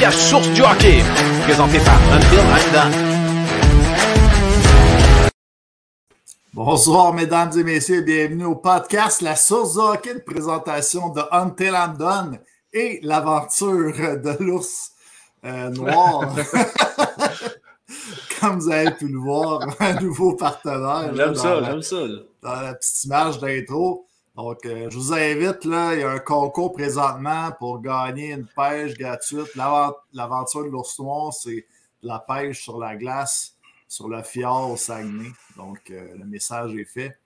podcast 0.00 0.30
Source 0.30 0.48
du 0.52 0.62
hockey, 0.62 1.02
présenté 1.42 1.78
par 1.80 2.00
Until 2.10 2.38
I'm 2.38 2.72
Done. 2.72 2.92
Bonsoir, 6.54 7.12
mesdames 7.12 7.50
et 7.58 7.64
messieurs, 7.64 8.00
bienvenue 8.00 8.46
au 8.46 8.56
podcast 8.56 9.20
La 9.20 9.36
Source 9.36 9.74
du 9.74 9.80
hockey, 9.80 10.12
une 10.12 10.20
présentation 10.20 11.10
de 11.10 11.20
Until 11.30 11.74
I'm 11.74 11.98
Done 11.98 12.38
et 12.72 13.00
l'aventure 13.02 13.92
de 13.92 14.42
l'ours 14.42 14.92
euh, 15.44 15.68
noir. 15.68 16.34
Comme 18.40 18.58
vous 18.58 18.70
avez 18.70 18.92
pu 18.92 19.06
le 19.06 19.18
voir, 19.18 19.68
un 19.80 20.00
nouveau 20.00 20.34
partenaire. 20.34 21.14
J'aime 21.14 21.34
ça, 21.34 21.62
j'aime 21.62 21.82
ça. 21.82 21.98
Dans 22.42 22.60
la 22.62 22.72
petite 22.72 23.04
image 23.04 23.38
d'intro. 23.38 24.06
Donc, 24.42 24.64
euh, 24.64 24.88
je 24.88 24.96
vous 24.96 25.12
invite, 25.12 25.66
là, 25.66 25.94
il 25.94 26.00
y 26.00 26.02
a 26.02 26.10
un 26.10 26.18
concours 26.18 26.72
présentement 26.72 27.50
pour 27.58 27.80
gagner 27.80 28.32
une 28.32 28.46
pêche 28.46 28.96
gratuite. 28.96 29.54
L'aventure 29.54 30.64
de 30.64 30.70
l'ours 30.70 30.98
noir, 30.98 31.32
c'est 31.34 31.66
la 32.02 32.18
pêche 32.20 32.62
sur 32.62 32.78
la 32.78 32.96
glace, 32.96 33.56
sur 33.86 34.08
le 34.08 34.22
fjord 34.22 34.70
au 34.70 34.76
Saguenay. 34.76 35.28
Donc, 35.58 35.90
euh, 35.90 36.16
le 36.18 36.24
message 36.24 36.74
est 36.74 36.86
fait. 36.86 37.18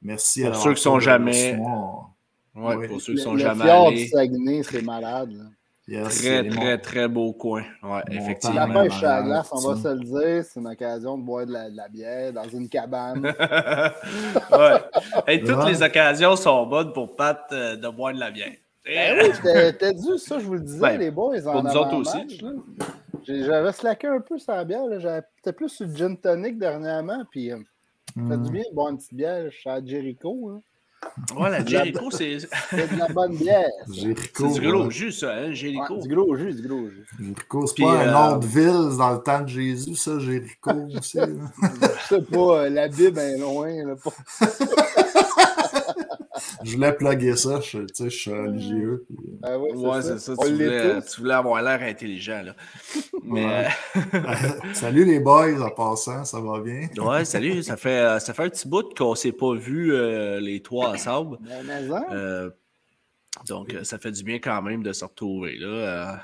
Merci 0.00 0.42
pour 0.42 0.52
à 0.52 0.54
ceux 0.54 0.74
qui 0.74 0.82
sont 0.82 1.00
jamais. 1.00 1.58
Ouais, 2.54 2.76
oui. 2.76 2.88
pour 2.88 3.00
ceux 3.00 3.14
qui 3.14 3.22
sont 3.22 3.34
le, 3.34 3.40
jamais 3.40 3.64
le 3.64 3.70
fjord 3.70 3.88
allés. 3.88 4.04
du 4.04 4.08
Saguenay, 4.08 4.62
c'est 4.62 4.82
malade. 4.82 5.32
Là. 5.32 5.44
Yes, 5.90 6.22
très, 6.22 6.48
très, 6.48 6.78
très 6.78 7.08
beau 7.08 7.32
coin. 7.32 7.64
Ouais, 7.82 8.02
effectivement. 8.12 8.64
La 8.64 8.82
pêche 8.82 9.02
à 9.02 9.16
la 9.16 9.22
glace, 9.22 9.48
on 9.50 9.72
va 9.72 9.76
se 9.76 9.88
le 9.88 10.04
dire, 10.04 10.44
c'est 10.44 10.60
une 10.60 10.68
occasion 10.68 11.18
de 11.18 11.24
boire 11.24 11.46
de 11.46 11.52
la, 11.52 11.68
de 11.68 11.76
la 11.76 11.88
bière 11.88 12.32
dans 12.32 12.48
une 12.48 12.68
cabane. 12.68 13.24
ouais. 14.52 14.80
Et 15.26 15.40
toutes 15.42 15.66
les 15.66 15.82
occasions 15.82 16.36
sont 16.36 16.64
bonnes 16.66 16.92
pour 16.92 17.16
Pat 17.16 17.44
euh, 17.50 17.74
de 17.74 17.88
boire 17.88 18.14
de 18.14 18.20
la 18.20 18.30
bière. 18.30 18.54
Ben 18.84 19.18
oui, 19.20 19.30
t'as 19.80 19.92
dit 19.92 20.18
ça, 20.18 20.38
je 20.38 20.44
vous 20.44 20.54
le 20.54 20.60
disais, 20.60 20.80
ben, 20.80 20.96
les 20.96 21.10
boys. 21.10 21.44
En 21.48 21.52
pour 21.54 21.64
nous 21.64 21.76
autres 21.76 21.96
aussi. 21.96 22.40
J'avais 23.24 23.72
slacké 23.72 24.06
un 24.06 24.20
peu 24.20 24.38
sa 24.38 24.64
bière. 24.64 24.84
J'étais 25.00 25.52
plus 25.52 25.70
sur 25.70 25.88
le 25.88 25.96
gin 25.96 26.16
tonic 26.16 26.56
dernièrement. 26.56 27.24
Puis, 27.32 27.50
euh, 27.50 27.58
ça 28.16 28.22
fait 28.28 28.42
du 28.42 28.48
mm. 28.48 28.52
bien 28.52 28.62
de 28.70 28.74
boire 28.76 28.90
une 28.90 28.98
petite 28.98 29.14
bière 29.14 29.50
chez 29.50 29.80
Jericho. 29.84 30.50
Hein. 30.50 30.60
Ouais, 31.36 31.50
la 31.50 31.64
Jericho, 31.66 32.10
c'est. 32.10 32.38
C'est 32.70 32.92
de 32.92 32.98
la 32.98 33.08
bonne 33.08 33.36
bière. 33.36 33.68
C'est 33.86 34.60
du 34.60 34.70
gros 34.70 34.90
jus, 34.90 35.12
ça, 35.12 35.32
hein, 35.32 35.52
Jericho. 35.52 35.94
Ouais, 35.94 36.02
du 36.02 36.14
gros 36.14 36.36
jus, 36.36 36.54
du 36.54 36.68
gros 36.68 36.88
jus. 36.88 37.06
Jericho, 37.18 37.66
c'est 37.66 37.82
pas 37.82 38.02
un 38.02 38.30
nom 38.30 38.36
de 38.38 38.46
ville 38.46 38.96
dans 38.98 39.10
le 39.12 39.22
temps 39.22 39.40
de 39.40 39.48
Jésus, 39.48 39.94
ça, 39.94 40.18
Jericho 40.18 40.70
aussi. 40.98 41.18
Je 41.18 42.08
sais 42.08 42.22
pas, 42.22 42.68
la 42.68 42.88
Bible 42.88 43.18
est 43.18 43.38
loin. 43.38 43.86
Là, 43.86 43.96
pour... 43.96 44.12
je 46.64 46.74
voulais 46.74 46.92
plugger 46.92 47.36
ça, 47.36 47.60
je, 47.60 47.78
je 47.98 48.08
suis 48.08 48.32
religieux. 48.32 49.06
Ah 49.42 49.58
ouais, 49.58 49.72
ouais 49.74 50.02
c'est 50.02 50.18
ça. 50.18 50.34
Tu 50.36 50.52
voulais, 50.52 51.00
tu 51.02 51.20
voulais, 51.20 51.34
avoir 51.34 51.62
l'air 51.62 51.82
intelligent. 51.82 52.42
Là. 52.42 52.54
Mais... 53.24 53.68
salut 54.74 55.04
les 55.04 55.20
boys 55.20 55.60
en 55.60 55.70
passant, 55.70 56.24
ça 56.24 56.40
va 56.40 56.60
bien? 56.60 56.88
Ouais, 56.98 57.24
salut. 57.24 57.62
Ça 57.62 57.76
fait, 57.76 57.98
euh, 57.98 58.18
ça 58.18 58.34
fait 58.34 58.44
un 58.44 58.48
petit 58.48 58.68
bout 58.68 58.94
qu'on 58.94 59.10
ne 59.10 59.16
s'est 59.16 59.32
pas 59.32 59.54
vu 59.54 59.92
euh, 59.92 60.40
les 60.40 60.60
trois 60.62 60.90
ensemble. 60.90 61.38
Ben, 61.40 62.04
euh, 62.12 62.50
donc, 63.46 63.76
ça 63.82 63.98
fait 63.98 64.12
du 64.12 64.22
bien 64.22 64.38
quand 64.38 64.60
même 64.62 64.82
de 64.82 64.92
se 64.92 65.04
retrouver. 65.04 65.56
Là. 65.58 66.20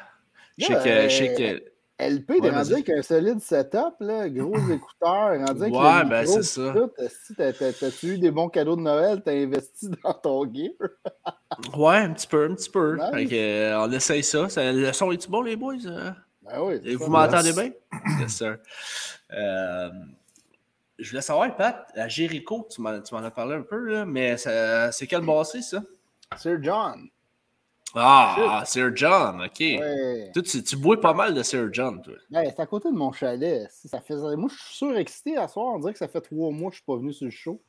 je 0.59 0.67
sais 0.67 1.35
que. 1.35 1.76
LP, 1.99 2.31
ouais, 2.41 2.49
est 2.49 2.51
rendu 2.51 2.73
avec 2.75 2.91
un 2.91 3.01
solide 3.01 3.41
setup, 3.41 3.95
là, 4.01 4.29
gros 4.29 4.55
écouteurs, 4.71 5.39
rendu 5.47 5.63
avec 5.63 5.75
Ouais, 5.75 6.05
ben 6.05 6.27
c'est 6.27 6.43
ça. 6.43 6.75
T'as-tu 7.37 8.07
eu 8.09 8.19
des 8.19 8.31
bons 8.31 8.49
cadeaux 8.51 8.77
de 8.77 8.83
Noël? 8.83 9.23
T'as 9.25 9.33
investi 9.33 9.89
dans 10.05 10.13
ton 10.13 10.45
gear? 10.53 10.73
ouais, 11.75 11.97
un 11.97 12.13
petit 12.13 12.27
peu, 12.27 12.45
un 12.51 12.55
petit 12.55 12.69
peu. 12.71 12.97
Nice. 12.97 13.31
euh, 13.33 13.79
on 13.79 13.91
essaye 13.93 14.23
ça. 14.23 14.49
ça. 14.51 14.73
Le 14.73 14.93
son 14.93 15.11
est-tu 15.11 15.29
bon, 15.29 15.41
les 15.41 15.57
boys? 15.57 15.77
Ben 16.43 16.61
oui. 16.61 16.81
Et 16.85 16.97
vous 16.97 17.09
m'entendez 17.11 17.53
bien? 17.53 17.71
yes, 18.21 18.37
sir. 18.37 18.59
Euh, 19.33 19.91
je 20.99 21.11
voulais 21.11 21.23
savoir, 21.23 21.57
Pat, 21.57 21.91
à 21.97 22.09
Jericho, 22.09 22.69
tu 22.71 22.83
m'en 22.83 22.91
as 22.91 23.31
parlé 23.31 23.55
un 23.55 23.63
peu, 23.63 23.79
là, 23.79 24.05
mais 24.05 24.37
c'est 24.37 25.07
quel 25.07 25.23
bossé, 25.23 25.63
ça? 25.63 25.83
Sir 26.37 26.59
John. 26.63 27.09
Ah, 27.99 28.63
Sir 28.67 28.95
John, 28.95 29.43
OK. 29.43 29.65
Toi, 30.35 30.43
tu, 30.43 30.63
tu, 30.63 30.77
bois 30.77 31.01
pas 31.01 31.15
mal 31.15 31.33
de 31.33 31.43
Sir 31.43 31.69
John, 31.73 32.03
toi. 32.03 32.15
Ouais, 32.31 32.53
c'est 32.55 32.61
à 32.61 32.67
côté 32.67 32.91
de 32.91 32.97
mon 32.97 33.11
chalet. 33.11 33.67
Ça 33.71 34.01
fait... 34.01 34.15
Moi, 34.15 34.51
je 34.51 34.63
suis 34.63 34.77
surexcité 34.77 35.37
à 35.39 35.49
soir. 35.49 35.75
On 35.75 35.79
dirait 35.79 35.95
que 35.95 35.99
ça 35.99 36.09
fait 36.09 36.21
trois 36.21 36.51
mois 36.51 36.71
que 36.71 36.77
je 36.77 36.83
ne 36.83 36.83
suis 36.83 36.85
pas 36.85 36.97
venu 36.97 37.13
sur 37.13 37.25
le 37.25 37.31
show. 37.31 37.63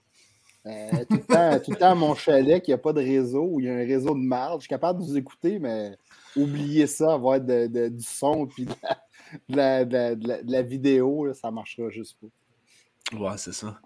Euh, 0.65 1.05
tout, 1.09 1.15
le 1.15 1.23
temps, 1.23 1.59
tout 1.63 1.71
le 1.71 1.77
temps 1.77 1.91
à 1.91 1.95
mon 1.95 2.13
chalet, 2.13 2.61
qu'il 2.61 2.73
n'y 2.73 2.79
a 2.79 2.81
pas 2.81 2.91
de 2.91 2.99
réseau, 2.99 3.43
où 3.43 3.59
il 3.61 3.67
y 3.67 3.69
a 3.69 3.73
un 3.73 3.85
réseau 3.85 4.13
de 4.13 4.19
marge. 4.19 4.55
Je 4.55 4.61
suis 4.61 4.69
capable 4.69 4.99
de 4.99 5.05
vous 5.05 5.17
écouter, 5.17 5.59
mais 5.59 5.95
oubliez 6.35 6.87
ça, 6.87 7.13
avoir 7.13 7.39
de, 7.39 7.67
de, 7.67 7.87
du 7.87 8.03
son 8.03 8.49
et 8.57 8.65
de 8.65 9.55
la, 9.55 9.85
de 9.85 9.93
la, 9.93 10.15
de 10.15 10.51
la 10.51 10.61
vidéo, 10.61 11.25
là, 11.25 11.33
ça 11.33 11.49
ne 11.49 11.53
marchera 11.53 11.89
juste 11.89 12.17
pas. 12.19 13.17
Ouais, 13.17 13.37
c'est 13.37 13.53
ça. 13.53 13.79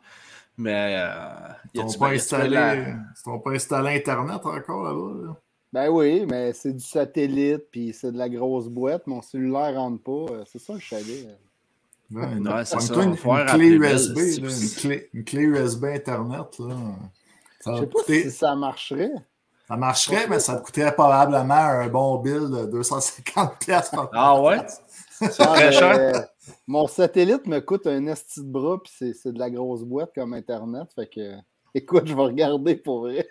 Mais. 0.58 0.96
Euh, 0.98 1.54
ils 1.76 1.82
n'ont 1.82 1.94
pas, 1.94 2.10
installé... 2.10 2.50
la... 2.50 2.98
pas 3.24 3.52
installé 3.52 3.96
Internet 3.98 4.44
encore 4.44 4.84
là-bas? 4.84 5.28
Là? 5.28 5.36
Ben 5.74 5.88
oui, 5.90 6.26
mais 6.28 6.52
c'est 6.52 6.74
du 6.74 6.84
satellite, 6.84 7.70
puis 7.72 7.94
c'est 7.94 8.12
de 8.12 8.18
la 8.18 8.28
grosse 8.28 8.68
boîte. 8.68 9.08
Mon 9.08 9.22
cellulaire 9.22 9.76
rentre 9.76 10.04
pas. 10.04 10.34
Euh, 10.34 10.44
c'est 10.46 10.60
ça 10.60 10.74
le 10.74 10.80
chalet. 10.80 11.28
Ouais, 12.12 12.26
ouais 12.26 12.66
c'est 12.66 12.82
ça. 12.82 12.94
Une, 12.96 13.12
une, 13.12 13.16
clé 13.16 13.68
USB, 13.68 14.18
là, 14.18 14.50
une, 14.50 14.70
clé, 14.70 15.10
une, 15.14 15.24
clé, 15.24 15.42
USB 15.44 15.86
Internet. 15.86 16.60
Là. 16.60 16.76
Ça 17.62 17.76
Je 17.76 17.80
sais 17.80 17.88
pas 17.88 18.00
coûter... 18.00 18.24
si 18.24 18.32
ça 18.32 18.54
marcherait. 18.56 19.14
Ça 19.70 19.78
marcherait, 19.78 20.28
mais 20.28 20.40
ça 20.40 20.58
te 20.58 20.66
coûterait 20.66 20.94
probablement 20.94 21.54
un 21.54 21.88
bon 21.88 22.18
bill 22.18 22.50
de 22.50 22.66
250 22.66 23.60
pièces 23.60 23.90
par 23.92 24.10
Ah 24.12 24.42
ouais? 24.42 24.58
C'est 25.22 25.30
très 25.30 25.72
cher? 25.72 25.96
Euh, 25.98 26.22
mon 26.68 26.88
satellite 26.88 27.48
me 27.48 27.60
coûte 27.60 27.88
un 27.88 28.08
esti 28.08 28.42
de 28.42 28.52
bras, 28.52 28.82
puis 28.84 29.14
c'est 29.14 29.32
de 29.32 29.40
la 29.40 29.50
grosse 29.50 29.84
boîte 29.84 30.12
comme 30.14 30.34
Internet. 30.34 30.90
Fait 30.94 31.08
que, 31.08 31.38
écoute, 31.74 32.08
je 32.08 32.14
vais 32.14 32.24
regarder 32.24 32.76
pour 32.76 33.02
vrai 33.02 33.26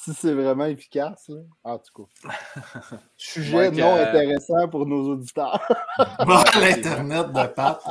si 0.04 0.14
c'est 0.14 0.32
vraiment 0.32 0.66
efficace. 0.66 1.28
Là. 1.28 1.40
En 1.64 1.78
tout 1.78 2.06
cas. 2.22 2.30
Sujet 3.16 3.70
non 3.70 3.96
euh... 3.96 4.08
intéressant 4.08 4.68
pour 4.68 4.86
nos 4.86 5.12
auditeurs. 5.12 5.60
L'Internet 6.60 7.28
de 7.28 7.46
Pat. 7.48 7.82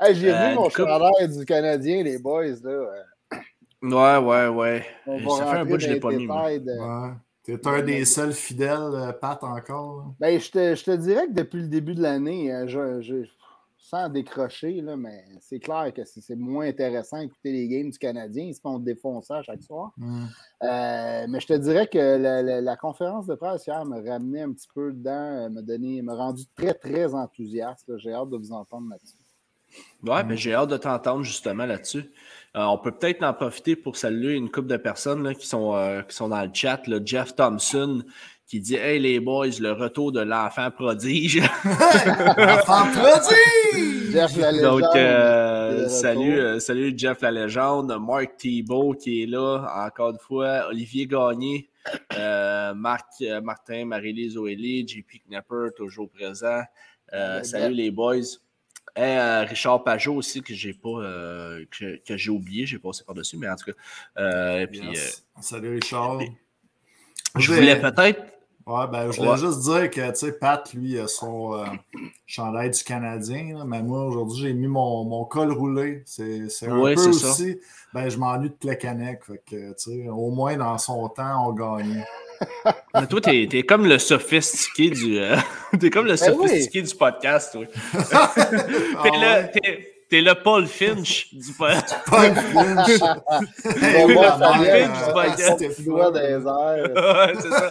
hey, 0.00 0.14
J'ai 0.14 0.32
euh, 0.32 0.48
vu 0.48 0.54
mon 0.54 0.64
coup... 0.64 0.70
chandail 0.70 1.36
du 1.36 1.44
Canadien, 1.44 2.02
les 2.02 2.18
boys. 2.18 2.56
Là. 2.62 2.86
Ouais, 3.82 4.16
ouais, 4.18 4.48
ouais. 4.48 4.86
Ça 5.06 5.46
fait 5.46 5.58
un 5.58 5.64
bout 5.64 5.74
que 5.74 5.80
je 5.80 5.88
ne 5.88 5.94
l'ai 5.94 6.00
pas 6.00 6.10
mis. 6.10 6.26
De... 6.26 7.08
Ouais. 7.08 7.14
T'es 7.42 7.66
un 7.66 7.82
des 7.82 8.04
seuls 8.04 8.32
fidèles, 8.32 8.94
euh, 8.94 9.12
Pat, 9.12 9.42
encore? 9.42 10.14
Ben, 10.20 10.38
je, 10.38 10.50
te, 10.50 10.74
je 10.74 10.84
te 10.84 10.90
dirais 10.90 11.26
que 11.26 11.32
depuis 11.32 11.62
le 11.62 11.68
début 11.68 11.94
de 11.94 12.02
l'année, 12.02 12.52
euh, 12.52 12.66
je, 12.66 13.00
je, 13.00 13.24
sans 13.90 14.08
décrocher, 14.08 14.80
là, 14.80 14.96
mais 14.96 15.24
c'est 15.40 15.58
clair 15.58 15.92
que 15.92 16.02
c'est 16.04 16.36
moins 16.36 16.66
intéressant 16.66 17.18
d'écouter 17.18 17.50
les 17.50 17.66
games 17.66 17.90
du 17.90 17.98
Canadien. 17.98 18.44
Ils 18.44 18.54
se 18.54 18.60
font 18.60 18.78
défoncer 18.78 19.34
à 19.34 19.42
chaque 19.42 19.62
soir. 19.64 19.90
Mm. 19.96 20.24
Euh, 20.62 21.26
mais 21.28 21.40
je 21.40 21.46
te 21.48 21.54
dirais 21.54 21.88
que 21.88 21.98
la, 21.98 22.40
la, 22.40 22.60
la, 22.60 22.76
conférence 22.76 23.26
de 23.26 23.34
presse 23.34 23.66
hier 23.66 23.84
me 23.84 24.08
ramenait 24.08 24.42
un 24.42 24.52
petit 24.52 24.68
peu 24.72 24.92
dedans, 24.92 25.50
me 25.50 25.60
donné, 25.60 26.02
m'a 26.02 26.14
rendu 26.14 26.44
très, 26.54 26.74
très 26.74 27.14
enthousiaste. 27.14 27.90
J'ai 27.98 28.12
hâte 28.12 28.30
de 28.30 28.36
vous 28.36 28.52
entendre 28.52 28.90
là-dessus. 28.90 29.16
Ouais, 30.02 30.24
mais 30.24 30.36
j'ai 30.36 30.54
hâte 30.54 30.70
de 30.70 30.76
t'entendre 30.76 31.22
justement 31.22 31.66
là-dessus. 31.66 32.10
Euh, 32.56 32.64
on 32.64 32.78
peut 32.78 32.90
peut-être 32.90 33.22
en 33.22 33.32
profiter 33.32 33.76
pour 33.76 33.96
saluer 33.96 34.34
une 34.34 34.50
couple 34.50 34.68
de 34.68 34.76
personnes 34.76 35.22
là, 35.22 35.34
qui, 35.34 35.46
sont, 35.46 35.74
euh, 35.74 36.02
qui 36.02 36.16
sont 36.16 36.28
dans 36.28 36.42
le 36.42 36.50
chat. 36.52 36.86
Là. 36.86 36.98
Jeff 37.04 37.36
Thompson, 37.36 38.02
qui 38.50 38.58
dit 38.58 38.74
Hey 38.74 38.98
les 38.98 39.20
boys, 39.20 39.60
le 39.60 39.70
retour 39.70 40.10
de 40.10 40.20
l'enfant 40.20 40.72
prodige. 40.72 41.40
l'enfant 41.64 42.90
prodige! 42.92 44.10
Jeff 44.10 44.36
la 44.36 44.50
légende. 44.50 44.80
Donc, 44.80 44.96
euh, 44.96 45.88
salut, 45.88 46.40
euh, 46.40 46.58
salut 46.58 46.92
Jeff 46.96 47.20
la 47.20 47.30
légende, 47.30 47.96
Marc 48.00 48.38
Thibault 48.38 48.94
qui 48.94 49.22
est 49.22 49.26
là, 49.26 49.72
encore 49.86 50.10
une 50.10 50.18
fois, 50.18 50.66
Olivier 50.68 51.06
Gagné, 51.06 51.70
euh, 52.18 52.74
Marc, 52.74 53.06
euh, 53.22 53.40
Martin, 53.40 53.84
Marie-Lise 53.84 54.36
Oeli, 54.36 54.86
JP 54.86 55.28
Knapper, 55.28 55.68
toujours 55.76 56.10
présent. 56.10 56.62
Euh, 57.12 57.44
salut 57.44 57.74
les 57.74 57.92
boys. 57.92 58.16
Et 58.96 59.16
Richard 59.44 59.84
Pajot 59.84 60.16
aussi, 60.16 60.42
que 60.42 60.52
j'ai 60.52 60.74
pas 60.74 60.98
que, 61.70 62.02
que 62.04 62.16
j'ai 62.16 62.30
oublié, 62.30 62.66
j'ai 62.66 62.80
passé 62.80 63.04
par-dessus, 63.04 63.36
mais 63.36 63.48
en 63.48 63.54
tout 63.54 63.70
cas. 63.70 64.66
Puis, 64.66 64.82
salut 65.40 65.74
Richard. 65.76 66.18
je 67.38 67.52
voulais 67.52 67.80
peut-être 67.80 68.39
Ouais, 68.70 68.86
ben, 68.86 69.10
je 69.10 69.20
voulais 69.20 69.36
juste 69.36 69.62
dire 69.62 69.90
que, 69.90 70.10
tu 70.10 70.16
sais, 70.16 70.32
Pat, 70.32 70.72
lui, 70.74 70.96
a 71.00 71.08
son 71.08 71.54
euh, 71.54 71.64
chandail 72.24 72.70
du 72.70 72.84
Canadien, 72.84 73.58
là, 73.58 73.64
mais 73.66 73.82
moi, 73.82 74.04
aujourd'hui, 74.04 74.42
j'ai 74.42 74.52
mis 74.52 74.68
mon, 74.68 75.02
mon, 75.04 75.24
col 75.24 75.50
roulé. 75.50 76.04
C'est 76.06 76.46
un 76.68 76.78
ouais, 76.78 76.94
peu 76.94 77.08
aussi, 77.08 77.52
ça. 77.52 77.58
ben, 77.92 78.08
je 78.08 78.16
m'ennuie 78.16 78.50
de 78.50 78.54
Plekanec, 78.54 79.24
fait 79.24 79.42
que, 79.44 79.70
tu 79.70 79.74
sais, 79.76 80.08
au 80.08 80.30
moins, 80.30 80.56
dans 80.56 80.78
son 80.78 81.08
temps, 81.08 81.48
on 81.48 81.52
gagnait. 81.52 82.04
Mais 82.94 83.08
toi, 83.08 83.20
t'es 83.20 83.48
es 83.50 83.62
comme 83.64 83.86
le 83.86 83.98
sophistiqué 83.98 84.90
du. 84.90 85.18
Euh, 85.18 85.36
t'es 85.80 85.90
comme 85.90 86.06
le 86.06 86.12
Ben 86.12 86.16
sophistiqué 86.16 86.80
oui. 86.80 86.88
du 86.88 86.94
podcast, 86.94 87.52
toi. 87.52 87.64
Ah 88.12 89.42
t'es? 89.52 89.89
T'es- 90.10 90.20
le 90.20 90.34
Paul 90.34 90.66
Finch 90.66 91.32
du 91.32 91.52
podcast. 91.52 91.96
Paul 92.06 92.34
Finch. 92.34 93.00
La 93.00 93.12
Paul 94.36 94.66
Finch 94.66 95.06
du 95.06 95.12
podcast. 95.12 95.58
C'est 97.40 97.48
ça. 97.50 97.70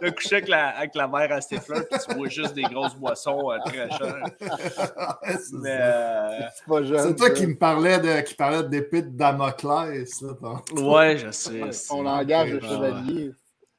T'as 0.00 0.10
couché 0.10 0.36
avec 0.36 0.48
la, 0.48 0.68
avec 0.68 0.94
la 0.94 1.06
mère 1.08 1.30
à 1.32 1.40
Stifler, 1.40 1.80
puis 1.90 2.00
tu 2.08 2.14
bois 2.16 2.28
juste 2.28 2.54
des 2.54 2.62
grosses 2.62 2.94
boissons 2.96 3.50
euh, 3.52 3.58
très 3.66 3.88
chères. 3.90 4.24
Ouais, 4.40 5.36
c'est 5.38 5.70
euh, 5.70 6.28
C'est 6.56 6.66
pas 6.66 6.82
jeune. 6.82 6.98
C'est 6.98 7.16
toi 7.16 7.30
qui 7.30 7.46
me 7.46 7.56
parlais 7.56 7.98
de 7.98 8.20
qui 8.22 8.34
parlais 8.34 8.62
d'épée 8.64 9.02
de 9.02 9.10
Damoclès. 9.16 10.22
Là, 10.22 10.82
ouais, 10.82 11.18
je 11.18 11.30
sais. 11.30 11.72
Son 11.72 12.02
langage 12.02 12.50
de 12.52 12.56
Ouais, 12.56 12.68
chevalier. 12.68 13.30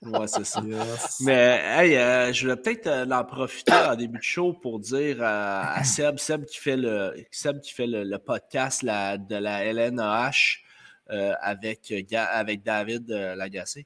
Ouais, 0.06 0.28
c'est 0.28 0.46
ça. 0.46 0.62
Yes. 0.62 1.18
Mais 1.26 1.62
hey, 1.64 1.96
euh, 1.98 2.32
je 2.34 2.48
vais 2.48 2.56
peut-être 2.56 2.88
euh, 2.88 3.06
en 3.10 3.24
profiter 3.26 3.74
en 3.74 3.96
début 3.96 4.18
de 4.20 4.24
show 4.24 4.54
pour 4.54 4.80
dire 4.80 5.18
euh, 5.20 5.62
à 5.64 5.84
Seb, 5.86 6.18
Seb 6.20 6.46
qui 6.46 6.58
fait 6.58 6.78
le, 6.78 7.14
Seb 7.32 7.60
qui 7.62 7.74
fait 7.74 7.88
le, 7.88 8.04
le 8.04 8.18
podcast 8.18 8.84
la- 8.84 9.18
de 9.18 9.36
la 9.36 9.64
LNAH 9.66 10.60
avec, 11.42 11.94
avec 12.12 12.64
David 12.64 13.10
Lagacé. 13.10 13.86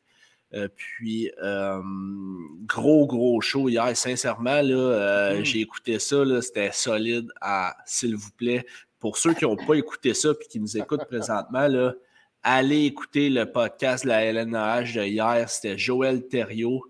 Puis, 0.75 1.29
gros, 2.65 3.05
gros 3.07 3.41
show 3.41 3.69
hier. 3.69 3.95
Sincèrement, 3.95 4.61
là, 4.61 5.33
Mm. 5.39 5.43
j'ai 5.45 5.59
écouté 5.61 5.99
ça. 5.99 6.23
là, 6.23 6.41
C'était 6.41 6.71
solide. 6.71 7.27
à 7.41 7.75
S'il 7.85 8.15
vous 8.15 8.31
plaît, 8.31 8.65
pour 8.99 9.17
ceux 9.17 9.33
qui 9.33 9.45
n'ont 9.45 9.55
pas 9.57 9.75
écouté 9.75 10.13
ça 10.13 10.29
et 10.29 10.47
qui 10.47 10.59
nous 10.59 10.77
écoutent 10.77 11.05
présentement, 11.05 11.67
là, 11.67 11.93
allez 12.43 12.85
écouter 12.85 13.29
le 13.29 13.51
podcast 13.51 14.03
de 14.03 14.09
la 14.09 14.31
LNAH 14.31 14.93
de 14.93 15.03
hier. 15.05 15.49
C'était 15.49 15.77
Joël 15.77 16.27
Thériault. 16.27 16.85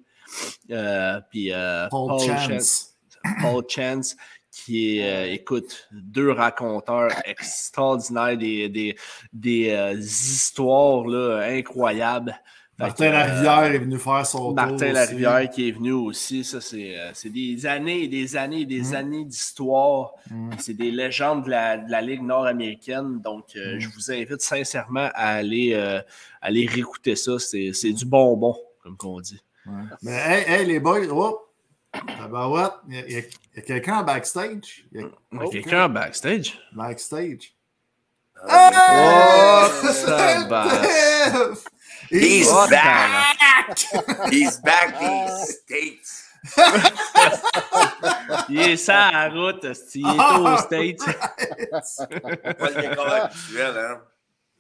euh, 0.72 1.20
puis 1.30 1.52
euh, 1.52 1.88
Paul 1.90 2.10
Paul 2.10 2.22
Chance. 2.22 2.96
Paul 3.42 3.64
Chance, 3.68 4.16
qui 4.52 5.00
est, 5.00 5.04
euh, 5.04 5.34
écoute, 5.34 5.88
deux 5.92 6.32
raconteurs 6.32 7.12
extraordinaires, 7.26 8.38
des, 8.38 8.70
des, 8.70 8.96
des 9.34 9.98
histoires 9.98 11.06
là, 11.06 11.42
incroyables. 11.48 12.40
Martin 12.80 13.06
euh, 13.06 13.12
Larivière 13.12 13.64
est 13.66 13.78
venu 13.80 13.98
faire 14.00 14.26
son 14.26 14.40
tour. 14.40 14.54
Martin. 14.56 14.92
Larivière 14.94 15.50
qui 15.50 15.68
est 15.68 15.72
venu 15.72 15.92
aussi, 15.92 16.44
ça 16.44 16.62
c'est 16.62 16.98
euh, 16.98 17.12
c'est 17.14 17.30
des 17.30 17.66
années 17.66 18.04
et 18.04 18.08
des 18.08 18.36
années 18.38 18.62
et 18.62 18.66
des 18.66 18.82
Mm. 18.82 18.96
années 18.96 19.26
d'histoire. 19.26 20.14
Mm. 20.32 20.50
C'est 20.58 20.74
des 20.74 20.90
légendes 20.92 21.44
de 21.46 21.50
la, 21.50 21.78
de 21.78 21.92
la 21.92 22.02
Ligue 22.02 22.22
nord-américaine. 22.24 23.20
Donc, 23.22 23.46
euh, 23.56 23.76
Mm. 23.76 23.80
je 23.80 23.90
vous 23.90 24.12
invite 24.12 24.42
sincèrement 24.42 25.10
à 25.14 25.28
aller, 25.36 25.72
euh, 25.74 26.00
aller 26.42 26.66
réécouter 26.66 27.16
ça. 27.16 27.38
C'est 27.38 27.72
c'est 27.74 27.92
du 27.92 28.06
bonbon, 28.06 28.56
comme 28.82 28.96
on 29.04 29.20
dit. 29.20 29.42
Ouais. 29.66 29.74
Mais 30.02 30.12
hey, 30.14 30.44
hey, 30.62 30.66
les 30.66 30.80
boys, 30.80 31.02
oh! 31.12 31.42
Tabarouette, 31.92 32.74
il 32.88 32.96
y 33.12 33.18
a, 33.58 33.62
quelqu'un 33.62 33.98
en 33.98 34.04
backstage? 34.04 34.86
Il 34.94 35.02
y 35.02 35.04
a 35.04 35.08
a 35.42 35.48
Quelqu'un 35.50 35.86
en 35.86 35.90
backstage? 35.90 36.60
backstage. 36.72 37.54
Oh, 38.42 38.48
Hey! 39.84 40.46
tabarnak. 40.46 41.58
He's 42.12 42.22
He's 42.22 42.48
Oh, 42.52 42.68
back! 42.70 43.80
He's 44.32 44.58
back 44.62 45.00
these 45.00 45.60
States! 45.62 46.26
Il 48.50 48.60
est 48.62 48.78
ça 48.78 49.08
à 49.08 49.30
la 49.30 49.36
route, 49.36 49.66
il 49.96 50.08
est 50.08 50.40
aux 50.40 50.58
States. 50.58 51.06
Pas 51.60 52.70
le 52.70 52.82
décor 52.82 53.08
actuel, 53.08 53.74
hein? 53.78 54.02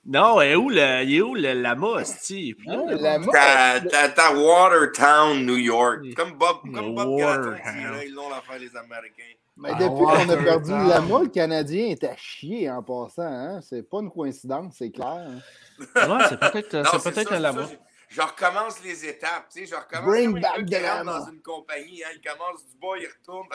Non, 0.05 0.41
il 0.41 0.47
est 0.47 0.55
où, 0.55 0.69
le, 0.69 1.03
il 1.03 1.15
est 1.17 1.21
où 1.21 1.35
le 1.35 1.53
lama, 1.53 1.99
esti? 2.01 2.53
Puis 2.57 2.67
là, 2.67 2.77
là, 2.85 2.95
la 2.95 3.19
mort. 3.19 3.33
T'as 3.33 3.79
t'as- 3.81 4.09
t'as 4.09 4.33
Watertown, 4.33 5.45
New 5.45 5.57
York. 5.57 6.13
Comme 6.15 6.33
Bob, 6.33 6.57
comme 6.73 6.95
Bob 6.95 7.15
dit, 7.17 7.21
là, 7.21 8.03
ils 8.05 8.13
l'ont 8.13 8.29
l'affaire, 8.29 8.59
les 8.59 8.75
Américains. 8.75 9.35
Mais 9.57 9.71
depuis 9.73 10.05
qu'on 10.05 10.29
a 10.29 10.37
perdu 10.37 10.71
le 10.71 10.87
Lama, 10.89 11.19
le 11.23 11.27
Canadien 11.29 11.87
est 11.87 12.03
à 12.05 12.15
chier 12.15 12.69
en 12.71 12.81
passant. 12.81 13.23
Hein? 13.23 13.59
C'est 13.61 13.83
pas 13.87 13.99
une 13.99 14.09
coïncidence, 14.09 14.75
c'est 14.77 14.89
clair. 14.89 15.07
hein. 15.27 15.39
Ouais, 15.79 16.25
c'est 16.29 16.39
peut-être 16.39 16.73
Non, 16.75 16.83
c'est 16.91 16.99
c'est 16.99 17.11
peut-être 17.13 17.29
ça, 17.29 17.33
un 17.35 17.37
c'est 17.37 17.43
lama. 17.43 17.67
ça, 17.67 17.73
je- 18.09 18.21
recommence 18.21 18.83
les 18.83 19.05
étapes, 19.05 19.47
tu 19.53 19.59
sais, 19.61 19.65
je 19.65 19.75
recommence 19.75 20.05
Bring 20.07 20.39
back 20.41 20.63
gars 20.65 20.79
the 20.79 20.85
rentre 21.05 21.19
dans 21.19 21.31
une 21.31 21.41
compagnie, 21.41 22.03
hein, 22.03 22.09
il 22.13 22.21
commence 22.21 22.65
du 22.65 22.75
bas, 22.81 22.97
il 22.99 23.07
retourne, 23.07 23.47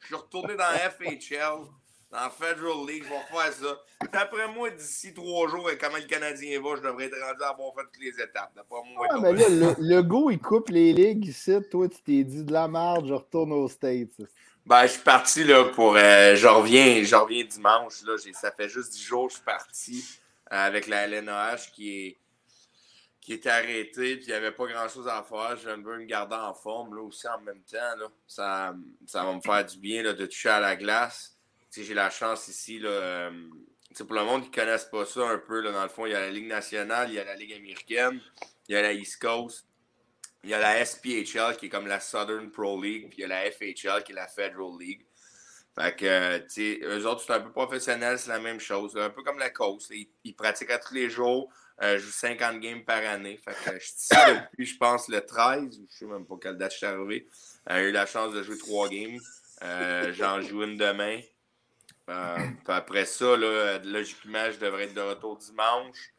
je 0.00 0.06
suis 0.06 0.14
retourné 0.14 0.54
dans 0.56 0.64
FHL, 0.64 1.66
dans 2.10 2.28
Federal 2.28 2.86
League, 2.86 3.04
je 3.04 3.08
vais 3.08 3.18
refaire 3.38 3.52
ça. 3.54 4.08
D'après 4.12 4.46
moi, 4.48 4.68
d'ici 4.70 5.14
trois 5.14 5.48
jours, 5.48 5.70
et 5.70 5.78
comment 5.78 5.96
le 5.96 6.02
Canadien 6.02 6.60
va, 6.60 6.76
je 6.76 6.82
devrais 6.82 7.06
être 7.06 7.16
rendu 7.26 7.42
à 7.42 7.48
avoir 7.48 7.72
fait 7.74 7.84
toutes 7.84 8.02
les 8.02 8.22
étapes. 8.22 8.52
D'après 8.54 8.80
moi, 8.94 9.06
Ah, 9.10 9.18
mais 9.18 9.32
là, 9.32 9.48
le, 9.48 9.74
le 9.78 10.02
go, 10.02 10.28
il 10.30 10.38
coupe 10.38 10.68
les 10.68 10.92
ligues 10.92 11.24
ici. 11.26 11.56
Toi, 11.70 11.88
tu 11.88 12.02
t'es 12.02 12.22
dit 12.22 12.44
de 12.44 12.52
la 12.52 12.68
merde, 12.68 13.06
je 13.08 13.14
retourne 13.14 13.52
aux 13.52 13.68
States. 13.68 14.10
Ben, 14.66 14.82
je 14.82 14.92
suis 14.92 15.00
parti 15.02 15.42
là 15.42 15.64
pour. 15.64 15.96
euh, 15.96 16.36
je, 16.36 16.46
reviens, 16.46 17.02
je 17.02 17.16
reviens 17.16 17.44
dimanche. 17.44 18.02
Là, 18.02 18.12
ça 18.34 18.52
fait 18.52 18.68
juste 18.68 18.92
10 18.92 19.02
jours 19.02 19.26
que 19.28 19.32
je 19.32 19.36
suis 19.38 19.44
parti 19.46 20.18
avec 20.52 20.86
la 20.86 21.06
LNAH 21.06 21.70
qui 21.72 22.06
est, 22.06 22.18
qui. 23.20 23.38
Puis 23.38 24.00
il 24.02 24.26
n'y 24.26 24.32
avait 24.32 24.52
pas 24.52 24.66
grand 24.66 24.88
chose 24.88 25.08
à 25.08 25.22
faire. 25.22 25.56
Je 25.56 25.70
veux 25.70 25.76
me 25.76 26.04
garder 26.04 26.36
en 26.36 26.52
forme 26.52 26.94
là, 26.94 27.02
aussi 27.02 27.26
en 27.26 27.40
même 27.40 27.62
temps. 27.62 27.96
Là. 27.98 28.06
Ça, 28.26 28.74
ça 29.06 29.24
va 29.24 29.32
me 29.34 29.40
faire 29.40 29.64
du 29.64 29.78
bien 29.78 30.02
là, 30.02 30.12
de 30.12 30.26
toucher 30.26 30.50
à 30.50 30.60
la 30.60 30.76
glace. 30.76 31.38
J'ai 31.74 31.94
la 31.94 32.10
chance 32.10 32.48
ici. 32.48 32.78
Là, 32.78 32.90
euh, 32.90 33.30
pour 33.96 34.14
le 34.14 34.24
monde 34.24 34.42
qui 34.42 34.50
ne 34.50 34.54
connaisse 34.54 34.84
pas 34.84 35.06
ça 35.06 35.26
un 35.26 35.38
peu, 35.38 35.60
là, 35.60 35.72
dans 35.72 35.82
le 35.82 35.88
fond, 35.88 36.04
il 36.04 36.12
y 36.12 36.14
a 36.14 36.20
la 36.20 36.30
Ligue 36.30 36.48
nationale, 36.48 37.08
il 37.08 37.14
y 37.14 37.18
a 37.18 37.24
la 37.24 37.34
Ligue 37.34 37.54
américaine, 37.54 38.20
il 38.68 38.74
y 38.74 38.76
a 38.76 38.82
la 38.82 38.92
East 38.92 39.20
Coast. 39.20 39.66
Il 40.44 40.50
y 40.50 40.54
a 40.54 40.58
la 40.58 40.84
SPHL 40.84 41.56
qui 41.56 41.66
est 41.66 41.68
comme 41.68 41.86
la 41.86 42.00
Southern 42.00 42.50
Pro 42.50 42.82
League, 42.82 43.08
puis 43.08 43.18
il 43.18 43.20
y 43.22 43.24
a 43.24 43.28
la 43.28 43.50
FHL 43.50 44.02
qui 44.04 44.12
est 44.12 44.16
la 44.16 44.26
Federal 44.26 44.76
League. 44.78 45.06
Fait 45.74 45.96
que, 45.96 46.04
euh, 46.04 46.38
tu 46.40 46.48
sais, 46.48 46.80
eux 46.84 47.06
autres, 47.06 47.22
c'est 47.26 47.32
un 47.32 47.40
peu 47.40 47.50
professionnel, 47.50 48.18
c'est 48.18 48.28
la 48.28 48.38
même 48.38 48.60
chose. 48.60 48.96
Un 48.96 49.08
peu 49.10 49.22
comme 49.22 49.38
la 49.38 49.50
Coast. 49.50 49.90
Ils, 49.90 50.08
ils 50.24 50.34
pratiquent 50.34 50.70
à 50.70 50.78
tous 50.78 50.92
les 50.92 51.08
jours, 51.08 51.50
euh, 51.82 51.98
jouent 51.98 52.10
50 52.10 52.60
games 52.60 52.84
par 52.84 53.02
année. 53.04 53.38
Fait 53.42 53.52
que 53.52 53.78
je 53.78 53.84
suis 53.86 53.94
ici 53.94 54.08
depuis, 54.50 54.66
je 54.66 54.76
pense, 54.76 55.08
le 55.08 55.24
13, 55.24 55.78
ou 55.78 55.86
je 55.90 55.96
sais 55.96 56.04
même 56.04 56.26
pas 56.26 56.34
quelle 56.40 56.58
date 56.58 56.72
je 56.72 56.76
suis 56.76 56.86
arrivé. 56.86 57.26
Euh, 57.70 57.76
J'ai 57.78 57.88
eu 57.88 57.92
la 57.92 58.04
chance 58.06 58.34
de 58.34 58.42
jouer 58.42 58.58
trois 58.58 58.88
games. 58.88 59.18
Euh, 59.62 60.12
J'en 60.12 60.40
joue 60.42 60.62
une 60.64 60.76
demain. 60.76 61.20
Euh, 62.10 62.36
après 62.66 63.06
ça, 63.06 63.36
là, 63.36 63.78
logiquement, 63.78 64.50
je 64.50 64.58
devrais 64.58 64.84
être 64.84 64.94
de 64.94 65.00
retour 65.00 65.38
dimanche. 65.38 66.12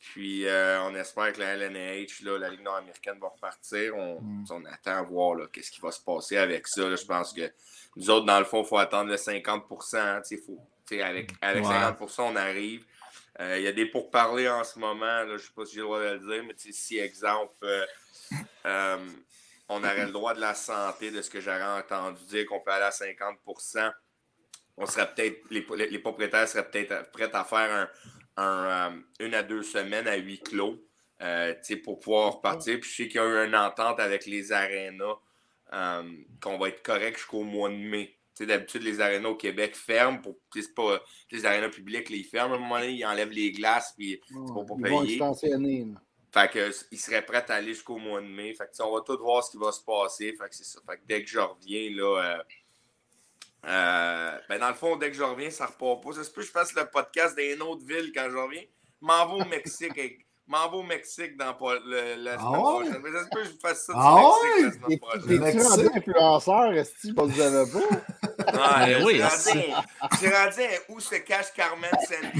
Puis 0.00 0.46
euh, 0.46 0.80
on 0.84 0.94
espère 0.94 1.32
que 1.32 1.40
la 1.40 1.54
LNH, 1.56 2.22
là, 2.22 2.38
la 2.38 2.48
Ligue 2.50 2.62
nord-américaine, 2.62 3.18
va 3.20 3.28
repartir. 3.28 3.96
On, 3.96 4.20
Mm. 4.20 4.44
on 4.50 4.64
attend 4.66 4.96
à 4.98 5.02
voir 5.02 5.50
qu'est-ce 5.50 5.70
qui 5.70 5.80
va 5.80 5.90
se 5.90 6.00
passer 6.00 6.36
avec 6.36 6.68
ça. 6.68 6.88
là. 6.88 6.96
Je 6.96 7.04
pense 7.04 7.32
que 7.32 7.50
nous 7.96 8.08
autres, 8.10 8.26
dans 8.26 8.38
le 8.38 8.44
fond, 8.44 8.62
il 8.62 8.66
faut 8.68 8.78
attendre 8.78 9.10
le 9.10 9.16
50 9.16 9.64
hein, 9.94 10.22
faut, 10.46 10.58
avec 11.02 11.32
avec 11.42 11.64
Ouais. 11.64 11.70
50% 11.70 12.22
on 12.32 12.36
arrive. 12.36 12.84
Euh, 13.40 13.58
Il 13.58 13.64
y 13.64 13.68
a 13.68 13.72
des 13.72 13.86
pourparlers 13.86 14.48
en 14.48 14.64
ce 14.64 14.78
moment. 14.78 15.04
Là, 15.04 15.26
je 15.26 15.32
ne 15.32 15.38
sais 15.38 15.52
pas 15.54 15.64
si 15.66 15.74
j'ai 15.74 15.80
le 15.80 15.86
droit 15.86 16.00
de 16.00 16.04
le 16.04 16.18
dire, 16.20 16.44
mais 16.44 16.54
si, 16.56 16.98
exemple, 16.98 17.54
euh, 17.64 17.86
euh, 18.66 18.98
on 19.68 19.78
aurait 19.82 20.06
le 20.06 20.12
droit 20.12 20.34
de 20.34 20.40
la 20.40 20.54
santé, 20.54 21.10
de 21.10 21.22
ce 21.22 21.30
que 21.30 21.40
j'aurais 21.40 21.62
entendu 21.80 22.22
dire 22.26 22.46
qu'on 22.46 22.60
peut 22.60 22.70
aller 22.70 22.84
à 22.84 22.90
50% 22.90 23.92
on 24.80 24.86
serait 24.86 25.12
peut-être, 25.12 25.38
les, 25.50 25.66
les 25.90 25.98
propriétaires 25.98 26.46
seraient 26.46 26.68
peut-être 26.70 27.10
prêts 27.10 27.28
à 27.34 27.44
faire 27.44 27.72
un, 27.72 27.88
un, 28.38 28.90
euh, 28.90 29.00
une 29.20 29.34
à 29.34 29.42
deux 29.42 29.62
semaines 29.62 30.06
à 30.06 30.16
huis 30.16 30.38
clos 30.38 30.76
euh, 31.22 31.54
pour 31.84 31.98
pouvoir 31.98 32.36
repartir. 32.36 32.78
Puis 32.80 32.90
je 32.90 32.96
sais 32.96 33.08
qu'il 33.08 33.20
y 33.20 33.24
a 33.24 33.26
eu 33.26 33.46
une 33.46 33.56
entente 33.56 33.98
avec 34.00 34.26
les 34.26 34.52
arénas 34.52 35.16
euh, 35.72 36.02
qu'on 36.40 36.56
va 36.56 36.68
être 36.68 36.82
correct 36.82 37.18
jusqu'au 37.18 37.42
mois 37.42 37.68
de 37.68 37.74
mai. 37.74 38.14
D'habitude, 38.38 38.84
les 38.84 39.00
arénas 39.00 39.30
au 39.30 39.34
Québec 39.34 39.74
ferment. 39.74 40.18
Pour, 40.18 40.36
pas, 40.76 41.02
les 41.32 41.44
arénas 41.44 41.70
publics, 41.70 42.08
là, 42.08 42.16
ils 42.16 42.24
ferment 42.24 42.54
à 42.54 42.56
un 42.56 42.60
moment 42.60 42.78
donné, 42.78 42.92
ils 42.92 43.04
enlèvent 43.04 43.32
les 43.32 43.50
glaces, 43.50 43.94
puis 43.98 44.20
pas 44.30 44.64
pour 44.64 44.78
Ils 44.78 44.88
vont 44.88 45.04
payer. 45.04 45.18
Fait 46.32 46.48
que, 46.48 46.70
ils 46.92 46.98
seraient 46.98 47.24
prêts 47.26 47.44
à 47.48 47.54
aller 47.54 47.74
jusqu'au 47.74 47.96
mois 47.96 48.20
de 48.20 48.26
mai. 48.26 48.54
Fait 48.54 48.66
que, 48.66 48.82
on 48.84 48.94
va 48.94 49.00
tout 49.00 49.18
voir 49.18 49.42
ce 49.42 49.50
qui 49.50 49.56
va 49.56 49.72
se 49.72 49.82
passer. 49.82 50.32
Fait 50.34 50.48
que 50.48 50.54
c'est 50.54 50.62
ça. 50.62 50.78
Fait 50.88 50.98
que 50.98 51.02
dès 51.06 51.24
que 51.24 51.28
je 51.28 51.40
reviens, 51.40 51.90
là. 51.90 52.36
euh, 52.38 52.42
euh, 53.66 54.30
ben 54.48 54.58
dans 54.60 54.68
le 54.68 54.74
fond, 54.74 54.96
dès 54.96 55.10
que 55.10 55.16
je 55.16 55.22
reviens, 55.22 55.50
ça 55.50 55.66
repart 55.66 56.02
pas. 56.02 56.12
Ça 56.12 56.24
se 56.24 56.30
peut 56.30 56.40
que 56.42 56.46
je 56.46 56.52
fasse 56.52 56.72
le 56.74 56.84
podcast 56.86 57.36
d'une 57.36 57.60
autre 57.62 57.84
ville 57.84 58.12
quand 58.14 58.28
je 58.30 58.36
reviens. 58.36 58.62
M'en 59.00 59.26
vais 59.26 59.42
au 59.42 59.44
Mexique. 59.48 59.92
je 59.96 60.50
m'en 60.52 60.70
vais 60.70 60.76
au 60.78 60.82
Mexique 60.82 61.36
dans 61.36 61.54
le- 61.84 62.14
la 62.22 62.34
Ah 62.34 62.38
semaine 62.38 62.52
ouais? 62.52 62.60
prochaine. 62.84 63.00
Mais 63.04 63.12
ça 63.12 63.24
se 63.24 63.28
peut 63.30 63.42
que 63.42 63.46
je 63.48 63.58
fasse 63.60 63.84
ça 63.86 63.92
du 63.92 63.98
Ah 64.00 64.14
Mexique 64.16 64.42
ouais? 64.42 64.62
la 64.62 64.70
semaine 64.72 64.92
Et- 64.92 64.98
prochaine. 64.98 65.22
T'es-tu 65.22 65.38
Mexique. 65.40 65.68
rendu 65.70 65.88
influenceur, 65.98 66.72
Esti, 66.72 67.12
parce 67.12 67.28
que 67.28 67.34
vous 67.34 67.40
avez 67.42 67.70
pas? 67.72 67.96
Ah, 68.60 68.86
Ben 68.86 69.04
oui, 69.04 69.16
J'ai 70.20 70.28
rendu 70.30 70.60
un 70.62 70.78
où 70.94 71.00
se 71.00 71.14
cache 71.16 71.52
Carmen 71.54 71.90
Sandiego. 72.08 72.38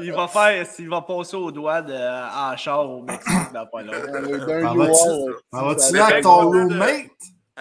il 0.00 0.12
va 0.12 0.28
faire, 0.28 0.66
il 0.78 0.88
va 0.88 1.02
passer 1.02 1.36
au 1.36 1.50
doigt 1.50 1.82
de, 1.82 1.92
en 1.94 2.56
char 2.56 2.88
au 2.88 3.02
Mexique 3.02 3.52
dans 3.52 3.66
pas 3.66 3.82
long. 3.82 3.92
D'un 3.92 4.66
Ah, 4.68 4.74
loueur, 4.74 4.88
vas-tu- 4.88 5.34
Ah, 5.52 5.64
Vas-tu 5.64 5.80
ça- 5.80 6.10
là 6.10 6.22
ton 6.22 6.48
roommate? 6.50 7.04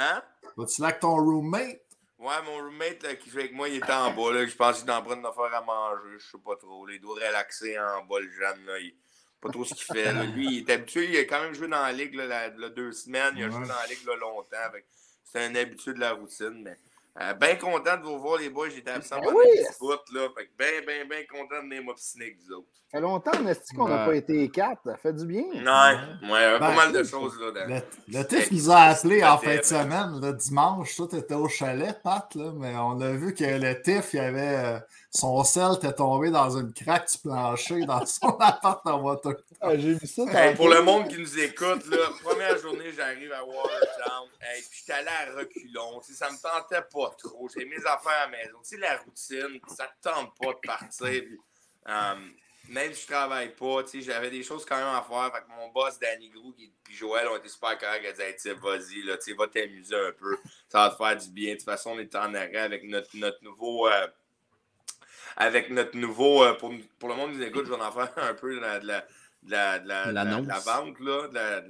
Hein? 0.01 0.23
Vas-tu 0.55 0.81
là 0.81 0.87
avec 0.87 0.99
ton 1.01 1.15
roommate? 1.15 1.81
Ouais, 2.17 2.41
mon 2.45 2.55
roommate 2.57 3.03
là, 3.03 3.15
qui 3.15 3.29
fait 3.29 3.39
avec 3.39 3.53
moi, 3.53 3.67
il 3.69 3.75
était 3.77 3.91
en 3.91 4.11
bas. 4.11 4.31
Là, 4.33 4.45
je 4.45 4.55
pense 4.55 4.79
qu'il 4.79 4.89
est 4.89 4.93
en 4.93 5.01
train 5.03 5.15
de 5.17 5.21
me 5.21 5.31
faire 5.31 5.53
à 5.55 5.61
manger. 5.61 6.17
Je 6.19 6.31
sais 6.31 6.37
pas 6.37 6.55
trop. 6.55 6.85
là. 6.85 6.93
il 6.93 7.01
doit 7.01 7.15
relaxer 7.15 7.77
en 7.79 8.03
bas, 8.05 8.19
le 8.19 8.29
jeune. 8.29 8.65
Là. 8.65 8.79
Il 8.79 8.93
pas 9.41 9.49
trop 9.49 9.63
ce 9.65 9.73
qu'il 9.73 9.85
fait. 9.85 10.11
là. 10.13 10.23
Lui, 10.23 10.47
il 10.47 10.69
est 10.69 10.73
habitué. 10.73 11.09
Il 11.09 11.17
a 11.17 11.23
quand 11.25 11.41
même 11.41 11.53
joué 11.53 11.67
dans 11.67 11.81
la 11.81 11.91
ligue 11.93 12.15
là, 12.15 12.49
la- 12.49 12.69
deux 12.69 12.91
semaines. 12.91 13.33
Il 13.37 13.43
a 13.43 13.47
Ouais. 13.47 13.51
joué 13.51 13.67
dans 13.67 13.73
la 13.75 13.87
ligue 13.87 14.05
longtemps. 14.05 14.71
Fait 14.71 14.81
que 14.81 14.87
C'est 15.23 15.43
un 15.45 15.55
habitué 15.55 15.93
de 15.93 15.99
la 15.99 16.11
routine. 16.13 16.61
Mais 16.63 16.77
Euh, 17.21 17.33
bien 17.33 17.55
content 17.57 17.97
de 17.97 18.03
vous 18.03 18.17
voir, 18.19 18.39
les 18.39 18.49
boys. 18.49 18.69
J'étais 18.69 18.91
absent 18.91 19.17
Ben 19.17 19.23
pendant 19.25 19.37
oui. 19.39 19.45
bout, 19.79 20.13
là. 20.13 20.27
Fait 20.37 20.45
que 20.45 20.51
bien, 20.57 20.81
bien, 20.87 21.05
bien 21.05 21.25
content 21.29 21.57
de 21.61 21.67
venir 21.67 21.83
m'obstiner 21.83 22.25
avec 22.25 22.37
vous 22.47 22.53
autres. 22.53 22.67
Ça 22.91 22.97
fait 22.97 23.01
longtemps, 23.01 23.39
Nasty, 23.43 23.75
qu'on 23.75 23.87
n'a 23.89 23.99
Ouais. 23.99 24.05
pas 24.05 24.15
été 24.15 24.49
quatre. 24.49 24.81
Ça 24.85 24.95
fait 24.97 25.13
du 25.13 25.25
bien. 25.25 25.43
Ouais, 25.43 26.31
ouais, 26.31 26.59
pas 26.59 26.69
Ben, 26.69 26.75
mal 26.75 26.91
de 26.93 27.03
choses, 27.03 27.37
là. 27.39 27.51
dans- 27.51 27.67
Le, 27.75 27.81
le 28.19 28.23
TIF 28.25 28.51
nous 28.51 28.71
a 28.71 28.77
appelé 28.77 29.23
en 29.23 29.37
fin 29.37 29.57
de 29.57 29.61
semaine, 29.63 30.19
le 30.21 30.31
dimanche. 30.33 30.95
Toi, 30.95 31.07
t'étais 31.09 31.33
au 31.35 31.49
chalet, 31.49 31.95
Pat, 32.01 32.33
là, 32.35 32.51
mais 32.55 32.73
on 32.77 32.99
a 33.01 33.11
vu 33.11 33.33
que 33.33 33.43
le 33.43 33.81
TIF, 33.81 34.13
il 34.13 34.19
avait, 34.19 34.55
euh, 34.65 34.79
son 35.11 35.43
sel 35.43 35.71
était 35.77 35.93
tombé 35.93 36.29
dans 36.29 36.55
une 36.57 36.71
craque 36.71 37.11
du 37.11 37.17
plancher 37.17 37.85
dans 37.85 38.05
son 38.05 38.27
appart 38.39 38.85
en 38.85 39.01
voiture. 39.01 39.35
Ah, 39.59 39.75
J'ai 39.75 39.93
vu 39.95 40.05
ça. 40.05 40.23
Hey, 40.31 40.55
pour 40.55 40.69
le 40.69 40.81
monde 40.83 41.07
qui 41.07 41.17
nous 41.17 41.39
écoute, 41.39 41.85
là, 41.87 41.97
première 42.23 42.57
journée, 42.59 42.91
j'arrive 42.95 43.31
à 43.31 43.43
Watertown. 43.43 44.29
Hey, 44.39 44.61
puis 44.61 44.79
j'étais 44.79 44.93
allé 44.93 45.07
à 45.07 45.35
reculons. 45.35 45.99
Tu 46.01 46.13
sais, 46.13 46.19
ça 46.19 46.29
me 46.29 46.37
tentait 46.37 46.85
pas 46.93 47.09
trop. 47.17 47.49
J'ai 47.49 47.65
mes 47.65 47.77
affaires 47.77 48.23
à 48.23 48.29
la 48.29 48.37
maison. 48.37 48.59
Tu 48.63 48.75
sais, 48.75 48.77
la 48.77 48.97
routine, 48.97 49.59
ça 49.75 49.87
te 49.87 50.09
tente 50.09 50.31
pas 50.39 50.53
de 50.53 50.59
partir. 50.67 51.07
Puis, 51.07 51.39
euh, 51.87 52.15
même 52.69 52.93
si 52.93 53.01
je 53.01 53.07
travaille 53.07 53.55
pas, 53.55 53.83
j'avais 53.91 54.29
des 54.29 54.43
choses 54.43 54.63
quand 54.63 54.77
même 54.77 54.85
à 54.85 55.01
faire. 55.01 55.31
Fait 55.33 55.41
que 55.41 55.49
mon 55.59 55.69
boss, 55.69 55.97
Danny 55.97 56.29
Grou, 56.29 56.53
puis 56.53 56.95
Joël 56.95 57.27
ont 57.29 57.37
été 57.37 57.49
super 57.49 57.75
corrects. 57.79 58.03
Ils 58.15 58.21
hey, 58.21 58.35
tu 58.35 58.41
sais, 58.41 58.53
vas-y, 58.53 59.01
là, 59.01 59.17
va 59.39 59.47
t'amuser 59.47 59.95
un 59.95 60.11
peu. 60.11 60.37
Ça 60.67 60.83
va 60.83 60.89
te 60.91 60.95
faire 60.97 61.17
du 61.17 61.31
bien. 61.31 61.53
De 61.53 61.57
toute 61.57 61.65
façon, 61.65 61.93
on 61.95 61.99
est 61.99 62.13
en 62.13 62.31
arrêt 62.35 62.57
avec 62.57 62.83
notre, 62.83 63.09
notre 63.15 63.43
nouveau. 63.43 63.87
euh, 63.87 64.07
avec 65.37 65.69
notre 65.69 65.97
nouveau. 65.97 66.43
euh, 66.43 66.53
pour, 66.53 66.73
pour 66.99 67.09
le 67.09 67.15
monde 67.15 67.31
qui 67.31 67.37
nous 67.37 67.43
écoute, 67.43 67.65
je 67.65 67.71
vais 67.71 67.81
en 67.81 67.91
faire 67.91 68.11
un 68.17 68.33
peu 68.33 68.55
de 68.55 68.59
la, 68.59 68.79
de 68.79 68.87
la, 68.87 69.01
de 69.43 69.51
la, 69.51 69.79
de 69.79 69.87
la, 69.87 70.25
de 70.25 70.65
vente. 70.65 70.99
Là, 70.99 71.61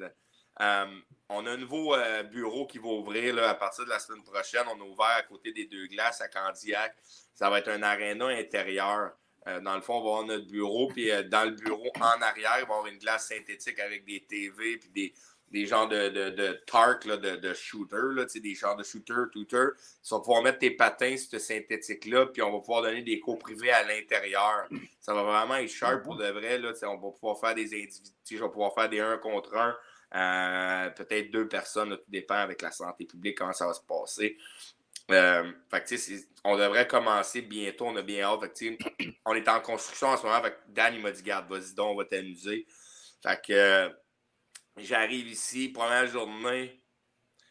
euh, 0.62 0.86
on 1.30 1.46
a 1.46 1.52
un 1.52 1.58
nouveau 1.58 1.96
euh, 1.96 2.24
bureau 2.24 2.66
qui 2.66 2.80
va 2.80 2.88
ouvrir 2.88 3.36
là, 3.36 3.50
à 3.50 3.56
partir 3.56 3.86
de 3.86 3.90
la 3.90 4.00
semaine 4.00 4.24
prochaine. 4.24 4.64
On 4.68 4.82
a 4.82 4.84
ouvert 4.84 5.16
à 5.18 5.22
côté 5.24 5.52
des 5.52 5.66
deux 5.66 5.88
glaces 5.88 6.22
à 6.22 6.28
Candiac. 6.28 6.96
Ça 7.34 7.50
va 7.50 7.60
être 7.60 7.70
un 7.70 7.84
aréna 7.84 8.28
intérieur. 8.28 9.12
Euh, 9.48 9.62
dans 9.62 9.76
le 9.76 9.82
fond, 9.82 9.96
on 9.96 10.04
va 10.04 10.10
avoir 10.10 10.24
notre 10.26 10.48
bureau. 10.48 10.88
Puis 10.88 11.10
dans 11.30 11.46
le 11.46 11.52
bureau, 11.52 11.92
en 12.02 12.22
arrière, 12.22 12.58
il 12.60 12.66
va 12.66 12.74
y 12.76 12.78
avoir 12.78 12.88
une 12.88 12.98
glace 12.98 13.28
synthétique 13.28 13.80
avec 13.80 14.06
des 14.06 14.22
TV 14.22 14.78
puis 14.78 14.90
des, 14.90 15.14
des 15.52 15.66
genres 15.66 15.88
de, 15.88 16.10
de, 16.10 16.30
de 16.30 16.60
tark, 16.68 17.06
là, 17.06 17.18
de, 17.18 17.36
de 17.38 17.54
shooter, 17.54 18.14
là, 18.14 18.26
des 18.26 18.56
genres 18.56 18.76
de 18.76 18.84
shooter, 18.84 19.14
tutor. 19.32 19.70
Tu 20.04 20.10
vas 20.14 20.20
pouvoir 20.20 20.44
mettre 20.44 20.60
tes 20.60 20.72
patins 20.72 21.18
sur 21.18 21.30
ce 21.32 21.40
synthétique-là, 21.40 22.28
puis 22.28 22.42
on 22.42 22.52
va 22.52 22.60
pouvoir 22.60 22.82
donner 22.84 23.02
des 23.02 23.20
cours 23.20 23.40
privés 23.40 23.72
à 23.72 23.84
l'intérieur. 23.84 24.68
Ça 25.00 25.14
va 25.14 25.24
vraiment 25.24 25.56
être 25.56 25.70
sharp 25.70 26.04
pour 26.04 26.16
de 26.16 26.26
vrai. 26.28 26.58
Là, 26.58 26.72
on 26.84 26.98
va 26.98 27.12
pouvoir 27.12 27.40
faire 27.40 27.56
des 27.56 27.74
individus, 27.74 28.12
je 28.30 28.36
vais 28.38 28.50
pouvoir 28.50 28.74
faire 28.74 28.90
des 28.90 29.00
1 29.00 29.18
contre 29.18 29.56
1. 29.56 29.76
euh, 30.16 30.90
peut-être 30.92 31.32
deux 31.32 31.48
personnes, 31.48 31.96
tout 31.96 32.04
dépend 32.08 32.36
avec 32.36 32.62
la 32.62 32.72
santé 32.72 33.06
publique, 33.06 33.38
comment 33.38 33.54
ça 33.54 33.68
va 33.68 33.74
se 33.74 33.82
passer. 33.82 34.38
Euh, 35.12 35.52
on 36.44 36.58
devrait 36.58 36.88
commencer 36.88 37.42
bientôt, 37.42 37.88
on 37.88 37.96
a 37.96 38.02
bien 38.02 38.24
hâte. 38.26 38.42
On 39.26 39.34
est 39.34 39.48
en 39.48 39.60
construction 39.60 40.08
en 40.08 40.18
ce 40.18 40.24
moment. 40.24 40.42
Fait 40.42 40.52
que 40.52 40.58
Dan, 40.68 40.94
il 40.94 41.02
m'a 41.02 41.12
dit, 41.12 41.24
garde, 41.24 41.50
vas-y 41.50 41.74
donc, 41.74 41.94
on 41.94 41.96
va 41.98 42.06
t'amuser. 42.06 42.68
Fait 43.24 43.42
que 43.46 43.54
euh, 43.54 43.90
j'arrive 44.86 45.28
ici, 45.28 45.70
première 45.70 46.08
journée, 46.08 46.82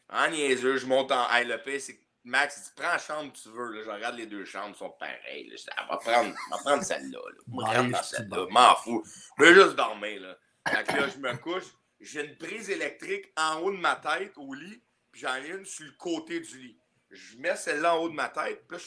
en 0.08 0.28
niaiseux, 0.30 0.76
je 0.78 0.86
monte 0.86 1.12
en. 1.12 1.28
Hey, 1.30 1.46
le 1.46 1.62
pire, 1.62 1.80
c'est 1.80 1.96
que 1.96 2.04
Max, 2.24 2.62
dit, 2.62 2.70
prends 2.76 2.92
la 2.92 2.98
chambre 2.98 3.32
que 3.32 3.38
tu 3.38 3.48
veux. 3.50 3.72
Là. 3.72 3.82
Je 3.84 3.90
regarde 3.90 4.16
les 4.16 4.26
deux 4.26 4.44
chambres, 4.44 4.68
elles 4.70 4.76
sont 4.76 4.90
pareilles. 4.90 5.48
Là. 5.48 5.56
Je 5.56 5.62
dis, 5.62 5.70
Ah, 5.76 5.86
va 5.88 5.96
prendre, 5.96 6.34
va 6.50 6.56
prendre 6.58 6.82
celle-là. 6.82 7.18
Là. 7.18 7.82
Dans 7.84 8.02
celle-là. 8.02 8.46
M'en 8.50 8.76
fous. 8.76 9.02
Je 9.38 9.44
veux 9.44 9.54
juste 9.54 9.76
dormir. 9.76 10.20
Là. 10.20 10.38
Fait 10.68 10.84
que 10.84 10.92
là, 10.96 11.08
je 11.08 11.18
me 11.18 11.36
couche. 11.36 11.64
J'ai 12.00 12.24
une 12.24 12.36
prise 12.36 12.70
électrique 12.70 13.32
en 13.36 13.60
haut 13.60 13.72
de 13.72 13.76
ma 13.76 13.96
tête 13.96 14.32
au 14.36 14.54
lit, 14.54 14.82
puis 15.10 15.22
j'en 15.22 15.34
ai 15.36 15.48
une 15.48 15.64
sur 15.64 15.84
le 15.84 15.92
côté 15.92 16.40
du 16.40 16.58
lit. 16.58 16.78
Je 17.10 17.38
mets 17.38 17.56
celle-là 17.56 17.96
en 17.96 18.02
haut 18.02 18.08
de 18.08 18.14
ma 18.14 18.28
tête, 18.28 18.66
puis 18.68 18.78
je, 18.78 18.84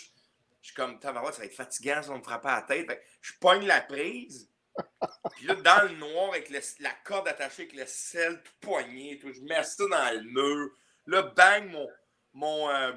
je 0.62 0.68
suis 0.68 0.76
comme, 0.76 1.00
ça 1.02 1.12
va 1.12 1.22
être 1.28 1.56
fatigant, 1.56 2.02
ça 2.02 2.10
va 2.10 2.18
me 2.18 2.24
frapper 2.24 2.50
à 2.50 2.56
la 2.58 2.62
tête. 2.62 3.04
Je 3.22 3.34
pogne 3.40 3.66
la 3.66 3.82
prise, 3.82 4.51
puis 5.36 5.46
là, 5.46 5.56
dans 5.56 5.84
le 5.84 5.96
noir, 5.96 6.30
avec 6.30 6.50
la 6.50 6.92
corde 7.04 7.28
attachée 7.28 7.64
avec 7.64 7.74
le 7.74 7.86
sel 7.86 8.42
tout 8.44 8.54
poigné, 8.62 9.20
tout, 9.20 9.32
je 9.32 9.42
mets 9.42 9.64
ça 9.64 9.84
dans 9.88 10.16
le 10.16 10.24
mur. 10.24 10.70
Là, 11.08 11.24
bang, 11.24 11.70
mon, 11.70 11.88
mon, 12.34 12.70
euh, 12.70 12.94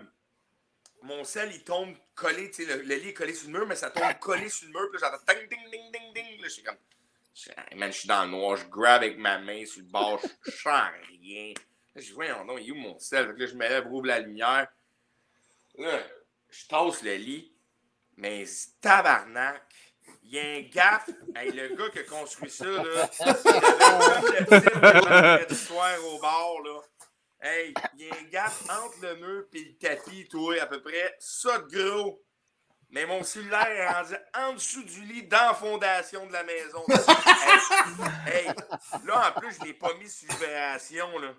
mon 1.03 1.25
sel, 1.25 1.51
il 1.53 1.65
tombe 1.65 1.97
collé, 2.15 2.51
le, 2.59 2.95
lit 2.95 3.09
est 3.09 3.15
collé 3.15 3.35
sur 3.35 3.51
le 3.51 3.59
mur, 3.59 3.67
mais 3.67 3.77
ça 3.77 3.91
tombe 3.91 4.19
collé 4.21 4.49
sur 4.49 4.67
le 4.67 4.73
mur, 4.73 4.89
puis 4.91 5.01
là, 5.01 5.11
j'entends 5.11 5.41
ding, 5.41 5.49
ding, 5.49 5.71
ding, 5.71 5.93
ding, 5.93 6.15
ding. 6.15 6.41
Là, 6.41 6.49
je 6.49 6.53
suis 6.53 6.63
comme, 6.63 6.77
man, 7.77 7.93
je 7.93 7.99
suis 7.99 8.09
dans 8.09 8.25
le 8.25 8.31
noir, 8.31 8.57
je 8.57 8.67
grab 8.67 9.03
avec 9.03 9.19
ma 9.19 9.39
main 9.39 9.65
sur 9.67 9.83
le 9.83 9.89
bord, 9.89 10.21
je, 10.47 10.51
sens 10.51 10.91
rien. 11.09 11.53
Là, 11.95 12.01
je 12.01 12.07
dis, 12.07 12.13
voyons 12.13 12.45
donc, 12.45 12.59
il 12.61 12.69
est 12.69 12.73
où 12.73 12.77
mon 12.77 12.99
sel? 12.99 13.35
Je 13.39 13.55
me 13.55 13.69
lève, 13.69 13.87
rouvre 13.87 14.07
la 14.07 14.21
lumière. 14.21 14.69
Là, 15.77 16.01
je 16.49 16.67
tasse 16.67 17.03
le 17.03 17.17
lit, 17.17 17.53
mais 18.17 18.45
tabarnak, 18.81 19.63
il 20.25 20.33
y 20.33 20.39
a 20.39 20.43
un 20.43 20.63
gaffe. 20.63 21.11
Hey, 21.37 21.53
le 21.53 21.77
gars 21.77 21.91
qui 21.91 21.99
a 21.99 22.05
construit 22.05 22.51
ça, 22.51 22.65
là, 22.65 22.83
il 23.21 23.29
avait 24.55 25.39
le 25.41 25.47
type 25.47 25.57
soir 25.57 25.95
au 26.13 26.19
bar, 26.19 26.61
là. 26.65 26.81
Hey, 27.43 27.75
il 27.97 28.07
y 28.07 28.11
a 28.11 28.15
un 28.15 28.23
gaffe 28.31 28.63
entre 28.63 29.03
le 29.03 29.17
mur 29.17 29.45
et 29.53 29.65
le 29.65 29.77
tapis, 29.77 30.27
toi, 30.29 30.61
à 30.63 30.67
peu 30.67 30.81
près 30.83 31.15
ça 31.19 31.59
de 31.59 31.67
gros. 31.69 32.23
Mais 32.91 33.07
mon 33.07 33.23
cellulaire 33.23 33.69
est 33.69 33.89
rendu 33.89 34.15
en 34.35 34.53
dessous 34.55 34.85
du 34.85 35.03
lit, 35.03 35.25
dans 35.25 35.49
la 35.49 35.55
fondation 35.55 36.27
de 36.27 36.33
la 36.33 36.45
maison. 36.45 36.85
hey, 38.27 38.47
hey, 38.47 38.55
là, 39.05 39.31
en 39.31 39.41
plus, 39.41 39.55
je 39.55 39.61
ne 39.61 39.67
l'ai 39.67 39.75
pas 39.75 39.93
mis 39.95 40.09
sur 40.09 40.29
vibration, 40.29 41.19
là. 41.19 41.35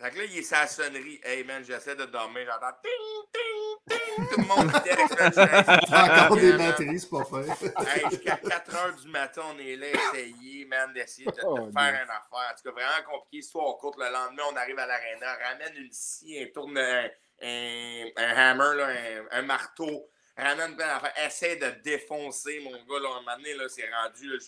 Fait 0.00 0.10
que 0.10 0.18
là, 0.18 0.24
il 0.24 0.38
est 0.38 0.42
sa 0.42 0.66
sonnerie. 0.66 1.20
Hey, 1.24 1.42
man, 1.44 1.64
j'essaie 1.64 1.96
de 1.96 2.04
dormir, 2.04 2.46
j'entends 2.46 2.76
ting, 2.82 3.24
ting, 3.32 3.96
ting. 3.98 4.28
Tout 4.28 4.40
le 4.40 4.46
monde 4.46 4.70
qui 4.70 4.90
encore 5.94 6.36
des 6.36 6.52
batteries, 6.52 7.00
c'est 7.00 7.10
pas 7.10 7.24
fait. 7.24 7.96
Hey, 7.96 8.10
jusqu'à 8.10 8.36
4 8.36 8.74
heures 8.76 8.94
du 8.94 9.08
matin, 9.08 9.42
on 9.54 9.58
est 9.58 9.74
là, 9.76 9.86
essayer, 9.88 10.64
man, 10.66 10.92
d'essayer 10.92 11.26
de, 11.26 11.32
de 11.32 11.40
Oh, 11.44 11.56
faire 11.56 11.88
une 11.88 12.10
affaire. 12.10 12.22
En 12.32 12.54
tout 12.56 12.62
cas, 12.64 12.70
vraiment 12.70 13.10
compliqué. 13.10 13.38
Histoire 13.38 13.76
courte. 13.78 13.98
Le 13.98 14.04
lendemain, 14.12 14.42
on 14.52 14.56
arrive 14.56 14.78
à 14.78 14.86
l'aréna, 14.86 15.34
ramène 15.48 15.74
une 15.76 15.90
scie, 15.92 16.40
un 16.42 16.46
tourne, 16.52 16.78
un, 16.78 17.08
un, 17.42 18.04
un 18.16 18.36
hammer, 18.50 18.76
là, 18.76 18.88
un, 18.88 19.38
un 19.38 19.42
marteau, 19.42 20.08
ramène 20.36 20.76
plein 20.76 20.86
d'affaires. 20.86 21.26
Essaie 21.26 21.56
de 21.56 21.70
défoncer, 21.82 22.60
mon 22.60 22.70
gars. 22.70 23.00
Là, 23.02 23.08
un 23.16 23.20
moment 23.20 23.36
donné, 23.36 23.54
là, 23.54 23.68
c'est 23.68 23.88
rendu. 23.90 24.28
là, 24.30 24.38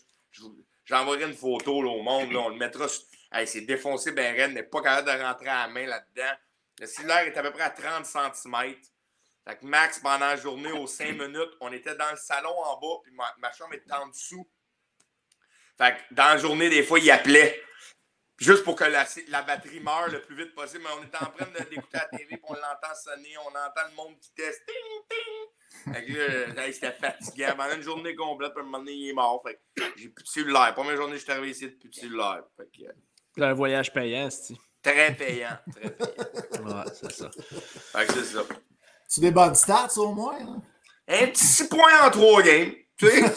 J'enverrai 0.84 1.24
une 1.24 1.34
photo 1.34 1.82
là, 1.82 1.90
au 1.90 2.02
monde. 2.02 2.30
Là, 2.32 2.38
on 2.40 2.48
le 2.50 2.56
mettra. 2.56 2.86
sur- 2.88 3.02
Hey, 3.32 3.46
c'est 3.46 3.60
défoncé, 3.62 4.12
ben 4.12 4.34
raide, 4.34 4.52
n'est 4.52 4.64
pas 4.64 4.82
capable 4.82 5.08
de 5.08 5.22
rentrer 5.22 5.48
à 5.48 5.66
la 5.66 5.68
main 5.68 5.86
là-dedans. 5.86 6.32
Le 6.80 6.86
cellulaire 6.86 7.26
est 7.26 7.36
à 7.36 7.42
peu 7.42 7.52
près 7.52 7.62
à 7.62 7.70
30 7.70 8.04
cm. 8.06 8.74
Fait 9.46 9.56
que 9.58 9.64
Max, 9.66 9.98
pendant 10.00 10.26
la 10.26 10.36
journée, 10.36 10.72
aux 10.72 10.86
5 10.86 11.12
minutes, 11.18 11.50
on 11.60 11.72
était 11.72 11.94
dans 11.94 12.10
le 12.10 12.16
salon 12.16 12.56
en 12.58 12.78
bas, 12.80 13.00
puis 13.02 13.12
ma, 13.12 13.32
ma 13.38 13.52
chambre 13.52 13.74
était 13.74 13.92
en 13.92 14.08
dessous. 14.08 14.48
Fait 15.78 15.96
que 15.96 16.14
dans 16.14 16.24
la 16.24 16.36
journée, 16.38 16.68
des 16.68 16.82
fois, 16.82 16.98
il 16.98 17.10
appelait. 17.10 17.62
Juste 18.38 18.64
pour 18.64 18.74
que 18.74 18.84
la, 18.84 19.06
la 19.28 19.42
batterie 19.42 19.80
meure 19.80 20.08
le 20.08 20.22
plus 20.22 20.34
vite 20.34 20.54
possible. 20.54 20.82
Mais 20.82 20.90
on 20.98 21.04
était 21.04 21.16
en 21.18 21.26
train 21.30 21.44
de- 21.46 21.68
d'écouter 21.68 21.98
la 21.98 22.06
TV, 22.06 22.24
puis 22.24 22.40
on 22.44 22.54
l'entend 22.54 22.94
sonner, 22.94 23.36
on 23.38 23.48
entend 23.48 23.86
le 23.90 23.94
monde 23.94 24.18
qui 24.18 24.32
teste. 24.32 24.62
Ting, 24.66 25.02
ting. 25.10 25.92
Fait 25.94 26.04
que 26.06 26.54
là, 26.56 26.72
c'était 26.72 26.92
fatigant. 26.92 27.54
Pendant 27.56 27.74
une 27.74 27.82
journée 27.82 28.14
complète, 28.16 28.52
puis 28.52 28.60
à 28.60 28.62
un 28.62 28.64
moment 28.66 28.78
donné, 28.78 28.92
il 28.92 29.10
est 29.10 29.12
mort. 29.12 29.42
Fait 29.46 29.60
que 29.76 29.82
j'ai 29.96 30.08
plus 30.08 30.24
de 30.24 30.28
cellulaire. 30.28 30.72
Première 30.74 30.96
journée, 30.96 31.18
je 31.18 31.22
suis 31.22 31.30
arrivé 31.32 31.50
ici, 31.50 31.68
plus 31.68 31.90
de 31.90 31.94
cellulaire. 31.94 32.42
Fait 32.56 32.66
que, 32.74 32.88
euh, 32.88 32.92
C'est 33.36 33.44
un 33.44 33.52
voyage 33.54 33.92
payant, 33.92 34.28
c'est 34.30 34.54
très 34.82 35.14
payant. 35.14 35.48
Très 35.72 35.90
payant. 35.90 36.06
Ouais, 36.64 36.84
c'est 36.92 37.12
ça. 37.12 37.30
Fait 37.32 38.06
que 38.06 38.12
c'est 38.14 38.24
ça. 38.24 38.40
Tu 39.12 39.20
des 39.20 39.30
bonnes 39.30 39.54
stats 39.54 39.88
au 39.98 40.12
moins? 40.12 40.36
hein? 40.40 40.62
Un 41.08 41.26
petit 41.28 41.44
6 41.44 41.68
points 41.68 42.04
en 42.06 42.10
3 42.10 42.42
games. 42.42 42.72
Tu 42.96 43.08
sais? 43.08 43.24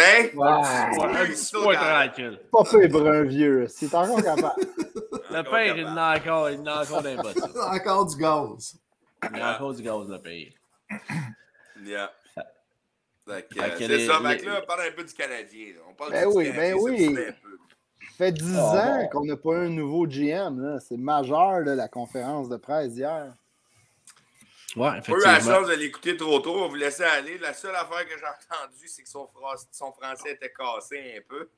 Hein? 0.00 0.28
Ouais. 0.34 0.36
Ouais, 0.36 1.16
un 1.22 1.26
petit 1.26 1.52
point 1.52 1.74
tranquille. 1.74 2.40
Pas 2.52 2.64
fait 2.64 2.86
brun 2.86 3.22
vieux. 3.24 3.66
C'est 3.68 3.92
encore 3.94 4.22
capable. 4.22 4.62
Le 5.30 5.42
père, 5.42 5.76
il 5.76 5.86
en 5.86 5.96
a 5.96 6.16
encore, 6.18 6.50
il 6.50 6.60
en 6.60 6.66
a 6.66 6.82
encore 6.84 7.02
ça. 7.02 7.70
Encore 7.72 8.06
du 8.06 8.16
gaz. 8.16 8.76
Il 9.34 9.40
a 9.40 9.56
encore 9.56 9.74
du 9.74 9.82
gaz, 9.82 10.06
le 10.08 10.18
père. 10.22 10.52
Yeah. 11.84 12.12
Euh, 13.28 13.40
que 13.42 13.54
c'est 13.78 13.88
les- 13.88 14.06
ça. 14.06 14.20
Les- 14.22 14.36
que 14.38 14.46
là, 14.46 14.60
on 14.62 14.66
parle 14.66 14.82
un 14.88 14.92
peu 14.92 15.02
du 15.04 15.12
Canadien. 15.14 15.66
là. 15.74 15.80
On 15.90 15.94
parle 15.94 16.12
Ben 16.12 16.28
du 16.30 16.36
oui, 16.36 16.44
Canadien, 16.46 16.74
ben 16.74 16.80
oui. 16.80 17.14
c'est 17.16 17.28
un 17.28 17.32
peu. 17.32 17.58
Ça 18.00 18.07
fait 18.18 18.32
10 18.32 18.56
Ah, 18.58 18.60
ans 19.00 19.08
qu'on 19.10 19.24
n'a 19.24 19.36
pas 19.36 19.50
eu 19.52 19.66
un 19.66 19.70
nouveau 19.70 20.06
GM. 20.06 20.78
C'est 20.80 20.96
majeur, 20.98 21.60
là, 21.60 21.74
la 21.74 21.88
conférence 21.88 22.48
de 22.48 22.56
presse 22.56 22.92
hier. 22.94 23.32
Ouais, 24.76 25.00
Pas 25.00 25.12
eu 25.12 25.20
la 25.24 25.40
chance 25.40 25.68
de 25.68 25.74
l'écouter 25.74 26.16
trop 26.16 26.40
tôt. 26.40 26.54
On 26.64 26.68
vous 26.68 26.74
laissait 26.74 27.04
aller. 27.04 27.38
La 27.38 27.54
seule 27.54 27.74
affaire 27.74 28.04
que 28.06 28.18
j'ai 28.18 28.26
entendue, 28.26 28.86
c'est 28.88 29.02
que 29.02 29.08
son 29.08 29.26
français 29.92 30.32
était 30.32 30.52
cassé 30.52 31.14
un 31.18 31.22
peu. 31.28 31.48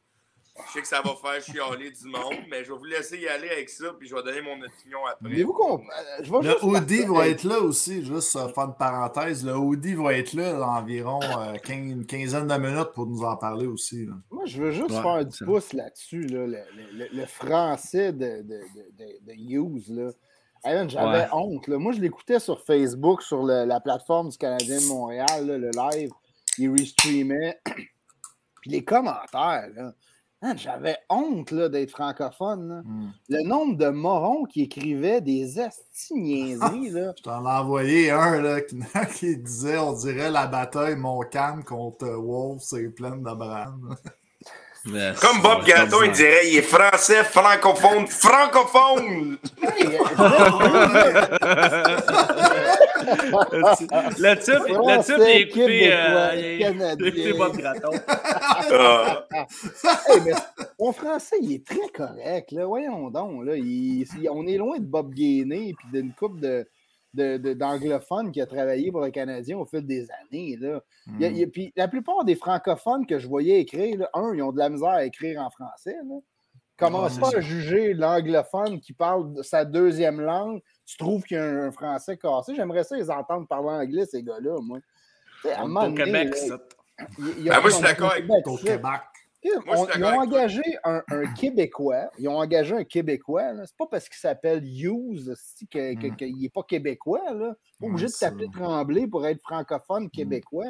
Je 0.67 0.73
sais 0.75 0.81
que 0.83 0.87
ça 0.89 1.01
va 1.01 1.15
faire 1.15 1.43
chialer 1.43 1.91
du 1.91 2.05
monde, 2.07 2.45
mais 2.51 2.65
je 2.65 2.73
vais 2.73 2.79
vous 2.79 2.85
laisser 2.85 3.19
y 3.19 3.27
aller 3.29 3.49
avec 3.49 3.69
ça, 3.71 3.93
puis 3.99 4.07
je 4.07 4.15
vais 4.15 4.23
donner 4.23 4.43
mon 4.43 4.61
opinion 4.61 4.99
après. 5.11 5.29
Voulez-vous 5.29 5.53
qu'on. 5.55 5.79
euh, 5.79 6.23
Je 6.23 6.31
vais 6.31 6.43
Le 6.43 6.65
Audi 6.65 7.03
va 7.05 7.29
être 7.29 7.45
là 7.45 7.61
aussi, 7.61 8.05
juste 8.05 8.37
euh, 8.37 8.49
faire 8.49 8.65
une 8.65 8.75
parenthèse. 8.75 9.45
Le 9.45 9.57
Audi 9.57 9.95
va 9.95 10.13
être 10.15 10.33
là 10.35 10.53
dans 10.55 10.67
environ 10.75 11.21
euh, 11.23 11.55
une 11.71 12.05
quinzaine 12.05 12.47
de 12.47 12.55
minutes 12.57 12.91
pour 12.95 13.07
nous 13.07 13.23
en 13.23 13.37
parler 13.37 13.67
aussi. 13.67 14.05
là. 14.07 14.13
Moi, 14.31 14.45
je 14.47 14.63
veux 14.63 14.71
juste 14.73 14.91
Ouais, 14.91 15.03
faire 15.03 15.25
du 15.25 15.45
pouce 15.45 15.73
là-dessus, 15.73 16.27
là, 16.27 16.47
le, 16.47 16.59
le- 16.77 16.99
le- 16.99 17.09
le 17.13 17.27
français 17.27 18.13
de, 18.13 18.43
de, 18.43 18.43
de, 18.43 18.59
de- 18.99 19.27
de 19.27 19.33
Hughes. 19.33 19.89
Là. 19.89 20.11
J'avais 20.89 21.27
honte. 21.33 21.69
Moi, 21.69 21.93
je 21.93 22.01
l'écoutais 22.01 22.39
sur 22.39 22.61
Facebook, 22.63 23.23
sur 23.23 23.45
la 23.45 23.81
plateforme 23.81 24.29
du 24.29 24.37
Canadien 24.37 24.79
de 24.79 24.87
Montréal, 24.89 25.47
le 25.47 25.71
live. 25.71 26.11
Il 26.59 26.71
restreamait. 26.71 27.59
Puis 28.61 28.71
les 28.73 28.85
commentaires, 28.85 29.71
j'avais 30.57 30.97
honte 31.09 31.53
d'être 31.53 31.91
francophone. 31.91 32.83
Hmm. 32.85 33.11
Le 33.29 33.43
nombre 33.47 33.77
de 33.77 33.89
morons 33.89 34.45
qui 34.45 34.63
écrivaient 34.63 35.21
des 35.21 35.59
astiniaiseries. 35.61 36.91
Je 36.91 37.23
t'en 37.23 37.45
ai 37.45 37.59
envoyé 37.59 38.11
un 38.11 38.41
là, 38.41 38.61
qui, 38.61 39.37
disait 39.37 39.79
on 39.79 39.93
dirait 39.93 40.31
la 40.31 40.47
bataille 40.47 40.97
Montcalm 40.97 41.63
contre 41.65 42.07
Wolf, 42.07 42.63
c'est 42.63 42.89
plein 42.89 43.17
de 43.17 43.35
brandes. 43.35 43.97
Comme 45.21 45.43
Bob 45.43 45.67
Gratton, 45.67 46.05
il 46.05 46.13
dirait 46.13 46.49
il 46.49 46.57
est 46.57 46.63
français, 46.63 47.23
francophone, 47.25 48.07
francophone! 48.07 49.37
Le 53.11 53.77
type, 53.77 53.91
le 54.19 55.03
type, 55.03 55.17
il 55.19 55.23
a 55.23 55.35
écouté, 55.35 55.93
euh, 55.93 56.57
il 56.59 56.83
a 56.83 56.93
écouté 56.93 57.33
Bob 57.33 57.57
Gratton. 57.57 57.91
Ah. 58.73 59.27
mon 60.79 60.93
français, 60.93 61.37
il 61.43 61.53
est 61.53 61.67
très 61.67 61.89
correct. 61.95 62.53
Là. 62.53 62.67
Voyons 62.67 63.11
donc. 63.11 63.45
Là. 63.45 63.55
on 64.33 64.47
est 64.47 64.57
loin 64.57 64.79
de 64.79 64.85
Bob 64.85 65.15
Gainé 65.15 65.71
et 65.71 65.75
d'une 65.93 66.13
coupe 66.13 66.41
de 66.41 66.67
d'anglophones 67.13 68.31
qui 68.31 68.41
a 68.41 68.47
travaillé 68.47 68.93
pour 68.93 69.01
le 69.01 69.11
Canadien 69.11 69.59
au 69.59 69.65
fil 69.65 69.85
des 69.85 70.07
années. 70.23 70.57
Là. 70.61 70.81
Hmm. 71.07 71.51
puis 71.51 71.73
la 71.77 71.89
plupart 71.89 72.25
des 72.25 72.37
francophones 72.37 73.05
que 73.05 73.19
je 73.19 73.27
voyais 73.27 73.61
écrire, 73.61 74.07
un, 74.15 74.33
ils 74.33 74.43
ont 74.43 74.53
de 74.53 74.59
la 74.59 74.69
misère 74.69 74.91
à 74.91 75.05
écrire 75.05 75.41
en 75.41 75.51
français. 75.51 75.97
Là. 76.09 76.17
Commence 76.81 77.19
pas 77.19 77.37
à 77.37 77.41
juger 77.41 77.93
l'anglophone 77.93 78.81
qui 78.81 78.95
parle 78.95 79.35
de 79.35 79.43
sa 79.43 79.67
deuxième 79.67 80.19
langue. 80.19 80.63
Tu 80.91 80.97
trouves 80.97 81.23
qu'il 81.23 81.37
y 81.37 81.41
a 81.41 81.45
un 81.45 81.71
français 81.71 82.17
cassé. 82.17 82.53
J'aimerais 82.57 82.83
ça 82.83 82.97
les 82.97 83.09
entendre 83.13 83.47
parler 83.47 83.69
anglais, 83.69 84.07
ces 84.07 84.25
gars-là, 84.25 84.59
moi. 84.61 84.81
au 85.45 85.95
Québec, 85.95 86.35
ça. 86.35 86.59
Ben, 87.17 87.45
moi, 87.47 87.61
je 87.67 87.69
suis 87.71 87.83
d'accord 87.83 88.11
avec 88.11 88.29
au 88.29 88.57
Québec. 88.57 88.83
ils 89.45 90.05
ont 90.05 90.19
engagé 90.19 90.63
un, 90.83 91.01
Québécois. 91.39 92.11
Ils 92.19 92.29
ont 92.29 92.39
engagé 92.39 92.75
un 92.75 92.83
Québécois. 92.83 93.53
C'est 93.67 93.77
pas 93.77 93.87
parce 93.87 94.09
qu'il 94.09 94.19
s'appelle 94.19 94.65
Hughes 94.65 95.33
qu'il 95.71 96.37
n'est 96.41 96.49
pas 96.49 96.65
québécois. 96.65 97.33
Là. 97.35 97.55
Pas 97.81 97.87
obligé 97.87 98.07
de 98.07 98.13
t'appeler 98.13 98.49
Tremblay 98.53 99.07
pour 99.07 99.25
être 99.25 99.41
francophone 99.43 100.07
mm. 100.07 100.11
québécois. 100.11 100.67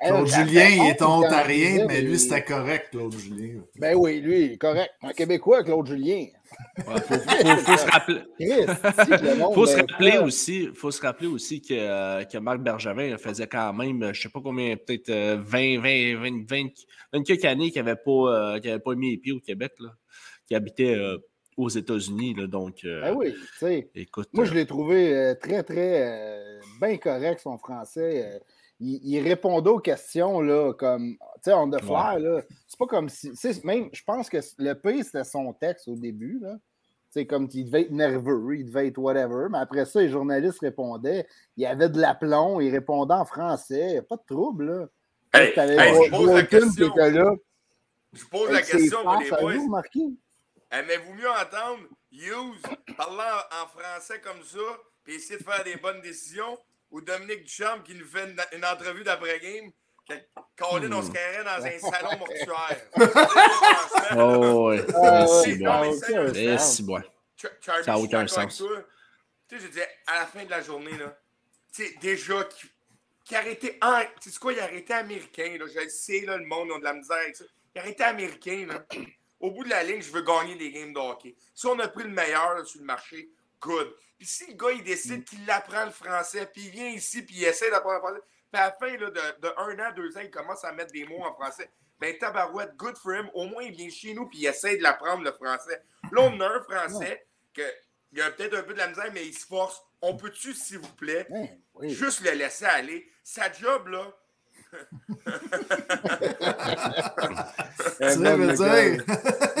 Claude 0.00 0.28
Julien, 0.28 0.68
il 0.68 0.86
est 0.88 1.02
ontarien, 1.02 1.86
mais 1.88 2.00
lui, 2.00 2.16
c'était 2.16 2.44
correct, 2.44 2.90
Claude 2.92 3.12
Julien. 3.12 3.60
Ben 3.80 3.96
oui, 3.96 4.20
lui, 4.20 4.44
il 4.44 4.52
est 4.52 4.56
correct. 4.56 4.92
Un 5.02 5.12
Québécois, 5.12 5.64
Claude 5.64 5.88
Julien. 5.88 6.26
Il 6.78 7.56
faut, 7.58 7.76
se 7.76 7.90
rappeler, 7.90 8.66
faut 9.54 9.66
se 9.66 9.76
rappeler 9.76 10.18
aussi, 10.18 10.68
faut 10.74 10.90
se 10.90 11.00
rappeler 11.00 11.28
aussi 11.28 11.60
que, 11.60 11.74
euh, 11.74 12.24
que 12.24 12.38
Marc 12.38 12.60
Bergevin 12.60 13.16
faisait 13.16 13.46
quand 13.46 13.72
même, 13.72 14.00
je 14.02 14.06
ne 14.06 14.12
sais 14.14 14.28
pas 14.28 14.40
combien, 14.42 14.76
peut-être 14.76 15.10
20, 15.10 15.80
20, 15.80 16.16
20, 16.20 16.48
20, 16.48 16.66
20 17.12 17.22
quelques 17.22 17.44
années 17.44 17.70
qu'il 17.70 17.82
n'avait 17.82 17.96
pas, 17.96 18.56
euh, 18.60 18.78
pas 18.78 18.94
mis 18.94 19.12
les 19.12 19.16
pieds 19.18 19.32
au 19.32 19.40
Québec, 19.40 19.72
là, 19.78 19.90
qui 20.46 20.54
habitait 20.54 20.94
euh, 20.94 21.18
aux 21.56 21.68
États-Unis. 21.68 22.34
Donc, 22.48 22.80
ben 22.84 23.14
oui, 23.14 23.32
tu 23.32 23.58
sais. 23.58 23.90
Écoute, 23.94 24.28
moi, 24.32 24.44
je 24.44 24.54
l'ai 24.54 24.66
trouvé 24.66 25.34
très, 25.40 25.62
très 25.62 26.60
bien 26.80 26.96
correct, 26.98 27.40
son 27.40 27.58
français 27.58 28.40
il, 28.80 29.20
répondait 29.20 29.70
aux 29.70 29.78
questions 29.78 30.40
là, 30.40 30.72
comme, 30.74 31.16
tu 31.36 31.42
sais, 31.44 31.52
on 31.52 31.70
the 31.70 31.80
fly. 31.80 32.20
Là. 32.20 32.42
C'est 32.66 32.78
pas 32.78 32.86
comme 32.86 33.08
si. 33.08 33.32
Même, 33.64 33.88
je 33.92 34.02
pense 34.04 34.28
que 34.28 34.38
le 34.58 34.74
pire, 34.74 35.04
c'était 35.04 35.24
son 35.24 35.52
texte 35.52 35.88
au 35.88 35.96
début. 35.96 36.38
Là. 36.40 36.56
sais, 37.10 37.26
comme 37.26 37.48
il 37.52 37.64
devait 37.66 37.82
être 37.82 37.92
nerveux, 37.92 38.56
il 38.56 38.66
devait 38.66 38.88
être 38.88 38.98
whatever. 38.98 39.46
Mais 39.50 39.58
après 39.58 39.84
ça, 39.84 40.00
les 40.00 40.08
journalistes 40.08 40.60
répondaient. 40.60 41.26
Il 41.56 41.62
y 41.62 41.66
avait 41.66 41.88
de 41.88 42.00
l'aplomb, 42.00 42.60
il 42.60 42.70
répondait 42.70 43.14
en 43.14 43.24
français. 43.24 44.02
Pas 44.08 44.16
de 44.16 44.24
trouble. 44.26 44.66
Là. 44.66 44.86
Hey, 45.34 45.52
je 45.56 46.10
pose 46.10 46.32
la 46.32 46.42
question. 46.42 46.94
Là, 46.94 47.34
je 48.12 48.24
pose 48.26 48.50
la 48.50 48.62
question 48.62 49.02
pour 49.02 49.20
les 49.20 49.30
boys. 49.30 49.82
Aimez-vous 50.70 51.14
mieux 51.14 51.30
entendre 51.30 51.82
Hughes 52.12 52.94
parlant 52.96 53.40
en 53.62 53.66
français 53.66 54.20
comme 54.20 54.42
ça, 54.42 54.58
puis 55.04 55.14
essayer 55.14 55.38
de 55.38 55.44
faire 55.44 55.64
des 55.64 55.76
bonnes 55.76 56.00
décisions, 56.00 56.58
ou 56.94 57.00
Dominique 57.00 57.42
Duchamp 57.42 57.82
qui 57.82 57.92
nous 57.96 58.06
fait 58.06 58.32
une, 58.52 58.64
entrevue 58.64 59.02
d'après-game. 59.02 59.72
Colin, 60.56 60.92
on 60.92 61.02
se 61.02 61.10
carrait 61.10 61.42
dans 61.42 61.66
un 61.66 61.78
salon 61.78 62.18
mortuaire. 62.18 62.86
oh, 64.16 64.70
oui. 64.70 64.78
c'est 65.42 65.56
bon. 65.56 66.58
C'est 66.58 66.84
bon. 66.84 67.02
Ça 67.60 67.82
n'a 67.84 67.98
aucun 67.98 68.28
sens. 68.28 68.58
Tu 68.58 68.64
sais, 69.56 69.62
je 69.64 69.66
disais, 69.66 69.88
à 70.06 70.20
la 70.20 70.26
fin 70.26 70.44
de 70.44 70.50
la 70.50 70.62
journée, 70.62 70.96
là, 70.96 71.18
tu 71.74 71.84
sais, 71.84 71.94
déjà, 72.00 72.44
qui, 72.44 72.68
qui 73.24 73.34
arrêtait. 73.34 73.80
Tu 74.20 74.30
sais 74.30 74.38
quoi, 74.38 74.52
il 74.52 74.60
a 74.60 74.64
arrêté 74.64 74.94
américain. 74.94 75.56
Là, 75.58 75.66
je 75.66 75.80
le 75.80 75.88
sais, 75.88 76.20
là, 76.20 76.36
le 76.36 76.46
monde 76.46 76.70
a 76.76 76.78
de 76.78 76.84
la 76.84 76.94
misère 76.94 77.16
avec 77.16 77.34
ça. 77.34 77.44
Il 77.74 77.78
a 77.80 77.82
arrêté 77.82 78.04
américain. 78.04 78.66
Là. 78.68 78.86
Au 79.40 79.50
bout 79.50 79.64
de 79.64 79.70
la 79.70 79.82
ligne, 79.82 80.00
je 80.00 80.12
veux 80.12 80.22
gagner 80.22 80.54
des 80.54 80.70
games 80.70 80.92
de 80.92 80.98
hockey. 81.00 81.34
Si 81.54 81.66
on 81.66 81.76
a 81.80 81.88
pris 81.88 82.04
le 82.04 82.10
meilleur 82.10 82.64
sur 82.64 82.78
le 82.78 82.86
marché, 82.86 83.30
good. 83.60 83.92
Puis 84.18 84.26
si 84.26 84.46
le 84.46 84.54
gars, 84.54 84.72
il 84.72 84.82
décide 84.84 85.20
mm. 85.20 85.24
qu'il 85.24 85.50
apprend 85.50 85.84
le 85.84 85.90
français, 85.90 86.48
puis 86.52 86.62
il 86.66 86.70
vient 86.70 86.88
ici, 86.88 87.22
puis 87.22 87.36
il 87.36 87.44
essaie 87.44 87.70
d'apprendre 87.70 87.96
le 87.96 88.00
français, 88.00 88.22
puis 88.52 88.60
à 88.60 88.66
la 88.66 88.72
fin 88.72 88.96
là, 88.96 89.10
de, 89.10 89.40
de, 89.40 89.54
un 89.56 89.88
an, 89.88 89.92
deux 89.94 90.16
ans, 90.16 90.20
il 90.22 90.30
commence 90.30 90.64
à 90.64 90.72
mettre 90.72 90.92
des 90.92 91.04
mots 91.04 91.24
en 91.24 91.34
français, 91.34 91.70
ben 92.00 92.16
tabarouette, 92.18 92.76
good 92.76 92.96
for 92.96 93.12
him, 93.14 93.30
au 93.34 93.46
moins 93.46 93.62
il 93.62 93.72
vient 93.72 93.90
chez 93.90 94.14
nous, 94.14 94.26
puis 94.26 94.38
il 94.40 94.46
essaie 94.46 94.76
de 94.76 94.82
l'apprendre 94.82 95.24
le 95.24 95.32
français. 95.32 95.82
Là, 96.12 96.22
on 96.22 96.40
a 96.40 96.46
un 96.46 96.62
français 96.62 97.26
que 97.52 97.62
il 98.14 98.22
a 98.22 98.30
peut-être 98.30 98.54
un 98.54 98.62
peu 98.62 98.74
de 98.74 98.78
la 98.78 98.86
misère, 98.86 99.10
mais 99.12 99.26
il 99.26 99.34
se 99.34 99.44
force. 99.44 99.82
On 100.00 100.16
peut-tu, 100.16 100.54
s'il 100.54 100.78
vous 100.78 100.94
plaît, 100.94 101.26
juste 101.82 102.20
le 102.20 102.30
laisser 102.30 102.64
aller? 102.64 103.10
Sa 103.24 103.50
job, 103.52 103.88
là. 103.88 104.16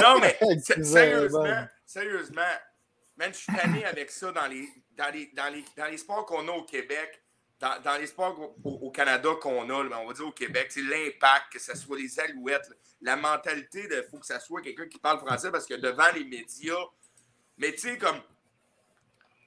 non, 0.00 0.20
mais 0.20 0.36
sérieusement, 0.82 1.66
sérieusement, 1.86 2.42
Man, 3.16 3.32
je 3.32 3.38
suis 3.38 3.52
tanné 3.54 3.84
avec 3.84 4.10
ça 4.10 4.32
dans 4.32 4.46
les, 4.46 4.68
dans 4.96 5.12
les, 5.12 5.26
dans 5.34 5.52
les, 5.52 5.64
dans 5.76 5.86
les 5.86 5.98
sports 5.98 6.26
qu'on 6.26 6.48
a 6.48 6.52
au 6.52 6.64
Québec, 6.64 7.22
dans, 7.60 7.80
dans 7.82 7.96
les 7.96 8.08
sports 8.08 8.54
au, 8.64 8.90
Canada 8.90 9.30
qu'on 9.40 9.70
a, 9.70 9.74
on 9.74 10.06
va 10.08 10.12
dire 10.12 10.26
au 10.26 10.32
Québec, 10.32 10.66
c'est 10.70 10.82
l'impact, 10.82 11.52
que 11.52 11.60
ce 11.60 11.76
soit 11.76 11.96
les 11.96 12.18
alouettes, 12.18 12.68
la 13.00 13.16
mentalité 13.16 13.86
de 13.86 14.02
faut 14.10 14.18
que 14.18 14.26
ça 14.26 14.40
soit 14.40 14.62
quelqu'un 14.62 14.88
qui 14.88 14.98
parle 14.98 15.20
français 15.20 15.52
parce 15.52 15.66
que 15.66 15.74
devant 15.74 16.10
les 16.14 16.24
médias, 16.24 16.84
mais 17.56 17.72
tu 17.72 17.88
sais, 17.88 17.98
comme 17.98 18.20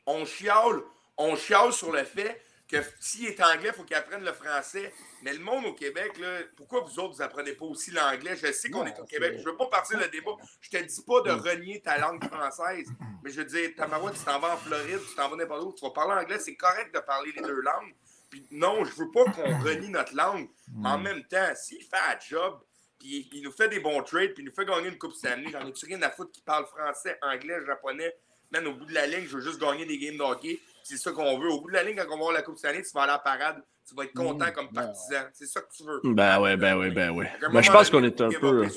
on 0.06 0.26
chiale, 0.26 0.82
on 1.18 1.36
chiale 1.36 1.74
sur 1.74 1.92
le 1.92 2.06
fait 2.06 2.42
que 2.68 2.78
s'il 3.00 3.28
est 3.28 3.42
anglais, 3.42 3.70
il 3.70 3.74
faut 3.74 3.84
qu'il 3.84 3.96
apprenne 3.96 4.24
le 4.24 4.34
français. 4.34 4.94
Mais 5.24 5.34
le 5.34 5.40
monde 5.40 5.66
au 5.66 5.74
Québec, 5.74 6.18
là, 6.20 6.40
pourquoi 6.56 6.82
vous 6.82 7.00
autres, 7.00 7.16
vous 7.16 7.22
apprenez 7.22 7.54
pas 7.54 7.66
aussi 7.66 7.92
l'anglais? 7.92 8.36
Je 8.36 8.52
sais 8.52 8.70
qu'on 8.70 8.86
est 8.86 9.00
au 9.00 9.06
Québec. 9.06 9.36
Je 9.38 9.44
ne 9.44 9.46
veux 9.46 9.58
pas 9.58 9.68
partir 9.68 9.98
le 10.00 10.08
débat. 10.10 10.32
Je 10.60 10.70
te 10.70 10.78
dis 10.78 11.02
pas 11.02 11.22
de 11.22 11.32
mm. 11.32 11.40
renier 11.40 11.82
ta 11.82 11.98
langue 11.98 12.24
française. 12.24 12.88
Mais 13.24 13.32
je 13.32 13.42
veux 13.42 13.46
dire, 13.46 13.72
Tamara, 13.76 14.12
tu 14.12 14.20
t'en 14.20 14.40
vas 14.40 14.56
en 14.56 14.58
Floride, 14.58 15.00
tu 15.10 15.16
t'en 15.16 15.30
vas 15.30 15.36
n'importe 15.38 15.64
où, 15.64 15.74
tu 15.74 15.86
vas 15.86 15.92
parler 15.92 16.22
anglais. 16.22 16.40
C'est 16.40 16.56
correct 16.56 16.94
de 16.94 17.00
parler 17.00 17.32
les 17.36 17.42
deux 17.42 17.62
langues. 17.62 17.96
Puis 18.30 18.46
non, 18.52 18.84
je 18.84 18.94
veux 18.96 19.12
pas 19.12 19.24
qu'on 19.32 19.60
renie 19.60 19.90
notre 19.90 20.14
langue. 20.16 20.50
En 20.84 20.98
mm. 20.98 21.04
même 21.04 21.24
temps, 21.24 21.54
s'il 21.56 21.84
fait 21.84 21.96
un 21.96 22.20
job, 22.20 22.60
puis 23.00 23.30
il 23.32 23.44
nous 23.44 23.52
fait 23.52 23.70
des 23.70 23.80
bons 23.80 24.02
trades, 24.04 24.34
puis 24.34 24.44
il 24.44 24.48
nous 24.48 24.54
fait 24.54 24.66
gagner 24.66 24.90
une 24.90 24.98
Coupe 24.98 25.14
Stanley, 25.14 25.52
j'en 25.52 25.66
ai-tu 25.68 25.86
rien 25.86 26.02
à 26.02 26.10
foutre 26.10 26.32
qui 26.32 26.42
parle 26.42 26.66
français, 26.66 27.18
anglais, 27.22 27.64
japonais? 27.66 28.14
Même 28.52 28.68
au 28.68 28.74
bout 28.74 28.86
de 28.86 28.94
la 28.94 29.06
ligne, 29.08 29.26
je 29.28 29.38
veux 29.38 29.42
juste 29.42 29.60
gagner 29.60 29.86
des 29.86 29.98
games 29.98 30.18
de 30.18 30.24
hockey 30.24 30.60
c'est 30.88 30.98
ça 30.98 31.12
qu'on 31.12 31.38
veut. 31.40 31.50
Au 31.50 31.62
bout 31.62 31.70
de 31.70 31.74
la 31.74 31.84
ligne, 31.84 31.96
quand 31.98 32.06
on 32.08 32.18
va 32.18 32.18
voir 32.18 32.32
la 32.34 32.42
Coupe 32.42 32.58
cette 32.58 32.72
année, 32.72 32.82
tu 32.82 32.92
vas 32.94 33.02
aller 33.04 33.12
à 33.12 33.16
la 33.16 33.20
parade, 33.20 33.64
tu 33.88 33.96
vas 33.96 34.04
être 34.04 34.14
content 34.14 34.52
comme 34.54 34.70
partisan. 34.70 35.24
C'est 35.34 35.48
ça 35.48 35.62
que 35.62 35.72
tu 35.76 35.84
veux. 35.84 36.00
Ben 36.04 36.40
ouais, 36.40 36.56
ben 36.56 36.78
oui, 36.78 36.92
ben 36.92 37.12
oui. 37.12 37.26
Ben, 37.52 37.62
je 37.62 37.72
pense 37.72 37.90
qu'on 37.90 38.04
est 38.04 38.22
un 38.22 38.30
peu. 38.30 38.68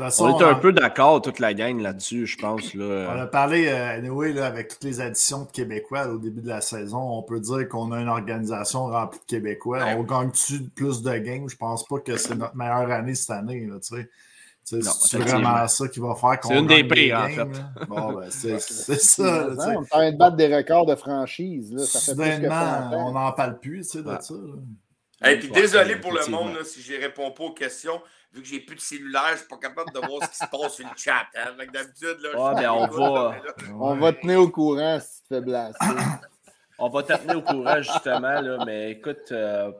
on 0.00 0.40
est 0.40 0.44
un 0.44 0.54
peu 0.54 0.72
d'accord, 0.72 1.22
toute 1.22 1.38
la 1.38 1.54
gang 1.54 1.80
là-dessus, 1.80 2.26
je 2.26 2.36
pense. 2.36 2.74
Là. 2.74 3.12
On 3.14 3.20
a 3.20 3.26
parlé, 3.26 3.68
euh, 3.68 3.96
anyway, 3.96 4.32
là, 4.32 4.46
avec 4.46 4.68
toutes 4.68 4.84
les 4.84 5.00
additions 5.00 5.44
de 5.44 5.50
Québécois 5.50 6.08
au 6.08 6.18
début 6.18 6.42
de 6.42 6.48
la 6.48 6.60
saison. 6.60 6.98
On 6.98 7.22
peut 7.22 7.40
dire 7.40 7.68
qu'on 7.68 7.92
a 7.92 8.00
une 8.00 8.08
organisation 8.08 8.86
remplie 8.86 9.20
de 9.20 9.24
Québécois. 9.24 9.84
On 9.96 10.02
gagne-tu 10.02 10.64
plus 10.74 11.02
de 11.02 11.16
games? 11.18 11.48
Je 11.48 11.56
pense 11.56 11.86
pas 11.86 12.00
que 12.00 12.16
c'est 12.16 12.34
notre 12.34 12.56
meilleure 12.56 12.90
année 12.90 13.14
cette 13.14 13.30
année. 13.30 13.66
Là, 13.66 13.78
tu 13.80 13.96
sais. 13.96 14.10
C'est 14.64 15.18
vraiment 15.18 15.68
ça 15.68 15.88
qui 15.88 16.00
va 16.00 16.14
faire 16.14 16.40
qu'on. 16.40 16.48
C'est 16.48 16.58
une 16.58 16.66
des 16.66 16.84
pires, 16.84 17.18
en 17.18 17.28
fait. 17.28 17.86
Bon, 17.86 18.12
ben, 18.14 18.30
c'est 18.30 18.58
ça. 18.58 19.48
on 19.48 19.72
est 19.72 19.76
en 19.76 19.84
train 19.84 20.12
de 20.12 20.16
battre 20.16 20.36
des 20.36 20.54
records 20.54 20.86
de 20.86 20.94
franchise. 20.94 21.72
Là. 21.72 21.84
Ça 21.84 22.14
fait 22.14 22.48
on 22.48 23.12
n'en 23.12 23.32
parle 23.32 23.58
plus 23.58 23.82
tu 23.82 23.98
sais, 23.98 24.02
de 24.02 24.16
ça. 24.20 24.34
Et 25.30 25.38
puis 25.38 25.50
désolé 25.50 25.96
pour 25.96 26.12
le 26.12 26.26
monde 26.30 26.54
là, 26.54 26.64
si 26.64 26.82
je 26.82 26.94
ne 26.94 27.00
réponds 27.00 27.30
pas 27.30 27.44
aux 27.44 27.54
questions. 27.54 28.00
Vu 28.32 28.42
que 28.42 28.48
j'ai 28.48 28.58
plus 28.58 28.74
de 28.74 28.80
cellulaire, 28.80 29.28
je 29.28 29.32
ne 29.32 29.38
suis 29.38 29.46
pas 29.46 29.58
capable 29.58 29.92
de 29.92 29.98
voir 30.00 30.24
ce 30.24 30.28
qui 30.28 30.36
se 30.38 30.50
passe 30.50 30.74
sur 30.74 30.84
le 30.84 30.92
chat. 30.96 31.24
Hein. 31.36 31.52
D'habitude, 31.72 32.16
là, 32.20 32.54
ben, 32.54 32.70
on, 32.72 32.86
va, 32.88 33.36
on 33.78 33.94
va 33.94 34.12
tenir 34.12 34.40
au 34.40 34.48
courant 34.48 34.98
si 34.98 35.18
tu 35.18 35.28
te 35.28 35.34
fais 35.36 35.40
blaster. 35.40 35.86
On 36.78 36.88
va 36.88 37.04
t'amener 37.04 37.34
au 37.36 37.42
courant, 37.42 37.80
justement, 37.80 38.40
là, 38.40 38.64
mais 38.66 38.92
écoute, 38.92 39.30
euh, 39.30 39.70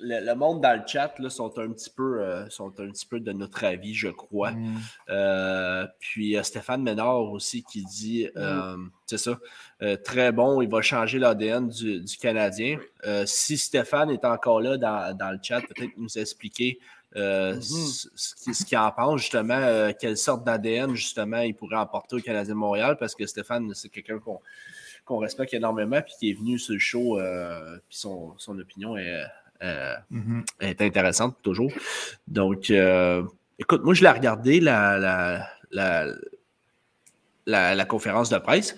le, 0.00 0.34
monde 0.34 0.60
dans 0.60 0.76
le 0.76 0.84
chat 0.84 1.16
là, 1.20 1.30
sont, 1.30 1.56
un 1.58 1.70
petit 1.70 1.90
peu, 1.90 2.22
euh, 2.22 2.48
sont 2.50 2.72
un 2.80 2.90
petit 2.90 3.06
peu 3.06 3.20
de 3.20 3.30
notre 3.32 3.64
avis, 3.64 3.94
je 3.94 4.08
crois. 4.08 4.50
Mm. 4.50 4.78
Euh, 5.10 5.86
puis 6.00 6.36
Stéphane 6.42 6.82
Ménard 6.82 7.30
aussi 7.30 7.62
qui 7.62 7.84
dit, 7.84 8.28
mm. 8.34 8.90
c'est 9.06 9.18
ça, 9.18 9.38
très 10.04 10.32
bon, 10.32 10.60
il 10.60 10.68
va 10.68 10.82
changer 10.82 11.20
l'ADN 11.20 11.68
du, 11.68 12.04
Canadien. 12.20 12.78
si 13.26 13.56
Stéphane 13.56 14.10
est 14.10 14.24
encore 14.24 14.60
là 14.60 14.76
dans, 14.76 15.30
le 15.30 15.38
chat, 15.40 15.60
peut-être 15.60 15.96
nous 15.98 16.18
expliquer 16.18 16.80
mm-hmm. 17.14 18.52
ce 18.52 18.64
qu'il 18.64 18.78
en 18.78 18.90
pense, 18.90 19.20
justement, 19.20 19.92
quelle 20.00 20.16
sorte 20.16 20.44
d'ADN, 20.44 20.96
justement, 20.96 21.38
il 21.38 21.54
pourrait 21.54 21.76
apporter 21.76 22.16
au 22.16 22.20
Canadien 22.20 22.54
de 22.54 22.58
Montréal, 22.58 22.96
parce 22.98 23.14
que 23.14 23.24
Stéphane, 23.24 23.72
c'est 23.74 23.88
quelqu'un 23.88 24.18
qu'on 24.18 24.40
qu'on 25.10 25.18
respecte 25.18 25.52
énormément, 25.54 26.00
puis 26.02 26.14
qui 26.18 26.30
est 26.30 26.34
venu 26.34 26.56
sur 26.56 26.74
le 26.74 26.78
show, 26.78 27.18
euh, 27.18 27.76
puis 27.88 27.98
son, 27.98 28.36
opinion 28.60 28.96
est, 28.96 29.24
euh, 29.62 29.94
mm-hmm. 30.12 30.44
est, 30.60 30.80
intéressante 30.82 31.36
toujours. 31.42 31.72
Donc, 32.28 32.70
euh, 32.70 33.24
écoute, 33.58 33.82
moi, 33.82 33.92
je 33.92 34.02
l'ai 34.02 34.10
regardé, 34.10 34.60
la, 34.60 35.44
la, 35.72 36.14
la, 37.46 37.84
conférence 37.86 38.30
de 38.30 38.38
presse. 38.38 38.76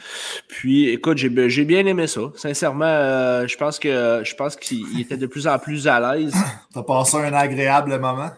Puis, 0.49 0.89
écoute, 0.89 1.19
j'ai 1.19 1.65
bien 1.65 1.85
aimé 1.85 2.07
ça. 2.07 2.23
Sincèrement, 2.35 3.47
je 3.47 3.57
pense 3.59 3.79
que 3.79 4.23
je 4.25 4.35
pense 4.35 4.57
qu'il 4.57 5.01
était 5.01 5.19
de 5.19 5.27
plus 5.27 5.47
en 5.47 5.59
plus 5.59 5.87
à 5.87 6.01
l'aise. 6.01 6.35
T'as 6.73 6.83
passé 6.83 7.19
un 7.19 7.35
agréable 7.35 7.99
moment? 7.99 8.31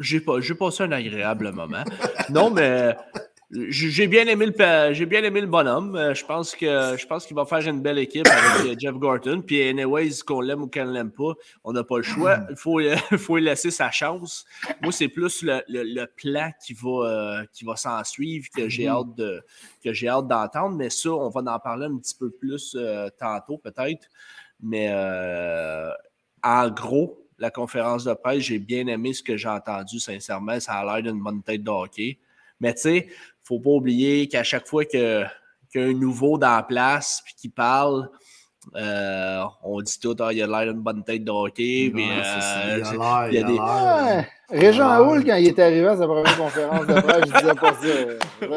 J'ai 0.00 0.20
pas, 0.20 0.38
passé 0.58 0.82
un 0.82 0.92
agréable 0.92 1.52
moment. 1.52 1.84
non, 2.30 2.50
mais 2.50 2.96
j'ai 3.50 4.06
bien 4.08 4.26
aimé 4.26 4.44
le 4.46 4.92
j'ai 4.92 5.06
bien 5.06 5.24
aimé 5.24 5.40
le 5.40 5.46
bonhomme. 5.46 5.96
Euh, 5.96 6.12
je 6.12 6.22
pense 6.24 6.54
que 6.54 6.96
je 6.98 7.06
pense 7.06 7.24
qu'il 7.24 7.34
va 7.34 7.46
faire 7.46 7.66
une 7.66 7.80
belle 7.80 7.98
équipe 7.98 8.26
avec 8.26 8.66
euh, 8.66 8.74
Jeff 8.78 8.94
Gorton. 8.94 9.42
Puis 9.44 9.62
anyways, 9.62 10.20
qu'on 10.26 10.42
l'aime 10.42 10.62
ou 10.62 10.68
qu'on 10.68 10.84
l'aime 10.84 11.10
pas, 11.10 11.32
on 11.64 11.72
n'a 11.72 11.82
pas 11.82 11.96
le 11.96 12.02
choix. 12.02 12.40
Il 12.50 12.56
faut, 12.56 12.78
faut 13.18 13.36
lui 13.38 13.44
laisser 13.44 13.70
sa 13.70 13.90
chance. 13.90 14.44
Moi, 14.82 14.92
c'est 14.92 15.08
plus 15.08 15.42
le, 15.42 15.62
le, 15.66 16.04
plan 16.04 16.50
qui 16.62 16.74
va, 16.74 16.90
euh, 16.90 17.44
qui 17.52 17.64
va 17.64 17.76
s'en 17.76 18.04
suivre 18.04 18.48
que 18.54 18.68
j'ai 18.68 18.86
hâte 18.86 19.14
de 19.16 19.42
que 19.82 19.94
j'ai 19.94 20.08
hâte 20.08 20.28
d'entendre. 20.28 20.76
Mais 20.76 20.90
ça, 20.90 21.10
on 21.10 21.30
va 21.30 21.40
en 21.40 21.58
parler 21.58 21.86
un 21.86 21.96
petit 21.96 22.16
peu 22.16 22.30
plus 22.30 22.76
tantôt, 23.18 23.56
peut-être. 23.56 24.08
Mais 24.60 24.92
en 26.42 26.68
gros, 26.68 27.18
la 27.38 27.50
conférence 27.50 28.04
de 28.04 28.12
presse, 28.12 28.42
j'ai 28.42 28.58
bien 28.58 28.86
aimé 28.88 29.14
ce 29.14 29.22
que 29.22 29.38
j'ai 29.38 29.48
entendu, 29.48 30.00
sincèrement. 30.00 30.60
Ça 30.60 30.74
a 30.74 30.84
l'air 30.84 31.02
d'une 31.02 31.22
bonne 31.22 31.42
tête 31.42 31.62
de 31.62 31.70
hockey. 31.70 32.18
Mais 32.60 32.74
tu 32.74 32.82
sais, 32.82 33.08
faut 33.42 33.60
pas 33.60 33.70
oublier 33.70 34.28
qu'à 34.28 34.42
chaque 34.42 34.66
fois 34.66 34.84
qu'il 34.84 35.00
y 35.00 35.78
a 35.78 35.82
un 35.82 35.92
nouveau 35.92 36.38
dans 36.38 36.56
la 36.56 36.62
place 36.62 37.22
puis 37.24 37.34
qui 37.34 37.48
parle, 37.48 38.10
euh, 38.76 39.44
on 39.62 39.80
dit 39.80 39.98
tout, 40.00 40.16
ah, 40.20 40.32
il 40.32 40.42
a 40.42 40.46
l'air 40.46 40.72
d'une 40.72 40.82
bonne 40.82 41.04
tête 41.04 41.24
de 41.24 41.30
hockey. 41.30 41.90
mais, 41.94 42.08
euh, 42.10 43.28
il 43.30 43.34
y 43.34 43.38
a, 43.38 43.42
des. 43.42 44.28
Régent 44.50 44.98
Houle, 45.00 45.24
quand 45.26 45.34
il 45.34 45.48
est 45.48 45.58
arrivé 45.58 45.86
à 45.86 45.96
sa 45.98 46.06
première 46.06 46.38
conférence 46.38 46.86
de 46.86 46.94
presse, 46.94 47.24
je 47.26 47.38
disais 47.38 47.54
pas 47.54 47.74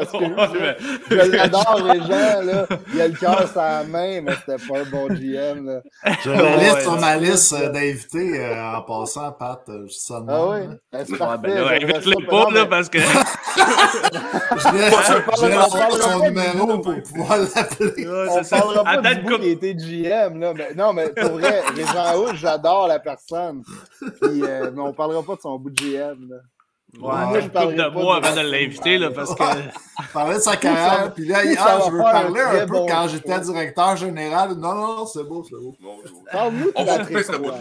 ça. 0.06 0.74
je 1.10 1.36
l'adore, 1.36 1.80
Régent. 1.84 2.42
Là. 2.46 2.66
Il 2.94 3.00
a 3.02 3.08
le 3.08 3.14
cœur 3.14 3.46
sur 3.46 3.60
la 3.60 3.84
main, 3.84 4.22
mais 4.22 4.32
c'était 4.36 4.66
pas 4.66 4.78
un 4.78 4.84
bon 4.90 5.08
GM. 5.08 5.66
Là. 5.66 5.82
Je 6.24 6.30
l'ai 6.30 6.80
sur 6.80 6.98
ma 6.98 7.16
liste 7.16 7.54
d'invités 7.72 8.40
euh, 8.40 8.76
en 8.76 8.82
passant, 8.82 9.32
Pat. 9.32 9.60
Je 9.68 9.92
ça 9.92 10.24
Ah 10.26 10.48
oui? 10.48 10.60
Ben, 10.90 11.04
c'est 11.06 11.18
parfait. 11.18 11.38
Ben, 11.42 11.54
là, 11.56 11.72
invite-le 11.72 12.26
pas, 12.26 12.50
là, 12.50 12.64
parce 12.64 12.88
que. 12.88 12.98
je 14.56 14.76
vais 14.76 15.54
avoir 15.54 15.92
son 15.92 16.20
numéro 16.20 16.78
pour 16.78 17.02
pouvoir 17.02 17.38
l'appeler. 17.54 18.08
on 18.08 18.42
parlera 18.42 18.84
pas 18.84 19.14
du 19.14 19.22
bout 19.24 19.38
qui 19.38 19.48
était 19.50 19.74
GM. 19.74 20.40
Là. 20.40 20.54
Mais, 20.56 20.72
non, 20.74 20.94
mais 20.94 21.10
pour 21.10 21.32
vrai, 21.32 21.60
Régent 21.76 22.16
Houle, 22.18 22.36
j'adore 22.36 22.88
la 22.88 22.98
personne. 22.98 23.62
Puis, 24.00 24.42
euh, 24.42 24.70
mais 24.74 24.80
on 24.80 24.94
parlera 24.94 25.22
pas 25.22 25.36
de 25.36 25.40
son 25.42 25.58
bout 25.58 25.68
de 25.68 25.81
GM. 25.82 26.28
Là. 26.28 26.36
Ouais, 26.94 27.26
moi, 27.26 27.40
je 27.40 27.48
parle 27.48 27.74
de 27.74 27.88
moi 27.88 28.16
avant 28.16 28.36
de 28.36 28.50
l'inviter, 28.50 28.98
là, 28.98 29.10
parce 29.10 29.34
que. 29.34 29.42
parlait 30.12 30.36
de 30.36 30.40
sa 30.40 30.56
carrière, 30.56 31.14
puis 31.14 31.24
là, 31.24 31.38
ah, 31.58 31.80
je 31.86 31.90
veux 31.90 31.98
parler 31.98 32.40
un, 32.40 32.66
peu 32.66 32.80
quand 32.86 33.08
j'étais 33.08 33.40
directeur 33.40 33.96
général. 33.96 34.50
Non, 34.52 34.74
non, 34.74 34.96
non, 34.98 35.06
c'est 35.06 35.24
beau, 35.24 35.42
c'est 35.42 35.56
beau. 35.56 35.74
Parle-nous 36.30 36.66
de 36.66 36.72
Patrick 36.72 37.26
Roy. 37.28 37.58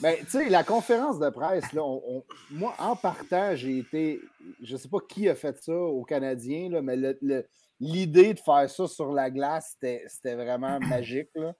Mais 0.00 0.18
tu 0.18 0.30
sais, 0.30 0.48
la 0.48 0.64
conférence 0.64 1.18
de 1.18 1.30
presse, 1.30 1.72
là, 1.72 1.82
moi, 2.50 2.74
en 2.78 2.94
partant, 2.94 3.56
j'ai 3.56 3.78
été. 3.78 4.20
Je 4.62 4.74
ne 4.74 4.78
sais 4.78 4.88
pas 4.88 4.98
qui 5.08 5.28
a 5.28 5.34
fait 5.34 5.56
ça 5.62 5.74
aux 5.74 6.04
Canadiens, 6.04 6.68
là, 6.70 6.82
mais 6.82 6.96
l'idée 7.80 8.34
de 8.34 8.40
faire 8.40 8.68
ça 8.68 8.86
sur 8.86 9.12
la 9.12 9.30
glace, 9.30 9.76
c'était 9.80 10.34
vraiment 10.34 10.78
magique. 10.80 11.30
Là. 11.34 11.54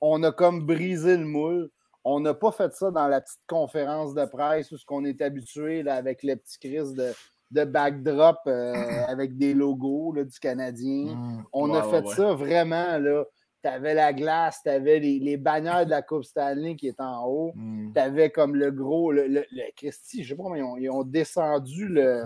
On 0.00 0.22
a 0.22 0.32
comme 0.32 0.64
brisé 0.64 1.16
le 1.16 1.24
moule. 1.24 1.70
On 2.04 2.20
n'a 2.20 2.34
pas 2.34 2.52
fait 2.52 2.72
ça 2.74 2.90
dans 2.90 3.08
la 3.08 3.20
petite 3.20 3.40
conférence 3.46 4.14
de 4.14 4.24
presse 4.26 4.70
où 4.72 4.76
ce 4.76 4.84
qu'on 4.84 5.04
est 5.04 5.22
habitué 5.22 5.82
là, 5.82 5.94
avec 5.94 6.22
les 6.22 6.36
petits 6.36 6.58
crises 6.58 6.94
de, 6.94 7.12
de 7.50 7.64
backdrop 7.64 8.38
euh, 8.46 8.74
avec 9.08 9.38
des 9.38 9.54
logos 9.54 10.12
là, 10.12 10.24
du 10.24 10.38
Canadien. 10.38 11.14
Mmh. 11.14 11.44
On 11.52 11.72
a 11.72 11.82
fait 11.82 12.06
ça 12.08 12.34
vraiment. 12.34 12.98
là. 12.98 13.24
Tu 13.62 13.70
avais 13.70 13.94
la 13.94 14.12
glace, 14.12 14.60
tu 14.62 14.68
avais 14.68 14.98
les, 14.98 15.18
les, 15.18 15.38
bannières 15.38 15.86
de 15.86 15.90
la 15.90 16.02
Coupe 16.02 16.24
Stanley 16.24 16.76
qui 16.76 16.88
est 16.88 17.00
en 17.00 17.24
haut. 17.24 17.52
Mmh. 17.54 17.94
Tu 17.94 17.98
avais 17.98 18.28
comme 18.28 18.56
le 18.56 18.70
gros, 18.70 19.10
le, 19.10 19.26
le, 19.26 19.42
Christy, 19.74 20.22
je 20.22 20.28
sais 20.28 20.34
pas 20.36 20.42
comment 20.42 20.54
ils 20.54 20.62
ont, 20.62 20.76
ils 20.76 20.90
ont 20.90 21.02
descendu 21.02 21.88
le. 21.88 22.24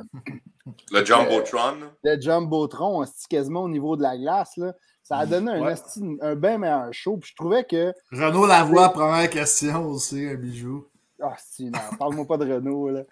Le 0.92 1.04
Jumbotron. 1.04 1.76
Le, 2.02 2.16
le 2.16 2.20
Jumbotron, 2.20 3.04
quasiment 3.30 3.62
au 3.62 3.68
niveau 3.68 3.96
de 3.96 4.02
la 4.02 4.18
glace. 4.18 4.56
Là. 4.56 4.74
Ça 5.08 5.20
a 5.20 5.26
donné 5.26 5.52
un, 5.52 5.74
un 6.20 6.34
bien 6.34 6.58
meilleur 6.58 6.92
show. 6.92 7.16
Puis 7.16 7.30
je 7.30 7.34
trouvais 7.34 7.64
que. 7.64 7.94
Renaud 8.12 8.46
Lavoie, 8.46 8.92
première 8.92 9.30
question 9.30 9.86
aussi, 9.86 10.26
un 10.26 10.34
bijou. 10.34 10.86
Ah, 11.18 11.34
si, 11.38 11.70
non, 11.70 11.78
parle-moi 11.98 12.26
pas 12.26 12.36
de 12.36 12.52
Renaud, 12.52 12.90
là. 12.90 13.04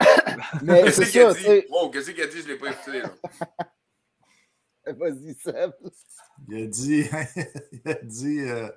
Mais 0.62 0.90
c'est 0.90 1.04
ça, 1.04 1.34
c'est. 1.34 1.66
Wow, 1.68 1.90
qu'est-ce 1.90 2.10
qu'il 2.10 2.22
a 2.22 2.26
dit? 2.26 2.40
Je 2.40 2.48
l'ai 2.48 2.56
pas 2.56 2.70
écouté, 2.70 3.02
Vas-y, 4.98 5.34
Seb. 5.34 5.72
Il 6.48 6.62
a 6.62 6.66
dit, 6.66 7.04
il 7.84 7.90
a 7.90 7.94
dit, 8.02 8.40
euh, 8.40 8.68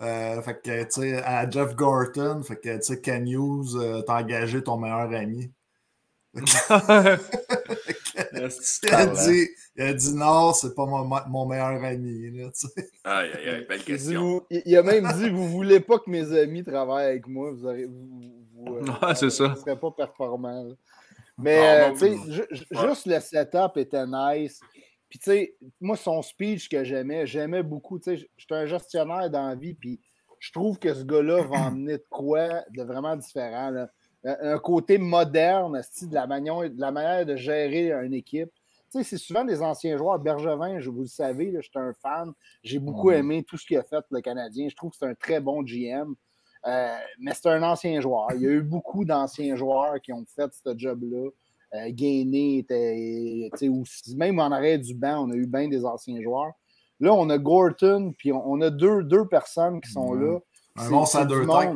euh, 0.00 0.42
fait 0.42 0.62
que, 0.62 0.84
tu 0.84 0.90
sais, 0.90 1.22
à 1.24 1.50
Jeff 1.50 1.74
Gorton, 1.74 2.40
fait 2.44 2.56
que, 2.56 2.76
tu 2.76 2.94
sais, 3.02 3.18
Hughes, 3.18 3.74
euh, 3.74 4.00
t'as 4.02 4.22
engagé 4.22 4.62
ton 4.62 4.76
meilleur 4.76 5.12
ami. 5.12 5.52
il, 6.34 6.44
a 8.94 9.06
dit, 9.06 9.48
il 9.76 9.82
a 9.82 9.92
dit 9.92 10.14
non, 10.14 10.54
c'est 10.54 10.74
pas 10.74 10.86
mon, 10.86 11.04
mon, 11.28 11.46
meilleur 11.46 11.84
ami. 11.84 12.30
Là, 12.30 12.48
aïe, 13.04 13.30
aïe, 13.34 13.48
aïe, 13.50 13.66
belle 13.68 13.84
question. 13.84 14.42
il, 14.48 14.76
a 14.76 14.82
même 14.82 15.06
dit 15.18 15.28
Vous 15.28 15.46
voulez 15.48 15.80
pas 15.80 15.98
que 15.98 16.08
mes 16.08 16.32
amis 16.38 16.62
travaillent 16.64 17.10
avec 17.10 17.26
moi, 17.26 17.50
vous 17.50 17.66
aurez. 17.66 17.84
Vous, 17.84 18.32
euh, 18.66 19.14
c'est 19.14 19.28
ça. 19.28 19.48
ne 19.48 19.54
serait 19.56 19.78
pas 19.78 19.90
performant. 19.90 20.74
Mais 21.36 21.90
euh, 21.90 21.92
tu 21.92 21.98
sais, 21.98 22.16
juste 22.70 23.06
le 23.06 23.20
setup 23.20 23.76
était 23.76 24.06
nice. 24.06 24.58
Puis 25.10 25.18
tu 25.18 25.30
sais, 25.30 25.56
moi, 25.82 25.98
son 25.98 26.22
speech 26.22 26.70
que 26.70 26.82
j'aimais, 26.82 27.26
j'aimais 27.26 27.62
beaucoup. 27.62 27.98
Tu 27.98 28.16
sais, 28.16 28.30
j'étais 28.38 28.54
un 28.54 28.64
gestionnaire 28.64 29.28
dans 29.28 29.48
la 29.48 29.54
vie, 29.54 29.74
puis 29.74 30.00
je 30.38 30.50
trouve 30.50 30.78
que 30.78 30.94
ce 30.94 31.04
gars-là 31.04 31.42
va 31.42 31.56
emmener 31.66 31.98
de 31.98 32.06
quoi 32.08 32.62
de 32.70 32.82
vraiment 32.82 33.16
différent. 33.16 33.68
Là 33.68 33.90
un 34.24 34.58
côté 34.58 34.98
moderne 34.98 35.80
de 36.02 36.14
la, 36.14 36.26
manière, 36.26 36.70
de 36.70 36.80
la 36.80 36.92
manière 36.92 37.26
de 37.26 37.36
gérer 37.36 37.92
une 38.04 38.14
équipe. 38.14 38.50
Tu 38.90 38.98
sais, 38.98 39.04
c'est 39.04 39.18
souvent 39.18 39.44
des 39.44 39.62
anciens 39.62 39.96
joueurs. 39.96 40.18
Bergevin, 40.18 40.78
je 40.78 40.90
vous 40.90 41.02
le 41.02 41.06
savez, 41.06 41.52
je 41.56 41.62
suis 41.62 41.70
un 41.74 41.92
fan. 41.94 42.32
J'ai 42.62 42.78
beaucoup 42.78 43.10
aimé 43.10 43.42
tout 43.42 43.56
ce 43.56 43.66
qu'il 43.66 43.78
a 43.78 43.82
fait, 43.82 44.04
le 44.10 44.20
Canadien. 44.20 44.68
Je 44.68 44.76
trouve 44.76 44.90
que 44.90 44.98
c'est 44.98 45.06
un 45.06 45.14
très 45.14 45.40
bon 45.40 45.62
GM. 45.62 46.14
Euh, 46.66 46.96
mais 47.18 47.32
c'est 47.34 47.48
un 47.48 47.62
ancien 47.62 48.00
joueur. 48.00 48.28
Il 48.34 48.42
y 48.42 48.46
a 48.46 48.50
eu 48.50 48.62
beaucoup 48.62 49.04
d'anciens 49.04 49.56
joueurs 49.56 50.00
qui 50.00 50.12
ont 50.12 50.24
fait 50.26 50.50
ce 50.52 50.76
job-là. 50.76 51.30
Euh, 51.74 51.90
Gainé 51.90 52.58
était. 52.58 53.50
Même 54.14 54.38
en 54.38 54.52
arrêt 54.52 54.78
du 54.78 54.94
banc, 54.94 55.26
on 55.26 55.30
a 55.30 55.34
eu 55.34 55.46
bien 55.46 55.68
des 55.68 55.84
anciens 55.84 56.20
joueurs. 56.20 56.52
Là, 57.00 57.12
on 57.14 57.30
a 57.30 57.38
Gorton, 57.38 58.12
puis 58.16 58.30
on, 58.32 58.60
a 58.60 58.70
deux, 58.70 59.02
deux 59.02 59.26
personnes 59.26 59.80
qui 59.80 59.90
sont 59.90 60.12
là. 60.12 60.38
Un 60.76 60.88
monstre 60.90 61.16
à 61.16 61.24
deux 61.24 61.44
têtes. 61.46 61.70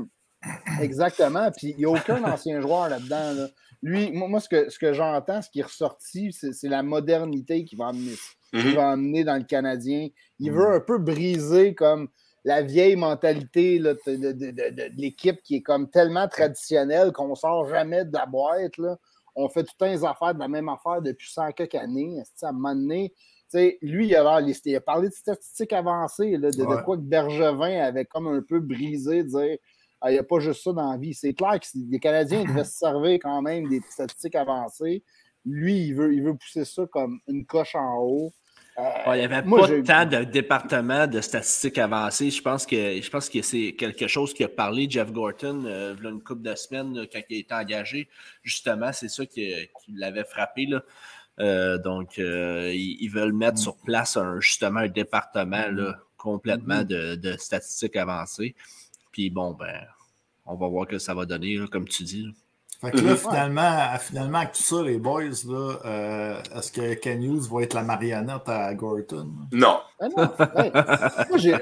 Exactement. 0.81 1.51
Puis 1.57 1.69
il 1.71 1.77
n'y 1.79 1.85
a 1.85 1.91
aucun 1.91 2.23
ancien 2.25 2.61
joueur 2.61 2.89
là-dedans. 2.89 3.49
Lui, 3.83 4.11
moi, 4.13 4.41
ce 4.41 4.49
que, 4.49 4.71
ce 4.71 4.79
que 4.79 4.93
j'entends, 4.93 5.43
ce 5.43 5.51
qui 5.51 5.61
est 5.61 5.65
ressorti, 5.65 6.33
c'est 6.33 6.69
la 6.69 6.83
modernité 6.83 7.65
qui 7.65 7.77
va 7.77 7.89
amener, 7.89 8.15
mm-hmm. 8.53 8.75
va 8.75 8.91
amener 8.91 9.25
dans 9.25 9.37
le 9.37 9.45
Canadien. 9.45 10.09
Il 10.39 10.53
veut 10.53 10.67
un 10.67 10.81
peu 10.81 10.99
briser 10.99 11.75
comme 11.75 12.09
la 12.45 12.63
vieille 12.63 12.97
mentalité 12.97 13.79
de, 13.79 13.99
l'équipe 14.97 15.43
qui 15.43 15.57
est 15.57 15.63
comme 15.63 15.91
tellement 15.91 16.29
traditionnelle 16.29 17.13
qu'on 17.13 17.29
ne 17.29 17.35
sort 17.35 17.69
jamais 17.69 18.05
de 18.05 18.13
la 18.13 18.25
boîte. 18.27 18.79
Là. 18.79 18.97
On 19.35 19.49
fait 19.49 19.65
tout 19.65 19.73
le 19.81 19.87
temps 19.87 19.93
les 19.93 20.05
affaires 20.05 20.35
de 20.35 20.39
la 20.39 20.49
même 20.49 20.69
affaire 20.69 21.03
depuis 21.03 21.29
100 21.29 21.53
quelques 21.53 21.75
années. 21.75 22.23
À 22.43 22.49
un 22.49 22.53
moment 22.53 22.75
donné, 22.75 23.13
lui, 23.83 24.09
il 24.09 24.17
a, 24.17 24.41
il 24.41 24.77
a, 24.77 24.81
parlé 24.81 25.09
de 25.09 25.15
statistiques 25.15 25.73
avancées, 25.73 26.39
de, 26.39 26.83
quoi 26.85 26.97
que 26.97 27.03
Bergevin 27.03 27.81
avait 27.83 28.05
comme 28.05 28.29
un 28.29 28.43
peu 28.43 28.61
brisé, 28.61 29.25
dire 29.25 29.59
il 30.05 30.13
n'y 30.13 30.19
a 30.19 30.25
pas 30.25 30.39
juste 30.39 30.63
ça 30.63 30.73
dans 30.73 30.91
la 30.91 30.99
vie. 30.99 31.15
C'est 31.15 31.33
clair 31.33 31.59
que 31.59 31.67
les 31.91 31.99
Canadiens 31.99 32.45
devaient 32.45 32.65
se 32.65 32.79
servir 32.79 33.19
quand 33.23 33.43
même 33.43 33.69
des 33.69 33.81
statistiques 33.89 34.35
avancées. 34.35 35.03
Lui, 35.45 35.87
il 35.87 35.95
veut, 35.95 36.13
il 36.13 36.23
veut 36.23 36.35
pousser 36.35 36.65
ça 36.65 36.83
comme 36.91 37.21
une 37.29 37.47
coche 37.47 37.75
en 37.75 37.99
haut. 37.99 38.33
il 38.79 39.13
n'y 39.13 39.21
avait 39.21 39.43
pas 39.43 40.05
tant 40.05 40.07
de 40.07 40.25
département 40.25 41.07
de 41.07 41.21
statistiques 41.21 41.79
avancées. 41.79 42.31
Je 42.31 42.43
pense 42.43 42.67
que, 42.67 43.01
je 43.01 43.11
pense 43.11 43.29
que 43.29 43.41
c'est 43.43 43.73
quelque 43.73 44.07
chose 44.07 44.35
qui 44.35 44.45
a 44.45 44.49
parlé 44.49 44.87
Jeff 44.91 45.13
Gorton 45.13 45.65
euh, 45.65 45.95
il 45.97 46.05
y 46.05 46.07
a 46.07 46.11
une 46.11 46.23
couple 46.23 46.43
de 46.43 46.55
semaines 46.55 47.07
quand 47.13 47.21
il 47.31 47.37
a 47.37 47.39
été 47.39 47.55
engagé. 47.55 48.09
Justement, 48.43 48.93
c'est 48.93 49.09
ça 49.09 49.25
qui, 49.25 49.55
l'avait 49.89 50.25
frappé. 50.25 50.67
Là. 50.67 50.83
Euh, 51.39 51.79
donc, 51.79 52.19
euh, 52.19 52.73
ils, 52.75 53.09
veulent 53.09 53.33
mettre 53.33 53.59
sur 53.59 53.77
place 53.77 54.17
un, 54.17 54.41
justement 54.41 54.81
un 54.81 54.89
département 54.89 55.69
là, 55.71 55.97
complètement 56.17 56.83
mm-hmm. 56.83 57.17
de, 57.17 57.37
statistiques 57.37 57.97
avancées. 57.97 58.55
Puis 59.17 59.31
bon, 59.31 59.53
ben, 59.53 59.81
on 60.45 60.57
va 60.57 60.69
voir 60.69 60.87
que 60.87 60.99
ça 60.99 61.15
va 61.15 61.25
donner, 61.25 61.57
comme 61.73 61.89
tu 61.89 62.03
dis. 62.03 62.27
Fait 62.83 62.91
que 62.91 62.99
là, 62.99 63.17
finalement, 63.17 63.97
finalement, 63.99 64.39
avec 64.41 64.53
tout 64.53 64.63
ça, 64.63 64.83
les 64.83 64.99
boys, 64.99 65.23
là, 65.23 65.77
euh, 65.87 66.43
est-ce 66.55 66.71
que 66.71 66.93
Ken 66.93 67.23
Hughes 67.23 67.51
va 67.51 67.63
être 67.63 67.73
la 67.73 67.83
marionnette 67.83 68.47
à 68.47 68.75
Gorton? 68.75 69.33
Non. 69.53 69.81
Ah 69.99 70.09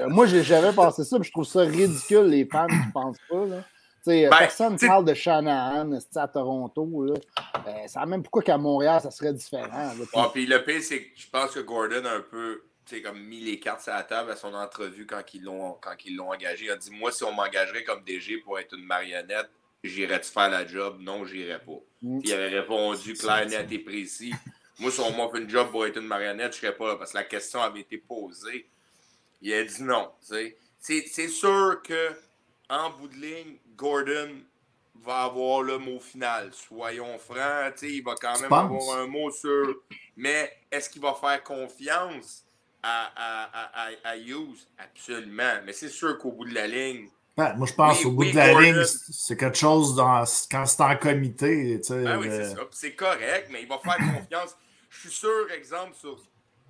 moi, 0.09 0.25
j'ai 0.25 0.43
jamais 0.43 0.73
pensé 0.73 1.05
ça, 1.05 1.17
mais 1.17 1.23
je 1.23 1.31
trouve 1.31 1.45
ça 1.45 1.61
ridicule, 1.61 2.25
les 2.25 2.43
fans 2.43 2.67
qui 2.67 2.91
pensent 2.93 3.19
pas. 3.29 3.45
Là. 3.45 3.63
Ben, 4.05 4.29
personne 4.37 4.73
ne 4.73 4.85
parle 4.85 5.05
de 5.05 5.13
Shanahan 5.13 5.97
à 6.15 6.27
Toronto. 6.27 7.05
Là? 7.05 7.13
Euh, 7.67 7.71
ça 7.87 8.05
même 8.05 8.21
pourquoi 8.21 8.41
qu'à 8.41 8.57
Montréal, 8.57 8.99
ça 8.99 9.11
serait 9.11 9.33
différent. 9.33 9.93
Puis... 10.33 10.45
le 10.45 10.61
pire, 10.61 10.81
c'est 10.81 11.03
que 11.03 11.07
je 11.15 11.29
pense 11.29 11.51
que 11.51 11.61
Gordon 11.61 12.03
a 12.03 12.17
un 12.17 12.23
peu 12.29 12.63
comme 13.03 13.19
mis 13.19 13.39
les 13.39 13.59
cartes 13.59 13.81
sur 13.81 13.93
la 13.93 14.03
table 14.03 14.31
à 14.31 14.35
son 14.35 14.53
entrevue 14.53 15.05
quand 15.05 15.23
ils 15.33 15.43
l'ont 15.43 15.77
engagé. 16.31 16.65
Il 16.65 16.71
a 16.71 16.77
dit 16.77 16.91
Moi, 16.91 17.11
si 17.11 17.23
on 17.23 17.31
m'engagerait 17.31 17.83
comme 17.83 18.03
DG 18.03 18.37
pour 18.37 18.59
être 18.59 18.75
une 18.75 18.85
marionnette, 18.85 19.49
j'irais-tu 19.83 20.31
faire 20.31 20.49
la 20.49 20.65
job? 20.65 20.97
Non, 20.99 21.25
j'irais 21.25 21.59
pas. 21.59 21.79
Mm. 22.01 22.19
il 22.23 22.33
avait 22.33 22.59
répondu 22.59 23.13
clair, 23.13 23.47
net 23.47 23.71
et 23.71 23.79
précis. 23.79 24.33
Moi, 24.79 24.91
si 24.91 24.99
on 24.99 25.11
m'offre 25.11 25.35
une 25.35 25.49
job 25.49 25.71
pour 25.71 25.85
être 25.85 25.97
une 25.97 26.07
marionnette, 26.07 26.53
je 26.53 26.59
serais 26.59 26.75
pas 26.75 26.89
là 26.89 26.95
parce 26.97 27.11
que 27.11 27.17
la 27.17 27.23
question 27.23 27.61
avait 27.61 27.81
été 27.81 27.97
posée. 27.97 28.67
Il 29.41 29.53
a 29.53 29.63
dit 29.63 29.83
non. 29.83 30.11
C'est 30.21 31.27
sûr 31.27 31.81
que 31.83 32.11
en 32.69 32.89
bout 32.91 33.07
de 33.07 33.15
ligne, 33.15 33.57
Gordon 33.75 34.41
va 34.95 35.23
avoir 35.23 35.61
le 35.61 35.77
mot 35.77 35.99
final. 35.99 36.51
Soyons 36.53 37.17
francs, 37.19 37.81
il 37.83 38.03
va 38.03 38.15
quand 38.15 38.39
même 38.41 38.51
avoir 38.51 38.99
un 38.99 39.07
mot 39.07 39.31
sur. 39.31 39.81
Mais 40.17 40.51
est-ce 40.71 40.89
qu'il 40.89 41.01
va 41.01 41.13
faire 41.13 41.43
confiance? 41.43 42.44
À, 42.85 43.11
à, 43.15 43.87
à, 43.87 44.11
à 44.11 44.17
Hughes? 44.17 44.67
Absolument. 44.77 45.61
Mais 45.65 45.73
c'est 45.73 45.89
sûr 45.89 46.17
qu'au 46.17 46.31
bout 46.31 46.45
de 46.45 46.53
la 46.53 46.67
ligne, 46.67 47.09
moi, 47.37 47.67
je 47.67 47.73
pense 47.73 48.05
au 48.05 48.11
bout 48.11 48.23
de 48.23 48.35
la 48.35 48.53
ligne, 48.53 48.81
c'est 48.85 49.35
quelque 49.35 49.57
chose 49.57 49.93
dans, 49.93 50.23
quand 50.49 50.65
c'est 50.65 50.81
en 50.81 50.95
comité. 50.95 51.81
Tu 51.81 51.87
sais, 51.87 52.03
ben 52.03 52.17
oui, 52.17 52.27
c'est 52.29 52.43
euh, 52.43 52.55
ça. 52.55 52.61
C'est 52.71 52.95
correct, 52.95 53.49
mais 53.51 53.63
il 53.63 53.67
va 53.67 53.77
faire 53.79 53.97
confiance. 53.97 54.55
Je 54.89 54.99
suis 55.01 55.11
sûr, 55.11 55.51
exemple, 55.51 55.93
sur, 55.99 56.17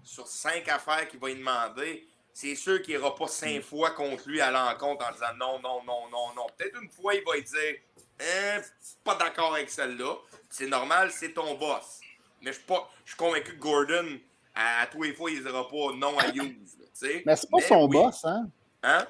sur 0.04 0.28
cinq 0.28 0.68
affaires 0.70 1.08
qu'il 1.08 1.20
va 1.20 1.28
lui 1.28 1.36
demander, 1.36 2.08
c'est 2.34 2.56
sûr 2.56 2.82
qu'il 2.82 2.98
n'ira 2.98 3.14
pas 3.14 3.28
cinq 3.28 3.60
mm. 3.60 3.62
fois 3.62 3.92
contre 3.92 4.28
lui 4.28 4.42
à 4.42 4.50
l'encontre 4.50 5.06
en 5.08 5.12
disant 5.14 5.36
non, 5.38 5.60
non, 5.60 5.84
non, 5.86 6.10
non, 6.12 6.34
non. 6.36 6.48
Peut-être 6.58 6.82
une 6.82 6.90
fois, 6.90 7.14
il 7.14 7.24
va 7.24 7.36
lui 7.36 7.44
dire 7.44 7.76
hein, 8.22 8.62
pas 9.04 9.16
d'accord 9.16 9.54
avec 9.54 9.70
celle-là. 9.70 10.16
C'est 10.50 10.68
normal, 10.68 11.12
c'est 11.12 11.34
ton 11.34 11.54
boss. 11.56 12.00
Mais 12.42 12.52
je 12.52 12.58
suis, 12.58 12.66
pas, 12.66 12.90
je 13.06 13.12
suis 13.12 13.18
convaincu 13.18 13.54
que 13.54 13.60
Gordon, 13.60 14.20
à, 14.56 14.88
tous 14.88 15.04
les 15.04 15.14
fois, 15.14 15.30
il 15.30 15.40
ne 15.40 15.44
dira 15.44 15.68
pas 15.68 15.94
non 15.96 16.18
à 16.18 16.28
Hughes. 16.30 16.56
Mais 17.26 17.36
c'est 17.36 17.50
pas 17.50 17.62
son 17.62 17.88
boss, 17.88 18.24
hein? 18.26 18.48
Hein? 18.84 19.06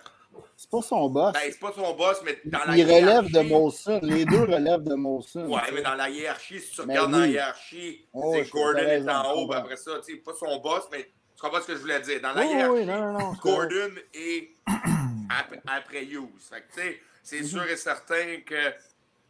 C'est 0.57 0.69
pas 0.69 0.81
son 0.81 1.09
boss. 1.09 1.33
Ben, 1.33 1.39
c'est 1.45 1.59
pas 1.59 1.71
son 1.73 1.93
boss, 1.93 2.21
mais 2.23 2.39
dans 2.45 2.65
la 2.65 2.77
Il 2.77 2.83
relève 2.83 3.31
de 3.31 3.39
Molson. 3.41 3.99
Les 4.01 4.25
deux 4.25 4.41
relèvent 4.41 4.83
de 4.83 4.95
Molson. 4.95 5.47
Ouais, 5.47 5.61
mais 5.73 5.81
dans 5.81 5.95
la 5.95 6.09
hiérarchie, 6.09 6.59
si 6.59 6.71
tu 6.71 6.81
regardes 6.81 7.11
dans 7.11 7.19
la 7.19 7.27
hiérarchie, 7.27 8.05
oh, 8.13 8.33
c'est 8.33 8.49
Gordon 8.49 8.79
est 8.79 9.09
en 9.09 9.33
haut, 9.33 9.53
après 9.53 9.77
ça, 9.77 9.99
tu 10.05 10.13
sais, 10.13 10.17
pas 10.19 10.33
son 10.33 10.57
boss, 10.59 10.83
mais 10.91 11.11
tu 11.35 11.41
comprends 11.41 11.61
ce 11.61 11.67
que 11.67 11.75
je 11.75 11.81
voulais 11.81 11.99
dire. 12.01 12.21
Dans 12.21 12.33
la 12.33 12.45
hiérarchie, 12.45 12.71
oui, 12.71 12.85
non, 12.85 13.13
non, 13.13 13.33
Gordon 13.41 13.91
est 14.13 14.49
après, 15.67 16.05
Hughes. 16.05 16.29
Fait 16.39 16.61
que, 16.61 16.73
tu 16.73 16.81
sais, 16.81 17.01
c'est 17.23 17.41
mm-hmm. 17.41 17.47
sûr 17.47 17.63
et 17.63 17.77
certain 17.77 18.41
que, 18.45 18.73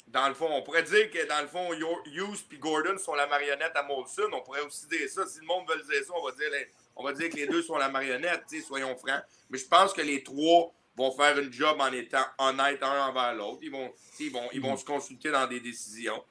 dans 0.07 0.27
le 0.27 0.35
fond, 0.35 0.47
on 0.51 0.61
pourrait 0.61 0.83
dire 0.83 1.09
que, 1.09 1.27
dans 1.27 1.41
le 1.41 1.47
fond, 1.47 1.73
Hughes 1.73 2.45
et 2.51 2.57
Gordon 2.57 2.97
sont 2.97 3.15
la 3.15 3.27
marionnette 3.27 3.75
à 3.75 3.83
Molson. 3.83 4.29
On 4.31 4.41
pourrait 4.41 4.61
aussi 4.61 4.87
dire 4.87 5.09
ça. 5.09 5.25
Si 5.25 5.39
le 5.39 5.45
monde 5.45 5.67
veut 5.67 5.81
dire 5.81 6.05
ça, 6.05 6.13
on 6.15 6.23
va 6.23 6.31
dire, 6.31 6.49
on 6.95 7.03
va 7.03 7.13
dire 7.13 7.29
que 7.29 7.35
les 7.35 7.47
deux 7.47 7.63
sont 7.63 7.77
la 7.77 7.89
marionnette, 7.89 8.43
soyons 8.65 8.95
francs. 8.97 9.23
Mais 9.49 9.57
je 9.57 9.67
pense 9.67 9.93
que 9.93 10.01
les 10.01 10.23
trois 10.23 10.71
vont 10.95 11.11
faire 11.11 11.37
une 11.39 11.51
job 11.51 11.77
en 11.79 11.91
étant 11.91 12.25
honnêtes 12.37 12.83
un 12.83 13.07
envers 13.07 13.33
l'autre. 13.33 13.59
Ils 13.63 13.71
vont, 13.71 13.91
ils, 14.19 14.31
vont, 14.31 14.47
ils 14.53 14.61
vont 14.61 14.73
mm. 14.73 14.77
se 14.77 14.85
consulter 14.85 15.31
dans 15.31 15.47
des 15.47 15.59
décisions. 15.59 16.23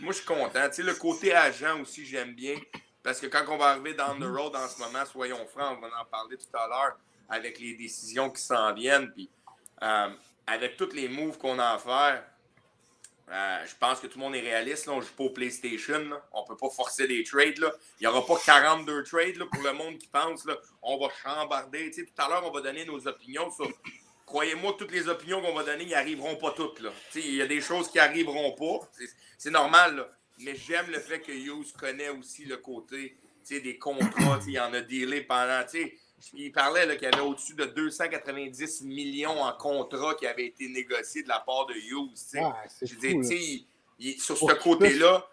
Moi, 0.00 0.12
je 0.12 0.18
suis 0.18 0.26
content. 0.26 0.68
Le 0.78 0.94
côté 0.94 1.34
agent 1.34 1.80
aussi, 1.80 2.04
j'aime 2.04 2.34
bien. 2.34 2.56
Parce 3.02 3.20
que 3.20 3.26
quand 3.26 3.44
on 3.48 3.56
va 3.56 3.66
arriver 3.66 3.94
down 3.94 4.18
the 4.18 4.22
mm-hmm. 4.22 4.36
road 4.36 4.56
en 4.56 4.68
ce 4.68 4.78
moment, 4.78 5.04
soyons 5.04 5.46
francs, 5.46 5.76
on 5.76 5.80
va 5.80 5.88
en 6.00 6.04
parler 6.04 6.36
tout 6.36 6.56
à 6.56 6.66
l'heure 6.68 6.96
avec 7.28 7.58
les 7.58 7.74
décisions 7.74 8.30
qui 8.30 8.40
s'en 8.40 8.72
viennent. 8.72 9.10
Puis 9.12 9.28
euh, 9.82 10.08
avec 10.46 10.76
tous 10.76 10.92
les 10.92 11.08
moves 11.08 11.36
qu'on 11.38 11.58
a 11.58 11.72
à 11.72 11.78
faire, 11.78 12.24
euh, 13.30 13.66
je 13.66 13.74
pense 13.80 14.00
que 14.00 14.06
tout 14.06 14.18
le 14.18 14.24
monde 14.24 14.34
est 14.36 14.40
réaliste. 14.40 14.88
On 14.88 14.96
ne 14.96 15.02
joue 15.02 15.14
pas 15.16 15.24
au 15.24 15.30
PlayStation. 15.30 16.10
On 16.32 16.42
ne 16.42 16.46
peut 16.46 16.56
pas 16.56 16.70
forcer 16.70 17.06
des 17.06 17.24
trades. 17.24 17.58
Là. 17.58 17.72
Il 18.00 18.02
n'y 18.02 18.06
aura 18.06 18.24
pas 18.26 18.38
42 18.44 19.02
trades 19.04 19.44
pour 19.50 19.62
le 19.62 19.72
monde 19.72 19.98
qui 19.98 20.08
pense. 20.08 20.46
On 20.82 20.98
va 20.98 21.08
chambarder. 21.22 21.90
Tu 21.90 22.04
tout 22.06 22.22
à 22.22 22.28
l'heure, 22.28 22.44
on 22.46 22.50
va 22.50 22.60
donner 22.60 22.84
nos 22.84 23.06
opinions 23.08 23.50
sur 23.50 23.68
croyez-moi, 24.26 24.74
toutes 24.78 24.92
les 24.92 25.08
opinions 25.08 25.40
qu'on 25.40 25.54
va 25.54 25.64
donner, 25.64 25.84
ils 25.84 25.94
arriveront 25.94 26.36
pas 26.36 26.52
toutes. 26.52 26.82
Il 27.14 27.34
y 27.34 27.42
a 27.42 27.46
des 27.46 27.60
choses 27.60 27.90
qui 27.90 27.98
arriveront 27.98 28.52
pas. 28.52 28.88
C'est 29.38 29.50
normal. 29.50 30.08
Mais 30.40 30.56
j'aime 30.56 30.90
le 30.90 30.98
fait 30.98 31.20
que 31.20 31.30
Hughes 31.30 31.72
connaît 31.78 32.08
aussi 32.08 32.44
le 32.44 32.56
côté 32.56 33.16
des 33.48 33.78
contrats. 33.78 34.40
il 34.46 34.58
en 34.58 34.72
a 34.72 34.80
dealé 34.80 35.22
pendant. 35.22 35.62
Il 36.32 36.52
parlait 36.52 36.86
qu'il 36.96 37.08
y 37.08 37.12
avait 37.12 37.20
au-dessus 37.20 37.54
de 37.54 37.64
290 37.64 38.82
millions 38.82 39.42
en 39.42 39.52
contrats 39.52 40.14
qui 40.14 40.26
avaient 40.26 40.46
été 40.46 40.68
négociés 40.68 41.22
de 41.22 41.28
la 41.28 41.40
part 41.40 41.66
de 41.66 41.74
Hughes. 41.74 42.38
Ah, 42.38 42.64
je 42.80 42.94
dis, 42.94 44.18
sur 44.18 44.36
ce 44.36 44.54
côté-là, 44.54 45.26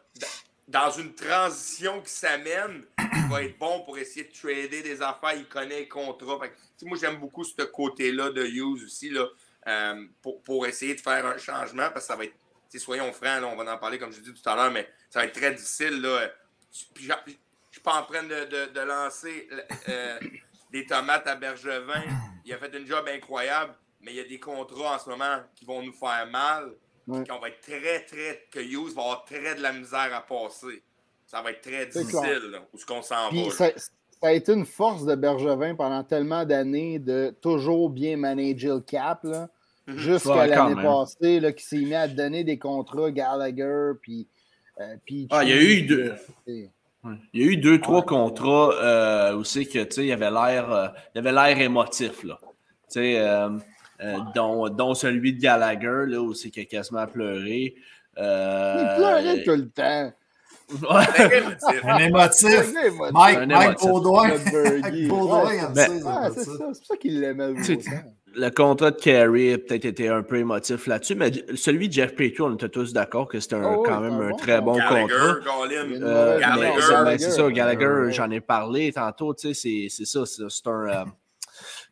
dans 0.67 0.91
une 0.91 1.13
transition 1.13 2.01
qui 2.01 2.11
s'amène, 2.11 2.83
il 2.99 3.29
va 3.29 3.43
être 3.43 3.57
bon 3.57 3.81
pour 3.81 3.97
essayer 3.97 4.25
de 4.25 4.31
trader 4.31 4.81
des 4.81 5.01
affaires. 5.01 5.33
Il 5.35 5.45
connaît 5.45 5.81
les 5.81 5.87
contrats. 5.87 6.39
moi, 6.83 6.97
j'aime 6.99 7.17
beaucoup 7.17 7.43
ce 7.43 7.61
côté-là 7.63 8.31
de 8.31 8.45
Hughes 8.45 8.83
aussi 8.85 9.09
là, 9.09 9.27
euh, 9.67 10.05
pour, 10.21 10.65
essayer 10.65 10.95
de 10.95 11.01
faire 11.01 11.25
un 11.25 11.37
changement 11.37 11.89
parce 11.89 12.05
que 12.05 12.13
ça 12.13 12.15
va 12.15 12.25
être, 12.25 12.35
soyons 12.77 13.11
francs, 13.11 13.43
on 13.43 13.55
va 13.55 13.73
en 13.73 13.77
parler 13.77 13.99
comme 13.99 14.11
je 14.11 14.21
dis 14.21 14.33
tout 14.33 14.49
à 14.49 14.55
l'heure, 14.55 14.71
mais 14.71 14.89
ça 15.09 15.19
va 15.19 15.25
être 15.25 15.33
très 15.33 15.53
difficile. 15.53 16.01
Là. 16.01 16.31
Puis, 16.93 17.05
je 17.05 17.11
ne 17.11 17.33
suis 17.71 17.81
pas 17.81 18.01
en 18.01 18.03
train 18.03 18.23
de, 18.23 18.79
lancer 18.79 19.49
euh, 19.89 20.19
des 20.71 20.85
tomates 20.85 21.27
à 21.27 21.35
Bergevin. 21.35 22.03
Il 22.45 22.53
a 22.53 22.57
fait 22.57 22.75
une 22.75 22.87
job 22.87 23.05
incroyable, 23.13 23.73
mais 24.01 24.11
il 24.11 24.17
y 24.17 24.19
a 24.19 24.23
des 24.23 24.39
contrats 24.39 24.95
en 24.95 24.99
ce 24.99 25.09
moment 25.09 25.37
qui 25.55 25.63
vont 25.63 25.83
nous 25.83 25.93
faire 25.93 26.27
mal. 26.31 26.71
Ouais. 27.07 27.23
va 27.27 27.49
être 27.49 27.61
très, 27.61 28.03
très. 28.05 28.47
que 28.51 28.59
Hughes 28.59 28.93
va 28.95 29.01
avoir 29.03 29.25
très 29.25 29.55
de 29.55 29.61
la 29.61 29.73
misère 29.73 30.09
à 30.13 30.21
passer. 30.21 30.81
Ça 31.27 31.41
va 31.41 31.51
être 31.51 31.61
très 31.61 31.85
difficile, 31.85 32.59
où 32.73 32.77
ce 32.79 32.85
qu'on 32.85 33.03
s'en 33.03 33.29
va. 33.29 33.51
Ça, 33.51 33.71
a 34.23 34.33
été 34.33 34.53
une 34.53 34.65
force 34.65 35.05
de 35.05 35.15
Bergevin 35.15 35.75
pendant 35.75 36.03
tellement 36.03 36.45
d'années 36.45 36.99
de 36.99 37.35
toujours 37.41 37.89
bien 37.89 38.17
manager 38.17 38.75
le 38.75 38.81
cap, 38.81 39.23
là. 39.23 39.49
Mhm. 39.87 39.97
Jusqu'à 39.97 40.47
l'année 40.47 40.81
passée, 40.81 41.39
là, 41.39 41.51
qui 41.51 41.63
s'est 41.63 41.77
mis 41.77 41.95
à 41.95 42.07
donner 42.07 42.43
des 42.43 42.57
contrats 42.57 43.11
Gallagher, 43.11 43.91
puis. 44.01 44.27
Euh, 44.79 44.95
ah, 45.29 45.43
il 45.43 45.49
y 45.49 45.53
a 45.53 45.61
eu 45.61 45.81
deux. 45.83 46.15
Il 47.33 47.41
y 47.41 47.43
a 47.43 47.51
eu 47.51 47.57
deux, 47.57 47.79
trois 47.79 48.03
contrats 48.03 48.73
euh, 48.75 49.35
aussi 49.35 49.67
que, 49.67 49.83
tu 49.83 49.91
sais, 49.91 50.01
il 50.03 50.07
y 50.07 50.11
avait 50.11 50.29
l'air, 50.29 50.71
euh, 50.71 50.87
il 51.15 51.19
avait 51.19 51.31
l'air 51.31 51.59
émotif, 51.59 52.23
là. 52.23 52.37
Tu 52.41 52.49
sais, 52.89 53.19
euh, 53.19 53.49
euh, 54.01 54.17
dont, 54.35 54.93
celui 54.93 55.33
de 55.33 55.41
Gallagher, 55.41 56.05
là, 56.07 56.21
où 56.21 56.33
c'est 56.33 56.49
qu'il 56.49 56.63
a 56.63 56.65
quasiment 56.65 57.07
pleuré. 57.07 57.75
Euh, 58.17 58.75
il 58.77 58.97
pleurait 58.97 59.43
tout 59.43 59.55
le 59.55 59.69
temps. 59.69 60.13
Un 61.83 61.97
émotif. 61.97 62.73
Mike, 63.11 63.47
Mike 63.47 63.79
Baudouin. 63.81 64.29
Mike 64.29 65.07
Baudouin, 65.07 65.73
c'est 65.73 65.99
ça. 65.99 66.29
C'est 66.35 66.57
pour 66.57 66.75
ça 66.75 66.97
qu'il 66.97 67.19
l'aimait 67.19 67.53
le 68.33 68.49
contrat 68.49 68.91
de 68.91 68.95
Carey 68.97 69.53
a 69.53 69.57
peut-être 69.57 69.85
été 69.85 70.07
un 70.07 70.23
peu 70.23 70.37
émotif 70.37 70.87
là-dessus, 70.87 71.15
mais 71.15 71.31
celui 71.55 71.89
de 71.89 71.93
Jeff 71.93 72.15
Petrie, 72.15 72.41
on 72.41 72.53
était 72.53 72.69
tous 72.69 72.93
d'accord 72.93 73.27
que 73.27 73.39
c'était 73.39 73.57
oh, 73.57 73.83
quand 73.85 73.99
même 73.99 74.21
un 74.21 74.31
très 74.33 74.61
bon 74.61 74.73
contrat. 74.73 75.05
Euh, 76.01 76.39
Gallagher, 76.39 77.17
c'est 77.17 77.31
ça, 77.31 77.51
Gallagher, 77.51 78.11
j'en 78.11 78.31
ai 78.31 78.41
parlé 78.41 78.91
tantôt, 78.93 79.33
tu 79.33 79.53
sais, 79.53 79.87
c'est 79.89 80.05
ça, 80.05 80.23
c'est 80.25 80.67
un, 80.67 81.05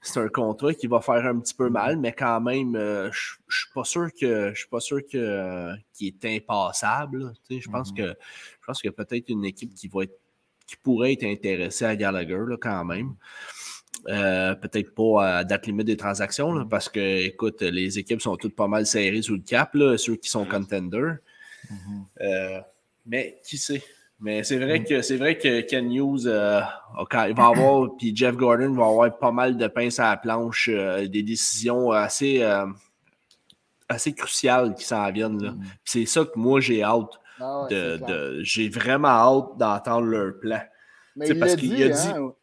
c'est 0.02 0.20
un 0.20 0.30
contrat 0.30 0.74
qui 0.74 0.88
va 0.88 1.02
faire 1.02 1.26
un 1.26 1.40
petit 1.40 1.54
peu 1.54 1.70
mal, 1.70 1.98
mais 1.98 2.14
quand 2.14 2.40
même, 2.42 2.76
euh, 2.76 3.12
je 3.12 3.34
ne 3.34 3.52
suis 3.52 3.70
pas 3.74 3.84
sûr 3.84 4.10
que 4.14 4.52
je 4.54 4.60
suis 4.60 4.70
pas 4.70 4.80
sûr 4.80 5.00
que 5.06 5.74
qu'il 5.94 6.08
est 6.08 6.26
impassable. 6.26 7.34
Je 7.50 7.70
pense 7.70 7.92
mm-hmm. 7.92 7.98
que 7.98 8.16
je 8.62 8.66
pense 8.66 8.82
qu'il 8.82 8.90
y 8.90 8.94
a 8.94 9.04
peut-être 9.04 9.30
une 9.30 9.46
équipe 9.46 9.74
qui 9.74 9.88
va 9.88 10.04
être 10.04 10.18
qui 10.66 10.78
pourrait 10.78 11.14
être 11.14 11.24
intéressée 11.24 11.86
à 11.86 11.96
Gallagher 11.96 12.44
là, 12.48 12.56
quand 12.60 12.86
même. 12.86 13.16
Euh, 14.08 14.56
peut-être 14.56 14.94
pas 14.94 15.40
à 15.40 15.44
date 15.44 15.68
limite 15.68 15.88
des 15.88 15.98
transactions, 15.98 16.54
mm-hmm. 16.54 16.70
parce 16.70 16.88
que, 16.88 17.26
écoute, 17.26 17.62
les 17.62 18.00
équipes 18.00 18.22
sont 18.22 18.38
toutes 18.38 18.56
pas 18.56 18.68
mal 18.68 18.86
serrées 18.86 19.22
sous 19.22 19.36
le 19.36 19.42
cap, 19.42 19.74
là, 19.74 19.98
ceux 19.98 20.16
qui 20.16 20.30
sont 20.30 20.46
mm-hmm. 20.46 20.50
contenders. 20.50 21.18
Euh, 22.22 22.60
mais 23.06 23.40
qui 23.44 23.58
sait? 23.58 23.84
Mais 24.22 24.44
c'est 24.44 24.58
vrai 24.58 24.84
que 24.84 25.02
c'est 25.02 25.16
vrai 25.16 25.38
que 25.38 25.62
Ken 25.62 25.92
Hughes, 25.92 26.26
euh, 26.26 26.60
il 27.28 27.36
va 27.36 27.48
avoir, 27.48 27.90
puis 27.98 28.14
Jeff 28.16 28.36
Gordon 28.36 28.74
va 28.74 28.88
avoir 28.88 29.18
pas 29.18 29.32
mal 29.32 29.56
de 29.56 29.68
pinces 29.68 30.00
à 30.00 30.10
la 30.12 30.18
planche, 30.18 30.70
euh, 30.72 31.08
des 31.08 31.24
décisions 31.24 31.92
assez, 31.92 32.44
euh, 32.44 32.66
assez 33.88 34.14
cruciales 34.14 34.76
qui 34.76 34.84
s'en 34.84 35.10
viennent. 35.12 35.42
Là. 35.42 35.52
Mm. 35.52 35.64
C'est 35.86 36.06
ça 36.06 36.26
que 36.26 36.38
moi 36.38 36.60
j'ai 36.60 36.84
hâte. 36.84 37.20
Ah 37.42 37.68
de, 37.70 38.42
j'ai 38.44 38.68
vraiment 38.68 39.08
hâte 39.08 39.58
d'entendre 39.58 40.08
leur 40.08 40.38
plan. 40.40 40.60
Mais 41.16 41.30
il 41.30 41.40
parce 41.40 41.56
qu'il 41.56 41.82
a 41.82 41.88
dit. 41.88 42.08
Hein, 42.10 42.34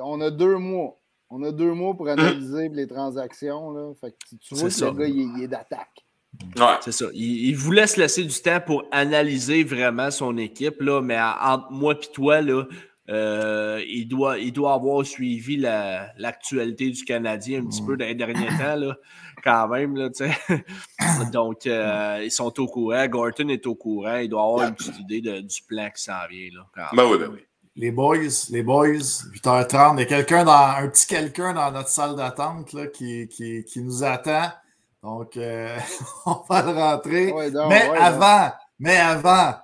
on 0.00 0.20
a 0.20 0.30
deux 0.32 0.56
mois. 0.56 0.98
On 1.28 1.44
a 1.44 1.52
deux 1.52 1.72
mois 1.72 1.94
pour 1.94 2.08
analyser 2.08 2.68
les 2.70 2.88
transactions. 2.88 3.70
Là. 3.70 3.92
Fait 4.00 4.10
que 4.10 4.36
tu 4.40 4.54
vois 4.56 4.68
que 4.68 4.84
le 4.84 4.98
gars, 4.98 5.06
il 5.06 5.44
est 5.44 5.48
d'attaque. 5.48 6.04
C'est 6.80 6.92
ça. 6.92 7.06
Il, 7.12 7.54
voulait 7.54 7.86
se 7.86 8.00
laisser 8.00 8.24
du 8.24 8.40
temps 8.40 8.60
pour 8.64 8.84
analyser 8.90 9.64
vraiment 9.64 10.10
son 10.10 10.36
équipe, 10.38 10.80
là, 10.80 11.00
mais 11.00 11.18
entre 11.20 11.70
moi 11.70 11.94
et 11.94 12.12
toi, 12.12 12.40
là, 12.40 12.64
euh, 13.08 13.82
il, 13.88 14.06
doit, 14.06 14.38
il 14.38 14.52
doit 14.52 14.74
avoir 14.74 15.04
suivi 15.04 15.56
l'actualité 15.56 16.90
du 16.90 17.04
Canadien 17.04 17.60
un 17.60 17.66
petit 17.66 17.82
peu 17.82 17.96
dans 17.96 18.06
les 18.06 18.14
derniers 18.14 18.46
temps, 18.58 18.76
là, 18.76 18.96
quand 19.42 19.68
même. 19.68 19.96
Là, 19.96 20.08
Donc, 21.32 21.66
euh, 21.66 22.20
ils 22.22 22.30
sont 22.30 22.58
au 22.60 22.66
courant. 22.66 23.06
Gorton 23.08 23.48
est 23.48 23.66
au 23.66 23.74
courant. 23.74 24.18
Il 24.18 24.28
doit 24.28 24.42
avoir 24.42 24.68
une 24.68 24.74
petite 24.74 24.98
idée 25.00 25.20
du 25.20 25.62
plan 25.66 25.88
qui 25.94 26.02
s'en 26.02 26.26
vient. 26.30 26.48
Là, 26.54 26.90
ben 26.92 27.04
oui, 27.10 27.18
ben 27.18 27.30
oui. 27.32 27.40
Les 27.76 27.92
boys, 27.92 28.16
les 28.50 28.62
boys, 28.62 28.86
8h30, 28.88 29.94
il 29.94 30.00
y 30.00 30.02
a 30.02 30.04
quelqu'un 30.04 30.44
dans, 30.44 30.52
un 30.52 30.88
petit 30.88 31.06
quelqu'un 31.06 31.54
dans 31.54 31.70
notre 31.70 31.88
salle 31.88 32.14
d'attente 32.14 32.76
qui, 32.92 33.28
qui, 33.28 33.64
qui 33.64 33.82
nous 33.82 34.04
attend. 34.04 34.50
Donc, 35.02 35.36
euh, 35.36 35.78
on 36.26 36.42
va 36.48 36.62
le 36.62 36.72
rentrer. 36.72 37.32
mais 37.68 37.88
avant, 37.98 38.52
mais 38.78 38.96
avant, 38.96 39.54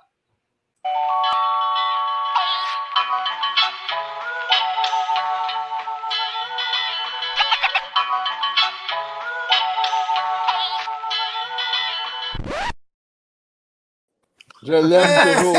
Je 14.63 14.73
l'aime 14.73 15.35
toujours. 15.37 15.55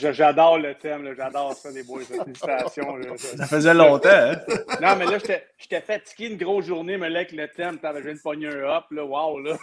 J'adore 0.12 0.58
le 0.58 0.74
thème, 0.74 1.14
j'adore 1.16 1.54
ça, 1.54 1.70
les 1.70 1.82
boys. 1.82 2.02
Félicitations. 2.04 2.96
Ça 3.36 3.46
faisait 3.46 3.74
longtemps. 3.74 4.08
Hein? 4.08 4.36
Non, 4.80 4.96
mais 4.96 5.06
là, 5.06 5.18
j'étais 5.18 5.80
fatigué 5.80 6.28
une 6.28 6.36
grosse 6.36 6.66
journée, 6.66 6.96
mais 6.96 7.10
là, 7.10 7.20
avec 7.20 7.32
le 7.32 7.48
thème, 7.48 7.78
je 7.82 8.00
viens 8.00 8.14
de 8.14 8.20
pogner 8.20 8.48
un 8.48 8.76
hop, 8.76 8.84
là, 8.90 9.04
wow, 9.04 9.40
là. 9.40 9.56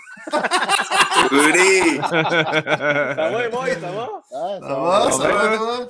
Oui! 1.32 2.00
ça 2.10 3.30
va, 3.30 3.44
les 3.44 3.50
boys, 3.50 3.68
ça 3.82 3.92
va? 3.92 4.10
ça, 4.30 4.60
va, 4.60 5.12
ça 5.12 5.28
va, 5.28 5.88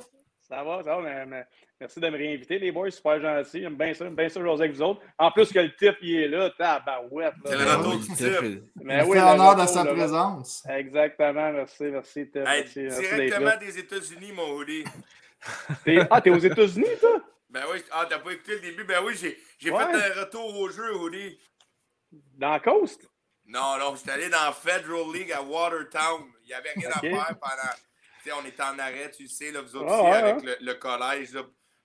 ça 0.48 0.62
va, 0.62 0.82
ça 0.84 0.96
va, 0.96 1.26
mais 1.26 1.44
Merci 1.80 2.00
de 2.00 2.08
me 2.08 2.18
réinviter, 2.18 2.58
les 2.58 2.72
boys. 2.72 2.90
Super 2.90 3.20
gentil. 3.20 3.62
J'aime 3.62 3.76
bien 3.76 3.94
ça. 3.94 4.04
J'aime 4.04 4.16
bien 4.16 4.28
ça, 4.28 4.40
jouer 4.40 4.50
avec 4.50 4.72
vous 4.72 4.82
autres. 4.82 5.00
En 5.16 5.30
plus 5.30 5.52
que 5.52 5.60
le 5.60 5.74
type, 5.76 5.96
il 6.02 6.14
est 6.16 6.28
là. 6.28 6.50
Tabarouette. 6.50 7.34
C'est 7.44 7.56
le 7.56 7.64
retour 7.64 7.96
du 7.98 8.06
type. 8.14 8.64
Mais 8.82 9.02
oui, 9.04 9.18
honneur 9.18 9.54
de 9.54 9.66
sa 9.66 9.84
présence. 9.84 10.66
Exactement. 10.68 11.52
Merci, 11.52 11.84
merci. 11.84 12.26
directement 12.26 13.56
des 13.60 13.78
États-Unis, 13.78 14.32
mon 14.32 14.56
hoodie. 14.56 14.84
Ah, 16.10 16.20
t'es 16.20 16.30
aux 16.30 16.38
États-Unis, 16.38 16.98
toi? 17.00 17.22
Ben 17.48 17.62
oui. 17.72 17.80
Ah, 17.92 18.06
t'as 18.08 18.18
pas 18.18 18.32
écouté 18.32 18.54
le 18.54 18.60
début? 18.60 18.82
Ben 18.82 18.98
oui, 19.04 19.14
j'ai 19.16 19.36
fait 19.60 19.72
un 19.72 20.20
retour 20.20 20.58
au 20.58 20.68
jeu, 20.70 20.96
hoodie. 20.96 21.38
Dans 22.10 22.50
la 22.50 22.60
Coast? 22.60 23.08
Non, 23.46 23.78
non. 23.78 23.94
J'étais 23.94 24.10
allé 24.10 24.28
dans 24.28 24.52
Federal 24.52 25.12
League 25.14 25.30
à 25.30 25.42
Watertown. 25.42 26.24
Il 26.42 26.48
n'y 26.48 26.54
avait 26.54 26.72
rien 26.74 26.90
à 26.90 26.98
faire 26.98 27.38
pendant. 27.40 27.72
Tu 28.24 28.30
sais, 28.30 28.32
on 28.32 28.44
était 28.44 28.62
en 28.64 28.76
arrêt, 28.80 29.12
tu 29.16 29.28
sais, 29.28 29.52
là, 29.52 29.60
vous 29.60 29.76
autres 29.76 29.86
ah, 29.88 30.02
aussi, 30.02 30.12
avec 30.12 30.42
le, 30.42 30.56
le, 30.60 30.74
collège. 30.74 31.30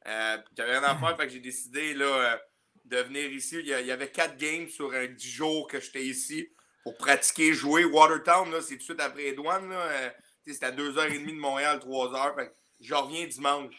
Euh, 0.08 0.38
J'avais 0.58 0.78
rien 0.78 0.84
à 0.84 0.96
faire, 0.96 1.18
fait 1.18 1.28
que 1.28 1.34
j'ai 1.34 1.40
décidé 1.40 1.94
là, 1.94 2.06
euh, 2.06 2.38
de 2.86 2.98
venir 2.98 3.32
ici. 3.32 3.58
Il 3.60 3.68
y, 3.68 3.92
avait 3.92 4.10
quatre 4.10 4.38
games 4.38 4.68
sur 4.68 4.94
un 4.94 5.08
dix 5.08 5.30
jours 5.30 5.68
que 5.68 5.80
j'étais 5.80 6.04
ici 6.04 6.50
pour 6.84 6.98
pratiquer, 6.98 7.54
jouer. 7.54 7.86
Watertown, 7.86 8.50
c'est 8.62 8.74
tout 8.74 8.78
de 8.78 8.84
suite 8.84 9.00
après 9.02 9.28
Edouane. 9.28 9.72
Euh, 9.72 10.10
c'est 10.46 10.64
à 10.64 10.72
2h30 10.72 11.26
de 11.26 11.40
Montréal, 11.40 11.80
3h. 11.80 12.36
Fait 12.36 12.54
je 12.82 12.94
reviens 12.94 13.26
dimanche. 13.26 13.76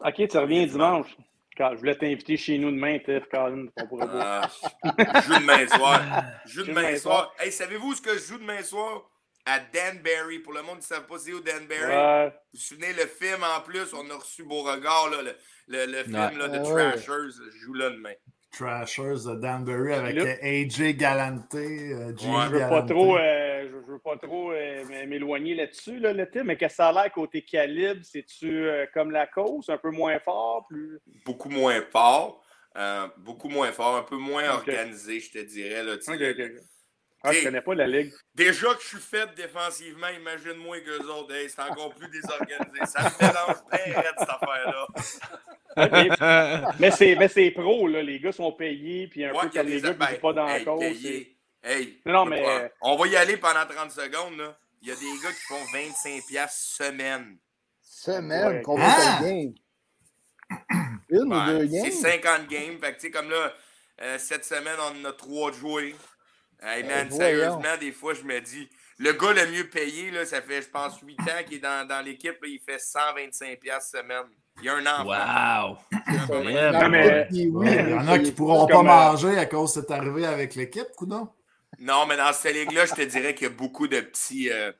OK, 0.00 0.28
tu 0.28 0.38
reviens 0.38 0.66
dimanche. 0.66 1.16
Je 1.56 1.76
voulais 1.76 1.96
t'inviter 1.96 2.36
chez 2.36 2.58
nous 2.58 2.72
demain, 2.72 2.98
Tiff, 2.98 3.28
Colin, 3.30 3.66
on 3.76 3.86
pourrait 3.86 4.08
ah, 4.10 4.50
je 4.82 5.22
joue 5.22 5.38
demain 5.38 5.68
soir. 5.68 6.02
Je 6.46 6.52
joue 6.52 6.64
demain 6.66 6.96
soir. 6.96 7.32
Hey, 7.38 7.52
savez-vous 7.52 7.94
ce 7.94 8.02
que 8.02 8.14
je 8.14 8.24
joue 8.24 8.38
demain 8.38 8.60
soir? 8.62 9.08
À 9.46 9.60
Danbury. 9.60 10.38
Pour 10.40 10.52
le 10.52 10.62
monde 10.62 10.78
qui 10.78 10.90
ne 10.90 10.96
savent 10.96 11.06
pas 11.06 11.18
c'est 11.18 11.32
où 11.32 11.40
Danbury. 11.40 12.30
Vous 12.30 12.32
vous 12.54 12.60
souvenez 12.60 12.92
le 12.92 13.06
film 13.06 13.42
en 13.42 13.60
plus, 13.60 13.92
on 13.94 14.08
a 14.10 14.14
reçu 14.14 14.44
Beauregard, 14.44 15.10
là, 15.10 15.22
le, 15.22 15.34
le, 15.68 15.86
le 15.86 16.04
film 16.04 16.38
là, 16.38 16.48
de 16.48 16.58
Trashers. 16.64 17.30
Je 17.52 17.58
joue 17.58 17.74
là 17.74 17.90
demain. 17.90 18.14
Trashers 18.54 19.26
de 19.26 19.34
Danbury 19.34 19.92
avec 19.94 20.16
AJ 20.42 20.96
Galante. 20.96 21.54
Euh, 21.54 22.12
je 22.16 22.26
ne 22.26 22.48
veux 22.48 22.58
pas 22.60 22.82
trop, 22.82 23.16
euh, 23.16 23.68
je, 23.68 23.92
veux 23.92 23.98
pas 23.98 24.16
trop 24.16 24.52
euh, 24.52 24.84
m'éloigner 25.06 25.54
là-dessus, 25.56 25.98
là, 25.98 26.12
le 26.12 26.30
thème, 26.30 26.46
mais 26.46 26.56
que 26.56 26.68
ça 26.68 26.88
a 26.88 26.92
l'air 26.92 27.12
côté 27.12 27.42
calibre, 27.42 28.00
c'est-tu 28.04 28.68
comme 28.92 29.10
la 29.10 29.26
cause, 29.26 29.68
un 29.70 29.78
peu 29.78 29.90
moins 29.90 30.18
fort? 30.20 30.66
Plus... 30.68 31.00
Beaucoup 31.24 31.50
moins 31.50 31.82
fort. 31.90 32.44
beaucoup 33.18 33.48
moins 33.48 33.72
fort, 33.72 33.96
un 33.96 34.02
peu 34.02 34.16
moins 34.16 34.48
organisé, 34.50 35.18
je 35.18 35.32
te 35.32 35.38
dirais. 35.38 35.82
Là, 35.82 35.96
ah, 37.26 37.32
je 37.32 37.42
connais 37.42 37.62
pas 37.62 37.74
la 37.74 37.86
ligue. 37.86 38.12
Déjà 38.34 38.74
que 38.74 38.82
je 38.82 38.88
suis 38.88 38.98
fait 38.98 39.34
défensivement, 39.34 40.08
imagine-moi 40.08 40.80
que 40.80 40.90
les 40.90 41.06
autres, 41.06 41.32
c'est 41.48 41.62
encore 41.62 41.94
plus 41.94 42.08
désorganisé. 42.10 42.84
Ça 42.84 43.02
me 43.02 43.26
mélange 43.26 43.56
bien 43.72 43.94
raide, 44.00 44.14
cette 44.18 44.28
affaire-là. 44.28 44.86
mais 47.18 47.28
c'est 47.28 47.50
pro, 47.52 47.88
là. 47.88 48.02
Les 48.02 48.20
gars 48.20 48.32
sont 48.32 48.52
payés, 48.52 49.08
puis 49.08 49.24
un 49.24 49.32
peu 49.32 49.48
comme 49.48 49.66
les 49.66 49.80
gars 49.80 49.94
qui 49.94 50.00
ne 50.00 50.06
ben, 50.06 50.20
pas 50.20 50.32
dans 50.34 50.44
la 50.44 50.60
cause. 50.60 50.82
Hey, 51.62 51.98
non, 52.04 52.26
mais... 52.26 52.70
On 52.82 52.96
va 52.96 53.06
y 53.06 53.16
aller 53.16 53.38
pendant 53.38 53.64
30 53.66 53.90
secondes, 53.90 54.36
là. 54.36 54.58
Il 54.82 54.88
y 54.88 54.92
a 54.92 54.96
des 54.96 55.22
gars 55.22 55.32
qui 55.32 55.40
font 55.48 55.64
25$ 55.72 56.50
semaine. 56.50 57.38
Semaine? 57.80 58.60
Combien 58.62 58.86
de 58.86 59.24
games? 59.24 59.54
Une 61.08 61.32
ou 61.32 61.46
deux 61.46 61.64
games? 61.64 61.90
C'est 61.90 62.20
50 62.20 62.48
games. 62.48 62.78
Fait 62.78 62.92
que, 62.92 62.96
tu 62.96 63.06
sais, 63.06 63.10
comme 63.10 63.30
là, 63.30 63.54
euh, 64.02 64.18
cette 64.18 64.44
semaine, 64.44 64.76
on 64.78 65.00
en 65.00 65.04
a 65.08 65.12
trois 65.12 65.50
de 65.52 65.56
jouer. 65.56 65.94
Hey 66.64 66.82
euh, 66.82 66.88
man, 66.88 67.10
sérieusement, 67.10 67.76
des 67.78 67.92
fois, 67.92 68.14
je 68.14 68.22
me 68.22 68.40
dis, 68.40 68.68
le 68.98 69.12
gars 69.12 69.32
le 69.32 69.50
mieux 69.50 69.68
payé, 69.68 70.10
là, 70.10 70.24
ça 70.24 70.40
fait, 70.40 70.62
je 70.62 70.68
pense, 70.68 70.98
8 71.00 71.20
ans 71.20 71.24
qu'il 71.46 71.58
est 71.58 71.60
dans, 71.60 71.86
dans 71.86 72.04
l'équipe, 72.04 72.36
il 72.46 72.60
fait 72.60 72.76
125$ 72.76 73.90
semaine. 73.90 74.24
Il 74.58 74.64
y 74.64 74.68
a 74.68 74.76
un 74.76 74.86
enfant. 74.86 75.68
Wow! 75.68 75.78
mais... 76.42 77.26
Il 77.30 77.48
y 77.48 77.94
en 77.94 78.08
a 78.08 78.18
qui 78.18 78.26
ne 78.26 78.30
pourront 78.30 78.66
pas 78.66 78.82
manger 78.82 79.36
à 79.36 79.46
cause 79.46 79.74
de 79.74 79.80
cette 79.80 79.90
arrivée 79.90 80.26
avec 80.26 80.54
l'équipe, 80.54 80.86
coudon? 80.96 81.28
Non, 81.80 82.06
mais 82.06 82.16
dans 82.16 82.32
cette 82.32 82.54
ligue-là, 82.54 82.86
je 82.86 82.94
te 82.94 83.02
dirais 83.02 83.34
qu'il 83.34 83.48
y 83.48 83.50
a 83.50 83.54
beaucoup 83.54 83.88
de 83.88 84.00
petits. 84.00 84.50
Euh, 84.50 84.72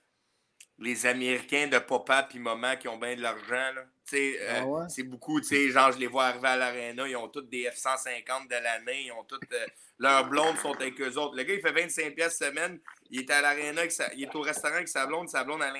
les 0.79 1.07
Américains 1.07 1.69
de 1.69 1.79
papa 1.79 2.27
puis 2.29 2.39
maman 2.39 2.77
qui 2.77 2.89
ont 2.89 2.99
bien 2.99 3.17
de 3.17 3.21
l'argent. 3.21 3.73
Euh, 4.13 4.61
ah 4.83 4.89
C'est 4.89 5.03
beaucoup, 5.03 5.41
tu 5.41 5.49
sais, 5.49 5.71
genre, 5.71 5.93
je 5.93 5.99
les 5.99 6.07
vois 6.07 6.27
arriver 6.27 6.49
à 6.49 6.57
l'aréna, 6.57 7.09
ils 7.09 7.17
ont 7.17 7.29
tous 7.29 7.43
des 7.43 7.65
F-150 7.65 8.49
de 8.49 8.63
l'année, 8.63 9.05
ils 9.07 9.13
ont 9.13 9.25
toutes. 9.25 9.51
Euh, 9.53 9.67
leurs 9.99 10.29
blondes 10.29 10.57
sont 10.59 10.73
avec 10.73 11.01
eux 11.01 11.17
autres. 11.17 11.37
Le 11.37 11.43
gars, 11.45 11.55
il 11.55 11.61
fait 11.61 11.73
25 11.73 12.15
pièces 12.15 12.39
semaine, 12.39 12.81
il 13.11 13.21
est 13.21 13.31
à 13.31 13.41
l'aréna, 13.41 13.83
il 14.17 14.25
est 14.25 14.35
au 14.35 14.41
restaurant 14.41 14.75
avec 14.75 14.89
sa 14.89 15.07
blonde, 15.07 15.29
sa 15.29 15.45
blonde 15.45 15.63
a 15.63 15.73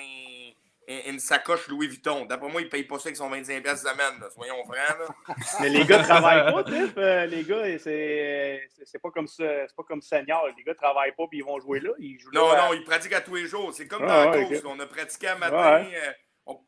une, 1.07 1.19
sacoche 1.19 1.67
Louis 1.67 1.87
Vuitton. 1.87 2.25
D'après 2.25 2.49
moi, 2.49 2.61
il 2.61 2.65
ne 2.65 2.69
paye 2.69 2.83
pas 2.83 2.97
ça 2.97 3.09
avec 3.09 3.17
son 3.17 3.29
25 3.29 3.61
pièces 3.61 3.81
semaine, 3.81 4.23
soyons 4.33 4.63
francs. 4.63 4.75
Là. 4.77 5.35
Mais 5.61 5.69
les 5.69 5.85
gars 5.85 5.99
ne 5.99 6.03
travaillent 6.03 6.51
pas, 6.51 6.63
Tiff. 6.63 6.93
Euh, 6.97 7.25
les 7.25 7.43
gars, 7.43 7.79
c'est 7.79 9.01
pas 9.01 9.11
comme 9.11 9.27
ça, 9.27 9.43
c'est 9.67 9.75
pas 9.75 9.83
comme 9.83 10.01
senior. 10.01 10.47
Les 10.57 10.63
gars 10.63 10.71
ne 10.71 10.77
travaillent 10.77 11.15
pas 11.15 11.25
puis 11.29 11.39
ils 11.39 11.45
vont 11.45 11.59
jouer 11.59 11.79
là. 11.79 11.91
Ils 11.99 12.19
jouent 12.19 12.31
non, 12.33 12.51
là 12.51 12.67
non, 12.67 12.73
ils 12.73 12.83
pratiquent 12.83 13.13
à 13.13 13.21
tous 13.21 13.35
les 13.35 13.47
jours. 13.47 13.71
C'est 13.73 13.87
comme 13.87 14.05
dans 14.05 14.31
la 14.31 14.43
course. 14.43 14.61
On 14.65 14.79
a 14.79 14.85
pratiqué 14.87 15.27
un 15.27 15.37
matin. 15.37 15.85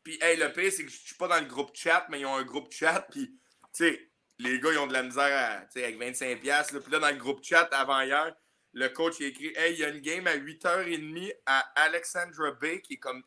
Puis, 0.02 0.18
hey, 0.20 0.36
le 0.36 0.52
pire, 0.52 0.72
c'est 0.72 0.84
que 0.84 0.90
je 0.90 0.96
suis 0.96 1.14
pas 1.14 1.28
dans 1.28 1.40
le 1.40 1.46
groupe 1.46 1.70
chat, 1.74 2.06
mais 2.10 2.20
ils 2.20 2.26
ont 2.26 2.34
un 2.34 2.44
groupe 2.44 2.72
chat. 2.72 3.06
Puis, 3.10 3.28
tu 3.28 3.84
sais, 3.84 4.10
les 4.38 4.58
gars, 4.60 4.72
ils 4.72 4.78
ont 4.78 4.86
de 4.86 4.92
la 4.92 5.02
misère 5.02 5.24
à, 5.24 5.78
avec 5.78 5.98
25$. 5.98 6.44
Là. 6.44 6.80
Puis 6.80 6.92
là, 6.92 6.98
dans 6.98 7.10
le 7.10 7.16
groupe 7.16 7.44
chat, 7.44 7.68
avant 7.72 8.00
hier, 8.00 8.34
le 8.72 8.88
coach 8.88 9.16
il 9.20 9.26
a 9.26 9.28
écrit 9.28 9.52
Hey, 9.56 9.74
il 9.74 9.80
y 9.80 9.84
a 9.84 9.88
une 9.88 10.00
game 10.00 10.26
à 10.26 10.36
8h30 10.36 11.32
à 11.46 11.58
Alexandra 11.82 12.52
Bay, 12.52 12.80
qui 12.80 12.94
est 12.94 12.98
comme 12.98 13.22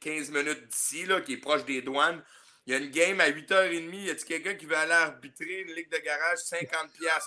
15 0.00 0.30
minutes 0.30 0.66
d'ici, 0.68 1.06
qui 1.24 1.32
est 1.34 1.38
proche 1.38 1.64
des 1.64 1.82
douanes. 1.82 2.22
Il 2.70 2.74
y 2.74 2.76
a 2.76 2.78
une 2.78 2.90
game 2.90 3.20
à 3.20 3.28
8h30. 3.28 3.96
Y 3.96 4.10
a-t-il 4.10 4.24
quelqu'un 4.24 4.54
qui 4.54 4.64
veut 4.64 4.76
aller 4.76 4.92
arbitrer 4.92 5.62
une 5.62 5.74
ligue 5.74 5.90
de 5.90 5.98
garage 6.04 6.38
50$ 6.38 6.70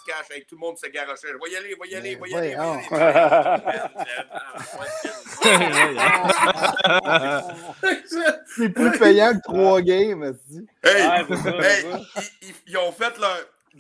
cash? 0.08 0.26
Avec 0.30 0.48
tout 0.48 0.56
le 0.56 0.62
monde 0.62 0.78
se 0.78 0.88
garochait? 0.88 1.34
Va 1.34 1.50
y 1.50 1.58
aller, 1.58 1.76
va 1.76 1.86
y 1.86 1.96
aller, 1.96 2.16
va 2.16 2.30
y 2.30 2.34
aller. 2.34 2.56
C'est 8.56 8.70
plus 8.70 8.98
payant 8.98 9.34
que 9.34 9.42
3 9.42 9.82
games. 9.82 10.34
Hey, 10.82 11.26
ils, 12.66 12.78
ont 12.78 12.94
fait 12.94 13.18
leur. 13.18 13.38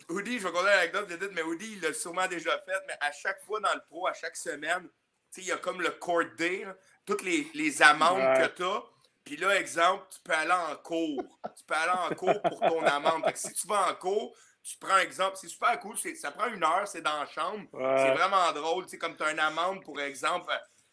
Woody, 0.10 0.40
je 0.40 0.48
vais 0.48 0.52
conter 0.52 0.66
l'anecdote 0.66 1.18
de 1.18 1.32
mais 1.34 1.44
Woody, 1.44 1.76
il 1.78 1.82
l'a 1.82 1.94
sûrement 1.94 2.28
déjà 2.28 2.60
fait, 2.66 2.74
mais 2.88 2.96
à 3.00 3.14
chaque 3.14 3.42
fois 3.42 3.62
dans 3.62 3.74
le 3.74 3.80
pro, 3.90 4.06
à 4.08 4.14
chaque 4.14 4.36
semaine, 4.36 4.90
il 5.38 5.46
y 5.46 5.52
a 5.54 5.58
comme 5.58 5.82
le 5.82 5.92
court 5.92 6.26
day. 6.38 6.66
toutes 7.06 7.24
les, 7.24 7.48
les 7.54 7.82
amendes 7.82 8.38
que 8.38 8.48
tu 8.48 8.64
as. 8.64 8.84
Puis 9.24 9.38
là, 9.38 9.58
exemple, 9.58 10.06
tu 10.12 10.20
peux 10.22 10.34
aller 10.34 10.52
en 10.52 10.76
cours. 10.78 11.40
Tu 11.56 11.64
peux 11.66 11.76
aller 11.76 11.92
en 11.92 12.14
cours 12.16 12.42
pour 12.42 12.60
ton 12.60 12.86
amende. 12.86 13.26
Fait 13.26 13.34
que 13.34 13.40
si 13.40 13.54
tu 13.54 13.68
vas 13.68 13.90
en 13.90 13.96
cours, 13.96 14.36
tu 14.64 14.78
prends 14.78 14.98
exemple, 14.98 15.38
c'est 15.40 15.50
super 15.50 15.78
cool, 15.80 15.98
ça 15.98 16.32
prend 16.32 16.48
une 16.48 16.64
heure, 16.64 16.88
c'est 16.88 17.02
dans 17.02 17.20
la 17.20 17.28
chambre. 17.28 17.68
C'est 17.72 18.14
vraiment 18.14 18.52
drôle, 18.54 18.86
tu 18.86 18.92
sais, 18.92 18.98
comme 18.98 19.16
tu 19.18 19.24
as 19.24 19.32
une 19.32 19.40
amende, 19.40 19.84
pour 19.84 20.00
exemple, 20.00 20.52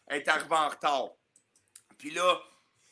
être 0.09 0.27
arrivé 0.27 0.55
en 0.55 0.69
retard. 0.69 1.09
Puis 1.97 2.11
là, 2.11 2.37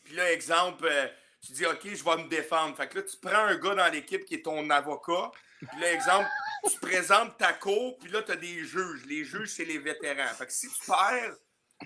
puis 0.06 0.16
là, 0.16 0.32
exemple, 0.32 0.88
euh, 0.90 1.08
tu 1.46 1.52
dis, 1.52 1.66
OK, 1.66 1.82
je 1.84 2.04
vais 2.04 2.18
me 2.18 2.28
défendre. 2.30 2.76
Fait 2.76 2.88
que 2.88 3.00
là, 3.00 3.04
tu 3.04 3.18
prends 3.18 3.46
un 3.46 3.56
gars 3.56 3.76
dans 3.76 3.92
l'équipe 3.92 4.26
qui 4.26 4.36
est 4.36 4.46
ton 4.46 4.70
avocat. 4.70 5.32
Puis 5.60 5.80
là, 5.80 5.92
exemple, 5.92 6.30
tu 6.72 6.80
présentes 6.80 7.38
ta 7.38 7.54
cour, 7.54 7.98
puis 8.00 8.10
là, 8.10 8.24
tu 8.24 8.32
as 8.32 8.36
des 8.36 8.64
juges. 8.64 9.06
Les 9.06 9.26
juges, 9.26 9.50
c'est 9.50 9.66
les 9.66 9.78
vétérans. 9.78 10.34
Fait 10.34 10.46
que 10.46 10.54
si 10.54 10.70
tu 10.70 10.86
perds, 10.86 11.36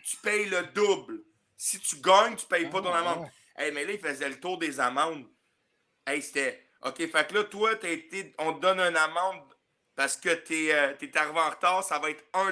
tu 0.04 0.18
payes 0.18 0.46
le 0.46 0.64
double. 0.68 1.22
Si 1.58 1.80
tu 1.80 1.98
gagnes, 1.98 2.36
tu 2.36 2.46
payes 2.46 2.70
pas 2.70 2.82
ton 2.82 2.94
ah, 2.94 3.00
amende. 3.00 3.30
Hey, 3.56 3.72
mais 3.72 3.86
là, 3.86 3.94
il 3.94 4.00
faisait 4.00 4.30
le 4.30 4.40
tour 4.40 4.58
des 4.58 4.80
amendes. 4.80 5.26
Hey, 6.06 6.22
c'était. 6.22 6.60
OK, 6.84 6.98
fait 6.98 7.28
que 7.28 7.34
là, 7.34 7.44
toi, 7.46 7.72
été, 7.74 8.34
on 8.40 8.54
te 8.54 8.60
donne 8.60 8.80
une 8.80 8.98
amende 8.98 9.42
parce 9.96 10.18
que 10.18 10.34
tu 10.34 10.68
es, 10.68 10.74
euh, 10.74 10.94
arrivé 11.16 11.40
en 11.40 11.50
retard, 11.50 11.84
ça 11.84 12.00
va 12.00 12.10
être 12.10 12.24
1 12.34 12.52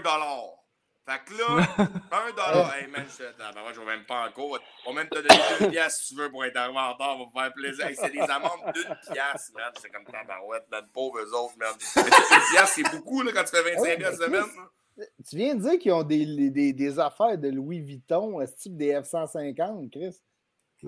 fait 1.04 1.20
que 1.26 1.38
là, 1.38 1.68
1 2.12 2.32
dollar. 2.32 2.76
hey 2.76 2.88
man, 2.88 3.06
je, 3.08 3.24
je 3.24 3.80
vais 3.80 3.86
même 3.86 4.06
pas 4.06 4.28
encore. 4.28 4.60
On 4.86 4.94
va 4.94 5.02
même 5.02 5.10
te 5.10 5.16
donner 5.16 5.42
2 5.60 5.70
piastres 5.72 6.04
si 6.04 6.14
tu 6.14 6.22
veux 6.22 6.30
pour 6.30 6.46
être 6.46 6.56
arrivé 6.56 6.78
en 6.78 6.94
retard. 6.94 7.18
On 7.18 7.26
va 7.26 7.26
me 7.26 7.44
faire 7.44 7.54
plaisir. 7.54 7.88
Hey, 7.88 7.96
c'est 7.96 8.12
des 8.12 8.20
amendes 8.20 8.72
d'une 8.74 8.96
piastre, 9.12 9.52
man. 9.56 9.72
C'est 9.82 9.90
comme 9.90 10.06
tabarouette, 10.06 10.68
man. 10.72 10.88
Pauvres 10.94 11.22
autres, 11.34 11.58
man. 11.58 11.74
Une 11.98 12.54
piastre, 12.54 12.76
c'est 12.76 12.92
beaucoup 12.96 13.24
là, 13.24 13.32
quand 13.34 13.44
tu 13.44 13.50
fais 13.50 13.76
25 13.76 13.98
piastres 13.98 14.24
semaine. 14.24 14.44
Tu 15.28 15.36
viens 15.36 15.56
de 15.56 15.62
dire 15.62 15.80
qu'ils 15.80 15.94
ont 15.94 16.04
des, 16.04 16.52
des, 16.52 16.74
des, 16.74 17.00
affaires 17.00 17.38
de 17.38 17.48
Louis 17.48 17.80
Vuitton, 17.80 18.46
ce 18.46 18.54
type 18.54 18.78
des 18.78 18.94
F-150, 18.94 19.90
Chris? 19.90 20.22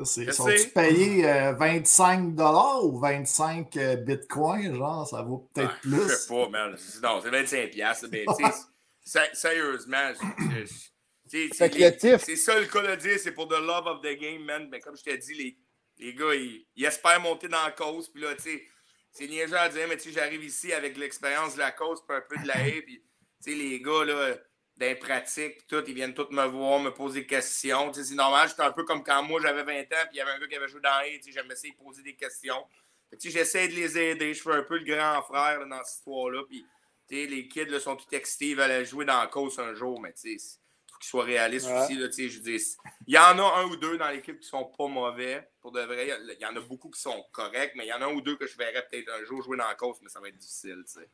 Sont-ils 0.04 0.72
payés 0.74 1.30
euh, 1.30 1.54
25 1.54 2.34
ou 2.82 3.00
25 3.00 3.78
euh, 3.78 3.96
bitcoins? 3.98 4.76
Genre, 4.76 5.08
ça 5.08 5.22
vaut 5.22 5.50
peut-être 5.54 5.80
plus. 5.82 6.02
Je 6.02 6.16
sais 6.16 6.28
pas, 6.34 6.50
man. 6.50 6.76
Non, 7.04 7.22
c'est 7.22 7.30
25 7.30 7.70
piastres. 7.70 8.08
Mais, 8.12 8.26
Sérieusement, 9.34 10.14
c'est 11.30 12.36
ça 12.36 12.60
le 12.60 12.66
cas 12.66 12.82
de 12.82 12.96
dire, 12.96 13.20
c'est 13.20 13.32
pour 13.32 13.48
the 13.48 13.60
love 13.60 13.86
of 13.86 14.02
the 14.02 14.18
game, 14.20 14.44
man. 14.44 14.68
Mais 14.72 14.80
comme 14.80 14.98
je 14.98 15.04
t'ai 15.04 15.18
dit, 15.18 15.34
les, 15.34 15.58
les 16.00 16.14
gars, 16.14 16.34
ils, 16.34 16.86
espèrent 16.86 17.22
monter 17.22 17.48
dans 17.48 17.64
la 17.64 17.72
cause. 17.72 18.10
Puis 18.10 18.22
là, 18.22 18.34
tu 18.36 18.44
sais, 18.44 18.64
c'est 19.12 19.28
niaiseux 19.28 19.58
à 19.58 19.70
dire, 19.70 19.88
mais 19.88 19.98
tu 19.98 20.10
sais, 20.10 20.12
j'arrive 20.12 20.44
ici 20.44 20.74
avec 20.74 20.98
l'expérience 20.98 21.54
de 21.54 21.60
la 21.60 21.72
cause, 21.72 22.02
puis 22.08 22.18
un 22.18 22.22
peu 22.22 22.42
de 22.42 22.48
la 22.48 22.68
haie. 22.68 22.82
Puis, 22.82 23.04
tu 23.44 23.52
sais, 23.52 23.58
les 23.58 23.80
gars, 23.80 24.06
là, 24.06 24.36
d'un 24.78 24.96
pratique, 24.96 25.68
tout, 25.68 25.84
ils 25.88 25.94
viennent 25.94 26.14
tous 26.14 26.30
me 26.32 26.46
voir, 26.46 26.80
me 26.80 26.90
poser 26.92 27.22
des 27.22 27.28
questions. 27.28 27.92
Tu 27.92 28.00
sais, 28.00 28.10
c'est 28.10 28.16
normal, 28.16 28.50
j'étais 28.50 28.64
un 28.64 28.72
peu 28.72 28.84
comme 28.84 29.04
quand 29.04 29.22
moi 29.22 29.40
j'avais 29.42 29.64
20 29.64 29.82
ans, 29.82 30.06
puis 30.08 30.14
il 30.14 30.18
y 30.18 30.22
avait 30.22 30.32
un 30.32 30.40
gars 30.40 30.48
qui 30.48 30.56
avait 30.56 30.68
joué 30.68 30.82
dans 30.82 31.00
haie, 31.02 31.20
tu 31.20 31.26
sais, 31.26 31.32
j'aimais 31.32 31.54
essayer 31.54 31.74
de 31.74 31.78
poser 31.78 32.02
des 32.02 32.16
questions. 32.16 32.66
Tu 33.12 33.20
sais, 33.20 33.30
j'essaie 33.30 33.68
de 33.68 33.74
les 33.76 33.98
aider, 33.98 34.34
je 34.34 34.42
fais 34.42 34.52
un 34.52 34.64
peu 34.64 34.80
le 34.80 34.86
grand 34.86 35.22
frère 35.22 35.66
dans 35.68 35.84
cette 35.84 35.98
histoire-là. 35.98 36.44
Puis, 36.50 36.66
les 37.10 37.48
kids 37.48 37.66
là, 37.66 37.80
sont 37.80 37.96
tout 37.96 38.08
excités, 38.16 38.50
ils 38.50 38.56
veulent 38.56 38.84
jouer 38.86 39.06
dans 39.06 39.20
la 39.20 39.28
course 39.28 39.60
un 39.60 39.76
jour, 39.76 40.02
mais 40.02 40.16
il 40.24 40.40
faut 40.40 40.98
qu'ils 40.98 41.08
soient 41.08 41.24
réalistes 41.24 41.68
aussi. 41.68 41.94
Là, 41.94 42.08
je 42.10 42.40
dis, 42.40 42.76
il 43.06 43.14
y 43.14 43.18
en 43.20 43.38
a 43.38 43.60
un 43.60 43.66
ou 43.66 43.76
deux 43.76 44.00
dans 44.00 44.10
l'équipe 44.10 44.40
qui 44.40 44.48
sont 44.48 44.66
pas 44.66 44.88
mauvais, 44.88 45.48
pour 45.62 45.72
de 45.72 45.82
vrai. 45.82 46.08
Il 46.08 46.42
y 46.42 46.46
en 46.48 46.56
a 46.56 46.62
beaucoup 46.62 46.90
qui 46.90 47.00
sont 47.00 47.24
corrects, 47.32 47.74
mais 47.76 47.86
il 47.86 47.90
y 47.90 47.94
en 47.94 48.02
a 48.02 48.06
un 48.06 48.14
ou 48.14 48.22
deux 48.22 48.36
que 48.36 48.48
je 48.48 48.58
verrais 48.58 48.88
peut-être 48.90 49.12
un 49.12 49.24
jour 49.26 49.44
jouer 49.44 49.58
dans 49.58 49.68
la 49.68 49.76
course, 49.76 50.00
mais 50.02 50.10
ça 50.10 50.20
va 50.20 50.30
être 50.30 50.38
difficile. 50.38 50.82
sais. 50.88 51.08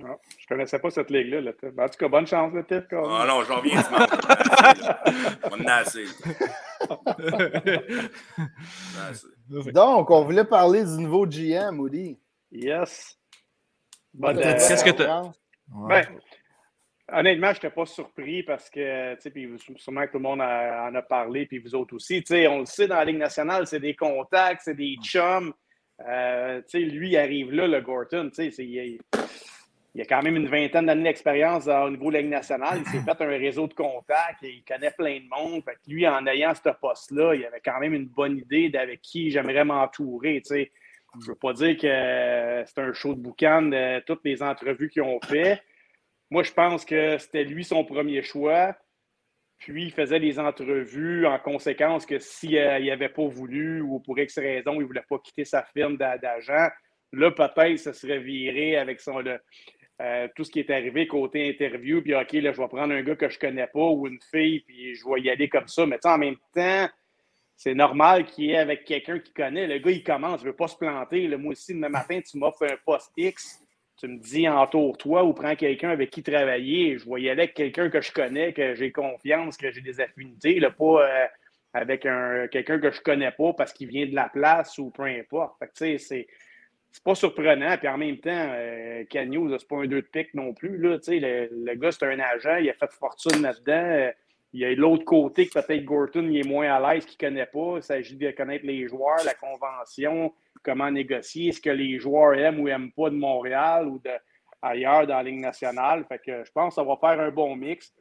Non, 0.00 0.16
je 0.38 0.46
connaissais 0.46 0.78
pas 0.78 0.90
cette 0.90 1.10
ligue-là. 1.10 1.42
Là, 1.42 1.52
en 1.52 1.88
tout 1.88 1.98
cas, 1.98 2.08
bonne 2.08 2.26
chance, 2.26 2.52
le 2.54 2.64
type. 2.64 2.86
Ah 2.92 3.26
non, 3.28 3.42
j'en 3.44 3.60
viens 3.60 3.82
On 5.50 5.64
a 5.66 5.74
assez. 5.74 6.06
Donc, 9.72 10.10
on 10.10 10.24
voulait 10.24 10.44
parler 10.44 10.84
du 10.84 11.02
nouveau 11.02 11.26
GM, 11.26 11.72
Moody. 11.72 12.18
Yes. 12.50 13.18
Qu'est-ce 14.18 14.84
que 14.84 14.90
tu 14.90 15.02
as? 15.02 15.30
Ben, 15.68 16.06
honnêtement, 17.12 17.48
je 17.48 17.56
n'étais 17.56 17.70
pas 17.70 17.86
surpris 17.86 18.42
parce 18.42 18.70
que, 18.70 19.14
tu 19.16 19.30
sais, 19.30 19.76
sûrement 19.76 20.06
que 20.06 20.12
tout 20.12 20.18
le 20.18 20.22
monde 20.22 20.40
en 20.40 20.94
a 20.94 21.02
parlé, 21.02 21.46
puis 21.46 21.58
vous 21.58 21.74
autres 21.74 21.94
aussi. 21.94 22.22
Tu 22.22 22.34
sais, 22.34 22.48
on 22.48 22.60
le 22.60 22.66
sait, 22.66 22.88
dans 22.88 22.96
la 22.96 23.04
Ligue 23.04 23.18
nationale, 23.18 23.66
c'est 23.66 23.80
des 23.80 23.94
contacts, 23.94 24.62
c'est 24.64 24.74
des 24.74 24.96
chums. 25.02 25.52
Euh, 26.08 26.62
tu 26.62 26.64
sais, 26.68 26.78
lui, 26.78 27.10
il 27.10 27.16
arrive 27.18 27.52
là, 27.52 27.66
le 27.68 27.80
Gorton, 27.82 28.30
tu 28.34 28.50
sais, 28.50 28.98
il, 29.94 30.00
a 30.00 30.04
quand 30.04 30.22
même 30.22 30.36
une 30.36 30.48
vingtaine 30.48 30.86
d'années 30.86 31.04
d'expérience 31.04 31.66
au 31.66 31.90
niveau 31.90 32.08
de 32.08 32.14
la 32.14 32.20
Ligue 32.20 32.30
nationale. 32.30 32.80
Il 32.80 32.86
s'est 32.86 33.00
fait 33.04 33.24
un 33.24 33.38
réseau 33.38 33.66
de 33.66 33.74
contacts, 33.74 34.42
et 34.42 34.54
il 34.54 34.64
connaît 34.64 34.90
plein 34.90 35.18
de 35.18 35.28
monde. 35.28 35.62
Fait 35.64 35.74
que 35.74 35.90
lui, 35.90 36.06
en 36.06 36.26
ayant 36.26 36.54
ce 36.54 36.70
poste-là, 36.70 37.34
il 37.34 37.44
avait 37.44 37.60
quand 37.60 37.78
même 37.80 37.94
une 37.94 38.06
bonne 38.06 38.38
idée 38.38 38.68
d'avec 38.68 39.00
qui 39.02 39.30
j'aimerais 39.30 39.64
m'entourer. 39.64 40.42
Je 40.48 40.54
ne 40.54 41.24
veux 41.26 41.34
pas 41.34 41.52
dire 41.52 41.76
que 41.76 42.64
c'est 42.66 42.78
un 42.78 42.92
show 42.92 43.14
de 43.14 43.20
boucan 43.20 43.62
de 43.62 44.00
toutes 44.00 44.24
les 44.24 44.42
entrevues 44.42 44.88
qu'ils 44.88 45.02
ont 45.02 45.20
fait. 45.20 45.60
Moi, 46.30 46.44
je 46.44 46.52
pense 46.52 46.84
que 46.84 47.18
c'était 47.18 47.44
lui 47.44 47.64
son 47.64 47.84
premier 47.84 48.22
choix. 48.22 48.76
Puis, 49.58 49.84
il 49.84 49.92
faisait 49.92 50.20
des 50.20 50.38
entrevues 50.38 51.26
en 51.26 51.38
conséquence 51.38 52.06
que 52.06 52.18
s'il 52.18 52.54
n'avait 52.54 53.10
pas 53.10 53.26
voulu 53.26 53.82
ou 53.82 54.00
pour 54.00 54.18
X 54.18 54.38
raison, 54.38 54.74
il 54.74 54.80
ne 54.80 54.84
voulait 54.84 55.04
pas 55.08 55.18
quitter 55.18 55.44
sa 55.44 55.64
firme 55.64 55.98
d'agent, 55.98 56.68
là, 57.12 57.30
peut-être, 57.30 57.78
ça 57.78 57.92
serait 57.92 58.20
viré 58.20 58.76
avec 58.76 59.00
son, 59.00 59.22
euh, 60.00 60.28
tout 60.34 60.44
ce 60.44 60.50
qui 60.50 60.60
est 60.60 60.70
arrivé 60.70 61.06
côté 61.06 61.50
interview. 61.50 62.00
Puis, 62.00 62.14
OK, 62.14 62.32
là, 62.32 62.52
je 62.52 62.60
vais 62.60 62.68
prendre 62.68 62.94
un 62.94 63.02
gars 63.02 63.16
que 63.16 63.28
je 63.28 63.38
connais 63.38 63.66
pas 63.66 63.86
ou 63.86 64.06
une 64.06 64.20
fille, 64.30 64.60
puis 64.60 64.94
je 64.94 65.04
vais 65.06 65.20
y 65.20 65.30
aller 65.30 65.48
comme 65.48 65.68
ça. 65.68 65.84
Mais 65.84 65.98
en 66.04 66.16
même 66.16 66.36
temps, 66.54 66.88
c'est 67.54 67.74
normal 67.74 68.24
qu'il 68.24 68.50
ait 68.50 68.56
avec 68.56 68.86
quelqu'un 68.86 69.18
qui 69.18 69.34
connaît. 69.34 69.66
Le 69.66 69.78
gars, 69.78 69.90
il 69.90 70.02
commence, 70.02 70.40
il 70.40 70.44
ne 70.44 70.50
veut 70.50 70.56
pas 70.56 70.68
se 70.68 70.76
planter. 70.76 71.26
Le 71.26 71.36
moi 71.36 71.52
aussi, 71.52 71.74
le 71.74 71.88
matin, 71.90 72.18
tu 72.22 72.38
m'offres 72.38 72.64
un 72.64 72.76
poste 72.86 73.12
X, 73.18 73.62
tu 73.98 74.08
me 74.08 74.16
dis 74.16 74.48
entoure-toi 74.48 75.24
ou 75.24 75.34
prends 75.34 75.54
quelqu'un 75.54 75.90
avec 75.90 76.08
qui 76.08 76.22
travailler. 76.22 76.96
Je 76.96 77.04
vais 77.04 77.20
y 77.20 77.28
aller 77.28 77.42
avec 77.42 77.54
quelqu'un 77.54 77.90
que 77.90 78.00
je 78.00 78.12
connais, 78.12 78.54
que 78.54 78.74
j'ai 78.74 78.92
confiance, 78.92 79.58
que 79.58 79.70
j'ai 79.70 79.82
des 79.82 80.00
affinités, 80.00 80.58
là, 80.58 80.70
pas 80.70 81.02
euh, 81.02 81.26
avec 81.74 82.06
un, 82.06 82.48
quelqu'un 82.48 82.78
que 82.78 82.90
je 82.90 83.02
connais 83.02 83.32
pas 83.32 83.52
parce 83.52 83.74
qu'il 83.74 83.88
vient 83.88 84.06
de 84.06 84.14
la 84.14 84.30
place 84.30 84.78
ou 84.78 84.90
peu 84.90 85.02
importe. 85.02 85.58
Fait 85.58 85.66
que, 85.66 85.98
c'est, 85.98 86.26
c'est 86.92 87.04
pas 87.04 87.14
surprenant. 87.14 87.76
Puis 87.78 87.88
en 87.88 87.98
même 87.98 88.18
temps, 88.18 88.30
euh, 88.30 89.04
c'est 89.10 89.68
pas 89.68 89.76
un 89.76 89.86
deux 89.86 90.02
de 90.02 90.06
pique 90.06 90.34
non 90.34 90.52
plus. 90.52 90.76
Là, 90.78 90.98
le, 91.06 91.48
le 91.52 91.74
gars, 91.74 91.92
c'est 91.92 92.06
un 92.06 92.18
agent, 92.18 92.56
il 92.56 92.70
a 92.70 92.74
fait 92.74 92.92
fortune 92.92 93.42
là-dedans. 93.42 94.12
Il 94.52 94.60
y 94.60 94.64
a 94.64 94.74
l'autre 94.74 95.04
côté 95.04 95.46
que 95.46 95.52
peut-être 95.52 95.84
Gorton 95.84 96.26
il 96.28 96.38
est 96.38 96.48
moins 96.48 96.68
à 96.68 96.94
l'aise, 96.94 97.06
qu'il 97.06 97.24
ne 97.24 97.30
connaît 97.30 97.46
pas. 97.46 97.76
Il 97.76 97.82
s'agit 97.82 98.16
de 98.16 98.30
connaître 98.32 98.66
les 98.66 98.88
joueurs, 98.88 99.22
la 99.24 99.34
convention, 99.34 100.34
comment 100.62 100.90
négocier, 100.90 101.52
ce 101.52 101.60
que 101.60 101.70
les 101.70 102.00
joueurs 102.00 102.34
aiment 102.34 102.58
ou 102.58 102.66
n'aiment 102.66 102.90
pas 102.90 103.10
de 103.10 103.14
Montréal 103.14 103.86
ou 103.86 104.00
ailleurs 104.60 105.06
dans 105.06 105.16
la 105.16 105.22
Ligue 105.22 105.40
nationale. 105.40 106.04
Fait 106.08 106.18
que 106.18 106.44
je 106.44 106.50
pense 106.50 106.74
que 106.74 106.82
ça 106.82 106.84
va 106.84 106.96
faire 106.96 107.20
un 107.20 107.30
bon 107.30 107.54
mix. 107.54 107.94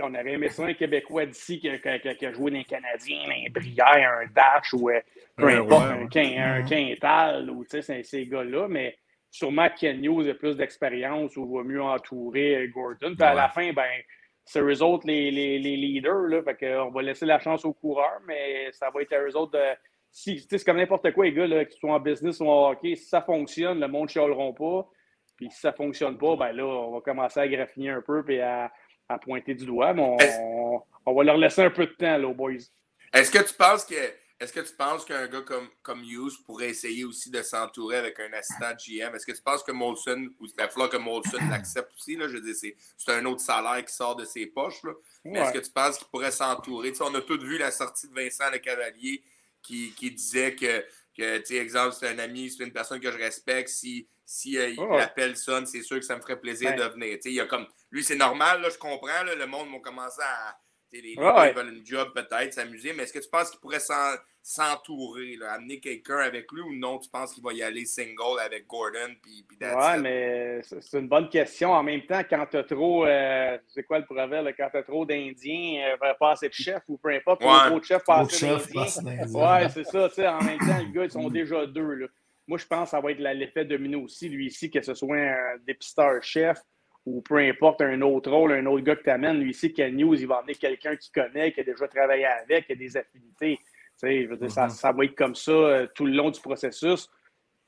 on 0.00 0.14
aurait 0.14 0.32
aimé 0.32 0.48
ça 0.48 0.64
un 0.64 0.74
Québécois 0.74 1.26
d'ici 1.26 1.58
qui, 1.58 1.68
a 1.68 2.32
joué 2.32 2.52
dans 2.52 2.58
les 2.58 2.64
Canadiens, 2.64 3.28
un 3.28 3.50
Brière, 3.50 4.18
un 4.22 4.26
Dash 4.32 4.72
ou 4.74 4.90
euh, 4.90 5.00
peu 5.38 5.48
importe, 5.48 6.16
un, 6.16 6.62
Quintal 6.64 7.50
ou 7.50 7.64
ces 7.68 8.26
gars-là, 8.26 8.68
mais 8.68 8.98
sûrement 9.30 9.68
Ken 9.78 10.04
Hughes 10.04 10.28
a 10.28 10.34
plus 10.34 10.56
d'expérience 10.56 11.36
ou 11.36 11.56
va 11.56 11.62
mieux 11.62 11.82
entourer 11.82 12.68
Gordon. 12.74 13.14
Puis 13.14 13.26
à 13.26 13.34
la 13.34 13.48
fin, 13.48 13.72
ben 13.72 13.88
c'est 14.44 14.60
eux 14.60 14.82
autres 14.82 15.06
les, 15.06 15.30
les, 15.30 15.58
les 15.58 15.76
leaders. 15.76 16.22
Là, 16.28 16.42
fait 16.42 16.54
que 16.54 16.80
on 16.80 16.90
va 16.90 17.02
laisser 17.02 17.26
la 17.26 17.38
chance 17.38 17.64
aux 17.64 17.74
coureurs, 17.74 18.20
mais 18.26 18.70
ça 18.72 18.90
va 18.90 19.02
être 19.02 19.12
à 19.12 19.20
eux 19.20 19.36
autres 19.36 19.52
de. 19.52 19.64
Si, 20.10 20.44
c'est 20.48 20.64
comme 20.64 20.78
n'importe 20.78 21.12
quoi, 21.12 21.26
les 21.26 21.34
gars, 21.34 21.46
là, 21.46 21.66
qu'ils 21.66 21.78
soient 21.78 21.92
en 21.92 22.00
business 22.00 22.40
ou 22.40 22.48
en 22.48 22.70
hockey, 22.70 22.96
si 22.96 23.04
ça 23.04 23.20
fonctionne, 23.20 23.78
le 23.78 23.88
monde 23.88 24.04
ne 24.04 24.08
chialeront 24.08 24.54
pas. 24.54 24.88
Puis 25.36 25.50
si 25.50 25.60
ça 25.60 25.70
ne 25.70 25.76
fonctionne 25.76 26.16
pas, 26.16 26.34
ben 26.34 26.52
là, 26.52 26.64
on 26.64 26.94
va 26.94 27.00
commencer 27.02 27.38
à 27.40 27.46
graffiner 27.46 27.90
un 27.90 28.00
peu 28.00 28.24
et 28.30 28.40
à, 28.40 28.72
à 29.08 29.18
pointer 29.18 29.54
du 29.54 29.66
doigt. 29.66 29.92
Mais 29.92 30.02
on, 30.02 30.82
on, 31.04 31.14
va 31.14 31.24
leur 31.24 31.36
laisser 31.36 31.62
un 31.62 31.70
peu 31.70 31.86
de 31.86 31.92
temps, 31.92 32.16
là, 32.16 32.26
aux 32.26 32.34
boys. 32.34 32.54
Est-ce 33.12 33.30
que 33.30 33.46
tu 33.46 33.54
penses 33.54 33.84
que 33.84 33.94
est-ce 34.40 34.52
que 34.52 34.60
tu 34.60 34.72
penses 34.74 35.04
qu'un 35.04 35.26
gars 35.26 35.40
comme, 35.40 35.68
comme 35.82 36.02
Hughes 36.04 36.44
pourrait 36.46 36.68
essayer 36.68 37.04
aussi 37.04 37.28
de 37.28 37.42
s'entourer 37.42 37.96
avec 37.96 38.20
un 38.20 38.32
assistant 38.32 38.72
GM? 38.78 39.12
Est-ce 39.14 39.26
que 39.26 39.32
tu 39.32 39.42
penses 39.42 39.64
que 39.64 39.72
Molson, 39.72 40.28
ou 40.38 40.46
il 40.46 40.52
va 40.56 40.68
falloir 40.68 40.88
que 40.88 40.96
Molson 40.96 41.38
l'accepte 41.50 41.92
aussi? 41.96 42.14
Là, 42.14 42.28
je 42.28 42.34
veux 42.34 42.40
dire, 42.40 42.54
c'est 42.54 43.12
un 43.12 43.24
autre 43.24 43.40
salaire 43.40 43.84
qui 43.84 43.92
sort 43.92 44.14
de 44.14 44.24
ses 44.24 44.46
poches. 44.46 44.82
Là. 44.84 44.92
Mais 45.24 45.40
est-ce 45.40 45.52
que 45.52 45.58
tu 45.58 45.70
penses 45.72 45.98
qu'il 45.98 46.06
pourrait 46.06 46.30
s'entourer? 46.30 46.92
on 47.00 47.14
a 47.14 47.20
tous 47.20 47.42
vu 47.42 47.58
la 47.58 47.72
sortie 47.72 48.08
de 48.08 48.14
Vincent 48.14 48.50
Le 48.52 48.58
Cavalier 48.58 49.24
qui, 49.60 49.92
qui 49.94 50.12
disait 50.12 50.54
que, 50.54 50.84
que 51.16 51.38
tu 51.38 51.56
exemple, 51.56 51.96
c'est 51.98 52.08
un 52.08 52.18
ami, 52.20 52.48
c'est 52.48 52.62
une 52.62 52.72
personne 52.72 53.00
que 53.00 53.10
je 53.10 53.18
respecte. 53.18 53.70
Si, 53.70 54.06
si 54.24 54.56
euh, 54.56 54.68
il 54.68 55.00
appelle 55.00 55.36
Son, 55.36 55.66
c'est 55.66 55.82
sûr 55.82 55.98
que 55.98 56.04
ça 56.04 56.14
me 56.14 56.20
ferait 56.20 56.40
plaisir 56.40 56.76
de 56.76 56.84
venir. 56.84 57.18
Il 57.24 57.32
y 57.32 57.40
a 57.40 57.46
comme, 57.46 57.66
lui, 57.90 58.04
c'est 58.04 58.14
normal, 58.14 58.60
là, 58.60 58.70
je 58.70 58.78
comprends. 58.78 59.24
Là, 59.24 59.34
le 59.34 59.46
monde 59.46 59.68
va 59.72 59.80
commencer 59.80 60.22
à 60.22 60.56
Les 60.90 61.14
gars 61.14 61.52
veulent 61.52 61.76
une 61.76 61.86
job 61.86 62.08
peut-être, 62.14 62.54
s'amuser, 62.54 62.92
mais 62.92 63.02
est-ce 63.02 63.12
que 63.12 63.18
tu 63.18 63.28
penses 63.28 63.50
qu'il 63.50 63.60
pourrait 63.60 63.80
s'entourer, 64.42 65.36
amener 65.50 65.80
quelqu'un 65.80 66.18
avec 66.18 66.50
lui 66.50 66.62
ou 66.62 66.74
non? 66.74 66.98
Tu 66.98 67.10
penses 67.10 67.34
qu'il 67.34 67.42
va 67.42 67.52
y 67.52 67.62
aller 67.62 67.84
single 67.84 68.40
avec 68.40 68.66
Gordon? 68.66 69.14
Puis, 69.22 69.44
puis 69.46 69.58
ouais, 69.60 69.98
mais 69.98 70.62
c'est 70.62 70.98
une 70.98 71.08
bonne 71.08 71.28
question. 71.28 71.72
En 71.72 71.82
même 71.82 72.06
temps, 72.06 72.22
quand 72.28 72.46
tu 72.50 72.56
as 72.56 72.64
trop, 72.64 73.04
euh, 73.04 73.58
c'est 73.66 73.82
quoi 73.82 73.98
le 73.98 74.06
proverbe, 74.06 74.48
quand 74.56 74.70
tu 74.70 74.76
as 74.78 74.82
trop 74.82 75.04
d'Indiens, 75.04 75.94
euh, 76.02 76.14
pas 76.18 76.32
assez 76.32 76.48
de 76.48 76.54
chefs 76.54 76.84
ou 76.88 76.96
peu 76.96 77.10
importe, 77.10 77.42
trop 77.42 77.78
de 77.78 77.84
chefs, 77.84 78.04
pas 78.04 78.20
assez 78.20 78.46
d'Indiens. 78.46 79.26
Ouais, 79.28 79.68
c'est 79.68 79.84
ça. 79.84 80.38
En 80.38 80.42
même 80.42 80.58
temps, 80.58 80.78
les 80.78 80.90
gars, 80.90 81.04
ils 81.04 81.10
sont 81.10 81.28
déjà 81.28 81.66
deux. 81.66 81.94
Là. 81.94 82.06
Moi, 82.46 82.56
je 82.56 82.66
pense 82.66 82.84
que 82.84 82.90
ça 82.92 83.00
va 83.00 83.10
être 83.12 83.18
l'effet 83.18 83.66
domino 83.66 84.00
aussi, 84.00 84.30
lui 84.30 84.46
ici, 84.46 84.70
que 84.70 84.80
ce 84.80 84.94
soit 84.94 85.18
un 85.18 85.58
dépisteur 85.66 86.22
chef 86.22 86.58
ou 87.06 87.22
peu 87.22 87.38
importe 87.38 87.80
un 87.80 88.00
autre 88.02 88.30
rôle, 88.30 88.52
un 88.52 88.66
autre 88.66 88.84
gars 88.84 88.96
que 88.96 89.04
tu 89.04 89.10
amènes. 89.10 89.40
Lui 89.40 89.50
ici, 89.50 89.72
Ken 89.72 89.96
News, 89.96 90.14
il 90.14 90.26
va 90.26 90.36
amener 90.36 90.54
quelqu'un 90.54 90.96
qui 90.96 91.10
connaît, 91.10 91.52
qui 91.52 91.60
a 91.60 91.64
déjà 91.64 91.88
travaillé 91.88 92.26
avec, 92.26 92.66
qui 92.66 92.72
a 92.72 92.76
des 92.76 92.96
affinités. 92.96 93.58
Je 94.02 94.26
veux 94.28 94.36
dire, 94.36 94.50
ça, 94.50 94.66
mm-hmm. 94.66 94.70
ça, 94.70 94.92
va 94.92 95.04
être 95.04 95.14
comme 95.14 95.34
ça 95.34 95.50
euh, 95.50 95.86
tout 95.94 96.06
le 96.06 96.12
long 96.12 96.30
du 96.30 96.40
processus. 96.40 97.08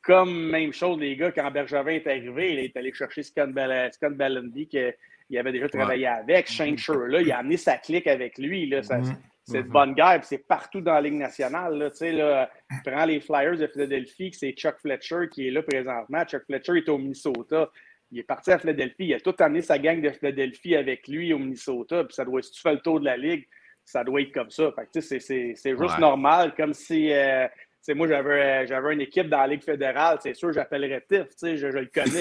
Comme 0.03 0.51
même 0.51 0.73
chose, 0.73 0.99
les 0.99 1.17
gars, 1.17 1.33
quand 1.33 1.51
Bergevin 1.51 1.93
est 1.93 2.07
arrivé, 2.07 2.53
il 2.53 2.59
est 2.61 2.77
allé 2.77 2.93
chercher 2.93 3.23
Scott, 3.23 3.51
Ballenby, 3.53 4.67
qu'il 4.67 5.39
avait 5.39 5.53
déjà 5.53 5.69
travaillé 5.69 6.07
avec. 6.07 6.47
Shane 6.49 6.77
là, 7.09 7.21
il 7.21 7.33
a 7.33 7.39
amené 7.39 7.57
sa 7.57 7.77
clique 7.77 8.07
avec 8.07 8.39
lui. 8.39 8.67
Là, 8.67 8.81
mm-hmm. 8.81 9.15
C'est 9.45 9.63
de 9.63 9.63
mm-hmm. 9.63 9.73
bonne 9.73 9.95
guerre, 9.95 10.25
c'est 10.25 10.47
partout 10.47 10.81
dans 10.81 10.95
la 10.95 11.01
Ligue 11.01 11.15
nationale. 11.15 11.77
Là, 11.77 12.13
là, 12.13 12.51
prends 12.85 13.05
les 13.05 13.21
Flyers 13.21 13.59
de 13.59 13.67
Philadelphie, 13.67 14.31
c'est 14.33 14.53
Chuck 14.53 14.77
Fletcher 14.81 15.29
qui 15.31 15.49
est 15.49 15.51
là 15.51 15.63
présentement. 15.63 16.25
Chuck 16.25 16.45
Fletcher 16.45 16.79
est 16.79 16.89
au 16.89 16.99
Minnesota. 16.99 17.69
Il 18.13 18.19
est 18.19 18.25
parti 18.25 18.51
à 18.51 18.59
Philadelphie. 18.59 19.07
Il 19.07 19.15
a 19.15 19.21
tout 19.21 19.35
amené 19.39 19.63
sa 19.63 19.79
gang 19.79 20.01
de 20.01 20.11
Philadelphie 20.11 20.75
avec 20.77 21.07
lui 21.07 21.33
au 21.33 21.39
Minnesota. 21.39 22.05
Puis 22.05 22.15
ça 22.15 22.25
doit, 22.25 22.43
si 22.43 22.53
tu 22.53 22.61
fais 22.61 22.73
le 22.73 22.81
tour 22.81 23.01
de 23.01 23.05
la 23.05 23.17
Ligue, 23.17 23.47
ça 23.85 24.05
doit 24.05 24.21
être 24.21 24.33
comme 24.33 24.51
ça. 24.51 24.73
c'est 24.93 25.21
juste 25.21 25.99
normal, 25.99 26.55
comme 26.57 26.75
si. 26.75 27.13
Euh, 27.13 27.47
moi, 27.89 28.07
j'avais, 28.07 28.67
j'avais 28.67 28.93
une 28.95 29.01
équipe 29.01 29.29
dans 29.29 29.39
la 29.39 29.47
Ligue 29.49 29.63
fédérale, 29.65 30.19
c'est 30.23 30.35
sûr, 30.35 30.53
j'appellerais 30.53 31.05
TIF, 31.09 31.29
je, 31.43 31.57
je 31.57 31.79
le 31.79 31.87
connais. 31.87 32.21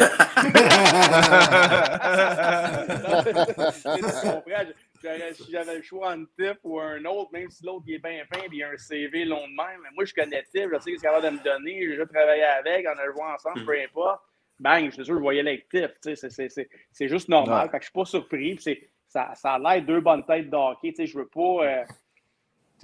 si 5.34 5.52
j'avais 5.52 5.76
le 5.76 5.82
choix 5.84 6.14
entre 6.14 6.30
TIF 6.38 6.58
ou 6.64 6.80
un 6.80 7.04
autre, 7.06 7.32
même 7.34 7.50
si 7.52 7.66
l'autre 7.66 7.86
est 7.88 8.00
bien 8.00 8.24
fin 8.34 8.40
et 8.40 8.50
il 8.52 8.64
a 8.64 8.70
un 8.70 8.78
CV 8.78 9.26
long 9.26 9.48
de 9.48 9.56
même, 9.56 9.82
moi, 9.94 10.06
je 10.06 10.14
connais 10.14 10.44
TIF, 10.44 10.70
je 10.72 10.76
sais 10.76 10.80
ce 10.80 10.86
qu'il 10.86 10.94
est 10.96 11.02
capable 11.02 11.26
de 11.26 11.32
me 11.32 11.44
donner, 11.44 11.82
j'ai 11.82 11.90
déjà 11.90 12.06
travaillé 12.06 12.44
avec, 12.44 12.88
on 12.88 12.98
a 12.98 13.06
joué 13.12 13.24
ensemble, 13.34 13.66
peu 13.66 13.78
importe. 13.80 14.22
Bang, 14.60 14.86
je 14.86 14.92
suis 14.92 15.06
sûr, 15.06 15.16
je 15.16 15.22
voyais 15.22 15.44
l'actif. 15.44 15.92
C'est 16.02 17.08
juste 17.08 17.30
normal. 17.30 17.70
Fait 17.70 17.78
que 17.78 17.84
je 17.84 17.90
suis 17.90 17.94
pas 17.94 18.06
surpris. 18.06 18.60
Ça, 19.08 19.34
ça 19.34 19.54
a 19.54 19.60
l'air 19.60 19.84
deux 19.84 20.02
bonnes 20.02 20.26
têtes 20.26 20.50
de 20.50 20.56
hockey. 20.56 20.94
Je 20.98 21.18
veux 21.18 21.28
pas. 21.28 21.66
Euh, 21.66 21.84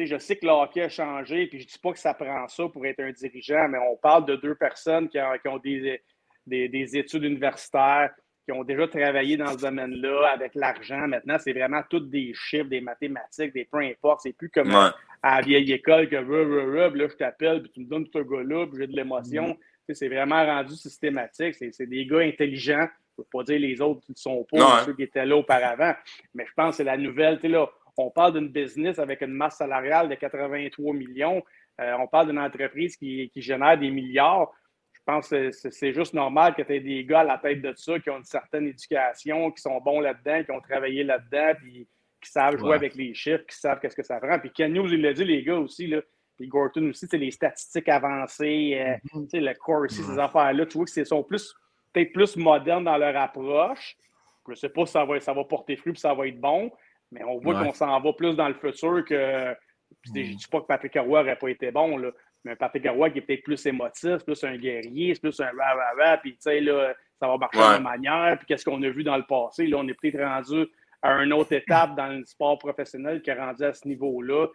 je 0.03 0.17
sais 0.17 0.35
que 0.35 0.45
le 0.45 0.51
hockey 0.51 0.81
a 0.81 0.89
changé, 0.89 1.47
puis 1.47 1.61
je 1.61 1.67
dis 1.67 1.79
pas 1.79 1.93
que 1.93 1.99
ça 1.99 2.13
prend 2.13 2.47
ça 2.47 2.67
pour 2.67 2.85
être 2.85 2.99
un 2.99 3.11
dirigeant, 3.11 3.67
mais 3.69 3.77
on 3.77 3.95
parle 3.95 4.25
de 4.25 4.35
deux 4.35 4.55
personnes 4.55 5.07
qui 5.07 5.17
ont, 5.19 5.57
des, 5.57 6.01
des, 6.45 6.97
études 6.97 7.23
universitaires, 7.23 8.11
qui 8.43 8.51
ont 8.51 8.63
déjà 8.63 8.87
travaillé 8.87 9.37
dans 9.37 9.53
ce 9.53 9.57
domaine-là 9.57 10.31
avec 10.33 10.53
l'argent. 10.55 11.07
Maintenant, 11.07 11.37
c'est 11.39 11.53
vraiment 11.53 11.81
toutes 11.89 12.09
des 12.09 12.33
chiffres, 12.33 12.69
des 12.69 12.81
mathématiques, 12.81 13.53
des 13.53 13.65
peu 13.65 13.79
importe. 13.79 14.21
C'est 14.23 14.33
plus 14.33 14.49
comme 14.49 14.73
à 14.73 14.93
la 15.23 15.41
vieille 15.41 15.71
école 15.71 16.09
que 16.09 16.15
là, 16.15 17.07
je 17.07 17.15
t'appelle, 17.15 17.61
puis 17.61 17.71
tu 17.71 17.79
me 17.81 17.85
donnes 17.85 18.07
ce 18.11 18.19
gars-là, 18.19 18.67
puis 18.67 18.79
j'ai 18.79 18.87
de 18.87 18.95
l'émotion. 18.95 19.49
Mm. 19.49 19.57
C'est 19.93 20.07
vraiment 20.07 20.45
rendu 20.45 20.75
systématique. 20.75 21.55
C'est 21.55 21.85
des 21.85 22.05
gars 22.05 22.19
intelligents. 22.19 22.87
Je 23.17 23.21
ne 23.21 23.23
veux 23.23 23.29
pas 23.31 23.43
dire 23.43 23.59
les 23.59 23.79
autres 23.81 24.01
qui 24.01 24.11
ne 24.11 24.17
sont 24.17 24.45
pas, 24.51 24.83
ceux 24.83 24.93
qui 24.93 25.03
étaient 25.03 25.25
là 25.25 25.37
auparavant. 25.37 25.93
Mais 26.33 26.45
je 26.45 26.53
pense 26.53 26.71
que 26.71 26.77
c'est 26.77 26.83
la 26.83 26.97
nouvelle. 26.97 27.39
Là, 27.43 27.69
on 27.97 28.09
parle 28.09 28.33
d'une 28.33 28.49
business 28.49 28.99
avec 28.99 29.21
une 29.21 29.31
masse 29.31 29.57
salariale 29.57 30.09
de 30.09 30.15
83 30.15 30.93
millions. 30.93 31.43
Euh, 31.79 31.93
on 31.99 32.07
parle 32.07 32.27
d'une 32.27 32.39
entreprise 32.39 32.95
qui, 32.97 33.31
génère 33.35 33.77
des 33.77 33.91
milliards. 33.91 34.51
Je 34.93 34.99
pense 35.05 35.29
que 35.29 35.51
c'est 35.51 35.93
juste 35.93 36.13
normal 36.13 36.55
que 36.55 36.63
tu 36.63 36.73
aies 36.73 36.79
des 36.79 37.05
gars 37.05 37.19
à 37.19 37.23
la 37.23 37.37
tête 37.37 37.61
de 37.61 37.73
ça 37.75 37.99
qui 37.99 38.09
ont 38.09 38.17
une 38.17 38.23
certaine 38.23 38.67
éducation, 38.67 39.51
qui 39.51 39.61
sont 39.61 39.79
bons 39.79 39.99
là-dedans, 39.99 40.43
qui 40.43 40.51
ont 40.51 40.61
travaillé 40.61 41.03
là-dedans, 41.03 41.53
puis 41.59 41.87
qui 42.21 42.31
savent 42.31 42.57
jouer 42.57 42.73
avec 42.73 42.95
les 42.95 43.13
chiffres, 43.13 43.45
qui 43.47 43.55
savent 43.55 43.79
qu'est-ce 43.79 43.95
que 43.95 44.03
ça 44.03 44.19
prend. 44.19 44.39
Puis 44.39 44.51
Ken 44.51 44.73
News, 44.73 44.91
il 44.91 45.01
l'a 45.01 45.13
dit, 45.13 45.23
les 45.23 45.43
gars 45.43 45.57
aussi, 45.57 45.87
là, 45.87 46.01
puis 46.37 46.47
Gorton 46.47 46.89
aussi, 46.89 47.07
c'est 47.09 47.17
les 47.17 47.31
statistiques 47.31 47.89
avancées, 47.89 48.77
euh, 48.79 49.17
mhm. 49.17 49.27
le 49.33 49.83
aussi, 49.85 50.03
ces 50.03 50.19
affaires-là, 50.19 50.65
tu 50.65 50.77
vois 50.77 50.85
que 50.85 50.91
c'est 50.91 51.05
sont 51.05 51.23
plus 51.23 51.55
peut-être 51.93 52.11
plus 52.11 52.35
modernes 52.35 52.83
dans 52.83 52.97
leur 52.97 53.15
approche. 53.15 53.95
Je 54.45 54.51
ne 54.51 54.55
sais 54.55 54.69
pas 54.69 54.85
si 54.85 54.91
ça 54.91 55.05
va, 55.05 55.19
ça 55.19 55.33
va 55.33 55.43
porter 55.43 55.75
fruit 55.75 55.93
et 55.93 55.99
ça 55.99 56.13
va 56.13 56.27
être 56.27 56.39
bon, 56.39 56.71
mais 57.11 57.23
on 57.23 57.39
voit 57.39 57.63
qu'on 57.63 57.73
s'en 57.73 57.99
va 57.99 58.13
plus 58.13 58.35
dans 58.35 58.47
le 58.47 58.53
futur 58.53 59.03
que. 59.05 59.55
Je 60.03 60.11
ne 60.11 60.35
dis 60.35 60.47
pas 60.51 60.61
que 60.61 60.65
Patrick 60.65 60.95
Roy 60.95 61.21
n'aurait 61.21 61.37
pas 61.37 61.49
été 61.49 61.71
bon, 61.71 61.97
là, 61.97 62.11
mais 62.43 62.51
un 62.51 62.55
Patrick 62.55 62.87
Roy 62.87 63.09
qui 63.09 63.19
est 63.19 63.21
peut-être 63.21 63.43
plus 63.43 63.65
émotif, 63.65 64.17
plus 64.23 64.43
un 64.43 64.57
guerrier, 64.57 65.13
c'est 65.13 65.21
plus 65.21 65.39
un 65.39 65.45
rah 65.45 65.73
rah 65.73 65.93
rah, 65.97 66.17
puis 66.17 66.33
tu 66.33 66.41
sais, 66.41 66.59
là, 66.59 66.93
ça 67.19 67.27
va 67.27 67.37
marcher 67.37 67.57
de 67.57 67.63
la 67.63 67.79
manière. 67.79 68.37
Puis 68.37 68.47
qu'est-ce 68.47 68.65
qu'on 68.65 68.81
a 68.83 68.89
vu 68.89 69.03
dans 69.03 69.17
le 69.17 69.25
passé? 69.25 69.67
Là, 69.67 69.77
on 69.77 69.87
est 69.87 69.93
peut-être 69.93 70.21
rendu 70.21 70.67
à 71.01 71.23
une 71.23 71.33
autre 71.33 71.53
étape 71.53 71.95
dans 71.95 72.07
le 72.07 72.25
sport 72.25 72.57
professionnel 72.57 73.21
qui 73.21 73.29
est 73.29 73.39
rendu 73.39 73.63
à 73.63 73.73
ce 73.73 73.87
niveau-là 73.87 74.47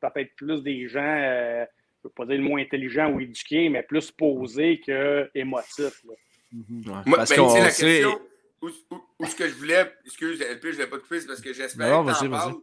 ça 0.00 0.10
peut 0.10 0.20
être 0.20 0.34
plus 0.36 0.62
des 0.62 0.88
gens, 0.88 1.00
euh, 1.00 1.64
je 1.64 2.08
ne 2.08 2.08
veux 2.08 2.10
pas 2.10 2.26
dire 2.26 2.36
le 2.36 2.42
moins 2.42 2.60
intelligents 2.60 3.10
ou 3.10 3.20
éduqués, 3.20 3.68
mais 3.68 3.82
plus 3.82 4.10
posés 4.10 4.80
que 4.80 5.30
émotifs. 5.34 6.04
Mhm. 6.52 7.02
Moi, 7.06 7.16
parce 7.16 7.30
ben, 7.30 7.46
la 7.54 7.64
question, 7.66 8.20
où, 8.62 9.26
ce 9.26 9.34
que 9.34 9.48
je 9.48 9.54
voulais, 9.54 9.92
excuse, 10.04 10.40
LP, 10.40 10.72
je 10.72 10.78
ne 10.78 10.84
l'ai 10.84 10.86
pas 10.86 10.98
couper, 10.98 11.20
c'est 11.20 11.26
parce 11.26 11.40
que 11.40 11.52
j'espère 11.52 12.04
que 12.04 12.18
tu 12.18 12.62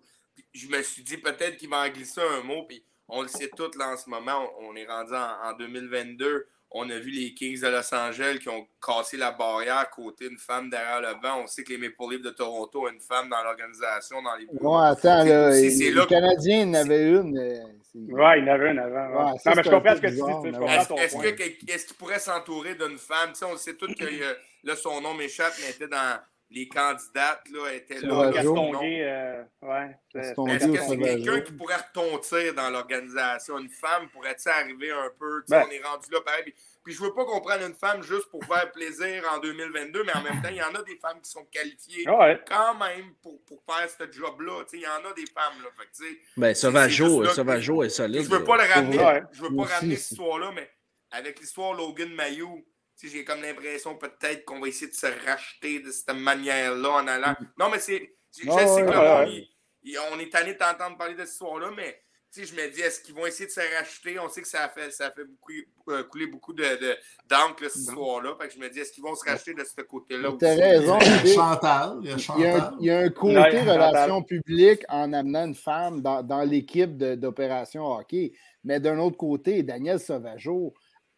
Je 0.54 0.68
me 0.68 0.82
suis 0.82 1.04
dit 1.04 1.18
peut-être 1.18 1.58
qu'il 1.58 1.70
va 1.70 1.86
en 1.86 1.90
glisser 1.90 2.22
un 2.22 2.42
mot, 2.42 2.64
puis 2.64 2.84
on 3.08 3.22
le 3.22 3.28
sait 3.28 3.50
tout 3.56 3.70
là 3.78 3.94
en 3.94 3.98
ce 3.98 4.10
moment, 4.10 4.50
on, 4.60 4.76
est 4.76 4.86
rendu 4.86 5.14
en, 5.14 5.50
en 5.50 5.54
2022 5.54 6.48
on 6.74 6.90
a 6.90 6.98
vu 6.98 7.12
les 7.12 7.34
Kings 7.36 7.62
de 7.62 7.68
Los 7.68 7.94
Angeles 7.94 8.40
qui 8.42 8.50
ont 8.50 8.68
cassé 8.84 9.16
la 9.16 9.32
barrière 9.32 9.88
côté 9.92 10.26
une 10.26 10.40
femme 10.40 10.72
derrière 10.72 11.02
le 11.02 11.22
banc. 11.22 11.42
On 11.44 11.48
sait 11.48 11.64
que 11.64 11.72
les 11.72 11.78
Maple 11.78 12.12
Leafs 12.12 12.24
de 12.24 12.32
Toronto 12.32 12.86
ont 12.86 12.90
une 12.90 13.00
femme 13.00 13.30
dans 13.30 13.44
l'organisation, 13.44 14.24
dans 14.24 14.36
les 14.36 14.48
Non, 14.60 14.78
attends, 14.78 15.24
là, 15.24 15.52
les 15.52 15.94
Canadiens 16.10 16.68
en 16.70 16.74
avaient 16.74 17.10
une. 17.12 17.38
Oui, 17.96 18.24
il 18.38 18.46
y 18.46 18.50
en 18.50 18.54
avait 18.54 18.72
une 18.72 18.80
avant. 18.80 19.08
non, 19.08 19.34
mais 19.56 19.64
je 19.64 19.70
comprends 19.70 19.96
ce 19.96 20.02
que 20.02 20.08
tu 20.08 20.14
dis. 20.16 21.72
Est-ce 21.72 21.86
qu'il 21.86 21.96
pourrait 21.96 22.20
s'entourer 22.20 22.74
d'une 22.74 22.98
femme? 22.98 23.30
Tu 23.34 23.40
sais, 23.40 23.46
on 23.46 23.56
sait 23.56 23.76
tous 23.76 23.94
que 23.94 24.06
là, 24.64 24.76
son 24.76 25.00
nom 25.00 25.14
m'échappe, 25.14 25.54
mais 25.62 25.70
était 25.70 25.88
dans 25.88 26.20
les 26.54 26.68
candidates 26.68 27.50
là, 27.52 27.74
étaient 27.74 28.00
là. 28.00 28.32
Euh, 28.32 29.44
ouais. 29.64 29.98
Est-ce 30.16 30.68
que 30.68 30.82
c'est 30.82 30.98
quelqu'un 30.98 31.42
qui 31.42 31.52
pourrait 31.54 31.78
retontir 31.78 32.54
dans 32.54 32.70
l'organisation? 32.70 33.58
Une 33.58 33.70
femme 33.70 34.08
pourrait-elle 34.10 34.54
arriver 34.54 34.92
un 34.92 35.10
peu? 35.18 35.44
Ben. 35.48 35.66
On 35.68 35.72
est 35.72 35.82
rendu 35.84 36.12
là 36.12 36.22
pareil. 36.22 36.54
Puis, 36.84 36.94
je 36.94 37.02
ne 37.02 37.08
veux 37.08 37.14
pas 37.14 37.24
qu'on 37.24 37.40
prenne 37.40 37.62
une 37.62 37.76
femme 37.76 38.04
juste 38.04 38.30
pour 38.30 38.44
faire 38.44 38.70
plaisir 38.72 39.24
en 39.34 39.40
2022, 39.40 40.04
mais 40.04 40.16
en 40.16 40.22
même 40.22 40.42
temps, 40.42 40.50
il 40.50 40.58
y 40.58 40.62
en 40.62 40.76
a 40.76 40.84
des 40.84 40.98
femmes 40.98 41.22
qui 41.24 41.32
sont 41.32 41.46
qualifiées 41.46 42.04
ah 42.08 42.36
quand 42.46 42.76
même 42.76 43.14
pour, 43.22 43.42
pour 43.46 43.64
faire 43.64 43.90
ce 43.90 44.12
job-là. 44.12 44.64
Il 44.74 44.82
y 44.82 44.88
en 44.88 45.10
a 45.10 45.14
des 45.14 45.26
femmes. 45.26 45.64
Là. 45.64 45.70
Fait 45.78 46.06
ben, 46.36 46.54
Sauvageau, 46.54 47.26
Sauvageau 47.26 47.84
est 47.84 47.90
solide. 47.90 48.24
Je 48.24 48.30
ne 48.30 48.36
veux 48.36 48.44
pas 48.44 48.58
le 48.58 48.72
ramener, 48.72 49.22
je 49.32 49.42
veux 49.42 49.56
pas 49.56 49.64
ramener 49.64 49.96
cette 49.96 50.12
histoire-là, 50.12 50.52
mais 50.54 50.70
avec 51.12 51.40
l'histoire 51.40 51.74
Logan 51.74 52.10
Mayou, 52.10 52.66
j'ai 53.10 53.24
comme 53.24 53.42
l'impression 53.42 53.96
peut-être 53.96 54.46
qu'on 54.46 54.60
va 54.60 54.68
essayer 54.68 54.90
de 54.90 54.96
se 54.96 55.08
racheter 55.26 55.80
de 55.80 55.92
cette 55.92 56.14
manière-là 56.16 56.90
en 56.90 57.08
allant. 57.08 57.32
Mm. 57.40 57.48
Non, 57.60 57.70
mais 57.70 57.80
c'est. 57.80 58.16
Je, 58.36 58.50
sais 58.50 58.86
que 58.86 58.90
là, 58.90 59.28
on, 60.12 60.20
est 60.20 60.32
tanné 60.32 60.56
d'entendre 60.56 60.98
parler 60.98 61.14
de 61.14 61.20
cette 61.20 61.34
histoire-là, 61.34 61.70
mais 61.76 62.04
je 62.36 62.56
me 62.56 62.74
dis, 62.74 62.82
est-ce 62.82 63.02
qu'ils 63.02 63.14
vont 63.14 63.28
essayer 63.28 63.46
de 63.46 63.52
se 63.52 63.60
racheter? 63.60 64.18
On 64.20 64.28
sait 64.28 64.42
que 64.42 64.48
ça 64.48 64.64
a 64.64 64.70
fait, 64.70 64.90
ça 64.90 65.12
fait 65.12 65.24
beaucoup, 65.24 65.52
euh, 65.90 66.04
couler 66.04 66.26
beaucoup 66.26 66.54
de, 66.54 66.66
d'encre, 67.30 67.70
cette 67.70 67.76
histoire-là. 67.76 68.36
Fait 68.42 68.48
que 68.48 68.54
je 68.56 68.60
me 68.60 68.70
dis, 68.70 68.80
est-ce 68.80 68.92
qu'ils 68.92 69.04
vont 69.04 69.14
se 69.14 69.30
racheter 69.30 69.54
de 69.54 69.64
ce 69.64 69.82
côté-là? 69.84 70.32
Tu 70.40 70.46
as 70.46 70.56
raison. 70.56 70.98
Il 71.00 71.30
y 71.30 71.32
a 71.32 71.36
Chantal. 71.36 72.00
Il 72.02 72.10
y 72.10 72.46
a, 72.46 72.74
il 72.80 72.86
y 72.88 72.90
a, 72.90 73.00
un, 73.00 73.10
côté 73.10 73.60
relations 73.60 74.24
publiques 74.24 74.84
en 74.90 75.14
amenant 75.14 75.46
une 75.46 75.56
femme 75.56 76.02
dans, 76.02 76.24
dans 76.24 76.42
l'équipe 76.42 76.98
d'opération 76.98 77.86
hockey. 77.86 78.34
Mais 78.64 78.80
d'un 78.80 78.98
autre 78.98 79.18
côté, 79.18 79.62
Daniel 79.62 80.00
Sauvageau, 80.00 80.74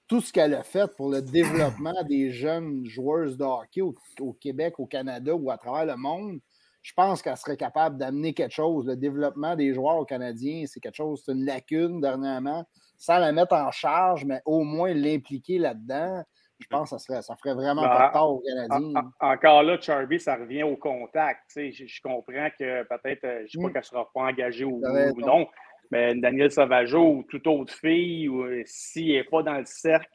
tout 0.07 0.21
ce 0.21 0.31
qu'elle 0.31 0.53
a 0.53 0.63
fait 0.63 0.93
pour 0.95 1.09
le 1.09 1.21
développement 1.21 2.03
des 2.07 2.31
jeunes 2.31 2.85
joueurs 2.85 3.35
de 3.35 3.43
hockey 3.43 3.81
au, 3.81 4.33
Québec, 4.33 4.75
au 4.79 4.85
Canada 4.85 5.33
ou 5.33 5.49
à 5.49 5.57
travers 5.57 5.85
le 5.85 5.97
monde, 5.99 6.39
je 6.83 6.93
pense 6.93 7.23
qu'elle 7.23 7.37
serait 7.37 7.57
capable 7.57 7.97
d'amener 7.97 8.33
quelque 8.33 8.53
chose. 8.53 8.85
Le 8.85 8.95
développement 8.95 9.55
des 9.55 9.73
joueurs 9.73 10.05
canadiens, 10.05 10.65
c'est 10.67 10.79
quelque 10.79 10.95
chose, 10.95 11.23
c'est 11.25 11.31
une 11.31 11.43
lacune 11.43 11.99
dernièrement, 11.99 12.63
sans 12.97 13.17
la 13.17 13.31
mettre 13.31 13.55
en 13.55 13.71
charge, 13.71 14.25
mais 14.25 14.41
au 14.45 14.63
moins 14.63 14.93
l'impliquer 14.93 15.57
là-dedans. 15.57 16.23
Je 16.59 16.67
pense 16.67 16.91
que 16.91 16.97
ça, 16.97 16.99
serait, 16.99 17.21
ça 17.21 17.35
ferait 17.35 17.53
vraiment 17.53 17.81
pas 17.81 18.11
tort 18.13 18.35
aux 18.35 18.39
Canadiens. 18.39 19.11
encore 19.19 19.63
là, 19.63 19.77
Charby, 19.81 20.19
ça 20.19 20.35
revient 20.35 20.63
au 20.63 20.77
contact. 20.77 21.41
Je, 21.55 21.85
je, 21.85 22.01
comprends 22.01 22.47
que 22.57 22.83
peut-être, 22.83 23.25
euh, 23.25 23.39
je 23.39 23.43
ne 23.43 23.47
sais 23.47 23.57
pas 23.57 23.67
mm. 23.67 23.73
qu'elle 23.73 23.81
ne 23.81 23.85
sera 23.85 24.11
pas 24.13 24.21
engagée 24.21 24.63
ou, 24.63 24.81
ou 24.81 25.19
non, 25.21 25.47
mais 25.91 26.15
Daniel 26.15 26.51
Sauvageau 26.51 27.17
ou 27.17 27.23
toute 27.29 27.47
autre 27.47 27.73
fille, 27.73 28.27
ou 28.27 28.43
euh, 28.43 28.63
s'il 28.65 29.13
n'est 29.13 29.23
pas 29.23 29.43
dans 29.43 29.57
le 29.57 29.65
cercle 29.65 30.09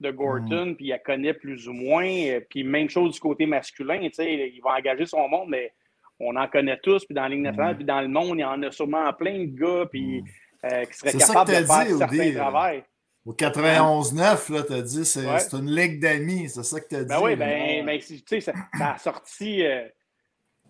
de 0.00 0.10
Gorton, 0.10 0.66
mm. 0.66 0.76
puis 0.76 0.90
elle 0.90 1.02
connaît 1.02 1.34
plus 1.34 1.68
ou 1.68 1.72
moins, 1.72 2.06
euh, 2.06 2.40
puis 2.48 2.64
même 2.64 2.88
chose 2.88 3.14
du 3.14 3.20
côté 3.20 3.46
masculin, 3.46 4.00
il 4.00 4.60
va 4.62 4.76
engager 4.78 5.06
son 5.06 5.28
monde, 5.28 5.48
mais 5.50 5.72
on 6.20 6.36
en 6.36 6.48
connaît 6.48 6.78
tous, 6.82 7.04
puis 7.04 7.14
dans 7.14 7.22
la 7.22 7.28
Ligue 7.28 7.42
nationale, 7.42 7.76
puis 7.76 7.84
dans 7.84 8.00
le 8.00 8.08
monde, 8.08 8.38
il 8.38 8.42
y 8.42 8.44
en 8.44 8.62
a 8.62 8.70
sûrement 8.70 9.12
plein 9.12 9.44
de 9.44 9.58
gars 9.58 9.86
puis, 9.90 10.22
euh, 10.64 10.84
qui 10.84 10.96
seraient 10.96 11.12
capables 11.12 11.50
de 11.50 11.66
faire 11.66 11.98
certains 11.98 12.32
travaux. 12.34 12.82
Au 13.26 13.32
91-9, 13.32 14.66
tu 14.66 14.72
as 14.74 14.82
dit 14.82 15.04
c'est 15.06 15.38
c'est 15.38 15.56
une 15.56 15.70
ligue 15.70 15.98
d'amis, 15.98 16.50
c'est 16.50 16.62
ça 16.62 16.78
que 16.78 16.88
tu 16.88 16.96
as 16.96 17.04
ben 17.04 17.16
dit. 17.16 17.24
Oui, 17.24 17.36
ben, 17.36 17.86
ben 17.86 17.98
tu 17.98 18.18
sais, 18.26 18.40
ça, 18.40 18.52
ça, 18.76 18.92
a 18.92 18.98
sorti. 18.98 19.64
Euh, 19.64 19.88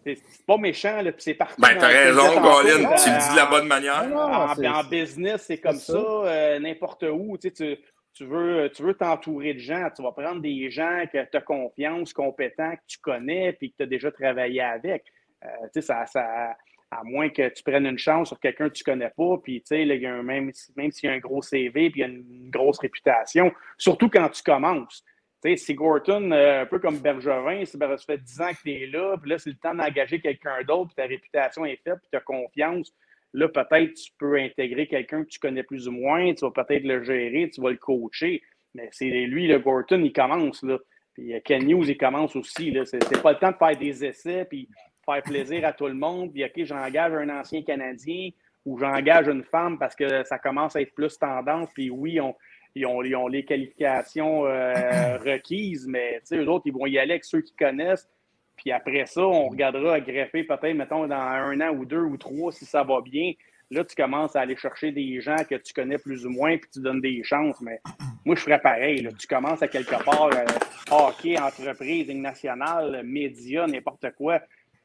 c'est 0.05 0.47
pas 0.47 0.57
méchant, 0.57 1.01
là, 1.03 1.13
puis 1.13 1.23
c'est 1.23 1.35
parti. 1.35 1.61
Ben, 1.61 1.77
t'as 1.79 1.89
raison, 1.89 2.41
Colin, 2.41 2.95
tu 2.97 3.11
le 3.11 3.19
dis 3.19 3.31
de 3.33 3.37
la 3.37 3.47
bonne 3.47 3.67
manière. 3.67 4.05
en, 4.15 4.85
business, 4.85 5.45
c'est 5.47 5.59
comme 5.59 5.77
ça, 5.77 5.97
euh, 5.97 6.59
n'importe 6.59 7.05
où. 7.11 7.37
Tu, 7.39 7.51
sais, 7.55 7.81
tu, 8.13 8.25
veux 8.25 8.71
tu 8.75 8.83
veux 8.83 8.95
t'entourer 8.95 9.55
de 9.55 9.59
gens, 9.59 9.89
tu 9.95 10.03
vas 10.03 10.13
prendre 10.13 10.41
des 10.41 10.71
gens 10.71 11.05
que 11.13 11.25
tu 11.25 11.37
as 11.37 11.41
confiance, 11.41 12.13
compétents, 12.13 12.73
que 12.73 12.83
tu 12.87 12.99
connais, 12.99 13.53
puis 13.53 13.71
que 13.71 13.77
tu 13.79 13.83
as 13.85 13.87
déjà 13.87 14.11
travaillé 14.11 14.61
avec. 14.61 15.05
Euh, 15.45 15.49
tu 15.73 15.81
sais, 15.81 15.83
ça, 15.83 16.07
ça, 16.07 16.57
à 16.91 17.03
moins 17.03 17.29
que 17.29 17.49
tu 17.49 17.63
prennes 17.63 17.87
une 17.87 17.99
chance 17.99 18.29
sur 18.29 18.39
quelqu'un 18.39 18.69
que 18.69 18.75
tu 18.75 18.85
connais 18.85 19.11
pas, 19.17 19.37
puis 19.43 19.61
tu 19.63 19.77
sais, 19.77 19.85
même, 19.85 20.53
même 20.77 20.93
s'il 20.93 21.09
y 21.09 21.13
a 21.13 21.17
un 21.17 21.19
gros 21.19 21.43
CV, 21.43 21.91
puis 21.91 22.01
il 22.01 22.03
y 22.03 22.05
a 22.05 22.09
une 22.09 22.51
grosse 22.51 22.79
réputation, 22.79 23.53
surtout 23.77 24.09
quand 24.09 24.29
tu 24.29 24.43
commences 24.43 25.05
sais, 25.45 25.57
si 25.57 25.75
Gorton, 25.75 26.31
euh, 26.33 26.63
un 26.63 26.67
peu 26.67 26.79
comme 26.79 26.99
Bergevin, 26.99 27.65
ça 27.65 27.79
fait 27.99 28.19
10 28.19 28.41
ans 28.41 28.51
que 28.51 28.63
tu 28.63 28.73
es 28.73 28.87
là, 28.87 29.17
puis 29.21 29.31
là, 29.31 29.39
c'est 29.39 29.51
le 29.51 29.57
temps 29.57 29.75
d'engager 29.75 30.21
quelqu'un 30.21 30.63
d'autre, 30.67 30.89
puis 30.89 30.97
ta 30.97 31.07
réputation 31.07 31.65
est 31.65 31.81
faite, 31.83 31.99
puis 32.01 32.09
tu 32.11 32.17
as 32.17 32.21
confiance. 32.21 32.93
Là, 33.33 33.49
peut-être 33.49 33.95
tu 33.95 34.13
peux 34.19 34.39
intégrer 34.39 34.87
quelqu'un 34.87 35.25
que 35.25 35.29
tu 35.29 35.39
connais 35.39 35.65
plus 35.65 35.89
ou 35.89 35.93
moins, 35.93 36.33
tu 36.35 36.45
vas 36.45 36.51
peut-être 36.51 36.85
le 36.85 37.03
gérer, 37.03 37.51
tu 37.53 37.61
vas 37.61 37.71
le 37.71 37.77
coacher. 37.77 38.43
Mais 38.75 38.89
c'est 38.93 39.07
lui, 39.07 39.47
le 39.47 39.59
Gorton, 39.59 40.03
il 40.03 40.13
commence. 40.13 40.63
Là. 40.63 40.79
Puis 41.15 41.35
euh, 41.35 41.41
Ken 41.45 41.67
News, 41.67 41.89
il 41.89 41.97
commence 41.97 42.37
aussi. 42.37 42.77
C'est, 42.85 43.23
pas 43.23 43.33
le 43.33 43.39
temps 43.39 43.51
de 43.51 43.57
faire 43.57 43.77
des 43.77 44.05
essais, 44.05 44.45
puis 44.45 44.69
faire 45.05 45.23
plaisir 45.23 45.65
à 45.65 45.73
tout 45.73 45.87
le 45.87 45.95
monde. 45.95 46.33
Puis, 46.33 46.45
OK, 46.45 46.65
j'engage 46.65 47.13
un 47.13 47.29
ancien 47.29 47.63
Canadien 47.63 48.31
ou 48.65 48.79
j'engage 48.79 49.29
une 49.29 49.45
femme 49.45 49.79
parce 49.79 49.95
que 49.95 50.25
ça 50.25 50.39
commence 50.39 50.77
à 50.77 50.81
être 50.81 50.95
plus 50.95 51.19
tendance. 51.19 51.69
Puis 51.75 51.91
oui, 51.91 52.21
on, 52.21 52.35
ils 52.75 52.87
ont, 52.87 53.29
les 53.29 53.45
qualifications 53.45 54.47
euh, 54.47 55.19
requises, 55.25 55.87
mais 55.87 56.21
eux 56.33 56.49
autres, 56.49 56.67
ils 56.67 56.73
vont 56.73 56.87
y 56.87 56.99
aller 56.99 57.13
avec 57.13 57.25
ceux 57.25 57.41
qui 57.41 57.55
connaissent. 57.55 58.09
Puis 58.57 58.73
après 58.73 59.07
ça, 59.07 59.23
on 59.23 59.49
regardera 59.49 59.95
à 59.95 60.01
greffer 60.01 60.45
peut-être, 60.45 60.75
mettons, 60.75 61.07
dans 61.07 61.15
un 61.15 61.61
an 61.61 61.75
ou 61.75 61.85
deux 61.85 62.03
ou 62.03 62.17
trois, 62.17 62.53
si 62.53 62.65
ça 62.65 62.83
va 62.83 63.01
bien. 63.01 63.33
Là, 63.71 63.85
tu 63.85 63.97
commences 63.97 64.37
à 64.37 64.41
aller 64.41 64.57
chercher 64.57 64.93
des 64.93 65.21
gens 65.21 65.37
que 65.49 65.55
tu 65.57 65.73
connais 65.73 65.99
plus 65.99 66.27
ou 66.27 66.31
moins, 66.31 66.57
puis 66.57 66.69
tu 66.73 66.81
donnes 66.81 67.01
des 67.01 67.23
chances. 67.25 67.61
Mais 67.61 67.81
moi, 68.25 68.37
je 68.37 68.41
ferais 68.41 68.61
pareil. 68.61 69.09
Tu 69.19 69.27
commences 69.27 69.63
à 69.63 69.69
quelque 69.69 70.03
part, 70.05 70.31
euh, 70.33 70.45
hockey, 70.91 71.39
entreprise, 71.39 72.09
nationale, 72.11 73.03
médias, 73.05 73.67
n'importe 73.67 74.11
quoi. 74.17 74.41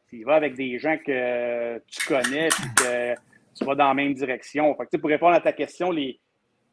Tu 0.10 0.24
vas 0.24 0.36
avec 0.36 0.56
des 0.56 0.80
gens 0.80 0.98
que 0.98 1.78
tu 1.88 2.06
connais, 2.08 2.50
puis 2.50 2.64
que 2.78 3.14
tu 3.56 3.66
vas 3.66 3.76
dans 3.76 3.90
la 3.90 3.94
même 3.94 4.14
direction. 4.14 4.76
Fait 4.76 4.88
que, 4.88 4.98
pour 4.98 5.10
répondre 5.10 5.36
à 5.36 5.42
ta 5.42 5.52
question, 5.52 5.92
les, 5.92 6.20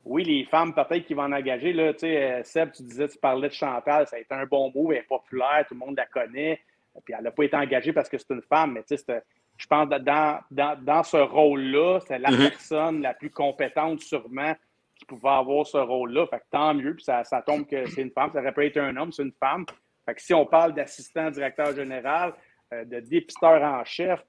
oui, 0.07 0.23
les 0.23 0.45
femmes, 0.45 0.73
peut-être 0.73 1.05
qui 1.05 1.15
vont 1.15 1.25
en 1.25 1.33
engager. 1.33 1.73
Là, 1.73 1.93
tu 1.93 2.01
sais, 2.01 2.23
euh, 2.23 2.43
Seb, 2.45 2.71
tu 2.73 2.85
disais, 2.85 3.09
tu 3.09 3.19
parlais 3.19 3.49
de 3.49 3.53
Chantal, 3.53 4.07
ça 4.07 4.17
a 4.17 4.19
été 4.21 4.33
un 4.33 4.47
bon 4.47 4.71
mot, 4.73 4.93
elle 4.93 4.99
est 4.99 5.03
populaire, 5.03 5.65
tout 5.67 5.75
le 5.75 5.81
monde 5.81 5.97
la 5.97 6.07
connaît. 6.07 6.61
Puis 7.05 7.13
elle 7.17 7.25
n'a 7.25 7.31
pas 7.31 7.43
été 7.43 7.57
engagée 7.57 7.93
parce 7.93 8.09
que 8.09 8.17
c'est 8.17 8.31
une 8.31 8.43
femme, 8.43 8.73
mais 8.73 8.85
tu 8.85 8.97
sais, 8.97 9.23
je 9.59 9.67
pense 9.67 9.89
que 9.89 9.99
dans, 9.99 10.39
dans, 10.51 10.83
dans 10.83 11.03
ce 11.03 11.17
rôle-là, 11.17 12.01
c'est 12.07 12.19
la 12.19 12.31
mm-hmm. 12.31 12.51
personne 12.51 13.03
la 13.03 13.15
plus 13.15 13.31
compétente 13.31 14.01
sûrement 14.01 14.55
qui 14.95 15.05
pouvait 15.05 15.29
avoir 15.29 15.67
ce 15.67 15.77
rôle-là. 15.77 16.27
Fait 16.29 16.39
que 16.39 16.45
tant 16.51 16.73
mieux, 16.73 16.95
puis 16.95 17.05
ça, 17.05 17.25
ça 17.25 17.43
tombe 17.43 17.67
que 17.67 17.85
c'est 17.87 18.03
une 18.03 18.13
femme. 18.13 18.31
Ça 18.33 18.41
aurait 18.41 18.53
pu 18.53 18.65
être 18.65 18.79
un 18.79 18.97
homme, 18.97 19.13
c'est 19.13 19.25
une 19.25 19.35
femme. 19.39 19.67
Fait 20.07 20.15
que 20.15 20.23
si 20.23 20.33
on 20.33 20.47
parle 20.47 20.73
d'assistant 20.73 21.31
directeur 21.31 21.75
général, 21.75 22.33
euh, 22.73 22.85
de 22.85 23.01
dépisteur 23.01 23.63
en 23.63 23.85
chef, 23.85 24.25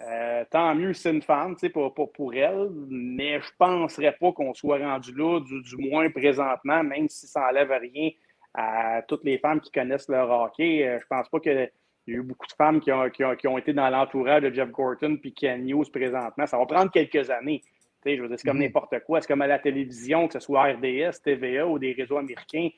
euh, 0.00 0.44
tant 0.50 0.74
mieux, 0.74 0.92
c'est 0.92 1.10
une 1.10 1.22
femme 1.22 1.56
pour, 1.72 1.92
pour, 1.92 2.12
pour, 2.12 2.34
elle, 2.34 2.70
mais 2.88 3.40
je 3.40 3.46
ne 3.46 3.56
penserais 3.58 4.12
pas 4.12 4.32
qu'on 4.32 4.54
soit 4.54 4.78
rendu 4.78 5.12
là, 5.12 5.40
du, 5.40 5.76
moins 5.76 6.08
présentement, 6.10 6.84
même 6.84 7.08
si 7.08 7.26
ça 7.26 7.40
n'enlève 7.40 7.70
rien 7.70 8.10
à 8.54 9.02
toutes 9.02 9.24
les 9.24 9.38
femmes 9.38 9.60
qui 9.60 9.72
connaissent 9.72 10.08
le 10.08 10.18
hockey. 10.18 10.86
Euh, 10.86 10.98
je 10.98 11.04
ne 11.04 11.08
pense 11.08 11.28
pas 11.28 11.40
qu'il 11.40 11.70
y 12.06 12.12
a 12.12 12.16
eu 12.16 12.22
beaucoup 12.22 12.46
de 12.46 12.52
femmes 12.52 12.80
qui 12.80 12.92
ont, 12.92 13.10
qui 13.10 13.48
ont, 13.48 13.58
été 13.58 13.72
dans 13.72 13.90
l'entourage 13.90 14.42
de 14.42 14.54
Jeff 14.54 14.70
Gorton 14.70 15.16
puis 15.20 15.34
Ken 15.34 15.64
News 15.64 15.84
présentement. 15.92 16.46
Ça 16.46 16.58
va 16.58 16.66
prendre 16.66 16.92
quelques 16.92 17.28
années. 17.30 17.62
Je 18.06 18.22
veux 18.22 18.28
dire, 18.28 18.38
c'est 18.38 18.46
comme 18.46 18.58
mm-hmm. 18.58 18.62
n'importe 18.62 19.00
quoi. 19.00 19.20
C'est 19.20 19.26
comme 19.26 19.42
à 19.42 19.48
la 19.48 19.58
télévision, 19.58 20.28
que 20.28 20.34
ce 20.34 20.40
soit 20.40 20.74
RDS, 20.74 21.20
TVA 21.24 21.66
ou 21.66 21.78
des 21.78 21.92
réseaux 21.92 22.16
américains. 22.16 22.68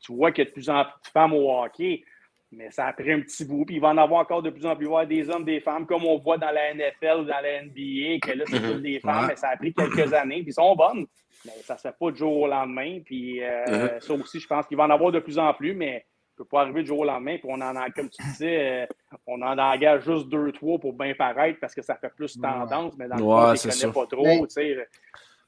Tu 0.00 0.12
vois 0.12 0.32
qu'il 0.32 0.44
y 0.44 0.46
a 0.46 0.50
de 0.50 0.54
plus 0.54 0.68
en 0.68 0.84
plus 0.84 1.00
de 1.04 1.08
femmes 1.08 1.32
au 1.32 1.50
hockey. 1.50 2.02
Mais 2.56 2.70
ça 2.70 2.86
a 2.86 2.92
pris 2.92 3.12
un 3.12 3.20
petit 3.20 3.44
bout. 3.44 3.64
Puis 3.64 3.76
il 3.76 3.80
va 3.80 3.88
en 3.88 3.98
avoir 3.98 4.20
encore 4.20 4.42
de 4.42 4.50
plus 4.50 4.66
en 4.66 4.76
plus 4.76 4.86
voir 4.86 5.06
des 5.06 5.28
hommes, 5.30 5.44
des 5.44 5.60
femmes, 5.60 5.86
comme 5.86 6.04
on 6.04 6.18
voit 6.18 6.38
dans 6.38 6.50
la 6.50 6.74
NFL 6.74 7.20
ou 7.20 7.24
dans 7.24 7.40
la 7.40 7.62
NBA, 7.62 8.18
que 8.22 8.36
là, 8.36 8.44
c'est 8.46 8.60
mhm. 8.60 8.80
des 8.80 9.00
femmes, 9.00 9.26
mais 9.28 9.36
ça 9.36 9.48
a 9.48 9.56
pris 9.56 9.72
quelques 9.72 10.12
années. 10.12 10.42
Puis 10.42 10.50
ils 10.50 10.54
sont 10.54 10.74
bonnes. 10.74 11.06
Mais 11.44 11.52
ça 11.62 11.74
ne 11.74 11.78
se 11.78 11.82
fait 11.88 11.94
pas 11.98 12.10
du 12.10 12.18
jour 12.18 12.36
au 12.36 12.46
lendemain. 12.46 13.00
Puis 13.04 13.42
euh, 13.42 13.64
mhm. 13.68 14.00
ça 14.00 14.14
aussi, 14.14 14.40
je 14.40 14.46
pense 14.46 14.66
qu'il 14.66 14.76
va 14.76 14.84
en 14.84 14.90
avoir 14.90 15.12
de 15.12 15.20
plus 15.20 15.38
en 15.38 15.52
plus, 15.52 15.74
mais 15.74 16.06
ne 16.38 16.44
peut 16.44 16.48
pas 16.48 16.62
arriver 16.62 16.82
du 16.82 16.88
jour 16.88 17.00
au 17.00 17.04
lendemain. 17.04 17.36
Puis 17.38 17.48
on 17.48 17.60
en 17.60 17.76
a, 17.76 17.90
comme 17.90 18.08
tu 18.10 18.22
disais, 18.22 18.82
euh, 18.82 18.86
on 19.26 19.40
en 19.42 19.58
engage 19.58 20.04
juste 20.04 20.28
deux, 20.28 20.52
trois 20.52 20.78
pour 20.78 20.92
bien 20.92 21.14
paraître 21.14 21.58
parce 21.60 21.74
que 21.74 21.82
ça 21.82 21.96
fait 21.96 22.12
plus 22.14 22.40
tendance, 22.40 22.94
mais 22.96 23.08
dans 23.08 23.16
le 23.16 23.22
fond, 23.22 23.32
on 23.32 23.52
ne 23.52 23.56
connaît 23.56 23.92
pas 23.92 24.06
trop. 24.06 24.46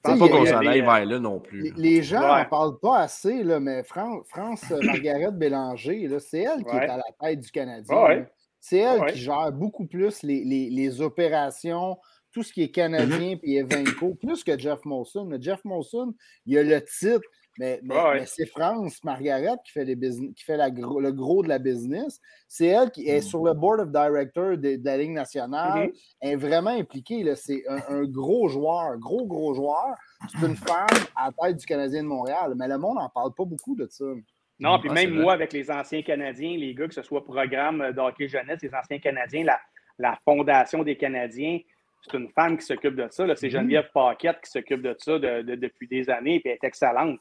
C'est 0.07 0.19
pas 0.19 0.29
qu'on 0.29 0.47
s'en 0.47 0.67
aille 0.67 0.81
vers 0.81 1.05
là 1.05 1.19
non 1.19 1.41
plus. 1.41 1.73
Les, 1.77 2.03
gens 2.03 2.21
n'en 2.21 2.45
parlent 2.45 2.79
pas 2.79 3.01
assez, 3.01 3.43
là, 3.43 3.61
mais 3.61 3.83
France 3.85 4.65
euh, 4.71 4.81
Margaret 4.83 5.33
Bélanger, 5.33 6.09
c'est 6.21 6.41
elle 6.41 6.65
qui 6.65 6.77
est 6.77 6.89
à 6.89 6.97
la 6.97 7.05
tête 7.21 7.41
du 7.41 7.51
Canadien. 7.51 8.27
C'est 8.61 8.79
elle 8.79 9.13
qui 9.13 9.19
gère 9.19 9.53
beaucoup 9.53 9.87
plus 9.87 10.23
les, 10.23 10.45
les, 10.45 10.71
les, 10.71 11.01
opérations, 11.01 11.99
tout 12.33 12.43
ce 12.43 12.53
qui 12.53 12.63
est 12.63 12.71
canadien 12.71 13.37
et 13.43 13.63
mm-hmm. 13.63 13.85
Evenco, 13.85 14.15
plus 14.15 14.43
que 14.43 14.59
Jeff 14.59 14.85
Molson. 14.85 15.31
Jeff 15.41 15.65
Molson, 15.65 16.15
il 16.47 16.59
a 16.59 16.63
le 16.63 16.85
titre, 16.85 17.29
mais, 17.59 17.81
c'est 18.27 18.47
France 18.47 19.03
Margaret 19.03 19.57
qui 19.65 19.73
fait, 19.73 19.85
les 19.85 19.97
qui 19.97 20.45
fait 20.45 20.57
le 20.57 21.11
gros 21.11 21.43
de 21.43 21.49
la 21.49 21.59
business. 21.59 22.21
C'est 22.49 22.67
elle 22.67 22.91
qui 22.91 23.09
est 23.09 23.19
mm. 23.19 23.29
sur 23.29 23.45
le 23.45 23.55
board 23.55 23.81
of 23.81 23.91
directors 23.91 24.57
de, 24.57 24.79
la 24.83 24.99
Ligue 24.99 25.13
nationale. 25.13 25.89
Mm-hmm. 25.89 26.17
Elle 26.21 26.31
est 26.31 26.37
vraiment 26.37 26.71
impliquée. 26.71 27.35
C'est 27.37 27.63
un, 27.69 28.05
gros 28.05 28.49
joueur, 28.49 28.99
gros, 28.99 29.27
gros 29.27 29.55
joueur. 29.55 29.95
C'est 30.29 30.47
une 30.47 30.57
femme 30.57 30.87
à 31.15 31.27
la 31.27 31.49
tête 31.49 31.59
du 31.59 31.67
Canadien 31.67 32.03
de 32.03 32.09
Montréal. 32.09 32.55
Mais 32.57 32.69
le 32.69 32.79
monde 32.79 32.97
n'en 32.97 33.09
parle 33.09 33.33
pas 33.35 33.45
beaucoup 33.45 33.75
de 33.75 33.87
ça. 33.91 34.05
Non, 34.59 34.79
puis 34.79 34.89
même 34.89 35.11
moi, 35.11 35.35
avec 35.35 35.53
les 35.53 35.71
anciens 35.71 36.03
Canadiens, 36.03 36.57
les 36.57 36.75
gars, 36.75 36.89
que 36.89 36.95
ce 36.95 37.03
soit 37.03 37.25
programme 37.25 37.93
d'hockey 37.93 38.29
jeunesse, 38.29 38.61
les 38.63 38.75
anciens 38.75 38.99
Canadiens, 38.99 39.45
la, 39.99 40.19
Fondation 40.25 40.83
des 40.83 40.97
Canadiens, 40.97 41.59
c'est 42.03 42.17
une 42.17 42.29
femme 42.31 42.57
qui 42.57 42.65
s'occupe 42.65 42.95
de 42.95 43.07
ça. 43.11 43.27
C'est 43.35 43.49
mm-hmm. 43.49 43.51
Geneviève 43.51 43.91
Paquette 43.93 44.41
qui 44.43 44.51
s'occupe 44.51 44.83
de 44.83 44.95
ça 44.99 45.19
depuis 45.19 45.89
des 45.89 46.09
années, 46.09 46.41
puis 46.41 46.51
elle 46.51 46.59
est 46.63 46.67
excellente. 46.67 47.21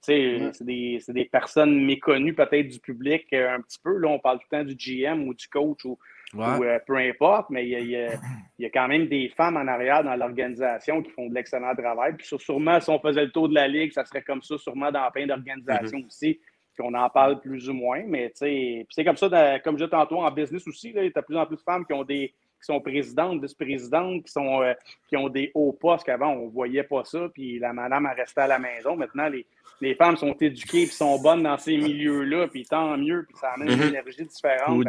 C'est 0.00 0.62
des, 0.62 1.28
personnes 1.30 1.84
méconnues 1.84 2.34
peut-être 2.34 2.68
du 2.68 2.80
public 2.80 3.26
euh, 3.32 3.56
un 3.56 3.60
petit 3.60 3.78
peu. 3.82 3.96
Là, 3.98 4.08
on 4.08 4.18
parle 4.18 4.38
tout 4.38 4.46
le 4.50 4.58
temps 4.58 4.64
du 4.64 4.74
GM 4.74 5.26
ou 5.28 5.34
du 5.34 5.46
coach 5.48 5.84
ou, 5.84 5.98
euh, 6.38 6.78
peu 6.86 6.96
importe, 6.96 7.50
mais 7.50 7.68
il 7.68 7.90
y, 7.90 7.96
a, 7.96 8.70
quand 8.70 8.88
même 8.88 9.06
des 9.06 9.28
femmes 9.28 9.56
en 9.56 9.66
arrière 9.66 10.02
dans 10.02 10.16
l'organisation 10.16 11.02
qui 11.02 11.10
font 11.10 11.28
de 11.28 11.34
l'excellent 11.34 11.74
travail. 11.74 12.14
Puis 12.16 12.26
sûrement, 12.38 12.80
si 12.80 12.90
on 12.90 12.98
faisait 12.98 13.24
le 13.24 13.30
tour 13.30 13.48
de 13.48 13.54
la 13.54 13.68
Ligue, 13.68 13.92
ça 13.92 14.04
serait 14.04 14.22
comme 14.22 14.42
ça, 14.42 14.56
sûrement 14.58 14.90
dans 14.90 15.10
plein 15.10 15.26
d'organisations 15.26 15.98
mm-hmm. 15.98 16.06
aussi, 16.06 16.40
qu'on 16.78 16.94
en 16.94 17.08
parle 17.10 17.40
plus 17.40 17.68
ou 17.68 17.74
moins. 17.74 18.02
Mais 18.06 18.32
c'est 18.34 19.04
comme 19.04 19.16
ça, 19.16 19.60
comme 19.60 19.78
je 19.78 19.84
disais 19.84 19.90
tantôt, 19.90 20.20
en 20.20 20.30
business 20.30 20.66
aussi, 20.66 20.90
il 20.90 20.96
y 20.96 20.98
a 20.98 21.08
de 21.08 21.20
plus 21.20 21.36
en 21.36 21.46
plus 21.46 21.56
de 21.56 21.62
femmes 21.62 21.84
qui 21.86 21.92
ont 21.92 22.04
des 22.04 22.32
qui 22.64 22.72
sont 22.72 22.80
présidentes, 22.80 23.42
vice-présidentes, 23.42 24.24
qui, 24.24 24.32
sont, 24.32 24.62
euh, 24.62 24.72
qui 25.08 25.16
ont 25.16 25.28
des 25.28 25.50
hauts 25.54 25.72
postes 25.72 26.04
qu'avant, 26.04 26.32
on 26.32 26.46
ne 26.46 26.50
voyait 26.50 26.82
pas 26.82 27.04
ça, 27.04 27.28
puis 27.32 27.58
la 27.58 27.72
madame 27.72 28.06
a 28.06 28.14
resté 28.14 28.40
à 28.40 28.46
la 28.46 28.58
maison. 28.58 28.96
Maintenant, 28.96 29.28
les, 29.28 29.46
les 29.80 29.94
femmes 29.94 30.16
sont 30.16 30.34
éduquées 30.40 30.82
et 30.82 30.86
sont 30.86 31.20
bonnes 31.20 31.42
dans 31.42 31.58
ces 31.58 31.76
milieux-là, 31.76 32.48
puis 32.48 32.64
tant 32.64 32.96
mieux, 32.96 33.26
puis 33.28 33.36
ça 33.38 33.50
amène 33.50 33.72
une 33.72 33.80
mhm. 33.80 33.88
énergie 33.88 34.24
différente. 34.24 34.82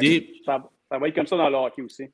Ça, 0.46 1.00
va 1.00 1.08
être 1.08 1.16
comme 1.16 1.28
ça 1.28 1.36
dans 1.36 1.50
le 1.50 1.56
hockey 1.56 1.82
aussi. 1.82 2.06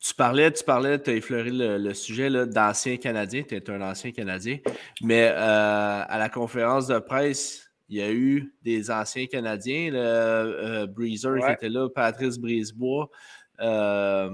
Tu 0.00 0.14
parlais, 0.14 0.50
tu 0.50 0.64
parlais, 0.64 0.98
tu 0.98 1.10
as 1.10 1.14
effleuré 1.14 1.50
le, 1.52 1.94
sujet 1.94 2.30
d'ancien 2.46 2.96
Canadien, 2.96 3.42
tu 3.46 3.54
es 3.54 3.70
un 3.70 3.82
ancien 3.82 4.10
Canadien, 4.10 4.58
mais 5.02 5.28
euh, 5.28 5.36
à 5.36 6.18
la 6.18 6.30
conférence 6.30 6.86
de 6.86 6.98
presse, 6.98 7.70
il 7.90 7.98
y 7.98 8.02
a 8.02 8.10
eu 8.10 8.54
des 8.62 8.90
anciens 8.90 9.26
Canadiens, 9.26 9.90
le, 9.90 9.98
euh, 9.98 10.86
Breezer 10.86 11.38
qui 11.44 11.52
était 11.52 11.68
là, 11.68 11.88
Patrice 11.90 12.38
Brisebois. 12.38 13.10
Euh, 13.60 14.30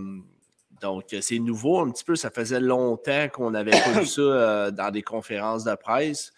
donc, 0.81 1.05
c'est 1.21 1.39
nouveau 1.39 1.81
un 1.81 1.91
petit 1.91 2.05
peu. 2.05 2.17
Ça 2.17 2.31
faisait 2.31 2.61
longtemps 2.61 3.29
qu'on 3.33 3.51
n'avait 3.51 3.71
pas 3.71 4.01
vu 4.01 4.07
ça 4.07 4.71
dans 4.71 4.91
des 4.91 5.03
conférences 5.03 5.65
de 5.65 5.75
presse. 5.75 6.33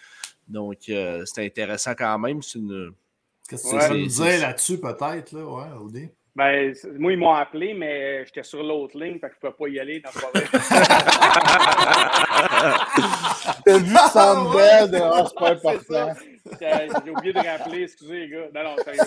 Donc, 0.48 0.88
euh, 0.88 1.24
c'était 1.26 1.46
intéressant 1.46 1.92
quand 1.96 2.18
même. 2.18 2.40
Qu'est-ce 2.40 3.70
que 3.70 3.70
tu 3.70 3.76
veux 3.92 3.98
nous 3.98 4.06
dire 4.06 4.40
là-dessus, 4.40 4.78
peut-être, 4.78 5.32
là, 5.32 5.44
ouais, 5.44 5.76
Audi? 5.80 6.08
Ben, 6.34 6.74
moi, 6.98 7.12
ils 7.12 7.18
m'ont 7.18 7.34
appelé, 7.34 7.74
mais 7.74 8.24
j'étais 8.24 8.44
sur 8.44 8.62
l'autre 8.62 8.96
ligne, 8.96 9.18
fait 9.18 9.28
que 9.28 9.34
je 9.40 9.46
ne 9.46 9.50
pouvais 9.50 9.70
pas 9.70 9.74
y 9.74 9.80
aller 9.80 10.00
dans 10.00 10.10
le 10.32 10.40
T'as 13.64 13.78
vu 13.78 13.96
Sam? 14.12 14.46
Ah, 14.54 14.86
c'est 15.26 15.34
pas 15.34 15.50
important. 15.56 16.14
J'ai 16.60 17.10
oublié 17.10 17.32
de 17.32 17.38
rappeler, 17.38 17.82
excusez 17.82 18.20
les 18.20 18.28
gars. 18.28 18.48
Non, 18.54 18.62
non, 18.62 18.76
on 18.78 18.84
fait 18.84 18.92
des 18.92 18.98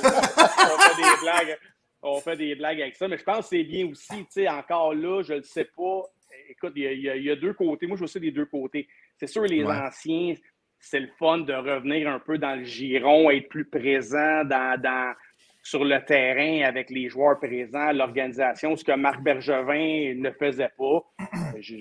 blagues. 1.22 1.58
On 2.02 2.20
fait 2.20 2.38
des 2.38 2.56
blagues 2.56 2.82
avec 2.82 2.96
ça, 2.96 3.08
mais 3.08 3.18
je 3.18 3.24
pense 3.24 3.50
que 3.50 3.58
c'est 3.58 3.64
bien 3.64 3.88
aussi, 3.88 4.18
tu 4.26 4.26
sais, 4.30 4.50
encore 4.50 4.94
là, 4.94 5.22
je 5.22 5.34
ne 5.34 5.38
le 5.38 5.44
sais 5.44 5.66
pas. 5.66 6.04
Écoute, 6.50 6.74
il 6.76 7.00
y, 7.00 7.30
a, 7.30 7.36
deux 7.36 7.54
côtés. 7.54 7.88
Moi, 7.88 7.96
je 7.96 8.02
vois 8.02 8.08
ça 8.08 8.20
des 8.20 8.32
deux 8.32 8.46
côtés. 8.46 8.88
C'est 9.18 9.28
sûr, 9.28 9.44
les 9.44 9.64
anciens, 9.64 10.34
c'est 10.80 11.00
le 11.00 11.10
fun 11.20 11.40
de 11.40 11.54
revenir 11.54 12.10
un 12.10 12.20
peu 12.20 12.38
dans 12.38 12.56
le 12.56 12.64
giron, 12.64 13.30
être 13.30 13.48
plus 13.48 13.66
présent 13.66 14.44
dans, 14.44 15.14
sur 15.64 15.86
le 15.86 16.04
terrain 16.04 16.68
avec 16.68 16.90
les 16.90 17.08
joueurs 17.08 17.40
présents, 17.40 17.92
l'organisation, 17.92 18.76
ce 18.76 18.84
que 18.84 18.94
Marc 18.94 19.22
Bergevin 19.22 20.16
ne 20.16 20.32
faisait 20.32 20.72
pas. 20.78 21.04
Je 21.60 21.76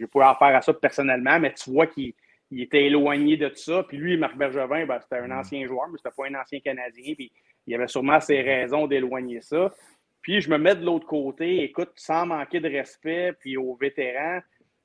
ne 0.00 0.06
pourrais 0.06 0.26
en 0.26 0.34
faire 0.34 0.56
à 0.56 0.60
ça 0.60 0.74
personnellement, 0.74 1.38
mais 1.38 1.54
tu 1.54 1.70
vois 1.70 1.86
qu'il 1.86 2.14
était 2.60 2.84
éloigné 2.84 3.38
de 3.38 3.48
tout 3.48 3.56
ça. 3.56 3.82
Puis 3.84 3.96
lui, 3.96 4.18
Marc 4.18 4.36
Bergevin, 4.36 4.84
ben, 4.84 5.00
c'était 5.00 5.22
un 5.22 5.28
mm. 5.28 5.38
ancien 5.38 5.66
joueur, 5.66 5.88
mais 5.88 5.96
c'était 5.96 6.14
pas 6.14 6.26
un 6.28 6.40
ancien 6.40 6.60
Canadien. 6.60 7.14
Puis 7.14 7.32
il 7.66 7.74
avait 7.74 7.88
sûrement 7.88 8.20
ses 8.20 8.42
raisons 8.42 8.86
d'éloigner 8.86 9.40
ça. 9.40 9.72
Puis 10.20 10.40
je 10.40 10.50
me 10.50 10.58
mets 10.58 10.76
de 10.76 10.84
l'autre 10.84 11.06
côté, 11.06 11.62
écoute, 11.62 11.92
sans 11.96 12.26
manquer 12.26 12.60
de 12.60 12.68
respect, 12.68 13.32
puis 13.40 13.56
aux 13.56 13.74
vétérans, 13.74 14.40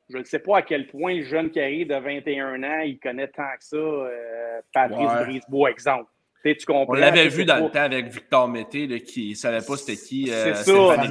je 0.10 0.18
ne 0.18 0.24
sais 0.24 0.40
pas 0.40 0.60
à 0.60 0.62
quel 0.62 0.88
point 0.88 1.16
le 1.16 1.24
jeune 1.24 1.52
Carré 1.52 1.84
de 1.84 1.96
21 1.96 2.64
ans, 2.64 2.80
il 2.80 2.98
connaît 2.98 3.28
tant 3.28 3.44
que 3.58 3.64
ça 3.64 3.78
euh, 3.78 4.62
Patrice 4.74 5.26
Brisebois, 5.26 5.70
exemple. 5.70 6.10
Tu 6.44 6.56
On 6.70 6.94
l'avait 6.94 7.28
vu 7.28 7.46
dans 7.46 7.64
le 7.64 7.70
temps 7.70 7.82
avec 7.82 8.08
Victor 8.08 8.48
Mété, 8.48 8.88
qui 9.02 9.32
ne 9.32 9.36
savait 9.36 9.66
pas 9.66 9.76
c'était 9.76 9.98
qui. 9.98 10.32
Euh, 10.32 10.54
c'est 10.54 10.72
ça. 10.72 11.04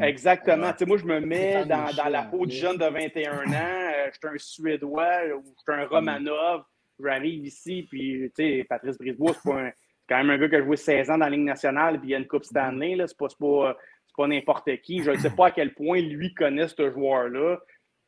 Exactement. 0.00 0.72
Moi, 0.86 0.96
je 0.98 1.04
me 1.04 1.20
mets 1.20 1.64
dans, 1.66 1.94
dans, 1.96 2.08
la 2.08 2.22
peau 2.22 2.46
du 2.46 2.56
jeune 2.56 2.76
de 2.76 2.84
21 2.84 3.32
ans. 3.32 3.52
Euh, 3.52 4.10
je 4.12 4.18
suis 4.18 4.34
un 4.34 4.38
Suédois 4.38 5.36
ou 5.36 5.44
je 5.44 5.72
suis 5.72 5.80
un 5.80 5.86
Romanov. 5.86 6.62
J'arrive 7.02 7.46
ici, 7.46 7.86
puis 7.88 8.30
Patrice 8.68 8.98
Brisebois, 8.98 9.32
c'est 9.34 9.50
pas 9.50 9.60
un 9.60 9.70
quand 10.10 10.16
même 10.18 10.30
un 10.30 10.38
gars 10.38 10.48
qui 10.48 10.56
a 10.56 10.62
joué 10.64 10.76
16 10.76 11.08
ans 11.10 11.18
dans 11.18 11.26
la 11.26 11.30
Ligue 11.30 11.44
nationale, 11.44 12.00
puis 12.00 12.08
il 12.08 12.12
y 12.12 12.14
a 12.16 12.18
une 12.18 12.26
Coupe 12.26 12.44
Stanley, 12.44 12.96
ce 12.96 13.02
n'est 13.02 13.28
pas, 13.38 13.76
pas, 14.16 14.26
n'importe 14.26 14.76
qui. 14.82 15.02
Je 15.04 15.12
ne 15.12 15.18
sais 15.18 15.30
pas 15.30 15.46
à 15.46 15.50
quel 15.52 15.72
point 15.72 16.00
lui 16.00 16.34
connaît 16.34 16.66
ce 16.66 16.90
joueur-là, 16.90 17.58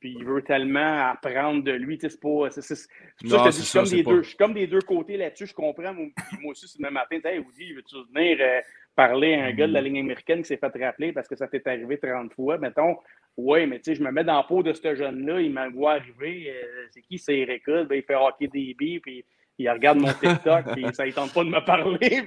puis 0.02 0.16
il 0.18 0.24
veut 0.24 0.42
tellement 0.42 1.10
apprendre 1.10 1.62
de 1.62 1.70
lui. 1.70 1.96
C'est. 2.00 2.10
C'est, 2.10 2.18
ça, 2.64 3.44
je, 3.46 3.50
suis, 3.52 3.78
comme 3.78 3.88
des 3.88 4.02
deux, 4.02 4.22
je 4.22 4.28
suis 4.28 4.36
comme 4.36 4.52
des 4.52 4.66
deux 4.66 4.80
côtés 4.80 5.16
là-dessus, 5.16 5.46
je 5.46 5.54
comprends. 5.54 5.94
Moi, 5.94 6.10
aussi, 6.46 6.66
ce 6.66 6.82
même 6.82 6.94
matin, 6.94 7.20
hey, 7.22 7.38
Woody, 7.38 7.72
veux-tu 7.72 7.94
venir 8.12 8.36
euh, 8.40 8.60
parler 8.96 9.34
à 9.34 9.44
un 9.44 9.52
gars 9.52 9.68
de 9.68 9.72
la 9.72 9.80
mm. 9.80 9.84
ligne 9.84 10.00
américaine 10.00 10.42
qui 10.42 10.48
s'est 10.48 10.56
fait 10.56 10.84
rappeler 10.84 11.12
parce 11.12 11.28
que 11.28 11.36
ça 11.36 11.46
t'est 11.46 11.64
arrivé 11.68 11.98
30 11.98 12.34
fois, 12.34 12.58
mettons? 12.58 12.96
Oui, 13.36 13.64
mais 13.68 13.78
tu 13.78 13.84
sais, 13.84 13.94
je 13.94 14.02
me 14.02 14.10
mets 14.10 14.24
dans 14.24 14.38
la 14.38 14.42
peau 14.42 14.64
de 14.64 14.72
ce 14.72 14.94
jeune-là, 14.96 15.40
il 15.40 15.52
m'a 15.52 15.68
voit 15.68 15.92
arriver. 15.92 16.50
Euh, 16.50 16.86
c'est 16.90 17.02
qui, 17.02 17.16
c'est 17.16 17.38
Eric 17.38 17.62
ben, 17.66 17.92
il 17.92 18.02
fait 18.02 18.16
hockey 18.16 18.48
des 18.48 18.74
billes, 18.74 18.98
puis 18.98 19.24
il 19.56 19.70
regarde 19.70 19.98
mon 19.98 20.12
TikTok, 20.12 20.64
et 20.76 20.92
ça 20.92 21.06
ne 21.06 21.12
tente 21.12 21.32
pas 21.32 21.44
de 21.44 21.50
me 21.50 21.64
parler. 21.64 22.24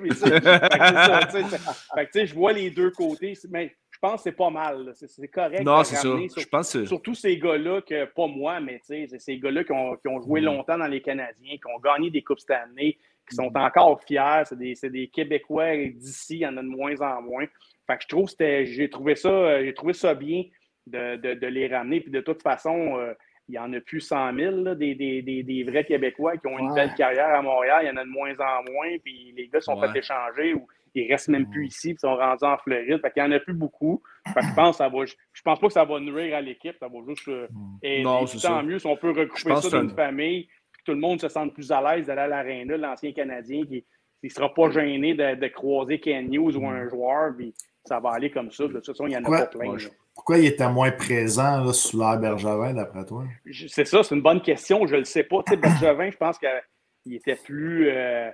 je 2.25 2.33
vois 2.33 2.53
les 2.53 2.69
deux 2.69 2.91
côtés, 2.91 3.33
mais 3.49 3.67
je 3.67 3.84
pense 4.05 4.23
que 4.23 4.29
c'est 4.29 4.35
pas 4.35 4.49
mal. 4.49 4.91
C'est 4.93 5.27
correct. 5.27 5.63
Non, 5.63 5.83
c'est 5.83 5.95
ça. 5.95 6.09
je 6.37 6.47
pense 6.47 6.83
Surtout 6.85 7.13
ces 7.13 7.37
gars-là, 7.37 7.81
que 7.81 8.05
pas 8.05 8.27
moi, 8.27 8.59
mais 8.59 8.79
c'est 8.83 9.07
ces 9.19 9.37
gars-là 9.37 9.63
qui 9.63 9.71
ont, 9.71 9.95
qui 9.97 10.07
ont, 10.07 10.21
joué 10.21 10.41
mm. 10.41 10.45
longtemps 10.45 10.77
dans 10.77 10.87
les 10.87 11.01
Canadiens, 11.01 11.55
qui 11.57 11.67
ont 11.67 11.79
gagné 11.79 12.09
des 12.09 12.21
Coupes 12.21 12.39
année, 12.49 12.97
qui 13.27 13.35
sont 13.35 13.51
mm. 13.51 13.57
encore 13.57 14.01
fiers. 14.03 14.43
C'est 14.45 14.57
des, 14.57 14.75
des, 14.89 15.07
Québécois 15.07 15.75
d'ici, 15.75 16.35
il 16.35 16.41
y 16.41 16.47
en 16.47 16.57
a 16.57 16.61
de 16.61 16.67
moins 16.67 16.99
en 17.01 17.21
moins. 17.21 17.45
Fait 17.87 17.97
que 17.97 18.03
je 18.03 18.07
trouve 18.07 18.33
que 18.33 18.65
j'ai 18.65 18.89
trouvé 18.89 19.15
ça, 19.15 19.63
j'ai 19.63 19.73
trouvé 19.73 19.93
ça 19.93 20.13
bien 20.13 20.43
de, 20.87 21.17
de, 21.17 21.33
de, 21.33 21.47
les 21.47 21.67
ramener. 21.67 22.01
Puis 22.01 22.11
de 22.11 22.21
toute 22.21 22.41
façon, 22.41 22.97
euh, 22.97 23.13
il 23.47 23.55
y 23.55 23.59
en 23.59 23.71
a 23.73 23.79
plus 23.79 24.01
100 24.01 24.35
000, 24.35 24.75
des, 24.75 24.95
des, 24.95 25.21
des, 25.21 25.63
vrais 25.63 25.83
Québécois 25.83 26.37
qui 26.37 26.47
ont 26.47 26.57
une 26.57 26.73
belle 26.73 26.93
carrière 26.95 27.29
à 27.29 27.41
Montréal. 27.41 27.81
Il 27.83 27.87
y 27.87 27.91
en 27.91 27.97
a 27.97 28.03
de 28.03 28.09
moins 28.09 28.33
en 28.39 28.63
moins, 28.71 28.97
puis 29.03 29.33
les 29.35 29.47
gars 29.47 29.61
sont 29.61 29.79
fait 29.79 29.99
échanger 29.99 30.53
ou 30.53 30.67
ils 30.95 31.11
restent 31.11 31.27
même 31.27 31.49
plus 31.49 31.67
ici, 31.67 31.93
puis 31.93 31.99
sont 31.99 32.15
rendus 32.15 32.43
en 32.43 32.57
Floride. 32.57 33.01
Fait 33.01 33.11
qu'il 33.11 33.23
n'y 33.23 33.29
en 33.29 33.31
a 33.33 33.39
plus 33.39 33.53
beaucoup. 33.53 34.01
je 34.25 34.55
pense 34.55 34.77
ça 34.77 34.89
va, 34.89 35.05
je, 35.05 35.41
pense 35.43 35.59
pas 35.59 35.67
que 35.67 35.73
ça 35.73 35.85
va 35.85 35.99
nuire 35.99 36.35
à 36.35 36.41
l'équipe, 36.41 36.75
ça 36.79 36.87
va 36.87 36.99
juste 37.07 37.27
euh, 37.27 37.47
aider. 37.81 38.03
Non, 38.03 38.25
tant 38.25 38.63
mieux 38.63 38.79
si 38.79 38.87
on 38.87 38.97
peut 38.97 39.11
recouper 39.11 39.55
ça 39.57 39.69
dans 39.69 39.81
une 39.83 39.89
famille, 39.89 40.47
puis 40.71 40.81
que 40.81 40.85
tout 40.85 40.93
le 40.93 40.99
monde 40.99 41.19
se 41.19 41.27
sente 41.27 41.53
plus 41.53 41.71
à 41.71 41.81
l'aise 41.81 42.07
d'aller 42.07 42.21
à 42.21 42.27
l'aréna, 42.27 42.77
l'ancien 42.77 43.11
Canadien 43.11 43.63
qui 43.65 43.85
ne 44.23 44.29
sera 44.29 44.53
pas 44.53 44.69
gêné 44.69 45.13
de, 45.13 45.47
croiser 45.47 45.99
Ken 45.99 46.29
News 46.29 46.55
ou 46.57 46.67
un 46.67 46.87
joueur, 46.87 47.33
puis 47.35 47.53
ça 47.83 47.99
va 47.99 48.11
aller 48.11 48.31
comme 48.31 48.51
ça. 48.51 48.67
De 48.67 48.73
toute 48.73 48.85
façon, 48.85 49.07
il 49.07 49.13
y 49.13 49.17
en 49.17 49.23
a 49.23 49.29
pas 49.29 49.45
plein. 49.47 49.77
Pourquoi 50.15 50.37
il 50.37 50.45
était 50.45 50.69
moins 50.69 50.91
présent 50.91 51.71
sous 51.73 51.99
l'air 51.99 52.17
Bergevin, 52.17 52.73
d'après 52.73 53.05
toi? 53.05 53.25
C'est 53.67 53.85
ça, 53.85 54.01
c'est 54.01 54.15
une 54.15 54.21
bonne 54.21 54.41
question. 54.41 54.87
Je 54.87 54.93
ne 54.93 54.99
le 54.99 55.05
sais 55.05 55.23
pas. 55.23 55.43
Tu 55.45 55.57
Bergevin, 55.57 56.09
je 56.09 56.17
pense 56.17 56.39
qu'il 56.39 57.13
était 57.13 57.35
plus, 57.35 57.89
euh, 57.89 58.31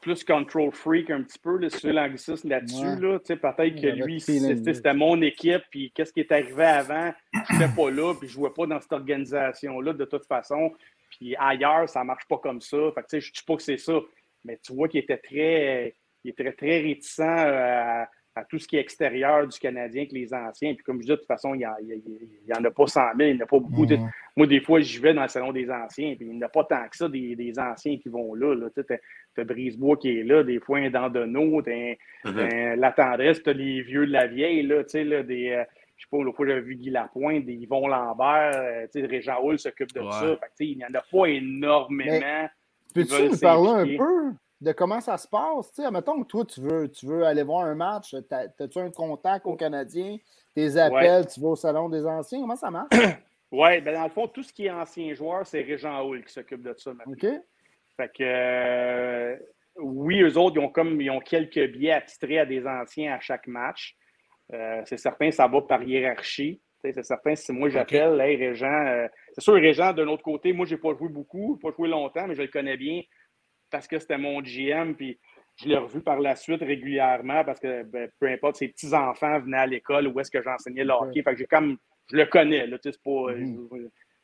plus 0.00 0.24
control 0.24 0.72
freak 0.72 1.10
un 1.10 1.22
petit 1.22 1.38
peu, 1.38 1.58
là, 1.58 1.68
l'anglicisme 1.84 2.48
là-dessus. 2.48 2.96
Là. 3.00 3.18
Peut-être 3.18 3.80
que 3.80 4.04
lui, 4.04 4.20
c'était 4.20 4.94
mon 4.94 5.20
équipe, 5.20 5.62
puis 5.70 5.92
qu'est-ce 5.94 6.12
qui 6.12 6.20
est 6.20 6.32
arrivé 6.32 6.64
avant, 6.64 7.12
je 7.32 7.52
n'étais 7.52 7.74
pas 7.74 7.90
là, 7.90 8.14
puis 8.14 8.28
je 8.28 8.32
ne 8.32 8.40
jouais 8.40 8.50
pas 8.50 8.66
dans 8.66 8.80
cette 8.80 8.92
organisation-là 8.92 9.92
de 9.92 10.04
toute 10.04 10.26
façon. 10.26 10.72
Puis 11.10 11.36
ailleurs, 11.36 11.88
ça 11.88 12.00
ne 12.00 12.06
marche 12.06 12.26
pas 12.28 12.38
comme 12.38 12.60
ça. 12.60 12.78
Fait 12.94 13.20
je 13.20 13.28
ne 13.28 13.32
dis 13.32 13.42
pas 13.46 13.56
que 13.56 13.62
c'est 13.62 13.78
ça. 13.78 13.98
Mais 14.44 14.58
tu 14.62 14.72
vois 14.72 14.88
qu'il 14.88 15.00
était 15.00 15.18
très, 15.18 15.94
il 16.24 16.30
était 16.30 16.52
très 16.52 16.80
réticent 16.80 17.20
euh, 17.20 18.02
à 18.02 18.08
à 18.34 18.44
tout 18.44 18.58
ce 18.58 18.68
qui 18.68 18.76
est 18.76 18.80
extérieur 18.80 19.46
du 19.46 19.58
Canadien 19.58 20.06
que 20.06 20.14
les 20.14 20.32
anciens. 20.32 20.74
Puis 20.74 20.84
comme 20.84 20.98
je 20.98 21.06
dis, 21.06 21.10
de 21.10 21.16
toute 21.16 21.26
façon, 21.26 21.54
il 21.54 21.58
n'y 21.58 22.54
en 22.54 22.64
a 22.64 22.70
pas 22.70 22.86
100 22.86 23.00
000, 23.16 23.30
il 23.30 23.34
n'y 23.34 23.40
en 23.40 23.44
a 23.44 23.48
pas 23.48 23.58
beaucoup. 23.58 23.86
Moi, 24.36 24.46
des 24.46 24.60
fois, 24.60 24.80
j'y 24.80 24.98
vais 24.98 25.14
dans 25.14 25.22
le 25.22 25.28
salon 25.28 25.52
des 25.52 25.70
anciens, 25.70 26.14
puis 26.14 26.26
il 26.26 26.32
n'y 26.32 26.38
en 26.38 26.46
a 26.46 26.48
pas 26.48 26.64
tant 26.64 26.88
que 26.88 26.96
ça 26.96 27.08
des, 27.08 27.52
anciens 27.58 27.98
qui 27.98 28.08
vont 28.08 28.34
là. 28.34 28.54
là. 28.54 28.68
Tu 28.74 29.40
as, 29.40 29.44
Brisebois 29.44 29.96
qui 29.96 30.18
est 30.18 30.22
là, 30.22 30.44
des 30.44 30.60
fois 30.60 30.78
un 30.78 30.90
Dandonneau, 30.90 31.62
tu 31.62 31.72
as, 31.72 32.76
la 32.76 32.92
tendresse, 32.92 33.42
tu 33.42 33.50
as 33.50 33.52
les 33.52 33.82
vieux 33.82 34.06
de 34.06 34.12
la 34.12 34.26
vieille, 34.26 34.62
là, 34.62 34.84
tu 34.84 34.90
sais, 34.90 35.04
là, 35.04 35.22
des... 35.22 35.50
Euh, 35.50 35.64
je 35.96 36.06
sais 36.06 36.08
pas, 36.10 36.24
l'autre 36.24 36.36
fois, 36.38 36.46
j'avais 36.46 36.62
vu 36.62 36.76
Guy 36.76 36.88
Lapointe, 36.88 37.44
des 37.44 37.52
Yvon 37.52 37.86
Lambert, 37.86 38.52
euh, 38.54 38.86
tu 38.90 39.00
sais, 39.00 39.06
Régent 39.06 39.38
Hull 39.42 39.58
s'occupe 39.58 39.92
de 39.92 40.00
ça. 40.00 40.38
Fait 40.38 40.64
il 40.64 40.78
n'y 40.78 40.84
en 40.84 40.94
a 40.94 41.02
pas 41.02 41.26
énormément. 41.26 42.48
Peux-tu 42.94 43.28
nous 43.28 43.38
parler 43.38 43.98
un 43.98 43.98
peu 43.98 44.32
de 44.60 44.72
comment 44.72 45.00
ça 45.00 45.16
se 45.16 45.26
passe. 45.26 45.72
Tu 45.72 45.82
sais, 45.82 45.90
mettons 45.90 46.22
que 46.22 46.26
toi, 46.26 46.44
tu 46.44 46.60
veux, 46.60 46.90
tu 46.90 47.06
veux 47.06 47.24
aller 47.24 47.42
voir 47.42 47.64
un 47.64 47.74
match, 47.74 48.14
as-tu 48.14 48.78
un 48.78 48.90
contact 48.90 49.46
au 49.46 49.56
Canadien, 49.56 50.18
tes 50.54 50.76
appels, 50.76 51.26
tu 51.26 51.40
vas 51.40 51.48
au 51.48 51.56
salon 51.56 51.88
des 51.88 52.06
anciens, 52.06 52.40
comment 52.40 52.56
ça 52.56 52.70
marche? 52.70 52.90
Oui, 53.52 53.80
ben 53.80 53.94
dans 53.94 54.04
le 54.04 54.10
fond, 54.10 54.28
tout 54.28 54.44
ce 54.44 54.52
qui 54.52 54.66
est 54.66 54.70
ancien 54.70 55.12
joueur, 55.12 55.44
c'est 55.44 55.62
Régent 55.62 56.06
Hull 56.06 56.24
qui 56.24 56.32
s'occupe 56.32 56.62
de 56.62 56.72
ça 56.78 56.94
maintenant. 56.94 57.14
OK. 57.14 57.26
Fait 57.96 58.08
que 58.16 58.22
euh, 58.22 59.36
oui, 59.74 60.20
eux 60.20 60.38
autres, 60.38 60.54
ils 60.56 60.64
ont 60.64 60.68
comme 60.68 61.00
ils 61.00 61.10
ont 61.10 61.18
quelques 61.18 61.72
billets 61.72 61.90
attitrés 61.90 62.38
à 62.38 62.46
des 62.46 62.64
anciens 62.64 63.12
à 63.12 63.18
chaque 63.18 63.48
match. 63.48 63.96
Euh, 64.52 64.82
c'est 64.84 64.98
certain, 64.98 65.32
ça 65.32 65.48
va 65.48 65.62
par 65.62 65.82
hiérarchie. 65.82 66.60
C'est 66.80 67.02
certain, 67.02 67.34
si 67.34 67.52
moi 67.52 67.68
j'appelle, 67.68 68.20
hey, 68.20 68.36
Régent, 68.36 68.86
euh, 68.86 69.08
c'est 69.34 69.42
sûr, 69.42 69.54
Régent, 69.54 69.92
d'un 69.92 70.06
autre 70.06 70.22
côté, 70.22 70.52
moi, 70.52 70.64
je 70.64 70.76
n'ai 70.76 70.80
pas 70.80 70.94
joué 70.94 71.08
beaucoup, 71.08 71.58
pas 71.60 71.70
joué 71.76 71.88
longtemps, 71.88 72.26
mais 72.26 72.36
je 72.36 72.42
le 72.42 72.48
connais 72.48 72.76
bien 72.76 73.02
parce 73.70 73.86
que 73.86 73.98
c'était 73.98 74.18
mon 74.18 74.40
GM, 74.40 74.94
puis 74.94 75.18
je 75.56 75.68
l'ai 75.68 75.76
revu 75.76 76.00
par 76.00 76.20
la 76.20 76.36
suite 76.36 76.60
régulièrement 76.60 77.44
parce 77.44 77.60
que 77.60 77.82
ben, 77.84 78.08
peu 78.18 78.28
importe, 78.28 78.56
ses 78.56 78.68
petits-enfants 78.68 79.40
venaient 79.40 79.58
à 79.58 79.66
l'école 79.66 80.08
où 80.08 80.18
est-ce 80.20 80.30
que 80.30 80.42
j'enseignais 80.42 80.84
le 80.84 80.92
hockey. 80.92 81.22
Fait 81.22 81.32
que 81.32 81.38
j'ai 81.38 81.46
comme, 81.46 81.76
je 82.10 82.16
le 82.16 82.26
connais, 82.26 82.66
là, 82.66 82.76
c'est 82.82 83.02
pas. 83.02 83.32
Mm 83.34 83.68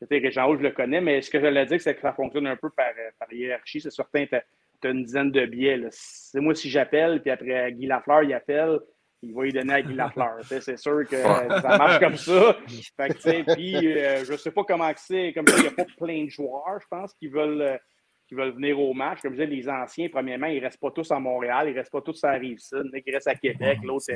je 0.01 0.62
le 0.62 0.70
connais, 0.70 1.01
mais 1.01 1.22
ce 1.22 1.30
que 1.30 1.40
je 1.40 1.47
voulais 1.47 1.66
dire, 1.66 1.80
c'est 1.80 1.94
que 1.94 2.01
ça 2.01 2.12
fonctionne 2.12 2.47
un 2.47 2.57
peu 2.57 2.70
par, 2.70 2.92
par 3.18 3.32
hiérarchie. 3.32 3.80
C'est 3.80 3.90
certain, 3.90 4.26
tu 4.26 4.34
as, 4.34 4.90
une 4.90 5.05
dizaine 5.05 5.30
de 5.30 5.47
billets. 5.47 5.80
C'est 5.90 6.40
moi, 6.40 6.55
si 6.55 6.68
j'appelle, 6.68 7.22
puis 7.22 7.30
après 7.30 7.72
Guy 7.72 7.86
Lafleur, 7.86 8.22
il 8.22 8.34
appelle, 8.34 8.78
il 9.22 9.34
va 9.34 9.47
y 9.47 9.53
donner 9.53 9.74
à 9.74 9.82
Guy 9.82 9.94
Lafleur. 9.94 10.38
c'est 10.42 10.76
sûr 10.76 11.09
que 11.09 11.16
ça 11.16 11.78
marche 11.78 11.99
comme 11.99 12.16
ça. 12.16 12.57
Fait 12.97 13.09
que, 13.09 13.55
puis, 13.55 13.76
euh, 13.76 14.24
je 14.24 14.36
sais 14.36 14.51
pas 14.51 14.64
comment 14.64 14.92
c'est. 14.97 15.32
Comme 15.32 15.47
ça, 15.49 15.57
il 15.57 15.62
n'y 15.62 15.68
a 15.68 15.72
pas 15.72 15.86
plein 15.99 16.24
de 16.24 16.30
joueurs, 16.30 16.78
je 16.80 16.86
pense, 16.88 17.14
qui 17.14 17.28
veulent 17.28 17.78
qui 18.26 18.34
veulent 18.34 18.54
venir 18.54 18.78
au 18.80 18.92
match. 18.92 19.20
Comme 19.20 19.34
je 19.34 19.42
disais, 19.42 19.54
les 19.54 19.68
anciens, 19.68 20.08
premièrement, 20.08 20.46
ils 20.46 20.56
ne 20.56 20.62
restent 20.62 20.80
pas 20.80 20.90
tous 20.90 21.10
à 21.10 21.18
Montréal, 21.18 21.68
ils 21.68 21.72
ne 21.72 21.78
restent 21.78 21.92
pas 21.92 22.00
tous 22.00 22.22
à 22.24 22.32
la 22.32 22.38
Rive-Sud. 22.38 22.90
Il 22.92 23.12
reste 23.12 23.28
à 23.28 23.34
Québec, 23.34 23.78
l'autre, 23.82 24.06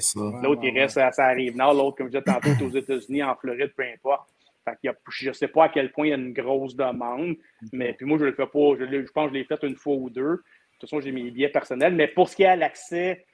il 0.62 0.78
reste 0.78 0.98
à 0.98 1.11
la 1.18 1.28
Rive-Nord, 1.28 1.74
l'autre, 1.74 1.96
comme 1.98 2.06
je 2.08 2.18
disais 2.18 2.22
tantôt, 2.22 2.64
aux 2.64 2.76
États-Unis, 2.76 3.22
en 3.22 3.34
Floride, 3.36 3.72
peu 3.76 3.84
importe. 3.84 4.28
Fait 4.64 4.76
y 4.82 4.88
a, 4.88 4.94
je 5.08 5.28
ne 5.28 5.32
sais 5.32 5.48
pas 5.48 5.64
à 5.64 5.68
quel 5.68 5.90
point 5.90 6.06
il 6.06 6.11
y 6.11 6.12
a 6.12 6.16
une 6.16 6.32
grosse 6.32 6.76
demande, 6.76 7.36
mais 7.72 7.94
puis 7.94 8.04
moi, 8.04 8.18
je 8.18 8.26
le 8.26 8.32
fais 8.32 8.46
pas. 8.46 8.74
Je, 8.78 8.84
je, 8.84 9.12
pense 9.12 9.28
que 9.30 9.34
je 9.34 9.38
l'ai 9.38 9.44
fait 9.44 9.62
une 9.62 9.76
fois 9.76 9.94
ou 9.94 10.11
deux. 10.11 10.22
De 10.22 10.42
toute 10.78 10.90
façon, 10.90 11.00
j'ai 11.00 11.12
mes 11.12 11.30
billets 11.30 11.48
personnels. 11.48 11.94
Mais 11.94 12.08
pour 12.08 12.28
ce 12.28 12.36
qui 12.36 12.42
est 12.42 12.46
à 12.46 12.56
l'accès 12.56 13.24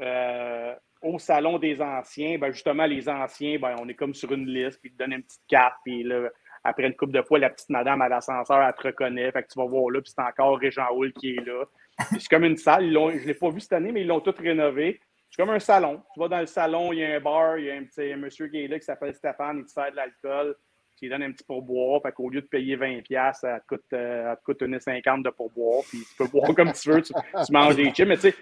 euh, 0.00 0.74
au 1.02 1.18
salon 1.18 1.58
des 1.58 1.80
anciens, 1.80 2.38
ben 2.38 2.50
justement, 2.52 2.86
les 2.86 3.08
anciens, 3.08 3.58
ben, 3.58 3.76
on 3.80 3.88
est 3.88 3.94
comme 3.94 4.14
sur 4.14 4.32
une 4.32 4.46
liste, 4.46 4.80
puis 4.80 4.90
ils 4.90 4.96
te 4.96 4.98
donnent 5.02 5.12
une 5.12 5.22
petite 5.22 5.46
carte, 5.48 5.76
puis 5.84 6.02
là, 6.02 6.30
après 6.64 6.86
une 6.86 6.94
couple 6.94 7.12
de 7.12 7.22
fois, 7.22 7.38
la 7.38 7.50
petite 7.50 7.70
madame 7.70 8.02
à 8.02 8.08
l'ascenseur, 8.08 8.62
elle 8.62 8.74
te 8.74 8.82
reconnaît. 8.82 9.30
Fait 9.32 9.42
que 9.42 9.48
tu 9.48 9.58
vas 9.58 9.66
voir 9.66 9.90
là, 9.90 10.00
puis 10.00 10.12
c'est 10.14 10.22
encore 10.22 10.58
Régent 10.58 10.88
Hull 10.94 11.12
qui 11.12 11.36
est 11.36 11.44
là. 11.44 11.64
C'est 12.12 12.28
comme 12.28 12.44
une 12.44 12.56
salle. 12.56 12.84
je 12.92 12.98
ne 12.98 13.26
l'ai 13.26 13.34
pas 13.34 13.50
vu 13.50 13.60
cette 13.60 13.72
année, 13.72 13.92
mais 13.92 14.02
ils 14.02 14.06
l'ont 14.06 14.20
tout 14.20 14.34
rénové. 14.38 15.00
C'est 15.30 15.42
comme 15.42 15.54
un 15.54 15.58
salon. 15.58 16.02
Tu 16.14 16.20
vas 16.20 16.28
dans 16.28 16.40
le 16.40 16.46
salon, 16.46 16.92
il 16.92 16.98
y 16.98 17.04
a 17.04 17.16
un 17.16 17.20
bar, 17.20 17.58
il 17.58 17.64
y 17.64 17.70
a 17.70 17.74
un, 17.74 17.84
petit, 17.84 18.14
monsieur 18.16 18.48
qui 18.48 18.64
est 18.64 18.68
là 18.68 18.78
qui 18.78 18.84
s'appelle 18.84 19.14
Stéphane, 19.14 19.58
il 19.60 19.64
te 19.64 19.70
sert 19.70 19.90
de 19.90 19.96
l'alcool. 19.96 20.54
tu 20.96 21.06
lui 21.06 21.10
donnes 21.10 21.22
un 21.22 21.32
petit 21.32 21.44
pourboire. 21.44 22.00
Fait 22.02 22.12
qu'au 22.12 22.28
lieu 22.28 22.42
de 22.42 22.46
payer 22.46 22.76
20$, 22.76 23.32
ça 23.34 23.60
te 23.60 23.66
coûte, 23.66 23.84
euh, 23.94 24.34
coûte 24.44 24.62
1,50$ 24.62 25.22
de 25.22 25.30
pourboire. 25.30 25.82
Puis 25.88 25.98
tu 25.98 26.16
peux 26.16 26.28
boire 26.28 26.54
comme 26.54 26.72
tu 26.72 26.90
veux, 26.90 27.02
tu, 27.02 27.12
manges 27.50 27.76
des 27.76 27.90
chips. 27.92 28.06
Mais 28.06 28.16
tu 28.16 28.30
sais, 28.30 28.34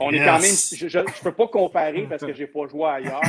on 0.00 0.10
est 0.10 0.24
quand 0.24 0.40
même. 0.40 0.42
Je 0.42 0.98
ne 0.98 1.22
peux 1.22 1.32
pas 1.32 1.46
comparer 1.46 2.06
parce 2.08 2.24
que 2.24 2.32
je 2.32 2.40
n'ai 2.40 2.46
pas 2.48 2.66
joué 2.66 2.86
ailleurs. 2.86 3.22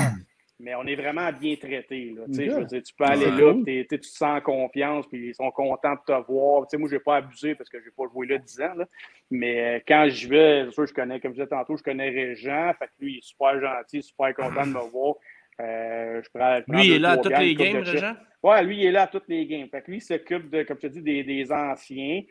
Mais 0.64 0.76
on 0.76 0.86
est 0.86 0.96
vraiment 0.96 1.30
bien 1.32 1.56
traité. 1.58 2.14
Là, 2.16 2.24
je 2.30 2.52
veux 2.52 2.66
dire, 2.66 2.82
tu 2.82 2.94
peux 2.94 3.04
aller 3.04 3.30
là, 3.30 3.54
tu 3.66 4.00
te 4.00 4.06
sens 4.06 4.42
confiance, 4.42 5.06
puis 5.08 5.28
ils 5.28 5.36
sont 5.36 5.52
contents 5.52 5.94
de 5.94 6.00
te 6.06 6.32
voir. 6.32 6.66
sais 6.70 6.78
moi, 6.78 6.88
je 6.90 6.96
n'ai 6.96 7.02
pas 7.02 7.18
abusé 7.18 7.54
parce 7.54 7.70
que 7.70 7.80
je 7.80 7.86
n'ai 7.86 7.92
pas 7.92 8.06
joué 8.12 8.28
là 8.28 8.38
10 8.38 8.62
ans. 8.62 8.74
Là. 8.78 8.86
Mais 9.30 9.60
euh, 9.60 9.80
quand 9.86 10.08
je 10.10 10.28
vais, 10.30 10.72
sûr, 10.72 10.86
je 10.88 10.94
connais, 10.94 11.20
comme 11.20 11.32
je 11.32 11.36
disais 11.36 11.48
tantôt, 11.48 11.76
je 11.76 11.84
connais 11.84 12.10
Régent. 12.10 12.72
Fait 12.80 12.86
que 12.86 12.92
lui, 13.02 13.14
il 13.14 13.18
est 13.18 13.24
super 13.24 13.60
gentil, 13.60 14.02
super 14.02 14.34
content 14.34 14.66
de 14.66 14.72
me 14.72 14.90
voir. 14.90 15.16
Euh, 15.60 16.22
je 16.24 16.30
prends, 16.34 16.60
lui, 16.68 16.88
il 16.88 16.94
est 16.94 17.00
là 17.00 17.12
à 17.12 17.18
toutes 17.18 17.38
les 17.38 17.56
games, 17.56 17.84
Régent? 17.84 18.16
Oui, 18.42 18.66
lui, 18.66 18.78
il 18.78 18.86
est 18.86 18.92
là 18.92 19.04
à 19.04 19.08
toutes 19.08 19.28
les 19.28 19.46
games. 19.46 19.68
Fait 19.70 19.82
que 19.82 19.92
lui, 19.92 19.98
il 19.98 20.02
s'occupe, 20.02 20.50
de, 20.50 20.64
comme 20.64 20.78
je 20.82 20.88
te 20.88 20.94
dis, 20.94 21.02
des, 21.02 21.24
des 21.24 21.52
anciens. 21.52 22.22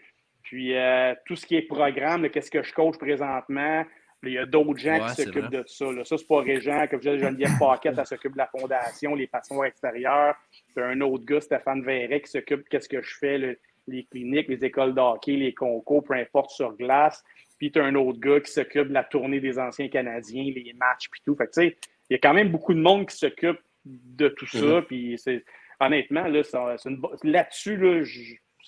Puis 0.42 0.76
euh, 0.76 1.14
tout 1.24 1.36
ce 1.36 1.46
qui 1.46 1.56
est 1.56 1.62
programme, 1.62 2.28
qu'est-ce 2.28 2.50
que 2.50 2.62
je 2.62 2.72
coach 2.72 2.96
présentement, 2.98 3.84
il 4.24 4.32
y 4.34 4.38
a 4.38 4.46
d'autres 4.46 4.78
gens 4.78 5.06
qui 5.06 5.22
s'occupent 5.22 5.50
de 5.50 5.64
ça. 5.66 5.90
Là. 5.92 6.04
Ça, 6.04 6.16
c'est 6.16 6.26
pas 6.26 6.40
Régent. 6.40 6.86
Comme 6.88 7.02
je 7.02 7.10
disais, 7.10 7.24
Geneviève 7.24 7.58
Paquette, 7.58 7.94
elle 7.98 8.06
s'occupe 8.06 8.32
de 8.32 8.38
la 8.38 8.46
fondation, 8.46 9.14
les 9.14 9.26
passions 9.26 9.64
extérieures. 9.64 10.34
Puis 10.74 10.84
un 10.84 11.00
autre 11.00 11.24
gars, 11.24 11.40
Stéphane 11.40 11.82
Verret, 11.82 12.20
qui 12.20 12.30
s'occupe 12.30 12.62
de 12.62 12.68
qu'est-ce 12.68 12.88
que 12.88 13.02
je 13.02 13.16
fais, 13.18 13.58
les 13.88 14.04
cliniques, 14.04 14.48
les 14.48 14.64
écoles 14.64 14.94
d'hockey, 14.94 15.32
les 15.32 15.54
concours, 15.54 16.04
peu 16.04 16.14
importe, 16.14 16.50
sur 16.50 16.76
glace. 16.76 17.22
Puis 17.58 17.72
tu 17.72 17.80
as 17.80 17.84
un 17.84 17.94
autre 17.94 18.20
gars 18.20 18.40
qui 18.40 18.50
s'occupe 18.50 18.88
de 18.88 18.94
la 18.94 19.04
tournée 19.04 19.40
des 19.40 19.58
anciens 19.58 19.88
Canadiens, 19.88 20.44
les 20.44 20.72
matchs, 20.78 21.08
puis 21.10 21.20
tout. 21.24 21.34
Fait 21.34 21.46
que, 21.46 21.52
tu 21.52 21.62
sais, 21.62 21.76
il 22.10 22.14
y 22.14 22.16
a 22.16 22.18
quand 22.18 22.34
même 22.34 22.50
beaucoup 22.50 22.74
de 22.74 22.80
monde 22.80 23.08
qui 23.08 23.16
s'occupe 23.16 23.58
de 23.84 24.28
tout 24.28 24.46
ça. 24.46 24.58
Mm-hmm. 24.58 24.82
Puis 24.82 25.18
c'est, 25.18 25.44
honnêtement, 25.80 26.28
là, 26.28 26.42
là-dessus, 27.24 27.76
là, 27.76 28.02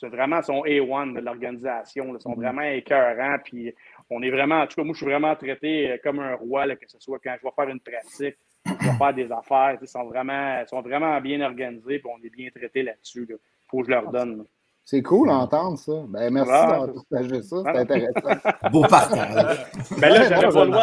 vraiment 0.09 0.43
son 0.43 0.63
A1 0.63 1.15
de 1.15 1.21
l'organisation. 1.21 2.15
Ils 2.15 2.21
sont 2.21 2.31
mm-hmm. 2.31 2.37
vraiment 2.37 2.63
écœurants. 2.63 3.37
Puis 3.45 3.75
on 4.11 4.23
est 4.23 4.31
vraiment, 4.31 4.61
en 4.61 4.67
tout 4.67 4.77
cas, 4.77 4.85
moi, 4.85 4.93
je 4.93 4.99
suis 4.99 5.07
vraiment 5.07 5.35
traité 5.37 5.91
euh, 5.91 5.97
comme 6.03 6.21
un 6.21 6.35
roi, 6.35 6.67
que 6.77 6.89
ce 6.89 6.99
soit 6.99 7.19
quand 7.23 7.35
je 7.41 7.47
vais 7.47 7.53
faire 7.55 7.69
une 7.69 7.81
pratique, 7.81 8.37
je 8.67 8.73
vais 8.73 8.99
faire 8.99 9.15
des 9.15 9.33
affaires. 9.33 9.79
Ils 9.81 9.89
sont 9.89 10.05
vraiment, 10.05 10.65
sont 10.67 10.83
vraiment 10.83 11.21
bien 11.21 11.41
organisés, 11.41 11.99
puis 11.99 12.11
on 12.13 12.25
est 12.25 12.31
bien 12.31 12.51
traité 12.51 12.83
là-dessus. 12.83 13.27
Il 13.29 13.37
faut 13.69 13.81
que 13.81 13.87
je 13.87 13.91
leur 13.91 14.11
donne. 14.11 14.45
C'est 14.87 15.03
cool 15.03 15.29
d'entendre 15.29 15.79
ça. 15.79 15.93
Ben, 16.09 16.31
merci 16.31 16.53
d'avoir 16.53 16.93
partagé 16.93 17.43
ça. 17.43 17.57
C'est 17.65 17.79
intéressant. 17.79 18.21
Beau 18.71 18.83
partage. 18.83 19.67
Ben 19.97 20.11
là, 20.11 20.29
j'avais 20.29 20.49
pas, 20.53 20.65
le 20.67 20.71
droit, 20.71 20.83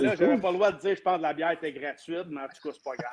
ben 0.00 0.40
pas 0.40 0.50
le 0.50 0.54
droit 0.54 0.72
de 0.72 0.80
dire 0.80 0.96
je 0.96 1.02
pense 1.02 1.16
que 1.18 1.22
la 1.22 1.32
bière 1.32 1.52
était 1.52 1.70
gratuite, 1.70 2.26
mais 2.28 2.40
en 2.40 2.48
tout 2.48 2.68
cas, 2.68 2.74
c'est 2.74 2.82
pas 2.82 2.96
grave. 2.98 3.12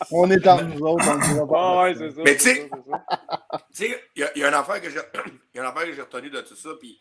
on 0.10 0.28
est 0.28 0.44
entre 0.44 0.64
nous 0.64 0.80
autres, 0.80 1.04
on 1.08 1.18
ne 1.18 1.22
dira 1.22 1.46
pas. 1.46 1.54
Ah, 1.56 1.82
ouais, 1.84 1.94
c'est 1.94 2.10
ça. 2.10 2.22
Mais 2.24 2.36
tu 2.36 2.42
sais, 3.72 4.00
il 4.16 4.28
y, 4.34 4.42
a 4.42 4.48
une 4.48 4.54
affaire 4.54 4.80
que 4.80 4.90
j'ai 4.90 4.98
retenue 6.02 6.30
de 6.30 6.40
tout 6.40 6.56
ça. 6.56 6.70
Puis, 6.80 7.00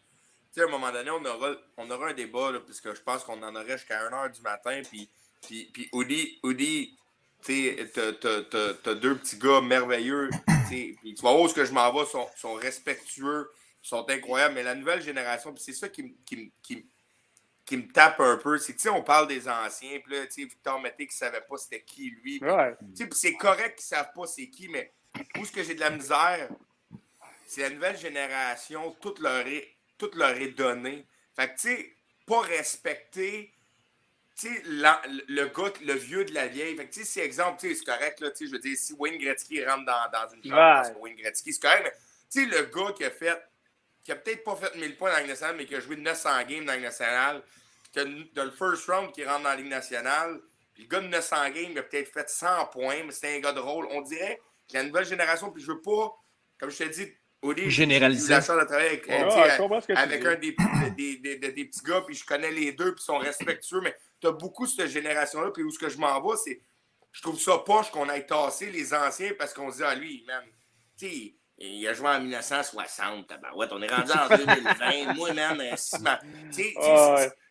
tu 0.54 0.60
sais, 0.60 0.62
à 0.62 0.66
un 0.66 0.70
moment 0.70 0.92
donné, 0.92 1.10
on 1.10 1.26
aura, 1.26 1.56
on 1.78 1.90
aura 1.90 2.10
un 2.10 2.14
débat, 2.14 2.52
là, 2.52 2.60
puisque 2.64 2.94
je 2.94 3.02
pense 3.02 3.24
qu'on 3.24 3.42
en 3.42 3.56
aurait 3.56 3.80
jusqu'à 3.80 3.98
1h 4.08 4.32
du 4.32 4.44
matin. 4.44 4.80
Puis, 4.88 5.10
puis, 5.42 5.72
puis 5.74 5.90
Oudi, 6.44 6.99
tu 7.44 7.70
as, 7.80 8.96
deux 8.96 9.18
petits 9.18 9.38
gars 9.38 9.62
merveilleux. 9.62 10.30
tu 10.70 10.96
vas 11.22 11.32
voir 11.32 11.42
où 11.42 11.48
ce 11.48 11.54
que 11.54 11.66
je 11.66 11.72
m'en 11.72 11.92
vais, 11.94 12.06
sont, 12.06 12.28
sont 12.36 12.54
respectueux, 12.54 13.52
sont 13.82 14.08
incroyables. 14.10 14.56
Mais 14.56 14.64
la 14.64 14.76
nouvelle 14.76 15.02
génération, 15.02 15.54
c'est 15.58 15.74
ça 15.74 15.90
qui, 15.90 16.16
qui, 16.26 16.52
qui, 16.62 16.86
qui, 17.66 17.78
me 17.78 17.88
tape 17.92 18.20
un 18.20 18.38
peu. 18.38 18.58
C'est 18.58 18.74
que 18.74 18.90
on 18.90 19.04
parle 19.04 19.28
des 19.28 19.48
anciens, 19.48 20.00
puis 20.00 20.16
là, 20.16 20.26
Victor 20.36 20.80
Mété 20.82 21.08
qui 21.08 21.14
ne 21.14 21.18
savait 21.18 21.42
pas 21.42 21.58
c'était 21.58 21.82
qui 21.82 22.10
lui. 22.10 22.42
C'est 23.14 23.34
correct 23.34 23.78
qu'ils 23.78 23.96
ne 23.96 23.98
savent 23.98 24.14
pas 24.14 24.28
c'est 24.28 24.50
qui, 24.50 24.68
mais 24.68 24.92
où 25.38 25.46
ce 25.46 25.52
que 25.52 25.64
j'ai 25.64 25.76
de 25.76 25.80
la 25.80 25.90
misère, 25.90 26.50
c'est 27.48 27.62
la 27.62 27.70
nouvelle 27.72 27.98
génération, 27.98 28.96
tout 29.02 29.16
leur 29.20 29.48
est, 29.48 29.76
tout 29.98 30.12
leur 30.14 30.36
est 30.38 30.50
donné. 30.50 31.06
Fait 31.36 31.48
que, 31.48 31.54
tu 31.54 31.70
sais, 31.70 31.96
pas 32.28 32.42
respecter 32.42 33.52
sais, 34.48 34.64
le 34.66 35.46
gars, 35.48 35.74
le 35.84 35.94
vieux 35.94 36.26
de 36.26 36.34
la 36.34 36.48
vieille. 36.48 36.76
Fait 36.76 36.88
que, 36.88 37.04
si 37.04 37.20
exemple, 37.20 37.58
c'est 37.60 37.84
correct, 37.84 38.20
là, 38.20 38.30
je 38.40 38.46
veux 38.46 38.60
dire, 38.60 38.78
si 38.78 38.94
Wayne 38.94 39.18
Gretzky 39.18 39.64
rentre 39.66 39.86
dans, 39.86 40.10
dans 40.12 40.34
une 40.34 40.44
chambre, 40.44 40.56
parce 40.56 40.92
que 40.92 40.98
Wayne 40.98 41.18
Gretzky, 41.18 41.54
c'est 41.54 41.62
correct, 41.62 41.82
mais 41.84 41.94
tu 42.32 42.42
sais, 42.42 42.46
le 42.46 42.66
gars 42.66 42.94
qui 42.94 43.04
a 43.04 43.12
fait, 43.12 43.42
qui 44.04 44.12
a 44.12 44.16
peut-être 44.16 44.44
pas 44.44 44.56
fait 44.56 44.76
1000 44.76 44.98
points 44.98 45.10
dans 45.10 45.16
la 45.16 45.22
Ligue 45.22 45.30
nationale, 45.32 45.56
mais 45.58 45.66
qui 45.66 45.76
a 45.76 45.80
joué 45.80 45.96
900 45.96 46.30
games 46.48 46.66
dans 46.66 46.72
la 46.72 46.76
Ligue 46.76 46.86
nationale, 46.86 47.44
tu 47.92 48.00
as, 48.00 48.04
le 48.06 48.52
first 48.52 48.90
round 48.90 49.12
qui 49.12 49.26
rentre 49.26 49.44
dans 49.44 49.50
la 49.50 49.56
Ligue 49.56 49.68
nationale, 49.68 50.40
puis 50.74 50.84
le 50.84 50.90
gars 50.90 51.02
de 51.02 51.08
900 51.08 51.50
games, 51.50 51.72
il 51.72 51.80
a 51.80 51.84
peut-être 51.84 52.12
fait 52.12 52.30
100 52.30 52.68
points, 52.68 53.04
mais 53.04 53.12
c'était 53.12 53.36
un 53.36 53.40
gars 53.40 53.54
de 53.54 53.60
rôle. 53.60 53.88
On 53.92 54.02
dirait 54.02 54.40
que 54.70 54.78
la 54.78 54.84
nouvelle 54.84 55.06
génération, 55.06 55.52
puis 55.52 55.62
je 55.62 55.72
veux 55.72 55.82
pas, 55.82 56.16
comme 56.60 56.70
je 56.70 56.78
te 56.78 56.84
dis, 56.84 57.12
au 57.42 57.54
début, 57.54 57.72
j'ai 57.72 57.86
eu 57.86 58.00
la 58.00 58.10
chance 58.10 58.50
de 58.50 58.66
travailler 58.66 59.02
avec, 59.02 59.10
avec 59.90 60.26
un 60.26 60.36
des, 60.36 60.56
des, 60.96 61.18
des, 61.18 61.52
des, 61.52 61.66
petits 61.66 61.84
gars, 61.84 62.02
puis 62.02 62.16
je 62.16 62.26
connais 62.26 62.52
les 62.52 62.74
deux, 62.74 62.94
puis 62.94 63.02
ils 63.02 63.06
sont 63.06 63.18
respectueux, 63.18 63.80
mais 63.82 63.96
tu 64.20 64.28
as 64.28 64.32
beaucoup 64.32 64.66
de 64.66 64.72
cette 64.72 64.90
génération-là. 64.90 65.52
Puis 65.52 65.64
où 65.64 65.72
ce 65.72 65.80
que 65.80 65.90
je 65.90 65.98
m'en 65.98 66.20
vais, 66.22 66.38
c'est. 66.44 66.62
Je 67.12 67.22
trouve 67.22 67.40
ça 67.40 67.58
poche 67.60 67.90
qu'on 67.90 68.08
ait 68.10 68.26
tassé 68.26 68.70
les 68.70 68.94
anciens 68.94 69.32
parce 69.38 69.54
qu'on 69.54 69.72
se 69.72 69.78
dit, 69.78 69.84
ah, 69.84 69.96
lui, 69.96 70.24
man, 70.28 70.44
tu 70.98 71.08
sais, 71.08 71.36
il 71.58 71.88
a 71.88 71.94
joué 71.94 72.08
en 72.08 72.20
1960, 72.20 73.28
tabarouette. 73.28 73.72
On 73.74 73.82
est 73.82 73.94
rendu 73.94 74.12
en 74.12 74.28
2020. 74.38 75.14
Moi, 75.16 75.34
man, 75.34 75.58
tu 76.54 76.76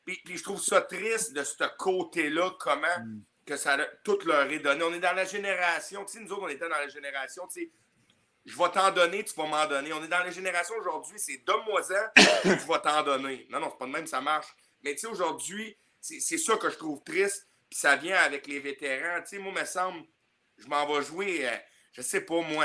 puis, 0.05 0.39
je 0.39 0.43
trouve 0.43 0.63
ça 0.63 0.81
triste 0.81 1.35
de 1.35 1.45
ce 1.45 1.65
côté-là, 1.77 2.53
comment 2.59 2.87
mm. 3.05 3.21
que 3.45 3.57
ça 3.57 3.77
tout 4.05 4.19
leur 4.25 4.51
est 4.51 4.61
donné. 4.61 4.83
On 4.83 4.95
est 4.95 5.01
dans 5.01 5.13
la 5.13 5.27
génération, 5.27 6.05
tu 6.07 6.13
sais, 6.13 6.25
nous 6.25 6.33
autres, 6.33 6.45
on 6.45 6.49
était 6.49 6.69
dans 6.69 6.77
la 6.77 6.89
génération, 6.89 7.47
tu 7.47 7.61
sais, 7.61 7.71
je 8.49 8.57
vais 8.57 8.71
t'en 8.71 8.91
donner, 8.91 9.23
tu 9.25 9.35
vas 9.35 9.47
m'en 9.47 9.67
donner. 9.67 9.93
On 9.93 10.03
est 10.03 10.09
dans 10.09 10.21
la 10.21 10.31
génération 10.31 10.75
aujourd'hui, 10.81 11.19
c'est 11.19 11.45
donne-moi-en, 11.45 12.11
je 12.45 12.67
vais 12.67 12.81
t'en 12.83 13.03
donner. 13.03 13.47
Non, 13.51 13.61
non, 13.61 13.69
c'est 13.71 13.79
pas 13.79 13.87
de 13.87 13.91
même, 13.91 14.07
ça 14.07 14.23
marche. 14.23 14.47
Mais 14.83 14.95
tu 14.95 15.01
sais, 15.01 15.07
aujourd'hui, 15.07 15.77
c'est 16.01 16.39
ça 16.39 16.57
que 16.57 16.71
je 16.71 16.77
trouve 16.77 17.03
triste. 17.05 17.47
Puis 17.69 17.79
ça 17.79 17.97
vient 17.97 18.17
avec 18.17 18.47
les 18.47 18.59
vétérans. 18.61 19.21
Tu 19.21 19.37
sais, 19.37 19.39
moi, 19.39 19.53
me 19.53 19.65
semble, 19.67 20.03
je 20.57 20.67
m'en 20.67 20.87
vais 20.87 21.05
jouer, 21.05 21.47
euh, 21.47 21.57
je 21.93 22.01
sais 22.01 22.23
pas 22.23 22.41
moi, 22.41 22.65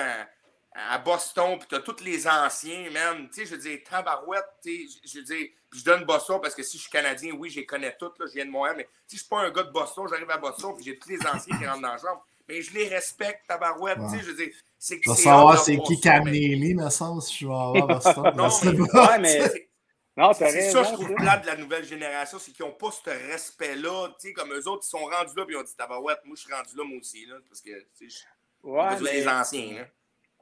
à 0.73 0.97
Boston, 0.99 1.59
puis 1.59 1.67
tu 1.67 1.75
as 1.75 1.81
tous 1.81 2.01
les 2.01 2.25
anciens, 2.25 2.89
même. 2.89 3.27
Tu 3.27 3.41
sais, 3.41 3.45
je 3.45 3.55
veux 3.55 3.61
dire, 3.61 3.79
tabarouette, 3.83 4.45
tu 4.63 4.87
sais, 4.87 4.99
je 5.03 5.19
veux 5.19 5.25
dire, 5.25 5.47
puis 5.69 5.81
je 5.81 5.85
donne 5.85 6.05
Boston 6.05 6.39
parce 6.41 6.55
que 6.55 6.63
si 6.63 6.77
je 6.77 6.83
suis 6.83 6.91
Canadien, 6.91 7.33
oui, 7.33 7.49
je 7.49 7.57
les 7.57 7.65
connais 7.65 7.93
tous, 7.99 8.11
là, 8.19 8.25
je 8.27 8.33
viens 8.33 8.45
de 8.45 8.51
Montréal, 8.51 8.75
mais 8.77 8.87
si 9.05 9.17
je 9.17 9.21
suis 9.21 9.29
pas 9.29 9.41
un 9.41 9.51
gars 9.51 9.63
de 9.63 9.71
Boston, 9.71 10.07
j'arrive 10.09 10.31
à 10.31 10.37
Boston, 10.37 10.73
puis 10.75 10.85
j'ai 10.85 10.97
tous 10.97 11.09
les 11.09 11.19
anciens 11.27 11.57
qui 11.57 11.65
rentrent 11.65 11.81
dans 11.81 11.91
la 11.91 11.97
chambre. 11.97 12.25
Mais 12.47 12.61
je 12.61 12.73
les 12.73 12.87
respecte, 12.87 13.45
tabarouette, 13.47 13.97
tu 13.97 14.17
sais, 14.17 14.23
je 14.23 14.31
veux 14.31 14.45
dire, 14.45 14.53
c'est 14.83 14.99
que. 14.99 15.11
Je 15.11 15.15
savoir 15.15 15.63
c'est 15.63 15.77
qui 15.77 15.97
Camille, 15.97 16.75
me 16.75 16.89
semble, 16.89 17.21
si 17.21 17.37
je 17.37 17.47
vais 17.47 17.53
avoir 17.53 17.87
Boston. 18.33 18.33
non, 18.35 18.49
mais, 19.21 19.39
mais 20.17 20.33
c'est 20.33 20.61
ça, 20.71 20.83
je 20.83 20.91
trouve 20.91 21.15
plat 21.15 21.37
de 21.37 21.45
la 21.45 21.55
nouvelle 21.55 21.85
génération, 21.85 22.37
c'est 22.37 22.51
qu'ils 22.51 22.65
n'ont 22.65 22.73
pas 22.73 22.91
ce 22.91 23.09
respect-là. 23.09 24.09
Tu 24.19 24.27
sais, 24.27 24.33
comme 24.33 24.51
eux 24.51 24.67
autres, 24.67 24.83
ils 24.85 24.89
sont 24.89 25.05
rendus 25.05 25.33
là, 25.37 25.45
puis 25.45 25.55
ils 25.55 25.57
ont 25.57 25.63
dit 25.63 25.75
Tabarouette, 25.77 26.19
moi, 26.25 26.35
je 26.35 26.41
suis 26.41 26.53
rendu 26.53 26.75
là, 26.75 26.83
moi 26.83 26.97
aussi. 26.97 27.25
Là, 27.25 27.35
parce 27.47 27.61
que, 27.61 27.71
tu 27.97 28.09
sais, 28.09 28.25
ouais, 28.63 28.99
les 28.99 29.25
anciens. 29.25 29.73
Là. 29.73 29.85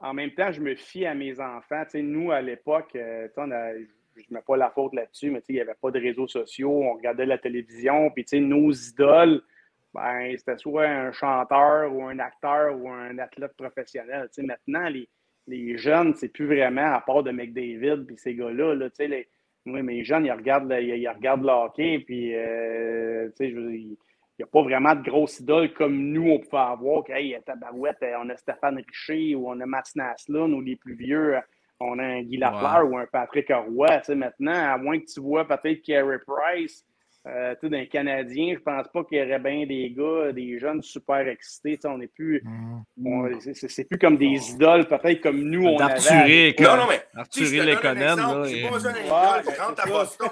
En 0.00 0.12
même 0.12 0.32
temps, 0.32 0.50
je 0.50 0.60
me 0.60 0.74
fie 0.74 1.06
à 1.06 1.14
mes 1.14 1.38
enfants. 1.38 1.84
Tu 1.84 1.90
sais, 1.92 2.02
nous, 2.02 2.32
à 2.32 2.40
l'époque, 2.40 2.96
euh, 2.96 3.28
je 3.36 3.40
ne 3.42 4.34
mets 4.34 4.42
pas 4.44 4.56
la 4.56 4.70
faute 4.70 4.92
là-dessus, 4.94 5.30
mais 5.30 5.40
il 5.48 5.54
n'y 5.54 5.60
avait 5.60 5.76
pas 5.80 5.92
de 5.92 6.00
réseaux 6.00 6.26
sociaux, 6.26 6.82
on 6.82 6.94
regardait 6.94 7.26
la 7.26 7.38
télévision, 7.38 8.10
puis 8.10 8.26
nos 8.40 8.72
idoles, 8.72 9.40
ben, 9.94 10.34
c'était 10.36 10.58
soit 10.58 10.86
un 10.86 11.12
chanteur 11.12 11.94
ou 11.94 12.04
un 12.04 12.18
acteur 12.18 12.76
ou 12.78 12.88
un 12.88 13.18
athlète 13.18 13.54
professionnel. 13.56 14.28
maintenant, 14.38 14.88
les, 14.88 15.08
les 15.46 15.76
jeunes, 15.76 16.14
c'est 16.14 16.28
plus 16.28 16.46
vraiment, 16.46 16.94
à 16.94 17.00
part 17.00 17.22
de 17.22 17.30
McDavid 17.30 18.04
puis 18.06 18.16
ces 18.16 18.34
gars-là, 18.34 18.74
là, 18.74 18.88
les, 18.98 19.28
oui, 19.66 19.82
mais 19.82 19.94
les 19.94 20.04
jeunes, 20.04 20.26
ils 20.26 20.32
regardent, 20.32 20.74
ils, 20.80 21.08
regardent 21.08 21.44
le 21.44 21.50
hockey, 21.50 22.00
puis, 22.00 22.34
euh, 22.34 23.30
il 23.38 23.96
n'y 24.38 24.44
a 24.44 24.46
pas 24.46 24.62
vraiment 24.62 24.94
de 24.94 25.02
grosses 25.02 25.40
idoles 25.40 25.72
comme 25.72 25.96
nous, 26.10 26.30
on 26.30 26.38
pouvait 26.38 26.62
avoir. 26.62 27.04
Hey, 27.08 27.36
Tabarouette, 27.44 28.04
on 28.18 28.28
a 28.30 28.36
Stéphane 28.36 28.78
Richer 28.78 29.34
ou 29.36 29.48
on 29.48 29.60
a 29.60 29.66
Matt 29.66 29.94
Naslund 29.94 30.52
ou 30.54 30.60
les 30.60 30.76
plus 30.76 30.94
vieux, 30.94 31.36
on 31.78 31.98
a 31.98 32.02
un 32.02 32.22
Guy 32.22 32.38
Lafleur 32.38 32.90
ou 32.90 32.96
un 32.96 33.06
Patrick 33.06 33.50
Roy. 33.50 33.98
Tu 33.98 34.04
sais, 34.04 34.14
maintenant, 34.14 34.52
à 34.52 34.78
moins 34.78 34.98
que 34.98 35.04
tu 35.04 35.20
vois 35.20 35.46
peut-être 35.46 35.82
Carey 35.82 36.18
Price, 36.26 36.84
euh, 37.24 37.54
d'un 37.62 37.86
Canadien, 37.86 38.54
je 38.54 38.58
pense 38.58 38.88
pas 38.92 39.04
qu'il 39.04 39.18
y 39.18 39.22
aurait 39.22 39.38
bien 39.38 39.64
des 39.64 39.90
gars, 39.96 40.32
des 40.32 40.58
jeunes 40.58 40.82
super 40.82 41.28
excités. 41.28 41.78
On 41.84 41.98
n'est 41.98 42.08
plus. 42.08 42.42
C'est 43.54 43.84
plus 43.84 43.98
comme 43.98 44.16
des 44.16 44.50
idoles, 44.50 44.88
peut-être 44.88 45.20
comme 45.20 45.40
nous, 45.40 45.64
on 45.64 45.78
avait. 45.78 46.54
Non, 46.58 46.76
non, 46.76 46.86
mais. 46.88 47.06
Arthur 47.14 47.64
Lekonen. 47.64 48.46
J'ai 48.48 48.62
pas 48.62 48.70
besoin 48.70 48.92
d'un 48.92 49.00
idole. 49.00 49.54
Je 49.54 49.60
rentre 49.60 49.82
à 49.82 49.86
Boston. 49.86 50.30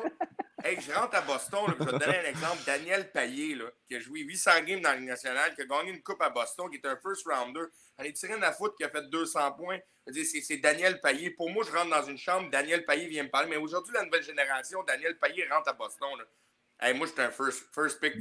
hey, 0.64 0.78
je 0.80 0.92
rentre 0.92 1.16
à 1.16 1.20
Boston. 1.20 1.60
Là, 1.68 1.74
je 1.78 1.84
vais 1.84 1.92
te 1.92 2.04
donner 2.04 2.18
un 2.18 2.28
exemple. 2.28 2.58
Daniel 2.66 3.10
Payet, 3.12 3.54
là, 3.54 3.66
qui 3.86 3.94
a 3.94 4.00
joué 4.00 4.20
800 4.22 4.50
games 4.66 4.80
dans 4.80 4.90
la 4.90 4.96
Ligue 4.96 5.08
nationale, 5.08 5.54
qui 5.54 5.62
a 5.62 5.66
gagné 5.66 5.92
une 5.92 6.02
coupe 6.02 6.20
à 6.22 6.30
Boston, 6.30 6.68
qui 6.70 6.78
est 6.78 6.86
un 6.86 6.96
first 6.96 7.24
rounder. 7.24 7.66
Elle 7.98 8.06
est 8.06 8.12
tiré 8.14 8.34
à 8.42 8.52
foot, 8.52 8.74
qui 8.76 8.82
a 8.82 8.88
fait 8.88 9.08
200 9.08 9.52
points. 9.52 9.78
C'est 10.08 10.56
Daniel 10.56 11.00
Payet. 11.00 11.30
Pour 11.30 11.50
moi, 11.50 11.64
je 11.64 11.70
rentre 11.70 11.90
dans 11.90 12.02
une 12.02 12.18
chambre, 12.18 12.50
Daniel 12.50 12.84
Payet 12.84 13.06
vient 13.06 13.22
me 13.22 13.28
parler. 13.28 13.48
Mais 13.48 13.58
aujourd'hui, 13.58 13.94
la 13.94 14.04
nouvelle 14.04 14.24
génération, 14.24 14.82
Daniel 14.82 15.16
Payet 15.18 15.46
rentre 15.48 15.68
à 15.68 15.72
Boston. 15.72 16.08
Là. 16.18 16.24
Hey, 16.80 16.94
moi, 16.94 17.06
j'étais 17.06 17.22
un 17.22 17.30
first, 17.30 17.66
first 17.74 18.00
pick. 18.00 18.14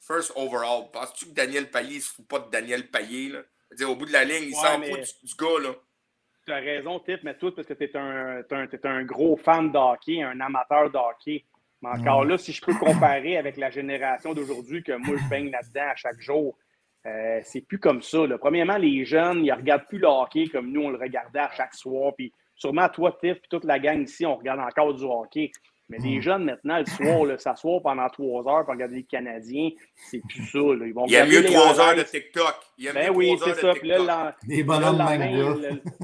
first 0.00 0.32
overall. 0.36 0.90
Penses-tu 0.92 1.26
que 1.26 1.34
Daniel 1.34 1.70
Payet 1.70 1.96
ne 1.96 2.00
se 2.00 2.12
fout 2.14 2.26
pas 2.26 2.38
de 2.38 2.50
Daniel 2.50 2.88
Payet? 2.88 3.32
Là? 3.32 3.40
Dire, 3.76 3.90
au 3.90 3.96
bout 3.96 4.06
de 4.06 4.12
la 4.12 4.24
ligne, 4.24 4.44
il 4.48 4.54
s'en 4.54 4.80
fout 4.80 5.00
du, 5.22 5.34
gars. 5.34 5.62
Là. 5.62 5.74
Tu 6.46 6.52
as 6.52 6.56
raison, 6.56 7.00
Tiff, 7.00 7.20
mais 7.24 7.36
tout 7.36 7.50
parce 7.50 7.66
que 7.66 7.74
tu 7.74 7.84
es 7.84 7.96
un, 7.96 8.38
es 8.38 8.86
un, 8.86 9.04
gros 9.04 9.36
fan 9.36 9.72
de 9.72 9.76
hockey, 9.76 10.22
un 10.22 10.40
amateur 10.40 10.90
de 10.90 10.96
hockey. 10.96 11.44
Mais 11.82 11.90
encore 11.90 12.24
là, 12.24 12.38
si 12.38 12.52
je 12.52 12.64
peux 12.64 12.74
comparer 12.74 13.36
avec 13.36 13.56
la 13.56 13.70
génération 13.70 14.32
d'aujourd'hui 14.32 14.82
que 14.82 14.92
moi 14.92 15.16
je 15.18 15.28
baigne 15.28 15.50
là-dedans 15.50 15.90
à 15.90 15.96
chaque 15.96 16.20
jour, 16.20 16.56
euh, 17.04 17.40
c'est 17.44 17.60
plus 17.60 17.78
comme 17.78 18.00
ça. 18.00 18.18
Premièrement, 18.40 18.78
les 18.78 19.04
jeunes, 19.04 19.44
ils 19.44 19.50
ne 19.50 19.54
regardent 19.54 19.86
plus 19.86 19.98
le 19.98 20.06
hockey 20.06 20.46
comme 20.46 20.72
nous, 20.72 20.82
on 20.82 20.90
le 20.90 20.98
regardait 20.98 21.40
à 21.40 21.50
chaque 21.50 21.74
soir. 21.74 22.14
Puis 22.16 22.32
sûrement, 22.54 22.88
toi, 22.88 23.16
Tiff, 23.20 23.38
puis 23.40 23.48
toute 23.50 23.64
la 23.64 23.78
gang 23.78 24.00
ici, 24.00 24.24
on 24.24 24.36
regarde 24.36 24.60
encore 24.60 24.94
du 24.94 25.04
hockey. 25.04 25.50
Mais 25.88 25.98
les 25.98 26.18
hmm. 26.18 26.22
jeunes, 26.22 26.44
maintenant, 26.44 26.78
le 26.78 26.86
soir, 26.86 27.40
s'asseoir 27.40 27.80
pendant 27.80 28.08
trois 28.08 28.40
heures 28.48 28.64
pour 28.64 28.74
regarder 28.74 28.96
les 28.96 29.02
Canadiens, 29.04 29.70
c'est 30.10 30.20
plus 30.20 30.44
ça. 30.46 30.58
Ils 30.58 30.92
vont 30.92 31.06
Il 31.06 31.12
y 31.12 31.16
a 31.16 31.26
mieux 31.26 31.44
trois 31.44 31.78
heures 31.80 31.94
de 31.94 32.02
TikTok. 32.02 32.54
Il 32.76 32.86
y 32.86 32.88
a 32.88 32.92
ben 32.92 33.10
oui, 33.14 33.36
c'est 33.42 33.54
ça. 33.54 33.72
Puis 33.74 33.88
là, 33.88 33.98
le, 33.98 34.62
lendemain, 34.62 35.16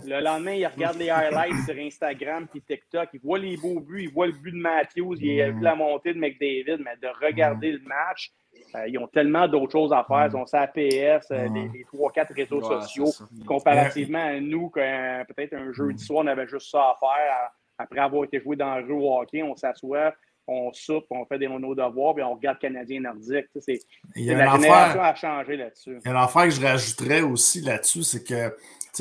le, 0.07 0.21
lendemain, 0.21 0.53
ils 0.53 0.67
regardent 0.67 0.99
les 0.99 1.11
highlights 1.11 1.65
sur 1.67 1.77
Instagram 1.77 2.47
puis 2.49 2.63
TikTok. 2.63 3.09
Ils 3.15 3.21
voient 3.21 3.39
les 3.39 3.57
beaux 3.57 3.81
buts, 3.81 4.05
ils 4.05 4.13
voient 4.13 4.27
le 4.27 4.33
but 4.33 4.53
de 4.53 4.57
Matthews, 4.57 5.17
ils 5.21 5.43
ont 5.43 5.57
vu 5.57 5.61
la 5.61 5.75
montée 5.75 6.15
de 6.15 6.19
McDavid, 6.19 6.79
mais 6.79 6.97
de 7.03 7.09
regarder 7.21 7.73
hmm. 7.73 7.81
le 7.83 7.89
match, 7.89 8.31
euh, 8.77 8.87
ils 8.87 8.99
ont 8.99 9.09
tellement 9.09 9.49
d'autres 9.49 9.73
choses 9.73 9.93
à 9.93 10.05
faire. 10.05 10.29
Ils 10.31 10.37
ont 10.37 10.47
ça 10.47 10.69
PS, 10.69 11.31
euh, 11.33 11.49
les 11.73 11.85
trois, 11.85 12.13
quatre 12.13 12.35
réseaux 12.35 12.63
sociaux, 12.63 13.11
comparativement 13.47 14.25
à 14.25 14.39
nous, 14.39 14.71
peut-être 14.71 15.55
un 15.55 15.73
jeudi 15.73 16.05
soir, 16.05 16.25
on 16.25 16.29
avait 16.29 16.47
juste 16.47 16.71
ça 16.71 16.83
à 16.83 16.97
faire 17.01 17.51
après 17.83 18.01
avoir 18.01 18.25
été 18.25 18.41
joué 18.41 18.57
dans 18.57 18.77
le 18.77 18.87
jeu 18.87 18.95
hockey, 18.95 19.43
on 19.43 19.57
s'assoit, 19.57 20.15
on 20.47 20.73
soupe, 20.73 21.07
on 21.11 21.25
fait 21.27 21.39
des 21.39 21.49
monos 21.49 21.75
devoirs, 21.75 22.15
puis 22.15 22.25
on 22.25 22.35
regarde 22.35 22.59
Canadien 22.59 23.01
nordique. 23.01 23.47
C'est, 23.61 23.81
la 24.17 24.57
génération 24.57 25.01
a 25.01 25.15
changé 25.15 25.57
là-dessus. 25.57 25.99
Il 26.05 26.07
y 26.07 26.09
a 26.09 26.11
une 26.11 26.17
affaire 26.17 26.45
que 26.45 26.51
je 26.51 26.61
rajouterais 26.61 27.23
aussi 27.23 27.61
là-dessus, 27.61 28.03
c'est 28.03 28.25
que 28.25 28.55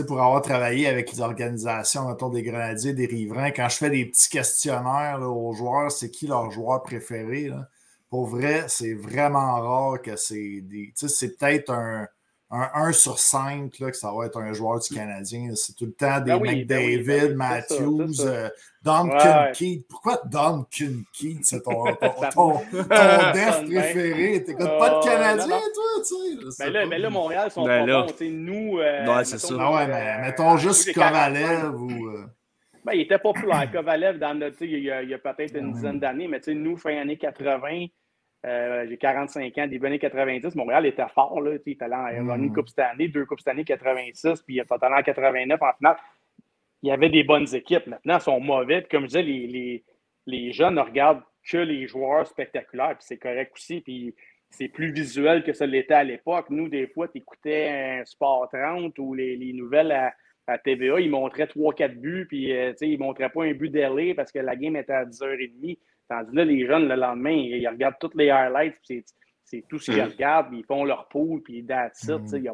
pour 0.03 0.21
avoir 0.21 0.41
travaillé 0.41 0.87
avec 0.87 1.11
les 1.11 1.19
organisations 1.19 2.07
autour 2.07 2.31
des 2.31 2.43
Grenadiers, 2.43 2.93
des 2.93 3.05
Riverains, 3.05 3.51
quand 3.51 3.67
je 3.67 3.77
fais 3.77 3.89
des 3.89 4.05
petits 4.05 4.29
questionnaires 4.29 5.19
aux 5.21 5.53
joueurs, 5.53 5.91
c'est 5.91 6.09
qui 6.09 6.27
leur 6.27 6.49
joueur 6.51 6.81
préféré? 6.81 7.49
Pour 8.09 8.25
vrai, 8.25 8.65
c'est 8.67 8.93
vraiment 8.93 9.61
rare 9.61 10.01
que 10.01 10.15
c'est 10.15 10.61
des. 10.61 10.91
C'est 10.95 11.37
peut-être 11.37 11.71
un 11.71 12.07
un 12.51 12.69
1 12.73 12.91
sur 12.91 13.17
5 13.17 13.79
là, 13.79 13.91
que 13.91 13.97
ça 13.97 14.11
va 14.11 14.25
être 14.25 14.37
un 14.37 14.51
joueur 14.51 14.79
du 14.79 14.93
Canadien. 14.93 15.55
C'est 15.55 15.73
tout 15.73 15.85
le 15.85 15.93
temps 15.93 16.19
des 16.19 16.31
ben 16.31 16.39
oui, 16.41 16.49
ben 16.49 16.57
McDavid, 16.59 17.05
ben 17.05 17.29
oui, 17.29 17.35
Matthews, 17.35 18.25
euh, 18.25 18.49
Don 18.83 19.07
ouais, 19.07 19.83
Pourquoi 19.87 20.21
Don 20.25 20.65
Kincaid? 20.69 21.45
C'est 21.45 21.63
ton, 21.63 21.85
ton, 21.85 21.93
ton, 22.33 22.53
ton 22.53 22.59
def 23.33 23.63
préféré? 23.65 24.43
T'écoutes 24.43 24.77
pas 24.77 24.89
de 24.89 24.95
oh, 24.97 25.03
Canadien, 25.03 25.59
toi, 25.73 26.03
tu 26.05 26.51
sais. 26.51 26.63
Mais 26.65 26.69
là, 26.71 26.85
là, 26.85 27.09
Montréal 27.09 27.51
sont 27.51 27.65
pas 27.65 27.85
là. 27.85 28.05
bons. 28.05 28.29
Nous, 28.29 28.79
euh, 28.79 29.05
ouais, 29.07 29.23
c'est 29.23 29.39
ça. 29.39 29.55
Ah 29.57 29.73
ouais, 29.73 29.87
mais 29.87 30.21
mettons 30.21 30.57
juste 30.57 30.93
Kovalev 30.93 31.73
ou. 31.73 32.07
Euh, 32.09 32.25
ben, 32.83 32.93
il 32.93 33.01
était 33.01 33.19
populaire, 33.19 33.71
Kovalev, 33.71 34.17
dans 34.17 34.37
le, 34.37 34.51
il 34.61 34.83
y 34.83 34.91
a, 34.91 34.97
a 34.97 35.17
peut-être 35.33 35.55
une 35.55 35.71
dizaine 35.71 35.99
d'années, 35.99 36.27
mais 36.27 36.41
nous, 36.53 36.75
fin 36.75 36.97
années 36.97 37.17
80, 37.17 37.85
euh, 38.45 38.87
j'ai 38.89 38.97
45 38.97 39.57
ans, 39.59 39.67
début 39.67 39.85
années 39.87 39.99
90. 39.99 40.55
Montréal 40.55 40.85
était 40.87 41.07
fort. 41.13 41.39
Là, 41.41 41.51
il 41.65 41.71
était 41.71 41.83
allé 41.83 42.19
en 42.19 42.35
une 42.35 42.49
mm. 42.49 42.53
Coupe 42.53 42.69
cette 42.69 42.79
année, 42.79 43.07
deux 43.07 43.25
Coupes 43.25 43.39
cette 43.39 43.49
année, 43.49 43.63
86, 43.63 44.41
puis 44.41 44.55
il 44.55 44.59
est 44.59 44.71
allé 44.71 44.95
en 44.95 45.03
89 45.03 45.61
en 45.61 45.73
finale. 45.73 45.97
Il 46.81 46.89
y 46.89 46.91
avait 46.91 47.09
des 47.09 47.23
bonnes 47.23 47.53
équipes. 47.53 47.85
Maintenant, 47.85 48.17
ils 48.17 48.21
sont 48.21 48.39
mauvais. 48.39 48.83
comme 48.89 49.03
je 49.03 49.07
disais, 49.07 49.21
les, 49.21 49.47
les, 49.47 49.83
les, 50.25 50.51
jeunes 50.51 50.75
ne 50.75 50.81
regardent 50.81 51.21
que 51.47 51.57
les 51.57 51.87
joueurs 51.87 52.25
spectaculaires, 52.25 52.95
puis 52.97 53.05
c'est 53.07 53.17
correct 53.17 53.51
aussi. 53.55 53.81
Puis 53.81 54.15
c'est 54.49 54.67
plus 54.67 54.91
visuel 54.91 55.43
que 55.43 55.53
ça 55.53 55.67
l'était 55.67 55.93
à 55.93 56.03
l'époque. 56.03 56.47
Nous, 56.49 56.67
des 56.67 56.87
fois, 56.87 57.07
tu 57.07 57.19
écoutais 57.19 57.69
un 57.69 58.05
Sport 58.05 58.49
30 58.51 58.97
ou 58.97 59.13
les, 59.13 59.37
les 59.37 59.53
nouvelles 59.53 59.91
à, 59.91 60.13
à, 60.47 60.57
TVA, 60.57 60.99
ils 60.99 61.11
montraient 61.11 61.45
3-4 61.45 61.95
buts, 61.95 62.25
puis 62.27 62.51
euh, 62.51 62.73
ils 62.81 62.93
ne 62.93 62.97
montraient 62.97 63.29
pas 63.29 63.43
un 63.43 63.53
but 63.53 63.69
d'LA 63.69 64.15
parce 64.15 64.31
que 64.31 64.39
la 64.39 64.55
game 64.55 64.75
était 64.75 64.93
à 64.93 65.05
10h30. 65.05 65.77
Tandis 66.11 66.35
là, 66.35 66.43
les 66.43 66.65
jeunes, 66.65 66.89
le 66.89 66.95
lendemain, 66.95 67.31
ils, 67.31 67.65
regardent 67.69 67.95
toutes 67.97 68.15
les 68.15 68.29
highlights, 68.29 68.75
c'est 69.45 69.63
tout 69.69 69.79
ce 69.79 69.91
qu'ils 69.91 70.03
mm. 70.03 70.07
regardent, 70.07 70.53
ils 70.53 70.65
font 70.65 70.83
leur 70.83 71.07
pool, 71.07 71.41
puis 71.41 71.65
that's 71.65 72.03
it. 72.03 72.33
Mm. 72.33 72.51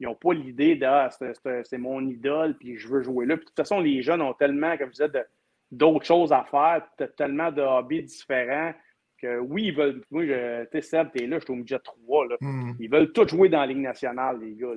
Ils 0.00 0.06
n'ont 0.06 0.14
pas 0.14 0.34
l'idée 0.34 0.76
de 0.76 0.84
ah, 0.84 1.08
c'est 1.10 1.78
mon 1.78 2.06
idole, 2.06 2.58
puis 2.58 2.76
je 2.76 2.86
veux 2.88 3.02
jouer 3.02 3.24
là. 3.24 3.38
Puis, 3.38 3.46
de 3.46 3.48
toute 3.48 3.56
façon, 3.56 3.80
les 3.80 4.02
jeunes 4.02 4.20
ont 4.20 4.34
tellement, 4.34 4.76
comme 4.76 4.88
je 4.88 5.02
disais, 5.02 5.24
d'autres 5.70 6.04
choses 6.04 6.30
à 6.30 6.44
faire, 6.44 6.86
tellement 7.16 7.50
de 7.50 7.62
hobbies 7.62 8.02
différents 8.02 8.74
que 9.16 9.38
oui, 9.38 9.68
ils 9.68 9.74
veulent. 9.74 10.02
Moi, 10.10 10.24
tu 10.26 10.32
sais, 10.72 10.82
Seb, 10.82 11.10
t'es 11.12 11.26
là, 11.26 11.38
je 11.38 11.44
suis 11.44 11.52
au 11.54 11.56
midget 11.56 11.78
3. 11.78 12.28
Là. 12.28 12.36
Mm. 12.38 12.72
Ils 12.80 12.90
veulent 12.90 13.12
tous 13.12 13.28
jouer 13.28 13.48
dans 13.48 13.60
la 13.60 13.66
Ligue 13.66 13.78
nationale, 13.78 14.40
les 14.42 14.54
gars. 14.54 14.74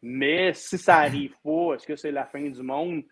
Mais 0.00 0.54
si 0.54 0.78
ça 0.78 1.02
n'arrive 1.02 1.34
pas, 1.44 1.74
est-ce 1.74 1.86
que 1.86 1.96
c'est 1.96 2.10
la 2.10 2.24
fin 2.24 2.48
du 2.48 2.62
monde? 2.62 3.02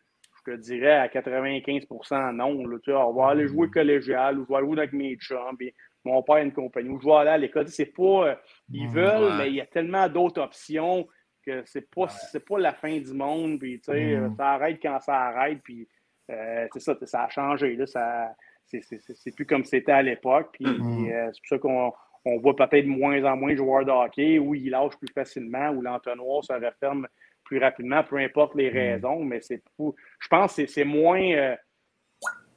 Je 0.46 0.52
te 0.52 0.56
dirais 0.56 0.96
à 0.96 1.08
95% 1.08 2.34
non. 2.34 2.66
Là, 2.66 2.78
tu 2.78 2.90
sais, 2.90 2.96
on 2.96 3.12
va 3.12 3.28
aller 3.28 3.48
jouer 3.48 3.68
mm. 3.68 3.70
collégial 3.70 4.38
ou 4.38 4.44
je 4.44 4.48
vais 4.48 4.56
aller 4.56 4.66
jouer 4.66 4.78
avec 4.78 4.92
mes 4.92 5.16
chums, 5.16 5.56
puis 5.56 5.72
mon 6.04 6.22
père 6.22 6.36
a 6.36 6.42
une 6.42 6.52
compagnie, 6.52 6.88
ou 6.88 7.00
je 7.00 7.06
vais 7.06 7.14
aller 7.14 7.30
à 7.30 7.38
l'école. 7.38 7.68
C'est 7.68 7.86
pas. 7.86 8.28
Euh, 8.28 8.34
ils 8.70 8.88
mm, 8.88 8.92
veulent, 8.92 9.32
mais 9.38 9.48
il 9.48 9.54
y 9.54 9.60
a 9.60 9.66
tellement 9.66 10.08
d'autres 10.08 10.42
options 10.42 11.06
que 11.44 11.62
c'est 11.66 11.90
pas, 11.90 12.08
c'est 12.08 12.44
pas 12.44 12.58
la 12.58 12.72
fin 12.72 12.98
du 12.98 13.12
monde. 13.12 13.58
Puis, 13.58 13.80
tu 13.80 13.92
sais, 13.92 14.16
mm. 14.16 14.36
ça 14.36 14.50
arrête 14.50 14.78
quand 14.80 14.98
ça 15.00 15.16
arrête. 15.16 15.60
Puis, 15.62 15.88
euh, 16.30 16.66
c'est 16.72 16.80
ça, 16.80 16.96
ça 17.02 17.24
a 17.24 17.28
changé. 17.28 17.76
Là, 17.76 17.86
ça, 17.86 18.34
c'est, 18.66 19.34
plus 19.34 19.46
comme 19.46 19.64
c'était 19.64 19.92
à 19.92 20.02
l'époque. 20.02 20.50
Puis, 20.52 20.66
euh, 20.66 21.30
c'est 21.32 21.40
pour 21.40 21.48
ça 21.48 21.58
qu'on 21.58 21.92
on 22.24 22.38
voit 22.38 22.54
peut-être 22.54 22.86
moins 22.86 23.22
en 23.24 23.36
moins 23.36 23.52
de 23.52 23.56
joueurs 23.56 23.84
de 23.84 23.90
hockey 23.90 24.38
où 24.38 24.54
ils 24.54 24.70
lâchent 24.70 24.96
plus 24.96 25.12
facilement, 25.12 25.70
où 25.70 25.82
l'entonnoir 25.82 26.44
se 26.44 26.52
referme 26.52 27.08
plus 27.44 27.58
rapidement, 27.58 28.02
peu 28.04 28.16
importe 28.18 28.54
les 28.54 28.70
mm. 28.70 28.74
raisons, 28.74 29.24
mais 29.24 29.40
c'est 29.40 29.62
je 29.78 30.28
pense 30.28 30.56
que 30.56 30.66
c'est 30.66 30.84
moins 30.84 31.22
euh, 31.32 31.56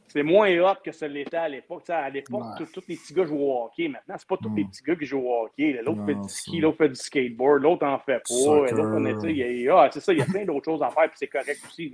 c'est 0.07 0.23
moins 0.23 0.49
hot 0.61 0.77
que 0.83 0.93
ce 0.93 1.03
l'était 1.03 1.35
à 1.35 1.49
l'époque. 1.49 1.89
À 1.89 2.09
l'époque, 2.09 2.43
tous 2.57 2.81
les 2.87 2.95
petits 2.95 3.13
gars 3.13 3.25
jouent 3.25 3.35
au 3.35 3.65
hockey. 3.65 3.89
Maintenant, 3.89 4.15
c'est 4.17 4.27
pas 4.27 4.37
tous 4.37 4.55
les 4.55 4.63
mm. 4.63 4.69
petits 4.69 4.83
gars 4.83 4.95
qui 4.95 5.05
jouent 5.05 5.27
au 5.27 5.43
hockey. 5.43 5.77
L'autre 5.83 6.05
fait 6.05 6.15
du 6.15 6.29
ski, 6.29 6.59
l'autre 6.61 6.77
fait 6.77 6.89
du 6.89 6.95
skateboard, 6.95 7.63
l'autre 7.63 7.85
en 7.85 7.99
fait 7.99 8.19
pas. 8.19 8.65
Ah, 9.75 9.89
c'est 9.91 9.99
ça, 9.99 10.13
il 10.13 10.19
y 10.19 10.21
a 10.21 10.25
plein 10.25 10.45
d'autres 10.45 10.63
choses 10.63 10.81
à 10.81 10.89
faire, 10.89 11.09
puis 11.09 11.17
c'est 11.17 11.27
correct 11.27 11.59
aussi. 11.67 11.91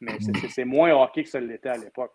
Mais 0.00 0.12
mm. 0.12 0.48
c'est 0.50 0.64
moins 0.64 0.92
hockey 0.92 1.24
que 1.24 1.30
ce 1.30 1.38
l'était 1.38 1.70
à 1.70 1.76
l'époque. 1.76 2.12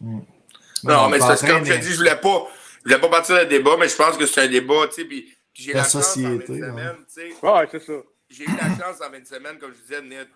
Non, 0.00 1.08
mais 1.08 1.20
c'est 1.20 1.46
comme 1.46 1.64
je 1.64 1.74
dis, 1.74 1.92
je 1.92 1.98
voulais 1.98 2.16
pas. 2.16 2.46
Je 2.84 2.90
voulais 2.90 3.00
pas 3.00 3.08
partir 3.08 3.36
d'un 3.36 3.44
débat, 3.46 3.76
mais 3.78 3.88
je 3.88 3.96
pense 3.96 4.18
que 4.18 4.26
c'est 4.26 4.42
un 4.42 4.48
débat, 4.48 4.88
tu 4.88 4.94
sais, 4.94 5.04
puis 5.06 5.32
j'ai 5.54 5.72
la, 5.72 5.84
société. 5.84 6.52
Ouais, 6.52 7.66
c'est 7.70 7.78
ça 7.78 7.94
j'ai 8.34 8.44
eu 8.44 8.56
la 8.56 8.76
chance 8.76 9.00
en 9.00 9.10
20 9.10 9.26
semaines, 9.26 9.58
comme 9.58 9.72
je 9.72 9.80
disais, 9.80 10.02
de 10.02 10.06
venir 10.06 10.26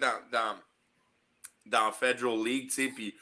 dans, 0.00 0.22
dans, 0.30 0.58
dans 1.66 1.92
Federal 1.92 2.44
League, 2.44 2.70
puis, 2.94 3.14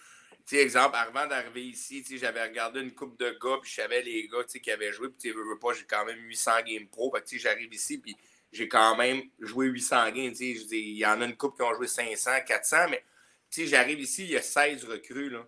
exemple, 0.52 0.96
avant 0.96 1.26
d'arriver 1.26 1.66
ici, 1.66 2.04
j'avais 2.18 2.42
regardé 2.42 2.80
une 2.80 2.92
coupe 2.92 3.18
de 3.18 3.30
gars, 3.40 3.58
puis 3.62 3.70
je 3.70 3.76
savais 3.76 4.02
les 4.02 4.28
gars, 4.28 4.42
qui 4.44 4.70
avaient 4.70 4.92
joué, 4.92 5.08
puis 5.08 5.18
tu 5.18 5.28
sais, 5.30 5.58
pas, 5.60 5.72
j'ai 5.74 5.84
quand 5.84 6.04
même 6.04 6.18
800 6.18 6.62
games 6.66 6.88
pro, 6.88 7.14
tu 7.24 7.36
sais, 7.36 7.38
j'arrive 7.38 7.72
ici, 7.72 7.98
puis 7.98 8.16
j'ai 8.52 8.68
quand 8.68 8.96
même 8.96 9.22
joué 9.38 9.66
800 9.66 10.10
games, 10.10 10.34
il 10.40 10.96
y 10.96 11.06
en 11.06 11.20
a 11.20 11.24
une 11.24 11.36
coupe 11.36 11.56
qui 11.56 11.62
ont 11.62 11.74
joué 11.74 11.86
500, 11.86 12.30
400, 12.46 12.88
mais, 12.90 13.04
j'arrive 13.50 14.00
ici, 14.00 14.24
il 14.24 14.30
y 14.30 14.36
a 14.36 14.42
16 14.42 14.84
recrues, 14.86 15.30
là. 15.30 15.46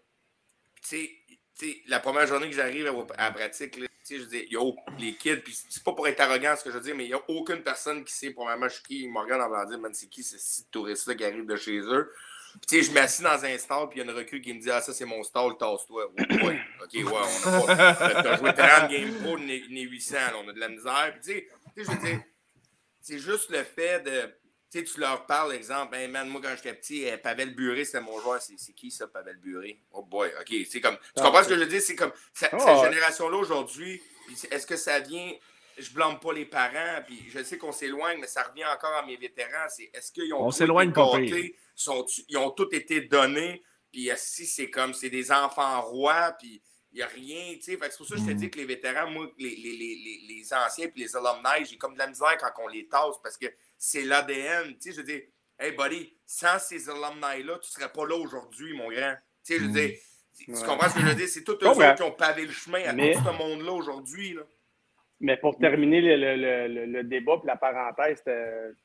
tu 0.88 1.08
sais, 1.54 1.82
la 1.86 2.00
première 2.00 2.26
journée 2.26 2.48
que 2.48 2.56
j'arrive 2.56 2.86
à, 2.86 3.24
la 3.24 3.30
pratique, 3.32 3.76
là, 3.76 3.86
je 4.18 4.24
dire, 4.24 4.44
yo, 4.50 4.76
les 4.98 5.14
kids, 5.14 5.38
puis 5.38 5.56
c'est 5.68 5.82
pas 5.82 5.92
pour 5.92 6.06
être 6.08 6.20
arrogant 6.20 6.54
ce 6.56 6.64
que 6.64 6.70
je 6.70 6.76
veux 6.76 6.82
dire, 6.82 6.94
mais 6.94 7.04
il 7.04 7.08
n'y 7.08 7.14
a 7.14 7.22
aucune 7.28 7.62
personne 7.62 8.04
qui 8.04 8.12
sait, 8.12 8.30
premièrement, 8.30 8.68
je 8.68 8.74
suis 8.74 8.82
qui, 8.82 9.10
regardent 9.14 9.52
en 9.52 9.64
dire, 9.64 9.78
man, 9.78 9.92
c'est 9.94 10.08
qui 10.08 10.22
ce 10.22 10.62
touriste-là 10.70 11.14
qui 11.14 11.24
arrive 11.24 11.46
de 11.46 11.56
chez 11.56 11.78
eux. 11.78 12.12
Puis, 12.52 12.60
tu 12.68 12.76
sais, 12.76 12.90
je 12.90 12.94
m'assis 12.94 13.22
dans 13.22 13.44
un 13.44 13.56
stall, 13.56 13.88
puis 13.88 14.00
il 14.00 14.04
y 14.04 14.08
a 14.08 14.12
une 14.12 14.16
recrue 14.16 14.40
qui 14.40 14.52
me 14.52 14.60
dit, 14.60 14.70
ah, 14.70 14.80
ça, 14.80 14.92
c'est 14.92 15.06
mon 15.06 15.22
stall, 15.22 15.56
tasse-toi. 15.58 16.12
Ouais, 16.18 16.60
ok, 16.82 16.92
ouais, 16.92 17.04
on 17.06 17.48
a 17.48 17.62
pas. 17.66 18.22
T'as 18.22 18.36
joué 18.36 18.52
30 18.54 18.90
Game 18.90 19.14
Pro, 19.22 19.36
on 19.38 19.48
est 19.48 19.64
800, 19.68 20.16
on 20.44 20.48
a 20.48 20.52
de 20.52 20.60
la 20.60 20.68
misère. 20.68 21.14
Puis, 21.14 21.20
tu 21.22 21.32
sais, 21.32 21.48
je 21.76 21.90
veux 21.90 22.06
dire, 22.06 22.20
c'est 23.00 23.18
juste 23.18 23.50
le 23.50 23.62
fait 23.64 24.00
de 24.00 24.34
tu 24.72 24.78
sais, 24.78 24.84
tu 24.84 25.00
leur 25.00 25.26
parles, 25.26 25.52
exemple, 25.52 25.94
hey 25.96 26.08
man, 26.08 26.26
moi 26.30 26.40
quand 26.42 26.54
j'étais 26.56 26.72
petit, 26.72 27.06
euh, 27.06 27.18
Pavel 27.18 27.54
Buré, 27.54 27.84
c'était 27.84 28.00
mon 28.00 28.18
joueur. 28.20 28.40
C'est 28.40 28.72
qui 28.72 28.90
ça, 28.90 29.06
Pavel 29.06 29.36
Buré? 29.36 29.78
Oh 29.92 30.02
boy, 30.02 30.30
ok. 30.40 30.66
C'est 30.66 30.80
comme. 30.80 30.96
Tu 30.96 31.02
ah, 31.16 31.24
comprends 31.24 31.42
ce 31.42 31.48
que 31.48 31.56
je 31.56 31.60
veux 31.60 31.66
dire? 31.66 31.82
C'est 31.82 31.94
comme. 31.94 32.12
cette 32.32 32.54
ah, 32.54 32.82
génération-là 32.82 33.36
aujourd'hui, 33.36 34.00
est-ce 34.50 34.66
que 34.66 34.76
ça 34.76 34.98
vient. 35.00 35.30
Je 35.76 35.90
blâme 35.90 36.18
pas 36.20 36.32
les 36.32 36.46
parents, 36.46 37.02
puis 37.06 37.18
je 37.28 37.42
sais 37.42 37.58
qu'on 37.58 37.72
s'éloigne, 37.72 38.18
mais 38.18 38.26
ça 38.26 38.42
revient 38.44 38.64
encore 38.64 38.94
à 38.94 39.04
mes 39.04 39.16
vétérans. 39.16 39.68
C'est 39.68 39.90
est-ce 39.92 40.10
qu'ils 40.10 40.32
ont. 40.32 40.46
On 40.46 40.50
s'éloigne. 40.50 40.92
Ils 40.96 42.38
ont 42.38 42.50
tout 42.50 42.74
été 42.74 43.02
donnés, 43.02 43.62
puis 43.90 44.08
si 44.16 44.46
c'est 44.46 44.70
comme. 44.70 44.94
C'est 44.94 45.10
des 45.10 45.30
enfants 45.32 45.82
rois, 45.82 46.32
puis 46.38 46.62
il 46.92 46.96
n'y 46.96 47.02
a 47.02 47.06
rien, 47.06 47.54
tu 47.56 47.62
sais. 47.62 47.78
C'est 47.80 47.96
pour 47.96 48.06
ça 48.06 48.14
que 48.14 48.20
je 48.20 48.26
te 48.26 48.32
dis 48.32 48.46
mm. 48.46 48.50
que 48.50 48.58
les 48.58 48.64
vétérans, 48.66 49.10
moi, 49.10 49.26
les, 49.38 49.56
les, 49.56 49.76
les, 49.76 50.20
les 50.28 50.54
anciens 50.54 50.88
puis 50.88 51.02
les 51.02 51.16
alumni, 51.16 51.64
j'ai 51.64 51.78
comme 51.78 51.94
de 51.94 51.98
la 51.98 52.06
misère 52.06 52.36
quand 52.38 52.52
on 52.62 52.68
les 52.68 52.86
tasse 52.86 53.16
parce 53.22 53.38
que 53.38 53.46
c'est 53.84 54.02
l'ADN. 54.02 54.74
Tu 54.74 54.76
sais, 54.78 54.92
je 54.92 54.96
veux 54.98 55.02
dire, 55.02 55.22
hey 55.58 55.72
buddy, 55.72 56.16
sans 56.24 56.56
ces 56.60 56.88
alumni-là, 56.88 57.58
tu 57.58 57.68
ne 57.68 57.72
serais 57.72 57.90
pas 57.90 58.06
là 58.06 58.14
aujourd'hui, 58.14 58.74
mon 58.74 58.88
grand. 58.88 59.16
Tu 59.44 59.54
sais, 59.54 59.58
je 59.58 59.64
veux 59.64 59.72
dire, 59.72 59.98
tu 60.38 60.52
comprends 60.52 60.88
ce 60.88 60.94
que 60.94 61.00
je 61.00 61.06
veux 61.06 61.14
dire? 61.16 61.28
C'est 61.28 61.42
tous 61.42 61.54
eux 61.54 61.94
qui 61.96 62.02
ont 62.02 62.12
pavé 62.12 62.46
le 62.46 62.52
chemin 62.52 62.84
à 62.84 62.92
tout 62.92 63.24
ce 63.24 63.36
monde-là 63.36 63.72
aujourd'hui. 63.72 64.38
Mais 65.24 65.36
pour 65.36 65.56
terminer 65.56 66.00
le, 66.00 66.16
le, 66.16 66.66
le, 66.66 66.86
le 66.86 67.04
débat 67.04 67.34
et 67.44 67.46
la 67.46 67.54
parenthèse, 67.54 68.24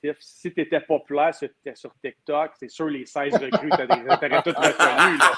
Tiff, 0.04 0.18
si 0.20 0.54
tu 0.54 0.62
étais 0.62 0.80
populaire 0.80 1.34
sur, 1.34 1.50
sur 1.74 1.92
TikTok, 2.00 2.52
c'est 2.60 2.70
sûr 2.70 2.86
les 2.86 3.08
16 3.08 3.34
recrues, 3.34 3.72
tu 3.72 3.82
aurais 3.82 4.44
tout 4.44 4.52
reconnu. 4.52 5.18
Là, 5.18 5.32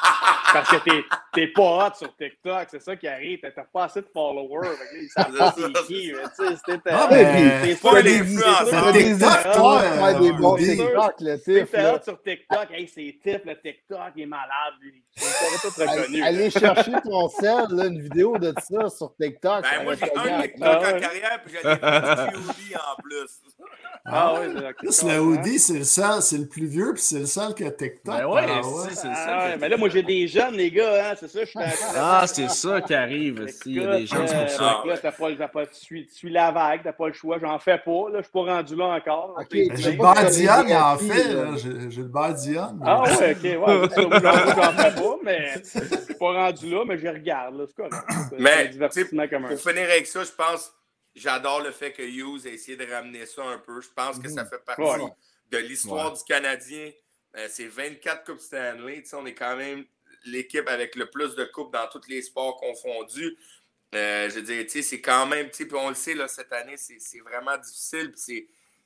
parce 0.51 0.69
que 0.69 0.89
tu 0.89 1.39
n'es 1.39 1.47
pas 1.47 1.87
hot 1.87 1.93
sur 1.95 2.15
TikTok, 2.15 2.67
c'est 2.69 2.81
ça 2.81 2.95
qui 2.95 3.07
arrive. 3.07 3.39
Tu 3.39 3.47
n'as 3.55 3.63
pas 3.63 3.85
assez 3.85 4.01
de 4.01 4.07
followers. 4.13 4.67
Ils 4.99 5.07
savent 5.09 5.37
pas 5.37 5.53
c'est 5.55 5.87
qui. 5.87 6.11
C'était 6.35 6.89
ah, 6.91 7.07
mais 7.11 7.75
pas 7.75 8.01
des 8.01 8.21
TikTok, 8.21 9.53
toi. 9.53 10.13
des 10.19 10.31
bons 10.33 10.55
TikTok, 10.55 11.13
le 11.21 11.37
Tiff. 11.37 11.71
Tu 11.71 11.77
hot 11.77 12.03
sur 12.03 12.21
TikTok. 12.21 12.71
Hey, 12.71 12.87
c'est 12.87 13.19
Tiff, 13.23 13.45
le 13.45 13.59
TikTok, 13.59 14.11
il 14.15 14.23
est 14.23 14.25
malade. 14.25 14.73
Lui. 14.81 15.03
Tu 15.15 15.23
tout 15.61 15.81
reconnu. 15.81 16.23
Allez 16.23 16.49
chercher 16.49 16.93
ton 17.03 17.29
sel, 17.29 17.65
une 17.71 18.01
vidéo 18.01 18.37
de 18.37 18.53
ça 18.59 18.89
sur 18.89 19.15
TikTok. 19.15 19.63
Ben, 19.63 19.83
moi, 19.83 19.93
j'ai 19.95 20.15
un 20.15 20.41
TikTok 20.41 20.88
carrière, 20.93 21.41
puis 21.43 21.55
j'ai 21.55 21.69
des 21.69 21.75
petits 21.75 22.75
en 22.75 23.01
plus. 23.01 23.41
Ah, 24.05 24.33
oui, 24.39 24.89
c'est 24.89 25.07
Le 25.07 25.21
Audi, 25.21 25.59
c'est 25.59 25.77
le 25.77 25.83
seul, 25.83 26.21
c'est 26.21 26.37
le 26.37 26.47
plus 26.47 26.65
vieux, 26.65 26.93
puis 26.93 27.01
c'est 27.01 27.19
le 27.19 27.25
seul 27.25 27.53
qui 27.53 27.63
a 27.63 27.71
TikTok. 27.71 28.15
Ben 28.15 28.25
ouais, 28.25 28.43
c'est 28.93 29.07
le 29.07 29.15
seul. 29.15 29.59
mais 29.59 29.69
là, 29.69 29.77
moi, 29.77 29.89
j'ai 29.89 30.03
des 30.03 30.27
jeunes, 30.27 30.55
les 30.55 30.71
gars, 30.71 31.11
hein, 31.11 31.15
c'est 31.19 31.27
ça, 31.27 31.41
je 31.41 31.45
suis 31.45 31.59
Ah, 31.95 32.23
c'est 32.25 32.49
ça 32.49 32.81
qui 32.81 32.93
arrive 32.93 33.41
aussi. 33.41 33.59
Il 33.65 33.75
y 33.75 33.85
a 33.85 33.97
des 33.97 34.05
jeunes 34.05 34.25
comme 34.25 34.47
ça. 34.47 34.81
Là, 34.85 34.97
t'as 34.97 35.11
pas, 35.11 35.47
pas, 35.47 35.65
tu, 35.67 35.75
suis, 35.75 36.05
tu 36.07 36.15
suis 36.15 36.29
la 36.29 36.51
vague, 36.51 36.81
t'as 36.83 36.93
pas 36.93 37.07
le 37.07 37.13
choix, 37.13 37.37
j'en 37.39 37.59
fais 37.59 37.77
pas, 37.77 38.09
là, 38.11 38.19
je 38.19 38.23
suis 38.23 38.31
pas 38.31 38.43
rendu 38.43 38.75
là 38.75 38.85
encore. 38.85 39.39
j'ai 39.51 39.91
le 39.91 39.97
bar 39.97 40.25
Diane, 40.25 40.71
en 40.73 40.97
fait, 40.97 41.89
j'ai 41.89 42.01
le 42.01 42.07
bar 42.07 42.33
Diane. 42.33 42.79
Ah, 42.83 43.03
ouais, 43.03 43.31
ok, 43.31 43.43
ouais, 43.43 43.89
j'en 43.95 44.71
fais 44.71 45.01
pas, 45.01 45.15
mais 45.23 45.53
je 45.63 46.03
suis 46.05 46.13
pas 46.15 46.33
rendu 46.33 46.69
là, 46.69 46.83
mais 46.87 46.97
je 46.97 47.07
regarde, 47.07 47.57
là, 47.57 47.65
c'est 47.67 47.75
correct. 47.75 47.95
Mais, 48.39 48.69
pour 48.69 49.59
finir 49.59 49.83
avec 49.83 50.07
ça, 50.07 50.23
je 50.23 50.31
pense 50.31 50.73
J'adore 51.16 51.62
le 51.62 51.72
fait 51.72 51.91
que 51.91 52.01
Hughes 52.01 52.45
ait 52.45 52.53
essayé 52.53 52.78
de 52.78 52.86
ramener 52.91 53.26
ça 53.26 53.43
un 53.43 53.57
peu. 53.57 53.82
Je 53.82 53.89
pense 53.89 54.20
que 54.20 54.30
ça 54.30 54.43
mhm. 54.43 54.49
fait 54.49 54.64
partie 54.64 55.05
de 55.51 55.57
l'histoire 55.57 56.14
du 56.14 56.24
Canadien. 56.24 56.91
Euh, 57.36 57.47
c'est 57.49 57.68
24 57.68 58.24
Coupes 58.26 58.39
Stanley. 58.39 59.03
on 59.14 59.26
est 59.26 59.34
quand 59.34 59.55
même 59.55 59.86
l'équipe 60.26 60.68
avec 60.68 60.95
le 60.95 61.10
plus 61.10 61.36
de 61.36 61.45
coupes 61.45 61.74
dans 61.74 61.88
tous 61.88 62.07
les 62.07 62.22
sports 62.22 62.57
confondus. 62.57 63.38
Euh, 63.95 64.30
je 64.30 64.36
veux 64.36 64.41
dire, 64.41 64.66
c'est 64.84 65.01
quand 65.01 65.26
même, 65.26 65.49
on 65.74 65.89
le 65.89 65.95
sait, 65.95 66.14
là, 66.14 66.28
cette 66.28 66.53
année, 66.53 66.78
c'est 66.78 67.20
vraiment 67.20 67.57
difficile. 67.57 68.14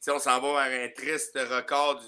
on 0.08 0.20
s'en 0.20 0.40
va 0.40 0.68
vers 0.70 0.86
un 0.86 0.90
triste 0.90 1.38
record 1.38 2.02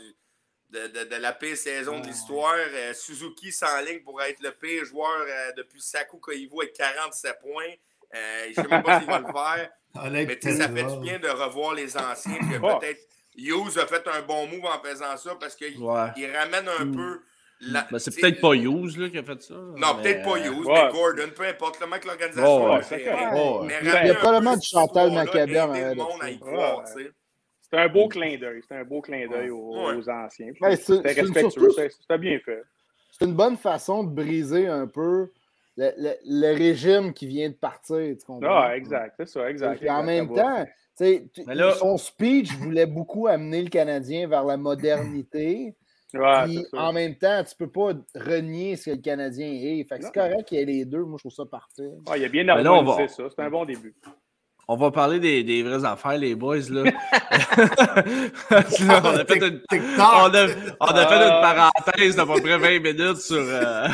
de, 0.69 1.15
la 1.15 1.33
pire 1.33 1.57
saison 1.57 1.99
de 1.99 2.07
l'histoire. 2.07 2.55
Euh, 2.55 2.93
Suzuki 2.93 3.51
s'enligne 3.51 4.01
pour 4.01 4.21
être 4.21 4.41
le 4.41 4.51
pire 4.51 4.85
joueur 4.85 5.25
depuis 5.57 5.81
Saku 5.81 6.17
Koivu 6.19 6.49
avec 6.61 6.73
47 6.73 7.39
points. 7.39 7.73
Je 8.15 8.49
ne 8.49 8.53
sais 8.53 8.67
même 8.69 8.83
pas 8.83 8.99
s'il 8.99 9.09
va 9.09 9.19
le 9.19 9.25
faire. 9.25 9.69
Mais 10.11 10.27
ça 10.41 10.69
fait 10.69 10.83
du 10.83 10.99
bien 10.99 11.19
de 11.19 11.29
revoir 11.29 11.73
les 11.73 11.95
anciens. 11.97 12.37
peut-être 12.39 13.01
Hughes 13.37 13.77
a 13.77 13.85
fait 13.85 14.07
un 14.07 14.21
bon 14.21 14.47
move 14.47 14.65
en 14.65 14.81
faisant 14.83 15.17
ça 15.17 15.35
parce 15.39 15.55
qu'il 15.55 15.77
ramène 15.77 16.69
un 16.79 16.85
hmm. 16.85 16.95
peu. 16.95 17.19
La, 17.61 17.87
ben, 17.89 17.99
c'est 17.99 18.13
peut-être 18.19 18.41
pas 18.41 18.53
Hughes 18.53 18.97
là, 18.97 19.09
qui 19.09 19.17
a 19.17 19.23
fait 19.23 19.41
ça. 19.41 19.53
Non, 19.53 19.95
peut-être 20.01 20.23
pas 20.23 20.37
Hughes, 20.37 20.67
mais 20.67 20.89
Gordon, 20.91 21.29
peu 21.35 21.47
importe 21.47 21.77
comment 21.79 21.97
que 21.97 22.07
l'organisation 22.07 22.71
a 22.71 22.81
fait. 22.81 23.05
Il 23.81 24.07
y 24.07 24.09
a 24.09 24.15
probablement 24.15 24.57
du 24.57 24.67
Chantal 24.67 25.11
Macabert. 25.11 25.71
C'est 27.61 27.77
un 27.79 27.87
beau 27.87 28.07
clin 28.07 28.37
d'œil. 28.37 28.61
C'est 28.67 28.75
un 28.75 28.83
beau 28.83 29.01
clin 29.01 29.27
d'œil 29.27 29.49
aux, 29.49 30.09
anciens. 30.09 30.51
C'était 30.75 31.21
respectueux. 31.21 31.71
C'était 31.71 32.17
bien 32.17 32.39
fait. 32.39 32.63
C'est 33.17 33.25
une 33.25 33.33
bonne 33.33 33.57
façon 33.57 34.03
de 34.03 34.13
briser 34.13 34.67
un 34.67 34.87
peu 34.87 35.31
le, 35.77 36.55
régime 36.55 37.13
qui 37.13 37.27
vient 37.27 37.49
de 37.49 37.55
partir. 37.55 37.97
Tu 37.97 38.25
comprends? 38.25 38.49
Ah, 38.49 38.75
exact, 38.75 39.15
c'est 39.17 39.27
ça, 39.27 39.49
exact. 39.49 39.81
Et 39.83 39.89
en 39.89 40.03
même 40.03 40.33
temps, 40.33 40.65
son 41.77 41.97
speech 41.97 42.53
voulait 42.53 42.85
beaucoup 42.85 43.27
amener 43.27 43.63
le 43.63 43.69
Canadien 43.69 44.27
vers 44.27 44.43
la 44.43 44.57
modernité. 44.57 45.75
puis, 46.13 46.65
en 46.73 46.93
même 46.93 47.15
temps, 47.15 47.43
tu 47.43 47.53
ne 47.59 47.65
peux 47.65 47.71
pas 47.71 47.93
renier 48.15 48.77
ce 48.77 48.91
que 48.91 48.95
le 48.95 49.01
Canadien 49.01 49.47
est. 49.47 49.85
c'est 49.89 50.13
correct 50.13 50.45
qu'il 50.47 50.59
y 50.59 50.61
ait 50.61 50.65
les 50.65 50.85
deux. 50.85 51.03
Moi, 51.03 51.17
je 51.17 51.23
trouve 51.23 51.33
ça 51.33 51.45
parfait. 51.45 51.91
Ah, 52.07 52.17
il 52.17 52.23
y 52.23 52.25
a 52.25 52.29
bien 52.29 52.47
harmonisé 52.47 53.07
ça. 53.09 53.23
C'est 53.29 53.41
un 53.41 53.49
bon 53.49 53.65
début. 53.65 53.93
On 54.67 54.77
va 54.77 54.89
parler 54.89 55.19
des, 55.19 55.43
des, 55.43 55.61
vraies 55.61 55.85
affaires, 55.85 56.17
les 56.17 56.33
boys. 56.33 56.57
Là. 56.71 56.83
on 58.51 58.55
a 58.55 59.25
fait 59.25 59.37
une, 59.37 59.61
on 59.71 60.01
a, 60.01 60.47
on 60.79 60.87
a 60.87 61.07
fait 61.07 61.23
une 61.23 61.41
parenthèse 61.41 62.15
d'à 62.15 62.25
peu 62.25 62.41
près 62.41 62.57
20 62.57 62.79
minutes 62.79 63.17
sur. 63.17 63.37
Euh... 63.37 63.87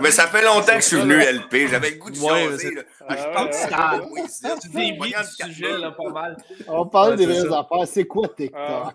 Mais 0.00 0.10
ça 0.10 0.26
fait 0.26 0.44
longtemps 0.44 0.74
que 0.74 0.80
je 0.80 0.86
suis 0.86 0.96
venu 0.96 1.14
LP. 1.14 1.68
J'avais 1.70 1.90
le 1.90 1.96
goût 1.98 2.10
de 2.10 2.18
ouais, 2.18 2.50
jaser. 2.50 2.78
Ah, 3.08 3.16
je 3.16 3.32
parle 3.32 3.48
de 3.50 4.28
ça. 4.28 4.56
Tu 4.60 4.68
dévies 4.70 4.98
du 4.98 5.44
sujet, 5.44 5.78
là, 5.78 5.92
pas 5.92 6.10
mal. 6.10 6.36
On 6.66 6.86
parle 6.86 7.14
des 7.14 7.26
vraies 7.26 7.46
affaires. 7.46 7.86
C'est 7.86 8.06
quoi 8.06 8.26
TikTok? 8.28 8.94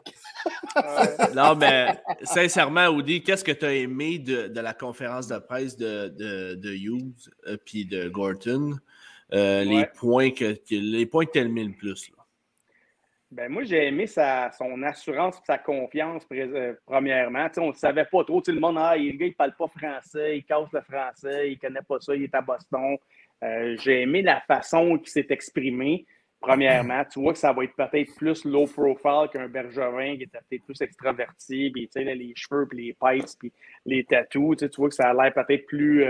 non, 1.34 1.56
mais 1.56 1.98
sincèrement, 2.24 2.88
Audi, 2.88 3.24
qu'est-ce 3.24 3.44
que 3.44 3.54
tu 3.54 3.66
as 3.66 3.74
aimé 3.74 4.20
de, 4.20 4.48
de, 4.48 4.60
la 4.60 4.74
conférence 4.74 5.28
de 5.28 5.38
presse 5.38 5.78
de, 5.78 6.10
de, 6.10 6.56
de 6.56 6.74
Hughes 6.74 7.30
et 7.48 7.54
euh, 7.54 7.58
de 7.90 8.10
Gorton? 8.10 8.78
Euh, 9.34 9.64
les, 9.64 9.86
points 9.86 10.32
que, 10.32 10.56
les 10.70 11.06
points 11.06 11.26
que 11.26 11.32
tu 11.32 11.40
as 11.40 11.44
aimé 11.44 11.64
le 11.64 11.74
plus? 11.74 12.10
Là. 12.12 12.26
Ben, 13.32 13.52
moi, 13.52 13.64
j'ai 13.64 13.88
aimé 13.88 14.08
sa, 14.08 14.52
son 14.52 14.82
assurance 14.84 15.38
et 15.38 15.46
sa 15.46 15.58
confiance, 15.58 16.24
euh, 16.32 16.74
premièrement. 16.86 17.48
on 17.58 17.68
ne 17.70 17.74
savait 17.74 18.06
pas 18.06 18.24
trop. 18.24 18.42
le 18.48 18.60
monde, 18.60 18.78
ah, 18.80 18.96
le 18.96 19.12
gars, 19.12 19.26
il 19.26 19.30
ne 19.30 19.34
parle 19.34 19.56
pas 19.58 19.68
français, 19.68 20.38
il 20.38 20.44
casse 20.46 20.72
le 20.72 20.82
français, 20.82 21.52
il 21.52 21.56
ne 21.56 21.60
connaît 21.60 21.82
pas 21.82 22.00
ça, 22.00 22.16
il 22.16 22.24
est 22.24 22.36
à 22.36 22.42
Boston. 22.42 22.98
Euh, 23.44 23.76
j'ai 23.82 24.04
aimé 24.04 24.22
la 24.22 24.40
façon 24.42 24.98
qu'il 25.00 25.10
s'est 25.10 25.26
exprimé, 25.32 26.06
premièrement. 26.40 27.04
Tu 27.12 27.20
vois 27.20 27.34
que 27.34 27.40
ça 27.40 27.52
va 27.52 27.64
être 27.64 27.76
peut-être 27.76 28.16
plus 28.16 28.46
low 28.46 28.68
profile 28.68 29.28
qu'un 29.34 29.50
Bergevin 29.50 30.16
qui 30.16 30.24
était 30.24 30.40
peut-être 30.48 30.64
plus 30.64 30.82
extraverti, 30.82 31.72
puis, 31.72 31.90
les 31.96 32.34
cheveux, 32.36 32.68
puis 32.68 32.86
les 32.86 32.94
pipes, 32.94 33.40
puis 33.40 33.52
les 33.86 34.06
tatous. 34.06 34.56
Tu 34.58 34.70
vois 34.78 34.88
que 34.88 34.96
ça 34.96 35.10
a 35.10 35.14
l'air 35.14 35.34
peut-être 35.34 35.66
plus 35.66 36.06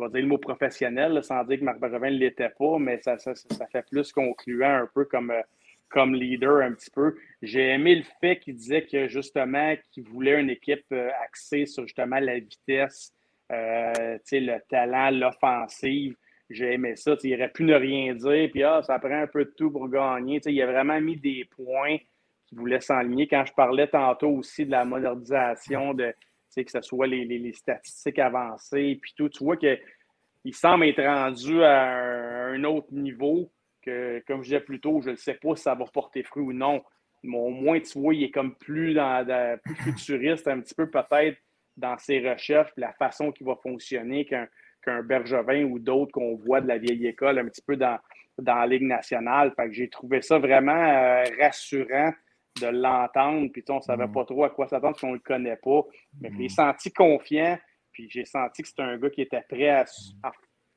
je 0.00 0.06
vais 0.06 0.10
dire 0.12 0.22
le 0.22 0.28
mot 0.28 0.38
professionnel, 0.38 1.22
sans 1.22 1.44
dire 1.44 1.58
que 1.58 1.64
Marc 1.64 1.78
Bergevin 1.78 2.10
ne 2.10 2.16
l'était 2.16 2.50
pas, 2.50 2.78
mais 2.78 3.00
ça, 3.02 3.18
ça, 3.18 3.34
fait 3.66 3.84
plus 3.90 4.12
concluant 4.12 4.82
un 4.82 4.88
peu 4.92 5.04
comme, 5.04 5.30
euh, 5.30 5.42
comme 5.88 6.14
leader 6.14 6.62
un 6.62 6.72
petit 6.72 6.90
peu. 6.90 7.16
J'ai 7.42 7.68
aimé 7.68 7.96
le 7.96 8.04
fait 8.20 8.38
qu'il 8.38 8.56
disait 8.56 8.86
que 8.86 9.08
justement, 9.08 9.74
qu'il 9.90 10.04
voulait 10.04 10.40
une 10.40 10.50
équipe 10.50 10.86
euh, 10.92 11.10
axée 11.22 11.66
sur 11.66 11.84
justement 11.84 12.18
la 12.18 12.38
vitesse, 12.38 13.12
euh, 13.52 14.18
le 14.32 14.58
talent, 14.68 15.10
l'offensive. 15.10 16.16
J'ai 16.48 16.74
aimé 16.74 16.96
ça. 16.96 17.14
il 17.22 17.34
aurait 17.34 17.50
pu 17.50 17.62
ne 17.62 17.74
rien 17.74 18.14
dire, 18.14 18.48
puis 18.50 18.62
ah, 18.62 18.82
ça 18.82 18.98
prend 18.98 19.22
un 19.22 19.26
peu 19.26 19.44
de 19.44 19.52
tout 19.56 19.70
pour 19.70 19.88
gagner. 19.88 20.40
il 20.46 20.62
a 20.62 20.66
vraiment 20.66 21.00
mis 21.00 21.16
des 21.16 21.44
points 21.44 21.98
qu'il 22.46 22.58
voulait 22.58 22.80
s'enligner. 22.80 23.28
Quand 23.28 23.44
je 23.44 23.52
parlais 23.52 23.86
tantôt 23.86 24.30
aussi 24.30 24.66
de 24.66 24.72
la 24.72 24.84
modernisation 24.84 25.94
de 25.94 26.12
que 26.56 26.70
ce 26.70 26.80
soit 26.80 27.06
les, 27.06 27.52
statistiques 27.52 28.18
avancées, 28.18 28.98
puis 29.00 29.12
tout. 29.16 29.28
Tu 29.28 29.44
vois 29.44 29.56
qu'il 29.56 30.54
semble 30.54 30.86
être 30.86 31.02
rendu 31.02 31.62
à 31.62 32.46
un, 32.46 32.64
autre 32.64 32.92
niveau 32.92 33.52
que, 33.82 34.22
comme 34.26 34.42
je 34.42 34.48
disais 34.48 34.60
plus 34.60 34.80
tôt, 34.80 35.00
je 35.00 35.10
ne 35.10 35.16
sais 35.16 35.34
pas 35.34 35.56
si 35.56 35.62
ça 35.62 35.74
va 35.74 35.84
porter 35.86 36.22
fruit 36.22 36.42
ou 36.42 36.52
non. 36.52 36.82
Mais 37.22 37.36
au 37.36 37.50
moins, 37.50 37.80
tu 37.80 37.98
vois, 37.98 38.14
il 38.14 38.24
est 38.24 38.30
comme 38.30 38.54
plus, 38.56 38.94
dans, 38.94 39.58
plus 39.62 39.74
futuriste, 39.76 40.48
un 40.48 40.60
petit 40.60 40.74
peu 40.74 40.90
peut-être 40.90 41.38
dans 41.76 41.96
ses 41.98 42.18
recherches, 42.28 42.72
la 42.76 42.92
façon 42.94 43.32
qu'il 43.32 43.46
va 43.46 43.56
fonctionner 43.62 44.26
qu'un 44.26 45.02
Bergevin 45.02 45.64
ou 45.64 45.78
d'autres 45.78 46.12
qu'on 46.12 46.36
voit 46.36 46.60
de 46.60 46.68
la 46.68 46.78
vieille 46.78 47.06
école 47.06 47.38
un 47.38 47.46
petit 47.46 47.62
peu 47.62 47.76
dans, 47.76 47.98
dans 48.38 48.56
la 48.56 48.66
Ligue 48.66 48.82
nationale. 48.82 49.54
J'ai 49.70 49.88
trouvé 49.88 50.20
ça 50.22 50.38
vraiment 50.38 50.72
euh, 50.72 51.24
rassurant 51.40 52.12
de 52.60 52.66
l'entendre, 52.66 53.48
puis 53.52 53.64
on 53.68 53.76
ne 53.76 53.80
savait 53.80 54.06
mm. 54.06 54.12
pas 54.12 54.24
trop 54.24 54.44
à 54.44 54.50
quoi 54.50 54.68
s'attendre 54.68 54.98
si 54.98 55.04
on 55.04 55.10
ne 55.10 55.14
le 55.14 55.20
connaît 55.20 55.56
pas. 55.56 55.82
Mais 56.20 56.30
j'ai 56.36 56.46
mm. 56.46 56.48
senti 56.48 56.92
confiant, 56.92 57.58
puis 57.92 58.08
j'ai 58.10 58.24
senti 58.24 58.62
que 58.62 58.68
c'était 58.68 58.82
un 58.82 58.98
gars 58.98 59.10
qui 59.10 59.22
était 59.22 59.44
prêt 59.48 59.68
à, 59.68 59.84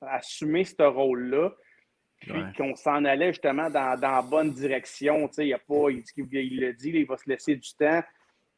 assumer 0.01 0.65
ce 0.65 0.83
rôle-là, 0.83 1.51
puis 2.19 2.41
qu'on 2.57 2.75
s'en 2.75 3.05
allait 3.05 3.31
justement 3.33 3.69
dans, 3.69 3.99
la 3.99 4.21
bonne 4.21 4.51
direction. 4.51 5.29
Il, 5.37 5.53
a 5.53 5.59
pas, 5.59 5.89
il, 5.89 6.03
il, 6.17 6.59
le 6.59 6.73
dit, 6.73 6.89
il 6.89 7.05
va 7.05 7.17
se 7.17 7.29
laisser 7.29 7.55
du 7.55 7.73
temps. 7.75 8.01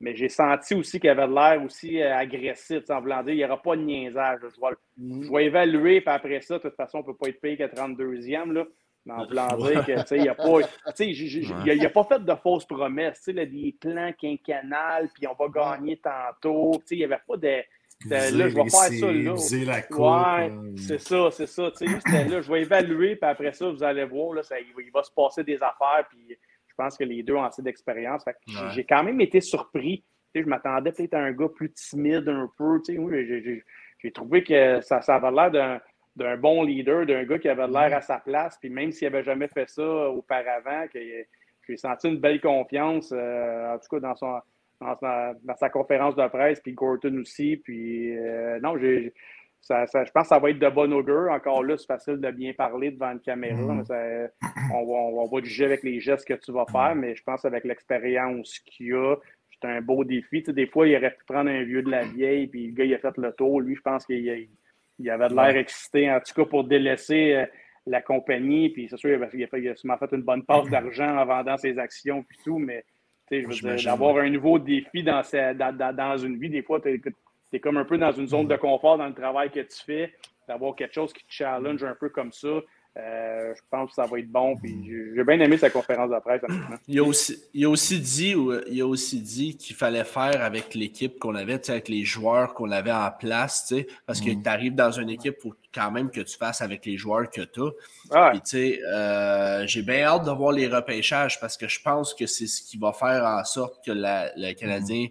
Mais 0.01 0.15
j'ai 0.15 0.27
senti 0.27 0.75
aussi 0.75 0.99
qu'il 0.99 1.09
avait 1.09 1.27
l'air 1.27 1.63
aussi 1.63 2.01
euh, 2.01 2.15
agressif, 2.15 2.89
en 2.89 2.99
voulant 2.99 3.23
dire 3.23 3.33
il 3.33 3.37
n'y 3.37 3.45
aura 3.45 3.61
pas 3.61 3.77
de 3.77 3.81
niaisage. 3.81 4.39
Je 4.41 4.47
vais, 4.47 4.75
mm. 4.97 5.23
je 5.23 5.31
vais 5.31 5.45
évaluer, 5.45 6.01
puis 6.01 6.13
après 6.13 6.41
ça, 6.41 6.57
de 6.57 6.63
toute 6.63 6.75
façon, 6.75 6.97
on 6.97 7.01
ne 7.01 7.05
peut 7.05 7.15
pas 7.15 7.29
être 7.29 7.39
payé 7.39 7.55
qu'à 7.55 7.67
32e. 7.67 8.51
Là. 8.51 8.65
En 9.07 9.27
plan 9.27 9.47
dire 9.57 9.85
que, 9.85 10.15
il 10.15 10.23
n'a 10.23 10.33
pas, 10.33 10.61
a 10.61 11.89
pas 11.89 12.03
fait 12.03 12.25
de 12.25 12.35
fausses 12.35 12.65
promesses, 12.65 13.21
tu 13.23 13.33
sais, 13.33 13.45
des 13.45 13.75
plans 13.79 14.11
quinquennales, 14.19 15.09
puis 15.13 15.27
on 15.27 15.33
va 15.33 15.47
gagner 15.47 15.97
tantôt, 15.97 16.71
tu 16.79 16.87
sais, 16.87 16.95
il 16.95 16.99
n'y 16.99 17.03
avait 17.03 17.21
pas 17.27 17.37
de, 17.37 17.61
là, 18.09 18.29
je 18.29 18.55
vais 18.55 18.69
faire 18.69 18.71
ça 18.71 19.11
là. 19.11 19.35
La 19.65 20.45
ouais, 20.45 20.51
c'est 20.77 20.99
ça, 20.99 21.29
c'est 21.31 21.47
ça. 21.47 21.71
Tu 21.71 21.87
sais, 21.87 21.99
c'était 22.05 22.25
là, 22.25 22.41
je 22.41 22.51
vais 22.51 22.61
évaluer, 22.61 23.15
puis 23.15 23.29
après 23.29 23.53
ça, 23.53 23.69
vous 23.69 23.83
allez 23.83 24.05
voir, 24.05 24.33
là, 24.33 24.43
ça, 24.43 24.55
il, 24.59 24.91
va, 24.91 25.03
se 25.03 25.11
passer 25.11 25.43
des 25.43 25.55
affaires, 25.55 26.05
puis 26.09 26.27
je 26.29 26.73
pense 26.75 26.97
que 26.97 27.03
les 27.03 27.23
deux 27.23 27.35
ont 27.35 27.43
assez 27.43 27.61
d'expérience. 27.61 28.23
J'ai 28.73 28.83
quand 28.83 29.03
même 29.03 29.21
été 29.21 29.41
surpris. 29.41 30.03
Tu 30.33 30.39
sais, 30.39 30.43
je 30.43 30.49
m'attendais 30.49 30.91
peut-être 30.91 31.13
à 31.13 31.19
un 31.19 31.31
gars 31.31 31.47
plus 31.47 31.71
timide 31.71 32.27
un 32.27 32.49
peu. 32.57 32.81
Tu 32.85 32.93
sais, 32.93 32.99
oui, 32.99 33.63
j'ai 33.99 34.11
trouvé 34.11 34.43
que 34.43 34.81
ça, 34.81 35.01
ça 35.01 35.15
avait 35.15 35.31
l'air 35.31 35.51
d'un 35.51 35.81
d'un 36.15 36.37
bon 36.37 36.63
leader, 36.63 37.05
d'un 37.05 37.23
gars 37.23 37.39
qui 37.39 37.49
avait 37.49 37.67
l'air 37.67 37.95
à 37.95 38.01
sa 38.01 38.19
place. 38.19 38.57
Puis 38.59 38.69
même 38.69 38.91
s'il 38.91 39.09
n'avait 39.09 39.23
jamais 39.23 39.47
fait 39.47 39.69
ça 39.69 40.09
auparavant, 40.09 40.85
que 40.93 40.99
j'ai 41.67 41.77
senti 41.77 42.07
une 42.07 42.19
belle 42.19 42.39
confiance, 42.41 43.11
en 43.11 43.77
tout 43.79 43.87
cas 43.89 43.99
dans 43.99 44.15
son 44.15 44.39
dans 44.79 45.55
sa, 45.55 45.69
conférence 45.69 46.15
de 46.15 46.27
presse, 46.27 46.59
puis 46.59 46.73
Gorton 46.73 47.17
aussi. 47.19 47.57
Puis 47.57 48.17
euh, 48.17 48.59
non, 48.59 48.77
j'ai. 48.77 49.13
Ça, 49.61 49.85
je 49.87 50.11
pense 50.11 50.23
que 50.23 50.27
ça 50.27 50.37
va 50.37 50.51
être 50.51 50.59
de 50.59 50.69
bon 50.69 50.93
augure. 50.93 51.31
Encore 51.31 51.63
là, 51.63 51.75
c'est 51.75 51.87
facile 51.87 52.17
de 52.17 52.29
bien 52.29 52.53
parler 52.53 52.91
devant 52.91 53.11
une 53.11 53.19
caméra. 53.19 53.59
Mm-hmm. 53.59 54.29
on, 54.71 54.85
va, 54.85 54.93
on, 54.93 55.27
va, 55.27 55.41
juger 55.43 55.65
avec 55.65 55.81
les 55.81 55.99
gestes 55.99 56.27
que 56.27 56.35
tu 56.35 56.51
vas 56.51 56.65
faire, 56.71 56.93
mais 56.93 57.15
je 57.15 57.23
pense 57.23 57.45
avec 57.45 57.63
l'expérience 57.63 58.59
qu'il 58.59 58.93
a, 58.93 59.15
c'est 59.49 59.67
un 59.67 59.81
beau 59.81 60.03
défi. 60.03 60.43
des 60.43 60.67
fois, 60.67 60.87
il 60.87 60.95
aurait 60.95 61.15
pu 61.15 61.25
prendre 61.25 61.49
un 61.49 61.63
vieux 61.63 61.81
de 61.81 61.89
la 61.89 62.03
vieille, 62.15 62.45
puis 62.45 62.67
le 62.67 62.73
gars, 62.73 62.83
il 62.83 62.93
a 62.93 62.99
fait 62.99 63.17
le 63.17 63.31
tour. 63.31 63.59
Lui, 63.59 63.75
je 63.75 63.81
pense 63.81 64.05
qu'il 64.05 64.49
il 64.99 65.09
avait 65.09 65.29
de 65.29 65.35
l'air 65.35 65.55
excité, 65.57 66.11
en 66.11 66.19
tout 66.19 66.33
cas, 66.33 66.45
pour 66.45 66.63
délaisser 66.63 67.33
euh, 67.33 67.45
la 67.85 68.01
compagnie. 68.01 68.69
Puis 68.69 68.87
c'est 68.89 68.97
sûr, 68.97 69.09
il 69.09 69.23
a, 69.23 69.29
il, 69.33 69.43
a 69.43 69.47
fait, 69.47 69.61
il 69.61 69.69
a 69.69 69.75
sûrement 69.75 69.97
fait 69.97 70.11
une 70.11 70.23
bonne 70.23 70.43
passe 70.43 70.69
d'argent 70.69 71.17
en 71.17 71.25
vendant 71.25 71.57
ses 71.57 71.77
actions, 71.77 72.23
puis 72.23 72.37
tout, 72.43 72.59
mais 72.59 72.83
d'avoir 73.83 74.17
un 74.17 74.29
nouveau 74.29 74.59
défi 74.59 75.03
dans, 75.03 75.21
dans, 75.93 76.17
une 76.17 76.37
vie, 76.37 76.49
des 76.49 76.61
fois, 76.61 76.79
tu 76.79 77.01
es, 77.51 77.59
comme 77.59 77.77
un 77.77 77.85
peu 77.85 77.97
dans 77.97 78.11
une 78.11 78.27
zone 78.27 78.47
de 78.47 78.55
confort 78.55 78.97
dans 78.97 79.07
le 79.07 79.13
travail 79.13 79.49
que 79.49 79.61
tu 79.61 79.83
fais, 79.85 80.13
d'avoir 80.47 80.75
quelque 80.75 80.93
chose 80.93 81.13
qui 81.13 81.25
te 81.25 81.31
challenge 81.31 81.83
un 81.83 81.95
peu 81.95 82.09
comme 82.09 82.31
ça. 82.31 82.61
Euh, 82.97 83.53
je 83.53 83.61
pense 83.69 83.89
que 83.89 83.95
ça 83.95 84.05
va 84.05 84.19
être 84.19 84.31
bon. 84.31 84.55
j'ai 84.63 85.23
bien 85.25 85.39
aimé 85.41 85.57
sa 85.57 85.69
conférence 85.69 86.09
de 86.09 86.19
presse. 86.19 86.41
Il 86.87 86.99
a 86.99 87.03
aussi, 87.03 87.37
il 87.53 87.65
a 87.65 87.69
aussi 87.69 87.99
dit, 87.99 88.35
il 88.67 88.81
a 88.81 88.87
aussi 88.87 89.19
dit 89.19 89.57
qu'il 89.57 89.75
fallait 89.75 90.05
faire 90.05 90.41
avec 90.41 90.73
l'équipe 90.75 91.19
qu'on 91.19 91.35
avait, 91.35 91.69
avec 91.69 91.89
les 91.89 92.05
joueurs 92.05 92.53
qu'on 92.53 92.71
avait 92.71 92.93
en 92.93 93.11
place, 93.11 93.73
parce 94.05 94.21
que 94.21 94.29
mm. 94.29 94.43
tu 94.43 94.49
arrives 94.49 94.75
dans 94.75 94.91
une 94.91 95.09
équipe, 95.09 95.35
il 95.39 95.41
faut 95.41 95.55
quand 95.73 95.91
même 95.91 96.09
que 96.09 96.21
tu 96.21 96.37
fasses 96.37 96.61
avec 96.61 96.85
les 96.85 96.97
joueurs 96.97 97.29
que 97.29 97.41
tu 97.41 97.61
as. 98.11 98.33
Euh, 98.53 99.67
j'ai 99.67 99.81
bien 99.81 100.03
hâte 100.03 100.25
de 100.25 100.31
voir 100.31 100.53
les 100.53 100.67
repêchages 100.67 101.39
parce 101.39 101.57
que 101.57 101.67
je 101.67 101.81
pense 101.81 102.13
que 102.13 102.25
c'est 102.25 102.47
ce 102.47 102.63
qui 102.63 102.77
va 102.77 102.93
faire 102.93 103.25
en 103.25 103.43
sorte 103.43 103.83
que 103.85 103.91
le 103.91 104.53
Canadien 104.53 105.07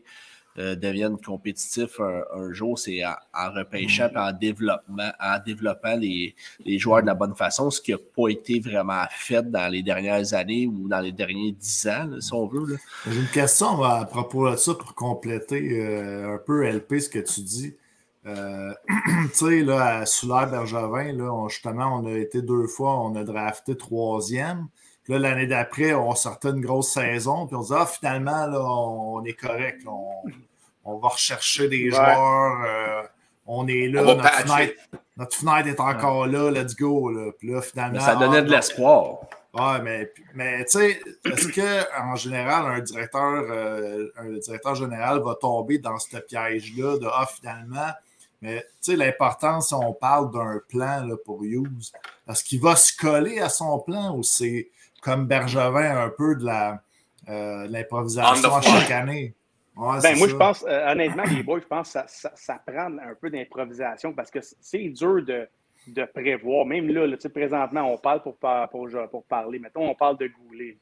euh, 0.59 0.77
deviennent 0.77 1.17
compétitifs 1.19 1.99
un, 2.01 2.53
jour, 2.53 2.79
c'est 2.79 3.05
en, 3.05 3.51
repêchant 3.53 4.09
et 4.15 4.19
en, 4.19 4.33
développement, 4.33 5.11
en 5.21 5.39
développant 5.45 5.97
les, 5.97 6.35
joueurs 6.79 7.03
de 7.03 7.07
la 7.07 7.15
bonne 7.15 7.35
façon, 7.35 7.71
ce 7.71 7.81
qui 7.81 7.91
n'a 7.91 7.99
pas 7.99 8.29
été 8.29 8.61
vraiment 8.61 9.05
fait 9.11 9.51
dans 9.51 9.71
les 9.71 9.83
dernières 9.83 10.33
années 10.33 10.67
ou 10.67 10.89
dans 10.89 11.01
les 11.01 11.13
derniers 11.13 11.53
dix 11.53 11.89
ans, 11.89 12.09
si 12.21 12.33
on 12.33 12.47
veut. 12.47 12.79
J'ai 13.07 13.19
une 13.21 13.27
question 13.29 13.83
à 13.83 14.05
propos 14.05 14.51
de 14.51 14.57
ça 14.57 14.75
pour 14.75 14.95
compléter 14.95 15.81
euh, 15.81 16.37
un 16.37 16.39
peu 16.39 16.65
LP 16.65 17.01
ce 17.01 17.09
que 17.09 17.19
tu 17.19 17.41
dis. 17.41 17.75
Euh, 18.27 18.73
tu 18.89 19.29
sais, 19.33 19.63
là, 19.63 19.99
à 19.99 20.07
Soulaire 20.07 20.51
Bergevin, 20.51 21.13
là, 21.13 21.49
justement, 21.49 22.01
on 22.01 22.07
a 22.07 22.17
été 22.17 22.43
deux 22.43 22.67
fois, 22.67 23.01
on 23.01 23.15
a 23.17 23.25
drafté 23.25 23.77
troisième. 23.77 24.69
Là, 25.09 25.19
l'année 25.19 25.47
d'après, 25.47 25.93
on 25.93 26.15
sortait 26.15 26.49
une 26.49 26.61
grosse 26.61 26.93
saison, 26.93 27.47
puis 27.47 27.57
on 27.57 27.63
se 27.63 27.75
dit, 27.75 27.79
ah, 27.79 27.87
finalement, 27.87 28.47
là, 28.47 28.61
on, 28.61 29.23
est 29.25 29.35
correct. 29.35 29.83
on, 29.87 30.97
va 30.97 31.09
rechercher 31.09 31.69
des 31.69 31.91
joueurs. 31.91 32.65
Euh, 32.65 33.03
on 33.47 33.67
est 33.67 33.89
là. 33.89 34.03
notre, 34.03 35.37
fenêtre, 35.37 35.69
est 35.69 35.81
encore 35.81 36.27
là. 36.27 36.51
Let's 36.51 36.75
go. 36.75 37.11
Là. 37.11 37.33
Puis 37.39 37.51
là, 37.51 37.61
finalement. 37.61 38.01
ça 38.01 38.17
donnait 38.17 38.43
de 38.43 38.51
l'espoir. 38.51 39.21
Ouais, 39.53 39.81
mais, 39.83 40.13
mais 40.35 40.65
tu 40.65 40.79
sais, 40.79 41.01
est-ce 41.25 41.49
qu'en 41.49 42.17
général, 42.17 42.67
un 42.67 42.81
directeur, 42.81 43.45
euh, 43.49 44.09
un 44.17 44.33
directeur 44.33 44.75
général 44.75 45.21
va 45.23 45.37
tomber 45.37 45.79
dans 45.79 45.99
ce 45.99 46.17
piège-là 46.17 46.99
de 46.99 47.07
Ah, 47.07 47.29
finalement, 47.33 47.93
mais 48.43 48.63
tu 48.83 48.91
sais, 48.93 48.97
l'important, 48.97 49.61
si 49.61 49.73
on 49.75 49.93
parle 49.93 50.33
d'un 50.33 50.61
plan 50.69 51.07
là, 51.07 51.15
pour 51.25 51.45
Hughes, 51.45 51.93
est-ce 52.29 52.43
qu'il 52.43 52.61
va 52.61 52.75
se 52.75 52.95
coller 52.97 53.39
à 53.39 53.49
son 53.49 53.79
plan 53.79 54.17
ou 54.17 54.25
c'est 54.25 54.69
comme 55.05 55.27
Bergevin 55.27 56.05
un 56.05 56.09
peu 56.09 56.35
de 56.35 56.45
la 56.45 56.81
euh, 57.29 57.67
l'improvisation 57.69 58.61
chaque 58.61 58.91
année. 58.91 59.35
ben, 59.77 60.19
moi, 60.19 60.29
je 60.29 60.37
pense, 60.37 60.65
euh, 60.67 60.93
honnêtement, 60.93 61.25
les 61.25 61.43
boys, 61.43 61.61
je 61.61 61.67
pense 61.67 61.93
que 61.93 62.01
ça, 62.07 62.33
ça, 62.35 62.61
prend 62.67 62.87
un 62.99 63.15
peu 63.21 63.31
d'improvisation 63.31 64.13
parce 64.13 64.31
que 64.31 64.41
c'est 64.61 64.89
dur 64.89 65.25
de, 65.25 65.49
de, 65.87 66.05
prévoir. 66.05 66.67
Même 66.67 66.89
là, 66.89 67.07
là 67.07 67.17
présentement, 67.33 67.93
on 67.93 67.99
parle 67.99 68.23
pour, 68.23 68.37
pour, 68.37 68.89
pour, 69.11 69.25
parler. 69.25 69.59
Mettons, 69.59 69.89
on 69.89 69.95
parle 69.95 70.19
de 70.19 70.29
Goulet. 70.29 70.77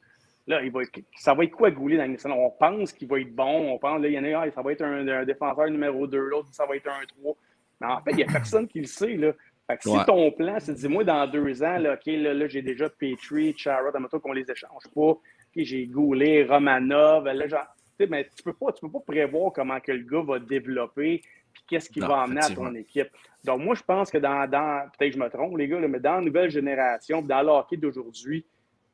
Là, 0.47 0.63
il 0.63 0.73
va, 0.73 0.81
ça 1.17 1.35
va 1.35 1.45
être 1.45 1.53
quoi 1.53 1.71
Goulet 1.71 1.97
dans 1.97 2.07
le 2.07 2.33
On 2.33 2.51
pense 2.51 2.93
qu'il 2.93 3.09
va 3.09 3.21
être 3.21 3.35
bon. 3.35 3.73
On 3.73 3.79
pense, 3.79 4.01
là, 4.01 4.09
il 4.09 4.15
y 4.15 4.19
en 4.19 4.25
a, 4.25 4.45
ah, 4.45 4.51
ça 4.51 4.63
va 4.63 4.73
être 4.73 4.83
un, 4.83 5.25
défenseur 5.25 5.71
numéro 5.71 6.07
2, 6.07 6.19
l'autre, 6.19 6.49
ça 6.53 6.67
va 6.67 6.77
être 6.77 6.89
un 6.89 7.07
3. 7.21 7.37
Mais 7.81 7.87
en 7.87 8.01
fait, 8.01 8.11
il 8.13 8.17
n'y 8.17 8.25
a 8.25 8.27
personne 8.27 8.67
qui 8.67 8.81
le 8.81 8.87
sait. 8.87 9.17
Là 9.17 9.33
si 9.81 10.05
ton 10.07 10.31
plan, 10.31 10.57
c'est 10.59 10.75
dis-moi 10.75 11.05
dans 11.05 11.27
deux 11.27 11.63
ans, 11.63 11.79
là, 11.79 11.95
OK, 11.95 12.07
là, 12.07 12.49
j'ai 12.49 12.63
déjà 12.63 12.89
Petrie, 12.89 13.55
Charrot, 13.57 13.89
à 13.89 14.19
qu'on 14.19 14.33
les 14.33 14.51
échange 14.51 14.85
pas. 14.95 15.01
OK, 15.01 15.21
j'ai 15.57 15.87
Goulet, 15.87 16.45
Romanov. 16.45 17.25
Là, 17.25 17.47
genre, 17.47 17.67
mais 18.09 18.29
tu 18.37 18.43
peux 18.43 18.53
pas, 18.53 18.73
tu 18.73 18.81
peux 18.81 18.91
pas 18.91 19.01
prévoir 19.07 19.53
comment 19.53 19.81
que 19.81 19.93
le 19.93 20.05
gars 20.05 20.23
va 20.23 20.39
développer 20.39 21.23
puis 21.53 21.63
qu'est-ce 21.69 21.91
qu'il 21.91 22.03
va 22.03 22.23
amener 22.23 22.43
à 22.43 22.49
ton 22.49 22.75
équipe. 22.75 23.09
Donc, 23.45 23.61
moi, 23.61 23.75
je 23.75 23.83
pense 23.83 24.11
que 24.11 24.19
dans, 24.19 24.49
dans 24.49 24.89
peut-être 24.97 25.13
que 25.13 25.19
je 25.19 25.23
me 25.23 25.29
trompe, 25.29 25.59
les 25.59 25.69
gars, 25.69 25.79
mais 25.81 26.01
dans 26.01 26.17
la 26.17 26.21
nouvelle 26.23 26.51
génération, 26.51 27.21
dans 27.21 27.43
le 27.43 27.49
hockey 27.49 27.77
d'aujourd'hui, 27.77 28.47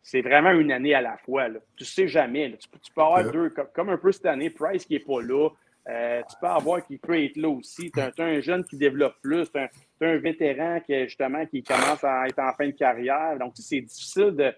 c'est 0.03 0.23
vraiment 0.23 0.51
une 0.51 0.73
année 0.73 0.95
à 0.95 1.01
la 1.01 1.17
fois. 1.19 1.49
Là. 1.49 1.61
Tu 1.77 1.85
sais 1.85 2.09
jamais. 2.09 2.57
Tu, 2.59 2.69
peux, 2.69 2.79
tu, 2.79 2.93
peux 2.93 3.01
avoir 3.01 3.31
deux, 3.31 3.51
comme, 3.51 3.91
un 3.91 3.97
peu 3.97 4.11
cette 4.11 4.27
année, 4.27 4.51
Price 4.51 4.87
qui 4.87 4.95
n'est 4.95 5.01
pas 5.01 5.21
là. 5.23 5.51
Euh, 5.89 6.21
tu 6.29 6.37
peux 6.41 6.47
avoir 6.47 6.87
qui 6.87 6.99
peut 6.99 7.23
être 7.23 7.37
là 7.37 7.49
aussi. 7.49 7.91
Tu 7.91 8.01
as, 8.01 8.13
un 8.19 8.41
jeune 8.41 8.65
qui 8.65 8.77
développe 8.77 9.15
plus. 9.23 9.51
Tu 9.51 9.59
as, 9.59 9.71
un 10.01 10.19
vétéran 10.19 10.81
qui, 10.81 11.05
justement, 11.05 11.47
qui 11.47 11.63
commence 11.63 12.05
à 12.05 12.27
être 12.27 12.39
en 12.39 12.53
fin 12.53 12.67
de 12.67 12.73
carrière. 12.73 13.39
Donc, 13.39 13.53
c'est 13.55 13.81
difficile 13.81 14.55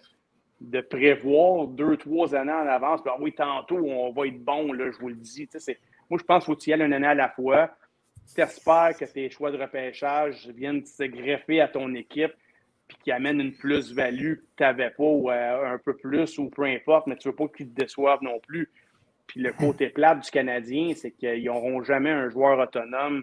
de, 0.60 0.80
prévoir 0.80 1.68
deux, 1.68 1.96
trois 1.96 2.34
années 2.34 2.52
en 2.52 2.66
avance. 2.66 3.02
Ben, 3.04 3.12
oui, 3.20 3.32
tantôt, 3.32 3.78
on 3.78 4.12
va 4.12 4.26
être 4.26 4.42
bon, 4.42 4.72
là, 4.72 4.90
je 4.90 4.98
vous 4.98 5.08
le 5.08 5.14
dis. 5.14 5.48
Moi, 6.10 6.18
je 6.18 6.24
pense 6.24 6.44
qu'il 6.44 6.52
faut 6.52 6.56
que 6.56 6.62
tu 6.62 6.70
y 6.70 6.72
ailles 6.72 6.82
une 6.82 6.92
année 6.92 7.06
à 7.06 7.14
la 7.14 7.28
fois. 7.28 7.70
Tu 8.34 8.40
espères 8.40 8.96
que 8.98 9.04
tes 9.04 9.30
choix 9.30 9.52
de 9.52 9.58
repêchage 9.58 10.48
viennent 10.48 10.84
se 10.84 11.04
greffer 11.04 11.60
à 11.60 11.68
ton 11.68 11.94
équipe 11.94 12.32
puis 12.90 12.98
qui 13.04 13.12
amènent 13.12 13.40
une 13.40 13.54
plus-value 13.54 14.34
que 14.34 14.40
tu 14.56 14.62
n'avais 14.64 14.90
pas, 14.90 15.04
ou 15.04 15.30
euh, 15.30 15.74
un 15.74 15.78
peu 15.78 15.96
plus, 15.96 16.38
ou 16.38 16.50
peu 16.50 16.64
importe, 16.64 17.06
mais 17.06 17.16
tu 17.16 17.28
ne 17.28 17.32
veux 17.32 17.36
pas 17.36 17.46
qu'ils 17.46 17.68
te 17.68 17.80
déçoivent 17.80 18.22
non 18.22 18.40
plus. 18.40 18.68
Puis 19.30 19.42
le 19.42 19.52
côté 19.52 19.90
plat 19.90 20.16
du 20.16 20.28
Canadien, 20.28 20.92
c'est 20.96 21.12
qu'ils 21.12 21.44
n'auront 21.44 21.84
jamais 21.84 22.10
un 22.10 22.28
joueur 22.28 22.58
autonome 22.58 23.22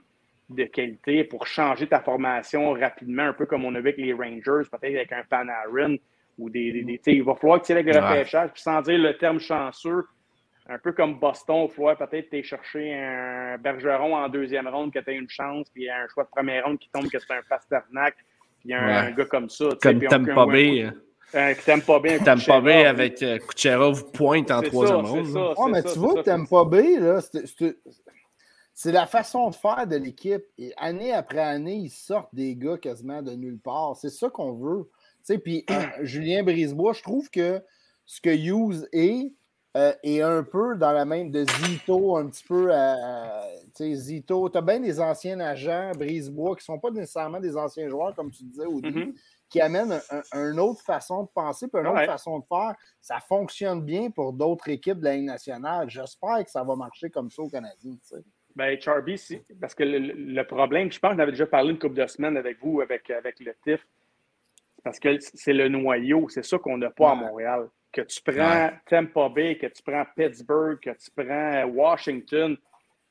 de 0.49 0.63
qualité 0.63 1.25
pour 1.25 1.45
changer 1.47 1.85
ta 1.85 1.99
formation 1.99 2.71
rapidement, 2.71 3.23
un 3.23 3.33
peu 3.33 3.45
comme 3.45 3.65
on 3.65 3.75
a 3.75 3.81
vu 3.81 3.89
avec 3.89 3.97
les 3.97 4.13
Rangers, 4.13 4.69
peut-être 4.71 4.95
avec 4.95 5.11
un 5.11 5.23
Panarin 5.29 5.97
ou 6.37 6.49
des. 6.49 6.81
des, 6.83 7.01
il 7.07 7.23
va 7.23 7.35
falloir 7.35 7.59
que 7.59 7.65
tu 7.65 7.73
ailles 7.73 7.79
avec 7.79 7.93
le 7.93 7.99
repêchage, 7.99 8.51
puis 8.53 8.61
sans 8.61 8.81
dire 8.83 8.97
le 8.97 9.17
terme 9.17 9.37
chanceux, 9.37 10.05
un 10.69 10.77
peu 10.77 10.93
comme 10.93 11.19
Boston, 11.19 11.63
il 11.63 11.67
va 11.67 11.73
falloir 11.73 11.97
peut-être 11.97 12.33
aller 12.33 12.43
chercher 12.43 12.93
un 12.93 13.57
Bergeron 13.57 14.15
en 14.15 14.29
deuxième 14.29 14.69
ronde 14.69 14.93
que 14.93 14.99
tu 14.99 15.09
as 15.09 15.13
une 15.13 15.29
chance, 15.29 15.69
puis 15.73 15.89
un 15.89 16.07
choix 16.07 16.23
de 16.23 16.29
première 16.29 16.63
ronde 16.63 16.79
qui 16.79 16.89
tombe 16.89 17.09
que 17.09 17.19
c'est 17.19 17.33
un 17.33 17.41
Pasternak, 17.49 18.15
puis 18.61 18.73
un, 18.73 18.87
un, 18.87 19.11
gars 19.11 19.25
comme 19.25 19.49
ça. 19.49 19.67
Comme 19.81 19.99
Tampa 19.99 20.45
Bay. 20.45 20.89
Euh, 21.35 21.53
t'aimes 21.65 21.81
pas 21.81 21.99
bien. 21.99 22.19
T'aimes 22.19 22.41
pas 22.45 22.61
bien 22.61 22.89
avec 22.89 23.21
euh, 23.21 23.37
Kucherov 23.39 24.11
pointe 24.11 24.49
en 24.51 24.61
troisième 24.61 25.05
ronde. 25.05 25.55
Oh, 25.57 25.67
mais 25.67 25.83
tu 25.83 25.99
vois, 25.99 26.23
t'aimes 26.23 26.47
pas 26.47 26.65
bien, 26.65 27.19
c'est 28.73 28.91
la 28.91 29.07
façon 29.07 29.49
de 29.49 29.55
faire 29.55 29.87
de 29.87 29.95
l'équipe. 29.95 30.43
Et 30.57 30.71
année 30.77 31.11
après 31.11 31.39
année, 31.39 31.75
ils 31.75 31.89
sortent 31.89 32.33
des 32.33 32.55
gars 32.55 32.77
quasiment 32.77 33.23
de 33.23 33.31
nulle 33.31 33.59
part. 33.59 33.95
C'est 33.95 34.11
ça 34.11 34.29
qu'on 34.29 34.53
veut. 34.53 34.89
Puis 35.43 35.65
Julien 36.01 36.43
Brisebois, 36.43 36.93
je 36.93 37.01
trouve 37.01 37.29
que 37.31 37.61
ce 38.05 38.21
que 38.21 38.29
Hughes 38.29 38.87
est, 38.93 39.33
euh, 39.75 39.93
est 40.03 40.21
un 40.21 40.43
peu 40.43 40.75
dans 40.75 40.91
la 40.91 41.05
même 41.05 41.31
de 41.31 41.43
Zito, 41.43 42.17
un 42.17 42.27
petit 42.27 42.43
peu. 42.43 42.71
sais 43.73 43.95
Zito, 43.95 44.47
tu 44.47 44.57
as 44.59 44.61
bien 44.61 44.79
des 44.79 44.99
anciens 45.01 45.39
agents, 45.39 45.91
Brisebois, 45.97 46.55
qui 46.55 46.61
ne 46.61 46.75
sont 46.75 46.79
pas 46.79 46.91
nécessairement 46.91 47.39
des 47.39 47.57
anciens 47.57 47.89
joueurs, 47.89 48.15
comme 48.15 48.29
tu 48.29 48.43
disais 48.43 48.67
au 48.67 48.79
début. 48.79 49.07
Mm-hmm 49.07 49.15
qui 49.49 49.61
amène 49.61 49.99
une 50.33 50.59
autre 50.59 50.81
façon 50.81 51.23
de 51.23 51.29
penser, 51.33 51.67
puis 51.67 51.81
une 51.81 51.87
autre 51.87 52.05
façon 52.05 52.39
de 52.39 52.45
faire. 52.45 52.75
Ça 53.01 53.19
fonctionne 53.19 53.81
bien 53.81 54.09
pour 54.09 54.33
d'autres 54.33 54.69
équipes 54.69 54.99
de 54.99 55.05
la 55.05 55.15
Ligue 55.15 55.25
nationale. 55.25 55.89
J'espère 55.89 56.43
que 56.43 56.51
ça 56.51 56.63
va 56.63 56.75
marcher 56.75 57.09
comme 57.09 57.29
ça 57.29 57.41
au 57.41 57.49
Canadien. 57.49 57.95
Ben, 58.55 58.79
Charby, 58.79 59.21
parce 59.61 59.75
que 59.75 59.83
le, 59.83 60.43
problème, 60.43 60.91
je 60.91 60.99
pense 60.99 61.11
que 61.11 61.17
j'avais 61.17 61.31
déjà 61.31 61.45
parlé 61.45 61.71
une 61.71 61.79
couple 61.79 61.95
de 61.95 62.07
semaines 62.07 62.37
avec 62.37 62.57
vous, 62.59 62.81
avec, 62.81 63.09
avec 63.09 63.39
le 63.39 63.53
TIF, 63.63 63.85
parce 64.83 64.99
que 64.99 65.17
c'est 65.19 65.53
le 65.53 65.69
noyau, 65.69 66.27
c'est 66.29 66.43
ça 66.43 66.57
qu'on 66.57 66.77
n'a 66.77 66.89
pas 66.89 67.11
à 67.11 67.15
Montréal. 67.15 67.69
Que 67.91 68.01
tu 68.01 68.21
prends 68.21 68.71
Tampa 68.87 69.29
Bay, 69.29 69.57
que 69.57 69.67
tu 69.67 69.81
prends 69.83 70.03
Pittsburgh, 70.15 70.79
que 70.79 70.89
tu 70.89 71.11
prends 71.15 71.63
Washington, 71.65 72.57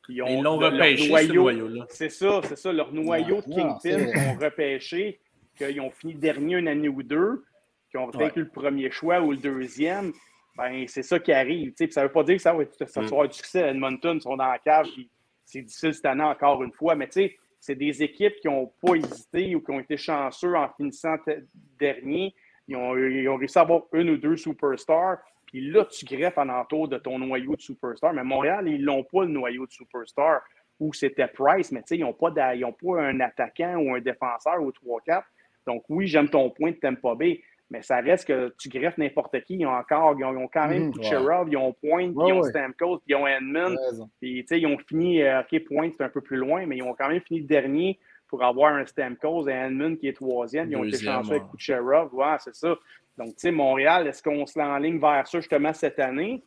ils 0.08 0.42
l'ont 0.42 0.58
repêché, 0.58 1.08
ce 1.08 1.32
noyau-là. 1.32 1.86
C'est 1.90 2.10
ça, 2.10 2.40
c'est 2.44 2.56
ça. 2.56 2.72
Leur 2.72 2.92
noyau 2.92 3.40
de 3.40 3.54
Kingpin 3.54 4.06
ont 4.28 4.38
repêché 4.38 5.20
qu'ils 5.56 5.80
ont 5.80 5.90
fini 5.90 6.14
dernier 6.14 6.56
une 6.56 6.68
année 6.68 6.88
ou 6.88 7.02
deux, 7.02 7.44
qui 7.90 7.96
ont 7.96 8.08
vaincu 8.10 8.40
le 8.40 8.48
premier 8.48 8.90
choix 8.90 9.20
ou 9.20 9.32
le 9.32 9.38
deuxième, 9.38 10.12
ben 10.56 10.86
c'est 10.88 11.02
ça 11.02 11.18
qui 11.18 11.32
arrive. 11.32 11.72
Ça 11.90 12.02
ne 12.02 12.06
veut 12.06 12.12
pas 12.12 12.22
dire 12.24 12.36
que 12.36 12.42
ça 12.42 12.52
va, 12.52 12.62
être, 12.62 12.72
mm. 12.80 13.26
du 13.26 13.32
succès. 13.34 13.60
Edmonton 13.60 14.20
sont 14.20 14.36
dans 14.36 14.48
la 14.48 14.58
cave, 14.58 14.86
c'est 15.44 15.62
difficile 15.62 15.94
cette 15.94 16.06
année 16.06 16.24
encore 16.24 16.62
une 16.62 16.72
fois, 16.72 16.94
mais 16.94 17.06
tu 17.06 17.12
sais, 17.12 17.36
c'est 17.60 17.74
des 17.74 18.02
équipes 18.02 18.34
qui 18.40 18.48
n'ont 18.48 18.72
pas 18.80 18.94
hésité 18.94 19.54
ou 19.54 19.60
qui 19.60 19.70
ont 19.70 19.80
été 19.80 19.96
chanceux 19.96 20.54
en 20.54 20.68
finissant 20.76 21.16
dernier. 21.78 22.34
Ils 22.68 22.76
ont, 22.76 22.96
ils 22.96 23.28
ont, 23.28 23.36
réussi 23.36 23.58
à 23.58 23.62
avoir 23.62 23.82
une 23.92 24.10
ou 24.10 24.16
deux 24.16 24.36
superstars. 24.36 25.18
Puis 25.46 25.70
là, 25.70 25.84
tu 25.84 26.04
greffes 26.04 26.38
en 26.38 26.48
entour 26.48 26.88
de 26.88 26.98
ton 26.98 27.18
noyau 27.18 27.54
de 27.56 27.60
superstars. 27.60 28.12
Mais 28.12 28.24
Montréal, 28.24 28.68
ils 28.68 28.84
n'ont 28.84 29.04
pas 29.04 29.24
le 29.24 29.30
noyau 29.30 29.66
de 29.66 29.72
superstars 29.72 30.42
où 30.78 30.92
c'était 30.92 31.28
Price, 31.28 31.72
mais 31.72 31.82
ils 31.90 32.00
n'ont 32.00 32.12
pas, 32.12 32.30
pas 32.30 33.00
un 33.00 33.20
attaquant 33.20 33.76
ou 33.76 33.94
un 33.94 34.00
défenseur 34.00 34.60
ou 34.60 34.70
3-4. 34.70 35.22
Donc 35.66 35.84
oui, 35.88 36.06
j'aime 36.06 36.28
ton 36.28 36.50
point 36.50 36.70
de 36.70 36.76
Tampa 36.76 37.14
Bay, 37.14 37.42
mais 37.70 37.82
ça 37.82 37.96
reste 38.00 38.28
que 38.28 38.54
tu 38.58 38.68
greffes 38.68 38.98
n'importe 38.98 39.40
qui. 39.42 39.56
Ils 39.56 39.66
ont 39.66 39.70
encore, 39.70 40.14
ils 40.18 40.24
ont, 40.24 40.48
quand 40.48 40.68
même 40.68 40.88
mmh, 40.88 40.92
ils 41.48 41.56
ont 41.56 41.72
Point, 41.72 42.02
ils 42.02 42.32
ont 42.32 42.42
Stamkos, 42.42 43.02
ils 43.06 43.14
ont 43.16 43.26
Edmund. 43.26 43.76
Puis, 44.20 44.44
ils 44.48 44.66
ont 44.66 44.78
fini, 44.78 45.22
euh, 45.22 45.40
OK, 45.40 45.64
Point, 45.64 45.90
c'est 45.96 46.04
un 46.04 46.08
peu 46.08 46.20
plus 46.20 46.36
loin, 46.36 46.64
mais 46.66 46.76
ils 46.76 46.82
ont 46.82 46.94
quand 46.94 47.08
même 47.08 47.20
fini 47.20 47.40
dernier 47.42 47.98
pour 48.28 48.42
avoir 48.44 48.74
un 48.74 48.86
Stamkos 48.86 49.48
et 49.48 49.52
Edmund 49.52 49.98
qui 49.98 50.08
est 50.08 50.12
troisième. 50.12 50.70
Ils 50.70 50.76
ont 50.76 50.84
été 50.84 50.98
chanceux 50.98 51.32
avec 51.32 51.48
Kucherov. 51.50 52.14
Ouais, 52.14 52.36
c'est 52.38 52.54
ça. 52.54 52.76
Donc, 53.18 53.28
tu 53.28 53.34
sais, 53.38 53.50
Montréal, 53.50 54.06
est-ce 54.06 54.22
qu'on 54.22 54.46
se 54.46 54.80
ligne 54.80 54.98
vers 54.98 55.26
ça 55.26 55.40
justement 55.40 55.72
cette 55.72 55.98
année? 55.98 56.42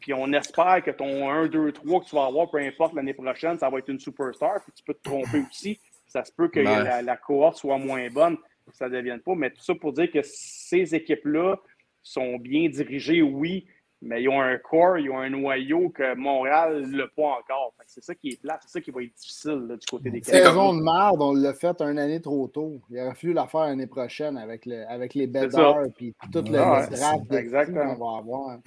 Puis 0.00 0.14
on 0.14 0.32
espère 0.32 0.82
que 0.84 0.92
ton 0.92 1.28
1, 1.28 1.48
2, 1.48 1.72
3 1.72 2.00
que 2.00 2.04
tu 2.04 2.14
vas 2.14 2.26
avoir, 2.26 2.48
peu 2.50 2.58
importe 2.58 2.94
l'année 2.94 3.14
prochaine, 3.14 3.58
ça 3.58 3.68
va 3.68 3.78
être 3.78 3.88
une 3.88 3.98
superstar. 3.98 4.62
Puis 4.62 4.72
tu 4.76 4.84
peux 4.84 4.94
te 4.94 5.02
tromper 5.02 5.42
aussi. 5.50 5.80
Ça 6.08 6.24
se 6.24 6.32
peut 6.32 6.48
que 6.48 6.60
la, 6.60 7.02
la, 7.02 7.16
cohorte 7.16 7.58
soit 7.58 7.78
moins 7.78 8.08
bonne, 8.08 8.36
que 8.66 8.76
ça 8.76 8.88
ne 8.88 8.96
devienne 8.96 9.20
pas. 9.20 9.34
Mais 9.34 9.50
tout 9.50 9.62
ça 9.62 9.74
pour 9.74 9.92
dire 9.92 10.10
que 10.10 10.20
ces 10.22 10.94
équipes-là 10.94 11.56
sont 12.02 12.38
bien 12.38 12.68
dirigées, 12.68 13.22
oui, 13.22 13.66
mais 14.00 14.22
ils 14.22 14.28
ont 14.28 14.40
un 14.40 14.56
corps, 14.58 14.98
ils 14.98 15.10
ont 15.10 15.18
un 15.18 15.30
noyau 15.30 15.90
que 15.90 16.14
Montréal 16.14 16.86
n'a 16.86 17.06
pas 17.08 17.38
encore. 17.40 17.74
C'est 17.86 18.02
ça 18.02 18.14
qui 18.14 18.30
est 18.30 18.40
plat, 18.40 18.58
c'est 18.62 18.70
ça 18.70 18.80
qui 18.80 18.90
va 18.90 19.02
être 19.02 19.14
difficile 19.14 19.66
du 19.68 19.86
côté 19.86 20.10
des 20.10 20.22
Saison 20.22 20.74
de 20.74 20.82
merde, 20.82 21.20
on 21.20 21.34
l'a 21.34 21.54
fait 21.54 21.80
une 21.80 21.98
année 21.98 22.20
trop 22.20 22.46
tôt. 22.48 22.80
Il 22.90 23.00
aurait 23.00 23.14
fallu 23.14 23.32
la 23.32 23.46
faire 23.46 23.62
l'année 23.62 23.86
prochaine 23.86 24.36
avec, 24.36 24.66
le, 24.66 24.88
avec 24.88 25.14
les 25.14 25.24
et 25.24 25.28
tout 25.28 25.32
le, 25.42 26.52
draft 26.52 27.72
qu'on 27.72 27.96
va 27.96 28.18
avoir. 28.18 28.58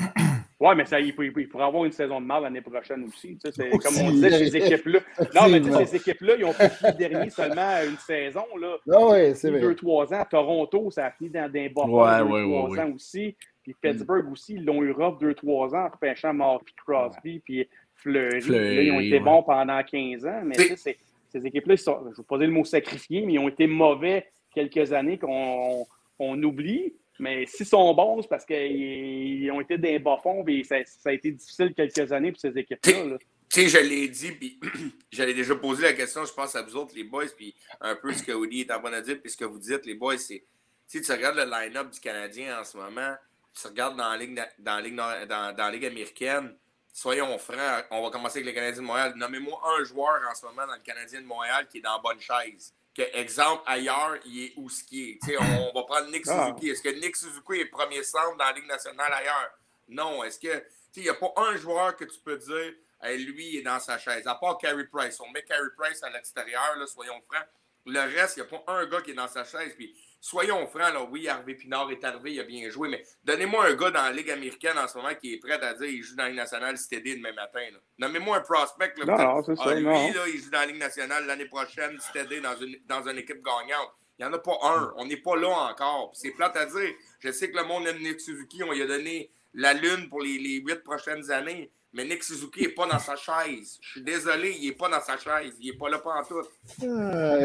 Oui, 0.61 0.75
mais 0.77 0.85
ça, 0.85 0.99
il, 0.99 1.07
il, 1.07 1.33
il, 1.35 1.49
pourrait 1.49 1.63
avoir 1.63 1.85
une 1.85 1.91
saison 1.91 2.21
de 2.21 2.25
mal 2.27 2.43
l'année 2.43 2.61
prochaine 2.61 3.03
aussi. 3.05 3.35
Tu 3.43 3.51
sais, 3.51 3.69
comme 3.71 3.97
on 3.99 4.11
disait, 4.11 4.29
ces 4.29 4.57
équipes-là. 4.57 4.99
Non, 5.33 5.49
mais 5.49 5.59
tu 5.59 5.71
sais, 5.71 5.85
ces 5.87 5.95
équipes-là, 5.95 6.35
ils 6.37 6.45
ont 6.45 6.53
fini 6.53 6.93
dernier 6.99 7.31
seulement 7.31 7.77
une 7.83 7.97
saison. 7.97 8.45
Là. 8.59 8.77
Ah 8.91 9.07
ouais, 9.07 9.33
c'est 9.33 9.49
vrai. 9.49 9.59
Deux, 9.59 9.73
trois 9.73 10.13
ans. 10.13 10.23
Toronto, 10.29 10.91
ça 10.91 11.07
a 11.07 11.11
fini 11.11 11.31
dans 11.31 11.51
des 11.51 11.69
bas 11.69 11.85
ouais, 11.85 12.19
deux, 12.19 12.31
ouais, 12.31 12.43
trois 12.43 12.85
ans 12.85 12.91
aussi. 12.93 13.35
Puis 13.63 13.75
Pittsburgh 13.81 14.31
aussi, 14.31 14.53
ils 14.53 14.63
l'ont 14.63 14.83
eu 14.83 14.91
rough 14.91 15.19
deux, 15.19 15.33
trois 15.33 15.73
ans 15.73 15.85
en 15.85 15.89
repêchant 15.89 16.31
Mark 16.31 16.63
Crosby, 16.85 17.39
puis 17.39 17.67
Fleury. 17.95 18.41
Fleury 18.41 18.75
là, 18.75 18.81
ils 18.83 18.91
ont 18.91 18.99
été 18.99 19.19
bons 19.19 19.41
pendant 19.41 19.81
15 19.81 20.27
ans. 20.27 20.41
Mais 20.45 20.57
tu 20.57 20.77
sais, 20.77 20.97
ces 21.29 21.43
équipes-là, 21.43 21.75
je 21.75 21.89
ne 21.89 22.15
vais 22.15 22.23
pas 22.27 22.37
dire 22.37 22.47
le 22.47 22.53
mot 22.53 22.65
sacrifié, 22.65 23.25
mais 23.25 23.33
ils 23.33 23.39
ont 23.39 23.49
été 23.49 23.65
mauvais 23.65 24.27
quelques 24.53 24.93
années 24.93 25.17
qu'on 25.17 25.87
on 26.19 26.43
oublie. 26.43 26.93
Mais 27.21 27.45
s'ils 27.45 27.67
sont 27.67 27.93
bons, 27.93 28.23
c'est 28.23 28.27
parce 28.27 28.45
qu'ils 28.45 29.51
ont 29.51 29.61
été 29.61 29.77
des 29.77 29.99
bas 29.99 30.17
fonds 30.23 30.43
et 30.47 30.63
ça, 30.63 30.77
a 31.05 31.13
été 31.13 31.31
difficile 31.31 31.71
quelques 31.75 32.11
années 32.11 32.31
pour 32.31 32.41
ces 32.41 32.57
équipes-là. 32.57 33.17
Tu 33.47 33.61
sais, 33.61 33.67
je 33.69 33.77
l'ai 33.77 34.07
dit, 34.07 34.31
puis 34.31 34.59
j'allais 35.11 35.35
déjà 35.35 35.55
poser 35.55 35.83
la 35.83 35.93
question, 35.93 36.25
je 36.25 36.33
pense, 36.33 36.55
à 36.55 36.63
vous 36.63 36.75
autres, 36.75 36.95
les 36.95 37.03
boys, 37.03 37.27
puis 37.37 37.53
un 37.79 37.95
peu 37.95 38.11
ce 38.11 38.23
que 38.23 38.31
Woody 38.31 38.61
est 38.61 38.71
en 38.71 38.81
train 38.81 38.89
de 38.89 39.01
dire, 39.01 39.19
puis 39.21 39.29
ce 39.29 39.37
que 39.37 39.45
vous 39.45 39.59
dites, 39.59 39.85
les 39.85 39.93
boys, 39.93 40.17
c'est. 40.17 40.43
Tu 40.89 40.99
tu 40.99 41.11
regardes 41.11 41.37
le 41.37 41.45
line-up 41.45 41.91
du 41.91 41.99
Canadien 41.99 42.59
en 42.59 42.63
ce 42.63 42.75
moment, 42.75 43.13
tu 43.53 43.67
regardes 43.67 43.97
dans 43.97 44.09
la 44.09 44.17
Ligue, 44.17 44.41
dans 44.57 44.75
la 44.77 44.81
Ligue, 44.81 44.95
dans, 44.95 45.27
dans 45.27 45.55
la 45.57 45.71
Ligue 45.71 45.85
américaine, 45.85 46.55
soyons 46.91 47.37
francs, 47.37 47.85
on 47.91 48.01
va 48.01 48.09
commencer 48.09 48.39
avec 48.39 48.47
le 48.47 48.53
Canadien 48.53 48.81
de 48.81 48.87
Montréal. 48.87 49.13
Nommez-moi 49.15 49.61
un 49.77 49.83
joueur 49.83 50.21
en 50.27 50.33
ce 50.33 50.43
moment 50.45 50.65
dans 50.65 50.73
le 50.73 50.81
Canadien 50.83 51.21
de 51.21 51.27
Montréal 51.27 51.67
qui 51.69 51.77
est 51.77 51.81
dans 51.81 51.97
la 51.97 52.01
bonne 52.01 52.19
chaise 52.19 52.73
que, 52.95 53.01
exemple, 53.17 53.63
ailleurs, 53.65 54.17
il 54.25 54.45
est 54.45 54.53
où 54.57 54.69
ce 54.69 54.83
qui 54.83 55.11
est. 55.11 55.37
on, 55.37 55.71
va 55.73 55.83
prendre 55.83 56.11
Nick 56.11 56.25
ah. 56.27 56.47
Suzuki. 56.47 56.69
Est-ce 56.69 56.81
que 56.81 56.89
Nick 56.89 57.15
Suzuki 57.15 57.61
est 57.61 57.65
premier 57.65 58.03
centre 58.03 58.37
dans 58.37 58.45
la 58.45 58.53
Ligue 58.53 58.67
nationale 58.67 59.13
ailleurs? 59.13 59.51
Non. 59.87 60.23
Est-ce 60.23 60.39
que 60.39 60.63
il 60.97 61.03
n'y 61.03 61.09
a 61.09 61.13
pas 61.13 61.31
un 61.37 61.55
joueur 61.55 61.95
que 61.95 62.03
tu 62.03 62.19
peux 62.19 62.37
dire 62.37 62.73
lui, 63.09 63.49
il 63.49 63.57
est 63.59 63.61
dans 63.63 63.79
sa 63.79 63.97
chaise, 63.97 64.27
à 64.27 64.35
part 64.35 64.57
Carey 64.57 64.85
Price. 64.85 65.19
On 65.19 65.29
met 65.31 65.43
Carey 65.43 65.69
Price 65.77 66.03
à 66.03 66.09
l'extérieur, 66.09 66.75
soyons 66.87 67.19
francs. 67.21 67.47
Le 67.85 67.99
reste, 67.99 68.37
il 68.37 68.43
n'y 68.43 68.47
a 68.47 68.59
pas 68.59 68.73
un 68.73 68.85
gars 68.85 69.01
qui 69.01 69.11
est 69.11 69.15
dans 69.15 69.27
sa 69.27 69.43
chaise. 69.43 69.73
Puis 69.75 69.95
soyons 70.21 70.67
francs, 70.67 70.93
là, 70.93 71.03
oui, 71.09 71.27
Harvey 71.27 71.55
Pinard 71.55 71.91
est 71.91 72.03
arrivé, 72.03 72.33
il 72.33 72.39
a 72.39 72.43
bien 72.43 72.69
joué, 72.69 72.87
mais 72.87 73.03
donnez-moi 73.23 73.65
un 73.65 73.73
gars 73.73 73.89
dans 73.89 74.03
la 74.03 74.11
Ligue 74.11 74.29
américaine 74.29 74.77
en 74.77 74.87
ce 74.87 74.95
moment 74.95 75.13
qui 75.19 75.33
est 75.33 75.39
prêt 75.39 75.53
à 75.53 75.73
dire 75.73 75.87
qu'il 75.87 76.03
joue 76.03 76.15
dans 76.15 76.23
la 76.23 76.29
Ligue 76.29 76.37
nationale 76.37 76.77
CTD 76.77 77.17
demain 77.17 77.33
matin. 77.33 77.59
Nommez-moi 77.97 78.37
un 78.37 78.41
prospect. 78.41 78.93
Là, 79.03 79.17
non, 79.17 79.43
c'est 79.43 79.55
ça, 79.55 79.73
lui, 79.73 79.83
Là, 79.83 80.27
il 80.27 80.39
joue 80.39 80.51
dans 80.51 80.59
la 80.59 80.67
Ligue 80.67 80.79
nationale 80.79 81.25
l'année 81.25 81.47
prochaine 81.47 81.97
CTD 81.97 82.39
dans 82.39 82.55
une, 82.55 82.77
dans 82.87 83.07
une 83.09 83.17
équipe 83.17 83.43
gagnante. 83.43 83.91
Il 84.19 84.25
n'y 84.25 84.29
en 84.29 84.33
a 84.33 84.39
pas 84.39 84.57
un. 84.61 84.93
On 84.97 85.05
n'est 85.05 85.17
pas 85.17 85.35
là 85.35 85.49
encore. 85.49 86.11
C'est 86.13 86.31
plate 86.31 86.55
à 86.55 86.67
dire. 86.67 86.93
Je 87.19 87.31
sais 87.31 87.49
que 87.49 87.57
le 87.57 87.63
monde 87.63 87.87
aime 87.87 88.19
Suzuki. 88.19 88.63
On 88.63 88.71
lui 88.71 88.83
a 88.83 88.85
donné 88.85 89.31
la 89.55 89.73
lune 89.73 90.07
pour 90.09 90.21
les 90.21 90.37
huit 90.37 90.83
prochaines 90.83 91.31
années. 91.31 91.71
Mais 91.93 92.05
Nick 92.05 92.23
Suzuki 92.23 92.61
n'est 92.61 92.69
pas 92.69 92.87
dans 92.87 92.99
sa 92.99 93.17
chaise. 93.17 93.77
Je 93.81 93.89
suis 93.89 94.01
désolé, 94.01 94.55
il 94.61 94.69
n'est 94.69 94.75
pas 94.75 94.87
dans 94.87 95.01
sa 95.01 95.17
chaise. 95.17 95.51
Il 95.59 95.71
n'est 95.71 95.77
pas 95.77 95.89
là 95.89 95.99
pas 95.99 96.11
en 96.11 96.23
tout. 96.23 96.39
Ah, 96.39 96.45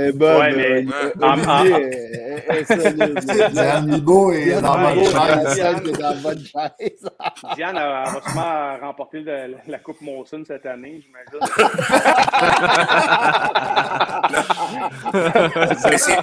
eh 0.06 0.12
ben, 0.12 0.38
ouais, 0.38 0.54
mais. 0.54 0.86
Amigo 3.60 4.30
est 4.32 4.60
dans 4.62 4.76
la 4.76 4.94
bonne 4.94 5.04
chaise. 5.04 5.82
dans 5.98 6.16
bonne 6.22 6.44
chaise. 6.44 7.10
Diane 7.56 7.74
va 7.74 8.04
sûrement 8.24 8.76
remporter 8.82 9.24
la 9.66 9.78
Coupe 9.80 10.00
Monson 10.00 10.44
cette 10.46 10.66
année, 10.66 11.02
j'imagine. 11.02 11.40
mais 15.90 15.98
c'est. 15.98 16.16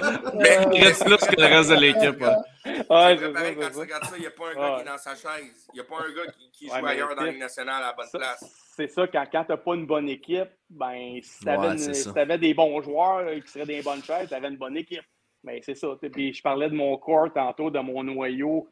Il 0.72 0.84
reste 0.84 1.04
plus 1.04 1.16
que 1.18 1.36
le 1.40 1.46
reste 1.46 1.70
de 1.70 1.74
l'équipe. 1.74 2.22
Hein. 2.22 2.36
Ouais, 2.64 3.16
c'est 3.18 3.32
pareil, 3.32 3.56
quand 3.60 3.70
tu 3.70 3.78
regardes 3.78 4.04
ça, 4.04 4.16
il 4.16 4.20
n'y 4.20 4.26
a 4.26 4.30
pas 4.30 4.50
un 4.50 4.54
gars 4.54 4.74
qui 4.76 4.82
est 4.82 4.90
dans 4.90 4.98
sa 4.98 5.14
chaise. 5.14 5.68
Il 5.72 5.74
n'y 5.74 5.80
a 5.80 5.84
pas 5.84 5.96
un 5.96 6.14
gars 6.14 6.32
qui, 6.32 6.50
qui 6.50 6.66
joue 6.66 6.86
ailleurs 6.86 7.14
dans 7.14 7.22
la 7.22 7.30
Ligue 7.30 7.40
nationale 7.40 7.82
à 7.82 7.86
la 7.88 7.92
bonne 7.92 8.08
place. 8.12 8.72
C'est 8.76 8.88
ça, 8.88 9.06
quand, 9.06 9.24
quand 9.30 9.44
tu 9.44 9.52
n'as 9.52 9.58
pas 9.58 9.74
une 9.74 9.86
bonne 9.86 10.08
équipe, 10.08 10.48
ben, 10.70 11.20
si 11.22 11.40
tu 11.40 12.18
avais, 12.18 12.38
des 12.38 12.54
bons 12.54 12.80
joueurs 12.80 13.30
qui 13.42 13.48
seraient 13.48 13.66
dans 13.66 13.72
les 13.72 13.82
bonnes 13.82 14.02
chaises, 14.02 14.28
tu 14.28 14.34
avais 14.34 14.48
une 14.48 14.56
bonne 14.56 14.76
équipe. 14.76 15.04
Ben, 15.42 15.60
c'est 15.62 15.74
ça. 15.74 15.88
Puis 16.10 16.32
je 16.32 16.42
parlais 16.42 16.70
de 16.70 16.74
mon 16.74 16.96
corps 16.96 17.32
tantôt, 17.32 17.70
de 17.70 17.78
mon 17.80 18.02
noyau. 18.02 18.68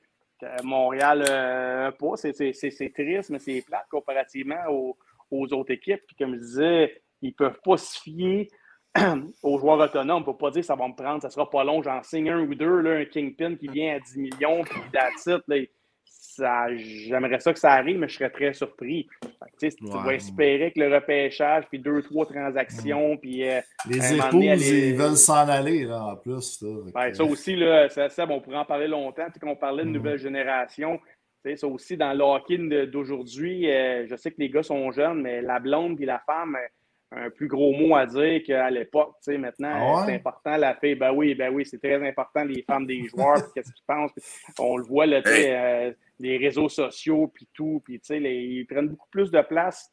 Montréal, 0.65 1.25
euh, 1.29 1.91
pas. 1.93 2.17
C'est 2.17 2.93
triste, 2.93 3.31
mais 3.31 3.39
c'est 3.39 3.63
plate 3.63 3.87
comparativement 3.91 4.65
aux, 4.71 4.97
aux, 5.31 5.53
autres 5.53 5.73
équipes. 5.73 6.03
Puis 6.07 6.17
comme 6.17 6.35
je 6.35 6.41
disais, 6.41 7.03
ils 7.21 7.29
ne 7.29 7.35
peuvent 7.35 7.61
pas 7.65 7.77
se 7.77 8.01
fier 8.01 8.49
aux 9.43 9.59
joueurs 9.59 9.79
autonomes. 9.79 10.19
On 10.19 10.21
ne 10.21 10.25
peut 10.25 10.37
pas 10.37 10.51
dire 10.51 10.61
que 10.61 10.67
ça 10.67 10.75
va 10.75 10.89
me 10.89 10.95
prendre, 10.95 11.23
ça 11.23 11.31
sera 11.31 11.49
pas 11.49 11.65
long, 11.65 11.83
j'en 11.83 12.03
signe 12.03 12.31
un 12.31 12.41
ou 12.41 12.55
deux, 12.55 12.81
là, 12.81 12.99
un 12.99 13.05
Kingpin 13.05 13.57
qui 13.57 13.69
vient 13.69 13.97
à 13.97 14.01
10 14.01 14.19
millions, 14.19 14.63
puis 14.65 14.81
that's 14.93 15.29
J'aimerais 16.39 17.41
ça 17.41 17.53
que 17.53 17.59
ça 17.59 17.73
arrive, 17.73 17.99
mais 17.99 18.09
je 18.09 18.15
serais 18.15 18.31
très 18.31 18.53
surpris. 18.55 19.07
tu 19.61 19.69
vas 19.87 20.15
espérer 20.15 20.73
que 20.73 20.81
le 20.81 20.95
repêchage, 20.95 21.65
puis 21.69 21.79
deux, 21.79 22.03
trois 22.03 22.27
transactions, 22.27 23.17
puis. 23.17 23.49
Euh, 23.49 23.61
les 23.89 24.15
épouses, 24.15 24.69
ils 24.69 24.97
veulent 24.97 25.17
s'en 25.17 25.49
aller, 25.49 25.85
là, 25.85 26.03
en 26.05 26.17
plus. 26.17 26.65
ça 27.13 27.25
aussi, 27.25 27.57
là, 27.57 27.89
ça, 27.89 28.09
on 28.29 28.41
pourrait 28.41 28.59
en 28.59 28.65
parler 28.65 28.89
longtemps. 28.89 29.27
Puis 29.31 29.41
qu'on 29.41 29.57
parlait 29.57 29.85
de 29.85 29.91
mm. 29.91 29.93
nouvelle 29.93 30.19
génération, 30.19 31.01
ça 31.57 31.67
aussi, 31.67 31.97
dans 31.97 32.13
le 32.13 32.25
hockey 32.25 32.59
d'aujourd'hui, 32.87 33.71
euh, 33.71 34.07
je 34.09 34.17
sais 34.17 34.31
que 34.31 34.39
les 34.39 34.49
gars 34.49 34.63
sont 34.63 34.91
jeunes, 34.93 35.23
mais 35.23 35.43
la 35.43 35.59
blonde 35.59 36.01
et 36.01 36.07
la 36.07 36.21
femme 36.21 36.57
un 37.15 37.31
plus 37.31 37.49
gros 37.49 37.73
mot 37.73 37.95
à 37.95 38.07
dire 38.07 38.43
qu'à 38.43 38.71
l'époque. 38.71 39.15
Tu 39.23 39.33
sais, 39.33 39.39
maintenant, 39.39 39.73
ah 39.75 40.05
c'est 40.07 40.15
important, 40.15 40.57
la 40.57 40.75
fille. 40.75 40.95
Ben 40.95 41.13
oui, 41.13 41.35
ben 41.35 41.53
oui, 41.53 41.65
c'est 41.67 41.79
très 41.79 42.07
important, 42.07 42.45
les 42.45 42.63
femmes 42.63 42.87
des 42.87 43.05
joueurs, 43.07 43.53
qu'est-ce 43.55 43.73
qu'ils 43.73 43.85
pensent. 43.87 44.13
On 44.59 44.77
le 44.77 44.85
voit, 44.85 45.07
là, 45.07 45.23
tu 45.23 45.31
sais, 45.31 45.57
euh, 45.57 45.93
les 46.19 46.37
réseaux 46.39 46.69
sociaux, 46.69 47.29
puis 47.29 47.49
tout. 47.53 47.83
Puis, 47.85 48.01
tu 48.01 48.07
sais, 48.07 48.21
ils 48.21 48.67
prennent 48.67 48.89
beaucoup 48.89 49.09
plus 49.11 49.31
de 49.31 49.41
place 49.43 49.91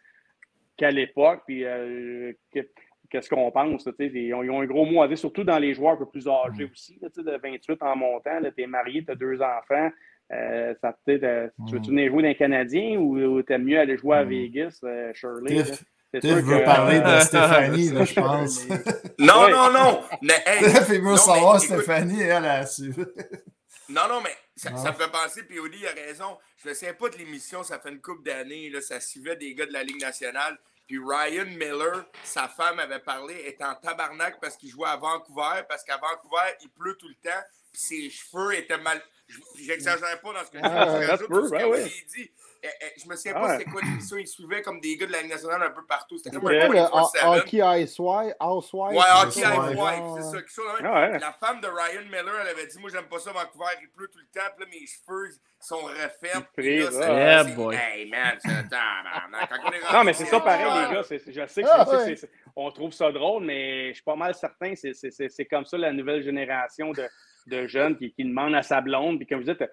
qu'à 0.77 0.91
l'époque. 0.91 1.41
Puis, 1.45 1.65
euh, 1.65 2.31
qu'est-ce 3.09 3.29
qu'on 3.29 3.51
pense? 3.51 3.83
Tu 3.83 3.91
sais, 3.97 4.07
ils, 4.07 4.33
ont, 4.33 4.61
un 4.61 4.65
gros 4.65 4.85
mot 4.85 5.01
à 5.01 5.07
dire, 5.07 5.17
surtout 5.17 5.43
dans 5.43 5.59
les 5.59 5.73
joueurs 5.73 5.93
un 5.93 5.97
peu 5.97 6.05
plus 6.05 6.27
âgés 6.27 6.65
mm. 6.65 6.71
aussi, 6.71 6.99
tu 6.99 7.07
sais, 7.13 7.23
de 7.23 7.37
28 7.37 7.83
en 7.83 7.95
montant. 7.95 8.39
Tu 8.55 8.63
es 8.63 8.67
marié, 8.67 9.03
tu 9.03 9.11
as 9.11 9.15
deux 9.15 9.41
enfants. 9.41 9.89
Euh, 10.31 10.75
ça, 10.79 10.95
tu 11.05 11.17
veux-tu 11.17 11.57
mm. 11.57 11.81
venir 11.87 12.11
jouer 12.11 12.23
d'un 12.23 12.33
Canadien 12.33 12.97
ou, 12.97 13.41
tu 13.41 13.51
aimes 13.51 13.63
mieux 13.63 13.79
aller 13.79 13.97
jouer 13.97 14.17
à 14.17 14.23
mm. 14.23 14.29
Vegas, 14.29 14.81
Shirley? 15.13 15.63
Tu 16.13 16.27
veux 16.27 16.63
parler 16.63 16.99
de 17.01 17.19
Stéphanie, 17.23 17.89
là, 17.89 18.05
je 18.05 18.13
pense. 18.13 18.61
Non, 19.19 19.49
non, 19.49 19.71
non. 19.71 20.03
Mais, 20.21 20.41
hey, 20.45 20.63
il 20.63 21.01
veut 21.01 21.17
savoir 21.17 21.59
Stéphanie, 21.59 22.21
elle 22.21 22.45
a 22.45 22.65
su. 22.65 22.93
Non, 23.89 24.07
non, 24.07 24.21
mais 24.21 24.35
ça, 24.55 24.75
ça 24.77 24.93
fait 24.93 25.11
penser, 25.11 25.43
puis 25.43 25.59
Oli 25.59 25.85
a 25.85 25.91
raison. 25.91 26.37
Je 26.63 26.69
ne 26.69 26.73
sais 26.73 26.93
pas 26.93 27.09
de 27.09 27.17
l'émission, 27.17 27.63
ça 27.63 27.79
fait 27.79 27.89
une 27.89 28.01
couple 28.01 28.23
d'années, 28.23 28.71
ça 28.81 28.99
suivait 28.99 29.35
des 29.35 29.53
gars 29.53 29.65
de 29.65 29.73
la 29.73 29.83
Ligue 29.83 30.01
nationale. 30.01 30.57
Puis 30.87 30.97
Ryan 30.97 31.45
Miller, 31.45 32.05
sa 32.23 32.47
femme 32.47 32.79
avait 32.79 32.99
parlé, 32.99 33.35
est 33.35 33.61
en 33.61 33.75
tabarnak 33.75 34.39
parce 34.41 34.57
qu'il 34.57 34.69
jouait 34.69 34.89
à 34.89 34.97
Vancouver, 34.97 35.61
parce 35.67 35.83
qu'à 35.83 35.97
Vancouver, 35.97 36.55
il 36.61 36.69
pleut 36.69 36.95
tout 36.95 37.07
le 37.07 37.29
temps, 37.29 37.43
puis 37.71 37.81
ses 37.81 38.09
cheveux 38.09 38.55
étaient 38.55 38.79
mal. 38.79 38.99
J'exagère 39.59 40.19
pas 40.19 40.33
dans 40.33 40.45
ce 40.45 40.49
que 40.49 40.57
je, 40.57 40.63
ah, 40.63 41.01
je 41.01 41.07
rajoute 41.07 41.27
ce 41.29 41.51
que 41.51 42.17
dit 42.17 42.31
je 42.97 43.07
me 43.07 43.15
souviens 43.15 43.33
pas 43.33 43.57
c'était 43.57 43.69
quoi 43.69 43.81
l'émission. 43.81 44.17
Ils 44.17 44.27
suivaient 44.27 44.61
comme 44.61 44.79
des 44.79 44.97
gars 44.97 45.05
de 45.05 45.11
la 45.11 45.21
Ligue 45.21 45.31
nationale 45.31 45.63
un 45.63 45.71
peu 45.71 45.85
partout. 45.85 46.17
C'était 46.17 46.35
comme 46.35 46.47
un 46.47 46.67
Hockey 46.67 47.61
Housewife. 48.39 48.97
Ouais, 48.97 49.05
Hockey 49.23 49.45
Housewife, 49.45 50.03
c'est 50.15 50.49
ça. 50.49 50.61
La 50.81 51.33
femme 51.33 51.61
de 51.61 51.67
Ryan 51.67 52.03
Miller, 52.05 52.35
elle 52.41 52.47
avait 52.49 52.67
dit 52.67 52.79
Moi, 52.79 52.89
j'aime 52.91 53.05
pas 53.05 53.19
ça, 53.19 53.31
Vancouver, 53.31 53.65
il 53.81 53.89
pleut 53.89 54.07
tout 54.07 54.19
le 54.19 54.25
temps. 54.25 54.47
Puis 54.55 54.65
là, 54.65 54.71
mes 54.71 54.85
cheveux 54.85 55.29
sont 55.59 55.83
refaits. 55.83 56.47
Yeah, 56.57 57.43
boy. 57.43 57.75
Hey, 57.75 58.09
man, 58.09 58.37
Non, 59.93 60.03
mais 60.03 60.13
c'est 60.13 60.25
ça 60.25 60.39
pareil, 60.39 60.65
les 60.65 60.95
gars. 60.95 61.01
Je 61.09 61.47
sais 61.47 61.63
que 61.63 61.67
ah, 61.71 61.85
on 62.55 62.71
trouve 62.71 62.91
ça 62.91 63.11
drôle, 63.11 63.43
mais 63.43 63.89
je 63.89 63.95
suis 63.95 64.03
pas 64.03 64.15
mal 64.15 64.35
certain 64.35 64.73
c'est 64.75 65.45
comme 65.45 65.65
ça 65.65 65.77
la 65.77 65.91
nouvelle 65.91 66.23
génération 66.23 66.91
de, 66.91 67.07
de 67.47 67.67
jeunes 67.67 67.97
qui, 67.97 68.11
qui 68.11 68.23
demandent 68.23 68.55
à 68.55 68.63
sa 68.63 68.81
blonde. 68.81 69.17
Puis 69.17 69.27
comme 69.27 69.39
vous 69.39 69.51
dites, 69.51 69.63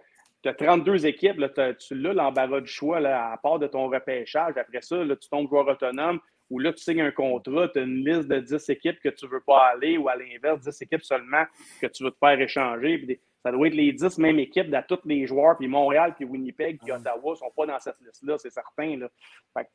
tu 0.54 0.64
as 0.64 0.66
32 0.66 1.06
équipes, 1.06 1.38
là, 1.38 1.48
tu 1.74 1.94
l'as 1.94 2.12
l'embarras 2.12 2.60
du 2.60 2.70
choix 2.70 3.00
là, 3.00 3.32
à 3.32 3.36
part 3.36 3.58
de 3.58 3.66
ton 3.66 3.88
repêchage. 3.88 4.56
Après 4.56 4.82
ça, 4.82 5.02
là, 5.02 5.16
tu 5.16 5.28
tombes 5.28 5.48
joueur 5.48 5.66
autonome 5.66 6.20
ou 6.48 6.60
là, 6.60 6.72
tu 6.72 6.82
signes 6.82 7.00
un 7.00 7.10
contrat, 7.10 7.68
tu 7.68 7.80
as 7.80 7.82
une 7.82 8.04
liste 8.04 8.28
de 8.28 8.38
10 8.38 8.70
équipes 8.70 9.00
que 9.00 9.08
tu 9.08 9.24
ne 9.26 9.30
veux 9.30 9.40
pas 9.40 9.70
aller 9.72 9.98
ou 9.98 10.08
à 10.08 10.14
l'inverse, 10.14 10.60
10 10.60 10.82
équipes 10.82 11.02
seulement 11.02 11.44
que 11.80 11.88
tu 11.88 12.04
veux 12.04 12.10
te 12.12 12.18
faire 12.18 12.40
échanger. 12.40 13.20
Ça 13.42 13.50
doit 13.52 13.66
être 13.66 13.74
les 13.74 13.92
10 13.92 14.18
mêmes 14.18 14.38
équipes 14.38 14.70
de 14.70 14.78
tous 14.88 15.00
les 15.04 15.26
joueurs. 15.26 15.56
Puis 15.56 15.66
Montréal, 15.66 16.14
puis 16.14 16.24
Winnipeg, 16.24 16.78
puis 16.80 16.92
Ottawa 16.92 17.32
ne 17.32 17.36
sont 17.36 17.52
pas 17.56 17.66
dans 17.66 17.78
cette 17.80 18.00
liste-là, 18.00 18.38
c'est 18.38 18.50
certain. 18.50 18.96
Là. 18.96 19.08
Fait 19.56 19.64
que, 19.64 19.70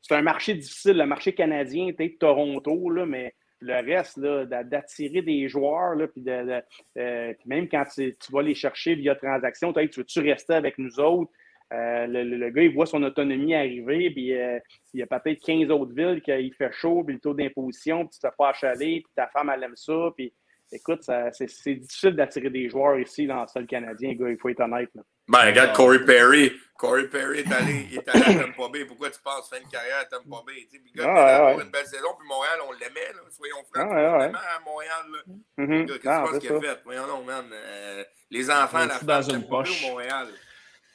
c'est 0.00 0.14
un 0.14 0.22
marché 0.22 0.54
difficile. 0.54 0.98
Le 0.98 1.06
marché 1.06 1.32
canadien, 1.34 1.92
peut-être 1.92 2.18
Toronto, 2.18 2.90
là, 2.90 3.06
mais 3.06 3.34
le 3.66 3.84
reste, 3.84 4.18
d'attirer 4.20 5.22
des 5.22 5.48
joueurs, 5.48 5.94
là, 5.94 6.06
puis 6.06 6.22
euh, 6.28 7.32
même 7.44 7.68
quand 7.68 7.84
tu, 7.94 8.14
vas 8.30 8.42
les 8.42 8.54
chercher 8.54 8.94
via 8.94 9.14
transaction, 9.14 9.72
tu 9.72 10.00
veux-tu 10.00 10.20
rester 10.20 10.54
avec 10.54 10.78
nous 10.78 11.00
autres? 11.00 11.30
Euh, 11.72 12.06
le, 12.06 12.50
gars, 12.50 12.62
il 12.62 12.72
voit 12.72 12.86
son 12.86 13.02
autonomie 13.02 13.54
arriver, 13.54 14.10
puis 14.10 14.32
euh, 14.34 14.58
il 14.94 15.00
y 15.00 15.02
a 15.02 15.06
peut-être 15.06 15.42
15 15.44 15.68
autres 15.70 15.92
villes 15.92 16.22
qu'il 16.22 16.54
fait 16.54 16.72
chaud, 16.72 17.02
puis 17.04 17.14
le 17.14 17.20
taux 17.20 17.34
d'imposition, 17.34 18.06
puis 18.06 18.10
tu 18.10 18.20
te 18.20 18.28
fais 18.36 18.48
achaler, 18.48 19.00
puis 19.00 19.12
ta 19.16 19.26
femme, 19.26 19.50
elle 19.52 19.64
aime 19.64 19.76
ça, 19.76 20.10
puis 20.16 20.32
écoute, 20.72 21.02
c'est 21.32 21.74
difficile 21.74 22.16
d'attirer 22.16 22.50
des 22.50 22.68
joueurs 22.68 22.98
ici 22.98 23.26
dans 23.26 23.42
le 23.42 23.48
sol 23.48 23.66
canadien, 23.66 24.14
gars, 24.14 24.28
il 24.28 24.38
faut 24.38 24.48
être 24.48 24.60
honnête. 24.60 24.90
Là. 24.94 25.02
Ben, 25.28 25.46
regarde 25.46 25.74
Corey 25.74 26.04
Perry. 26.04 26.52
Corey 26.78 27.08
Perry 27.08 27.38
est 27.38 27.52
allé, 27.52 27.86
il 27.90 27.98
est 27.98 28.08
allé 28.08 28.22
à 28.22 28.44
Tampa 28.44 28.68
Bay. 28.70 28.84
Pourquoi 28.84 29.10
tu 29.10 29.18
penses 29.24 29.48
faire 29.48 29.60
une 29.62 29.68
carrière 29.68 30.00
à 30.00 30.04
Tampa 30.04 30.42
Bay? 30.46 30.66
Puis 30.70 30.80
le 30.94 31.02
gars, 31.02 31.14
ah, 31.16 31.56
ouais, 31.56 31.62
une 31.64 31.70
belle 31.70 31.86
saison, 31.86 32.08
puis 32.18 32.28
Montréal, 32.28 32.58
on 32.68 32.72
l'aimait, 32.72 33.12
soyons 33.30 33.56
francs. 33.72 33.88
Ah, 33.90 34.14
on 34.14 34.18
l'aimait 34.18 34.38
à 34.38 34.60
Montréal. 34.64 35.04
Mm-hmm. 35.58 35.86
Qu'est-ce 35.86 35.96
que 35.96 36.02
tu 36.02 36.08
ah, 36.08 36.24
penses 36.26 36.38
qu'il 36.38 36.52
a 36.52 36.60
fait? 36.60 36.80
Voyons 36.84 37.06
non, 37.06 37.24
man. 37.24 37.46
Euh, 37.50 38.04
les 38.30 38.50
enfants, 38.50 38.80
la 38.80 38.88
femme, 38.88 39.24
Tampa 39.24 39.62
Bay 39.62 39.70
ou 39.70 39.88
Montréal? 39.88 40.28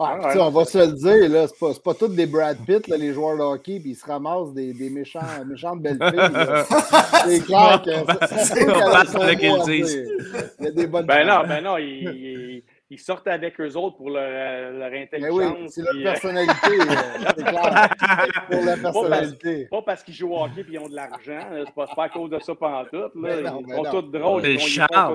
Ah, 0.03 0.33
on 0.39 0.49
va 0.49 0.65
se 0.65 0.77
le 0.77 0.91
dire, 0.93 1.29
là, 1.29 1.47
c'est 1.47 1.59
pas, 1.59 1.71
pas 1.83 1.93
tous 1.93 2.07
des 2.07 2.25
Brad 2.25 2.57
Pitt, 2.65 2.87
là, 2.87 2.97
les 2.97 3.13
joueurs 3.13 3.37
de 3.37 3.43
hockey, 3.43 3.79
puis 3.79 3.91
ils 3.91 3.95
se 3.95 4.05
ramassent 4.05 4.53
des, 4.53 4.73
des 4.73 4.89
méchants, 4.89 5.19
méchantes 5.45 5.81
belles 5.81 5.99
filles. 6.01 6.19
c'est 7.25 7.45
clair 7.45 7.81
que 7.83 7.91
c'est 8.27 8.65
pas 8.65 9.65
Il 10.59 10.65
y 10.65 10.67
a 10.67 10.71
des 10.71 10.87
bonnes 10.87 11.05
Ben 11.05 11.27
non, 11.27 11.47
ben 11.47 11.63
non, 11.63 11.77
ils, 11.77 12.63
ils, 12.89 12.99
sortent 12.99 13.27
avec 13.27 13.59
eux 13.59 13.75
autres 13.75 13.97
pour 13.97 14.09
leur, 14.09 14.71
leur 14.71 14.91
intelligence. 14.91 15.37
Ben 15.37 15.55
oui, 15.59 15.67
c'est 15.69 15.81
leur 15.81 15.95
euh, 15.95 16.03
personnalité, 16.03 16.77
c'est 17.37 17.43
clair. 17.43 17.95
Pour 18.49 18.63
la 18.63 18.77
personnalité. 18.77 19.67
Pas 19.69 19.81
parce, 19.83 20.03
qu'ils 20.03 20.13
jouent 20.13 20.33
au 20.33 20.43
hockey 20.43 20.61
et 20.61 20.65
ils 20.71 20.79
ont 20.79 20.89
de 20.89 20.95
l'argent, 20.95 21.39
c'est 21.65 21.73
pas, 21.73 21.87
pas 21.87 22.03
à 22.05 22.09
cause 22.09 22.29
de 22.29 22.39
ça 22.39 22.55
pendant 22.55 22.85
tout. 22.85 22.97
Là. 22.97 23.41
Non, 23.41 23.63
ils 23.67 23.73
sont 23.73 24.01
tous 24.01 24.17
drôles. 24.17 24.45
Ils 24.47 24.59
sont 24.59 24.81
ah, 24.91 25.11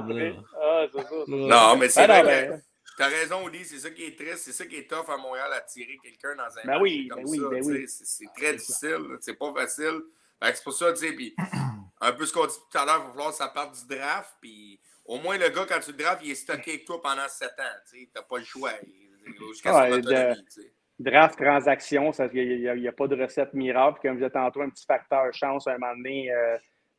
c'est 0.94 1.02
ça. 1.02 1.14
Non, 1.28 1.76
mais 1.78 1.88
c'est 1.88 2.06
ben 2.06 2.22
vrai. 2.22 2.62
T'as 2.96 3.08
raison, 3.08 3.44
Oli, 3.44 3.64
c'est 3.64 3.78
ça 3.78 3.90
qui 3.90 4.04
est 4.04 4.16
triste, 4.16 4.38
c'est 4.38 4.52
ça 4.52 4.64
qui 4.64 4.76
est 4.76 4.88
tough 4.88 5.08
à 5.08 5.18
Montréal, 5.18 5.52
attirer 5.52 5.98
quelqu'un 6.02 6.34
dans 6.34 6.58
un 6.58 6.64
ben 6.64 6.80
oui, 6.80 7.08
comme 7.08 7.24
ben 7.24 7.28
oui, 7.28 7.38
ça. 7.38 7.48
Ben 7.50 7.64
oui. 7.64 7.84
C'est 7.86 8.32
très 8.34 8.54
difficile, 8.54 9.18
c'est 9.20 9.34
pas 9.34 9.52
facile. 9.52 10.00
c'est 10.42 10.64
pour 10.64 10.72
ça, 10.72 10.92
tu 10.92 11.06
sais, 11.06 11.12
puis 11.12 11.36
un 12.00 12.12
peu 12.12 12.24
ce 12.24 12.32
qu'on 12.32 12.46
dit 12.46 12.54
tout 12.54 12.78
à 12.78 12.86
l'heure, 12.86 13.02
il 13.02 13.06
va 13.06 13.10
falloir 13.10 13.30
que 13.30 13.36
ça 13.36 13.48
parte 13.48 13.74
du 13.78 13.96
draft, 13.96 14.34
puis 14.40 14.80
au 15.04 15.18
moins 15.18 15.36
le 15.36 15.48
gars, 15.50 15.66
quand 15.68 15.80
tu 15.80 15.92
le 15.92 15.98
drafts, 15.98 16.22
il 16.24 16.30
est 16.30 16.36
stocké 16.36 16.72
avec 16.72 16.84
toi 16.86 17.02
pendant 17.02 17.28
7 17.28 17.50
ans, 17.50 17.62
tu 17.90 18.00
sais, 18.00 18.10
t'as 18.14 18.22
pas 18.22 18.38
le 18.38 18.44
choix, 18.44 18.72
jusqu'à 19.52 19.72
son 19.72 19.98
autonomie, 19.98 20.44
tu 20.46 20.62
sais. 20.62 20.72
Draft, 20.98 21.38
transaction, 21.38 22.10
il 22.32 22.80
n'y 22.80 22.88
a, 22.88 22.92
pas 22.92 23.06
de 23.06 23.22
recette 23.22 23.52
miracle. 23.52 23.98
Comme 24.00 24.12
je 24.12 24.16
disais 24.16 24.30
tantôt, 24.30 24.62
un 24.62 24.70
petit 24.70 24.86
facteur 24.86 25.30
chance, 25.34 25.66
un 25.66 25.76
moment 25.76 25.94
donné, 25.94 26.32
euh, 26.32 26.56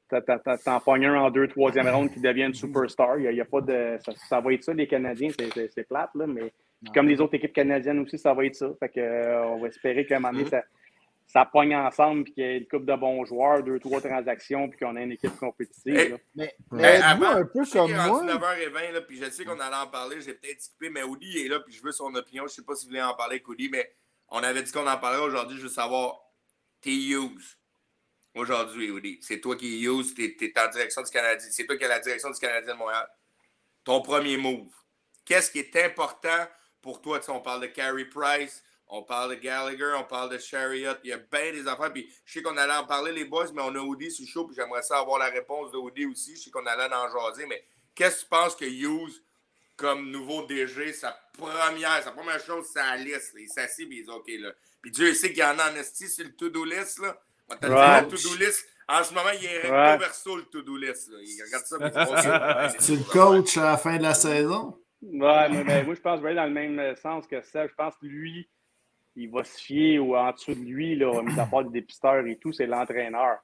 T'en 0.09 0.79
pognes 0.79 1.05
un 1.05 1.21
en 1.21 1.29
deux, 1.29 1.47
troisième 1.47 1.87
ronde 1.89 2.11
qui 2.11 2.19
devient 2.19 2.43
une 2.43 2.53
superstar. 2.53 3.19
Il 3.19 3.35
y 3.35 3.41
a, 3.41 3.45
pas 3.45 3.61
de, 3.61 3.97
ça, 4.29 4.39
va 4.39 4.53
être 4.53 4.63
ça, 4.63 4.73
les 4.73 4.87
Canadiens, 4.87 5.29
c'est 5.53 5.87
plate, 5.87 6.11
là, 6.15 6.27
mais 6.27 6.51
comme 6.93 7.07
les 7.07 7.19
autres 7.19 7.35
équipes 7.35 7.53
canadiennes 7.53 7.99
aussi, 7.99 8.17
ça 8.17 8.33
va 8.33 8.45
être 8.45 8.55
ça. 8.55 8.69
Fait 8.79 8.89
que, 8.89 8.99
euh, 8.99 9.45
on 9.47 9.59
va 9.59 9.67
espérer 9.67 10.05
qu'à 10.05 10.17
un 10.17 10.19
moment 10.19 10.33
donné, 10.33 10.45
mm-hmm. 10.45 10.49
ça, 10.51 10.63
ça 11.27 11.45
pogne 11.45 11.75
ensemble, 11.75 12.23
puis 12.23 12.33
qu'il 12.33 12.43
y 12.43 12.47
ait 12.47 12.57
une 12.57 12.67
couple 12.67 12.85
de 12.85 12.95
bons 12.95 13.25
joueurs, 13.25 13.63
deux, 13.63 13.79
trois 13.79 13.99
transactions, 13.99 14.69
puis 14.69 14.79
qu'on 14.79 14.95
ait 14.95 15.03
une 15.03 15.11
équipe 15.11 15.35
compétitive. 15.37 16.17
Mais, 16.35 16.53
mais 16.71 17.01
un 17.01 17.45
peu 17.45 17.65
comme 17.71 17.91
moi. 17.91 18.23
9h20, 18.23 18.93
là, 18.93 19.01
puis 19.01 19.17
je 19.17 19.29
sais 19.29 19.43
qu'on 19.43 19.59
allait 19.59 19.75
en 19.75 19.87
parler, 19.87 20.21
j'ai 20.21 20.33
peut-être 20.33 20.61
skippé, 20.61 20.89
mais 20.89 21.03
Woody 21.03 21.45
est 21.45 21.49
là, 21.49 21.59
puis 21.59 21.73
je 21.73 21.83
veux 21.83 21.91
son 21.91 22.13
opinion. 22.15 22.43
Je 22.43 22.51
ne 22.51 22.55
sais 22.55 22.63
pas 22.63 22.75
si 22.75 22.85
vous 22.85 22.91
voulez 22.91 23.01
en 23.01 23.15
parler 23.15 23.41
avec 23.45 23.71
mais 23.71 23.91
on 24.29 24.39
avait 24.39 24.63
dit 24.63 24.71
qu'on 24.71 24.87
en 24.87 24.97
parlerait 24.97 25.25
aujourd'hui. 25.25 25.57
Je 25.57 25.63
veux 25.63 25.69
savoir, 25.69 26.21
use 26.85 27.57
aujourd'hui, 28.37 28.91
Woody. 28.91 29.19
C'est 29.21 29.39
toi 29.39 29.55
qui 29.55 29.81
use, 29.83 30.13
tu 30.13 30.23
es, 30.25 30.59
en 30.59 30.69
direction 30.69 31.01
du 31.01 31.09
Canadien. 31.09 31.49
C'est 31.51 31.65
toi 31.65 31.77
qui 31.77 31.83
as 31.85 31.87
la 31.87 31.99
direction 31.99 32.29
du 32.29 32.39
Canadien 32.39 32.73
de 32.73 32.77
Montréal. 32.77 33.07
Ton 33.83 34.01
premier 34.01 34.37
move. 34.37 34.71
Qu'est-ce 35.25 35.51
qui 35.51 35.59
est 35.59 35.75
important 35.85 36.47
pour 36.81 37.01
toi? 37.01 37.19
on 37.29 37.41
parle 37.41 37.61
de 37.61 37.67
Carey 37.67 38.05
Price, 38.05 38.63
on 38.87 39.03
parle 39.03 39.31
de 39.31 39.35
Gallagher, 39.35 39.93
on 39.97 40.05
parle 40.05 40.31
de 40.31 40.37
Chariot. 40.37 40.93
Il 41.03 41.09
y 41.09 41.13
a 41.13 41.17
bien 41.17 41.51
des 41.51 41.67
affaires. 41.67 41.91
Puis 41.91 42.09
je 42.25 42.33
sais 42.33 42.41
qu'on 42.41 42.55
allait 42.55 42.73
en 42.73 42.85
parler, 42.85 43.11
les 43.11 43.25
boys, 43.25 43.51
mais 43.53 43.61
on 43.61 43.75
a 43.75 43.79
Woody 43.79 44.09
sur 44.09 44.23
le 44.23 44.29
show. 44.29 44.45
Puis 44.45 44.55
j'aimerais 44.55 44.81
ça 44.83 44.99
avoir 44.99 45.19
la 45.19 45.29
réponse 45.29 45.71
de 45.71 45.77
Woody 45.77 46.05
aussi. 46.05 46.35
Je 46.35 46.43
sais 46.43 46.51
qu'on 46.51 46.65
allait 46.65 46.93
en 46.93 47.09
jaser. 47.09 47.45
Mais 47.45 47.65
qu'est-ce 47.93 48.17
que 48.17 48.21
tu 48.21 48.27
penses 48.29 48.55
que 48.55 48.65
Hughes, 48.65 49.21
comme 49.75 50.09
nouveau 50.09 50.45
DG, 50.45 50.93
sa 50.93 51.11
première, 51.37 52.01
sa 52.03 52.11
première 52.11 52.43
chose, 52.43 52.67
c'est 52.71 52.79
la 52.79 52.95
liste? 52.95 53.33
Il 53.37 53.49
s'assied 53.49 53.85
et 53.85 53.95
il 53.95 54.05
dit 54.05 54.09
OK. 54.09 54.29
Là. 54.39 54.53
Puis 54.81 54.91
Dieu 54.91 55.13
sait 55.13 55.29
qu'il 55.29 55.39
y 55.39 55.43
en 55.43 55.59
a 55.59 55.71
en 55.71 55.75
esti 55.75 56.07
sur 56.07 56.23
le 56.23 56.33
to-do 56.35 56.63
list. 56.63 56.99
Là. 56.99 57.21
Right. 57.61 58.11
le 58.11 58.17
to-do 58.17 58.35
list. 58.35 58.65
En 58.89 59.03
ce 59.03 59.13
moment, 59.13 59.29
il 59.39 59.45
est 59.45 59.59
recto 59.69 59.99
verso 59.99 60.35
le 60.37 60.43
to-do 60.43 60.77
list. 60.77 61.11
Il 61.21 61.43
regarde 61.43 61.65
ça. 61.65 62.85
tu 62.85 62.91
le 62.97 63.11
coach 63.11 63.57
à 63.57 63.63
la 63.63 63.77
fin 63.77 63.97
de 63.97 64.03
la 64.03 64.13
saison? 64.13 64.77
Ouais, 65.01 65.49
mais, 65.49 65.83
moi, 65.83 65.93
je 65.93 66.01
pense 66.01 66.21
que 66.21 66.33
dans 66.33 66.45
le 66.45 66.51
même 66.51 66.95
sens 66.95 67.27
que 67.27 67.41
ça. 67.41 67.67
Je 67.67 67.73
pense 67.73 67.95
que 67.97 68.05
lui, 68.05 68.49
il 69.15 69.29
va 69.29 69.43
se 69.43 69.59
fier 69.59 69.99
ou 69.99 70.15
en 70.15 70.31
dessous 70.31 70.55
de 70.55 70.59
lui, 70.59 70.95
là, 70.95 71.21
mis 71.21 71.39
à 71.39 71.45
part 71.45 71.63
des 71.65 71.81
dépisteurs 71.81 72.25
et 72.25 72.37
tout, 72.37 72.53
c'est 72.53 72.65
l'entraîneur. 72.65 73.39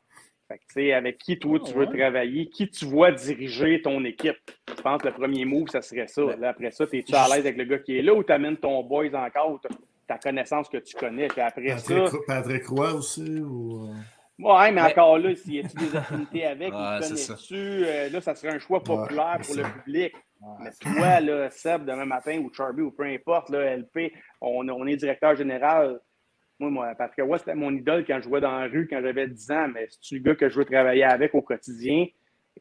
Fait 0.48 0.58
que, 0.58 0.64
tu 0.68 0.74
sais, 0.74 0.94
avec 0.94 1.18
qui 1.18 1.40
toi 1.40 1.60
tu 1.60 1.74
veux 1.74 1.88
travailler, 1.88 2.50
qui 2.50 2.70
tu 2.70 2.86
vois 2.86 3.12
diriger 3.12 3.82
ton 3.82 4.04
équipe? 4.04 4.38
Je 4.68 4.82
pense 4.82 5.02
que 5.02 5.08
le 5.08 5.14
premier 5.14 5.46
move, 5.46 5.70
ça 5.70 5.82
serait 5.82 6.08
ça. 6.08 6.22
Là, 6.38 6.50
après 6.50 6.72
ça, 6.72 6.86
es-tu 6.92 7.16
à 7.16 7.28
l'aise 7.28 7.40
avec 7.40 7.58
le 7.58 7.64
gars 7.64 7.80
qui 7.80 7.98
est 7.98 8.02
là 8.02 8.14
ou 8.14 8.24
tu 8.24 8.32
amènes 8.32 8.58
ton 8.58 8.84
boys 8.84 9.08
encore, 9.14 9.62
ta 10.08 10.18
connaissance 10.18 10.70
que 10.70 10.78
tu 10.78 10.96
connais. 10.96 11.28
Puis 11.28 11.42
après 11.42 11.68
Patrick, 11.68 12.08
ça. 12.08 12.18
Patrick 12.28 12.68
Roy 12.68 12.94
aussi 12.94 13.40
ou. 13.40 13.88
Euh? 13.88 13.94
Ouais, 14.40 14.72
mais 14.72 14.82
encore 14.82 15.20
là, 15.20 15.36
s'il 15.36 15.56
y 15.56 15.60
a 15.60 15.64
des 15.64 15.96
affinités 15.96 16.46
avec, 16.46 16.74
ouais, 16.74 17.00
connais-tu, 17.00 17.56
euh, 17.56 18.10
là, 18.10 18.22
ça 18.22 18.34
serait 18.34 18.54
un 18.54 18.60
choix 18.60 18.84
populaire 18.84 19.40
pour 19.46 19.56
le 19.56 19.64
public. 19.64 20.14
mais 20.60 20.72
toi, 20.80 21.20
là, 21.20 21.50
Seb, 21.52 21.86
demain 21.86 22.06
matin, 22.06 22.40
ou 22.40 22.52
Charby, 22.52 22.82
ou 22.82 22.92
peu 22.92 23.04
importe, 23.04 23.50
là, 23.50 23.78
LP, 23.78 24.12
on, 24.42 24.68
on 24.68 24.88
est 24.88 24.96
directeur 24.96 25.36
général. 25.36 26.02
Moi, 26.60 26.72
moi, 26.72 26.96
Patrick 26.96 27.26
Roy, 27.26 27.38
c'était 27.38 27.56
mon 27.56 27.72
idole 27.72 28.06
quand 28.06 28.18
je 28.18 28.24
jouais 28.24 28.42
dans 28.42 28.58
la 28.58 28.68
rue, 28.68 28.88
quand 28.88 29.02
j'avais 29.02 29.28
10 29.28 29.52
ans, 29.52 29.68
mais 29.68 29.88
c'est-tu 29.90 30.16
le 30.16 30.22
gars 30.22 30.36
que 30.36 30.50
je 30.50 30.58
veux 30.58 30.66
travailler 30.66 31.04
avec 31.04 31.36
au 31.36 31.42
quotidien? 31.42 32.08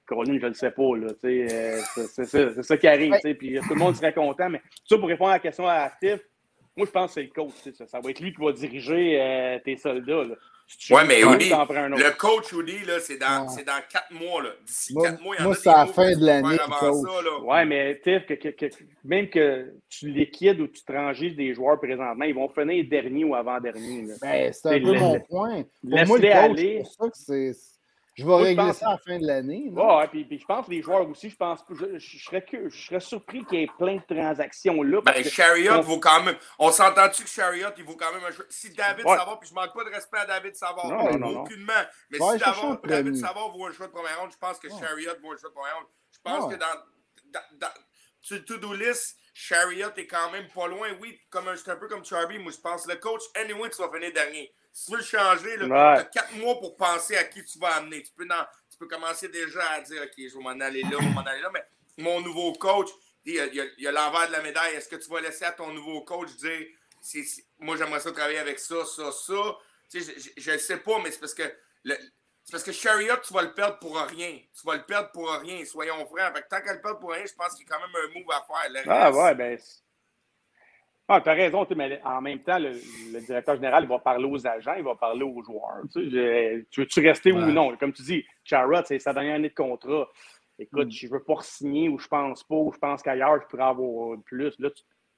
Caroline, 0.09 0.39
je 0.39 0.45
ne 0.45 0.49
le 0.49 0.55
sais 0.55 0.71
pas. 0.71 0.97
Là, 0.97 1.09
euh, 1.25 1.81
c'est, 1.95 2.25
ça, 2.25 2.63
ça 2.63 2.77
qui 2.77 2.89
arrive. 2.89 3.15
Puis 3.39 3.59
tout 3.61 3.75
le 3.75 3.79
monde 3.79 3.95
serait 3.95 4.13
content. 4.13 4.49
Mais 4.49 4.63
ça, 4.85 4.97
pour 4.99 5.09
répondre 5.09 5.31
à 5.31 5.35
la 5.35 5.39
question 5.39 5.67
à 5.67 5.89
Steve, 5.91 6.21
moi, 6.77 6.87
je 6.87 6.91
pense 6.91 7.09
que 7.09 7.15
c'est 7.15 7.23
le 7.23 7.29
coach. 7.29 7.53
Ça. 7.75 7.87
ça 7.87 8.01
va 8.01 8.11
être 8.11 8.21
lui 8.21 8.33
qui 8.33 8.41
va 8.43 8.53
diriger 8.53 9.21
euh, 9.21 9.59
tes 9.65 9.77
soldats. 9.77 10.25
Là. 10.25 10.35
Oui, 10.91 11.03
mais 11.07 11.23
Woody, 11.23 11.51
le 11.51 12.17
coach 12.17 12.53
Woody, 12.53 12.79
c'est 13.01 13.19
dans, 13.19 13.47
ouais. 13.47 13.65
dans 13.65 13.81
quatre 13.91 14.11
mois. 14.11 14.43
D'ici 14.65 14.95
quatre 14.95 15.21
mois, 15.23 15.37
il 15.39 15.43
y 15.43 15.45
Moi, 15.45 15.55
c'est 15.55 15.69
à 15.69 15.85
la 15.85 15.87
fin 15.87 16.17
de 16.17 16.25
l'année. 16.25 16.57
Oui, 17.43 17.67
mais 17.67 18.01
Tiff, 18.03 18.27
que, 18.27 18.49
que, 18.49 18.67
même 19.05 19.29
que 19.29 19.75
tu 19.91 20.09
liquides 20.09 20.61
ou 20.61 20.69
tu 20.69 20.83
transiges 20.85 21.37
des 21.37 21.55
joueurs 21.55 21.79
présentement, 21.79 22.25
ils 22.25 22.35
vont 22.35 22.49
finir 22.49 22.85
dernier 22.89 23.25
ou 23.25 23.35
avant-dernier. 23.35 24.07
Ben, 24.21 24.53
c'est 24.53 24.69
un 24.69 24.81
peu 24.81 24.99
mon 24.99 25.21
point. 25.21 25.63
Pour 25.63 26.07
moi, 26.07 26.19
le 26.19 26.23
coach, 26.23 26.25
aller. 26.33 26.83
C'est 26.85 26.93
ça 26.93 27.11
que 27.11 27.17
c'est 27.53 27.53
je 28.15 28.27
vais 28.27 28.35
régler 28.35 28.73
ça 28.73 28.89
à 28.89 28.93
la 28.93 28.99
fin 28.99 29.19
de 29.19 29.27
l'année. 29.27 29.71
Ouais, 29.71 30.09
puis, 30.09 30.25
puis, 30.25 30.39
je 30.39 30.45
pense 30.45 30.67
que 30.67 30.71
les 30.71 30.83
joueurs 30.83 31.09
aussi, 31.09 31.31
je 31.31 31.37
pense 31.37 31.61
je, 31.71 31.99
je, 31.99 32.25
serais, 32.25 32.45
que, 32.45 32.69
je 32.69 32.87
serais 32.87 33.01
surpris 33.01 33.45
qu'il 33.47 33.61
y 33.61 33.63
ait 33.63 33.71
plein 33.79 33.97
de 33.97 34.15
transactions 34.15 34.83
là. 34.83 35.01
Ben, 35.01 35.25
Chariot 35.25 35.81
vaut 35.83 35.99
quand 35.99 36.23
même. 36.23 36.37
On 36.59 36.71
s'entend-tu 36.71 37.25
que 37.25 37.29
Chariot, 37.31 37.71
il 37.79 37.85
vaut 37.85 37.97
quand 37.97 38.13
même 38.13 38.25
un 38.25 38.45
Si 38.51 38.73
David 38.75 39.07
ouais. 39.07 39.17
Savard, 39.17 39.41
puis 39.41 39.49
je 39.49 39.55
manque 39.55 39.73
pas 39.73 39.85
de 39.85 39.91
respect 39.91 40.19
à 40.19 40.27
David 40.27 40.55
Savard, 40.55 40.89
non, 40.89 41.13
non, 41.13 41.19
non, 41.19 41.41
aucunement. 41.41 41.73
Mais 42.11 42.21
ouais, 42.21 42.39
si 42.39 42.45
David, 42.45 42.81
David 42.85 43.17
Savard 43.17 43.51
vaut 43.51 43.67
un 43.67 43.73
choix 43.73 43.87
de 43.87 43.93
première 43.93 44.21
ronde, 44.21 44.31
je 44.33 44.39
pense 44.39 44.59
que 44.59 44.69
Chariot 44.69 45.13
vaut 45.23 45.33
un 45.33 45.37
choix 45.37 45.49
de 45.49 45.55
première 45.55 45.77
ronde. 45.77 45.87
Je 46.13 46.19
pense 46.23 46.53
que 46.53 46.59
dans, 46.59 46.67
dans, 47.33 47.59
dans 47.59 47.73
le 48.31 48.45
to-do 48.45 48.75
list, 48.75 49.17
Chariot 49.35 49.91
est 49.97 50.07
quand 50.07 50.31
même 50.31 50.49
pas 50.49 50.67
loin. 50.67 50.89
Oui, 51.01 51.19
comme 51.31 51.49
un, 51.49 51.55
un 51.55 51.77
peu 51.77 51.89
comme 51.89 52.05
Charby, 52.05 52.39
moi 52.39 52.53
je 52.53 52.61
pense. 52.61 52.87
Le 52.87 52.97
coach, 52.97 53.23
anyway, 53.35 53.71
tu 53.71 53.81
vas 53.81 53.91
finir 53.91 54.13
dernier. 54.13 54.53
Si 54.73 54.87
tu 54.87 54.93
veux 54.93 54.99
le 54.99 55.05
changer, 55.05 55.59
tu 55.59 55.73
as 55.73 56.05
quatre 56.05 56.35
mois 56.37 56.59
pour 56.59 56.77
penser 56.77 57.17
à 57.17 57.25
qui 57.25 57.45
tu 57.45 57.59
vas 57.59 57.77
amener. 57.77 58.03
Tu 58.03 58.13
peux, 58.17 58.27
tu 58.27 58.79
peux 58.79 58.89
commencer 58.89 59.29
déjà 59.29 59.63
à 59.73 59.81
dire 59.81 60.03
OK, 60.03 60.15
je 60.17 60.37
vais 60.37 60.43
m'en 60.43 60.59
aller 60.61 60.83
là, 60.83 60.91
je 60.93 61.05
vais 61.05 61.13
m'en 61.13 61.21
aller 61.21 61.43
là. 61.43 61.51
Mais 61.53 61.65
mon 61.99 62.21
nouveau 62.21 62.53
coach, 62.55 62.89
il 63.25 63.35
y 63.79 63.87
a 63.87 63.93
l'envers 63.93 64.29
de 64.29 64.33
la 64.33 64.43
médaille. 64.43 64.75
Est-ce 64.75 64.89
que 64.89 64.97
tu 64.97 65.11
vas 65.11 65.21
laisser 65.21 65.45
à 65.45 65.53
ton 65.53 65.73
nouveau 65.73 66.03
coach 66.03 66.35
dire 66.37 66.67
moi 67.59 67.77
j'aimerais 67.77 68.01
ça 68.01 68.13
travailler 68.13 68.39
avec 68.39 68.59
ça, 68.59 68.85
ça, 68.85 69.11
ça? 69.11 69.59
je 69.93 70.53
ne 70.53 70.59
sais 70.59 70.79
pas, 70.79 70.99
mais 71.03 71.11
c'est 71.11 71.21
parce 71.21 71.35
que 71.35 71.43
c'est 71.85 72.51
parce 72.51 72.65
que 72.65 72.73
Chariot, 72.73 73.17
tu 73.25 73.33
vas 73.35 73.43
le 73.43 73.53
perdre 73.53 73.79
pour 73.79 73.97
rien. 73.97 74.39
Tu 74.53 74.67
vas 74.67 74.77
le 74.77 74.83
perdre 74.83 75.11
pour 75.13 75.31
rien, 75.31 75.65
soyons 75.65 76.05
francs. 76.07 76.33
tant 76.51 76.61
qu'elle 76.61 76.77
le 76.77 76.81
perd 76.81 76.99
pour 76.99 77.13
rien, 77.13 77.25
je 77.25 77.35
pense 77.35 77.55
qu'il 77.55 77.67
y 77.67 77.71
a 77.71 77.75
quand 77.75 77.81
même 77.81 77.95
un 77.95 78.19
move 78.19 78.31
à 78.31 78.45
faire. 78.47 78.85
ah 78.89 79.13
ouais, 79.13 79.35
ben. 79.35 79.59
Ah, 81.15 81.21
tu 81.21 81.29
as 81.29 81.35
raison, 81.35 81.67
mais 81.77 82.01
en 82.05 82.23
même 82.23 82.39
temps, 82.39 82.59
le, 82.59 82.73
directeur 83.21 83.57
général 83.57 83.85
il 83.85 83.89
va 83.89 83.99
parler 83.99 84.25
aux 84.25 84.47
agents, 84.47 84.73
il 84.79 84.83
va 84.83 84.95
parler 84.95 85.23
aux 85.23 85.43
joueurs. 85.43 85.83
Tu, 85.93 86.09
veux-tu 86.09 87.01
rester 87.07 87.33
ou 87.33 87.39
non? 87.39 87.77
Comme 87.77 87.93
tu 87.93 88.01
dis, 88.01 88.25
Chariot, 88.45 88.83
c'est 88.87 88.99
sa 88.99 89.13
dernière 89.13 89.35
année 89.35 89.51
de 89.51 89.55
contrat. 89.55 90.09
Écoute, 90.59 90.87
mm. 90.87 90.91
je 90.91 91.07
ne 91.07 91.13
veux 91.13 91.23
pas 91.23 91.37
signer 91.43 91.91
ou 91.91 91.99
je 91.99 92.09
pense 92.09 92.43
pas 92.45 92.55
ou 92.55 92.73
je 92.73 92.79
pense 92.79 93.03
qu'ailleurs, 93.03 93.43
je 93.43 93.47
pourrais 93.47 93.69
avoir 93.69 94.17
plus. 94.25 94.59
Là, 94.59 94.71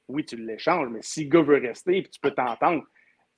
oui, 0.08 0.24
tu 0.24 0.36
l'échanges, 0.36 0.88
mais 0.88 0.98
si 1.00 1.24
le 1.24 1.30
gars 1.30 1.42
veut 1.42 1.60
rester, 1.60 2.02
puis 2.02 2.10
tu 2.10 2.18
peux 2.18 2.32
t'entendre, 2.32 2.82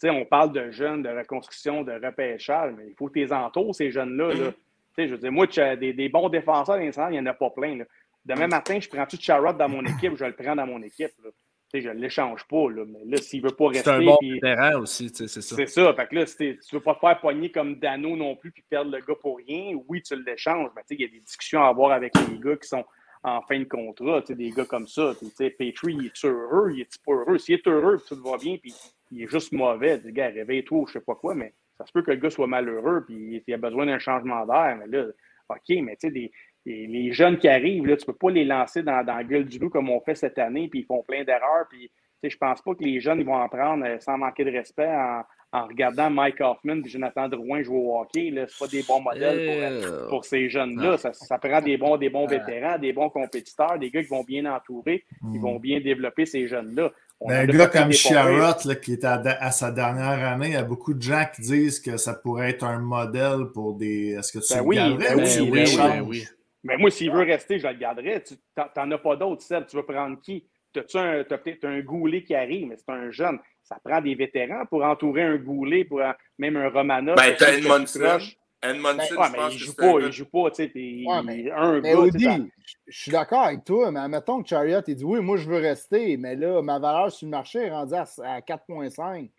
on 0.05 0.25
parle 0.25 0.53
de 0.53 0.71
jeunes, 0.71 1.03
de 1.03 1.11
reconstruction, 1.11 1.83
de 1.83 1.93
repêchage, 1.93 2.73
mais 2.75 2.87
il 2.89 2.95
faut 2.95 3.11
tes 3.11 3.33
entours, 3.33 3.75
ces 3.75 3.91
jeunes-là. 3.91 4.33
Là. 4.33 4.53
Je 4.97 5.05
veux 5.05 5.19
dire, 5.19 5.31
moi, 5.31 5.47
des, 5.47 5.93
des 5.93 6.09
bons 6.09 6.31
défenseurs, 6.31 6.81
il 6.81 6.91
n'y 7.11 7.21
en 7.21 7.27
a 7.27 7.35
pas 7.35 7.51
plein. 7.51 7.77
Là. 7.77 7.85
Demain 8.25 8.47
matin, 8.47 8.81
je 8.81 8.89
prends 8.89 9.05
tout 9.05 9.19
Charrot 9.21 9.53
dans 9.53 9.69
mon 9.69 9.85
équipe, 9.85 10.17
je 10.17 10.25
le 10.25 10.33
prends 10.33 10.57
dans 10.57 10.67
mon 10.67 10.83
équipe. 10.83 11.13
Là. 11.23 11.31
Je 11.75 11.89
ne 11.91 11.95
l'échange 11.95 12.47
pas, 12.49 12.71
là, 12.71 12.85
mais 12.87 13.05
là, 13.05 13.19
s'il 13.19 13.43
ne 13.43 13.49
veut 13.49 13.55
pas 13.55 13.69
rester. 13.69 13.83
C'est 13.83 13.91
un 13.91 14.05
bon 14.05 14.19
terrain 14.41 14.81
aussi, 14.81 15.11
c'est 15.13 15.29
ça. 15.29 15.41
C'est 15.41 15.67
ça. 15.67 15.93
Fait 15.95 16.07
que 16.07 16.15
là, 16.15 16.25
tu 16.25 16.45
ne 16.45 16.57
veux 16.73 16.81
pas 16.81 16.95
te 16.95 17.01
faire 17.01 17.21
poigner 17.21 17.51
comme 17.51 17.75
Dano 17.77 18.17
non 18.17 18.35
plus 18.37 18.51
puis 18.51 18.65
perdre 18.69 18.91
le 18.93 19.01
gars 19.01 19.15
pour 19.21 19.37
rien, 19.37 19.77
oui, 19.89 20.01
tu 20.01 20.15
l'échanges. 20.25 20.71
Mais 20.75 20.83
il 20.91 21.01
y 21.01 21.05
a 21.05 21.09
des 21.09 21.21
discussions 21.21 21.63
à 21.63 21.69
avoir 21.69 21.93
avec 21.93 22.15
les 22.31 22.39
gars 22.39 22.57
qui 22.57 22.69
sont 22.69 22.85
en 23.23 23.43
fin 23.43 23.59
de 23.59 23.65
contrat, 23.65 24.23
des 24.29 24.51
gars 24.51 24.65
comme 24.65 24.87
ça. 24.87 25.13
Petrie, 25.37 25.95
il 25.95 26.07
est 26.07 26.25
heureux, 26.25 26.73
il 26.73 26.83
est 26.83 27.03
pas 27.05 27.13
heureux? 27.13 27.39
S'il 27.39 27.57
est 27.57 27.67
heureux, 27.67 27.99
tout 28.07 28.23
va 28.23 28.39
bien, 28.39 28.57
puis 28.57 28.73
il 29.11 29.25
est 29.25 29.27
juste 29.27 29.53
mauvais. 29.53 29.99
Dis, 29.99 30.13
gars, 30.13 30.29
réveille-toi, 30.29 30.85
je 30.87 30.93
sais 30.93 31.01
pas 31.01 31.17
quoi, 31.17 31.35
mais 31.35 31.53
ça 31.77 31.85
se 31.85 31.93
peut 31.93 32.03
que 32.03 32.13
le 32.13 32.19
gars 32.19 32.31
soit 32.31 32.47
malheureux 32.47 33.05
puis 33.05 33.43
il 33.47 33.55
a 33.55 33.59
besoin 33.59 33.85
d'un 33.85 33.99
changement 33.99 34.47
d'air. 34.47 34.79
Mais 34.79 34.87
là, 34.87 35.07
OK, 35.49 35.77
mais 35.83 35.97
tu 35.97 36.11
sais, 36.11 36.31
les 36.67 37.13
jeunes 37.13 37.39
qui 37.39 37.49
arrivent, 37.49 37.87
là, 37.87 37.97
tu 37.97 38.05
peux 38.05 38.13
pas 38.13 38.31
les 38.31 38.45
lancer 38.45 38.83
dans, 38.83 39.05
dans 39.05 39.17
la 39.17 39.25
gueule 39.25 39.45
du 39.45 39.59
loup 39.59 39.71
comme 39.71 39.89
on 39.89 40.01
fait 40.01 40.15
cette 40.15 40.39
année, 40.39 40.69
puis 40.69 40.81
ils 40.81 40.87
font 40.87 41.03
plein 41.07 41.25
d'erreurs. 41.25 41.67
Puis, 41.71 41.91
je 42.23 42.37
pense 42.37 42.61
pas 42.61 42.75
que 42.75 42.83
les 42.83 42.99
jeunes 42.99 43.21
ils 43.21 43.27
vont 43.27 43.37
en 43.37 43.49
prendre 43.49 43.85
euh, 43.87 43.99
sans 44.01 44.19
manquer 44.19 44.45
de 44.45 44.51
respect 44.51 44.89
en, 44.89 45.23
en 45.53 45.67
regardant 45.67 46.11
Mike 46.11 46.41
Hoffman 46.41 46.83
et 46.85 46.89
Jonathan 46.89 47.29
Drouin 47.29 47.63
jouer 47.63 47.79
au 47.79 48.01
hockey. 48.01 48.33
Ce 48.49 48.59
pas 48.59 48.67
des 48.67 48.83
bons 48.83 49.01
modèles 49.01 49.47
pour, 49.47 49.95
euh, 49.95 50.09
pour 50.09 50.25
ces 50.25 50.49
jeunes-là. 50.49 50.99
Ça, 50.99 51.13
ça, 51.13 51.39
prend 51.39 51.61
des 51.61 51.77
bons, 51.77 51.97
des 51.99 52.11
bons 52.11 52.27
vétérans, 52.27 52.79
des 52.79 52.93
bons 52.93 53.11
compétiteurs, 53.11 53.79
des 53.79 53.91
gars 53.91 54.03
qui 54.03 54.09
vont 54.09 54.25
bien 54.25 54.45
entourer, 54.53 55.05
qui 55.31 55.39
vont 55.39 55.59
hmm. 55.59 55.63
bien 55.63 55.81
développer 55.81 56.27
ces 56.27 56.49
jeunes-là. 56.49 56.91
Un 57.29 57.47
gars 57.47 57.69
comme 57.69 57.93
Sherrod, 57.93 58.81
qui 58.81 58.93
est 58.93 59.05
à, 59.05 59.51
sa 59.51 59.71
dernière 59.71 60.29
année, 60.29 60.49
il 60.49 60.53
y 60.53 60.57
a 60.57 60.65
beaucoup 60.65 60.93
de 60.93 61.01
gens 61.01 61.25
qui 61.35 61.43
disent 61.43 61.81
que 61.81 61.97
ça 61.97 62.13
pourrait 62.13 62.51
être 62.51 62.65
un 62.65 62.79
modèle 62.79 63.47
pour 63.55 63.75
des. 63.75 64.17
Est-ce 64.19 64.33
que 64.33 64.45
tu 64.45 64.53
ben 64.53 64.63
oui, 64.63 64.77
ben 64.77 65.17
oui, 65.17 65.49
oui, 65.51 65.79
oui, 66.07 66.27
Mais 66.67 66.77
moi, 66.77 66.91
s'il 66.91 67.11
veut 67.11 67.23
rester, 67.23 67.59
je 67.59 67.67
le 67.67 67.75
garderai. 67.75 68.23
Tu 68.23 68.35
n'en 68.77 68.91
as 68.91 68.99
pas 68.99 69.17
d'autres, 69.17 69.43
Seb. 69.43 69.67
Tu 69.67 69.77
veux 69.77 69.85
prendre 69.85 70.21
qui? 70.21 70.47
Tu 70.73 70.99
as, 70.99 71.25
peut-être 71.25 71.65
un 71.65 71.81
goulet 71.81 72.23
qui 72.23 72.35
arrive, 72.35 72.69
mais 72.69 72.77
c'est 72.77 72.93
un 72.93 73.11
jeune. 73.11 73.39
Ça 73.63 73.79
prend 73.83 74.01
des 74.01 74.15
vétérans 74.15 74.67
pour 74.67 74.85
entourer 74.85 75.23
un 75.23 75.37
goulet, 75.37 75.85
pour 75.85 76.03
même 76.39 76.57
un 76.57 76.69
Romanov. 76.69 77.17
Ben, 77.17 77.35
t'as 77.39 77.55
Edmondson. 77.55 78.19
Edmondson, 78.63 79.15
ben, 79.15 79.21
ouais, 79.21 79.29
mais 79.33 79.55
il 79.55 79.59
joue 79.59 79.75
pas, 79.75 80.01
il 80.01 80.13
joue 80.13 80.27
pas, 80.27 80.51
tu 80.51 80.57
sais, 80.65 80.73
ouais, 80.75 81.23
mais, 81.25 81.51
un 81.51 81.81
mais 81.81 82.11
gars. 82.11 82.39
je 82.87 82.99
suis 82.99 83.13
d'accord 83.13 83.43
avec 83.43 83.65
toi, 83.65 83.91
mais 83.91 84.01
admettons 84.01 84.43
que 84.43 84.49
Chariot, 84.49 84.81
il 84.87 84.95
dit 84.97 85.05
oui, 85.05 85.21
moi 85.21 85.37
je 85.37 85.49
veux 85.49 85.59
rester, 85.59 86.17
mais 86.17 86.37
là, 86.37 86.63
ma 86.63 86.79
valeur 86.79 87.13
sur 87.13 87.27
le 87.27 87.33
marché 87.33 87.61
est 87.61 87.71
rendue 87.71 87.95
à, 87.95 88.05
4,5. 88.41 89.31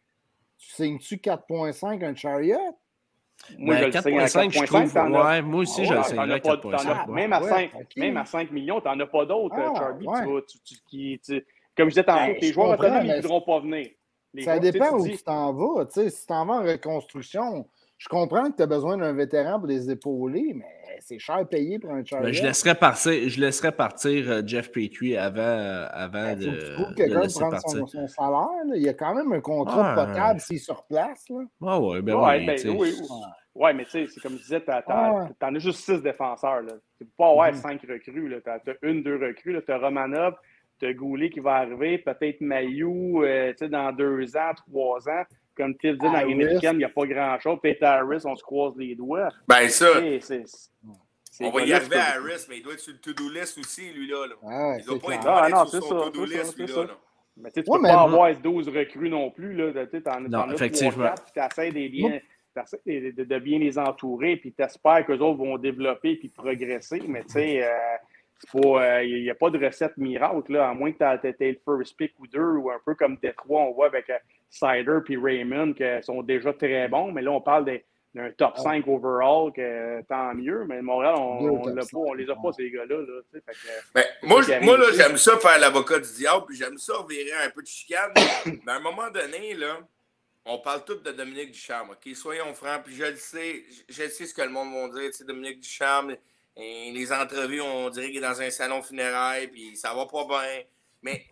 Tu 0.57 0.71
signes-tu 0.71 1.15
4,5 1.15 2.05
un 2.05 2.15
Chariot? 2.15 2.77
Moi, 3.57 3.75
ben, 3.75 3.91
je 3.91 3.97
4,5, 3.97 4.51
je 4.51 4.65
trouve. 4.65 5.25
Ouais, 5.25 5.41
moi 5.41 5.61
aussi, 5.61 5.85
je 5.85 5.93
le 5.93 5.99
4,5. 5.99 7.11
Même, 7.11 7.33
à 7.33 7.41
5, 7.41 7.71
même 7.95 8.17
à 8.17 8.25
5 8.25 8.51
millions, 8.51 8.81
tu 8.81 8.87
n'en 8.87 8.99
as 8.99 9.05
pas 9.05 9.25
d'autres, 9.25 9.55
ah, 9.57 9.73
Charlie. 9.75 10.07
Tu, 10.63 11.19
tu, 11.19 11.45
comme 11.75 11.89
je 11.89 11.93
disais 11.93 12.03
tantôt, 12.03 12.33
ben, 12.33 12.39
tes 12.39 12.51
joueurs 12.51 12.69
autonomes, 12.71 13.05
ils 13.05 13.11
ne 13.11 13.21
voudront 13.21 13.41
pas 13.41 13.59
venir. 13.59 13.87
ça 14.39 14.59
dépend 14.59 14.97
où 14.97 15.07
tu 15.07 15.17
t'en 15.17 15.53
vas. 15.53 15.85
Si 15.89 16.11
tu 16.11 16.25
t'en 16.27 16.45
vas 16.45 16.55
en 16.55 16.63
reconstruction, 16.63 17.67
je 17.97 18.07
comprends 18.07 18.51
que 18.51 18.57
tu 18.57 18.63
as 18.63 18.67
besoin 18.67 18.97
d'un 18.97 19.13
vétéran 19.13 19.59
pour 19.59 19.67
les 19.67 19.89
épauler, 19.89 20.53
mais 20.55 20.76
c'est 21.01 21.19
cher 21.19 21.47
payé 21.47 21.79
pour 21.79 21.91
un. 21.91 22.01
Ben, 22.01 22.31
je, 22.31 22.43
laisserais 22.43 22.75
partir, 22.75 23.29
je 23.29 23.39
laisserais 23.39 23.71
partir 23.71 24.29
euh, 24.29 24.41
Jeff 24.45 24.71
Petrie 24.71 25.17
avant, 25.17 25.41
euh, 25.41 25.87
avant 25.91 26.33
ben, 26.33 26.39
de. 26.39 26.45
Tu 26.45 26.73
trouves 26.73 26.95
quelqu'un 26.95 27.27
prendre 27.27 27.59
son, 27.61 27.87
son, 27.87 28.07
salaire. 28.07 28.65
Là. 28.65 28.75
Il 28.75 28.83
y 28.83 28.89
a 28.89 28.93
quand 28.93 29.15
même 29.15 29.31
un 29.31 29.41
contrat 29.41 29.93
ah, 29.93 30.05
potable 30.05 30.39
s'il 30.39 30.57
est 30.57 30.59
sur 30.59 30.85
place. 30.85 31.25
Là. 31.29 31.43
Ah 31.65 31.79
ouais, 31.79 32.01
ben 32.01 32.15
ouais, 32.15 32.45
ben, 32.45 32.77
oui, 32.77 32.93
ouais, 33.55 33.73
mais 33.73 33.85
tu 33.85 33.91
sais, 33.91 34.07
c'est 34.07 34.21
comme 34.21 34.33
je 34.33 34.43
disais, 34.43 34.61
tu 34.61 34.71
en 34.71 35.55
as 35.55 35.59
juste 35.59 35.79
six 35.79 36.01
défenseurs. 36.01 36.61
Tu 36.97 37.05
peux 37.05 37.11
pas 37.17 37.29
avoir 37.29 37.51
mm-hmm. 37.51 37.61
cinq 37.61 37.81
recrues. 37.81 38.41
Tu 38.43 38.49
as, 38.49 38.75
une, 38.83 39.03
deux 39.03 39.15
recrues. 39.17 39.59
Tu 39.65 39.71
as 39.71 39.77
Romanov, 39.77 40.35
tu 40.79 40.87
as 40.87 40.93
Goulet 40.93 41.29
qui 41.29 41.39
va 41.39 41.55
arriver, 41.55 41.97
peut-être 41.97 42.41
Mayou 42.41 43.23
euh, 43.23 43.53
dans 43.69 43.91
deux 43.91 44.35
ans, 44.37 44.53
trois 44.55 45.07
ans 45.09 45.23
comme 45.57 45.75
tu 45.77 45.87
le 45.87 45.93
dis, 45.93 46.05
dans 46.05 46.11
l'américaine, 46.11 46.75
il 46.75 46.79
n'y 46.79 46.83
a 46.83 46.89
pas 46.89 47.05
grand-chose. 47.05 47.57
Peter 47.61 47.85
Harris, 47.85 48.21
on 48.25 48.35
se 48.35 48.43
croise 48.43 48.73
les 48.77 48.95
doigts. 48.95 49.29
Ben 49.47 49.67
ça, 49.69 49.87
on 51.39 51.49
va 51.49 51.61
y 51.61 51.73
arriver 51.73 51.95
à 51.95 52.15
Harris, 52.15 52.45
mais 52.49 52.57
il 52.57 52.63
doit 52.63 52.73
être 52.73 52.79
sur 52.79 52.93
le 52.93 52.99
to-do 52.99 53.29
list 53.29 53.57
aussi, 53.57 53.91
lui-là. 53.91 54.25
Ah, 54.43 54.75
il 54.77 54.81
ne 54.81 54.87
doit 54.87 54.99
pas 54.99 55.15
être 55.15 55.27
ah, 55.27 55.49
non, 55.49 55.65
sur 55.65 55.83
son 55.83 56.11
to-do 56.11 56.25
list, 56.25 56.57
lui-là. 56.57 56.87
Mais 57.39 57.51
tu 57.51 57.59
ne 57.59 57.65
peux 57.65 57.81
pas 57.81 58.01
avoir 58.01 58.35
12 58.35 58.69
recrues 58.69 59.09
non 59.09 59.29
plus. 59.29 59.53
Là. 59.53 59.85
Tu 59.85 60.01
en, 60.07 60.21
non, 60.21 60.51
effectivement. 60.51 61.13
tu 61.33 61.39
essaies 61.39 61.71
de 61.71 61.87
bien, 61.87 62.19
de, 62.85 63.23
de, 63.23 63.39
bien 63.39 63.59
les 63.59 63.77
entourer, 63.77 64.37
puis 64.37 64.51
tu 64.53 64.63
espères 64.63 65.05
qu'eux 65.05 65.19
autres 65.19 65.37
vont 65.37 65.57
développer 65.57 66.15
puis 66.15 66.29
progresser. 66.29 67.01
Mais 67.07 67.23
tu 67.23 67.33
sais, 67.33 67.69
il 68.53 68.65
euh, 68.65 69.21
n'y 69.21 69.29
a 69.29 69.35
pas 69.35 69.49
de 69.49 69.63
recette 69.63 69.97
miracle, 69.97 70.53
là, 70.53 70.69
à 70.69 70.73
moins 70.73 70.91
que 70.91 70.97
tu 70.97 71.43
aies 71.43 71.51
le 71.51 71.59
first 71.65 71.97
pick 71.97 72.13
ou 72.19 72.27
deux, 72.27 72.51
ou 72.51 72.69
un 72.69 72.79
peu 72.85 72.95
comme 72.95 73.17
Détroit, 73.17 73.61
on 73.61 73.73
voit 73.73 73.87
avec 73.87 74.09
euh, 74.09 74.17
Sider 74.49 74.99
puis 75.03 75.17
Raymond, 75.17 75.73
qui 75.73 75.83
sont 76.01 76.21
déjà 76.21 76.53
très 76.53 76.87
bons, 76.87 77.11
mais 77.11 77.21
là, 77.21 77.31
on 77.31 77.41
parle 77.41 77.65
d'un 78.13 78.31
top 78.31 78.57
5 78.57 78.83
ah. 78.85 78.89
overall, 78.89 79.51
que 79.51 80.01
tant 80.03 80.33
mieux, 80.33 80.65
mais 80.67 80.81
Montréal, 80.81 81.15
on 81.17 81.41
ne 81.41 81.49
on 81.95 82.13
les 82.13 82.29
a 82.29 82.35
pas, 82.35 82.51
ces 82.53 82.69
gars-là. 82.69 82.95
Là, 82.95 83.39
ben, 83.93 84.03
moi, 84.23 84.41
moi 84.61 84.77
là, 84.77 84.85
j'aime 84.95 85.17
ça 85.17 85.37
faire 85.37 85.59
l'avocat 85.59 85.99
du 85.99 86.11
diable, 86.13 86.45
puis 86.47 86.57
j'aime 86.57 86.77
ça 86.77 86.97
revirer 86.97 87.45
un 87.45 87.49
peu 87.49 87.61
de 87.61 87.67
chicane. 87.67 88.11
mais 88.45 88.71
à 88.71 88.75
un 88.75 88.79
moment 88.79 89.09
donné, 89.09 89.55
là, 89.55 89.79
on 90.45 90.59
parle 90.59 90.85
tout 90.85 90.95
de 90.95 91.11
Dominique 91.11 91.51
Ducharme, 91.51 91.89
OK? 91.89 92.15
Soyons 92.15 92.53
francs, 92.53 92.83
puis 92.85 92.95
je 92.95 93.03
le 93.03 93.15
sais, 93.17 93.63
je 93.89 94.07
sais 94.07 94.25
ce 94.25 94.33
que 94.33 94.41
le 94.41 94.49
monde 94.49 94.71
va 94.71 94.99
dire, 94.99 95.11
Dominique 95.25 95.59
Ducharme, 95.59 96.15
et 96.57 96.91
les 96.91 97.13
entrevues, 97.13 97.61
on 97.61 97.89
dirait 97.89 98.07
qu'il 98.07 98.17
est 98.17 98.27
dans 98.27 98.41
un 98.41 98.49
salon 98.49 98.81
funéraire, 98.81 99.47
puis 99.51 99.75
ça 99.75 99.93
va 99.93 100.05
pas 100.07 100.25
bien. 100.25 100.63
Mais 101.03 101.25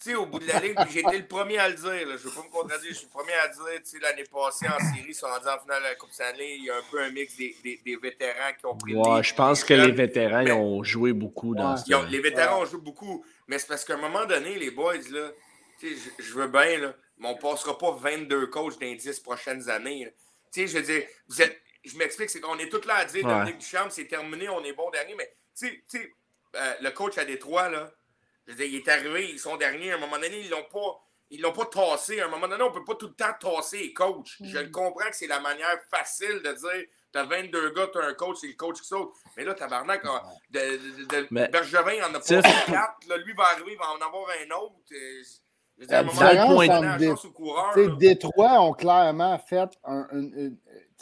tu 0.00 0.10
sais, 0.10 0.14
au 0.14 0.24
bout 0.24 0.38
de 0.38 0.46
la 0.46 0.60
ligne, 0.60 0.74
j'ai 0.90 1.00
été 1.00 1.18
le 1.18 1.26
premier 1.26 1.58
à 1.58 1.68
le 1.68 1.74
dire. 1.74 1.84
Là. 1.84 2.16
Je 2.16 2.24
ne 2.26 2.30
veux 2.30 2.30
pas 2.30 2.42
me 2.42 2.50
contredire, 2.50 2.88
je 2.88 2.94
suis 2.94 3.06
le 3.06 3.10
premier 3.10 3.34
à 3.34 3.48
dire. 3.48 3.82
Tu 3.84 3.90
sais, 3.90 3.98
l'année 4.00 4.24
passée, 4.32 4.66
en 4.66 4.78
série, 4.78 5.08
ils 5.08 5.14
sont 5.14 5.26
rendus 5.26 5.46
en 5.46 5.60
finale 5.60 5.82
de 5.82 5.88
la 5.88 5.94
Coupe 5.96 6.12
Stanley. 6.12 6.56
Il 6.56 6.64
y 6.64 6.70
a 6.70 6.76
un 6.76 6.82
peu 6.90 7.02
un 7.02 7.10
mix 7.10 7.36
des, 7.36 7.54
des, 7.62 7.96
vétérans 7.96 8.52
qui 8.58 8.64
ont 8.64 8.76
pris 8.76 8.94
ouais, 8.94 9.22
je 9.22 9.34
pense 9.34 9.62
que 9.62 9.74
les 9.74 9.90
vétérans 9.90 10.40
ils 10.40 10.52
ont 10.52 10.82
joué 10.82 11.12
beaucoup 11.12 11.54
dans 11.54 11.76
ce 11.76 11.92
ont, 11.92 12.04
Les 12.04 12.20
vétérans 12.20 12.62
ont 12.62 12.64
joué 12.64 12.80
beaucoup. 12.80 13.24
Mais 13.46 13.58
c'est 13.58 13.66
parce 13.66 13.84
qu'à 13.84 13.94
un 13.94 13.98
moment 13.98 14.24
donné, 14.24 14.56
les 14.56 14.70
boys, 14.70 14.94
là, 15.10 15.32
tu 15.78 15.94
sais, 15.94 16.12
je, 16.18 16.32
veux 16.32 16.48
bien, 16.48 16.78
là, 16.78 16.94
mais 17.18 17.28
on 17.28 17.34
ne 17.34 17.38
passera 17.38 17.76
pas 17.76 17.90
22 17.90 18.46
coachs 18.46 18.80
dans 18.80 18.86
les 18.86 18.96
10 18.96 19.20
prochaines 19.20 19.68
années. 19.68 20.08
Tu 20.52 20.62
sais, 20.62 20.66
je 20.66 20.78
veux 20.78 20.84
dire, 20.84 21.02
vous 21.28 21.42
êtes, 21.42 21.60
je 21.84 21.96
m'explique, 21.96 22.30
c'est 22.30 22.40
qu'on 22.40 22.58
est 22.58 22.68
tous 22.68 22.86
là 22.86 22.96
à 22.96 23.04
dire 23.04 23.24
ouais. 23.24 23.32
Dominique 23.32 23.58
Duchamp, 23.58 23.90
c'est 23.90 24.06
terminé, 24.06 24.48
on 24.48 24.62
est 24.64 24.72
bon 24.72 24.90
dernier. 24.90 25.14
Mais 25.14 25.34
tu 25.58 25.82
sais, 25.86 26.12
euh, 26.56 26.74
le 26.80 26.90
coach 26.90 27.18
à 27.18 27.24
Détroit, 27.24 27.68
là, 27.68 27.90
il 28.48 28.74
est 28.74 28.88
arrivé, 28.88 29.30
ils 29.30 29.38
sont 29.38 29.56
derniers. 29.56 29.92
À 29.92 29.96
un 29.96 29.98
moment 29.98 30.16
donné, 30.18 30.40
ils 30.40 30.50
l'ont 30.50 30.64
pas. 30.64 31.04
Ils 31.32 31.40
l'ont 31.40 31.52
pas 31.52 31.66
tassé. 31.66 32.20
À 32.20 32.24
un 32.24 32.28
moment 32.28 32.48
donné, 32.48 32.60
on 32.64 32.70
ne 32.70 32.74
peut 32.74 32.84
pas 32.84 32.96
tout 32.96 33.06
le 33.06 33.12
temps 33.14 33.32
tasser 33.38 33.78
les 33.78 33.92
coachs. 33.92 34.36
Je 34.42 34.58
le 34.58 34.66
mm. 34.66 34.70
comprends 34.72 35.08
que 35.08 35.14
c'est 35.14 35.28
la 35.28 35.38
manière 35.38 35.78
facile 35.88 36.42
de 36.42 36.52
dire 36.52 36.86
T'as 37.12 37.24
22 37.24 37.70
gars, 37.70 37.88
t'as 37.92 38.06
un 38.06 38.14
coach, 38.14 38.38
c'est 38.40 38.46
le 38.46 38.54
coach 38.54 38.80
qui 38.80 38.86
saute. 38.86 39.12
Mais 39.36 39.44
là, 39.44 39.54
tabarnak, 39.54 40.04
de, 40.50 40.60
de, 40.60 41.04
de, 41.06 41.26
Mais, 41.32 41.48
Bergevin 41.48 41.94
il 41.94 42.04
en 42.04 42.14
a 42.14 42.20
pas 42.20 42.42
4. 42.42 43.16
lui 43.24 43.32
va 43.32 43.44
arriver, 43.52 43.72
il 43.72 43.78
va 43.78 43.90
en 43.90 44.06
avoir 44.06 44.28
un 44.30 44.50
autre. 44.62 44.74
Je 44.90 45.86
veux 45.86 45.92
à 45.92 46.00
un 46.00 46.02
moment 46.04 46.20
donné, 46.20 47.08
on 47.08 47.10
chance 47.10 47.24
au 47.24 47.32
coureur. 47.32 47.96
Détroit 47.96 48.60
ont 48.60 48.74
clairement 48.74 49.36
fait 49.38 49.70
un, 49.84 50.06
un, 50.12 50.50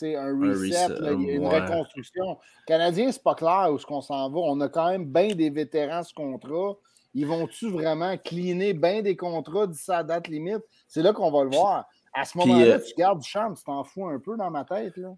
un 0.02 0.32
reset, 0.38 0.86
une 1.12 1.46
reconstruction. 1.46 2.38
Canadien, 2.66 3.10
c'est 3.12 3.22
pas 3.22 3.34
clair 3.34 3.68
où 3.72 3.78
ce 3.78 3.86
qu'on 3.86 4.00
s'en 4.00 4.30
va. 4.30 4.38
On 4.40 4.60
a 4.60 4.68
quand 4.68 4.90
même 4.90 5.06
bien 5.06 5.34
des 5.34 5.50
vétérans 5.50 6.02
ce 6.02 6.14
contrat 6.14 6.76
Ils 7.14 7.26
vont-tu 7.26 7.70
vraiment 7.70 8.16
cleaner 8.16 8.74
bien 8.74 9.02
des 9.02 9.16
contrats 9.16 9.66
d'ici 9.66 9.90
à 9.90 10.02
date 10.02 10.28
limite? 10.28 10.62
C'est 10.86 11.02
là 11.02 11.12
qu'on 11.12 11.30
va 11.30 11.44
le 11.44 11.50
voir. 11.50 11.86
À 12.14 12.24
ce 12.24 12.38
moment-là, 12.38 12.64
euh, 12.64 12.78
tu 12.78 12.94
gardes 12.96 13.20
du 13.20 13.28
charme, 13.28 13.54
tu 13.54 13.64
t'en 13.64 13.84
fous 13.84 14.06
un 14.06 14.18
peu 14.18 14.36
dans 14.36 14.50
ma 14.50 14.64
tête. 14.64 14.96
Là. 14.96 15.10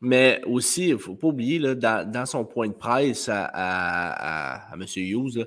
Mais 0.00 0.40
aussi, 0.46 0.88
il 0.88 0.92
ne 0.92 0.98
faut 0.98 1.14
pas 1.14 1.28
oublier, 1.28 1.58
là, 1.58 1.74
dans, 1.74 2.26
son 2.26 2.44
point 2.44 2.68
de 2.68 2.72
presse 2.72 3.28
à, 3.28 3.50
à, 3.52 4.74
M. 4.74 4.84
Hughes, 4.96 5.46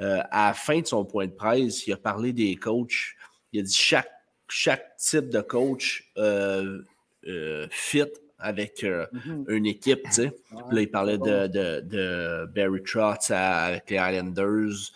euh, 0.00 0.22
à 0.30 0.48
la 0.48 0.54
fin 0.54 0.80
de 0.80 0.86
son 0.86 1.04
point 1.04 1.26
de 1.26 1.32
presse, 1.32 1.86
il 1.86 1.92
a 1.92 1.98
parlé 1.98 2.32
des 2.32 2.56
coachs. 2.56 3.14
Il 3.52 3.60
a 3.60 3.62
dit 3.62 3.74
chaque, 3.74 4.10
chaque 4.48 4.96
type 4.96 5.28
de 5.28 5.40
coach 5.40 6.10
euh, 6.16 6.82
euh, 7.26 7.66
fit 7.70 8.04
avec 8.40 8.82
mm-hmm. 8.82 9.44
une 9.48 9.66
équipe. 9.66 10.02
Tu 10.04 10.12
sais. 10.12 10.32
là, 10.70 10.80
il 10.80 10.90
parlait 10.90 11.18
de, 11.18 11.46
de, 11.46 11.80
de, 11.80 12.46
Barry 12.54 12.82
Trotz 12.82 13.30
avec 13.30 13.90
les 13.90 13.96
Islanders, 13.96 14.92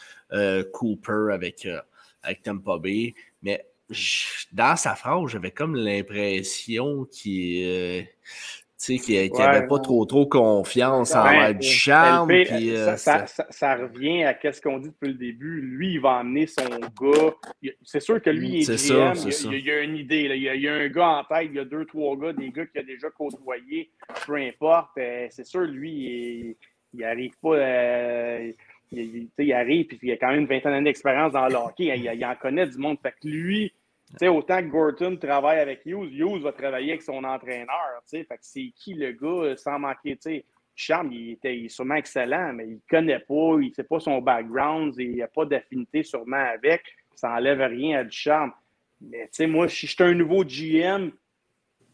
Cooper 0.72 1.32
avec, 1.32 1.68
avec 2.22 2.42
Tampa 2.42 2.78
Bay. 2.78 3.14
Mais 3.42 3.64
dans 4.52 4.76
sa 4.76 4.94
phrase, 4.94 5.28
j'avais 5.28 5.50
comme 5.50 5.76
l'impression 5.76 7.04
qu'il 7.04 8.06
qui 8.78 9.30
n'avait 9.38 9.66
pas 9.66 9.78
trop 9.78 10.04
trop 10.04 10.26
confiance 10.26 11.14
en 11.14 11.52
du 11.52 11.66
charme. 11.66 12.30
Euh, 12.30 12.96
ça, 12.96 13.76
revient 13.76 14.24
à 14.24 14.52
ce 14.52 14.60
qu'on 14.60 14.78
dit 14.78 14.88
depuis 14.88 15.08
le 15.08 15.14
début. 15.14 15.60
Lui, 15.60 15.94
il 15.94 16.00
va 16.00 16.18
amener 16.18 16.46
son 16.46 16.64
gars. 17.00 17.34
C'est 17.82 18.00
sûr 18.00 18.20
que 18.20 18.30
lui, 18.30 18.62
il 18.62 18.70
est, 18.70 18.88
GM, 18.88 19.12
il, 19.52 19.64
y 19.64 19.70
a, 19.70 19.82
une 19.82 19.96
idée. 19.96 20.30
Il, 20.34 20.42
y 20.42 20.68
a, 20.68 20.74
un 20.74 20.88
gars 20.88 21.08
en 21.08 21.24
tête, 21.24 21.48
il 21.50 21.56
y 21.56 21.58
a 21.58 21.64
deux, 21.64 21.84
trois 21.86 22.16
gars, 22.16 22.32
des 22.32 22.50
gars 22.50 22.66
qu'il 22.66 22.80
a 22.80 22.84
déjà 22.84 23.08
côtoyés, 23.10 23.90
peu 24.26 24.34
importe. 24.34 24.98
Euh, 24.98 25.26
c'est 25.30 25.46
sûr, 25.46 25.62
lui, 25.62 26.56
il 26.92 27.00
n'arrive 27.00 27.34
pas. 27.42 27.56
Euh, 27.56 28.52
il, 28.92 29.52
arrive, 29.52 29.86
puis 29.86 29.98
il 30.02 30.12
a 30.12 30.16
quand 30.16 30.28
même 30.28 30.40
une 30.40 30.46
vingtaine 30.46 30.72
d'années 30.72 30.84
d'expérience 30.84 31.32
dans 31.32 31.48
le 31.48 31.56
hockey. 31.56 31.92
Il, 31.96 32.24
en 32.24 32.34
connaît 32.36 32.66
du 32.66 32.78
monde. 32.78 32.98
Fait 33.02 33.12
que 33.12 33.26
lui, 33.26 33.72
sais, 34.18 34.28
autant 34.28 34.58
que 34.58 34.68
Gorton 34.68 35.16
travaille 35.16 35.58
avec 35.58 35.82
Hughes, 35.84 36.12
Hughes 36.12 36.42
va 36.42 36.52
travailler 36.52 36.92
avec 36.92 37.02
son 37.02 37.24
entraîneur. 37.24 38.02
Fait 38.06 38.24
que 38.24 38.36
c'est 38.40 38.72
qui 38.76 38.94
le 38.94 39.12
gars 39.12 39.46
euh, 39.48 39.56
sans 39.56 39.78
manquer? 39.78 40.16
sais, 40.20 40.44
Charme, 40.76 41.12
il, 41.12 41.32
était, 41.32 41.56
il 41.56 41.66
est 41.66 41.68
sûrement 41.68 41.94
excellent, 41.94 42.52
mais 42.52 42.66
il 42.66 42.74
ne 42.74 42.80
connaît 42.88 43.20
pas, 43.20 43.56
il 43.60 43.68
ne 43.68 43.74
sait 43.74 43.84
pas 43.84 44.00
son 44.00 44.20
background, 44.20 44.94
il 44.98 45.16
n'a 45.16 45.28
pas 45.28 45.44
d'affinité 45.44 46.02
sûrement 46.02 46.36
avec. 46.36 46.82
Ça 47.14 47.28
n'enlève 47.28 47.60
rien 47.60 48.00
à 48.00 48.04
du 48.04 48.16
charme. 48.16 48.52
Mais 49.00 49.24
tu 49.26 49.28
sais, 49.32 49.46
moi, 49.46 49.68
si 49.68 49.86
je 49.86 49.92
suis 49.92 50.02
un 50.02 50.14
nouveau 50.14 50.44
GM, 50.44 51.12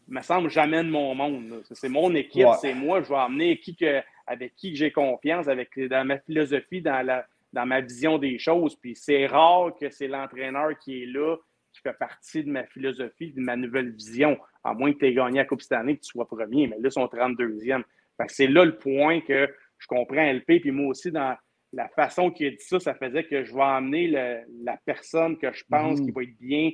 il 0.07 0.13
me 0.15 0.21
semble 0.21 0.47
que 0.47 0.53
j'amène 0.53 0.89
mon 0.89 1.13
monde. 1.13 1.63
C'est 1.71 1.89
mon 1.89 2.13
équipe, 2.15 2.47
c'est 2.59 2.73
moi. 2.73 3.01
Je 3.01 3.09
vais 3.09 3.15
amener 3.15 3.57
qui 3.59 3.75
que, 3.75 4.01
avec 4.25 4.55
qui 4.55 4.75
j'ai 4.75 4.91
confiance, 4.91 5.47
avec 5.47 5.77
dans 5.87 6.05
ma 6.05 6.17
philosophie, 6.19 6.81
dans, 6.81 7.05
la, 7.05 7.25
dans 7.53 7.65
ma 7.65 7.81
vision 7.81 8.17
des 8.17 8.39
choses. 8.39 8.75
Puis 8.75 8.95
c'est 8.95 9.27
rare 9.27 9.75
que 9.79 9.89
c'est 9.89 10.07
l'entraîneur 10.07 10.77
qui 10.79 11.03
est 11.03 11.05
là, 11.05 11.37
qui 11.73 11.81
fait 11.81 11.97
partie 11.97 12.43
de 12.43 12.51
ma 12.51 12.63
philosophie, 12.65 13.31
de 13.31 13.41
ma 13.41 13.55
nouvelle 13.55 13.91
vision. 13.91 14.37
À 14.63 14.73
moins 14.73 14.93
que 14.93 14.99
tu 14.99 15.05
aies 15.05 15.13
gagné 15.13 15.37
la 15.39 15.45
Coupe 15.45 15.61
cette 15.61 15.71
année, 15.73 15.95
que 15.95 16.01
tu 16.01 16.11
sois 16.11 16.27
premier, 16.27 16.67
mais 16.67 16.77
là, 16.77 16.89
ils 16.89 16.91
sont 16.91 17.05
32e. 17.05 17.83
C'est 18.27 18.47
là 18.47 18.65
le 18.65 18.77
point 18.77 19.21
que 19.21 19.49
je 19.79 19.87
comprends 19.87 20.31
LP, 20.31 20.61
puis 20.61 20.71
moi 20.71 20.87
aussi, 20.87 21.11
dans 21.11 21.35
la 21.73 21.87
façon 21.89 22.29
qu'il 22.29 22.47
a 22.47 22.49
dit 22.51 22.57
ça, 22.59 22.79
ça 22.79 22.93
faisait 22.93 23.23
que 23.23 23.43
je 23.43 23.53
vais 23.53 23.61
emmener 23.61 24.07
la 24.07 24.77
personne 24.85 25.37
que 25.37 25.51
je 25.51 25.63
pense 25.69 25.99
mm-hmm. 25.99 26.05
qui 26.05 26.11
va 26.11 26.23
être 26.23 26.37
bien 26.37 26.71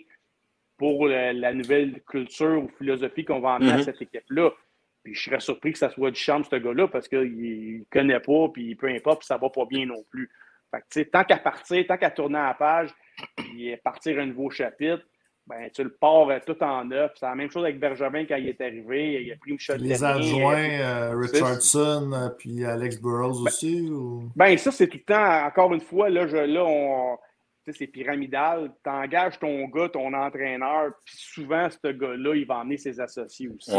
pour 0.78 1.07
la 1.07 1.53
nouvelle 1.53 2.02
culture 2.03 2.64
ou 2.64 2.69
philosophie 2.78 3.24
qu'on 3.24 3.40
va 3.40 3.52
emmener 3.52 3.72
à 3.72 3.78
mm-hmm. 3.78 3.84
cette 3.84 4.02
équipe-là. 4.02 4.52
Puis 5.03 5.15
je 5.15 5.24
serais 5.24 5.40
surpris 5.40 5.72
que 5.72 5.78
ça 5.78 5.90
soit 5.90 6.11
du 6.11 6.19
charme, 6.19 6.44
ce 6.44 6.56
gars-là, 6.56 6.88
parce 6.90 7.07
qu'il 7.07 7.80
ne 7.80 7.84
connaît 7.90 8.19
pas, 8.19 8.49
puis 8.49 8.76
peu 8.76 8.88
importe, 8.88 9.19
puis 9.19 9.28
ça 9.28 9.36
ne 9.36 9.41
va 9.41 9.49
pas 9.49 9.65
bien 9.65 9.86
non 9.86 10.03
plus. 10.10 10.30
Fait 10.69 11.06
que, 11.06 11.10
tant 11.10 11.24
qu'à 11.24 11.38
partir, 11.38 11.88
tant 11.88 11.98
qu'à 11.98 12.11
tourner 12.11 12.40
à 12.40 12.48
la 12.48 12.53
page, 12.56 12.94
puis 13.35 13.76
partir 13.84 14.19
un 14.19 14.27
nouveau 14.27 14.49
chapitre, 14.49 15.03
ben, 15.48 15.69
tu 15.73 15.81
le 15.81 15.89
pars 15.89 16.30
euh, 16.30 16.39
tout 16.45 16.61
en 16.61 16.84
neuf. 16.84 17.11
C'est 17.15 17.26
la 17.26 17.35
même 17.35 17.49
chose 17.49 17.64
avec 17.64 17.80
Bergevin 17.80 18.26
quand 18.26 18.35
il 18.35 18.49
est 18.49 18.60
arrivé. 18.60 19.23
Il 19.23 19.31
a 19.31 19.35
pris 19.38 19.53
Michel 19.53 19.81
Les 19.81 20.03
adjoints, 20.03 20.80
euh, 20.81 21.15
Richardson, 21.15 22.11
euh, 22.14 22.30
puis 22.38 22.65
Alex 22.65 22.99
Burroughs 23.02 23.44
ben, 23.44 23.48
aussi? 23.48 23.89
Ou... 23.89 24.30
Ben, 24.35 24.57
ça, 24.57 24.72
c'est 24.72 24.88
tout 24.88 24.98
le 24.98 25.03
temps, 25.03 25.45
encore 25.45 25.73
une 25.73 25.80
fois, 25.80 26.10
là, 26.10 26.27
je, 26.27 26.35
là 26.35 26.65
on, 26.65 27.18
c'est 27.72 27.88
pyramidal. 27.88 28.73
Tu 28.84 28.89
engages 28.89 29.39
ton 29.39 29.65
gars, 29.69 29.88
ton 29.88 30.14
entraîneur, 30.14 30.91
puis 31.06 31.15
souvent, 31.18 31.69
ce 31.69 31.91
gars-là, 31.91 32.35
il 32.35 32.45
va 32.45 32.57
emmener 32.57 32.77
ses 32.77 32.99
associés 32.99 33.48
aussi. 33.48 33.72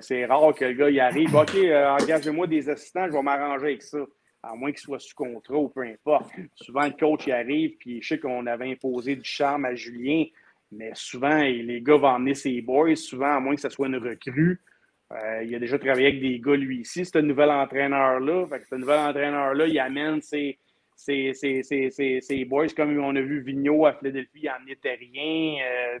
C'est 0.00 0.26
rare 0.26 0.54
que 0.54 0.64
le 0.64 0.72
gars 0.72 0.90
il 0.90 1.00
arrive. 1.00 1.34
OK, 1.34 1.54
engagez-moi 1.56 2.48
des 2.48 2.68
assistants, 2.68 3.06
je 3.06 3.12
vais 3.12 3.22
m'arranger 3.22 3.66
avec 3.66 3.82
ça 3.82 3.98
à 4.42 4.54
moins 4.54 4.70
qu'il 4.70 4.80
soit 4.80 4.98
sous 4.98 5.14
contrat 5.14 5.56
ou 5.56 5.68
peu 5.68 5.82
importe. 5.82 6.30
Souvent, 6.54 6.86
le 6.86 6.92
coach 6.92 7.28
arrive, 7.28 7.76
puis 7.78 8.00
je 8.02 8.08
sais 8.08 8.18
qu'on 8.18 8.46
avait 8.46 8.70
imposé 8.70 9.16
du 9.16 9.24
charme 9.24 9.64
à 9.64 9.74
Julien, 9.74 10.24
mais 10.72 10.90
souvent, 10.94 11.42
les 11.42 11.80
gars 11.82 11.96
vont 11.96 12.08
emmener 12.08 12.34
ses 12.34 12.60
boys, 12.62 12.96
souvent, 12.96 13.36
à 13.36 13.40
moins 13.40 13.54
que 13.54 13.60
ce 13.60 13.68
soit 13.68 13.88
une 13.88 13.96
recrue. 13.96 14.60
Euh, 15.12 15.42
il 15.42 15.54
a 15.54 15.58
déjà 15.58 15.78
travaillé 15.78 16.06
avec 16.06 16.20
des 16.20 16.38
gars, 16.38 16.54
lui 16.54 16.80
ici, 16.80 17.04
ce 17.04 17.18
nouvel 17.18 17.50
entraîneur-là. 17.50 18.46
ce 18.68 18.74
nouvel 18.76 18.98
entraîneur-là, 19.00 19.66
il 19.66 19.78
amène 19.78 20.20
ses, 20.22 20.56
boys, 22.46 22.68
comme 22.68 22.98
on 22.98 23.16
a 23.16 23.20
vu 23.20 23.40
Vigneault 23.40 23.86
à 23.86 23.94
Philadelphie, 23.94 24.40
il 24.42 24.48
amené 24.48 24.76
Terrien. 24.76 25.56
Euh, 25.64 25.98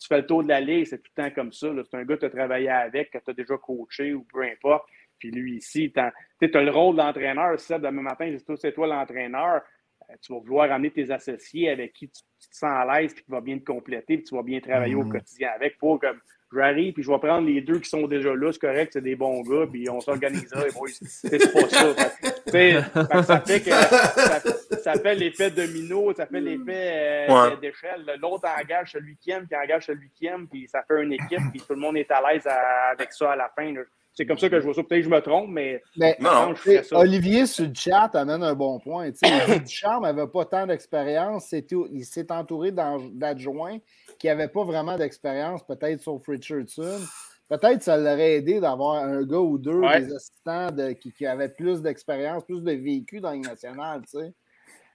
tu 0.00 0.08
fais 0.08 0.16
le 0.16 0.26
tour 0.26 0.42
de 0.42 0.48
la 0.48 0.60
ligue, 0.60 0.86
c'est 0.86 0.98
tout 0.98 1.10
le 1.16 1.22
temps 1.22 1.34
comme 1.34 1.52
ça. 1.52 1.68
C'est 1.88 1.96
un 1.96 2.04
gars 2.04 2.16
que 2.16 2.20
tu 2.20 2.26
as 2.26 2.30
travaillé 2.30 2.68
avec, 2.70 3.10
que 3.10 3.18
tu 3.18 3.30
as 3.30 3.34
déjà 3.34 3.56
coaché 3.58 4.14
ou 4.14 4.24
peu 4.24 4.42
importe. 4.42 4.88
Puis 5.20 5.30
lui 5.30 5.58
ici, 5.58 5.92
tu 5.92 6.00
as, 6.00 6.62
le 6.62 6.70
rôle 6.70 6.96
d'entraîneur. 6.96 7.60
Ça, 7.60 7.78
demain 7.78 8.02
matin, 8.02 8.36
c'est 8.56 8.72
toi 8.72 8.88
l'entraîneur. 8.88 9.62
Euh, 10.10 10.14
tu 10.20 10.32
vas 10.32 10.40
vouloir 10.40 10.72
amener 10.72 10.90
tes 10.90 11.10
associés 11.10 11.70
avec 11.70 11.92
qui 11.92 12.08
tu, 12.08 12.22
te 12.22 12.56
sens 12.56 12.70
à 12.70 13.00
l'aise, 13.00 13.14
puis 13.14 13.22
qui 13.22 13.30
va 13.30 13.40
bien 13.40 13.58
te 13.58 13.64
compléter, 13.64 14.16
puis 14.16 14.24
tu 14.24 14.34
vas 14.34 14.42
bien 14.42 14.60
travailler 14.60 14.94
au 14.94 15.04
mm. 15.04 15.12
quotidien 15.12 15.50
avec. 15.54 15.78
Pour 15.78 16.00
comme 16.00 16.18
j'arrive, 16.52 16.94
puis 16.94 17.02
je 17.02 17.10
vais 17.10 17.18
prendre 17.18 17.46
les 17.46 17.60
deux 17.60 17.78
qui 17.78 17.88
sont 17.88 18.06
déjà 18.06 18.34
là, 18.34 18.52
c'est 18.52 18.60
correct, 18.60 18.90
c'est 18.92 19.02
des 19.02 19.14
bons 19.14 19.40
gars, 19.42 19.66
puis 19.70 19.88
on 19.88 20.00
s'organisera, 20.00 20.62
c'est 21.02 21.52
pas 21.52 21.68
ça. 21.68 23.22
ça 23.22 23.40
fait 23.40 23.60
que 23.60 23.70
ça, 23.70 24.94
fait 24.94 25.14
l'effet 25.14 25.50
domino, 25.50 26.12
ça 26.14 26.26
fait 26.26 26.40
l'effet 26.40 27.26
euh, 27.28 27.56
d'échelle. 27.56 28.04
L'autre 28.20 28.48
engage 28.48 28.92
celui 28.92 29.16
qui 29.16 29.30
aime, 29.30 29.46
puis 29.46 29.56
engage 29.56 29.86
celui 29.86 30.10
qui 30.10 30.26
aime, 30.26 30.48
puis 30.48 30.66
ça 30.66 30.82
fait 30.82 31.02
une 31.02 31.12
équipe, 31.12 31.42
puis 31.52 31.60
tout 31.60 31.74
le 31.74 31.80
monde 31.80 31.96
est 31.96 32.10
à 32.10 32.20
l'aise 32.20 32.46
avec 32.92 33.12
ça 33.12 33.32
à 33.32 33.36
la 33.36 33.48
fin. 33.54 33.72
C'est 34.14 34.26
comme 34.26 34.38
ça 34.38 34.48
que 34.48 34.58
je 34.58 34.64
vois 34.64 34.74
ça. 34.74 34.82
Peut-être 34.82 35.00
que 35.00 35.08
je 35.08 35.14
me 35.14 35.20
trompe, 35.20 35.50
mais. 35.50 35.82
non, 36.20 36.54
Olivier 36.92 37.46
sur 37.46 37.66
le 37.66 37.74
chat 37.74 38.10
amène 38.14 38.42
un 38.42 38.54
bon 38.54 38.78
point. 38.78 39.10
Ducharme 39.64 40.02
n'avait 40.02 40.26
pas 40.26 40.44
tant 40.44 40.66
d'expérience. 40.66 41.52
Il 41.52 42.04
s'est 42.04 42.30
entouré 42.32 42.72
d'adjoints 42.72 43.78
qui 44.18 44.26
n'avaient 44.26 44.48
pas 44.48 44.64
vraiment 44.64 44.96
d'expérience, 44.96 45.64
peut-être 45.66 46.02
sauf 46.02 46.26
Richardson. 46.26 47.00
Peut-être 47.48 47.78
que 47.78 47.84
ça 47.84 47.96
l'aurait 47.96 48.34
aidé 48.34 48.60
d'avoir 48.60 49.02
un 49.02 49.24
gars 49.24 49.38
ou 49.38 49.58
deux, 49.58 49.80
des 49.80 50.14
assistants 50.14 50.68
qui, 51.00 51.12
qui, 51.12 51.26
avaient 51.26 51.48
plus 51.48 51.82
d'expérience, 51.82 52.44
plus 52.44 52.62
de 52.62 52.72
vécu 52.72 53.20
dans 53.20 53.32
les 53.32 53.40
nationales. 53.40 54.02
Tu 54.02 54.18
sais. 54.18 54.32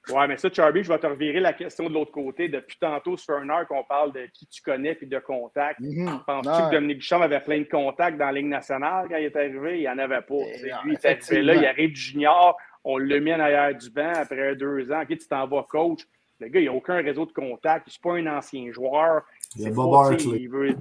Ouais, 0.09 0.27
mais 0.27 0.37
ça, 0.37 0.49
Charby, 0.51 0.83
je 0.83 0.89
vais 0.91 0.99
te 0.99 1.07
revirer 1.07 1.39
la 1.39 1.53
question 1.53 1.89
de 1.89 1.93
l'autre 1.93 2.11
côté. 2.11 2.47
Depuis 2.47 2.77
tantôt, 2.77 3.17
sur 3.17 3.37
une 3.37 3.49
heure 3.49 3.67
qu'on 3.67 3.83
parle 3.83 4.13
de 4.13 4.27
qui 4.33 4.45
tu 4.47 4.61
connais 4.61 4.95
puis 4.95 5.07
de 5.07 5.19
contacts. 5.19 5.79
Mhm. 5.79 6.21
Penses-tu 6.27 6.69
que 6.69 6.71
Dominique 6.71 6.99
Duchamp 6.99 7.21
avait 7.21 7.39
plein 7.39 7.59
de 7.59 7.63
contacts 7.69 8.17
dans 8.17 8.25
la 8.25 8.33
Ligue 8.33 8.47
nationale 8.47 9.07
quand 9.09 9.17
il 9.17 9.25
est 9.25 9.35
arrivé? 9.35 9.77
Il 9.77 9.81
n'y 9.81 9.89
en 9.89 9.97
avait 9.97 10.21
pas. 10.21 10.35
Eh 10.35 10.63
lui, 10.63 10.71
il 10.85 10.93
est 10.93 11.05
arrivé 11.05 11.41
là, 11.41 11.55
il 11.55 11.65
arrive 11.65 11.91
du 11.91 11.99
junior, 11.99 12.57
on 12.83 12.97
l'a 12.97 13.19
mis 13.19 13.33
en 13.33 13.39
arrière 13.39 13.75
du 13.75 13.89
banc 13.89 14.13
après 14.15 14.55
deux 14.55 14.91
ans. 14.91 15.01
OK, 15.01 15.17
tu 15.17 15.27
t'en 15.27 15.47
vas 15.47 15.63
coach. 15.63 16.01
Le 16.39 16.49
gars, 16.49 16.59
il 16.59 16.65
n'a 16.65 16.73
aucun 16.73 16.95
réseau 16.95 17.25
de 17.25 17.31
contacts. 17.31 17.87
Il 17.87 17.91
n'est 17.91 18.11
pas 18.11 18.19
un 18.19 18.37
ancien 18.37 18.69
joueur. 18.71 19.23
Il 19.55 19.63
y 19.63 19.67
a 19.67 19.71
Bob 19.71 19.93
Hartley. 19.93 20.41
Il 20.41 20.49
veut... 20.49 20.75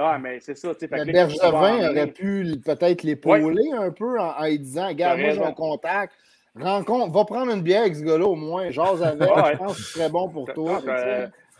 Ah, 0.00 0.18
mais 0.18 0.40
c'est 0.40 0.56
ça. 0.56 0.72
Le 0.80 1.12
Bergevin 1.12 1.90
aurait 1.90 2.06
pu 2.06 2.54
peut-être 2.64 3.02
l'épauler 3.02 3.70
un 3.76 3.90
peu 3.90 4.18
en, 4.18 4.30
en 4.30 4.48
disant 4.48 4.88
Regarde, 4.88 5.20
moi, 5.20 5.30
j'ai 5.30 5.44
un 5.44 5.52
contact 5.52 6.14
rencontre, 6.56 7.12
va 7.12 7.24
prendre 7.24 7.52
une 7.52 7.62
bière 7.62 7.82
avec 7.82 7.96
ce 7.96 8.02
gars-là 8.02 8.26
au 8.26 8.34
moins. 8.34 8.70
Jase 8.70 9.02
avec, 9.02 9.22
je 9.22 9.56
pense 9.56 9.76
que 9.76 9.82
ce 9.82 9.92
serait 9.92 10.08
bon 10.08 10.28
pour 10.28 10.52
toi. 10.52 10.80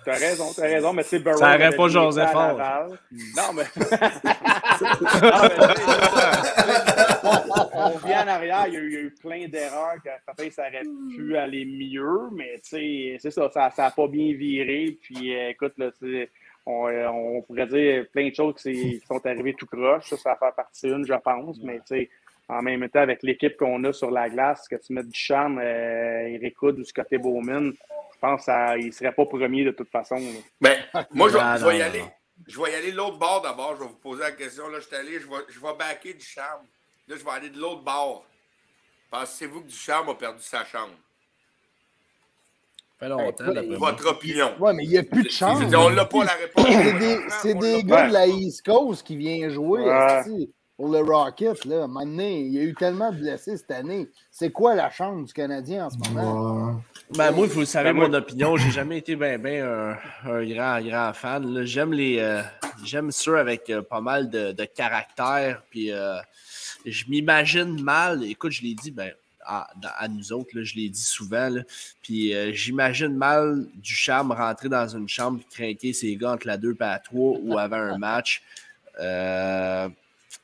T'as 0.04 0.14
raison, 0.14 0.44
t'as 0.56 0.62
raison, 0.62 0.92
mais 0.92 1.02
c'est 1.02 1.20
Ça 1.22 1.58
n'aurait 1.58 1.76
pas 1.76 1.88
Joseph 1.88 2.30
fort. 2.30 2.56
Non, 3.10 3.52
mais. 3.54 3.64
on 7.74 7.90
vient 8.06 8.24
en 8.24 8.28
arrière, 8.28 8.66
il 8.68 8.74
y 8.74 8.76
a 8.76 8.80
eu, 8.80 9.12
plein 9.20 9.48
d'erreurs 9.48 9.96
que 10.02 10.08
peut-être 10.32 10.52
ça 10.52 10.68
aurait 10.68 10.84
pu 11.14 11.36
aller 11.36 11.66
mieux, 11.66 12.30
mais 12.32 12.60
c'est 12.62 13.18
ça, 13.30 13.50
ça 13.50 13.72
n'a 13.76 13.90
pas 13.90 14.06
bien 14.06 14.32
viré. 14.34 14.96
Puis 15.02 15.36
euh, 15.36 15.50
écoute, 15.50 15.74
là, 15.76 15.90
on, 16.64 16.86
on, 16.86 17.42
pourrait 17.42 17.66
dire 17.66 18.06
plein 18.12 18.30
de 18.30 18.34
choses 18.34 18.54
qui, 18.62 19.02
sont 19.06 19.26
arrivées 19.26 19.54
tout 19.54 19.66
croche. 19.66 20.10
Ça, 20.10 20.16
ça 20.16 20.36
fait 20.36 20.54
partie 20.54 20.86
d'une, 20.86 21.04
je 21.04 21.14
pense, 21.14 21.58
mais 21.62 21.80
tu 21.80 21.86
sais 21.86 22.08
en 22.48 22.62
même 22.62 22.88
temps, 22.88 23.00
avec 23.00 23.22
l'équipe 23.22 23.56
qu'on 23.56 23.82
a 23.84 23.92
sur 23.92 24.10
la 24.10 24.28
glace, 24.28 24.66
que 24.68 24.76
tu 24.76 24.92
mets 24.92 25.02
du 25.02 25.18
charme, 25.18 25.58
euh, 25.58 26.28
Eric 26.28 26.60
Hood 26.62 26.78
ou 26.78 26.84
Scotty 26.84 27.18
Bowman, 27.18 27.72
je 27.72 28.18
pense 28.20 28.46
qu'il 28.46 28.86
ne 28.86 28.90
serait 28.90 29.12
pas 29.12 29.26
premier 29.26 29.64
de 29.64 29.70
toute 29.70 29.90
façon. 29.90 30.16
Ben, 30.60 30.78
moi, 31.12 31.28
je, 31.28 31.64
vais 31.64 31.78
y 31.78 31.82
aller. 31.82 32.04
Je 32.46 32.60
vais 32.60 32.72
y 32.72 32.74
aller 32.74 32.92
de 32.92 32.96
l'autre 32.96 33.18
bord 33.18 33.42
d'abord. 33.42 33.76
Je 33.76 33.82
vais 33.82 33.88
vous 33.88 33.94
poser 33.94 34.22
la 34.22 34.32
question. 34.32 34.68
Là, 34.68 34.80
je 34.80 34.86
suis 34.86 34.96
allé, 34.96 35.20
je 35.20 35.28
vais, 35.28 35.44
je 35.48 35.60
vais 35.60 35.74
backer 35.78 36.14
du 36.14 36.24
charme. 36.24 36.64
Là, 37.06 37.16
je 37.16 37.24
vais 37.24 37.30
aller 37.30 37.50
de 37.50 37.58
l'autre 37.58 37.82
bord. 37.82 38.24
Pensez-vous 39.10 39.62
que 39.62 39.68
Ducharme 39.68 40.08
a 40.10 40.14
perdu 40.14 40.42
sa 40.42 40.64
chambre? 40.64 40.94
fait 42.98 43.08
longtemps, 43.08 43.44
Votre 43.78 44.10
opinion. 44.10 44.54
Ouais, 44.58 44.74
mais 44.74 44.84
il 44.84 44.90
n'y 44.90 44.98
a 44.98 45.04
plus 45.04 45.22
de 45.22 45.30
chance. 45.30 45.64
Dire, 45.64 45.80
on 45.80 45.90
n'a 45.90 46.04
pas 46.04 46.24
la 46.24 46.32
réponse. 46.32 46.66
C'est 47.42 47.54
des, 47.54 47.84
gars 47.84 48.08
de 48.08 48.12
la 48.12 48.26
East 48.26 48.64
Coast 48.64 49.06
qui 49.06 49.16
viennent 49.16 49.50
jouer 49.50 49.84
Ouais. 49.84 50.48
Pour 50.78 50.88
le 50.90 51.00
Rocket. 51.00 51.64
Là. 51.64 51.86
Maintenant, 51.88 52.22
il 52.22 52.52
y 52.54 52.58
a 52.60 52.62
eu 52.62 52.72
tellement 52.74 53.10
de 53.12 53.18
blessés 53.18 53.56
cette 53.56 53.70
année. 53.72 54.08
C'est 54.30 54.50
quoi 54.50 54.74
la 54.76 54.88
chambre 54.90 55.26
du 55.26 55.32
Canadien 55.32 55.86
en 55.86 55.90
ce 55.90 55.98
moment? 55.98 56.66
Ouais. 56.68 56.72
Ben, 57.16 57.32
moi, 57.32 57.46
il 57.46 57.52
faut 57.52 57.64
savoir 57.64 57.92
Ben, 57.92 57.98
moi- 57.98 58.08
mon 58.08 58.14
opinion. 58.14 58.56
J'ai 58.56 58.70
jamais 58.70 58.98
été 58.98 59.16
ben, 59.16 59.42
ben 59.42 59.62
un, 59.64 60.30
un 60.30 60.44
grand, 60.46 60.80
grand 60.80 61.12
fan. 61.12 61.64
J'aime 61.64 61.92
les. 61.92 62.18
euh, 62.20 62.42
J'aime 62.84 63.10
ceux 63.10 63.36
avec 63.38 63.68
euh, 63.70 63.82
pas 63.82 64.00
mal 64.00 64.30
de, 64.30 64.52
de 64.52 64.64
caractère. 64.64 65.62
Puis 65.68 65.90
euh, 65.92 66.16
je 66.86 67.04
m'imagine 67.08 67.82
mal. 67.82 68.22
Écoute, 68.24 68.52
je 68.52 68.62
l'ai 68.62 68.74
dit, 68.74 68.92
ben, 68.92 69.10
à, 69.44 69.66
nous 70.08 70.32
autres, 70.32 70.50
là, 70.54 70.62
je 70.62 70.74
l'ai 70.76 70.88
dit 70.90 71.02
souvent. 71.02 71.48
là. 71.48 71.62
Puis 72.02 72.34
euh, 72.34 72.52
j'imagine 72.52 73.16
mal 73.16 73.66
Ducharme 73.76 74.30
rentrer 74.30 74.68
dans 74.68 74.86
une 74.86 75.08
chambre 75.08 75.40
et 75.40 75.54
craquer 75.56 75.92
ses 75.92 76.14
gars 76.14 76.32
entre 76.34 76.46
la 76.46 76.56
2 76.56 76.70
et 76.72 76.76
la 76.78 76.98
3 77.00 77.38
ou 77.42 77.58
avant 77.58 77.78
un 77.78 77.98
match. 77.98 78.42
Euh, 79.00 79.88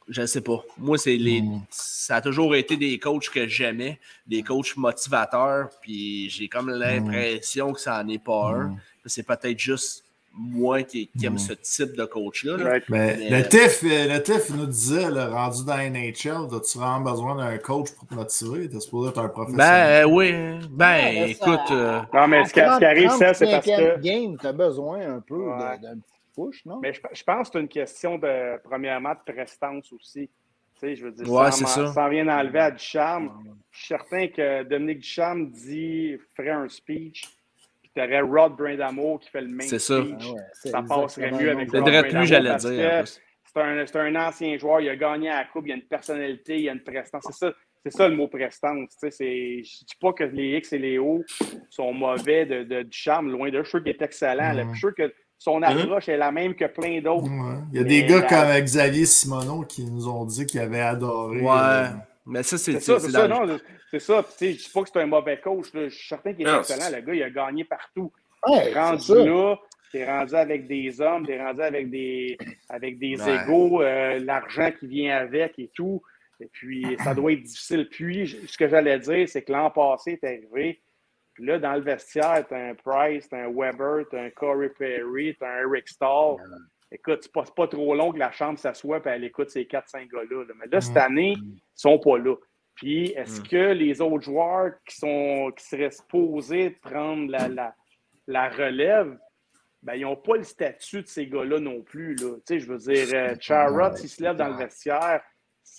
je 0.08 0.20
ne 0.22 0.26
sais 0.26 0.40
pas. 0.40 0.62
Moi, 0.78 0.98
c'est 0.98 1.16
les. 1.16 1.42
Mm. 1.42 1.62
Ça 1.70 2.16
a 2.16 2.20
toujours 2.20 2.54
été 2.54 2.76
des 2.76 2.98
coachs 2.98 3.28
que 3.30 3.46
j'aimais, 3.46 3.98
des 4.26 4.42
coachs 4.42 4.76
motivateurs, 4.76 5.68
puis 5.80 6.28
j'ai 6.30 6.48
comme 6.48 6.68
l'impression 6.70 7.72
que 7.72 7.80
ça 7.80 8.02
n'en 8.02 8.08
est 8.10 8.22
pas 8.22 8.50
un. 8.54 8.64
Mm. 8.68 8.76
C'est 9.06 9.26
peut-être 9.26 9.58
juste 9.58 10.02
moi 10.36 10.82
qui, 10.82 11.08
qui 11.16 11.26
aime 11.26 11.34
Mm. 11.34 11.38
ce 11.38 11.52
type 11.52 11.96
de 11.96 12.04
coach-là. 12.06 12.56
là. 12.56 12.64
Ouais. 12.64 12.82
Mais 12.88 13.16
Mais- 13.16 13.30
le 13.42 13.48
TIF, 13.48 13.84
euh, 13.84 14.14
le 14.14 14.20
TIF 14.22 14.50
nous 14.50 14.66
disait, 14.66 15.08
le 15.08 15.24
rendu 15.32 15.64
dans 15.64 15.78
NHL, 15.78 16.48
as-tu 16.56 16.76
vraiment 16.78 17.00
besoin 17.00 17.36
d'un 17.36 17.56
coach 17.58 17.90
pour 17.92 18.08
te 18.08 18.14
motiver? 18.14 18.68
T'es 18.68 18.80
supposé 18.80 19.10
être 19.10 19.18
un 19.20 19.28
professionnel. 19.28 20.04
Ben 20.04 20.08
euh, 20.08 20.12
oui, 20.12 20.32
ben 20.70 20.86
Ouais, 20.86 21.14
là, 21.14 21.20
ça- 21.20 21.28
écoute, 21.28 21.70
euh, 21.70 22.00
Non, 22.12 22.26
mais 22.26 22.44
ce 22.46 22.52
qui, 22.52 22.60
arrive, 22.60 23.10
ça, 23.10 23.32
c'est 23.32 23.46
parce 23.48 23.64
que. 23.64 23.70
35e 23.70 24.00
game, 24.00 24.36
tu 24.40 24.46
as 24.46 24.52
besoin 24.52 25.00
un 25.16 25.20
peu 25.20 25.36
de- 25.36 25.40
Ouais. 25.40 25.78
d'un 25.80 25.94
petit 25.98 26.13
push, 26.34 26.64
non? 26.66 26.80
Mais 26.82 26.92
je, 26.92 27.00
je 27.12 27.22
pense 27.22 27.48
que 27.48 27.52
c'est 27.54 27.60
une 27.60 27.68
question 27.68 28.18
de, 28.18 28.60
premièrement, 28.62 29.12
de 29.14 29.32
prestance 29.32 29.92
aussi. 29.92 30.28
Tu 30.74 30.80
sais, 30.80 30.96
je 30.96 31.04
veux 31.04 31.12
dire, 31.12 31.30
Ouais, 31.30 31.50
sans, 31.52 31.66
c'est 31.66 31.80
ça. 31.80 31.92
sans 31.92 32.08
rien 32.08 32.26
enlever 32.28 32.58
à 32.58 32.70
Ducharme, 32.70 33.30
je 33.70 33.78
suis 33.78 33.86
certain 33.88 34.26
que 34.28 34.62
Dominique 34.64 34.98
Ducharme 34.98 35.50
dit, 35.50 36.16
ferait 36.36 36.50
un 36.50 36.68
speech, 36.68 37.22
puis 37.80 37.90
tu 37.94 38.00
aurais 38.02 38.20
Rod 38.20 38.56
Brindamour 38.56 39.20
qui 39.20 39.30
fait 39.30 39.40
le 39.42 39.48
même 39.48 39.60
C'est 39.68 39.78
ça. 39.78 40.02
speech. 40.02 40.24
Ah 40.28 40.32
ouais, 40.32 40.70
Ça 40.70 40.82
passerait 40.82 41.30
mieux 41.30 41.50
avec 41.50 41.70
Rod 41.70 41.82
Brindamour 41.82 42.24
j'allais 42.24 42.56
dire. 42.56 43.04
C'est 43.06 43.60
un, 43.62 43.86
c'est 43.86 43.96
un 44.00 44.16
ancien 44.16 44.58
joueur, 44.58 44.80
il 44.80 44.88
a 44.88 44.96
gagné 44.96 45.30
à 45.30 45.36
la 45.38 45.44
Coupe, 45.44 45.66
il 45.68 45.72
a 45.72 45.76
une 45.76 45.82
personnalité, 45.82 46.60
il 46.60 46.68
a 46.68 46.72
une 46.72 46.82
prestance. 46.82 47.22
C'est 47.30 47.46
ça, 47.46 47.52
c'est 47.84 47.92
ça 47.92 48.08
le 48.08 48.16
mot 48.16 48.26
prestance. 48.26 48.90
tu 48.90 48.96
sais, 48.98 49.10
c'est- 49.12 49.62
Je 49.62 49.82
ne 49.82 49.86
dis 49.86 49.96
pas 50.00 50.12
que 50.12 50.24
les 50.24 50.56
X 50.56 50.72
et 50.72 50.78
les 50.78 50.98
O 50.98 51.22
sont 51.70 51.92
mauvais 51.92 52.46
de, 52.46 52.64
de, 52.64 52.82
du 52.82 52.96
charme, 52.98 53.30
loin 53.30 53.50
de 53.50 53.58
là. 53.58 53.62
Je 53.62 53.68
suis 53.68 53.70
sûr 53.78 53.84
qu'il 53.84 53.92
est 53.92 54.02
excellent. 54.02 54.52
là. 54.54 54.64
Je 54.64 54.68
suis 54.70 54.78
sûr 54.80 54.94
que 54.94 55.14
son 55.38 55.62
approche 55.62 56.08
est 56.08 56.16
la 56.16 56.32
même 56.32 56.54
que 56.54 56.64
plein 56.64 57.00
d'autres. 57.00 57.24
Ouais. 57.28 57.56
Il 57.72 57.76
y 57.76 57.80
a 57.80 57.82
Mais 57.82 57.88
des 57.88 58.04
gars 58.04 58.20
la- 58.20 58.26
comme 58.56 58.64
Xavier 58.64 59.04
Simoneau 59.06 59.62
qui 59.62 59.84
nous 59.84 60.08
ont 60.08 60.24
dit 60.24 60.46
qu'ils 60.46 60.60
avaient 60.60 60.80
adoré. 60.80 61.40
Ouais, 61.40 61.50
euh, 61.52 61.86
mais 62.26 62.42
ça, 62.42 62.56
c'est 62.56 62.80
ça, 62.80 62.98
c'est 62.98 63.10
ça, 63.10 63.28
non, 63.28 63.58
c'est 63.90 63.98
ça. 64.00 64.24
Je 64.40 64.46
dis 64.46 64.70
pas 64.72 64.82
que 64.82 64.88
c'est 64.92 65.00
un 65.00 65.06
mauvais 65.06 65.38
coach. 65.40 65.72
là. 65.74 65.88
Je 65.88 65.94
suis 65.94 66.08
certain 66.08 66.32
qu'il 66.32 66.46
est 66.46 66.50
Non, 66.50 66.60
excellent. 66.60 66.88
Le 66.96 67.00
gars, 67.02 67.14
il 67.14 67.22
a 67.22 67.30
gagné 67.30 67.64
partout. 67.64 68.10
Ouais, 68.46 68.70
c'est 68.72 68.78
rendu 68.78 69.02
ça. 69.02 69.14
là, 69.14 69.56
t'es 69.92 70.04
rendu 70.06 70.34
avec 70.34 70.66
des 70.66 71.00
hommes, 71.00 71.26
t'es 71.26 71.40
rendu 71.42 71.60
avec 71.62 71.90
des, 71.90 72.36
avec 72.68 72.98
des 72.98 73.20
Ouais. 73.22 73.36
égaux, 73.44 73.82
euh, 73.82 74.18
l'argent 74.20 74.70
qui 74.78 74.86
vient 74.86 75.16
avec 75.18 75.58
et 75.58 75.70
tout. 75.74 76.02
Et 76.40 76.48
puis, 76.52 76.84
ça 77.04 77.14
doit 77.14 77.32
être 77.32 77.42
difficile. 77.42 77.88
Puis, 77.90 78.36
ce 78.48 78.58
que 78.58 78.68
j'allais 78.68 78.98
dire, 78.98 79.28
c'est 79.28 79.42
que 79.42 79.52
l'an 79.52 79.70
passé, 79.70 80.18
t'es 80.20 80.26
arrivé. 80.52 80.80
Puis 81.34 81.44
là, 81.44 81.58
dans 81.58 81.74
le 81.74 81.80
vestiaire, 81.80 82.44
t'as 82.48 82.70
un 82.70 82.74
Price, 82.74 83.28
t'as 83.28 83.44
un 83.44 83.52
Weber, 83.52 84.04
t'as 84.10 84.22
un 84.22 84.30
Corey 84.30 84.70
Perry, 84.70 85.36
t'as 85.38 85.48
un 85.50 85.68
Eric 85.68 85.88
Stahl. 85.88 86.36
Écoute, 86.92 87.20
c'est 87.22 87.32
pas, 87.32 87.42
pas 87.42 87.66
trop 87.66 87.94
long 87.96 88.12
que 88.12 88.18
la 88.18 88.30
chambre 88.30 88.58
s'assoit 88.58 88.98
et 88.98 89.08
elle 89.08 89.24
écoute 89.24 89.50
ces 89.50 89.64
4-5 89.64 90.08
gars-là. 90.08 90.44
là. 90.44 90.54
Mais 90.60 90.66
là, 90.70 90.80
cette 90.80 90.96
année, 90.96 91.34
ils 91.36 91.60
sont 91.74 91.98
pas 91.98 92.18
là. 92.18 92.36
Puis, 92.76 93.06
est-ce 93.16 93.40
Mm. 93.40 93.48
que 93.48 93.72
les 93.72 94.00
autres 94.00 94.22
joueurs 94.24 94.72
qui, 94.88 94.96
sont, 94.96 95.52
qui 95.56 95.64
seraient 95.64 95.90
supposés 95.90 96.70
prendre 96.70 97.30
la, 97.30 97.48
la, 97.48 97.74
la 98.28 98.48
relève, 98.48 99.18
ben, 99.82 99.94
ils 99.94 100.02
n'ont 100.02 100.16
pas 100.16 100.36
le 100.36 100.44
statut 100.44 101.02
de 101.02 101.06
ces 101.06 101.26
gars-là 101.26 101.58
non 101.58 101.82
plus. 101.82 102.14
Là. 102.16 102.36
Tu 102.36 102.40
sais, 102.46 102.58
je 102.60 102.66
veux 102.70 102.78
dire, 102.78 103.06
euh, 103.12 103.34
Charrot, 103.40 103.96
s'il 103.96 104.08
se 104.08 104.22
lève 104.22 104.36
dans 104.36 104.48
le 104.48 104.56
vestiaire, 104.56 105.20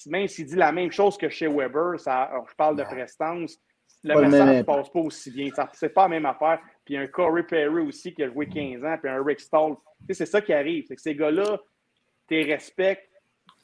même 0.08 0.28
s'il 0.28 0.46
dit 0.46 0.56
la 0.56 0.72
même 0.72 0.92
chose 0.92 1.18
que 1.18 1.30
chez 1.30 1.48
Weber, 1.48 2.00
ça, 2.00 2.24
alors, 2.24 2.48
je 2.50 2.56
parle 2.56 2.76
de 2.76 2.84
prestance, 2.84 3.58
le 4.06 4.14
Pas 4.14 4.22
message 4.22 4.58
ne 4.58 4.62
passe 4.62 4.90
pas 4.90 5.00
aussi 5.00 5.32
bien. 5.32 5.50
C'est 5.74 5.90
pas 5.90 6.04
la 6.04 6.10
même 6.10 6.26
affaire. 6.26 6.60
Puis 6.84 6.96
un 6.96 7.08
Corey 7.08 7.44
Perry 7.44 7.82
aussi 7.82 8.14
qui 8.14 8.24
a 8.24 8.30
joué 8.30 8.48
15 8.48 8.84
ans, 8.86 8.98
puis 9.02 9.10
un 9.10 9.24
Rick. 9.24 9.40
Tu 9.40 9.46
sais, 9.48 10.14
c'est 10.14 10.26
ça 10.26 10.42
qui 10.42 10.54
arrive. 10.54 10.86
C'est 10.88 10.96
que 10.96 11.02
ces 11.02 11.16
gars-là, 11.16 11.60
tu 12.28 12.36
les 12.36 12.44
respectes, 12.54 13.10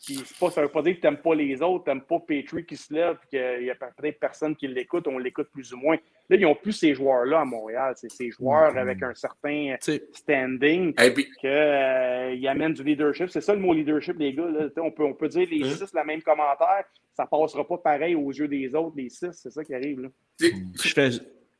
puis 0.05 0.19
c'est 0.25 0.37
pas, 0.37 0.49
ça 0.49 0.61
veut 0.61 0.69
pas 0.69 0.81
dire 0.81 0.95
que 0.95 1.01
tu 1.01 1.05
n'aimes 1.07 1.21
pas 1.21 1.35
les 1.35 1.61
autres, 1.61 1.83
tu 1.83 1.89
n'aimes 1.91 2.01
pas 2.01 2.19
Petrie 2.19 2.65
qui 2.65 2.75
se 2.75 2.91
lève, 2.93 3.17
qu'il 3.29 3.65
y 3.65 3.69
a 3.69 3.75
peut-être 3.75 4.19
personne 4.19 4.55
qui 4.55 4.67
l'écoute, 4.67 5.07
on 5.07 5.19
l'écoute 5.19 5.49
plus 5.51 5.73
ou 5.73 5.77
moins. 5.77 5.97
Là, 6.29 6.37
ils 6.37 6.41
n'ont 6.41 6.55
plus 6.55 6.71
ces 6.71 6.95
joueurs-là 6.95 7.41
à 7.41 7.45
Montréal. 7.45 7.93
C'est 7.97 8.11
ces 8.11 8.31
joueurs 8.31 8.75
avec 8.77 9.03
un 9.03 9.13
certain 9.13 9.75
standing 10.13 10.93
puis, 10.93 11.27
qu'ils 11.39 12.47
amènent 12.47 12.73
du 12.73 12.83
leadership. 12.83 13.29
C'est 13.29 13.41
ça 13.41 13.53
le 13.53 13.59
mot 13.59 13.73
leadership, 13.73 14.17
les 14.17 14.33
gars. 14.33 14.47
là. 14.47 14.69
On, 14.77 14.91
peut, 14.91 15.03
on 15.03 15.13
peut 15.13 15.27
dire 15.27 15.47
les 15.51 15.63
Hein? 15.63 15.75
six 15.75 15.93
le 15.93 16.03
même 16.05 16.21
commentaire, 16.21 16.85
ça 17.13 17.25
passera 17.25 17.67
pas 17.67 17.77
pareil 17.77 18.15
aux 18.15 18.31
yeux 18.31 18.47
des 18.47 18.73
autres, 18.73 18.95
les 18.95 19.09
six. 19.09 19.31
C'est 19.33 19.51
ça 19.51 19.63
qui 19.63 19.75
arrive. 19.75 19.99
Là. 20.01 20.09
je 20.39 20.47
fais. 20.93 21.09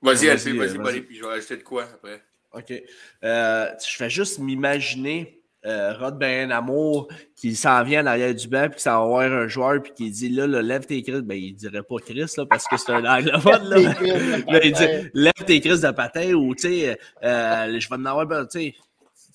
vas-y, 0.01 0.27
Vas-y, 0.27 0.57
euh, 0.57 0.77
vas-y, 0.81 1.01
puis 1.01 1.17
je 1.17 1.23
vais 1.23 1.33
ajouter 1.33 1.57
de 1.57 1.63
quoi 1.63 1.83
après. 1.83 2.21
OK. 2.53 2.73
Euh, 3.23 3.67
je 3.85 3.95
fais 3.97 4.09
juste 4.09 4.39
m'imaginer 4.39 5.40
euh, 5.65 5.93
Rod 5.97 6.17
Ben 6.17 6.51
Amour 6.51 7.07
qui 7.35 7.55
s'en 7.55 7.83
vient 7.83 8.03
en 8.03 8.07
arrière 8.07 8.33
du 8.33 8.47
banc 8.47 8.67
puis 8.67 8.77
qui 8.77 8.81
s'en 8.83 9.01
va 9.01 9.07
voir 9.07 9.31
un 9.43 9.47
joueur 9.47 9.81
puis 9.81 9.91
qui 9.93 10.09
dit 10.11 10.29
là, 10.29 10.47
là 10.47 10.61
lève 10.61 10.85
tes 10.85 11.01
crises. 11.03 11.21
Ben, 11.21 11.35
il 11.35 11.53
dirait 11.55 11.83
pas 11.83 11.95
Chris 12.03 12.25
là, 12.37 12.45
parce 12.45 12.67
que 12.67 12.77
c'est 12.77 12.91
un 12.91 13.05
anglophone. 13.05 13.63
Là. 13.69 13.77
Là, 14.47 14.59
il 14.63 14.73
dit 14.73 15.09
lève 15.13 15.33
tes 15.45 15.59
crises 15.61 15.81
de 15.81 15.91
patin 15.91 16.33
ou 16.33 16.55
tu 16.55 16.61
sais, 16.63 16.97
euh, 17.23 17.79
je 17.79 17.89
vais 17.89 17.95
en 17.95 18.05
avoir, 18.05 18.25
ben, 18.25 18.45
tu 18.45 18.59
sais, 18.59 18.75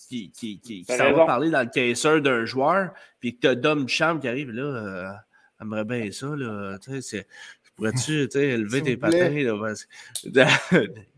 qui, 0.09 0.31
qui, 0.31 0.61
qui, 0.61 0.82
qui 0.85 0.93
s'en 0.97 1.12
va 1.12 1.27
parler 1.27 1.51
dans 1.51 1.62
le 1.62 1.69
caisseur 1.69 2.20
d'un 2.20 2.44
joueur 2.44 2.90
puis 3.20 3.35
que 3.36 3.40
t'as 3.40 3.55
Dom 3.55 3.89
Champ 3.89 4.19
qui 4.19 4.28
arrive 4.28 4.51
là. 4.51 4.62
Euh, 4.62 5.09
J'aimerais 5.59 5.85
bien 5.86 6.11
ça, 6.12 6.27
là. 6.36 6.77
Tu 6.85 6.90
sais, 6.93 7.01
c'est- 7.01 7.27
pourrais-tu, 7.77 8.28
élever 8.39 8.82
tes 8.82 8.97
patins, 8.97 9.28
là? 9.31 9.57
Parce. 9.61 9.86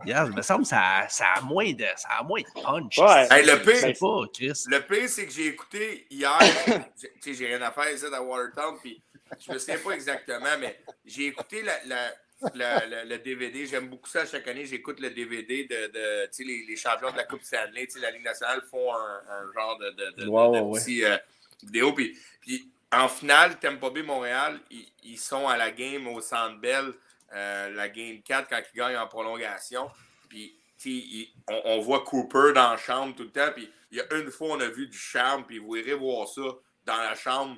Regarde, 0.00 0.30
il 0.32 0.36
me 0.36 0.42
semble 0.42 0.62
que 0.62 0.68
ça, 0.68 1.06
ça 1.08 1.26
a 1.36 1.40
moins 1.42 1.72
de, 1.72 1.84
ça 1.96 2.08
a 2.18 2.22
moins 2.22 2.40
de 2.40 2.60
punch. 2.62 2.98
Ouais. 2.98 3.28
Hey, 3.30 3.46
le 3.46 3.52
Je 3.52 3.62
pire- 3.62 3.76
sais 3.76 3.92
pas, 3.98 4.22
Chris. 4.32 4.62
Le 4.68 4.80
pire, 4.80 5.08
c'est 5.08 5.26
que 5.26 5.32
j'ai 5.32 5.46
écouté 5.46 6.06
hier, 6.10 6.38
j'ai- 6.66 7.08
tu 7.08 7.08
sais, 7.20 7.34
j'ai 7.34 7.46
rien 7.46 7.62
à 7.62 7.70
faire 7.70 7.90
ici 7.92 8.04
à 8.12 8.22
Watertown, 8.22 8.76
puis 8.82 9.00
je 9.46 9.52
me 9.52 9.58
souviens 9.58 9.78
pas 9.78 9.90
exactement, 9.92 10.58
mais 10.60 10.78
j'ai 11.04 11.26
écouté 11.26 11.62
la, 11.62 11.74
la- 11.86 12.12
la- 12.54 12.86
la- 12.86 13.04
le 13.04 13.18
DVD. 13.18 13.66
J'aime 13.66 13.88
beaucoup 13.88 14.08
ça 14.08 14.24
chaque 14.26 14.46
année. 14.48 14.64
J'écoute 14.64 15.00
le 15.00 15.10
DVD 15.10 15.64
de, 15.64 15.86
de 15.92 16.26
tu 16.26 16.28
sais, 16.32 16.44
les, 16.44 16.64
les 16.68 16.76
champions 16.76 17.10
de 17.10 17.16
la 17.16 17.24
Coupe 17.24 17.42
Stanley. 17.42 17.86
Tu 17.86 17.92
sais, 17.94 18.00
la 18.00 18.10
Ligue 18.10 18.24
nationale 18.24 18.62
font 18.70 18.94
un, 18.94 19.20
un 19.30 19.52
genre 19.52 19.78
de, 19.78 19.90
de, 19.90 20.10
de- 20.16 20.24
de- 20.24 20.28
Ouais, 20.28 20.58
de 20.58 20.64
ouais, 20.64 20.78
petit 20.80 21.04
euh, 21.04 21.16
vidéo. 21.62 21.92
Puis, 21.92 22.16
puis 22.40 22.70
en 22.92 23.08
finale, 23.08 23.58
Tampa 23.58 23.90
Bay 23.90 24.02
Montréal, 24.02 24.60
ils, 24.70 24.86
ils 25.02 25.18
sont 25.18 25.46
à 25.48 25.56
la 25.56 25.70
game 25.70 26.06
au 26.08 26.20
Centre 26.20 26.58
Bell, 26.60 26.92
euh, 27.34 27.70
la 27.70 27.88
game 27.88 28.22
4 28.22 28.48
quand 28.48 28.60
ils 28.74 28.78
gagnent 28.78 28.96
en 28.96 29.06
prolongation. 29.06 29.90
Puis 30.28 30.54
il- 30.84 31.28
on, 31.48 31.60
on 31.64 31.80
voit 31.80 32.04
Cooper 32.04 32.52
dans 32.54 32.70
la 32.70 32.76
chambre 32.76 33.14
tout 33.14 33.24
le 33.24 33.30
temps. 33.30 33.50
Puis 33.54 33.70
il 33.90 33.98
y 33.98 34.00
a 34.00 34.14
une 34.14 34.30
fois, 34.30 34.48
on 34.52 34.60
a 34.60 34.68
vu 34.68 34.86
du 34.86 34.96
charme. 34.98 35.44
Puis 35.44 35.58
vous 35.58 35.76
irez 35.76 35.94
voir 35.94 36.28
ça 36.28 36.42
dans 36.84 36.96
la 36.96 37.14
chambre. 37.14 37.56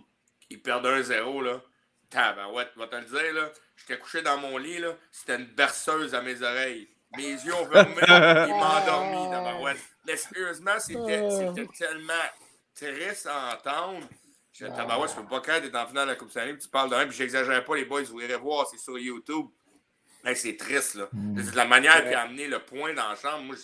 Ils 0.49 0.61
perdent 0.61 0.87
1-0. 0.87 1.43
là. 1.45 1.61
Tabarouette, 2.09 2.71
je 2.75 2.81
vais 2.81 2.89
te 2.89 2.97
le 2.97 3.05
dire. 3.05 3.35
là. 3.35 3.51
J'étais 3.77 3.99
couché 3.99 4.23
dans 4.23 4.39
mon 4.39 4.57
lit. 4.59 4.79
là. 4.79 4.95
C'était 5.13 5.37
une 5.37 5.47
berceuse 5.47 6.15
à 6.15 6.23
mes 6.23 6.43
oreilles. 6.43 6.89
Mes 7.17 7.31
yeux 7.33 7.55
ont 7.55 7.67
fermé. 7.71 7.95
Il 8.49 8.55
m'a 8.55 8.83
endormi, 8.83 9.31
tabarouette. 9.31 9.79
Mais 10.07 10.17
sérieusement, 10.17 10.79
c'était 10.81 11.29
c'était 11.31 11.67
tellement 11.77 12.15
triste 12.75 13.27
à 13.31 13.55
entendre. 13.55 14.07
Je 14.61 14.67
disais, 14.67 14.77
tabarouette, 14.77 15.11
je 15.11 15.17
peux 15.17 15.27
pas 15.27 15.41
croire 15.41 15.61
d'être 15.61 15.75
en 15.75 15.87
finale 15.87 16.07
de 16.07 16.13
la 16.13 16.17
Coupe 16.17 16.31
Stanley. 16.31 16.53
puis 16.55 16.63
Tu 16.63 16.69
parles 16.69 16.91
de 16.91 16.97
même. 16.97 17.09
Puis 17.09 17.17
j'exagère 17.17 17.65
pas, 17.65 17.77
les 17.77 17.85
boys. 17.85 18.03
Vous 18.03 18.21
irez 18.21 18.37
voir. 18.37 18.67
C'est 18.67 18.79
sur 18.79 18.99
YouTube. 18.99 19.47
Hey, 20.25 20.37
c'est 20.37 20.57
triste, 20.57 20.97
là. 20.97 21.09
De 21.13 21.57
la 21.57 21.65
manière 21.65 22.03
qu'il 22.05 22.15
a 22.15 22.23
amené 22.23 22.47
le 22.47 22.59
point 22.59 22.93
dans 22.93 23.09
la 23.09 23.15
chambre, 23.17 23.43
moi, 23.45 23.57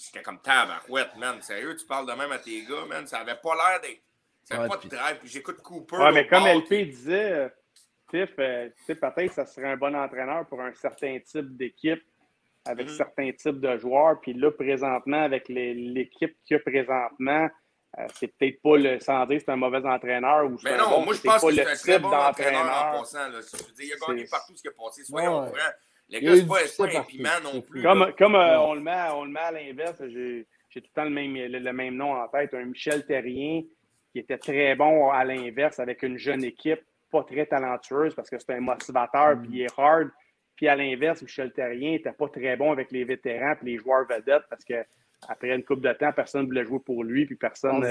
j'étais 0.00 0.22
comme 0.22 0.40
tabarouette, 0.40 1.14
man. 1.16 1.40
Sérieux, 1.40 1.76
tu 1.76 1.86
parles 1.86 2.06
de 2.06 2.12
même 2.12 2.32
à 2.32 2.38
tes 2.38 2.64
gars, 2.64 2.84
man? 2.88 3.06
Ça 3.06 3.18
avait 3.20 3.36
pas 3.42 3.54
l'air 3.54 3.80
d'être. 3.80 4.02
Ça 4.44 4.60
Ouais, 4.60 4.68
pas 4.68 4.76
de 4.76 4.88
drive. 4.88 5.18
Puis 5.20 5.28
j'écoute 5.28 5.58
Cooper. 5.62 5.96
Ouais, 5.98 6.12
mais 6.12 6.26
comme 6.26 6.44
LP 6.46 6.84
disait, 6.90 7.52
Tiff, 8.10 8.30
euh, 8.40 8.68
tu 8.76 8.84
sais, 8.86 8.94
peut-être 8.96 9.28
que 9.28 9.32
ça 9.34 9.46
serait 9.46 9.68
un 9.70 9.76
bon 9.76 9.94
entraîneur 9.94 10.46
pour 10.46 10.60
un 10.60 10.72
certain 10.74 11.18
type 11.20 11.56
d'équipe 11.56 12.02
avec 12.64 12.88
Mhm. 12.88 12.96
certains 12.96 13.32
types 13.32 13.60
de 13.60 13.76
joueurs. 13.78 14.20
Puis 14.20 14.32
là, 14.34 14.50
présentement, 14.50 15.22
avec 15.22 15.48
l'équipe 15.48 16.36
qu'il 16.44 16.56
y 16.56 16.60
a 16.60 16.60
présentement, 16.60 17.48
euh, 17.98 18.06
c'est 18.14 18.28
peut-être 18.28 18.62
pas 18.62 18.76
le. 18.78 19.00
Sans 19.00 19.26
dire 19.26 19.38
que 19.38 19.44
c'est 19.44 19.50
un 19.52 19.56
mauvais 19.56 19.84
entraîneur 19.86 20.46
ou 20.50 20.58
c'est 20.58 20.70
Mais 20.72 20.78
non, 20.78 20.88
bon, 20.90 21.04
moi, 21.04 21.14
je 21.14 21.20
pense 21.20 21.42
pas 21.42 21.48
que 21.48 21.54
c'est 21.54 21.62
le 21.64 21.70
un 21.70 21.74
très 21.74 21.92
type 21.94 22.02
bon 22.02 22.08
entraîneur 22.08 22.60
en 22.60 22.64
d'entraîneur. 22.64 23.00
passant. 23.00 23.28
Là. 23.28 23.40
Je 23.40 23.64
veux 23.66 23.72
dire, 23.74 23.86
il 23.86 23.92
a 23.92 24.06
gagné 24.06 24.24
partout 24.30 24.56
ce 24.56 24.62
qu'il 24.62 24.70
a 24.70 24.74
passé. 24.84 25.04
Soyons 25.04 25.40
Ouais. 25.42 25.48
francs. 25.48 25.74
Le 26.10 26.20
gars, 26.20 26.36
c'est 26.36 26.76
pas, 26.76 26.88
pas 26.88 26.98
un 26.98 27.02
piment 27.04 27.28
non 27.42 27.60
plus. 27.62 27.82
Comme, 27.82 28.12
comme 28.18 28.34
euh, 28.34 28.58
on, 28.60 28.74
le 28.74 28.80
met, 28.80 28.96
on 29.14 29.24
le 29.24 29.30
met 29.30 29.40
à 29.40 29.50
l'inverse, 29.52 29.96
j'ai 30.08 30.46
tout 30.70 30.80
le 30.80 30.94
temps 30.94 31.04
le 31.04 31.10
même, 31.10 31.34
le, 31.34 31.72
même 31.72 31.94
nom 31.96 32.12
en 32.12 32.28
tête, 32.28 32.52
un 32.54 32.64
Michel 32.64 33.04
Terrien 33.06 33.62
qui 34.12 34.18
était 34.18 34.36
très 34.38 34.74
bon 34.74 35.10
à 35.10 35.24
l'inverse 35.24 35.78
avec 35.78 36.02
une 36.02 36.18
jeune 36.18 36.44
équipe, 36.44 36.80
pas 37.10 37.24
très 37.24 37.46
talentueuse 37.46 38.14
parce 38.14 38.28
que 38.28 38.38
c'est 38.38 38.52
un 38.52 38.60
motivateur, 38.60 39.38
puis 39.40 39.48
il 39.52 39.62
est 39.62 39.78
hard. 39.78 40.10
Puis 40.56 40.68
à 40.68 40.76
l'inverse, 40.76 41.22
Michel 41.22 41.50
Terrien 41.52 41.92
n'était 41.92 42.12
pas 42.12 42.28
très 42.28 42.56
bon 42.56 42.72
avec 42.72 42.90
les 42.92 43.04
vétérans 43.04 43.54
et 43.62 43.64
les 43.64 43.78
joueurs 43.78 44.06
vedettes 44.06 44.44
parce 44.50 44.64
qu'après 45.26 45.54
une 45.54 45.64
coupe 45.64 45.80
de 45.80 45.92
temps, 45.92 46.12
personne 46.12 46.42
ne 46.42 46.46
voulait 46.46 46.64
jouer 46.64 46.80
pour 46.80 47.04
lui, 47.04 47.26
puis 47.26 47.36
personne. 47.36 47.82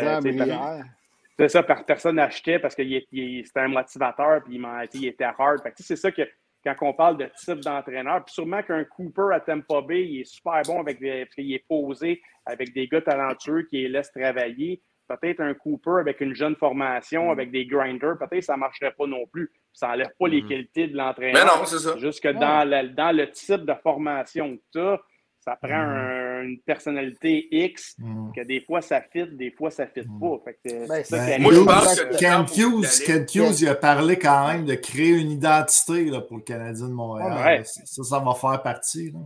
C'est 1.37 1.49
ça, 1.49 1.63
personne 1.63 2.17
n'achetait 2.17 2.59
parce 2.59 2.75
que 2.75 2.83
c'était 2.83 3.59
un 3.59 3.69
motivateur, 3.69 4.43
puis 4.43 4.61
il, 4.93 5.05
était 5.05 5.23
hard. 5.23 5.61
C'est 5.77 5.95
ça 5.95 6.11
que 6.11 6.21
quand 6.63 6.75
on 6.81 6.93
parle 6.93 7.17
de 7.17 7.29
type 7.35 7.59
d'entraîneur. 7.59 8.23
Puis 8.23 8.33
sûrement 8.33 8.61
qu'un 8.61 8.83
Cooper 8.83 9.33
à 9.33 9.39
Tampa 9.39 9.81
Bay, 9.81 10.07
il 10.07 10.21
est 10.21 10.25
super 10.25 10.61
bon 10.65 10.79
avec 10.81 10.99
parce 10.99 11.35
qu'il 11.35 11.53
est 11.53 11.65
posé 11.67 12.21
avec 12.45 12.73
des 12.73 12.87
gars 12.87 13.01
talentueux 13.01 13.63
qui 13.63 13.77
les 13.77 13.89
laissent 13.89 14.11
travailler. 14.11 14.81
Peut-être 15.07 15.41
un 15.41 15.53
Cooper 15.53 15.99
avec 15.99 16.21
une 16.21 16.33
jeune 16.33 16.55
formation, 16.55 17.27
mm. 17.27 17.31
avec 17.31 17.51
des 17.51 17.65
grinders, 17.65 18.17
peut-être 18.17 18.39
que 18.39 18.41
ça 18.41 18.53
ne 18.53 18.59
marcherait 18.59 18.93
pas 18.97 19.07
non 19.07 19.25
plus. 19.25 19.51
Ça 19.73 19.87
n'enlève 19.87 20.11
pas 20.17 20.27
les 20.27 20.41
mm. 20.41 20.47
qualités 20.47 20.87
de 20.87 20.95
l'entraîneur. 20.95 21.33
Mais 21.33 21.51
non, 21.51 21.65
c'est 21.65 21.79
ça. 21.79 21.97
Juste 21.97 22.23
que 22.23 22.29
dans, 22.29 22.67
le, 22.69 22.89
dans 22.89 23.15
le 23.15 23.29
type 23.31 23.65
de 23.65 23.73
formation 23.73 24.55
que 24.55 24.61
tu 24.71 24.79
as, 24.79 25.01
ça 25.39 25.57
prend 25.61 25.85
mm. 25.85 26.20
Une 26.41 26.59
personnalité 26.61 27.47
X 27.51 27.95
que 28.35 28.41
des 28.43 28.61
fois 28.61 28.81
ça 28.81 29.01
fit, 29.01 29.27
des 29.27 29.51
fois 29.51 29.71
ça 29.71 29.87
fit 29.87 30.03
pas. 30.19 30.37
Fait 30.43 30.87
ben, 30.87 31.41
moi, 31.41 31.53
je 31.53 31.59
pense 31.61 31.99
que 31.99 32.17
Ken 32.17 32.45
Hughes, 32.55 33.05
Ken 33.05 33.25
Hughes 33.33 33.61
il 33.61 33.67
a 33.67 33.75
parlé 33.75 34.17
quand 34.17 34.47
même 34.47 34.65
de 34.65 34.75
créer 34.75 35.11
une 35.11 35.31
identité 35.31 36.05
là, 36.05 36.21
pour 36.21 36.37
le 36.37 36.43
Canadien 36.43 36.87
de 36.87 36.93
Montréal. 36.93 37.65
Ça, 37.65 38.03
ça 38.03 38.19
va 38.19 38.33
faire 38.33 38.61
partie. 38.61 39.11
Là. 39.11 39.19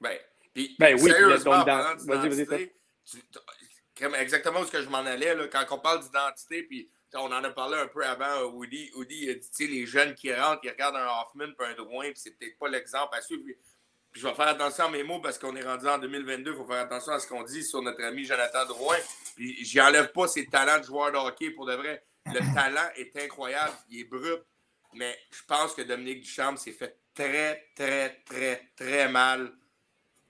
Ben, 0.00 0.16
ben 0.78 0.96
oui, 1.00 1.10
donc 1.44 1.66
dans... 1.66 1.96
vas-y, 2.06 2.44
vas-y 2.44 2.70
exactement 4.20 4.64
ce 4.64 4.72
que 4.72 4.82
je 4.82 4.88
m'en 4.88 4.98
allais, 4.98 5.34
là, 5.34 5.46
quand 5.48 5.64
on 5.70 5.78
parle 5.78 6.02
d'identité, 6.02 6.62
puis 6.64 6.88
on 7.14 7.26
en 7.26 7.44
a 7.44 7.50
parlé 7.50 7.78
un 7.78 7.86
peu 7.86 8.04
avant, 8.04 8.50
Woody, 8.52 8.90
Woody 8.96 9.30
a 9.30 9.34
dit, 9.34 9.66
les 9.68 9.86
jeunes 9.86 10.14
qui 10.14 10.34
rentrent, 10.34 10.60
qui 10.60 10.68
regardent 10.68 10.96
un 10.96 11.06
Hoffman 11.06 11.52
puis 11.56 11.68
un 11.68 11.74
Drouin, 11.74 12.04
puis 12.06 12.16
c'est 12.16 12.36
peut-être 12.36 12.58
pas 12.58 12.68
l'exemple 12.68 13.14
à 13.16 13.20
suivre. 13.20 13.42
Puis, 14.14 14.22
je 14.22 14.28
vais 14.28 14.34
faire 14.34 14.46
attention 14.46 14.84
à 14.84 14.90
mes 14.90 15.02
mots 15.02 15.18
parce 15.18 15.40
qu'on 15.40 15.56
est 15.56 15.64
rendu 15.64 15.88
en 15.88 15.98
2022, 15.98 16.52
il 16.52 16.56
faut 16.56 16.64
faire 16.64 16.82
attention 16.82 17.12
à 17.12 17.18
ce 17.18 17.26
qu'on 17.26 17.42
dit 17.42 17.64
sur 17.64 17.82
notre 17.82 18.00
ami 18.04 18.24
Jonathan 18.24 18.64
Drouin. 18.64 18.96
Puis 19.34 19.64
j'y 19.64 19.80
enlève 19.80 20.12
pas 20.12 20.28
ses 20.28 20.46
talents 20.46 20.78
de 20.78 20.84
joueur 20.84 21.10
de 21.10 21.16
hockey 21.16 21.50
pour 21.50 21.66
de 21.66 21.74
vrai. 21.74 22.04
Le 22.26 22.38
talent 22.54 22.88
est 22.94 23.16
incroyable, 23.16 23.74
il 23.90 24.02
est 24.02 24.04
brut, 24.04 24.40
mais 24.92 25.18
je 25.32 25.42
pense 25.48 25.74
que 25.74 25.82
Dominique 25.82 26.20
Duchamp 26.20 26.56
s'est 26.56 26.70
fait 26.70 26.96
très, 27.12 27.68
très, 27.74 28.22
très, 28.24 28.70
très 28.76 29.08
mal 29.08 29.52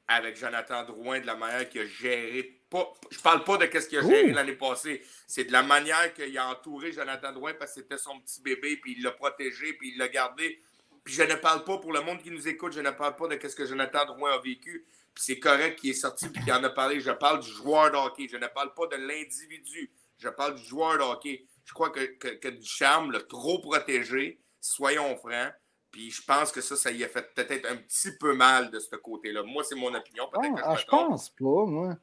avec 0.08 0.38
Jonathan 0.38 0.84
Drouin 0.84 1.20
de 1.20 1.26
la 1.26 1.36
manière 1.36 1.68
qu'il 1.68 1.82
a 1.82 1.86
géré 1.86 2.64
je 3.10 3.20
parle 3.20 3.44
pas 3.44 3.56
de 3.56 3.80
ce 3.80 3.86
qu'il 3.86 3.98
a 3.98 4.02
géré 4.02 4.32
l'année 4.32 4.54
passée. 4.54 5.02
C'est 5.26 5.44
de 5.44 5.52
la 5.52 5.62
manière 5.62 6.12
qu'il 6.14 6.36
a 6.38 6.48
entouré 6.48 6.92
Jonathan 6.92 7.32
Drouin 7.32 7.54
parce 7.54 7.74
que 7.74 7.80
c'était 7.80 7.98
son 7.98 8.20
petit 8.20 8.40
bébé, 8.40 8.76
puis 8.76 8.94
il 8.96 9.02
l'a 9.02 9.12
protégé, 9.12 9.74
puis 9.74 9.92
il 9.92 9.98
l'a 9.98 10.08
gardé. 10.08 10.60
Puis 11.04 11.14
je 11.14 11.22
ne 11.22 11.34
parle 11.34 11.64
pas, 11.64 11.78
pour 11.78 11.92
le 11.92 12.00
monde 12.00 12.22
qui 12.22 12.30
nous 12.30 12.48
écoute, 12.48 12.72
je 12.72 12.80
ne 12.80 12.90
parle 12.90 13.14
pas 13.14 13.28
de 13.28 13.38
ce 13.48 13.54
que 13.54 13.66
Jonathan 13.66 14.06
Drouin 14.06 14.32
a 14.32 14.38
vécu. 14.38 14.86
Puis 15.14 15.24
c'est 15.24 15.38
correct 15.38 15.78
qu'il 15.78 15.90
est 15.90 15.94
sorti 15.94 16.28
puis 16.28 16.42
qu'il 16.42 16.52
en 16.52 16.64
a 16.64 16.70
parlé. 16.70 16.98
Je 17.00 17.10
parle 17.10 17.40
du 17.40 17.50
joueur 17.50 17.90
de 17.90 17.96
hockey. 17.96 18.26
Je 18.28 18.36
ne 18.36 18.46
parle 18.46 18.72
pas 18.74 18.86
de 18.86 18.96
l'individu. 18.96 19.92
Je 20.18 20.28
parle 20.28 20.54
du 20.54 20.64
joueur 20.64 20.96
de 20.98 21.02
hockey. 21.02 21.44
Je 21.64 21.72
crois 21.72 21.90
que, 21.90 22.00
que, 22.18 22.28
que 22.28 22.48
Ducharme 22.48 23.12
l'a 23.12 23.20
trop 23.20 23.58
protégé, 23.60 24.40
soyons 24.60 25.16
francs. 25.16 25.52
Puis 25.90 26.10
je 26.10 26.22
pense 26.24 26.50
que 26.50 26.60
ça, 26.60 26.74
ça 26.74 26.90
y 26.90 27.04
a 27.04 27.08
fait 27.08 27.32
peut-être 27.34 27.70
un 27.70 27.76
petit 27.76 28.10
peu 28.18 28.34
mal 28.34 28.70
de 28.70 28.80
ce 28.80 28.96
côté-là. 28.96 29.44
Moi, 29.44 29.62
c'est 29.62 29.76
mon 29.76 29.94
opinion. 29.94 30.28
Peut-être 30.32 30.60
ah, 30.64 30.74
je, 30.74 30.80
je 30.80 30.86
pense 30.86 31.30
pas, 31.30 31.66
moi. 31.66 31.96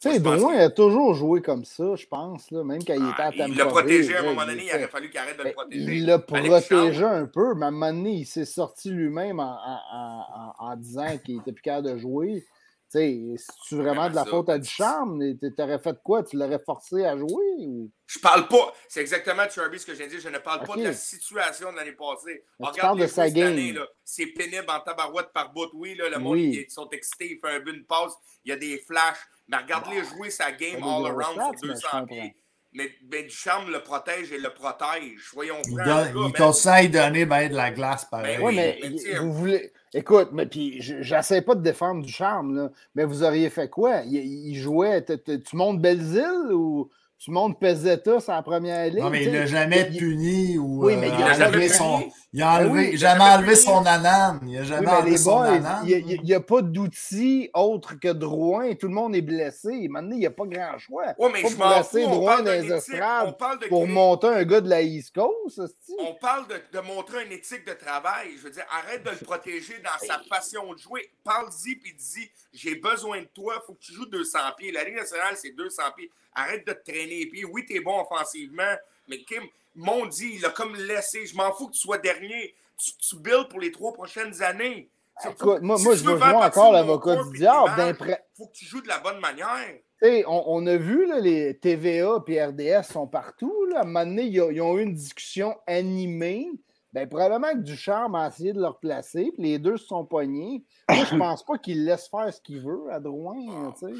Tu 0.00 0.10
sais, 0.10 0.20
Drouin 0.20 0.56
a 0.56 0.70
toujours 0.70 1.14
joué 1.14 1.42
comme 1.42 1.64
ça, 1.64 1.94
je 1.96 2.06
pense, 2.06 2.50
là, 2.50 2.64
même 2.64 2.84
quand 2.84 2.94
il 2.94 3.08
était 3.08 3.22
à 3.22 3.32
Tampa 3.32 3.48
Il 3.48 3.56
l'a 3.56 3.66
protégé 3.66 4.16
à 4.16 4.20
un 4.20 4.22
moment 4.24 4.46
donné, 4.46 4.64
il 4.66 4.74
aurait 4.74 4.88
fallu 4.88 5.10
qu'il 5.10 5.18
arrête 5.18 5.38
de 5.38 5.42
le 5.42 5.44
ben, 5.44 5.52
protéger. 5.54 5.96
Il 5.96 6.06
l'a 6.06 6.18
protégé 6.18 7.04
un 7.04 7.26
peu, 7.26 7.54
mais 7.54 7.64
à 7.64 7.68
un 7.68 7.72
moment 7.72 7.92
donné, 7.92 8.12
il 8.12 8.26
s'est 8.26 8.44
sorti 8.44 8.90
lui-même 8.90 9.40
en, 9.40 9.58
en, 9.92 10.54
en, 10.58 10.76
disant 10.76 11.18
qu'il 11.24 11.40
était 11.40 11.52
plus 11.52 11.62
capable 11.62 11.94
de 11.94 11.98
jouer. 11.98 12.44
Tu 12.92 12.98
sais, 12.98 13.34
c'est-tu 13.36 13.76
vraiment 13.76 14.08
de 14.08 14.14
la 14.14 14.24
faute 14.24 14.48
à 14.48 14.58
Ducharme? 14.58 15.20
T'aurais 15.56 15.80
fait 15.80 15.96
quoi? 16.04 16.22
Tu 16.22 16.36
l'aurais 16.36 16.60
forcé 16.64 17.04
à 17.04 17.16
jouer? 17.16 17.44
Ou... 17.58 17.90
Je 18.06 18.20
parle 18.20 18.46
pas. 18.46 18.72
C'est 18.88 19.00
exactement, 19.00 19.42
Charby, 19.50 19.80
ce 19.80 19.86
que 19.86 19.94
j'ai 19.96 20.06
dit. 20.06 20.20
Je 20.20 20.28
ne 20.28 20.38
parle 20.38 20.64
pas 20.64 20.76
de 20.76 20.84
la 20.84 20.92
situation 20.92 21.72
de 21.72 21.76
l'année 21.76 21.92
passée. 21.92 22.44
On 22.60 22.66
regarde 22.66 23.00
de 23.00 23.08
sa 23.08 23.28
game. 23.28 23.58
C'est 24.04 24.26
pénible 24.26 24.66
en 24.68 24.78
tabarouette 24.78 25.32
par 25.32 25.52
bout. 25.52 25.68
Oui, 25.74 25.96
là, 25.96 26.08
le 26.08 26.18
monde, 26.18 26.38
ils 26.38 26.70
sont 26.70 26.88
excités. 26.90 27.32
Il 27.32 27.40
fait 27.40 27.56
un 27.56 27.60
but, 27.60 27.74
une 27.74 27.84
passe. 27.84 28.12
Il 28.44 28.50
y 28.50 28.52
a 28.52 28.56
des 28.56 28.78
flashs. 28.78 29.18
Mais 29.48 29.58
regarde-les 29.58 30.04
jouer 30.04 30.30
sa 30.30 30.52
game 30.52 30.82
all 30.82 31.06
around 31.06 31.58
sur 31.58 31.68
200 31.68 32.06
pieds. 32.06 32.36
Mais 32.72 32.90
ben, 33.04 33.24
Duchamp 33.24 33.66
le 33.68 33.80
protège 33.80 34.32
et 34.32 34.38
le 34.38 34.50
protège. 34.50 35.20
Soyons 35.30 35.62
francs. 35.64 36.08
Il, 36.14 36.32
conseille 36.34 36.88
de 36.90 36.98
donner 36.98 37.24
ben, 37.24 37.48
de 37.48 37.54
la 37.54 37.70
glace, 37.70 38.04
pareil. 38.04 38.36
Ben 38.36 38.44
oui, 38.44 38.54
mais, 38.54 38.78
vous 39.18 39.32
voulez. 39.32 39.72
Écoute, 39.94 40.28
mais 40.32 40.44
puis 40.44 40.76
j'essaie 40.80 41.40
pas 41.40 41.54
de 41.54 41.62
défendre 41.62 42.04
Ducharme, 42.04 42.54
là, 42.54 42.70
mais 42.94 43.04
vous 43.04 43.22
auriez 43.22 43.48
fait 43.48 43.70
quoi? 43.70 44.02
Il, 44.02 44.16
il 44.16 44.56
jouait. 44.56 45.02
Tu 45.04 45.56
montes 45.56 45.80
Belzile 45.80 46.52
ou 46.52 46.90
tu 47.18 47.30
montes 47.30 47.58
Pesetta 47.58 48.20
sur 48.20 48.32
la 48.32 48.42
première 48.42 48.84
ligne. 48.90 49.02
Non, 49.02 49.08
mais 49.08 49.24
il 49.24 49.32
l'a 49.32 49.46
jamais 49.46 49.86
puni 49.86 50.58
ou. 50.58 50.84
Oui, 50.84 50.96
mais 50.96 51.08
il 51.08 51.14
a 51.14 51.48
enlevé 51.48 51.68
son. 51.68 52.10
Il 52.34 52.42
a 52.42 52.60
enlevé, 52.60 52.96
jamais 52.98 53.24
enlevé 53.24 53.56
son 53.56 53.86
anane. 53.86 54.40
Il 54.46 54.58
a 54.58 54.64
jamais 54.64 54.86
enlevé 54.86 55.16
son 55.16 55.40
anane. 55.40 55.86
Il 55.86 56.20
n'y 56.22 56.34
a, 56.34 56.40
pas 56.40 56.60
d'outils 56.60 57.50
autres 57.54 57.94
que 57.98 58.12
Drouin. 58.12 58.74
Tout 58.74 58.88
le 58.88 58.92
monde 58.92 59.16
est 59.16 59.22
blessé. 59.22 59.88
Maintenant, 59.88 60.14
il 60.14 60.18
n'y 60.18 60.26
a 60.26 60.30
pas 60.30 60.44
grand 60.44 60.78
choix. 60.78 61.14
Oui, 61.18 61.30
mais 61.32 61.48
je 61.48 61.56
m'en 61.56 61.82
fous. 61.82 62.06
Drouin 62.06 62.42
dans 62.42 62.52
les 62.52 62.70
estrades 62.70 63.34
pour 63.68 63.86
monter 63.86 64.26
un 64.26 64.44
gars 64.44 64.60
de 64.60 64.68
la 64.68 64.82
East 64.82 65.14
Coast. 65.14 65.62
On 65.98 66.14
parle 66.14 66.46
de, 66.48 66.78
de, 66.78 66.80
montrer 66.82 67.24
une 67.24 67.32
éthique 67.32 67.66
de 67.66 67.72
travail. 67.72 68.32
Je 68.36 68.42
veux 68.42 68.50
dire, 68.50 68.66
arrête 68.70 69.02
de 69.02 69.10
le 69.10 69.24
protéger 69.24 69.80
dans 69.82 70.06
sa 70.06 70.18
façon 70.28 70.74
de 70.74 70.78
jouer. 70.78 71.10
Parle-y 71.24 71.76
puis 71.76 71.94
dis 71.94 72.30
j'ai 72.52 72.74
besoin 72.74 73.20
de 73.20 73.28
toi. 73.34 73.54
Il 73.56 73.66
faut 73.66 73.72
que 73.72 73.80
tu 73.80 73.94
joues 73.94 74.06
200 74.06 74.38
pieds. 74.58 74.70
La 74.70 74.84
Ligue 74.84 74.96
nationale, 74.96 75.34
c'est 75.36 75.52
200 75.52 75.82
pieds. 75.96 76.10
Arrête 76.36 76.66
de 76.66 76.72
te 76.72 76.90
traîner 76.90 77.20
les 77.20 77.26
pieds. 77.26 77.44
Oui, 77.44 77.64
tu 77.66 77.76
es 77.76 77.80
bon 77.80 78.00
offensivement, 78.00 78.74
mais 79.08 79.24
Kim, 79.24 79.42
mon 79.74 80.06
dit, 80.06 80.34
il 80.36 80.46
a 80.46 80.50
comme 80.50 80.76
laissé. 80.76 81.26
Je 81.26 81.34
m'en 81.34 81.52
fous 81.52 81.66
que 81.66 81.72
tu 81.72 81.80
sois 81.80 81.98
dernier. 81.98 82.54
Tu, 82.78 82.92
tu 82.98 83.16
builds 83.16 83.48
pour 83.48 83.58
les 83.58 83.72
trois 83.72 83.92
prochaines 83.92 84.42
années. 84.42 84.88
Écoute, 85.24 85.62
moi, 85.62 85.78
moi 85.78 85.94
je 85.94 86.04
veux 86.04 86.18
jouer 86.18 86.34
encore 86.34 86.72
l'avocat 86.72 87.16
du 87.22 87.38
diable. 87.38 87.72
Il 87.78 88.18
faut 88.36 88.46
que 88.46 88.52
tu 88.52 88.66
joues 88.66 88.82
de 88.82 88.88
la 88.88 88.98
bonne 88.98 89.18
manière. 89.18 89.78
On, 90.02 90.44
on, 90.46 90.66
a 90.66 90.76
vu 90.76 91.06
là, 91.06 91.20
les 91.20 91.58
TVA 91.58 92.22
et 92.26 92.44
RDS 92.44 92.82
sont 92.92 93.06
partout. 93.06 93.66
Là. 93.70 93.78
À 93.78 93.82
un 93.82 93.84
moment 93.86 94.04
donné, 94.04 94.24
ils, 94.24 94.34
ils 94.52 94.60
ont 94.60 94.76
eu 94.76 94.82
une 94.82 94.94
discussion 94.94 95.56
animée. 95.66 96.50
Ben, 96.92 97.08
probablement 97.08 97.52
que 97.52 97.58
Ducharme 97.58 98.14
a 98.14 98.28
essayé 98.28 98.52
de 98.52 98.60
le 98.60 98.68
replacer, 98.68 99.30
puis 99.34 99.42
les 99.42 99.58
deux 99.58 99.76
se 99.76 99.86
sont 99.86 100.04
poignés. 100.04 100.64
Moi, 100.88 101.04
je 101.04 101.16
pense 101.18 101.44
pas 101.44 101.58
qu'il 101.58 101.84
laisse 101.84 102.08
faire 102.08 102.32
ce 102.32 102.40
qu'il 102.40 102.60
veut 102.60 102.90
à 102.90 103.00
Drouin, 103.00 103.72
tu 103.78 103.86
sais, 103.86 103.92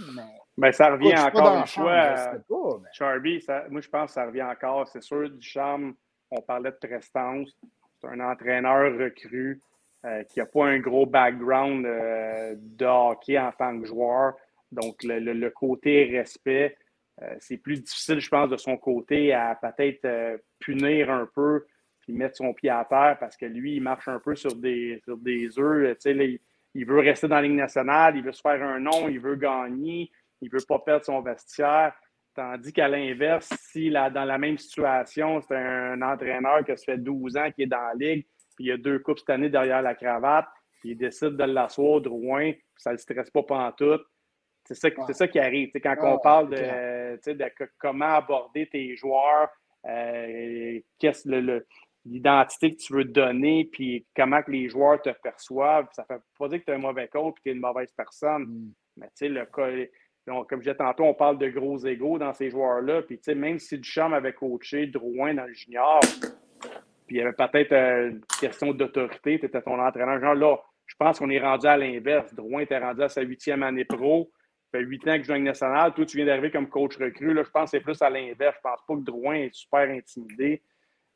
mais... 0.56 0.68
Ben, 0.68 0.72
ça 0.72 0.90
revient 0.90 1.18
encore 1.18 1.58
une 1.58 1.66
fois. 1.66 2.14
Charby, 2.92 3.44
moi, 3.70 3.80
je 3.80 3.88
pense 3.88 4.10
que 4.10 4.14
ça 4.14 4.26
revient 4.26 4.42
encore. 4.42 4.88
C'est 4.88 5.02
sûr, 5.02 5.30
Ducharme, 5.30 5.94
on 6.30 6.40
parlait 6.40 6.70
de 6.70 6.76
prestance. 6.76 7.56
C'est 8.00 8.08
un 8.08 8.20
entraîneur 8.20 8.98
recru 8.98 9.60
euh, 10.04 10.22
qui 10.24 10.38
n'a 10.38 10.46
pas 10.46 10.66
un 10.66 10.78
gros 10.78 11.06
background 11.06 11.84
euh, 11.86 12.54
de 12.56 12.86
hockey 12.86 13.38
en 13.38 13.52
tant 13.52 13.78
que 13.80 13.86
joueur. 13.86 14.34
Donc, 14.72 14.96
le, 15.02 15.48
côté 15.50 16.04
respect, 16.04 16.76
euh, 17.22 17.34
c'est 17.38 17.56
plus 17.56 17.80
difficile, 17.80 18.20
je 18.20 18.28
pense, 18.28 18.50
de 18.50 18.56
son 18.56 18.76
côté 18.76 19.32
à 19.32 19.54
peut-être 19.54 20.40
punir 20.58 21.10
un 21.10 21.26
peu 21.34 21.64
mettre 22.12 22.36
son 22.36 22.52
pied 22.52 22.70
à 22.70 22.84
terre 22.84 23.16
parce 23.18 23.36
que 23.36 23.46
lui, 23.46 23.76
il 23.76 23.82
marche 23.82 24.08
un 24.08 24.20
peu 24.20 24.34
sur 24.36 24.54
des, 24.54 25.00
sur 25.04 25.16
des 25.16 25.58
œufs. 25.58 25.96
il, 26.74 26.86
veut 26.86 27.00
rester 27.00 27.28
dans 27.28 27.36
la 27.36 27.42
Ligue 27.42 27.56
nationale, 27.56 28.16
il 28.16 28.22
veut 28.22 28.32
se 28.32 28.40
faire 28.40 28.62
un 28.62 28.78
nom, 28.78 29.08
il 29.08 29.20
veut 29.20 29.36
gagner, 29.36 30.10
il 30.40 30.50
ne 30.52 30.58
veut 30.58 30.64
pas 30.66 30.78
perdre 30.78 31.04
son 31.04 31.20
vestiaire. 31.20 31.92
Tandis 32.34 32.72
qu'à 32.72 32.88
l'inverse, 32.88 33.48
si 33.70 33.90
dans 33.90 34.24
la 34.24 34.38
même 34.38 34.58
situation, 34.58 35.40
c'est 35.40 35.56
un 35.56 36.02
entraîneur 36.02 36.64
qui 36.64 36.76
se 36.76 36.84
fait 36.84 36.98
12 36.98 37.36
ans 37.38 37.50
qui 37.50 37.62
est 37.62 37.66
dans 37.66 37.80
la 37.80 37.94
Ligue, 37.94 38.26
puis 38.54 38.66
il 38.66 38.72
a 38.72 38.76
deux 38.76 38.98
coupes 38.98 39.18
cette 39.18 39.30
année 39.30 39.48
derrière 39.48 39.80
la 39.80 39.94
cravate, 39.94 40.46
puis 40.80 40.90
il 40.90 40.96
décide 40.96 41.36
de 41.36 41.44
l'asseoir 41.44 42.00
Drouin, 42.02 42.52
puis 42.52 42.62
ça 42.76 42.90
ne 42.90 42.96
le 42.96 42.98
stresse 42.98 43.30
pas 43.30 43.42
pantoute. 43.42 44.04
C'est 44.64 44.74
ça, 44.74 44.88
c'est 45.06 45.14
ça 45.14 45.28
qui 45.28 45.38
arrive. 45.38 45.70
quand 45.82 45.96
on 46.02 46.18
parle 46.18 46.50
de, 46.50 47.32
de, 47.32 47.52
comment 47.78 48.16
aborder 48.16 48.66
tes 48.66 48.96
joueurs, 48.96 49.48
euh, 49.86 50.80
qu'est-ce 50.98 51.28
le, 51.28 51.64
l'identité 52.06 52.74
que 52.74 52.80
tu 52.80 52.92
veux 52.92 53.04
donner, 53.04 53.68
puis 53.70 54.06
comment 54.14 54.42
que 54.42 54.50
les 54.50 54.68
joueurs 54.68 55.00
te 55.02 55.10
perçoivent. 55.22 55.88
Ça 55.92 56.04
ne 56.08 56.16
fait 56.16 56.22
pas 56.38 56.48
dire 56.48 56.60
que 56.60 56.64
tu 56.64 56.70
es 56.70 56.74
un 56.74 56.78
mauvais 56.78 57.08
coach 57.08 57.34
et 57.36 57.38
que 57.38 57.42
tu 57.42 57.48
es 57.50 57.52
une 57.52 57.60
mauvaise 57.60 57.92
personne. 57.92 58.44
Mm. 58.44 58.72
Mais 58.96 59.06
tu 59.06 59.12
sais, 59.14 59.28
le 59.28 59.46
comme 60.26 60.60
je 60.60 60.64
disais 60.64 60.74
tantôt, 60.74 61.04
on 61.04 61.14
parle 61.14 61.38
de 61.38 61.48
gros 61.48 61.78
égaux 61.78 62.18
dans 62.18 62.32
ces 62.32 62.50
joueurs-là. 62.50 63.02
Puis 63.02 63.18
tu 63.18 63.24
sais, 63.24 63.34
même 63.34 63.58
si 63.58 63.78
Duchamp 63.78 64.12
avait 64.12 64.32
coaché 64.32 64.86
Drouin 64.86 65.34
dans 65.34 65.44
le 65.44 65.54
junior, 65.54 66.00
puis 67.06 67.16
il 67.16 67.18
y 67.18 67.22
avait 67.22 67.32
peut-être 67.32 67.72
euh, 67.72 68.10
une 68.10 68.20
question 68.40 68.72
d'autorité, 68.72 69.38
tu 69.38 69.46
étais 69.46 69.62
ton 69.62 69.80
entraîneur. 69.80 70.20
Genre 70.20 70.34
là, 70.34 70.56
Je 70.86 70.94
pense 70.98 71.18
qu'on 71.18 71.30
est 71.30 71.38
rendu 71.38 71.66
à 71.66 71.76
l'inverse. 71.76 72.34
Drouin 72.34 72.62
était 72.62 72.78
rendu 72.78 73.02
à 73.02 73.08
sa 73.08 73.22
huitième 73.22 73.62
année 73.62 73.84
pro. 73.84 74.30
Ça 74.72 74.78
fait 74.78 74.84
huit 74.84 75.06
ans 75.06 75.16
que 75.16 75.22
je 75.22 75.32
joue 75.32 75.38
nationale. 75.38 75.94
Toi, 75.94 76.04
tu 76.04 76.16
viens 76.16 76.26
d'arriver 76.26 76.50
comme 76.50 76.68
coach 76.68 76.96
recru. 76.96 77.32
Là, 77.32 77.44
je 77.44 77.50
pense 77.50 77.70
que 77.70 77.78
c'est 77.78 77.80
plus 77.80 78.00
à 78.02 78.10
l'inverse. 78.10 78.56
Je 78.56 78.62
pense 78.62 78.80
pas 78.86 78.94
que 78.94 79.04
Drouin 79.04 79.34
est 79.34 79.54
super 79.54 79.88
intimidé. 79.88 80.62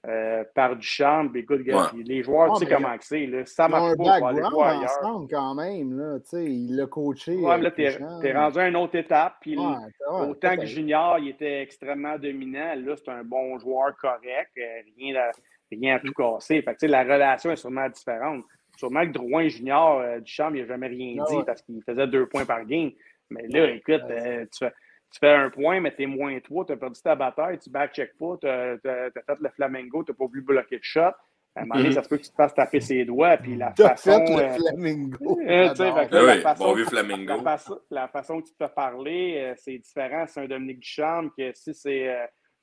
Euh, 0.09 0.45
par 0.55 0.77
du 0.77 0.87
charme. 0.87 1.31
Écoute, 1.37 1.61
ouais. 1.61 2.03
les 2.03 2.23
joueurs, 2.23 2.55
tu 2.55 2.65
sais 2.65 2.75
comment 2.75 2.97
c'est. 3.01 3.45
Ça 3.45 3.69
marche 3.69 3.99
pas 3.99 4.19
pour 4.19 4.29
aller 4.29 4.41
voir 4.41 4.69
ailleurs. 4.69 4.99
ensemble 5.03 5.29
quand 5.31 5.55
même. 5.55 5.99
Là, 5.99 6.19
il 6.33 6.75
l'a 6.75 6.87
coaché. 6.87 7.37
Ouais, 7.37 7.61
là, 7.61 7.71
t'es 7.71 7.99
es 8.23 8.33
rendu 8.33 8.59
à 8.59 8.69
une 8.69 8.77
autre 8.77 8.95
étape. 8.95 9.35
Puis 9.43 9.59
ouais, 9.59 9.67
ouais, 9.67 10.29
autant 10.29 10.57
que 10.57 10.65
Junior, 10.65 11.19
il 11.19 11.29
était 11.29 11.61
extrêmement 11.61 12.19
dominant. 12.19 12.75
Là, 12.77 12.95
c'est 12.97 13.11
un 13.11 13.25
bon 13.25 13.59
joueur 13.59 13.95
correct. 13.99 14.53
Euh, 14.57 14.81
rien, 14.97 15.17
à, 15.17 15.33
rien 15.71 15.97
à 15.97 16.01
tout 16.01 16.15
casser. 16.15 16.63
Fait 16.63 16.75
que, 16.75 16.87
la 16.87 17.03
relation 17.03 17.51
est 17.51 17.57
sûrement 17.57 17.89
différente. 17.91 18.43
Sûrement 18.79 19.03
que 19.03 19.13
Drouin 19.13 19.49
Junior, 19.49 20.01
euh, 20.01 20.21
Duchamp, 20.21 20.55
il 20.55 20.63
n'a 20.63 20.67
jamais 20.67 20.89
rien 20.89 21.23
dit 21.29 21.45
parce 21.45 21.61
qu'il 21.61 21.83
faisait 21.83 22.07
deux 22.07 22.25
points 22.25 22.47
par 22.47 22.65
game. 22.65 22.93
Mais 23.29 23.47
là, 23.49 23.71
écoute, 23.71 24.01
euh, 24.09 24.47
tu 24.51 24.65
fais 24.65 24.73
tu 25.12 25.19
fais 25.19 25.32
un 25.32 25.51
point, 25.51 25.81
mais 25.81 25.93
t'es 25.93 26.07
moins 26.07 26.39
trois, 26.41 26.65
tu 26.65 26.73
as 26.73 26.77
perdu 26.77 27.01
ta 27.01 27.16
bataille, 27.16 27.59
tu 27.59 27.70
back-check 27.70 28.16
pas, 28.16 28.37
tu 28.41 28.49
as, 28.49 28.78
fait 28.78 29.41
le 29.41 29.49
flamingo, 29.51 30.05
tu 30.05 30.12
n'as 30.12 30.16
pas 30.16 30.27
voulu 30.27 30.43
bloquer 30.43 30.77
le 30.77 30.82
shot. 30.82 31.12
À 31.57 31.62
un 31.62 31.65
moment 31.65 31.77
donné, 31.77 31.91
mm-hmm. 31.91 31.95
ça 31.95 32.03
se 32.05 32.09
peut 32.09 32.16
que 32.16 32.23
tu 32.23 32.31
te 32.31 32.37
fasses 32.37 32.55
taper 32.55 32.81
ses 32.81 33.05
doigts, 33.05 33.37
puis 33.37 33.57
la 33.57 33.73
façon... 33.74 34.24
Fait 34.24 34.37
le 34.37 34.43
euh, 34.43 34.55
flamingo. 34.55 35.41
Euh, 35.49 35.62
la, 35.62 35.74
façon, 35.74 36.74
La, 36.77 37.43
façon, 37.43 37.81
la 37.91 38.09
façon 38.09 38.41
que 38.41 38.47
tu 38.47 38.53
te 38.53 38.65
fais 38.65 38.73
parler, 38.73 39.37
euh, 39.39 39.55
c'est 39.57 39.78
différent. 39.78 40.27
C'est 40.28 40.43
un 40.43 40.47
Dominique 40.47 40.78
Ducharme 40.78 41.32
que 41.37 41.51
si 41.55 41.74
c'est, 41.74 42.09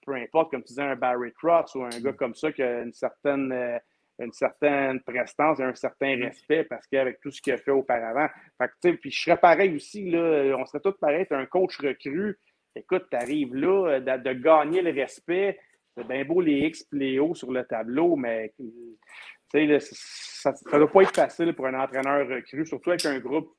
peu 0.06 0.14
importe, 0.14 0.52
comme 0.52 0.61
tu 0.61 0.69
disais, 0.69 0.84
un 0.84 0.95
Barry 0.95 1.34
Cross 1.34 1.76
ou 1.76 1.84
un 1.84 1.99
gars 1.99 2.14
comme 2.14 2.34
ça 2.34 2.53
qui 2.53 2.64
a 2.64 2.84
une 2.84 2.94
certaine 2.94 3.52
une 4.19 4.31
certaine 4.31 5.02
prestance 5.02 5.60
et 5.60 5.64
un 5.64 5.76
certain 5.76 6.18
mm. 6.18 6.23
respect 6.23 6.64
parce 6.64 6.88
qu'avec 6.88 7.19
tout 7.22 7.31
ce 7.31 7.41
qu'il 7.41 7.53
a 7.53 7.57
fait 7.57 7.72
auparavant. 7.72 8.27
Fait 8.57 8.94
puis 8.94 9.11
je 9.11 9.22
serais 9.22 9.38
pareil 9.38 9.76
aussi, 9.76 10.10
là, 10.10 10.56
on 10.57 10.65
serait 10.65 10.81
tous 10.81 10.98
pareils, 10.99 11.27
un 11.31 11.45
coach 11.45 11.77
recru. 11.80 12.39
Écoute, 12.76 13.06
tu 13.10 13.18
arrives 13.18 13.56
là, 13.56 13.99
de, 13.99 14.23
de, 14.23 14.34
gagner 14.34 14.81
le 14.81 14.91
respect. 14.91 15.60
C'est 15.95 16.07
bien 16.07 16.23
beau 16.26 16.41
les 16.41 16.68
X 16.68 16.81
et 16.94 16.98
les 16.98 17.19
O 17.19 17.34
sur 17.34 17.52
le 17.52 17.64
tableau, 17.65 18.15
mais 18.15 18.53
ça 19.52 20.52
ne 20.52 20.77
doit 20.77 20.91
pas 20.91 21.02
être 21.02 21.15
facile 21.15 21.53
pour 21.53 21.65
un 21.65 21.80
entraîneur 21.80 22.27
recru, 22.27 22.65
surtout 22.65 22.91
avec 22.91 23.06
un 23.06 23.19
groupe 23.19 23.52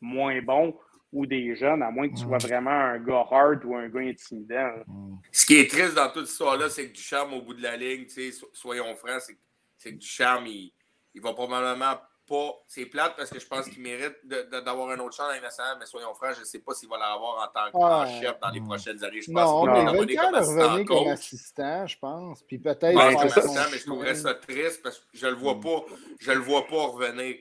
moins 0.00 0.40
bon 0.42 0.78
ou 1.12 1.26
des 1.26 1.56
jeunes, 1.56 1.82
à 1.82 1.90
moins 1.90 2.08
que 2.08 2.14
tu 2.14 2.22
sois 2.22 2.36
mm. 2.36 2.46
vraiment 2.46 2.70
un 2.70 2.98
gars 2.98 3.24
hard 3.30 3.64
ou 3.64 3.74
un 3.74 3.88
gars 3.88 4.00
intimidant. 4.00 4.74
Mm. 4.86 5.16
Ce 5.32 5.46
qui 5.46 5.56
est 5.56 5.70
triste 5.70 5.94
dans 5.94 6.08
toute 6.10 6.26
cette 6.26 6.32
histoire-là, 6.32 6.68
c'est 6.68 6.88
que 6.88 6.94
Ducharme, 6.94 7.32
au 7.34 7.42
bout 7.42 7.54
de 7.54 7.62
la 7.62 7.76
ligne, 7.76 8.06
soyons 8.52 8.94
francs, 8.96 9.22
c'est 9.22 9.36
c'est 9.78 9.92
que 9.92 9.98
Ducharme, 9.98 10.46
il, 10.46 10.72
il 11.14 11.22
va 11.22 11.32
probablement 11.32 11.96
pas. 12.26 12.62
C'est 12.66 12.86
plate 12.86 13.14
parce 13.16 13.30
que 13.30 13.38
je 13.38 13.46
pense 13.46 13.68
qu'il 13.68 13.82
mérite 13.82 14.16
d'avoir 14.24 14.90
un 14.90 14.98
autre 14.98 15.16
champ 15.16 15.28
dans 15.28 15.34
les 15.34 15.40
nationales, 15.40 15.76
mais 15.78 15.86
soyons 15.86 16.12
francs, 16.14 16.34
je 16.34 16.40
ne 16.40 16.44
sais 16.44 16.58
pas 16.58 16.74
s'il 16.74 16.88
va 16.88 16.98
l'avoir 16.98 17.42
en 17.42 17.48
tant 17.48 17.70
que 17.70 18.20
chef 18.20 18.38
dans 18.40 18.50
les 18.50 18.60
prochaines 18.60 19.02
années. 19.04 19.20
Je 19.20 19.30
pense 19.30 19.50
non, 19.50 19.74
qu'il 19.74 19.84
va 19.84 19.90
revenir 19.92 20.22
comme 20.22 20.34
assistant, 20.34 20.84
comme 20.84 21.08
assistant, 21.08 21.86
je 21.86 21.98
pense. 21.98 22.42
Puis 22.42 22.58
peut-être. 22.58 22.96
Ouais, 22.96 23.14
comme 23.14 23.26
assistant, 23.26 23.70
mais 23.70 23.78
je 23.78 23.86
trouverais 23.86 24.14
ça 24.14 24.34
triste 24.34 24.82
parce 24.82 24.98
que 24.98 25.04
je 25.12 25.26
ne 25.26 25.30
le 25.32 25.36
vois 25.36 25.60
pas. 25.60 25.84
Je 26.20 26.32
le 26.32 26.40
vois 26.40 26.66
pas 26.66 26.86
revenir 26.86 27.36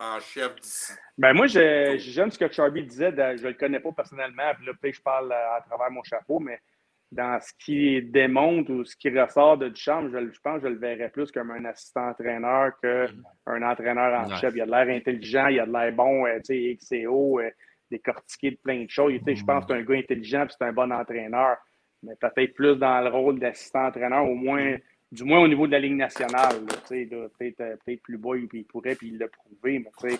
en 0.00 0.20
chef 0.20 0.54
d'ici. 0.60 0.92
Ben 1.16 1.32
moi, 1.32 1.46
j'aime 1.46 2.30
ce 2.30 2.38
que 2.38 2.50
Charby 2.50 2.84
disait. 2.84 3.12
je 3.36 3.42
ne 3.42 3.48
le 3.48 3.54
connais 3.54 3.80
pas 3.80 3.92
personnellement. 3.92 4.54
Puis 4.56 4.66
là, 4.66 4.72
peut-être 4.80 4.96
je 4.96 5.02
parle 5.02 5.32
à 5.32 5.62
travers 5.66 5.90
mon 5.90 6.02
chapeau, 6.02 6.38
mais 6.38 6.60
dans 7.10 7.40
ce 7.40 7.52
qui 7.58 8.02
démontre 8.02 8.70
ou 8.70 8.84
ce 8.84 8.94
qui 8.96 9.08
ressort 9.08 9.56
de 9.56 9.68
Duchamp, 9.68 10.08
je, 10.10 10.18
je 10.18 10.40
pense 10.40 10.60
que 10.60 10.68
je 10.68 10.72
le 10.72 10.78
verrais 10.78 11.08
plus 11.08 11.30
comme 11.32 11.50
un 11.50 11.64
assistant-entraîneur 11.64 12.72
qu'un 12.82 13.62
entraîneur 13.62 14.20
en 14.20 14.36
chef. 14.36 14.54
Il 14.54 14.60
a 14.60 14.66
de 14.66 14.70
l'air 14.70 14.96
intelligent, 14.96 15.46
il 15.46 15.60
a 15.60 15.66
de 15.66 15.72
l'air 15.72 15.92
bon, 15.92 16.26
euh, 16.26 16.38
tu 16.44 16.76
sais, 16.76 16.76
XCO, 16.76 17.40
euh, 17.40 17.50
décortiqué 17.90 18.50
de 18.50 18.56
plein 18.56 18.84
de 18.84 18.90
choses. 18.90 19.14
Je 19.26 19.44
pense 19.44 19.64
que 19.64 19.72
c'est 19.72 19.80
un 19.80 19.82
gars 19.82 19.98
intelligent 19.98 20.44
et 20.44 20.48
c'est 20.50 20.64
un 20.64 20.72
bon 20.72 20.92
entraîneur. 20.92 21.56
Mais 22.02 22.14
peut-être 22.20 22.54
plus 22.54 22.76
dans 22.76 23.00
le 23.00 23.08
rôle 23.08 23.40
d'assistant-entraîneur, 23.40 24.28
au 24.28 24.34
moins, 24.34 24.76
du 25.10 25.24
moins 25.24 25.40
au 25.40 25.48
niveau 25.48 25.66
de 25.66 25.72
la 25.72 25.80
Ligue 25.80 25.96
nationale. 25.96 26.56
Peut-être 26.88 27.60
euh, 27.60 27.76
peut 27.86 27.96
plus 28.02 28.18
bas, 28.18 28.36
il, 28.36 28.64
pourrait, 28.64 28.94
puis 28.94 29.08
il 29.08 29.18
l'a 29.18 29.28
prouvé, 29.28 29.78
mais 29.78 30.18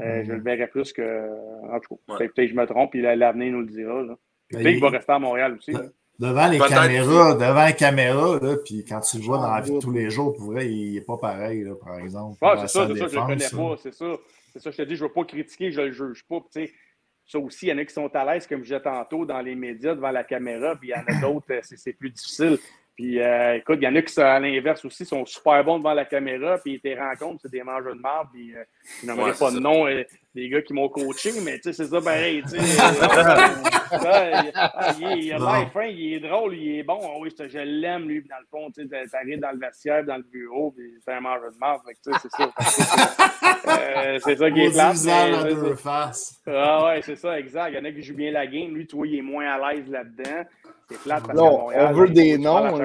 euh, 0.00 0.24
je 0.24 0.32
le 0.32 0.40
verrais 0.40 0.68
plus 0.68 0.92
que. 0.92 1.28
En 1.70 1.78
tout 1.80 2.00
cas, 2.08 2.16
peut-être 2.16 2.34
que 2.34 2.46
je 2.46 2.54
me 2.54 2.66
trompe, 2.66 2.92
puis 2.92 3.02
l'avenir 3.02 3.52
nous 3.52 3.60
le 3.60 3.66
dira. 3.66 4.02
Peut-être 4.48 4.64
qu'il 4.64 4.80
va 4.80 4.88
rester 4.88 5.12
à 5.12 5.18
Montréal 5.18 5.54
aussi. 5.54 5.72
Devant 6.18 6.46
les 6.48 6.58
caméras, 6.58 7.34
devant 7.34 7.66
les 7.66 7.74
caméras, 7.74 8.38
là, 8.40 8.56
puis 8.64 8.84
quand 8.84 9.00
tu 9.00 9.18
le 9.18 9.24
vois 9.24 9.38
dans 9.38 9.52
la 9.52 9.60
vie 9.60 9.72
de 9.72 9.80
tous 9.80 9.90
les 9.90 10.10
jours, 10.10 10.32
pour 10.32 10.52
vrai, 10.52 10.70
il 10.70 10.94
n'est 10.94 11.00
pas 11.00 11.16
pareil, 11.16 11.64
là, 11.64 11.74
par 11.74 11.98
exemple. 11.98 12.38
Ah, 12.40 12.54
c'est 12.60 12.68
ça, 12.68 12.86
c'est 12.86 12.98
ça, 12.98 13.08
je 13.08 13.16
ne 13.16 13.20
le 13.20 13.26
connais 13.26 13.48
pas, 13.50 13.76
c'est 13.82 13.94
ça. 13.94 14.06
C'est 14.52 14.62
ça, 14.62 14.70
je 14.70 14.76
te 14.76 14.82
dis, 14.82 14.94
je 14.94 15.02
ne 15.02 15.08
veux 15.08 15.12
pas 15.12 15.24
critiquer, 15.24 15.72
je 15.72 15.80
ne 15.80 15.86
le 15.86 15.92
juge 15.92 16.24
pas. 16.28 16.38
Tu 16.52 16.66
sais, 16.66 16.72
ça 17.26 17.38
aussi, 17.40 17.66
il 17.66 17.70
y 17.70 17.72
en 17.72 17.78
a 17.78 17.84
qui 17.84 17.92
sont 17.92 18.14
à 18.14 18.24
l'aise, 18.24 18.46
comme 18.46 18.60
je 18.60 18.64
disais 18.64 18.80
tantôt, 18.80 19.24
dans 19.26 19.40
les 19.40 19.56
médias, 19.56 19.96
devant 19.96 20.12
la 20.12 20.22
caméra, 20.22 20.76
puis 20.76 20.90
il 20.90 20.92
y 20.92 20.94
en 20.94 21.04
a 21.04 21.20
d'autres, 21.20 21.46
euh, 21.50 21.60
c'est 21.62 21.92
plus 21.94 22.10
difficile. 22.10 22.58
Puis 22.96 23.20
euh, 23.20 23.56
écoute, 23.56 23.78
il 23.80 23.84
y 23.84 23.88
en 23.88 23.96
a 23.96 24.02
qui, 24.02 24.20
à 24.20 24.38
l'inverse 24.38 24.84
aussi, 24.84 25.04
sont 25.04 25.26
super 25.26 25.64
bons 25.64 25.78
devant 25.78 25.94
la 25.94 26.04
caméra, 26.04 26.58
puis 26.58 26.74
ils 26.74 26.80
te 26.80 26.96
rencontrent, 26.96 27.40
c'est 27.42 27.50
des 27.50 27.64
mangeurs 27.64 27.96
de 27.96 28.00
marde, 28.00 28.28
puis 28.32 28.54
euh, 28.54 28.62
je 29.02 29.06
n'en 29.06 29.16
pas 29.32 29.50
de 29.50 29.58
nom 29.58 29.88
euh, 29.88 30.04
des 30.32 30.48
gars 30.48 30.62
qui 30.62 30.74
m'ont 30.74 30.88
coaché, 30.88 31.32
mais 31.44 31.56
tu 31.56 31.62
sais, 31.64 31.72
c'est 31.72 31.86
ça 31.86 32.00
pareil, 32.00 32.42
tu 32.42 32.50
sais. 32.50 32.56
il, 35.00 35.32
a 35.32 35.38
l'air 35.38 35.72
fin, 35.72 35.86
il 35.86 36.14
est 36.14 36.20
drôle, 36.20 36.54
il 36.54 36.78
est 36.78 36.84
bon. 36.84 37.00
Ah 37.02 37.18
oui, 37.18 37.34
je 37.36 37.58
l'aime, 37.58 38.06
lui, 38.06 38.22
dans 38.22 38.38
le 38.38 38.46
fond, 38.48 38.70
tu 38.70 38.88
sais, 38.88 39.06
t'arrives 39.10 39.40
dans 39.40 39.50
le 39.50 39.58
vestiaire, 39.58 40.04
dans 40.04 40.16
le 40.16 40.22
bureau, 40.22 40.70
puis 40.70 40.94
c'est 41.04 41.14
un 41.14 41.20
mangeur 41.20 41.50
de 41.50 41.58
marde, 41.58 41.80
tu 41.86 41.94
sais, 42.12 42.18
c'est 42.22 42.30
ça. 42.30 42.48
c'est 44.24 44.36
ça 44.36 44.50
qui 44.52 44.60
est 44.60 44.70
plate. 44.70 44.96
Ah 46.46 46.84
ouais, 46.84 47.02
c'est 47.02 47.16
ça, 47.16 47.40
exact. 47.40 47.70
Il 47.70 47.74
y 47.74 47.78
en 47.78 47.84
a 47.84 47.90
qui 47.90 48.04
jouent 48.04 48.14
bien 48.14 48.30
la 48.30 48.46
game, 48.46 48.72
lui, 48.72 48.86
tu 48.86 48.94
vois, 48.94 49.08
il 49.08 49.18
est 49.18 49.22
moins 49.22 49.48
à 49.48 49.74
l'aise 49.74 49.88
là-dedans. 49.88 50.44
C'est 50.94 51.02
plate 51.02 51.26
parce 51.26 51.38
non, 51.38 51.68
on 51.74 51.92
veut 51.92 52.08
des 52.10 52.38
noms. 52.38 52.78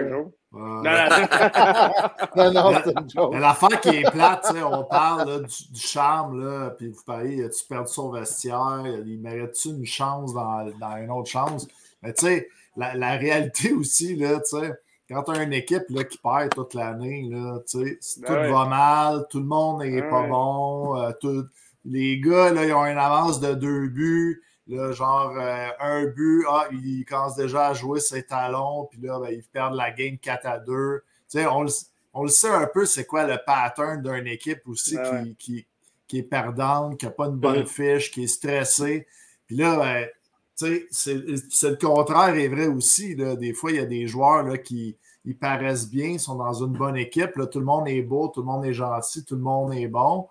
Non, 0.51 0.81
non, 2.35 2.51
non, 2.51 2.73
c'est 2.83 2.99
une 2.99 3.09
joke. 3.09 3.35
L'affaire 3.35 3.81
qui 3.81 3.89
est 3.89 4.11
plate, 4.11 4.51
on 4.55 4.83
parle 4.83 5.45
du, 5.45 5.71
du, 5.71 5.79
charme, 5.79 6.41
là, 6.41 6.71
puis 6.71 6.89
vous 6.89 7.03
parlez, 7.05 7.47
tu 7.49 7.67
perdu 7.67 7.91
son 7.91 8.09
vestiaire, 8.09 8.83
il 9.05 9.19
mérite-tu 9.19 9.69
une 9.69 9.85
chance 9.85 10.33
dans, 10.33 10.65
dans, 10.79 10.97
une 10.97 11.11
autre 11.11 11.29
chance? 11.29 11.67
Mais 12.01 12.13
tu 12.13 12.25
sais, 12.25 12.49
la, 12.75 12.95
la, 12.95 13.11
réalité 13.17 13.73
aussi, 13.79 14.15
là, 14.15 14.39
tu 14.39 14.59
sais, 14.59 14.73
quand 15.07 15.21
tu 15.23 15.31
as 15.31 15.43
une 15.43 15.53
équipe 15.53 15.83
là, 15.89 16.03
qui 16.03 16.17
perd 16.17 16.49
toute 16.55 16.73
l'année, 16.73 17.27
là, 17.29 17.59
tu 17.69 17.99
sais, 17.99 18.23
tout 18.25 18.33
va 18.33 18.65
mal, 18.65 19.27
tout 19.29 19.39
le 19.39 19.45
monde 19.45 19.83
n'est 19.83 20.01
pas 20.01 20.23
bon, 20.23 20.99
euh, 20.99 21.11
tout, 21.21 21.45
les 21.85 22.19
gars, 22.19 22.51
là, 22.51 22.65
ils 22.65 22.73
ont 22.73 22.85
une 22.87 22.97
avance 22.97 23.39
de 23.39 23.53
deux 23.53 23.87
buts, 23.87 24.41
Là, 24.69 24.91
genre, 24.91 25.33
euh, 25.35 25.69
un 25.79 26.05
but, 26.05 26.45
ah, 26.47 26.67
il 26.71 27.03
commence 27.03 27.35
déjà 27.35 27.69
à 27.69 27.73
jouer 27.73 27.99
ses 27.99 28.23
talons, 28.23 28.87
puis 28.89 29.01
là, 29.01 29.19
ben, 29.19 29.31
ils 29.31 29.43
perdent 29.43 29.73
la 29.73 29.89
game 29.89 30.17
4 30.19 30.45
à 30.45 30.59
2. 30.59 30.99
Tu 30.99 31.39
sais, 31.39 31.47
on, 31.47 31.65
on, 32.13 32.23
le 32.23 32.29
sait 32.29 32.49
un 32.49 32.67
peu, 32.67 32.85
c'est 32.85 33.05
quoi 33.05 33.25
le 33.25 33.39
pattern 33.43 34.03
d'une 34.03 34.27
équipe 34.27 34.67
aussi 34.67 34.95
qui, 34.95 35.35
qui, 35.37 35.67
qui, 36.07 36.17
est 36.19 36.23
perdante, 36.23 36.99
qui 36.99 37.05
n'a 37.05 37.11
pas 37.11 37.25
une 37.25 37.37
bonne 37.37 37.65
fiche, 37.65 38.11
qui 38.11 38.25
est 38.25 38.27
stressée. 38.27 39.07
Puis 39.47 39.55
là, 39.55 39.75
ben, 39.77 40.07
tu 40.55 40.87
sais, 40.91 41.45
c'est 41.49 41.69
le 41.69 41.75
contraire 41.75 42.35
est 42.35 42.47
vrai 42.47 42.67
aussi. 42.67 43.15
Là. 43.15 43.35
Des 43.35 43.53
fois, 43.53 43.71
il 43.71 43.77
y 43.77 43.79
a 43.79 43.85
des 43.85 44.05
joueurs 44.05 44.43
là, 44.43 44.59
qui 44.59 44.95
ils 45.25 45.37
paraissent 45.37 45.89
bien, 45.89 46.17
sont 46.19 46.35
dans 46.35 46.53
une 46.53 46.73
bonne 46.73 46.95
équipe. 46.95 47.35
Là, 47.37 47.47
tout 47.47 47.59
le 47.59 47.65
monde 47.65 47.87
est 47.87 48.03
beau, 48.03 48.27
tout 48.27 48.41
le 48.41 48.45
monde 48.45 48.65
est 48.65 48.73
gentil, 48.73 49.25
tout 49.25 49.35
le 49.35 49.41
monde 49.41 49.73
est 49.73 49.87
bon. 49.87 50.27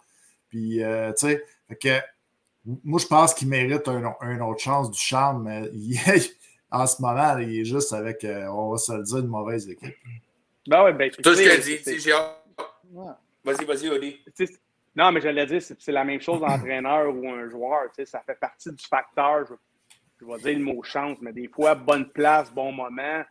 Puis, 0.48 0.82
euh, 0.82 1.12
tu 1.12 1.26
sais, 1.26 1.44
que 1.80 2.00
moi, 2.84 3.00
je 3.00 3.06
pense 3.06 3.34
qu'il 3.34 3.48
mérite 3.48 3.86
une 3.88 4.10
un 4.20 4.40
autre 4.40 4.60
chance 4.60 4.90
du 4.90 4.98
charme, 4.98 5.44
mais 5.44 5.70
en 6.70 6.86
ce 6.86 7.00
moment, 7.00 7.38
il 7.38 7.60
est 7.60 7.64
juste 7.64 7.92
avec, 7.92 8.24
euh, 8.24 8.46
on 8.48 8.70
va 8.70 8.78
se 8.78 8.92
le 8.92 9.02
dire, 9.02 9.18
une 9.18 9.28
mauvaise 9.28 9.68
équipe. 9.68 9.94
Ben 10.66 10.84
ouais, 10.84 10.92
ben, 10.92 11.10
Tout 11.10 11.34
ce 11.34 11.42
que 11.42 11.62
dit, 11.62 12.00
j'ai 12.00 12.12
Vas-y, 13.44 13.64
vas-y, 13.64 13.88
Oli. 13.88 14.20
Non, 14.94 15.12
mais 15.12 15.20
j'allais 15.20 15.46
dire, 15.46 15.62
c'est 15.62 15.92
la 15.92 16.04
même 16.04 16.20
chose 16.20 16.42
entraîneur 16.42 17.14
ou 17.14 17.28
un 17.28 17.48
joueur. 17.48 17.88
Ça 18.04 18.20
fait 18.26 18.38
partie 18.38 18.70
du 18.70 18.84
facteur, 18.84 19.46
je, 19.46 20.26
vais 20.26 20.38
dire 20.38 20.58
le 20.58 20.64
mot 20.64 20.82
chance, 20.82 21.16
mais 21.22 21.32
des 21.32 21.48
fois, 21.48 21.74
bonne 21.74 22.10
place, 22.10 22.52
bon 22.52 22.72
moment, 22.72 23.22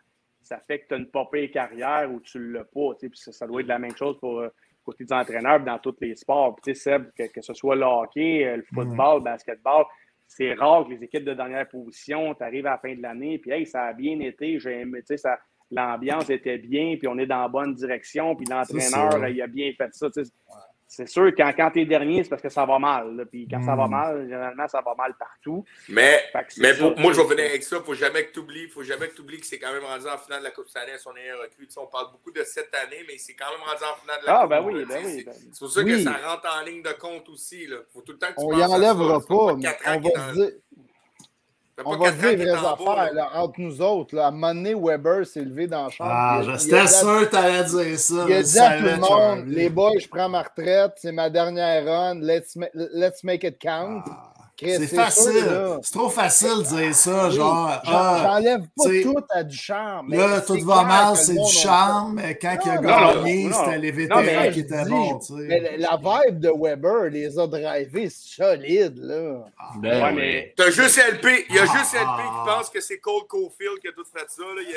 ça 0.42 0.60
fait 0.66 0.80
que 0.80 0.88
tu 0.88 0.94
as 0.94 0.98
une 0.98 1.10
popée 1.10 1.52
carrière 1.52 2.10
ou 2.12 2.22
tu 2.22 2.40
ne 2.40 2.54
l'as 2.54 2.64
pas. 2.64 2.96
Puis 3.00 3.12
ça, 3.16 3.32
ça, 3.32 3.46
doit 3.46 3.62
être 3.62 3.68
la 3.68 3.80
même 3.80 3.96
chose 3.96 4.18
pour, 4.20 4.40
euh, 4.40 4.50
côté 4.88 5.04
des 5.04 5.14
entraîneurs 5.14 5.60
dans 5.60 5.78
tous 5.80 5.96
les 6.02 6.16
sports. 6.16 6.58
Tu 6.64 6.74
sais, 6.74 6.98
Seb, 6.98 7.12
que, 7.16 7.42
ce 7.42 7.54
soit 7.54 7.76
le 7.76 7.84
hockey, 7.84 8.46
euh, 8.46 8.58
le 8.58 8.64
mm. 8.64 8.66
football, 8.74 9.18
le 9.18 9.24
basketball, 9.24 9.86
c'est 10.28 10.54
rare 10.54 10.86
que 10.86 10.92
les 10.92 11.04
équipes 11.04 11.26
de 11.26 11.34
dernière 11.34 11.68
position, 11.68 12.34
tu 12.34 12.44
arrives 12.44 12.68
à 12.68 12.72
la 12.72 12.78
fin 12.78 12.94
de 12.96 13.02
l'année, 13.02 13.38
puis 13.38 13.52
hey, 13.52 13.66
ça 13.66 13.84
a 13.84 13.94
bien 13.94 14.20
été, 14.20 14.60
j'ai 14.60 14.82
aimé, 14.82 15.02
tu 15.08 15.18
sais, 15.18 15.30
l'ambiance 15.72 16.30
était 16.30 16.58
bien, 16.58 16.96
puis 16.98 17.08
on 17.08 17.18
est 17.18 17.26
dans 17.26 17.42
la 17.42 17.48
bonne 17.48 17.74
direction, 17.74 18.36
puis 18.36 18.46
l'entraîneur, 18.50 19.28
il 19.28 19.42
a 19.42 19.48
bien 19.48 19.72
fait 19.78 19.94
ça. 19.94 20.10
Tu 20.10 20.24
sais. 20.24 20.32
C'est 20.88 21.08
sûr, 21.08 21.32
quand, 21.36 21.52
quand 21.56 21.72
tu 21.72 21.82
es 21.82 21.86
dernier, 21.86 22.24
c'est 22.24 22.30
parce 22.30 22.42
que 22.42 22.50
ça 22.50 22.66
va 22.66 22.80
mal. 22.80 23.26
Puis 23.30 23.46
quand 23.50 23.62
ça 23.62 23.76
va 23.76 23.88
hmm. 23.88 23.92
mal, 23.92 24.24
généralement, 24.24 24.68
ça 24.70 24.82
va 24.82 24.96
mal 24.96 25.14
partout. 25.20 25.66
Mais, 25.90 26.24
mais 26.58 26.74
pour, 26.76 26.98
moi, 26.98 27.12
je 27.12 27.20
vais 27.20 27.28
venir 27.28 27.46
avec 27.50 27.64
ça. 27.64 27.76
Il 27.76 27.80
ne 27.80 27.86
faut 27.86 27.94
jamais 27.94 28.26
que 28.26 28.32
tu 28.32 28.40
oublies, 28.40 28.70
faut 28.70 28.84
jamais 28.84 29.10
que 29.10 29.16
tu 29.16 29.22
oublies 29.22 29.40
que 29.40 29.46
c'est 29.46 29.60
quand 29.60 29.74
même 29.74 29.84
rendu 29.84 30.06
en 30.08 30.18
finale 30.18 30.40
de 30.40 30.46
la 30.46 30.52
Coupe 30.52 30.68
année 30.76 30.94
à 30.94 30.98
son 30.98 31.12
meilleur 31.14 31.42
recrue. 31.42 31.68
on 31.76 31.88
parle 31.88 32.12
beaucoup 32.12 32.32
de 32.32 32.44
cette 32.44 32.74
année, 32.74 33.04
mais 33.06 33.18
c'est 33.18 33.34
quand 33.34 33.52
même 33.52 33.68
rendu 33.68 33.84
en 33.84 34.02
finale 34.02 34.22
de 34.22 34.26
la 34.26 34.34
ah, 34.34 34.42
Coupe. 34.42 34.50
Ben 34.50 34.62
oui, 34.64 34.86
ben 34.86 35.02
oui, 35.06 35.24
ben 35.26 35.34
c'est 35.34 35.60
pour 35.60 35.72
ça 35.72 35.84
que 35.84 36.04
ça 36.04 36.14
rentre 36.26 36.48
en 36.58 36.66
ligne 36.66 36.82
de 36.82 36.94
compte 36.94 37.28
aussi. 37.30 37.64
Il 37.64 37.80
faut 37.92 38.02
tout 38.02 38.14
le 38.14 38.18
temps 38.18 38.28
que 38.28 38.40
tu 38.40 38.46
On 38.46 38.58
y 38.58 38.64
enlèvera 38.64 39.20
pas, 39.20 39.56
mais 39.56 39.68
on 39.88 40.00
va 40.00 40.34
dire 40.34 40.52
on 41.86 41.98
va 41.98 42.12
dire 42.12 42.30
les 42.30 42.36
vraies 42.38 42.52
affaires 42.52 43.14
là, 43.14 43.30
entre 43.36 43.60
nous 43.60 43.82
autres. 43.82 44.16
Là. 44.16 44.26
À 44.26 44.28
un 44.30 44.32
moment 44.32 44.54
donné, 44.54 44.74
Weber 44.74 45.26
s'est 45.26 45.42
levé 45.42 45.68
dans 45.68 45.86
la 45.86 45.90
chambre. 45.90 46.12
Ah, 46.14 46.42
j'étais 46.44 46.88
sûr 46.88 47.22
que 47.22 47.26
tu 47.30 47.36
allais 47.36 47.64
dire 47.64 48.00
ça. 48.00 48.26
Il 48.28 48.34
a 48.34 48.44
dit 48.44 48.60
à 48.60 48.78
tout 48.78 48.84
le 48.84 48.98
monde 48.98 49.48
Les 49.48 49.70
boys, 49.70 49.92
je 50.00 50.08
prends 50.08 50.30
ma 50.30 50.44
retraite, 50.44 50.94
c'est 50.98 51.12
ma 51.12 51.30
dernière 51.30 51.86
run, 51.86 52.20
let's, 52.22 52.58
let's 52.74 53.24
make 53.24 53.44
it 53.44 53.60
count. 53.60 54.04
Ah. 54.10 54.37
C'est 54.60 54.88
facile. 54.88 55.80
C'est 55.84 55.92
trop 55.94 56.10
facile 56.10 56.58
de 56.58 56.64
dire 56.64 56.96
ça. 56.96 57.30
genre, 57.30 57.82
ah, 57.86 58.20
j'enlève 58.24 58.62
pas 58.76 58.90
tout 59.04 59.26
à 59.30 59.44
Ducharme. 59.44 60.14
Là, 60.14 60.42
tout 60.42 60.60
va 60.66 60.84
mal, 60.84 61.16
c'est 61.16 61.36
Ducharme, 61.36 62.16
mais 62.16 62.38
quand 62.38 62.58
il 62.66 62.72
a 62.72 62.78
gagné, 62.78 63.52
c'était 63.52 63.78
les 63.78 63.92
vétérans 63.92 64.52
qui 64.52 64.60
étaient 64.62 64.86
bons. 64.86 65.20
la 65.78 65.98
vibe 65.98 66.40
de 66.40 66.52
Weber 66.56 67.10
les 67.10 67.38
a 67.38 67.46
drivés 67.48 68.10
solide. 68.10 68.98
Là. 68.98 69.46
Ah, 69.58 69.72
ben, 69.78 70.04
ouais, 70.04 70.14
mais... 70.14 70.54
T'as 70.58 70.72
juste 70.72 70.98
LP. 70.98 71.46
Il 71.50 71.56
y 71.56 71.60
a 71.60 71.66
juste 71.66 71.94
LP 71.94 72.18
qui 72.18 72.46
pense 72.46 72.70
que 72.70 72.82
c'est 72.82 72.98
Cole 73.00 73.28
Caulfield 73.28 73.80
qui 73.80 73.88
a 73.88 73.92
tout 73.92 74.06
fait 74.06 74.26
ça. 74.28 74.44
Là. 74.44 74.62
Il 74.62 74.72
y 74.72 74.76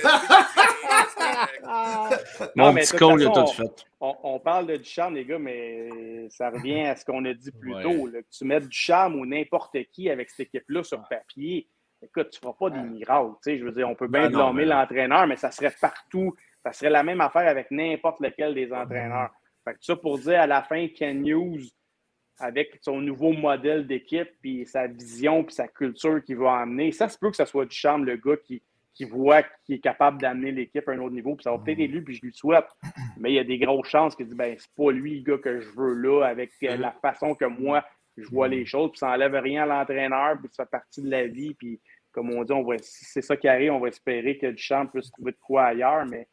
a 2.43 2.51
non, 2.57 2.73
mais 2.73 2.83
petit 2.83 2.97
Cole, 2.97 3.23
il 3.23 3.29
a 3.29 3.31
tout 3.31 3.47
fait 3.47 3.87
on, 4.01 4.39
parle 4.39 4.67
de 4.67 4.77
Ducharme, 4.77 5.15
les 5.15 5.27
gars, 5.27 5.39
mais 5.39 6.29
ça 6.31 6.49
revient 6.49 6.81
à 6.81 6.97
ce 6.97 7.05
qu'on 7.05 7.23
a 7.27 7.35
dit 7.35 7.51
plus 7.51 7.75
tôt. 7.83 8.09
que 8.11 8.25
tu 8.31 8.45
mets 8.45 8.61
Ducharme 8.61 9.17
ou 9.17 9.27
n'importe 9.27 9.70
qui 9.93 10.11
avec 10.11 10.31
cette 10.31 10.47
équipe-là 10.49 10.83
sur 10.83 11.03
papier, 11.09 11.69
écoute, 12.03 12.31
tu 12.31 12.39
ne 12.39 12.41
feras 12.41 12.55
pas 12.59 12.71
des 12.71 12.83
miracles. 12.83 13.33
Je 13.47 13.65
veux 13.65 13.73
dire, 13.73 13.89
on 13.89 13.95
peut 13.95 14.09
bien 14.09 14.31
blâmer 14.31 14.65
l'entraîneur, 14.65 15.27
mais 15.27 15.37
ça 15.37 15.51
serait 15.51 15.75
partout. 15.81 16.35
Ça 16.65 16.73
serait 16.73 16.91
la 16.91 17.03
même 17.03 17.21
affaire 17.21 17.49
avec 17.49 17.71
n'importe 17.71 18.21
lequel 18.21 18.55
des 18.55 18.73
entraîneurs. 18.73 19.31
Fait 19.65 19.75
que 19.75 19.79
ça 19.81 19.97
pour 19.97 20.19
dire 20.19 20.41
à 20.41 20.47
la 20.47 20.63
fin, 20.63 20.89
Ken 20.89 21.23
News, 21.23 21.59
avec 22.39 22.79
son 22.83 23.01
nouveau 23.01 23.33
modèle 23.33 23.87
d'équipe, 23.87 24.31
puis 24.41 24.65
sa 24.67 24.87
vision, 24.87 25.45
puis 25.45 25.55
sa 25.55 25.69
culture 25.69 26.23
qu'il 26.25 26.37
va 26.37 26.61
amener, 26.61 26.93
ça 26.93 27.09
se 27.09 27.19
peut 27.19 27.31
que 27.31 27.37
ce 27.37 27.45
soit 27.45 27.67
Ducharme, 27.67 28.05
le 28.05 28.17
gars 28.17 28.37
qui 28.37 28.63
qui 29.01 29.05
voit 29.05 29.43
qu'il 29.65 29.77
est 29.77 29.81
capable 29.81 30.21
d'amener 30.21 30.53
l'équipe 30.53 30.87
à 30.89 30.93
un 30.93 30.99
autre 30.99 31.15
niveau. 31.15 31.35
Puis 31.35 31.45
ça 31.45 31.53
va 31.53 31.59
peut-être 31.59 31.81
être 31.81 31.91
lui, 31.91 32.03
puis 32.03 32.17
je 32.17 32.23
lui 32.23 32.35
souhaite. 32.35 32.67
Mais 33.17 33.31
il 33.31 33.35
y 33.35 33.39
a 33.39 33.45
des 33.45 33.59
grosses 33.59 33.89
chances 33.89 34.15
qu'il 34.15 34.27
dit 34.27 34.35
ben, 34.35 34.55
c'est 34.59 34.75
pas 34.77 34.91
lui 34.91 35.21
le 35.21 35.23
gars 35.23 35.39
que 35.39 35.61
je 35.61 35.71
veux 35.71 35.95
là, 35.95 36.25
avec 36.25 36.51
la 36.61 36.93
façon 36.93 37.35
que 37.35 37.47
moi 37.47 37.85
je 38.23 38.29
vois 38.31 38.49
les 38.49 38.65
choses. 38.65 38.91
Puis 38.91 38.99
ça 38.99 39.09
n'enlève 39.09 39.35
rien 39.35 39.63
à 39.63 39.67
l'entraîneur, 39.67 40.39
puis 40.39 40.49
ça 40.53 40.65
fait 40.65 40.71
partie 40.71 41.03
de 41.03 41.11
la 41.11 41.27
vie. 41.27 41.55
Puis 41.55 41.81
comme 42.13 42.31
on 42.31 42.43
dit, 42.45 42.53
on 42.53 42.63
va, 42.63 42.79
si 42.79 43.05
c'est 43.05 43.23
ça 43.23 43.37
qui 43.37 43.49
arrive, 43.49 43.73
on 43.73 43.81
va 43.81 43.89
espérer 43.89 44.37
que 44.37 44.47
Duchamp 44.49 44.87
puisse 44.87 45.11
trouver 45.11 45.33
de 45.33 45.39
quoi 45.41 45.65
ailleurs. 45.65 46.07
Mais 46.07 46.27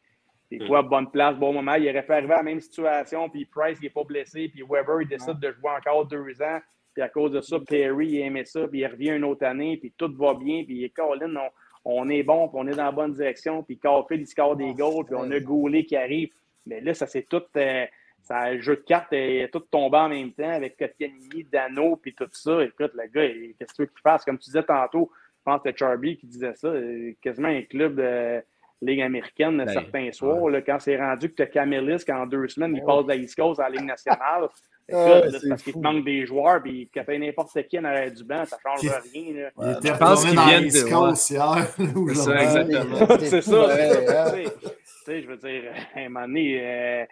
des 0.50 0.66
fois, 0.66 0.82
bonne 0.82 1.10
place, 1.10 1.36
bon 1.36 1.52
moment. 1.52 1.74
Il 1.74 1.88
aurait 1.88 2.04
pu 2.04 2.12
arriver 2.12 2.34
à 2.34 2.38
la 2.38 2.42
même 2.42 2.60
situation, 2.60 3.28
puis 3.28 3.44
Price, 3.44 3.78
il 3.80 3.84
n'est 3.84 3.90
pas 3.90 4.04
blessé, 4.04 4.48
puis 4.48 4.62
Weber, 4.68 5.02
il 5.02 5.08
décide 5.08 5.38
de 5.38 5.52
jouer 5.52 5.70
encore 5.70 6.06
deux 6.06 6.42
ans. 6.42 6.58
Puis 6.94 7.02
à 7.02 7.08
cause 7.08 7.32
de 7.32 7.40
ça, 7.40 7.58
Perry, 7.60 8.08
il 8.08 8.20
aimait 8.20 8.44
ça, 8.44 8.66
puis 8.66 8.80
il 8.80 8.86
revient 8.86 9.10
une 9.10 9.24
autre 9.24 9.44
année, 9.44 9.76
puis 9.76 9.92
tout 9.96 10.12
va 10.16 10.34
bien, 10.34 10.64
puis 10.64 10.90
Colin, 10.90 11.34
on, 11.36 11.50
on 11.84 12.08
est 12.08 12.22
bon, 12.22 12.48
puis 12.48 12.58
on 12.60 12.66
est 12.66 12.74
dans 12.74 12.84
la 12.84 12.92
bonne 12.92 13.12
direction, 13.12 13.62
puis 13.62 13.78
Carfield, 13.78 14.22
il 14.22 14.26
score 14.26 14.56
des 14.56 14.74
goals, 14.74 15.04
puis 15.04 15.14
on 15.16 15.30
a 15.30 15.38
Goulet 15.38 15.84
qui 15.84 15.96
arrive. 15.96 16.30
Mais 16.66 16.80
là, 16.80 16.94
ça 16.94 17.06
c'est 17.06 17.28
tout. 17.28 17.42
Euh, 17.56 17.86
ça, 18.28 18.52
le 18.52 18.60
jeu 18.60 18.76
de 18.76 18.82
cartes 18.82 19.12
est 19.12 19.50
tout 19.50 19.60
tombé 19.60 19.96
en 19.96 20.08
même 20.08 20.32
temps 20.32 20.50
avec 20.50 20.76
Kotkaniemi, 20.76 21.44
Dano, 21.50 21.96
puis 21.96 22.14
tout 22.14 22.28
ça. 22.30 22.62
Écoute, 22.62 22.92
le 22.94 23.06
gars, 23.06 23.28
qu'est-ce 23.58 23.72
que 23.72 23.76
tu 23.76 23.82
veux 23.82 23.86
qu'il 23.86 24.00
fasse? 24.02 24.24
Comme 24.24 24.38
tu 24.38 24.46
disais 24.46 24.62
tantôt, 24.62 25.10
je 25.12 25.42
pense 25.44 25.62
que 25.62 25.68
c'était 25.68 25.78
Charby 25.78 26.16
qui 26.18 26.26
disait 26.26 26.54
ça, 26.54 26.68
euh, 26.68 27.12
quasiment 27.22 27.48
un 27.48 27.62
club 27.62 27.96
de 27.96 28.42
Ligue 28.80 29.00
américaine 29.00 29.56
ben, 29.56 29.68
certains 29.68 30.12
soirs. 30.12 30.48
Là, 30.50 30.62
quand 30.62 30.78
c'est 30.78 30.96
rendu 30.96 31.30
que 31.30 31.36
tu 31.36 31.42
as 31.42 31.46
Camelis, 31.46 32.04
qu'en 32.04 32.26
deux 32.26 32.46
semaines, 32.48 32.76
il 32.76 32.84
passe 32.84 33.04
de 33.04 33.08
la 33.08 33.16
East 33.16 33.34
Coast 33.34 33.58
à 33.58 33.64
la 33.64 33.76
Ligue 33.76 33.86
nationale. 33.86 34.48
Ah, 34.90 35.20
c'est 35.30 35.50
parce 35.50 35.62
qu'il 35.62 35.74
te 35.74 35.78
manque 35.80 36.02
des 36.02 36.24
joueurs, 36.24 36.62
puis 36.62 36.88
quand 36.94 37.02
tu 37.06 37.18
n'importe 37.18 37.62
qui 37.68 37.78
en 37.78 37.84
arrière 37.84 38.10
du 38.10 38.24
banc, 38.24 38.46
ça 38.46 38.56
ne 38.56 38.80
change 38.80 38.90
rien. 39.12 39.34
Là. 39.34 39.50
Il 39.60 39.86
était 39.86 39.98
pense 39.98 40.24
qu'ils 40.24 40.40
viennent 40.40 40.64
de 40.64 40.90
Coast 40.90 41.28
hier. 41.28 41.68
C'est 42.08 42.14
ça, 42.14 42.42
exactement. 42.42 43.06
c'est 43.18 43.42
ça. 43.42 44.32
Tu 44.32 44.48
sais, 45.04 45.20
je 45.20 45.28
veux 45.28 45.36
dire, 45.36 45.64
à 45.94 45.98
un 45.98 46.08
moment 46.08 46.26
donné, 46.26 46.58
euh, 46.58 47.04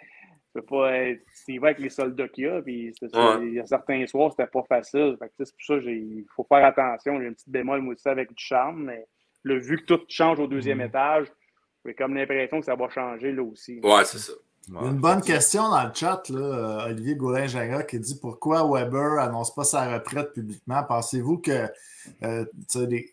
peux 0.57 0.67
pas 0.67 0.93
être. 0.93 1.23
C'est 1.33 1.59
vrai 1.59 1.71
avec 1.71 1.81
les 1.81 1.91
soldats 1.91 2.29
qu'il 2.29 2.45
y 2.45 2.49
a, 2.49 2.63
puis 2.63 2.93
il 3.03 3.55
y 3.55 3.61
a 3.61 3.67
certains 3.67 4.07
soirs, 4.07 4.31
c'était 4.31 4.51
pas 4.51 4.63
facile. 4.69 5.17
c'est 5.39 5.53
pour 5.53 5.65
ça 5.67 5.75
il 5.77 6.25
faut 6.35 6.45
faire 6.45 6.65
attention. 6.65 7.21
J'ai 7.21 7.27
une 7.27 7.35
petite 7.35 7.49
bémol, 7.49 7.81
moi 7.81 7.95
aussi, 7.95 8.09
avec 8.09 8.29
du 8.33 8.43
charme, 8.43 8.85
mais 8.85 9.07
le, 9.43 9.59
vu 9.59 9.79
que 9.79 9.85
tout 9.85 10.01
change 10.09 10.41
au 10.41 10.47
deuxième 10.47 10.79
mm. 10.79 10.89
étage, 10.89 11.27
j'ai 11.85 11.95
comme 11.95 12.15
l'impression 12.15 12.61
que 12.61 12.67
ça 12.67 12.75
va 12.75 12.89
changer 12.89 13.33
là 13.33 13.43
aussi. 13.43 13.81
Ouais, 13.83 14.05
c'est 14.05 14.19
ça 14.19 14.33
une 14.69 14.99
bonne 14.99 15.23
question 15.23 15.69
dans 15.69 15.85
le 15.85 15.95
chat, 15.95 16.29
là, 16.29 16.41
euh, 16.41 16.91
Olivier 16.91 17.15
gaulin 17.15 17.47
qui 17.89 18.01
dit 18.01 18.19
pourquoi 18.21 18.69
Weber 18.69 19.21
annonce 19.21 19.55
pas 19.55 19.63
sa 19.63 19.95
retraite 19.95 20.33
publiquement? 20.33 20.83
Pensez-vous 20.83 21.39
que 21.39 21.69
euh, 22.25 22.45
des, 22.75 23.13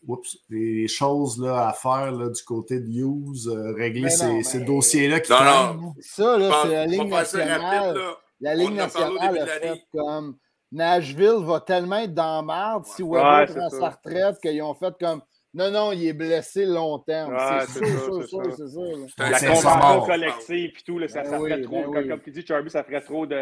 des, 0.50 0.88
choses 0.88 1.40
là, 1.40 1.68
à 1.68 1.74
faire 1.74 2.12
là, 2.12 2.30
du 2.30 2.44
côté 2.44 2.80
de 2.80 2.88
Hughes, 2.88 3.48
euh, 3.48 3.74
régler 3.74 4.10
ces, 4.10 4.62
dossiers-là 4.62 5.20
qui 5.20 5.32
non, 5.32 5.74
non. 5.76 5.94
Ça, 6.00 6.38
là, 6.38 6.52
c'est 6.64 6.72
la 6.72 6.86
ligne 6.88 7.10
nationale. 7.10 7.98
la 8.42 8.56
ligne 8.56 8.76
nationale 8.76 9.38
a 9.38 9.46
fait 9.46 9.84
comme 9.94 10.38
Nashville 10.72 11.46
va 11.46 11.60
tellement 11.60 11.98
être 11.98 12.16
dans 12.16 12.42
merde 12.42 12.86
si 12.88 13.04
Weber 13.04 13.46
prend 13.54 13.70
sa 13.70 13.90
retraite 13.90 14.40
qu'ils 14.42 14.64
ont 14.64 14.74
fait 14.74 14.96
comme 15.00 15.22
non, 15.54 15.70
non, 15.70 15.92
il 15.92 16.08
est 16.08 16.14
blessé 16.14 16.66
longtemps. 16.66 17.32
c'est 17.68 17.86
sûr, 17.86 18.28
sûr, 18.28 18.56
c'est 18.56 18.68
sûr. 18.68 19.08
La 19.18 19.40
convention 19.40 20.06
collective 20.06 20.72
et 20.78 20.84
tout, 20.84 21.00
là, 21.00 21.08
ça, 21.08 21.22
ben 21.22 21.30
ça 21.30 21.38
ferait 21.38 21.62
trop, 21.62 21.92
ben 21.92 22.08
comme, 22.08 22.22
tu 22.22 22.32
dis, 22.32 22.46
Charby, 22.46 22.70
ça 22.70 22.84
ferait 22.84 23.02
trop 23.02 23.26
de 23.26 23.42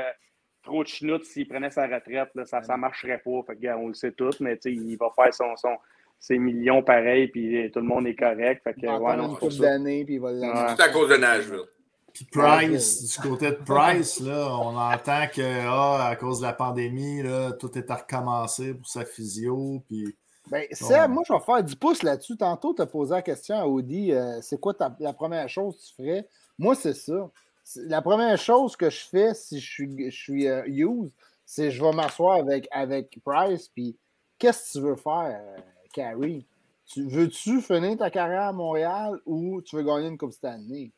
trop 0.63 0.83
de 0.83 1.23
s'il 1.23 1.47
prenait 1.47 1.71
sa 1.71 1.87
retraite. 1.87 2.29
Là, 2.35 2.45
ça 2.45 2.59
ne 2.59 2.77
marcherait 2.77 3.21
pas. 3.23 3.41
Fait 3.47 3.73
on 3.73 3.87
le 3.87 3.93
sait 3.93 4.11
tous, 4.11 4.39
mais 4.39 4.59
il 4.65 4.97
va 4.97 5.09
faire 5.15 5.33
son, 5.33 5.55
son, 5.55 5.75
ses 6.19 6.37
millions 6.37 6.83
pareil, 6.83 7.27
puis 7.27 7.71
tout 7.71 7.79
le 7.79 7.85
monde 7.85 8.07
est 8.07 8.15
correct. 8.15 8.61
Fait 8.63 8.73
que, 8.73 8.85
ouais, 8.85 9.17
non, 9.17 9.37
une 9.37 9.57
d'années, 9.57 10.05
puis 10.05 10.15
il 10.15 10.21
va 10.21 10.31
ouais. 10.31 10.75
Tout 10.75 10.81
à 10.81 10.89
cause 10.89 11.09
de 11.09 11.17
Nashville. 11.17 11.65
Puis 12.13 12.25
Price, 12.25 13.09
du 13.09 13.27
côté 13.27 13.51
de 13.51 13.55
Price, 13.55 14.19
là, 14.19 14.49
on 14.51 14.75
entend 14.75 15.27
que 15.33 15.65
ah, 15.65 16.09
à 16.09 16.15
cause 16.17 16.41
de 16.41 16.45
la 16.45 16.53
pandémie, 16.53 17.23
là, 17.23 17.53
tout 17.53 17.75
est 17.77 17.89
à 17.89 17.95
recommencer 17.95 18.73
pour 18.73 18.87
sa 18.87 19.05
physio. 19.05 19.81
Puis 19.87 20.13
ben, 20.51 20.67
ça, 20.73 21.07
moi, 21.07 21.23
je 21.25 21.31
vais 21.31 21.39
faire 21.39 21.63
10 21.63 21.75
pouces 21.75 22.03
là-dessus. 22.03 22.35
Tantôt, 22.35 22.73
tu 22.73 22.81
as 22.81 22.85
posé 22.85 23.13
la 23.13 23.21
question 23.21 23.55
à 23.55 23.65
Audi 23.65 24.11
euh, 24.11 24.41
c'est 24.41 24.59
quoi 24.59 24.75
la 24.99 25.13
première 25.13 25.47
chose 25.47 25.77
que 25.77 25.81
tu 25.81 25.93
ferais? 25.95 26.27
Moi, 26.59 26.75
c'est 26.75 26.93
ça. 26.93 27.31
La 27.77 28.01
première 28.01 28.37
chose 28.37 28.75
que 28.75 28.89
je 28.89 28.99
fais 28.99 29.33
si 29.33 29.61
je 29.61 29.71
suis, 29.71 30.11
je 30.11 30.15
suis 30.15 30.49
euh, 30.49 30.65
use, 30.67 31.13
c'est 31.45 31.71
je 31.71 31.81
vais 31.81 31.93
m'asseoir 31.93 32.39
avec, 32.39 32.67
avec 32.71 33.17
Price. 33.23 33.69
Puis, 33.69 33.97
qu'est-ce 34.37 34.73
que 34.73 34.79
tu 34.79 34.83
veux 34.83 34.95
faire, 34.97 35.41
euh, 35.41 35.61
Carrie? 35.93 36.45
Tu, 36.85 37.07
Veux-tu 37.07 37.61
finir 37.61 37.97
ta 37.97 38.09
carrière 38.09 38.43
à 38.43 38.51
Montréal 38.51 39.21
ou 39.25 39.61
tu 39.61 39.77
veux 39.77 39.83
gagner 39.83 40.09
une 40.09 40.17
Coupe 40.17 40.33
Stanley? 40.33 40.91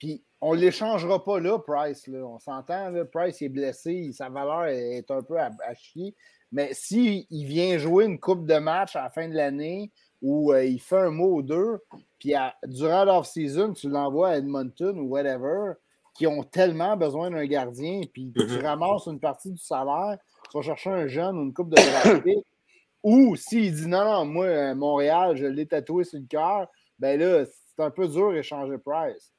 Puis, 0.00 0.24
on 0.42 0.54
ne 0.54 0.60
l'échangera 0.60 1.24
pas 1.24 1.40
là, 1.40 1.58
Price. 1.58 2.06
Là. 2.08 2.26
On 2.26 2.38
s'entend, 2.38 2.92
Price 3.12 3.40
est 3.40 3.48
blessé, 3.48 4.10
sa 4.12 4.28
valeur 4.28 4.66
est 4.66 5.10
un 5.10 5.22
peu 5.22 5.38
à 5.38 5.74
chier. 5.74 6.14
Mais 6.50 6.74
s'il 6.74 7.26
vient 7.30 7.78
jouer 7.78 8.04
une 8.04 8.20
coupe 8.20 8.46
de 8.46 8.58
match 8.58 8.94
à 8.94 9.04
la 9.04 9.10
fin 9.10 9.28
de 9.28 9.34
l'année 9.34 9.90
ou 10.20 10.52
euh, 10.52 10.64
il 10.64 10.80
fait 10.80 10.98
un 10.98 11.10
mot 11.10 11.36
ou 11.36 11.42
deux, 11.42 11.80
puis 12.18 12.34
durant 12.64 13.04
l'off-season, 13.04 13.72
tu 13.72 13.88
l'envoies 13.88 14.28
à 14.28 14.36
Edmonton 14.36 14.98
ou 14.98 15.08
whatever, 15.08 15.72
qui 16.14 16.26
ont 16.26 16.42
tellement 16.44 16.96
besoin 16.96 17.30
d'un 17.30 17.46
gardien, 17.46 18.02
puis 18.12 18.30
tu 18.36 18.44
mm-hmm. 18.44 18.62
ramasses 18.62 19.06
une 19.06 19.18
partie 19.18 19.50
du 19.50 19.58
salaire, 19.58 20.18
tu 20.50 20.58
vas 20.58 20.62
chercher 20.62 20.90
un 20.90 21.06
jeune 21.06 21.38
ou 21.38 21.42
une 21.42 21.54
coupe 21.54 21.70
de 21.70 21.76
draft 21.76 22.24
ou 23.02 23.34
s'il 23.34 23.74
dit 23.74 23.88
non, 23.88 24.04
non, 24.04 24.24
moi, 24.26 24.44
euh, 24.44 24.74
Montréal, 24.74 25.36
je 25.36 25.46
l'ai 25.46 25.66
tatoué 25.66 26.04
sur 26.04 26.20
le 26.20 26.26
cœur, 26.26 26.68
ben 26.98 27.18
là, 27.18 27.44
c'est 27.46 27.82
un 27.82 27.90
peu 27.90 28.06
dur 28.06 28.32
d'échanger 28.32 28.78
Price. 28.78 29.31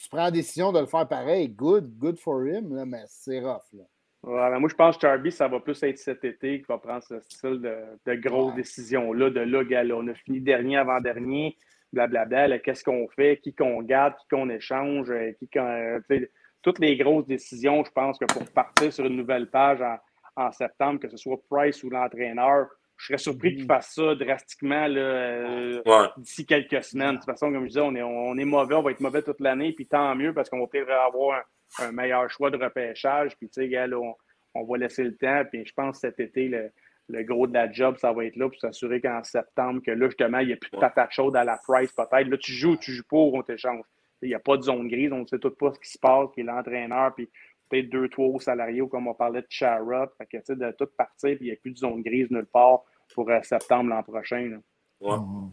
Tu 0.00 0.08
prends 0.08 0.24
la 0.24 0.30
décision 0.30 0.72
de 0.72 0.80
le 0.80 0.86
faire 0.86 1.06
pareil, 1.06 1.48
good, 1.48 1.96
good 1.98 2.18
for 2.18 2.46
him, 2.46 2.84
mais 2.86 3.04
c'est 3.06 3.40
rough. 3.40 3.62
Là 3.72 3.84
moi, 4.22 4.68
je 4.68 4.74
pense 4.74 4.96
que 4.96 5.02
Charby, 5.02 5.32
ça 5.32 5.48
va 5.48 5.60
plus 5.60 5.82
être 5.82 5.98
cet 5.98 6.24
été 6.24 6.58
qu'il 6.58 6.66
va 6.66 6.78
prendre 6.78 7.02
ce 7.02 7.20
style 7.20 7.60
de, 7.60 7.74
de 8.06 8.14
grosses 8.14 8.54
décisions-là, 8.54 9.30
de 9.30 9.40
là, 9.40 9.64
gars, 9.64 9.84
on 9.94 10.08
a 10.08 10.14
fini 10.14 10.40
dernier 10.40 10.76
avant-dernier, 10.76 11.56
blablabla, 11.92 12.58
qu'est-ce 12.58 12.84
qu'on 12.84 13.08
fait, 13.08 13.38
qui 13.42 13.54
qu'on 13.54 13.82
garde, 13.82 14.14
qui 14.16 14.28
qu'on 14.28 14.50
échange, 14.50 15.10
euh, 15.10 15.32
qui 15.38 15.48
qu'on, 15.48 16.00
toutes 16.62 16.78
les 16.78 16.96
grosses 16.96 17.26
décisions, 17.26 17.82
je 17.84 17.90
pense 17.90 18.18
que 18.18 18.26
pour 18.26 18.44
partir 18.52 18.92
sur 18.92 19.06
une 19.06 19.16
nouvelle 19.16 19.48
page 19.48 19.80
en, 20.36 20.52
septembre, 20.52 21.00
que 21.00 21.08
ce 21.08 21.16
soit 21.16 21.38
Price 21.50 21.82
ou 21.82 21.90
l'entraîneur, 21.90 22.68
je 23.00 23.06
serais 23.06 23.18
surpris 23.18 23.54
qu'il 23.54 23.64
mm-hmm. 23.64 23.68
fasse 23.68 23.94
ça 23.94 24.14
drastiquement 24.14 24.86
euh, 24.88 25.80
d'ici 26.18 26.44
quelques 26.44 26.84
semaines. 26.84 27.12
De 27.12 27.16
toute 27.16 27.24
façon, 27.24 27.50
comme 27.50 27.62
je 27.62 27.68
disais, 27.68 27.80
on 27.80 27.94
est, 27.94 28.02
on 28.02 28.36
est 28.36 28.44
mauvais, 28.44 28.74
on 28.74 28.82
va 28.82 28.90
être 28.90 29.00
mauvais 29.00 29.22
toute 29.22 29.40
l'année, 29.40 29.72
puis 29.72 29.86
tant 29.86 30.14
mieux 30.14 30.34
parce 30.34 30.50
qu'on 30.50 30.60
va 30.60 30.66
peut-être 30.66 30.90
avoir 30.90 31.42
un 31.78 31.92
meilleur 31.92 32.28
choix 32.30 32.50
de 32.50 32.62
repêchage. 32.62 33.36
Puis, 33.38 33.48
tu 33.48 33.62
sais, 33.62 33.68
gars, 33.68 33.88
on, 33.90 34.14
on, 34.54 34.64
va 34.64 34.76
laisser 34.76 35.02
le 35.02 35.16
temps. 35.16 35.44
Puis, 35.50 35.64
je 35.64 35.72
pense 35.72 35.96
que 35.96 36.00
cet 36.00 36.20
été, 36.20 36.48
le, 36.48 36.70
le 37.08 37.22
gros 37.22 37.46
de 37.46 37.54
la 37.54 37.72
job, 37.72 37.96
ça 37.96 38.12
va 38.12 38.26
être 38.26 38.36
là 38.36 38.50
pour 38.50 38.60
s'assurer 38.60 39.00
qu'en 39.00 39.22
septembre, 39.22 39.80
que 39.84 39.92
là, 39.92 40.06
justement, 40.06 40.40
il 40.40 40.48
n'y 40.48 40.52
a 40.52 40.56
plus 40.56 40.70
de 40.70 40.78
patate 40.78 41.12
chaude 41.12 41.36
à 41.36 41.44
la 41.44 41.56
price, 41.56 41.92
peut-être. 41.92 42.28
Là, 42.28 42.36
tu 42.36 42.52
joues, 42.52 42.76
tu 42.76 42.92
joues 42.92 43.06
pas 43.08 43.16
on 43.16 43.42
t'échange. 43.42 43.84
Il 44.20 44.28
n'y 44.28 44.34
a 44.34 44.40
pas 44.40 44.58
de 44.58 44.62
zone 44.62 44.88
grise, 44.88 45.10
on 45.12 45.20
ne 45.20 45.26
sait 45.26 45.38
tout 45.38 45.50
pas 45.50 45.72
ce 45.72 45.80
qui 45.80 45.88
se 45.88 45.98
passe, 45.98 46.28
qui 46.34 46.40
est 46.40 46.44
l'entraîneur, 46.44 47.14
puis 47.14 47.30
peut-être 47.70 47.88
deux, 47.88 48.10
trois 48.10 48.26
hauts 48.26 48.40
salariés, 48.40 48.82
comme 48.90 49.08
on 49.08 49.14
parlait 49.14 49.40
de 49.40 49.46
Charrot. 49.48 50.08
Fait 50.18 50.26
que, 50.26 50.36
tu 50.36 50.42
sais, 50.44 50.56
de 50.56 50.70
tout 50.72 50.88
partir, 50.98 51.36
puis 51.36 51.46
il 51.46 51.46
n'y 51.46 51.52
a 51.52 51.56
plus 51.56 51.70
de 51.70 51.78
zone 51.78 52.02
grise 52.02 52.30
nulle 52.30 52.46
part 52.52 52.84
pour 53.14 53.28
euh, 53.30 53.38
septembre 53.42 53.90
l'an 53.90 54.02
prochain. 54.02 54.48
Là. 54.50 54.56
Ouais. 55.00 55.16
Mhm. 55.18 55.50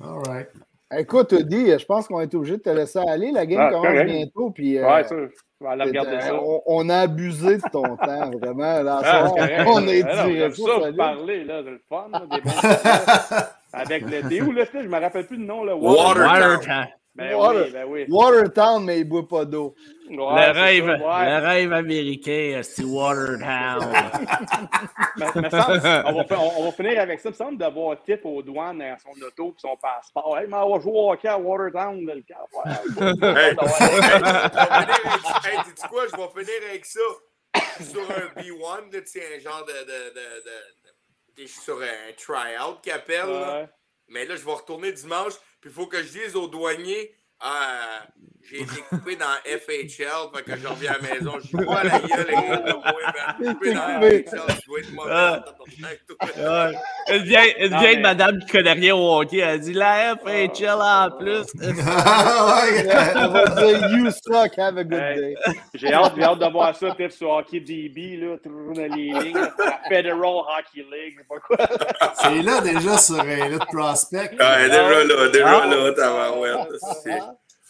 All 0.00 0.22
right. 0.28 0.48
Écoute, 0.96 1.32
Eddie, 1.32 1.76
je 1.78 1.84
pense 1.86 2.06
qu'on 2.06 2.20
est 2.20 2.32
obligé 2.34 2.56
de 2.56 2.62
te 2.62 2.70
laisser 2.70 2.98
aller. 3.00 3.32
La 3.32 3.46
game 3.46 3.60
Ah, 3.60 3.70
commence 3.70 3.86
correct. 3.86 4.06
bientôt. 4.10 4.50
Puis, 4.50 4.78
euh, 4.78 4.86
Ouais, 4.86 5.02
ça, 5.04 5.16
je 5.16 5.64
vais 5.64 5.70
aller 5.70 5.84
regarder 5.84 6.12
euh, 6.16 6.20
ça. 6.20 6.34
on, 6.40 6.62
on 6.66 6.88
a 6.88 6.96
abusé 6.98 7.56
de 7.56 7.62
ton 7.72 7.82
temps, 7.96 8.30
vraiment. 8.38 8.82
Là, 8.82 9.00
Ah, 9.02 9.24
on, 9.26 9.34
correct. 9.34 9.62
on 9.66 9.86
est 9.88 10.02
J'aime 10.02 10.52
ça, 10.52 10.78
vous 10.90 10.96
parler, 10.96 11.44
là, 11.44 11.62
de 11.62 11.70
le 11.70 11.80
fun, 11.88 12.08
là, 12.12 12.20
des 12.30 12.40
bons 12.40 12.50
sujets. 12.50 13.42
Avec 13.72 14.02
le 14.08 14.28
Théo, 14.28 14.52
là, 14.52 14.66
tu 14.66 14.72
sais, 14.72 14.82
je 14.84 14.88
me 14.88 15.00
rappelle 15.00 15.26
plus 15.26 15.36
le 15.38 15.44
nom, 15.46 15.64
là. 15.64 15.74
Watertown. 15.74 16.26
Watertown. 16.28 16.86
Ben 17.16 17.32
Water. 17.36 17.64
oui, 17.66 17.70
ben 17.72 17.84
oui. 17.86 18.06
Watertown, 18.08 18.84
mais 18.84 18.98
il 18.98 19.04
ne 19.04 19.08
boit 19.08 19.28
pas 19.28 19.44
d'eau. 19.44 19.74
Ouais, 20.10 20.16
le, 20.16 20.50
rêve, 20.52 20.84
ça, 20.84 20.92
ouais. 20.92 21.30
le 21.40 21.46
rêve 21.46 21.72
américain, 21.72 22.60
c'est 22.64 22.82
Watertown. 22.84 23.92
Mais- 25.16 25.26
mais 25.36 25.50
semble- 25.50 25.80
on, 26.06 26.12
va, 26.12 26.24
fi- 26.24 26.34
on- 26.34 26.60
on 26.60 26.64
va 26.64 26.72
finir 26.72 27.00
avec 27.00 27.20
ça. 27.20 27.28
Il 27.28 27.32
me 27.32 27.36
semble 27.36 27.56
d'avoir 27.58 28.02
tip 28.02 28.20
aux 28.24 28.42
douanes 28.42 28.78
dans 28.80 28.96
son 28.98 29.24
auto 29.24 29.50
et 29.56 29.60
son 29.60 29.76
passeport. 29.76 30.36
Hey, 30.38 30.48
mais 30.48 30.56
on 30.56 30.74
va 30.76 30.80
jouer 30.82 30.92
au 30.92 31.12
hockey 31.12 31.28
à 31.28 31.38
Watertown, 31.38 32.04
le 32.04 32.20
cap. 32.22 32.48
Ouais, 32.52 32.72
Hey, 33.44 33.50
hey, 35.58 35.88
quoi? 35.88 36.06
Je 36.10 36.16
vais 36.16 36.44
finir 36.44 36.68
avec 36.70 36.84
ça 36.84 37.00
sur 37.80 38.02
un 38.10 38.40
B1, 38.40 38.92
là, 38.92 39.00
tu 39.00 39.06
sais, 39.06 39.22
un 39.36 39.38
genre 39.38 39.64
de. 39.64 39.72
de, 39.72 39.86
de, 39.86 40.14
de- 40.14 40.44
de- 40.44 41.42
je 41.42 41.46
suis 41.46 41.60
sur 41.62 41.78
un 41.80 42.12
try-out 42.16 42.80
qui 42.82 42.90
appelle. 42.90 43.26
là. 43.28 43.66
Mais 44.08 44.24
là, 44.26 44.36
je 44.36 44.44
vais 44.44 44.52
retourner 44.52 44.92
dimanche, 44.92 45.32
il 45.64 45.70
faut 45.70 45.86
que 45.86 46.02
je 46.02 46.08
dise 46.08 46.36
aux 46.36 46.48
douaniers 46.48 47.14
Ah, 47.40 48.02
j'ai 48.48 48.62
été 48.62 48.80
coupé 48.88 49.16
dans 49.16 49.26
FHL, 49.44 49.86
fait 50.34 50.42
que 50.44 50.56
je 50.56 50.66
reviens 50.66 50.92
à 50.92 50.98
la 50.98 51.14
maison. 51.14 51.32
Je 51.40 51.56
quoi 51.64 51.82
la 51.84 51.98
gueule, 51.98 52.26
les 52.28 52.34
gars, 52.34 52.62
là, 52.64 52.76
ouais, 52.76 52.92
ben, 53.40 53.52
coupé 53.54 53.74
dans. 53.74 54.00
FHL, 54.00 54.22
je 54.62 54.66
dois 54.66 54.78
être 54.80 54.92
mauvais. 54.92 55.10
Ah. 55.12 55.44
Ouais. 56.20 56.78
Une 57.16 57.22
vieille, 57.24 57.54
une 57.58 57.70
Non, 57.72 57.78
vieille 57.80 57.96
mais- 57.96 58.02
madame 58.02 58.38
qui 58.40 58.46
connaît 58.52 58.72
rien 58.72 58.94
au 58.94 59.20
hockey, 59.20 59.38
elle 59.38 59.60
dit 59.60 59.72
la 59.72 60.16
FHL 60.16 60.78
en 60.80 61.10
plus. 61.18 61.44
Elle 61.60 61.72
va 61.74 63.44
dire 63.46 63.90
You 63.90 64.10
suck, 64.10 64.58
have 64.58 64.78
a 64.78 64.84
good 64.84 64.92
Hey. 64.94 65.16
day. 65.20 65.34
J'ai 65.74 65.92
hâte, 65.92 66.12
j'ai 66.16 66.22
hâte 66.22 66.38
de 66.38 66.50
voir 66.50 66.74
ça, 66.76 66.94
tip 66.94 67.12
sur 67.12 67.30
Hockey 67.30 67.60
DB, 67.60 68.16
là, 68.18 68.36
les 68.74 68.88
lignes. 68.88 69.34
La 69.58 69.80
Federal 69.88 70.20
Hockey 70.24 70.84
League, 70.90 71.16
je 71.16 71.18
sais 71.18 71.26
pas 71.28 71.40
quoi. 71.40 72.12
C'est 72.22 72.42
là 72.42 72.60
déjà 72.60 72.96
sur 72.98 73.20
un 73.20 73.28
Elite 73.28 73.66
Prospect. 73.66 74.30
Ouais, 74.38 74.68
déjà 74.68 75.04
là, 75.04 75.28
déjà 75.28 75.60
Ah. 75.62 75.66
là, 75.66 75.92
tabarouette. 75.92 76.68
c'est- 77.02 77.18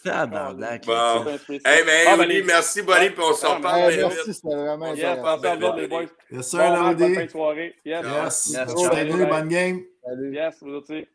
Tabarnak. 0.05 0.85
Bon. 0.85 0.93
là, 0.93 1.31
Hey, 1.49 1.83
mais 1.85 2.05
Ah, 2.07 2.15
ben, 2.17 2.23
Oli, 2.25 2.43
merci, 2.43 2.81
Bonnie, 2.81 3.09
puis 3.09 3.23
on 3.23 3.33
s'en 3.33 3.55
Ah, 3.57 3.59
parle 3.61 3.79
Hey, 3.91 3.97
bien 3.97 4.07
merci, 4.07 4.33
c'était 4.33 4.55
vraiment 4.55 4.93
Yes, 4.93 5.05
intéressant. 5.05 5.75
les 5.75 5.87
boys. 5.87 6.03
Yes, 6.31 6.47
sir, 6.49 6.59
Bon 6.59 6.93
bonne 6.93 7.29
soirée. 7.29 7.75
Yes. 7.83 8.49
Yes. 8.53 8.73
Bonne 9.29 9.47
game. 9.49 9.81
Salut. 10.03 10.33
Yes, 10.35 10.55
vous 10.61 10.73
aussi. 10.75 11.07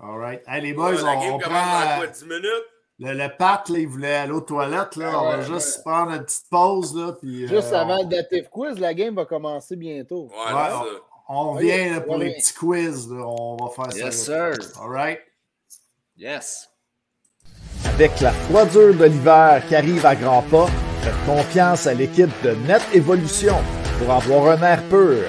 All 0.00 0.18
right. 0.18 0.42
Hey, 0.46 0.60
les 0.62 0.72
boys, 0.72 0.94
Ouais, 0.94 1.02
la 1.02 1.16
on, 1.16 1.20
game 1.20 1.32
on 1.34 1.38
commence 1.38 1.42
dans 1.42 1.86
prend 1.86 1.96
quoi, 1.98 2.06
10 2.06 2.24
minutes? 2.24 2.64
le, 3.00 3.12
le 3.14 3.36
Pat, 3.36 3.68
là, 3.68 3.78
il 3.78 3.88
voulait 3.88 4.14
aller 4.14 4.32
aux 4.32 4.40
toilettes. 4.40 4.96
Là. 4.96 5.10
Ah 5.12 5.20
on 5.22 5.28
va 5.30 5.38
ouais, 5.38 5.44
juste 5.44 5.82
prendre 5.84 6.12
une 6.12 6.24
petite 6.24 6.48
pause. 6.50 6.96
Là, 6.96 7.12
puis, 7.20 7.48
Juste 7.48 7.72
euh, 7.72 7.80
avant 7.80 7.98
le 7.98 8.04
dative 8.08 8.48
quiz, 8.48 8.78
la 8.78 8.94
game 8.94 9.14
va 9.16 9.24
commencer 9.24 9.74
bientôt. 9.76 10.28
Ouais. 10.30 10.92
On 11.28 11.56
vient 11.56 11.94
là, 11.94 12.00
pour 12.00 12.16
les 12.16 12.34
petits 12.34 12.54
quiz. 12.54 13.10
là. 13.10 13.22
On 13.26 13.56
va 13.56 13.68
faire 13.74 13.92
ça. 13.92 13.98
Yes, 13.98 14.24
sir. 14.24 14.52
All 14.80 14.88
right. 14.90 15.18
Yes. 16.18 16.68
Avec 17.84 18.20
la 18.20 18.32
froidure 18.32 18.92
de 18.92 19.04
l'hiver 19.04 19.62
qui 19.68 19.76
arrive 19.76 20.04
à 20.04 20.16
grands 20.16 20.42
pas, 20.42 20.66
faites 21.02 21.24
confiance 21.24 21.86
à 21.86 21.94
l'équipe 21.94 22.32
de 22.42 22.56
Net 22.66 22.82
Evolution 22.92 23.54
pour 23.98 24.12
avoir 24.12 24.50
un 24.50 24.62
air 24.62 24.82
pur. 24.88 25.22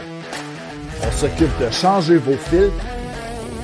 On 1.05 1.11
s'occupe 1.11 1.55
de 1.59 1.69
changer 1.69 2.17
vos 2.17 2.37
filtres, 2.37 2.73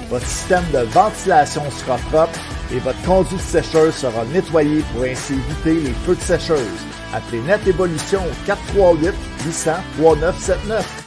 votre 0.09 0.27
système 0.27 0.65
de 0.71 0.79
ventilation 0.79 1.63
sera 1.71 1.97
propre 2.11 2.39
et 2.71 2.77
votre 2.77 3.01
conduite 3.01 3.41
sécheuse 3.41 3.95
sera 3.95 4.23
nettoyée 4.25 4.83
pour 4.93 5.05
ainsi 5.05 5.33
éviter 5.33 5.81
les 5.81 5.93
feux 6.05 6.15
de 6.15 6.21
sécheuse. 6.21 6.85
Appelez 7.11 7.41
Net 7.41 7.65
Evolution 7.65 8.19
au 8.19 8.45
438 8.45 9.15
800 9.47 9.71
3979. 9.97 11.04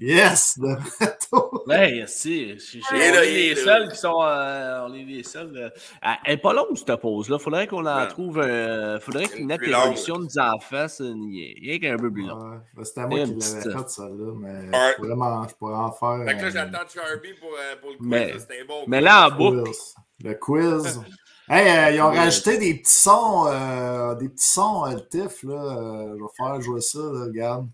Yes, 0.00 0.58
de 0.58 0.68
retour. 1.00 1.62
Ouais, 1.66 2.04
si. 2.06 2.54
je- 2.58 2.58
je- 2.58 2.78
Il 2.78 2.84
on 2.90 2.96
est 2.96 3.12
là, 3.12 3.24
est 3.24 3.30
il 3.32 3.48
les 3.50 3.56
seuls 3.56 3.88
qui 3.90 3.96
sont. 3.98 4.22
euh, 4.22 4.86
on 4.88 4.94
est 4.94 5.04
les 5.04 5.22
seuls. 5.22 5.52
euh, 5.56 5.68
à- 6.00 6.16
elle 6.24 6.34
est 6.34 6.36
pas 6.38 6.54
longue, 6.54 6.74
cette 6.74 6.96
pause-là. 6.96 7.38
Faudrait 7.38 7.66
qu'on 7.66 7.84
en 7.84 8.06
trouve. 8.06 8.40
un 8.40 8.98
faudrait 8.98 9.24
Une 9.24 9.28
qu'une 9.30 9.46
nette 9.48 9.58
plus 9.58 9.70
longue. 9.70 9.82
évolution 9.82 10.18
nous 10.18 10.38
en 10.38 10.58
fasse. 10.58 11.00
Rien 11.02 11.78
qu'un 11.78 11.96
peu 11.98 12.10
plus 12.10 12.26
long. 12.26 12.36
Ouais, 12.50 12.56
ben, 12.74 12.84
C'était 12.84 13.06
moi 13.06 13.18
Et 13.20 13.24
qui 13.24 13.30
l'avais 13.30 13.34
petite- 13.38 13.72
fait, 13.78 13.88
ça 13.90 14.02
là, 14.08 14.32
mais 14.40 14.76
Ouais. 14.78 14.94
vraiment, 14.98 15.46
je 15.48 15.54
pourrais 15.54 15.74
en 15.74 15.92
faire. 15.92 16.24
Fait 16.26 16.34
que 16.36 16.40
là, 16.42 16.46
euh, 16.46 16.50
j'attends 16.50 16.88
Charby 16.94 17.28
pour, 17.38 17.50
euh, 17.50 17.76
pour 17.80 17.90
le 17.90 17.96
quiz. 17.98 18.08
Mais- 18.08 18.32
là, 18.32 18.38
C'était 18.38 18.60
un 18.62 18.64
bon 18.66 18.84
Mais 18.86 18.98
quiz. 18.98 19.04
là, 19.04 19.26
en 19.26 19.28
le 19.30 19.36
boucle. 19.36 19.62
quiz. 19.70 19.94
Le 20.24 20.34
quiz. 20.34 21.00
Hey, 21.52 21.68
euh, 21.68 21.96
ils 21.96 22.00
ont 22.00 22.12
rajouté 22.12 22.58
des 22.58 22.74
petits 22.74 22.92
sons, 22.92 23.46
euh, 23.48 24.14
des 24.14 24.28
petits 24.28 24.46
sons 24.52 24.84
à 24.84 24.94
le 24.94 25.04
TIF, 25.08 25.42
là. 25.42 25.54
Euh, 25.54 26.14
je 26.16 26.22
vais 26.22 26.28
faire 26.36 26.60
jouer 26.60 26.80
ça, 26.80 27.00
là, 27.00 27.24
regarde. 27.24 27.66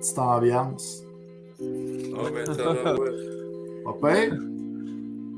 Petite 0.00 0.18
ambiance. 0.18 1.02
Ah, 2.14 2.28
ben, 2.34 2.44
ça 2.54 2.62
va, 2.62 2.94
pire? 4.02 4.34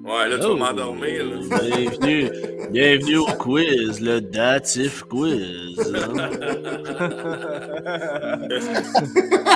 Ouais, 0.04 0.28
là, 0.28 0.36
tu 0.38 0.42
vas 0.42 0.48
Oh. 0.50 0.56
m'endormir. 0.56 1.24
là. 1.24 1.36
Bienvenue, 1.60 2.30
bienvenue 2.72 3.16
au 3.18 3.26
quiz, 3.26 4.00
le 4.00 4.20
datif 4.20 5.04
quiz. 5.04 5.78
hein. 5.78 6.12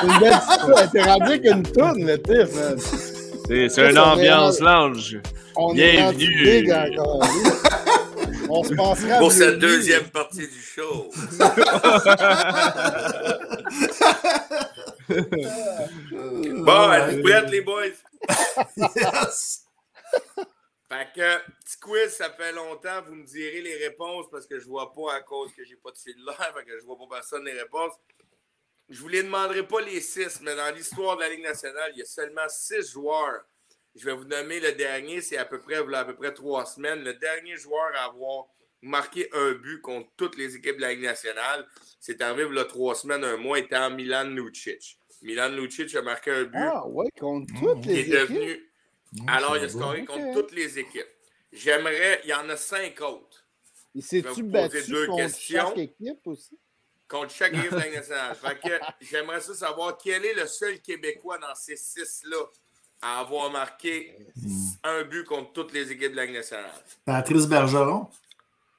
Une 0.04 0.20
belle 0.20 0.38
petite- 0.38 0.92
T'es 0.92 1.02
rendu 1.02 1.22
avec 1.24 1.44
une 1.44 1.62
toune, 1.64 2.06
le 2.06 2.18
tif, 2.18 2.54
man. 2.54 2.78
C'est 3.48 3.68
c'est 3.68 3.90
une 3.90 3.98
ambiance 3.98 4.60
lounge. 4.60 5.18
On 5.56 5.74
Bienvenue. 5.74 6.68
On 8.54 8.62
se 8.62 8.74
pensera 8.74 9.14
à 9.14 9.18
Pour 9.18 9.32
cette 9.32 9.58
deuxième 9.60 10.10
partie 10.10 10.46
du 10.46 10.60
show. 10.60 11.10
Bon, 15.08 16.92
êtes-vous 16.92 17.22
prêtes, 17.22 17.50
les 17.50 17.60
boys? 17.62 17.96
Yes! 18.76 19.66
Fait 20.88 21.08
que, 21.14 21.38
petit 21.60 21.78
quiz, 21.80 22.10
ça 22.10 22.30
fait 22.30 22.52
longtemps. 22.52 23.02
Vous 23.06 23.14
me 23.14 23.24
direz 23.24 23.62
les 23.62 23.76
réponses 23.76 24.26
parce 24.30 24.46
que 24.46 24.58
je 24.58 24.66
vois 24.66 24.92
pas 24.92 25.14
à 25.14 25.20
cause 25.20 25.50
que 25.54 25.64
j'ai 25.64 25.76
pas 25.76 25.90
de 25.90 25.98
fil 25.98 26.14
de 26.14 26.24
l'air. 26.26 26.54
Fait 26.54 26.64
que 26.64 26.78
je 26.78 26.84
vois 26.84 26.98
pas 26.98 27.16
personne 27.16 27.44
les 27.44 27.52
réponses. 27.58 27.94
Je 28.90 29.00
vous 29.00 29.08
les 29.08 29.22
demanderai 29.22 29.66
pas 29.66 29.80
les 29.80 30.00
six, 30.02 30.40
mais 30.42 30.54
dans 30.54 30.74
l'histoire 30.74 31.16
de 31.16 31.22
la 31.22 31.30
Ligue 31.30 31.42
nationale, 31.42 31.92
il 31.94 32.00
y 32.00 32.02
a 32.02 32.06
seulement 32.06 32.48
six 32.48 32.92
joueurs. 32.92 33.44
Je 33.94 34.06
vais 34.06 34.14
vous 34.14 34.24
nommer 34.24 34.58
le 34.60 34.72
dernier, 34.72 35.20
c'est 35.20 35.36
à 35.36 35.44
peu 35.44 35.60
près, 35.60 35.80
voilà, 35.82 36.00
à 36.00 36.04
peu 36.04 36.14
près 36.14 36.32
trois 36.32 36.64
semaines. 36.66 37.02
Le 37.04 37.14
dernier 37.14 37.56
joueur 37.56 37.90
à 37.96 38.04
avoir 38.06 38.46
marqué 38.80 39.28
un 39.32 39.52
but 39.52 39.80
contre 39.80 40.08
toutes 40.16 40.36
les 40.36 40.56
équipes 40.56 40.76
de 40.76 40.80
la 40.80 40.92
Ligue 40.94 41.04
nationale, 41.04 41.66
c'est 42.00 42.20
arrivé 42.22 42.48
il 42.50 42.56
y 42.56 42.58
a 42.58 42.64
trois 42.64 42.94
semaines, 42.94 43.22
un 43.24 43.36
mois, 43.36 43.58
étant 43.58 43.90
Milan 43.90 44.24
Lucic. 44.24 44.98
Milan 45.20 45.50
Lucic 45.50 45.94
a 45.94 46.02
marqué 46.02 46.30
un 46.30 46.44
but. 46.44 46.56
Ah, 46.58 46.86
ouais, 46.88 47.10
contre 47.20 47.46
toutes 47.60 47.84
Il 47.84 47.90
les 47.92 47.98
est 47.98 48.00
équipes. 48.00 48.12
devenu 48.14 48.68
alors, 49.28 49.58
il 49.58 49.64
a 49.64 49.68
c'est 49.68 49.76
scoré 49.76 50.04
contre 50.06 50.32
toutes 50.40 50.52
les 50.52 50.78
équipes. 50.78 51.06
J'aimerais, 51.52 52.22
il 52.24 52.30
y 52.30 52.34
en 52.34 52.48
a 52.48 52.56
cinq 52.56 52.98
autres 53.02 53.46
Il 53.94 54.00
Je 54.02 54.16
vais 54.16 54.22
s'est-tu 54.22 54.42
vous 54.42 54.48
battu 54.48 54.76
poser 54.78 54.90
deux 54.90 55.06
contre 55.06 55.22
questions. 55.24 55.66
chaque 55.68 55.78
équipe 55.78 56.26
aussi? 56.26 56.58
contre 57.08 57.30
chaque 57.34 57.52
équipe 57.52 57.72
de 57.72 57.76
la 57.76 57.84
Ligue 57.84 57.94
nationale. 57.96 58.34
Fait 58.42 58.58
que 58.58 58.74
j'aimerais 59.02 59.40
ça 59.42 59.54
savoir 59.54 59.98
quel 60.02 60.24
est 60.24 60.32
le 60.32 60.46
seul 60.46 60.80
Québécois 60.80 61.36
dans 61.36 61.54
ces 61.54 61.76
six-là 61.76 62.38
à 63.02 63.20
avoir 63.20 63.50
marqué 63.50 64.16
un 64.84 65.02
but 65.04 65.24
contre 65.24 65.52
toutes 65.52 65.72
les 65.72 65.90
équipes 65.92 66.12
de 66.12 66.16
la 66.16 66.24
Ligue 66.26 66.36
nationale. 66.36 66.70
Patrice 67.04 67.46
Bergeron? 67.46 68.06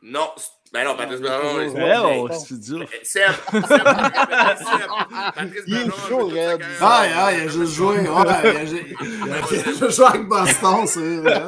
Non, 0.02 0.30
ben 0.74 0.84
non, 0.86 0.96
Patrice 0.98 1.20
Non, 1.20 1.30
Bergeron. 1.30 1.62
il 1.62 2.32
est 2.32 2.40
c'est- 2.40 2.54
oh, 2.54 2.58
dur. 2.58 2.90
Seb, 3.04 3.32
Seb, 3.52 3.64
Seb, 3.68 3.84
Patrice 3.84 5.64
Il 5.68 5.76
est 5.76 5.86
Bergeron, 5.86 6.30
toute 6.30 6.64
sa 6.80 6.88
Ah, 6.88 7.06
ah, 7.16 7.34
il 7.34 7.42
a 7.42 7.48
juste 7.48 7.74
joué. 7.74 7.98
Ouais, 8.00 8.06
il 8.44 8.58
a, 8.58 8.66
ju- 8.66 8.96
il 9.02 9.24
a- 9.24 9.26
il 9.26 9.34
a 9.34 9.48
juste 9.48 9.92
joué 9.92 10.06
avec 10.06 10.28
Boston, 10.28 10.88
c'est 10.88 11.18
vrai. 11.18 11.44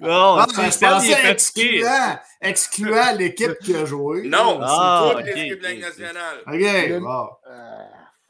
Non, 0.00 0.36
Ah, 0.38 0.46
je 0.48 0.60
il 0.60 0.64
est 0.66 0.80
pensais 0.80 1.30
excluant, 1.30 2.18
excluant 2.40 3.12
l'équipe 3.18 3.58
qui 3.62 3.74
a 3.76 3.84
joué. 3.84 4.22
Non, 4.28 4.60
Ah, 4.62 5.08
c'est 5.08 5.16
toutes 5.16 5.28
ok, 5.28 5.34
les 5.34 5.42
équipes 5.42 5.58
de 5.62 5.64
la 5.64 5.74
nationale. 5.74 6.38
OK, 6.46 7.00
bon. 7.00 7.28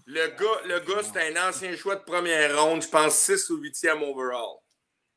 Le 0.06 0.27
gars, 0.28 0.60
le 0.66 0.81
gars 0.81 1.02
c'est 1.02 1.36
un 1.36 1.48
ancien 1.48 1.77
choix 1.77 1.97
de 1.97 2.02
première 2.05 2.60
ronde, 2.62 2.82
je 2.82 2.89
pense 2.89 3.14
6 3.16 3.51
ou 3.51 3.59
8e 3.62 4.02
overall. 4.02 4.59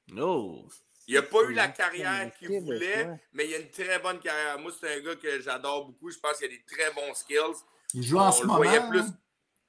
No. 0.10 0.68
Il 1.07 1.15
n'a 1.15 1.22
pas 1.23 1.41
eu 1.43 1.53
la 1.53 1.68
carrière 1.69 2.31
qu'il 2.38 2.61
voulait, 2.61 3.10
mais 3.34 3.47
il 3.47 3.53
a 3.55 3.57
une 3.57 3.69
très 3.72 3.99
bonne 3.99 4.19
carrière. 4.19 4.57
Moi, 4.60 4.72
c'est 4.80 4.95
un 4.95 4.99
gars 5.01 5.15
que 5.15 5.41
j'adore 5.41 5.85
beaucoup. 5.88 6.10
Je 6.10 6.18
pense 6.19 6.38
qu'il 6.38 6.45
a 6.47 6.49
des 6.49 6.64
très 6.65 6.93
bons 6.93 7.14
skills. 7.14 7.57
Il 7.93 8.03
joue 8.03 8.19
en 8.19 8.30
On 8.30 8.31
ce 8.31 8.41
le 8.43 8.47
moment. 8.47 8.64
hein? 8.64 8.89
plus. 8.89 9.03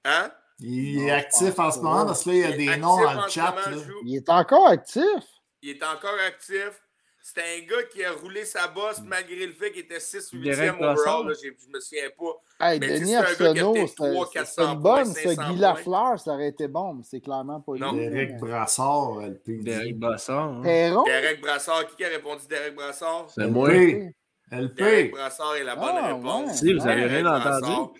Hein? 0.04 0.30
Il 0.60 1.00
est 1.02 1.06
Non, 1.08 1.14
actif 1.14 1.58
en 1.58 1.70
ce 1.72 1.78
moment 1.80 2.06
parce 2.06 2.22
que 2.22 2.30
là, 2.30 2.34
il 2.36 2.40
y 2.40 2.44
a 2.44 2.50
Il 2.50 2.56
des 2.56 2.76
noms 2.76 2.96
dans 3.02 3.08
en 3.08 3.22
le 3.24 3.28
ce 3.28 3.34
chat. 3.34 3.50
moment, 3.68 3.82
Il 4.04 4.16
est 4.16 4.28
encore 4.30 4.68
actif. 4.68 5.02
Il 5.62 5.70
est 5.70 5.82
encore 5.82 6.18
actif. 6.24 6.70
C'est 7.26 7.40
un 7.40 7.66
gars 7.66 7.82
qui 7.90 8.04
a 8.04 8.12
roulé 8.12 8.44
sa 8.44 8.68
bosse 8.68 9.00
malgré 9.02 9.46
le 9.46 9.54
fait 9.54 9.72
qu'il 9.72 9.80
était 9.84 9.98
6 9.98 10.30
ou 10.34 10.36
8e 10.36 10.42
Derek 10.44 10.74
overall. 10.74 11.26
Là, 11.28 11.32
Je 11.42 11.68
me 11.72 11.80
souviens 11.80 12.10
pas. 12.18 12.66
Hey, 12.68 12.78
Mais 12.78 12.98
Denis 13.00 13.12
c'est 13.12 13.16
un 13.16 13.22
gars 13.22 13.34
qui 13.34 13.42
a 13.42 13.46
Arsenault, 13.48 13.72
peut-être 13.72 13.88
c'était 13.88 14.12
300, 14.12 14.24
c'était 14.26 14.38
400 14.40 14.72
une 14.74 14.78
bonne. 14.80 15.04
Ce 15.06 15.20
500 15.22 15.52
Guy. 15.52 15.58
Lafleur, 15.58 16.20
ça 16.20 16.32
aurait 16.34 16.48
été 16.48 16.68
bon, 16.68 16.94
mais 16.94 17.02
c'est 17.02 17.20
clairement 17.22 17.60
pas 17.62 17.72
lui. 17.72 17.80
Non. 17.80 17.92
Derek 17.94 18.36
Brassard, 18.36 19.20
le. 19.22 19.62
Derek 19.62 19.98
Brassard. 19.98 20.50
hein. 20.52 20.60
Perron? 20.62 21.04
Derek 21.04 21.40
Brassard. 21.40 21.96
Qui 21.96 22.04
a 22.04 22.08
répondu 22.08 22.42
Derek 22.46 22.74
Brassard? 22.74 23.26
C'est 23.34 23.46
moi. 23.46 23.70
LP. 23.72 24.12
Derek. 24.76 25.10
Brassard 25.12 25.56
est 25.56 25.64
la 25.64 25.76
bonne 25.76 25.94
Ah, 25.96 26.14
réponse. 26.14 26.48
ouais. 26.50 26.54
Si, 26.56 26.74
vous 26.74 26.86
avez 26.86 27.08
Derek 27.08 27.24
rien 27.24 27.26
entendu. 27.26 27.90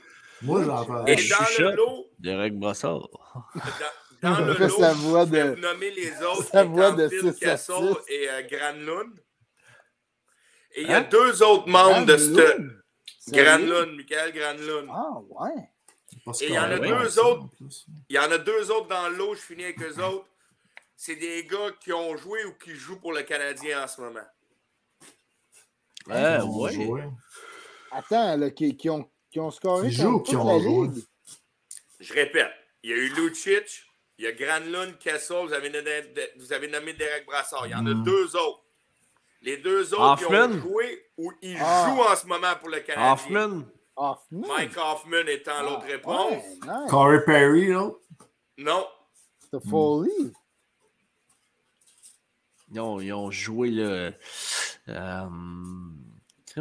Moi, 0.42 0.62
j'entends. 0.64 1.06
Et 1.06 1.16
Je 1.16 1.30
dans 1.64 1.70
le 1.70 1.76
lot, 1.76 2.06
Derek 2.18 2.58
Brassard. 2.58 3.08
Dans, 4.30 4.44
le 4.46 4.54
lot, 4.54 4.68
sa 4.78 4.92
voix 4.94 5.24
je 5.26 5.30
vais 5.30 5.44
de- 5.44 5.50
vous 5.54 5.60
nommer 5.60 5.90
les 5.90 6.22
autres. 6.22 6.44
sa 6.44 6.62
étant 6.62 6.70
voix 6.72 6.92
de 6.92 7.08
Phil 7.08 7.20
6 7.20 7.26
à 7.28 7.32
Kessel 7.32 7.76
6. 7.76 8.12
et 8.12 8.28
euh, 8.30 8.42
Granlund. 8.50 9.20
Et 10.76 10.82
il 10.82 10.88
y 10.88 10.92
a 10.92 10.98
Hein? 10.98 11.08
deux 11.10 11.42
autres 11.42 11.68
membres 11.68 12.04
de 12.06 12.16
ce... 12.16 13.30
Granlund? 13.30 13.96
Michael 13.96 14.32
Granlund. 14.32 14.88
Ah, 14.90 15.18
ouais. 15.30 15.70
Et 16.40 16.46
il 16.48 16.54
y 16.54 16.58
en 16.58 16.62
a 16.64 16.78
deux 16.78 17.18
autres. 17.18 17.44
Il 18.08 18.16
y 18.16 18.18
en 18.18 18.30
a 18.30 18.38
deux 18.38 18.70
autres 18.70 18.88
dans 18.88 19.08
le 19.08 19.16
lot, 19.16 19.34
je 19.34 19.40
finis 19.40 19.64
avec 19.64 19.80
eux 19.82 20.02
autres. 20.02 20.26
C'est 20.96 21.16
des 21.16 21.44
gars 21.44 21.70
qui 21.80 21.92
ont 21.92 22.16
joué 22.16 22.44
ou 22.44 22.52
qui 22.54 22.74
jouent 22.74 23.00
pour 23.00 23.12
le 23.12 23.22
Canadien 23.22 23.84
en 23.84 23.88
ce 23.88 24.00
moment. 24.00 24.20
Ouais, 26.06 26.38
ont 26.40 26.60
ouais. 26.62 26.72
joué. 26.72 27.02
Attends, 27.90 28.36
là, 28.36 28.50
qui, 28.50 28.76
qui 28.76 28.90
ont, 28.90 29.08
qui 29.30 29.40
ont 29.40 29.50
scoré 29.50 29.88
Qui 29.88 29.94
jouent 29.96 30.20
qui 30.20 30.36
ont 30.36 30.44
la 30.58 30.62
joué? 30.62 30.88
ligue? 30.88 31.04
Je 32.00 32.12
répète, 32.14 32.50
il 32.82 32.90
y 32.90 32.92
a 32.92 32.96
eu 32.96 33.08
Lucic, 33.10 33.83
il 34.18 34.24
y 34.24 34.28
a 34.28 34.32
Granlund, 34.32 34.98
Kessel, 34.98 35.46
vous 35.46 35.52
avez, 35.52 35.70
nommé, 35.70 35.90
vous 36.36 36.52
avez 36.52 36.68
nommé 36.68 36.92
Derek 36.92 37.26
Brassard. 37.26 37.66
Il 37.66 37.70
y 37.72 37.74
en 37.74 37.86
a 37.86 37.94
Mm. 37.94 38.04
deux 38.04 38.36
autres. 38.36 38.60
Les 39.42 39.56
deux 39.58 39.92
autres 39.92 40.18
qui 40.18 40.24
Hoffman? 40.24 40.44
ont 40.56 40.60
joué 40.60 41.06
ou 41.18 41.32
ils 41.42 41.58
Ah. 41.60 41.86
jouent 41.90 42.00
en 42.02 42.16
ce 42.16 42.26
moment 42.26 42.54
pour 42.60 42.68
le 42.70 42.80
Canadien. 42.80 43.12
Hoffman? 43.12 43.64
Hoffman? 43.96 44.48
Mike 44.48 44.76
Hoffman 44.76 45.26
étant 45.28 45.62
l'autre 45.62 45.82
Ah, 45.84 45.86
réponse. 45.86 46.30
ouais, 46.32 46.48
nice. 46.62 46.90
Corey 46.90 47.24
Perry, 47.26 47.66
l'autre. 47.68 48.00
Non. 48.56 48.86
C'est 49.50 49.68
Foley. 49.68 50.10
Ils 52.72 52.80
ont, 52.80 53.00
ils 53.00 53.12
ont 53.12 53.30
joué 53.30 53.70
le. 53.70 54.12
Euh, 54.88 55.28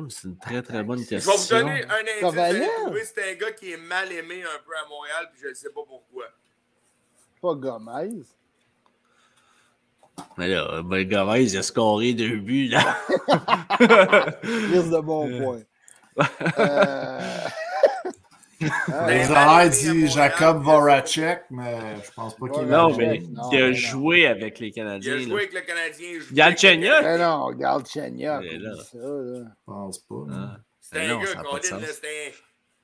c'est 0.09 0.23
une 0.27 0.37
très 0.37 0.61
très 0.61 0.83
bonne 0.83 0.99
Je 0.99 1.07
question. 1.09 1.31
vais 1.31 1.37
vous 1.37 1.67
donner 1.69 1.83
un 1.85 2.91
indice. 2.91 3.11
C'est 3.15 3.31
un 3.31 3.35
gars 3.35 3.51
qui 3.53 3.71
est 3.71 3.77
mal 3.77 4.11
aimé 4.11 4.43
un 4.43 4.59
peu 4.65 4.75
à 4.75 4.87
Montréal, 4.89 5.29
puis 5.31 5.41
je 5.41 5.47
ne 5.49 5.53
sais 5.53 5.69
pas 5.71 5.81
pourquoi. 5.87 6.25
Pas 7.43 7.55
Gomez. 7.55 8.23
Mais 10.37 10.47
là, 10.47 10.81
ben, 10.81 11.03
Gomez, 11.09 11.43
il 11.51 11.57
a 11.57 11.61
scoré 11.61 12.13
deux 12.13 12.37
buts, 12.37 12.69
là. 12.69 12.97
Liste 14.43 14.89
de 14.91 15.01
bons 15.01 15.27
points. 15.39 15.59
Euh... 16.59 17.19
ah, 18.61 19.07
Ben, 19.07 19.07
Les 19.07 19.25
aimé 19.25 19.35
à 19.35 19.67
dit 19.67 20.07
Jacob. 20.07 20.63
Voracek, 20.63 21.43
mais 21.49 21.77
je 22.05 22.11
pense 22.11 22.33
pas 22.37 22.47
qu'il 22.47 22.63
Non, 22.63 22.95
mais 22.95 23.19
non, 23.29 23.49
il 23.51 23.57
a 23.57 23.61
mais 23.65 23.67
non. 23.71 23.73
joué 23.73 24.25
avec 24.27 24.59
les 24.59 24.67
Il 24.67 24.73
Canadiens. 24.73 25.15
a 25.15 25.17
joué 25.17 25.27
là. 25.27 25.35
avec 25.35 25.53
le 25.53 25.61
Canadien. 25.61 26.09
il 26.11 26.33
Galchenyuk? 26.33 27.03
Mais 27.03 27.17
non. 27.17 27.51
Il 27.51 27.57
là. 28.61 28.73
Je 28.93 29.43
pense 29.65 29.99
pas. 29.99 30.15
Ah. 30.31 30.57
C'est 30.79 30.97
Mais 30.99 31.09
un 31.09 31.19
gars 31.19 31.43
qu'on 31.43 31.57
dit. 31.57 31.67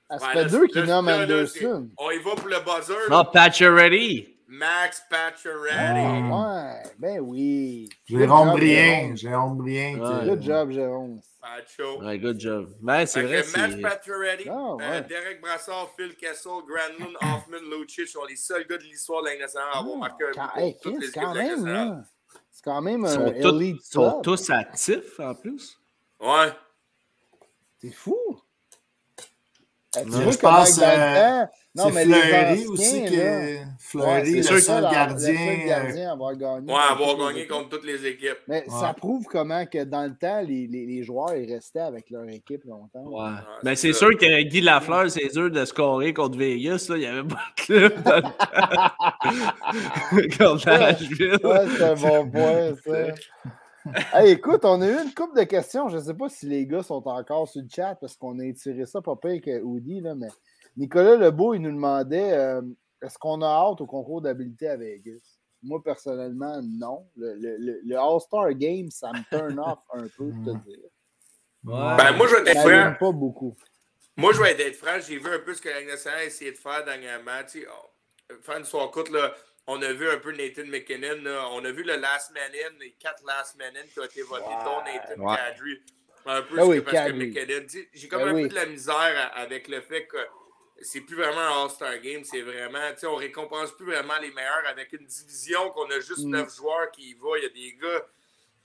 Ah, 0.10 0.18
ça 0.18 0.28
Ouais, 0.28 0.34
fait 0.34 0.46
deux 0.46 0.68
qui 0.68 0.82
nomment 0.82 1.08
Anderson. 1.08 1.88
On 1.98 2.10
y 2.12 2.18
va 2.18 2.32
pour 2.36 2.48
le 2.48 2.60
buzzer. 2.60 2.94
Non, 3.12 3.18
là. 3.20 3.24
Pacioretty. 3.26 4.39
Max 4.52 5.04
Pacioretty. 5.08 5.76
Ah, 5.78 6.74
ouais, 6.84 6.92
ben 6.98 7.20
oui. 7.20 7.88
Jérôme 8.08 8.52
Brien. 8.52 9.16
Jérôme. 9.16 9.58
Brien. 9.60 10.00
Ouais. 10.00 10.26
Good 10.28 10.42
job, 10.42 10.72
Jérôme. 10.72 11.22
Pacho. 11.40 12.02
Ouais, 12.02 12.18
good 12.18 12.40
job. 12.40 12.70
Mais 12.82 13.06
c'est 13.06 13.22
Fait 13.22 13.28
vrai, 13.28 13.44
que 13.44 13.58
Max 13.60 13.74
c'est. 13.76 13.82
Pacioretty, 13.82 14.50
Ah, 14.50 14.54
euh, 14.54 14.76
ouais. 14.78 15.02
Derek 15.08 15.40
Brassard, 15.42 15.90
Phil 15.96 16.16
Kessel, 16.16 16.52
Granlund, 16.68 17.16
Hoffman, 17.22 17.78
Lucic 17.80 18.08
sont 18.08 18.26
les 18.26 18.36
seuls 18.36 18.66
gars 18.68 18.78
de 18.78 18.84
l'histoire 18.84 19.22
de 19.22 19.28
la 19.30 19.38
nationale 19.38 19.68
à 19.74 19.78
avoir 19.80 19.98
marqué 19.98 20.24
un 20.26 20.32
Quand- 20.32 20.50
but 20.56 20.62
hey, 20.64 20.78
toutes 20.82 21.02
les 21.02 21.12
quand 21.12 21.34
même, 21.36 21.48
nationale. 21.50 21.88
là. 21.90 22.04
C'est 22.52 22.64
quand 22.64 22.82
même 22.82 23.02
Ils 23.02 23.06
un 23.06 23.10
sont, 23.10 23.32
tous, 23.42 23.56
elite 23.62 23.82
sont 23.84 24.22
tous 24.22 24.50
actifs 24.50 25.20
en 25.20 25.36
plus. 25.36 25.80
Ouais. 26.20 26.52
C'est 27.78 27.92
fou. 27.92 28.18
Eh, 29.98 30.04
tu 30.04 30.10
Non, 30.12 30.20
vois 30.20 30.32
je 30.32 30.38
pense, 30.38 30.76
que 30.76 30.82
dans 30.82 30.88
le 30.88 31.02
euh, 31.02 31.16
temps- 31.46 31.50
Non, 31.76 31.84
C'est 31.88 31.92
mais 31.94 32.06
les 32.06 32.14
Fleury 32.14 32.52
anciens, 32.62 32.70
aussi 32.70 33.06
qui 33.06 33.16
est. 33.16 33.18
ouais, 33.18 33.64
Fleury, 33.80 34.30
c'est 34.30 34.36
le 34.36 34.44
sûr, 34.44 34.60
seul 34.60 34.82
gardien. 34.84 35.32
Le 35.32 35.38
seul 35.38 35.62
euh, 35.62 35.66
gardien 35.68 36.10
à 36.10 36.12
avoir 36.14 36.36
gagné. 36.36 36.72
Ouais, 36.74 36.80
avoir 36.92 37.18
gagné 37.18 37.48
contre 37.48 37.70
toutes 37.70 37.86
les 37.86 38.06
équipes. 38.06 38.38
Mais 38.48 38.64
Ouais. 38.68 38.80
ça 38.80 38.94
prouve 38.94 39.26
comment 39.26 39.66
que 39.66 39.84
dans 39.86 40.04
le 40.04 40.16
temps, 40.16 40.42
les, 40.42 40.68
les, 40.68 40.86
les 40.86 41.02
joueurs 41.04 41.34
ils 41.36 41.52
restaient 41.52 41.80
avec 41.80 42.10
leur 42.12 42.30
équipe 42.30 42.64
longtemps. 42.66 43.04
Ouais. 43.06 43.30
Ah, 43.38 43.44
Mais 43.64 43.76
c'est 43.76 43.88
c'est 43.94 43.98
sûr 43.98 44.12
que 44.16 44.42
Guy 44.44 44.62
Lafleur, 44.62 45.10
c'est 45.10 45.28
dur 45.34 45.50
de 45.50 45.66
scorer 45.66 46.14
contre 46.14 46.38
Vegas. 46.38 46.86
Là. 46.90 46.96
Il 46.96 47.00
n'y 47.00 47.06
avait 47.08 47.28
pas 47.28 47.42
de 47.58 47.62
club 47.64 48.04
dans 48.04 48.16
le 48.18 48.22
temps. 48.22 48.30
contre 50.50 50.70
Nashville. 50.70 51.38
Ouais, 51.44 51.66
c'est 51.78 51.84
un 51.84 51.96
bon 51.96 52.30
point, 52.30 52.74
ça. 52.86 52.92
Hey, 54.14 54.32
écoute, 54.32 54.62
on 54.66 54.82
a 54.82 54.88
eu 54.88 55.04
une 55.04 55.14
couple 55.14 55.38
de 55.40 55.44
questions. 55.44 55.88
Je 55.90 55.98
ne 55.98 56.02
sais 56.02 56.14
pas 56.14 56.30
si 56.30 56.46
les 56.48 56.66
gars 56.66 56.84
sont 56.84 57.06
encore 57.08 57.48
sur 57.48 57.62
le 57.62 57.68
chat 57.70 57.96
parce 57.96 58.16
qu'on 58.16 58.40
a 58.40 58.46
étiré 58.46 58.86
ça 58.86 59.02
pas 59.02 59.16
pire 59.16 59.42
que 59.42 59.62
Woody, 59.62 60.02
là, 60.02 60.16
mais 60.16 60.28
Nicolas 60.78 61.16
Lebeau, 61.16 61.54
il 61.54 61.62
nous 61.62 61.72
demandait 61.72 62.34
euh, 62.34 62.62
est-ce 63.02 63.18
qu'on 63.18 63.42
a 63.42 63.48
hâte 63.48 63.82
au 63.82 63.86
concours 63.86 64.22
d'habileté 64.22 64.68
à 64.68 64.78
Vegas? 64.78 65.38
Moi, 65.62 65.82
personnellement, 65.84 66.62
non. 66.64 67.06
Le, 67.18 67.36
le- 67.36 67.58
le- 67.58 67.82
le 67.84 67.98
All-Star 67.98 68.54
Game, 68.54 68.90
ça 68.92 69.12
me 69.12 69.24
turn 69.30 69.60
off 69.66 69.80
un 69.94 70.04
peu, 70.18 70.32
je 70.32 70.52
te 70.52 70.58
dire. 70.68 70.80
Ouais. 71.66 71.98
Ben, 71.98 72.16
moi, 72.16 72.28
je 72.28 72.36
vais 72.36 72.52
être 72.52 72.60
franc. 72.60 72.68
m'aime 72.70 72.98
pas 72.98 73.12
beaucoup. 73.12 73.56
Moi, 74.16 74.32
je 74.34 74.42
vais 74.42 74.52
être 74.62 74.76
franc. 74.76 75.00
J'ai 75.06 75.18
vu 75.18 75.28
un 75.34 75.40
peu 75.40 75.54
ce 75.54 75.62
que 75.62 75.70
la 75.70 75.84
nationale 75.86 76.20
a 76.20 76.26
essayé 76.26 76.52
de 76.52 76.58
faire 76.58 76.84
dernièrement. 76.86 77.32
Tu 77.50 77.62
sais, 77.62 77.68
on- 77.68 78.42
faire 78.42 78.58
une 78.58 78.64
histoire 78.64 78.90
courte, 78.92 79.10
là, 79.10 79.34
on 79.72 79.82
a 79.82 79.94
vu 79.94 80.10
un 80.10 80.18
peu 80.18 80.32
Nathan 80.32 80.66
McKinnon. 80.66 81.22
là. 81.24 81.48
On 81.52 81.64
a 81.64 81.72
vu 81.72 81.84
le 81.84 81.96
last 81.96 82.32
man 82.34 82.52
in, 82.54 82.78
les 82.80 82.92
quatre 83.00 83.24
last 83.26 83.56
man 83.58 83.76
in 83.78 83.84
qui 83.88 84.00
ont 84.00 84.04
été 84.06 84.22
votés, 84.24 84.46
dont 84.66 84.82
Nathan 84.84 85.22
Ouais. 85.22 85.36
Kadri. 85.38 85.82
Un 86.26 86.42
peu 86.42 86.62
oui, 86.64 86.78
que, 86.78 86.82
parce 86.92 87.08
que. 87.08 87.14
McKinnon. 87.14 87.66
J'ai 87.94 88.08
comme 88.08 88.24
Ben 88.24 88.30
un 88.30 88.34
oui. 88.34 88.42
peu 88.44 88.50
de 88.50 88.56
la 88.56 88.66
misère 88.66 89.32
avec 89.36 89.68
le 89.68 89.82
fait 89.82 90.06
que 90.08 90.18
c'est 90.82 91.02
plus 91.02 91.16
vraiment 91.16 91.40
un 91.42 91.64
All-Star 91.64 91.98
Game. 92.00 92.24
C'est 92.24 92.42
vraiment, 92.42 92.92
tu 92.94 93.00
sais, 93.00 93.08
on 93.08 93.16
récompense 93.16 93.72
plus 93.76 93.86
vraiment 93.86 94.18
les 94.22 94.32
meilleurs 94.32 94.66
avec 94.68 94.92
une 94.94 95.06
division 95.06 95.70
qu'on 95.72 95.90
a 95.92 96.00
juste 96.00 96.26
Mm. 96.26 96.30
neuf 96.32 96.56
joueurs 96.56 96.90
qui 96.92 97.10
y 97.12 97.14
vont. 97.14 97.36
Il 97.36 97.44
y 97.44 97.46
a 97.46 97.50
des 97.50 97.74
gars 97.82 98.06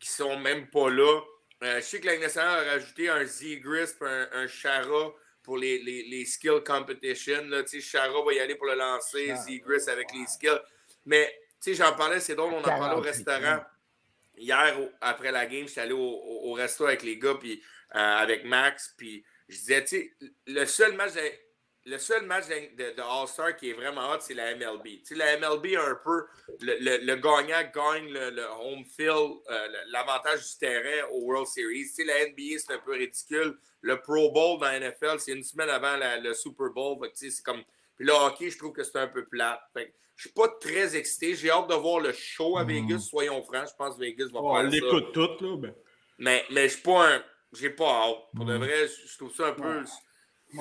qui 0.01 0.09
sont 0.09 0.37
même 0.39 0.69
pas 0.69 0.91
là. 0.91 1.21
Euh, 1.63 1.77
je 1.77 1.81
sais 1.85 2.01
que 2.01 2.07
la 2.07 2.19
nationale 2.19 2.67
a 2.69 2.73
rajouté 2.73 3.09
un 3.09 3.25
Zegris 3.25 3.91
et 4.01 4.05
un, 4.05 4.29
un 4.33 4.47
Chara 4.49 5.13
pour 5.43 5.57
les, 5.57 5.79
les, 5.79 6.03
les 6.05 6.25
skill 6.25 6.61
competition. 6.67 7.43
Là. 7.47 7.63
Chara 7.81 8.23
va 8.23 8.33
y 8.33 8.41
aller 8.41 8.55
pour 8.57 8.67
le 8.67 8.75
lancer, 8.75 9.31
Ah, 9.31 9.37
Zegris 9.37 9.89
avec 9.89 10.13
les 10.13 10.27
skills. 10.27 10.61
Mais 11.07 11.27
tu 11.63 11.71
sais, 11.71 11.75
j'en 11.75 11.95
parlais, 11.95 12.21
c'est 12.21 12.35
drôle, 12.35 12.53
on 12.55 12.59
en 12.59 12.63
parlait 12.63 12.97
au 12.97 13.03
48 13.03 13.25
restaurant. 13.29 13.65
Hier, 14.37 14.81
au- 14.81 14.91
après 15.01 15.31
la 15.31 15.47
game, 15.47 15.69
j'étais 15.69 15.83
allé 15.83 15.93
au, 15.93 15.99
au, 15.99 16.51
au 16.51 16.53
resto 16.55 16.87
avec 16.87 17.03
les 17.03 17.19
gars, 17.19 17.35
puis 17.35 17.63
euh, 17.95 17.99
avec 17.99 18.45
Max, 18.45 18.93
puis 18.97 19.25
je 19.49 19.57
disais, 19.59 19.85
tu 19.85 19.89
sais, 19.97 20.13
le 20.47 20.65
seul 20.65 20.93
match 20.95 21.13
de, 21.15 21.21
le 21.87 21.99
seul 21.99 22.25
match 22.27 22.47
de, 22.49 22.75
de- 22.77 22.97
de 22.97 23.01
All-Star 23.03 23.55
qui 23.57 23.71
est 23.71 23.75
vraiment 23.75 24.11
hot, 24.11 24.19
c'est 24.21 24.35
la 24.35 24.55
MLB. 24.57 24.85
Tu 24.85 25.01
sais, 25.05 25.15
la 25.15 25.37
MLB 25.37 25.77
a 25.77 25.85
un 25.85 25.95
peu, 26.03 26.25
le, 26.61 26.77
le- 26.81 27.05
le 27.05 27.15
gagnant 27.17 27.63
gagne 27.73 28.09
le, 28.13 28.31
le 28.31 28.45
home 28.45 28.85
field, 28.87 29.37
euh, 29.51 29.69
l'avantage 29.89 30.41
du 30.51 30.59
terrain 30.59 31.07
au 31.13 31.21
World 31.27 31.47
Series. 31.47 31.85
Tu 31.85 31.89
sais, 31.91 32.05
la 32.05 32.27
NBA, 32.27 32.59
c'est 32.59 32.73
un 32.73 32.79
peu 32.79 32.93
ridicule. 32.93 33.57
Le 33.83 34.01
Pro 34.01 34.33
Bowl 34.33 34.59
dans 34.59 34.67
la 34.67 34.81
NFL, 34.81 35.21
c'est 35.21 35.33
une 35.33 35.45
semaine 35.45 35.69
avant 35.69 35.97
la- 35.97 36.19
le 36.19 36.35
Super 36.35 36.71
Bowl. 36.71 36.99
Tu 37.11 37.11
sais, 37.17 37.31
c'est 37.31 37.43
comme... 37.43 37.63
Puis 37.97 38.07
le 38.07 38.13
hockey, 38.13 38.51
je 38.51 38.59
trouve 38.59 38.73
que 38.73 38.83
c'est 38.85 38.99
un 38.99 39.09
peu 39.09 39.25
plate. 39.27 39.61
Fait 39.73 39.87
que 39.87 39.93
je 40.17 40.23
suis 40.23 40.33
pas 40.33 40.49
très 40.61 40.97
excité. 40.97 41.35
J'ai 41.35 41.51
hâte 41.51 41.69
de 41.69 41.75
voir 41.75 42.01
le 42.01 42.13
show 42.13 42.57
à 42.59 42.65
Vegas, 42.65 42.99
soyons 43.01 43.43
francs. 43.43 43.69
Je 43.71 43.75
pense 43.77 43.95
que 43.97 44.01
Vegas 44.01 44.27
va 44.33 44.41
On 44.41 44.55
faire 44.55 44.65
ça. 44.65 44.69
l'écoute 44.71 45.13
toutes, 45.13 45.41
là. 45.41 45.57
Ben. 45.57 45.75
Mais, 46.19 46.45
mais 46.51 46.69
je 46.69 46.75
suis 46.75 46.83
pas 46.83 47.15
un. 47.15 47.25
J'ai 47.53 47.71
pas 47.71 47.85
hâte. 47.89 48.19
Pour 48.35 48.45
de 48.45 48.55
Mm. 48.57 48.59
vrai, 48.63 48.89
je 48.89 49.17
trouve 49.19 49.35
ça 49.35 49.47
un 49.49 49.53
peu. 49.53 49.83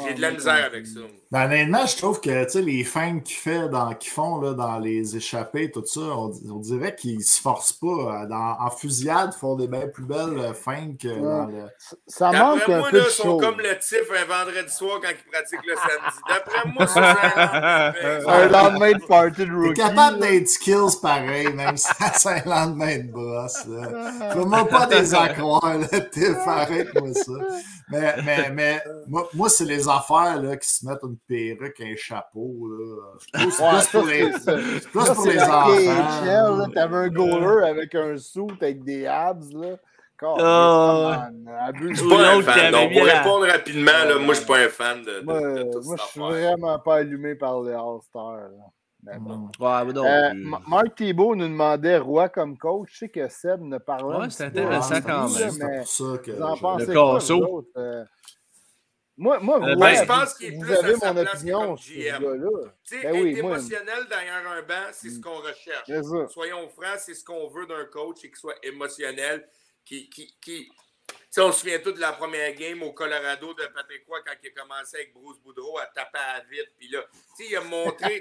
J'ai 0.07 0.13
de 0.13 0.21
la 0.21 0.31
misère 0.31 0.65
avec 0.65 0.87
ça. 0.87 0.99
Ben, 1.31 1.45
honnêtement, 1.45 1.85
je 1.85 1.97
trouve 1.97 2.19
que 2.21 2.57
les 2.59 2.83
fins 2.83 3.19
qu'ils 3.19 3.35
fait 3.35 3.69
dans, 3.69 3.93
qu'ils 3.95 4.11
font 4.11 4.39
là, 4.39 4.53
dans 4.53 4.79
les 4.79 5.15
échappées, 5.15 5.71
tout 5.71 5.83
ça, 5.85 6.01
on, 6.01 6.31
on 6.49 6.59
dirait 6.59 6.95
qu'ils 6.95 7.23
se 7.23 7.41
forcent 7.41 7.73
pas. 7.73 8.25
Dans, 8.29 8.55
en 8.59 8.69
fusillade, 8.69 9.31
ils 9.35 9.39
font 9.39 9.55
des 9.55 9.67
bien 9.67 9.87
plus 9.87 10.05
belles 10.05 10.53
fins 10.53 10.93
que 10.99 11.07
dans 11.07 11.45
le. 11.45 11.65
Ça 12.07 12.31
manque 12.31 12.59
D'après 12.59 12.73
un 12.73 12.79
moi, 12.79 12.89
peu 12.89 12.97
là, 12.97 13.03
de 13.03 13.09
ils 13.09 13.11
sont 13.13 13.37
comme 13.37 13.57
le 13.57 13.77
tif 13.79 14.03
un 14.11 14.25
vendredi 14.25 14.73
soir 14.73 14.99
quand 15.01 15.09
ils 15.09 15.31
pratiquent 15.31 15.65
le 15.65 15.75
samedi. 15.75 16.17
D'après 16.29 16.69
moi, 16.73 16.87
c'est 16.87 18.29
Un 18.29 18.47
lendemain 18.47 18.91
de 18.91 19.05
party 19.05 19.41
de 19.41 19.45
T'es 19.45 19.51
rookie. 19.51 19.73
capable 19.81 20.19
d'être 20.19 20.47
skills 20.49 20.99
pareil, 21.01 21.53
même 21.53 21.77
si 21.77 21.87
c'est 22.15 22.29
un 22.29 22.43
lendemain 22.49 22.97
de 22.97 23.11
brosse. 23.11 23.63
Fais-moi 24.33 24.67
pas 24.67 24.85
des 24.87 25.13
accroires, 25.13 25.77
là. 25.77 25.99
T'es 25.99 26.33
pareil, 26.45 26.87
moi, 26.95 27.13
ça. 27.13 27.31
Mais, 27.89 28.15
mais, 28.23 28.49
mais 28.51 28.83
moi, 29.07 29.29
moi, 29.33 29.49
c'est 29.49 29.65
les 29.65 29.82
affaires 29.89 30.41
là, 30.41 30.57
qui 30.57 30.67
se 30.69 30.85
mettent 30.85 31.03
une 31.03 31.17
perruque, 31.27 31.79
un 31.81 31.95
chapeau. 31.95 32.69
C'est 33.27 33.39
Ouais, 33.39 33.69
plus 33.71 33.87
pour 33.91 34.05
les, 34.05 34.31
c'est 34.33 34.39
c'est 34.39 34.89
plus 34.89 34.91
pour 34.91 35.23
c'est 35.23 35.33
les 35.33 35.41
enfants. 35.43 36.69
T'avais 36.73 36.95
un 36.95 37.07
goaler 37.09 37.67
avec 37.69 37.95
un 37.95 38.17
suit 38.17 38.43
avec 38.61 38.83
des 38.83 39.05
abs, 39.05 39.43
là. 39.53 39.75
Abuse. 41.67 41.89
Je 41.91 41.95
suis 41.95 42.09
pas 42.09 42.35
un 42.35 42.41
fan. 42.41 42.71
Donc, 42.71 42.93
pour 42.93 43.05
la- 43.05 43.19
répondre 43.21 43.47
rapidement, 43.47 43.91
là, 43.91 44.17
moi, 44.19 44.33
je 44.33 44.39
suis 44.39 44.47
pas 44.47 44.59
un 44.59 44.69
fan 44.69 45.01
de, 45.03 45.19
de, 45.19 45.25
Moi, 45.25 45.39
de 45.41 45.85
moi, 45.85 45.95
je 45.97 46.03
suis 46.03 46.19
vraiment 46.19 46.79
pas 46.79 46.95
allumé 46.97 47.35
par 47.35 47.61
les 47.61 47.73
All-Stars. 47.73 48.49
bon. 49.19 49.49
Ouais, 49.59 49.85
mais 49.85 49.93
non. 49.93 50.05
Euh, 50.05 50.57
Marc 50.67 50.95
Thibault 50.95 51.35
nous 51.35 51.47
demandait 51.47 51.97
Roy 51.97 52.29
comme 52.29 52.57
coach. 52.57 52.89
Je 52.93 52.97
sais 52.99 53.09
que 53.09 53.27
Seb 53.27 53.61
ne 53.61 53.77
parlait 53.79 54.17
Ouais, 54.17 54.25
un 54.25 54.29
c'est 54.29 54.45
intéressant 54.45 55.01
quand 55.05 55.29
même. 55.29 55.51
C'est 55.51 55.77
pour 55.77 55.87
ça 55.87 56.17
que. 56.23 56.31
Vous 56.31 56.41
en 56.41 56.55
je- 56.55 56.61
pensez 56.61 56.85
Le 56.85 56.93
quoi, 56.93 57.13
Casso. 57.15 57.35
vous 57.39 57.43
autres? 57.57 57.67
Euh, 57.77 58.03
Moi, 59.15 59.39
moi 59.39 59.57
Euh, 59.63 59.75
ben, 59.75 59.93
je 59.95 60.03
pense 60.05 60.33
qu'il 60.33 60.47
est 60.53 60.57
vous 60.57 60.61
plus 60.63 60.73
avez 60.73 60.95
mon 60.95 61.17
opinion 61.17 61.77
sur 61.77 61.93
ce 61.93 61.99
gars-là. 61.99 62.49
Ben 62.91 62.97
être 62.99 63.11
oui, 63.13 63.41
moi- 63.41 63.57
émotionnel 63.57 64.07
derrière 64.09 64.47
un 64.49 64.61
banc, 64.63 64.89
c'est 64.91 65.09
ce 65.09 65.19
qu'on 65.19 65.37
recherche. 65.39 65.87
Soyons 66.31 66.67
francs, 66.69 66.99
c'est 66.99 67.13
ce 67.13 67.23
qu'on 67.23 67.47
veut 67.49 67.67
d'un 67.67 67.85
coach 67.85 68.17
et 68.23 68.29
qu'il 68.29 68.37
soit 68.37 68.55
émotionnel. 68.63 69.47
Qui, 69.85 70.09
qui, 70.09 70.33
qui... 70.41 70.71
On 71.37 71.51
se 71.51 71.59
souvient 71.59 71.79
tous 71.79 71.91
de 71.91 71.99
la 71.99 72.13
première 72.13 72.53
game 72.55 72.81
au 72.83 72.93
Colorado 72.93 73.53
de 73.53 73.65
Patrick 73.73 74.03
Roy 74.07 74.19
quand 74.25 74.33
il 74.41 74.47
a 74.47 74.61
commencé 74.61 74.95
avec 74.97 75.13
Bruce 75.13 75.39
Boudreau 75.39 75.77
à 75.77 75.87
taper 75.87 76.17
à 76.19 76.39
vite. 76.49 76.69
Puis 76.77 76.87
là, 76.89 77.03
il 77.39 77.55
a 77.57 77.61
montré. 77.61 78.19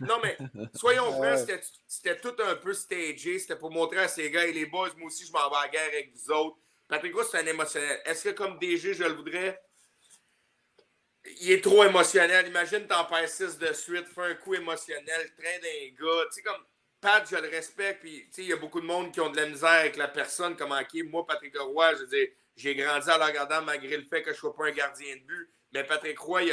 Non, 0.00 0.20
mais 0.22 0.36
soyons 0.74 1.10
francs, 1.12 1.48
c'était 1.86 2.16
tout 2.20 2.34
un 2.46 2.54
peu 2.56 2.72
stagé. 2.72 3.38
C'était 3.38 3.56
pour 3.56 3.70
montrer 3.72 3.98
à 4.00 4.08
ces 4.08 4.30
gars 4.30 4.46
et 4.46 4.52
les 4.52 4.66
boys, 4.66 4.90
moi 4.96 5.08
aussi, 5.08 5.26
je 5.26 5.32
m'en 5.32 5.50
vais 5.50 5.56
à 5.56 5.62
la 5.62 5.68
guerre 5.68 5.88
avec 5.88 6.12
vous 6.14 6.30
autres. 6.32 6.56
Patrick 6.86 7.14
Roy, 7.14 7.24
c'est 7.24 7.38
un 7.38 7.46
émotionnel. 7.46 8.00
Est-ce 8.04 8.24
que 8.28 8.34
comme 8.34 8.58
DG, 8.58 8.94
je 8.94 9.04
le 9.04 9.14
voudrais? 9.14 9.60
Il 11.40 11.52
est 11.52 11.62
trop 11.62 11.84
émotionnel. 11.84 12.46
Imagine, 12.46 12.86
t'en 12.86 13.04
perds 13.04 13.28
6 13.28 13.58
de 13.58 13.72
suite, 13.72 14.06
fais 14.08 14.22
un 14.22 14.34
coup 14.34 14.54
émotionnel, 14.54 15.32
train 15.36 15.58
d'un 15.62 16.04
gars. 16.04 16.24
Tu 16.26 16.36
sais, 16.36 16.42
comme 16.42 16.62
Pat, 17.00 17.26
je 17.30 17.36
le 17.36 17.48
respecte, 17.48 18.00
puis 18.00 18.28
il 18.38 18.44
y 18.44 18.52
a 18.52 18.56
beaucoup 18.56 18.80
de 18.80 18.86
monde 18.86 19.12
qui 19.12 19.20
ont 19.20 19.30
de 19.30 19.36
la 19.36 19.46
misère 19.46 19.68
avec 19.68 19.96
la 19.96 20.08
personne, 20.08 20.56
comment 20.56 20.82
qui. 20.84 21.02
Moi, 21.02 21.26
Patrick 21.26 21.56
Roy, 21.58 21.94
je 21.94 22.00
veux 22.00 22.06
dire, 22.06 22.28
j'ai 22.56 22.74
grandi 22.74 23.10
en 23.10 23.18
le 23.18 23.24
regardant 23.24 23.62
malgré 23.62 23.96
le 23.96 24.04
fait 24.04 24.22
que 24.22 24.30
je 24.30 24.36
ne 24.36 24.40
sois 24.40 24.56
pas 24.56 24.66
un 24.66 24.70
gardien 24.70 25.16
de 25.16 25.20
but. 25.20 25.50
Mais 25.72 25.84
Patrick 25.84 26.18
Roy, 26.18 26.44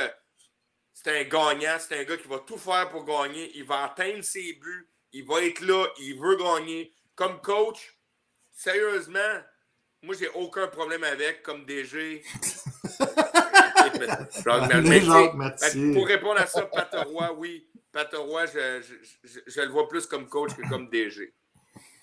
c'est 0.94 1.20
un 1.20 1.24
gagnant, 1.24 1.78
c'est 1.80 2.00
un 2.00 2.04
gars 2.04 2.18
qui 2.18 2.28
va 2.28 2.40
tout 2.40 2.58
faire 2.58 2.90
pour 2.90 3.06
gagner. 3.06 3.52
Il 3.56 3.66
va 3.66 3.86
atteindre 3.86 4.24
ses 4.24 4.54
buts, 4.54 4.90
il 5.14 5.26
va 5.26 5.42
être 5.42 5.62
là, 5.62 5.88
il 6.00 6.20
veut 6.20 6.36
gagner. 6.36 6.94
Comme 7.16 7.40
coach, 7.42 7.98
sérieusement, 8.52 9.42
moi, 10.02 10.16
j'ai 10.18 10.30
aucun 10.30 10.68
problème 10.68 11.04
avec, 11.04 11.44
comme 11.44 11.66
DG. 11.66 12.24
Jacques 14.46 15.36
Mercier. 15.36 15.94
Pour 15.94 16.08
répondre 16.08 16.40
à 16.40 16.46
ça, 16.46 16.64
Pateroy, 16.64 17.34
oui. 17.38 17.68
Pateroy, 17.92 18.46
je, 18.48 18.82
je, 18.82 18.94
je, 19.24 19.40
je 19.48 19.62
le 19.62 19.70
vois 19.70 19.88
plus 19.88 20.06
comme 20.06 20.28
coach 20.28 20.56
que 20.56 20.68
comme 20.70 20.90
DG. 20.90 21.34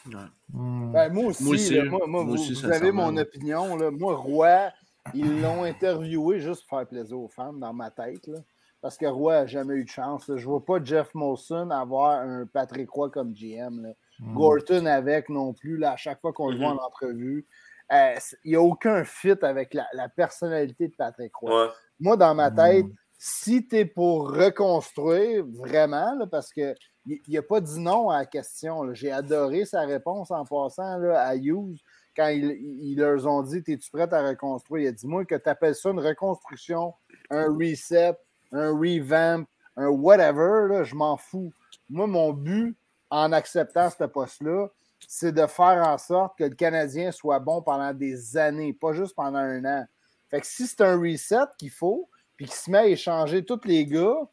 Ben, 0.06 1.12
moi 1.12 1.26
aussi, 1.26 1.44
Moi 1.44 1.54
aussi, 1.54 1.74
là, 1.74 1.84
moi, 1.84 2.00
moi, 2.06 2.08
moi 2.08 2.24
vous, 2.24 2.34
aussi, 2.34 2.54
vous 2.54 2.70
avez 2.70 2.92
mon 2.92 3.16
opinion. 3.16 3.76
Là. 3.76 3.90
Moi, 3.90 4.14
Roy, 4.14 4.70
ils 5.14 5.40
l'ont 5.40 5.64
interviewé 5.64 6.40
juste 6.40 6.66
pour 6.68 6.78
faire 6.78 6.88
plaisir 6.88 7.18
aux 7.18 7.28
femmes 7.28 7.60
dans 7.60 7.72
ma 7.72 7.90
tête. 7.90 8.26
là. 8.26 8.38
Parce 8.80 8.96
que 8.96 9.06
Roy 9.06 9.34
n'a 9.40 9.46
jamais 9.46 9.74
eu 9.74 9.84
de 9.84 9.88
chance. 9.90 10.28
là. 10.28 10.36
Je 10.36 10.42
ne 10.44 10.50
vois 10.50 10.64
pas 10.64 10.82
Jeff 10.82 11.12
Molson 11.14 11.70
avoir 11.70 12.20
un 12.20 12.46
Patrick 12.46 12.88
Roy 12.90 13.10
comme 13.10 13.32
GM. 13.32 13.82
là. 13.82 13.92
Hmm. 14.20 14.34
Gorton 14.34 14.86
avec 14.86 15.28
non 15.28 15.52
plus. 15.52 15.76
Là, 15.76 15.92
à 15.92 15.96
chaque 15.96 16.20
fois 16.20 16.32
qu'on 16.32 16.50
le 16.50 16.58
voit 16.58 16.68
en 16.70 16.76
entrevue, 16.78 17.46
euh, 17.92 18.14
il 18.44 18.50
n'y 18.50 18.56
a 18.56 18.60
aucun 18.62 19.04
fit 19.04 19.36
avec 19.42 19.74
la, 19.74 19.86
la 19.92 20.08
personnalité 20.08 20.88
de 20.88 20.94
Patrick 20.96 21.34
Roy. 21.36 21.66
Ouais. 21.66 21.72
Moi, 22.00 22.16
dans 22.16 22.34
ma 22.34 22.50
Hmm. 22.50 22.56
tête, 22.56 22.86
si 23.18 23.66
tu 23.66 23.76
es 23.76 23.84
pour 23.84 24.30
reconstruire 24.30 25.44
vraiment, 25.46 26.14
là, 26.14 26.26
parce 26.26 26.52
que 26.52 26.74
il 27.06 27.20
n'a 27.34 27.42
pas 27.42 27.60
dit 27.60 27.80
non 27.80 28.10
à 28.10 28.18
la 28.18 28.26
question. 28.26 28.92
J'ai 28.94 29.10
adoré 29.10 29.64
sa 29.64 29.80
réponse 29.82 30.30
en 30.30 30.44
passant 30.44 30.98
là, 30.98 31.22
à 31.22 31.34
Hughes 31.34 31.78
quand 32.14 32.28
ils 32.28 32.52
ils 32.82 32.96
leur 32.96 33.26
ont 33.26 33.42
dit 33.42 33.62
Es-tu 33.66 33.90
prête 33.90 34.12
à 34.12 34.26
reconstruire? 34.28 34.84
Il 34.84 34.88
a 34.88 34.92
dit 34.92 35.06
Moi, 35.06 35.24
que 35.24 35.34
tu 35.34 35.48
appelles 35.48 35.74
ça 35.74 35.90
une 35.90 36.00
reconstruction, 36.00 36.92
un 37.30 37.46
reset, 37.46 38.14
un 38.52 38.70
revamp, 38.72 39.46
un 39.76 39.88
whatever, 39.88 40.68
là, 40.68 40.84
je 40.84 40.94
m'en 40.94 41.16
fous. 41.16 41.52
Moi, 41.88 42.06
mon 42.06 42.32
but 42.32 42.76
en 43.10 43.32
acceptant 43.32 43.88
ce 43.88 44.04
poste-là, 44.04 44.68
c'est 45.06 45.32
de 45.32 45.46
faire 45.46 45.86
en 45.86 45.98
sorte 45.98 46.36
que 46.38 46.44
le 46.44 46.54
Canadien 46.54 47.12
soit 47.12 47.38
bon 47.38 47.62
pendant 47.62 47.92
des 47.92 48.36
années, 48.36 48.72
pas 48.72 48.92
juste 48.92 49.14
pendant 49.14 49.38
un 49.38 49.64
an. 49.64 49.86
Fait 50.28 50.40
que 50.40 50.46
si 50.46 50.66
c'est 50.66 50.82
un 50.82 50.98
reset 50.98 51.46
qu'il 51.58 51.70
faut, 51.70 52.08
puis 52.36 52.46
qu'il 52.46 52.54
se 52.54 52.70
met 52.70 52.78
à 52.78 52.86
échanger 52.86 53.44
tous 53.44 53.60
les 53.64 53.86
gars, 53.86 54.28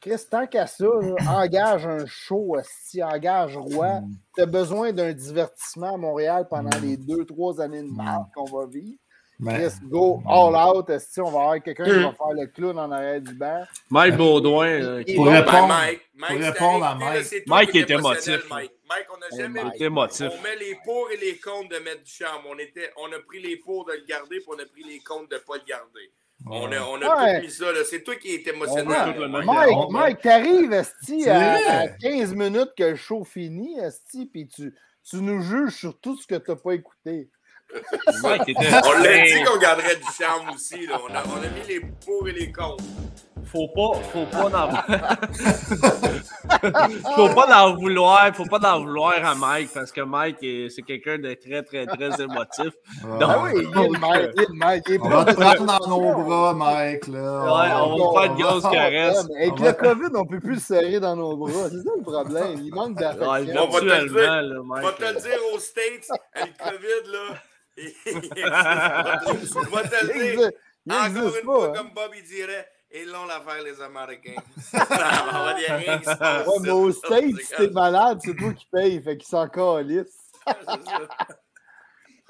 Chris, 0.00 0.20
tant 0.30 0.46
qu'à 0.46 0.66
ça, 0.66 0.86
engage 1.28 1.86
un 1.86 2.04
show, 2.04 2.56
si 2.62 3.02
engage 3.02 3.56
Roi. 3.56 4.02
Tu 4.34 4.42
as 4.42 4.46
besoin 4.46 4.92
d'un 4.92 5.12
divertissement 5.12 5.94
à 5.94 5.96
Montréal 5.96 6.46
pendant 6.48 6.78
les 6.80 6.98
deux, 6.98 7.24
trois 7.24 7.60
années 7.60 7.82
de 7.82 7.90
merde 7.90 8.26
qu'on 8.34 8.44
va 8.44 8.66
vivre. 8.66 8.98
Mais- 9.40 9.54
Chris, 9.54 9.72
go 9.84 10.22
all 10.28 10.54
out. 10.54 10.90
Si 11.00 11.20
on 11.20 11.24
va 11.30 11.40
avoir 11.40 11.62
quelqu'un 11.62 11.84
qui 11.84 11.90
va 11.90 12.12
faire 12.12 12.32
le 12.32 12.46
clown 12.46 12.78
en 12.78 12.90
arrière 12.92 13.20
du 13.20 13.34
banc? 13.34 13.64
Mike 13.90 14.16
Baudouin. 14.16 14.66
euh, 14.66 15.02
qui- 15.02 15.14
Pour 15.14 15.24
Ben, 15.26 15.40
répondre- 15.42 15.68
Mike, 15.68 16.00
Mike, 16.14 16.30
pour 16.30 16.40
répondre 16.46 16.84
à 16.84 16.88
là, 16.90 16.94
Mike. 16.94 17.42
Mike 17.46 17.74
était 17.74 17.94
émotif. 17.94 18.48
Mike. 18.50 18.70
Mike, 18.88 19.06
on 19.14 19.18
n'a 19.18 19.36
jamais 19.42 19.62
Mike. 19.64 19.74
On 19.80 20.42
met 20.42 20.56
les 20.60 20.76
pour 20.84 21.10
et 21.10 21.16
les 21.16 21.36
contre 21.38 21.68
de 21.70 21.78
mettre 21.82 22.04
du 22.04 22.10
charme. 22.10 22.42
On, 22.48 22.58
était, 22.58 22.90
on 22.96 23.06
a 23.12 23.18
pris 23.26 23.40
les 23.42 23.56
pour 23.56 23.84
de 23.86 23.92
le 23.92 24.04
garder, 24.06 24.36
puis 24.36 24.46
on 24.48 24.54
a 24.58 24.66
pris 24.66 24.84
les 24.84 25.00
contre 25.00 25.28
de 25.30 25.34
ne 25.34 25.40
pas 25.40 25.54
le 25.56 25.64
garder. 25.66 26.12
On 26.46 26.70
a, 26.70 26.80
on 26.82 27.00
a 27.00 27.24
Ouais. 27.24 27.40
tout 27.40 27.46
mis 27.46 27.50
ça. 27.52 27.72
là. 27.72 27.78
C'est 27.84 28.02
toi 28.02 28.14
qui 28.16 28.34
es 28.34 28.42
émotionnel. 28.48 29.18
Ouais. 29.18 29.28
Mike, 29.44 29.76
Mike 29.90 30.20
t'arrives, 30.20 30.72
Esti, 30.72 31.28
à, 31.28 31.80
à 31.80 31.88
15 31.88 32.34
minutes 32.34 32.72
que 32.76 32.84
le 32.84 32.96
show 32.96 33.24
finit, 33.24 33.78
Esti, 33.78 34.26
puis 34.26 34.46
tu, 34.46 34.74
tu 35.08 35.16
nous 35.16 35.40
juges 35.40 35.74
sur 35.74 35.98
tout 35.98 36.16
ce 36.16 36.26
que 36.26 36.34
tu 36.36 36.50
n'as 36.50 36.56
pas 36.56 36.72
écouté. 36.72 37.30
Mike 38.22 38.48
était- 38.48 38.70
On 38.84 38.92
l'a 39.02 39.24
dit 39.24 39.42
qu'on 39.44 39.58
garderait 39.58 39.96
du 39.96 40.06
charme 40.16 40.50
aussi. 40.54 40.86
Là. 40.86 40.98
On, 41.02 41.08
a, 41.14 41.22
on 41.26 41.38
a 41.42 41.48
mis 41.48 41.66
les 41.68 41.80
pour 41.80 42.28
et 42.28 42.32
les 42.32 42.52
contre. 42.52 42.84
Faut 43.52 43.68
pas, 43.68 43.92
faut 44.12 44.24
pas 44.26 44.66
en... 44.66 44.70
faut 47.14 47.28
pas 47.34 47.62
en 47.64 47.74
vouloir, 47.76 48.34
faut 48.34 48.46
pas 48.46 48.58
en 48.74 48.80
vouloir 48.80 49.14
à 49.24 49.34
Mike 49.34 49.70
parce 49.74 49.92
que 49.92 50.00
Mike 50.00 50.38
est- 50.42 50.70
c'est 50.70 50.80
quelqu'un 50.82 51.18
de 51.18 51.34
très 51.34 51.62
très 51.62 51.84
très 51.86 52.22
émotif. 52.22 52.72
Ouais. 53.04 53.18
Ah 53.20 53.42
oui, 53.44 53.50
il 53.56 53.60
est 53.60 53.88
le 53.88 53.98
Mike, 53.98 54.30
il 54.34 54.40
est 54.42 54.48
le 54.48 54.54
Mike. 54.54 54.84
il 54.88 54.94
est 54.94 54.98
On 55.00 55.08
pas- 55.10 55.24
va 55.24 55.34
te 55.34 55.40
prendre 55.40 55.78
dans 55.78 55.88
nos 55.88 56.14
bras, 56.24 56.54
Mike. 56.54 57.06
Là. 57.08 57.44
Ouais, 57.44 57.70
on 57.84 58.12
va 58.12 58.22
faire 58.22 58.32
une 58.32 58.38
grosse 58.42 58.62
caresse. 58.70 59.26
Avec 59.36 59.52
On 59.60 59.64
le 59.64 59.72
COVID, 59.72 60.16
on 60.16 60.24
peut 60.26 60.40
plus 60.40 60.54
le 60.54 60.60
serrer 60.60 61.00
dans 61.00 61.16
nos 61.16 61.36
bras. 61.36 61.68
C'est 61.70 61.82
ça 61.82 61.90
le 61.96 62.02
problème. 62.02 62.60
Il 62.64 62.74
manque 62.74 62.96
Ouais, 62.96 63.02
d'affection. 63.02 63.62
On 63.62 63.68
va 63.70 63.80
te 63.80 63.84
le 63.84 63.90
virtuellement, 63.90 64.20
dire. 64.20 64.42
là, 64.42 64.56
On 64.60 64.64
Mike. 64.64 64.84
va 64.84 64.92
te 64.92 65.02
le 65.04 65.12
dire 65.20 65.38
aux 65.54 65.58
States, 65.58 66.08
avec 66.34 66.54
le 66.58 66.64
COVID, 66.70 67.12
là. 67.12 67.18
Va 69.70 69.82
te 69.82 70.06
le 70.06 70.36
dire. 70.36 70.50
Encore 70.90 71.36
une 71.36 71.42
fois, 71.42 71.42
pas. 71.44 71.66
hein. 71.68 71.72
comme 71.76 71.90
Bobby 71.94 72.22
dirait, 72.22 72.68
ils 72.94 73.06
l'ont 73.10 73.26
l'affaire, 73.26 73.62
les 73.64 73.80
Américains. 73.80 74.34
on 74.74 75.44
va 75.44 75.54
dire 75.54 75.74
rien 75.76 75.98
qui 75.98 76.04
se 76.04 76.16
passe. 76.16 76.46
Ouais, 76.46 76.54
mais 76.62 76.70
au 76.70 76.92
C'est 76.92 76.98
States, 77.06 77.36
si 77.42 77.56
t'es 77.56 77.70
malade, 77.70 78.18
c'est 78.22 78.34
toi 78.36 78.52
qui 78.52 78.66
payes. 78.70 79.00
Fait 79.02 79.16
qu'il 79.16 79.26
s'en 79.28 79.48
calisse. 79.48 80.16
C'est 80.46 80.64
ça. 80.66 81.00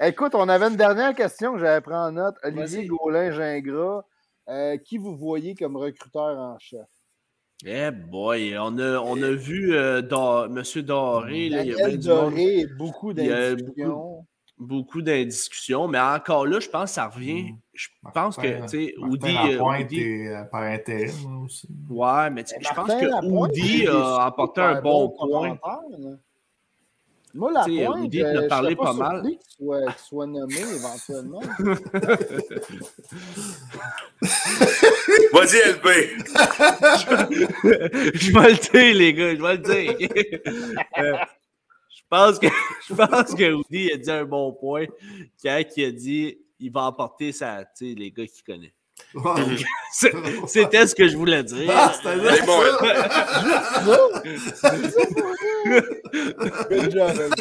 Écoute, 0.01 0.35
on 0.35 0.49
avait 0.49 0.67
une 0.67 0.75
dernière 0.75 1.13
question 1.15 1.53
que 1.53 1.59
j'avais 1.59 1.81
pris 1.81 1.93
en 1.93 2.11
note. 2.11 2.35
Olivier. 2.43 2.87
Gaulin-Gingras, 2.87 4.03
euh, 4.49 4.77
qui 4.77 4.97
vous 4.97 5.15
voyez 5.15 5.55
comme 5.55 5.77
recruteur 5.77 6.37
en 6.37 6.57
chef? 6.59 6.85
Eh 7.65 7.91
boy, 7.91 8.57
on 8.57 8.77
a, 8.79 8.97
on 8.99 9.21
a 9.23 9.31
vu 9.31 9.73
euh, 9.73 10.01
Dor- 10.01 10.49
Monsieur 10.49 10.83
Doré, 10.83 11.47
là, 11.47 11.61
il 11.63 11.71
y 11.71 11.81
a 11.81 11.95
Doré 11.95 12.59
et 12.59 12.67
beaucoup 12.67 13.11
Il 13.11 13.31
beaucoup 14.57 15.01
d'indiscussions, 15.01 15.87
mais 15.87 15.99
encore 15.99 16.45
là, 16.45 16.59
je 16.59 16.69
pense 16.69 16.91
que 16.91 16.95
ça 16.95 17.07
revient. 17.07 17.55
Je 17.73 17.87
pense 18.13 18.37
que, 18.37 18.61
tu 18.61 18.67
sais, 18.67 18.95
Oudi, 18.99 19.35
euh, 19.35 19.59
est 19.73 20.27
euh, 20.27 20.43
par 20.45 20.61
intérim 20.63 21.29
là, 21.29 21.39
aussi. 21.43 21.67
ouais, 21.89 22.29
mais 22.29 22.45
je 22.47 22.69
pense 22.69 22.87
Martin 22.87 22.99
que 22.99 23.05
Lapointe, 23.05 23.51
Oudi 23.51 23.87
a 23.87 24.25
apporté 24.25 24.61
un 24.61 24.81
bon 24.81 25.09
point. 25.09 25.57
Moi, 27.33 27.51
la 27.51 27.65
pointe, 27.65 28.05
Oudi 28.05 28.23
en 28.23 28.27
a 28.27 28.29
euh, 28.29 28.41
je 28.43 28.47
parlé 28.47 28.75
pas 28.77 28.93
mal. 28.93 29.15
surpris 29.17 29.37
qu'il 29.37 29.51
soit, 29.57 29.85
qu'il 29.91 29.99
soit 29.99 30.27
nommé 30.27 30.55
éventuellement. 30.55 31.41
Vas-y, 35.33 35.57
LP. 35.69 35.87
je 38.15 38.31
vais 38.31 38.49
le 38.51 38.71
dire, 38.71 38.95
les 38.95 39.13
gars, 39.13 39.35
je 39.35 39.41
vais 39.41 39.57
le 39.57 39.63
dire. 40.37 41.19
Je 42.05 42.17
pense 42.17 42.39
que 42.39 42.47
je 42.87 42.93
pense 42.93 43.33
que 43.33 43.53
Woody 43.53 43.91
a 43.91 43.97
dit 43.97 44.11
un 44.11 44.25
bon 44.25 44.53
point 44.53 44.85
quand 45.43 45.63
il 45.75 45.85
a 45.85 45.91
dit 45.91 46.37
il 46.59 46.71
va 46.71 46.83
emporter 46.83 47.31
ça, 47.31 47.65
tu 47.77 47.89
sais, 47.89 47.95
les 47.95 48.11
gars 48.11 48.25
qui 48.27 48.43
connaissent. 48.43 48.71
Ouais. 49.13 49.57
C'était 50.47 50.87
ce 50.87 50.95
que 50.95 51.07
je 51.07 51.17
voulais 51.17 51.43
dire. 51.43 51.69
Ah, 51.73 51.93
c'était 51.93 52.15
bon, 52.45 52.61
Good 56.69 56.91
job, 56.91 57.33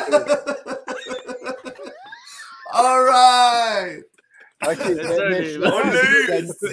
All 2.72 3.04
right! 3.04 4.04
OK, 4.66 4.78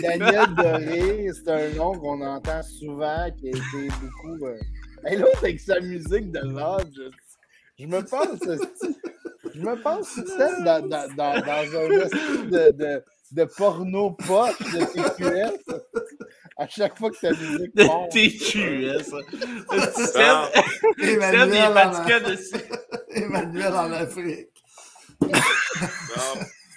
Daniel 0.01 0.55
Doré, 0.55 1.29
c'est 1.33 1.51
un 1.51 1.69
nom 1.75 1.93
qu'on 1.93 2.21
entend 2.21 2.63
souvent, 2.63 3.29
qui 3.37 3.47
a 3.47 3.49
été 3.49 3.87
beaucoup. 4.01 4.45
Euh... 4.45 4.57
Hey, 5.05 5.17
l'autre 5.17 5.37
avec 5.39 5.59
sa 5.59 5.79
musique 5.79 6.31
de 6.31 6.39
Lodge, 6.39 6.95
je 6.95 7.30
me 7.87 8.01
pense, 8.01 8.39
je 9.53 9.59
me 9.61 9.81
pense 9.81 10.07
système 10.13 10.63
dans, 10.63 10.81
dans, 10.87 11.07
dans, 11.15 11.41
dans 11.41 11.77
un 11.77 11.91
esti 12.01 12.47
de, 12.49 12.71
de, 12.71 13.03
de 13.31 13.45
porno 13.45 14.11
poche 14.11 14.59
de 14.59 14.85
TQS. 14.85 15.73
À 16.57 16.67
chaque 16.67 16.97
fois 16.97 17.09
que 17.09 17.19
ta 17.19 17.31
musique 17.31 17.75
De 17.75 17.83
tombe. 17.85 18.09
TQS. 18.09 19.15
Ah. 19.73 19.87
Seb, 19.95 20.05
Seb, 20.05 20.95
il 20.97 21.09
est 21.09 21.13
Emmanuel 21.13 21.77
en, 21.77 22.29
dessus. 22.29 22.55
Emmanuel 23.09 23.73
en 23.73 23.91
Afrique. 23.93 24.49
Bon. 25.19 25.31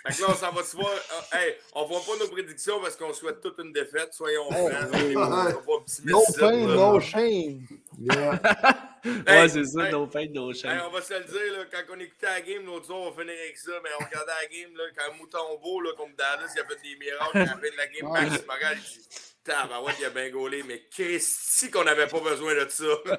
Fait 0.06 0.14
que 0.14 0.20
là, 0.22 0.28
on 0.30 0.34
s'en 0.34 0.52
va 0.52 0.62
se 0.62 0.76
voir. 0.76 0.90
Ah, 1.32 1.40
hey, 1.40 1.54
on 1.72 1.86
voit 1.86 2.00
pas 2.00 2.16
nos 2.22 2.28
prédictions 2.28 2.78
parce 2.80 2.94
qu'on 2.96 3.12
souhaite 3.14 3.40
toute 3.40 3.58
une 3.58 3.72
défaite. 3.72 4.12
Soyons 4.12 4.50
francs. 4.50 5.54
optimiser 5.66 6.12
No 6.12 6.20
pain, 6.38 6.66
no 6.66 7.00
shame. 7.00 7.66
Yeah. 7.98 8.40
Ouais, 9.04 9.12
Hey, 9.42 9.50
c'est 9.50 9.64
ça, 9.66 9.84
hey. 9.86 9.92
fêtes, 10.10 10.32
nos 10.32 10.50
Hey, 10.50 10.58
chaînes. 10.58 10.80
on 10.86 10.90
va 10.90 11.02
se 11.02 11.12
le 11.12 11.24
dire, 11.24 11.52
là, 11.58 11.64
quand 11.70 11.94
on 11.94 12.00
écoutait 12.00 12.24
la 12.24 12.40
game 12.40 12.64
l'autre 12.64 12.86
soir, 12.86 13.00
on 13.00 13.10
va 13.10 13.20
finir 13.20 13.34
avec 13.38 13.58
ça, 13.58 13.72
mais 13.82 13.90
on 14.00 14.04
regardait 14.04 14.32
la 14.40 14.46
game, 14.48 14.74
là, 14.78 14.84
quand 14.96 15.14
Moutombo, 15.18 15.80
là, 15.82 15.90
contre 15.94 16.16
Dallas, 16.16 16.50
il 16.56 16.60
a 16.60 16.64
fait 16.64 16.80
des 16.82 16.96
miracles, 16.96 17.36
à 17.36 17.40
la 17.40 17.46
fin 17.48 17.56
de 17.58 17.76
la 17.76 17.86
game, 17.86 18.10
Ouais. 18.10 18.22
Max 18.30 18.46
Moral, 18.46 18.78
il 18.78 18.82
dit 19.02 19.33
Tabarouette, 19.44 19.96
il 20.00 20.06
a 20.06 20.10
bien 20.10 20.30
gaulé, 20.30 20.62
mais 20.66 20.82
Christy 20.90 21.70
qu'on 21.70 21.84
n'avait 21.84 22.06
pas 22.06 22.20
besoin 22.20 22.54
de 22.54 22.66
ça. 22.68 22.84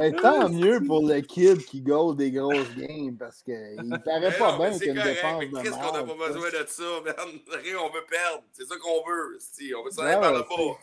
Hey, 0.00 0.12
tant 0.14 0.48
mieux 0.48 0.80
pour 0.86 1.06
le 1.06 1.20
kid 1.20 1.62
qui 1.66 1.82
goal 1.82 2.16
des 2.16 2.30
grosses 2.30 2.74
games 2.76 3.16
parce 3.18 3.42
qu'il 3.42 3.54
paraît 4.04 4.20
Mais 4.20 4.38
pas 4.38 4.56
bien 4.56 4.78
qu'une 4.78 4.94
défense 4.94 5.40
de 5.44 5.58
Chris 5.58 5.70
qu'on 5.70 5.92
n'a 5.92 6.02
pas 6.02 6.28
besoin 6.28 6.48
de 6.48 6.66
ça, 6.66 6.82
man. 7.04 7.14
On 7.82 7.90
veut 7.92 8.06
perdre. 8.08 8.42
C'est 8.52 8.64
ça 8.64 8.76
qu'on 8.78 9.04
veut. 9.06 9.38
On 9.78 9.84
veut 9.84 9.90
s'en 9.90 10.02
aller 10.02 10.20
par 10.20 10.32
le 10.32 10.40
bas. 10.40 10.78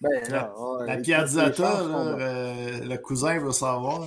Ben, 0.00 0.22
La 0.86 0.96
sont 1.54 1.62
là, 1.62 1.82
bonnes. 1.82 2.20
euh, 2.22 2.80
le 2.84 2.96
cousin 2.96 3.38
veut 3.38 3.52
savoir. 3.52 4.06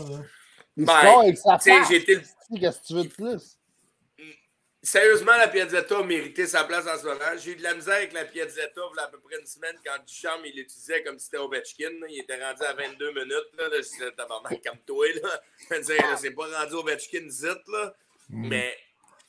Il 0.76 0.86
Ben, 0.86 0.99
score 0.99 1.19
avec 1.22 1.38
sa 1.38 1.57
Qu'est-ce 1.60 2.80
que 2.80 2.88
tu 2.88 2.94
veux 2.95 3.03
de 3.03 3.10
plus? 3.10 3.56
Sérieusement, 4.88 5.35
la 5.35 5.49
Piazzetta 5.49 5.97
a 5.97 6.03
mérité 6.03 6.47
sa 6.47 6.64
place 6.64 6.88
en 6.88 6.97
ce 6.97 7.03
moment. 7.03 7.38
J'ai 7.38 7.51
eu 7.51 7.55
de 7.57 7.64
la 7.64 7.73
misère 7.73 7.95
avec 7.95 8.14
la 8.14 8.23
Piazzetta 8.23 8.80
il 8.89 8.95
y 8.95 8.99
a 9.01 9.03
à 9.03 9.07
peu 9.09 9.19
près 9.19 9.38
une 9.38 9.45
semaine 9.45 9.76
quand 9.85 10.01
Duchamp 10.05 10.41
il 10.45 10.55
l'utilisait 10.55 11.03
comme 11.03 11.19
si 11.19 11.26
c'était 11.26 11.39
Ovechkin. 11.39 11.89
là. 11.99 12.07
Il 12.09 12.22
était 12.22 12.41
rendu 12.41 12.64
à 12.64 12.72
22 12.72 13.11
minutes. 13.11 13.49
Là, 13.57 13.68
là, 13.68 13.81
je 13.81 14.09
tabarnak, 14.11 14.64
comme 14.64 14.80
toi. 14.85 15.05
Là. 15.22 15.41
Je 15.72 16.15
c'est 16.15 16.31
pas 16.31 16.61
rendu 16.61 16.76
Ovechkin 16.76 17.27
zit, 17.27 17.47
là. 17.68 17.93
Mais 18.30 18.77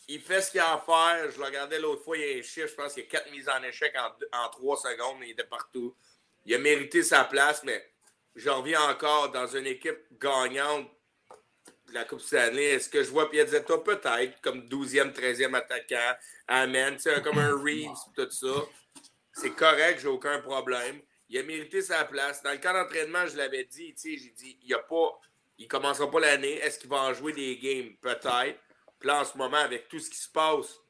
il 0.06 0.20
fait 0.20 0.42
ce 0.42 0.52
qu'il 0.52 0.60
a 0.60 0.74
à 0.74 0.78
faire. 0.78 1.28
Je 1.32 1.38
le 1.38 1.44
regardais 1.46 1.80
l'autre 1.80 2.04
fois, 2.04 2.16
il 2.16 2.22
y 2.22 2.34
a 2.36 2.38
un 2.38 2.42
chiffre. 2.42 2.68
Je 2.68 2.74
pense 2.76 2.94
qu'il 2.94 3.02
y 3.02 3.06
a 3.06 3.10
4 3.10 3.32
mises 3.32 3.48
en 3.48 3.60
échec 3.64 3.92
en, 3.98 4.44
en 4.44 4.48
3 4.50 4.76
secondes. 4.76 5.16
Il 5.22 5.30
était 5.32 5.42
partout. 5.42 5.92
Il 6.46 6.54
a 6.54 6.58
mérité 6.58 7.02
sa 7.02 7.24
place, 7.24 7.64
mais 7.64 7.84
j'en 8.36 8.60
reviens 8.60 8.82
encore 8.82 9.32
dans 9.32 9.48
une 9.48 9.66
équipe 9.66 10.04
gagnante 10.20 10.88
de 11.88 11.94
la 11.94 12.04
Coupe 12.04 12.20
Stanley. 12.20 12.64
Est-ce 12.64 12.88
que 12.88 13.02
je 13.02 13.10
vois 13.10 13.30
Piazzetta 13.30 13.78
peut-être 13.78 14.40
comme 14.40 14.60
12e, 14.68 15.12
13e 15.12 15.54
attaquant? 15.54 16.16
Amen. 16.46 16.98
Sais, 16.98 17.20
comme 17.22 17.38
un 17.38 17.56
Reeves, 17.62 17.96
tout 18.14 18.30
ça. 18.30 18.64
C'est 19.32 19.54
correct, 19.54 20.00
j'ai 20.00 20.08
aucun 20.08 20.40
problème. 20.40 21.00
Il 21.28 21.38
a 21.38 21.42
mérité 21.42 21.82
sa 21.82 22.04
place. 22.04 22.42
Dans 22.42 22.52
le 22.52 22.58
camp 22.58 22.72
d'entraînement, 22.72 23.26
je 23.26 23.36
l'avais 23.36 23.64
dit, 23.64 23.94
j'ai 24.02 24.16
dit, 24.16 24.58
il 24.62 24.74
a 24.74 24.78
pas, 24.78 25.20
il 25.58 25.68
commencera 25.68 26.10
pas 26.10 26.20
l'année. 26.20 26.54
Est-ce 26.54 26.78
qu'il 26.78 26.88
va 26.88 27.02
en 27.02 27.14
jouer 27.14 27.32
des 27.32 27.56
games? 27.58 27.94
Peut-être. 28.00 28.58
Puis 28.98 29.06
là, 29.06 29.20
en 29.20 29.24
ce 29.24 29.36
moment, 29.36 29.58
avec 29.58 29.88
tout 29.88 30.00
ce 30.00 30.10
qui 30.10 30.18
se 30.18 30.28
passe, 30.28 30.80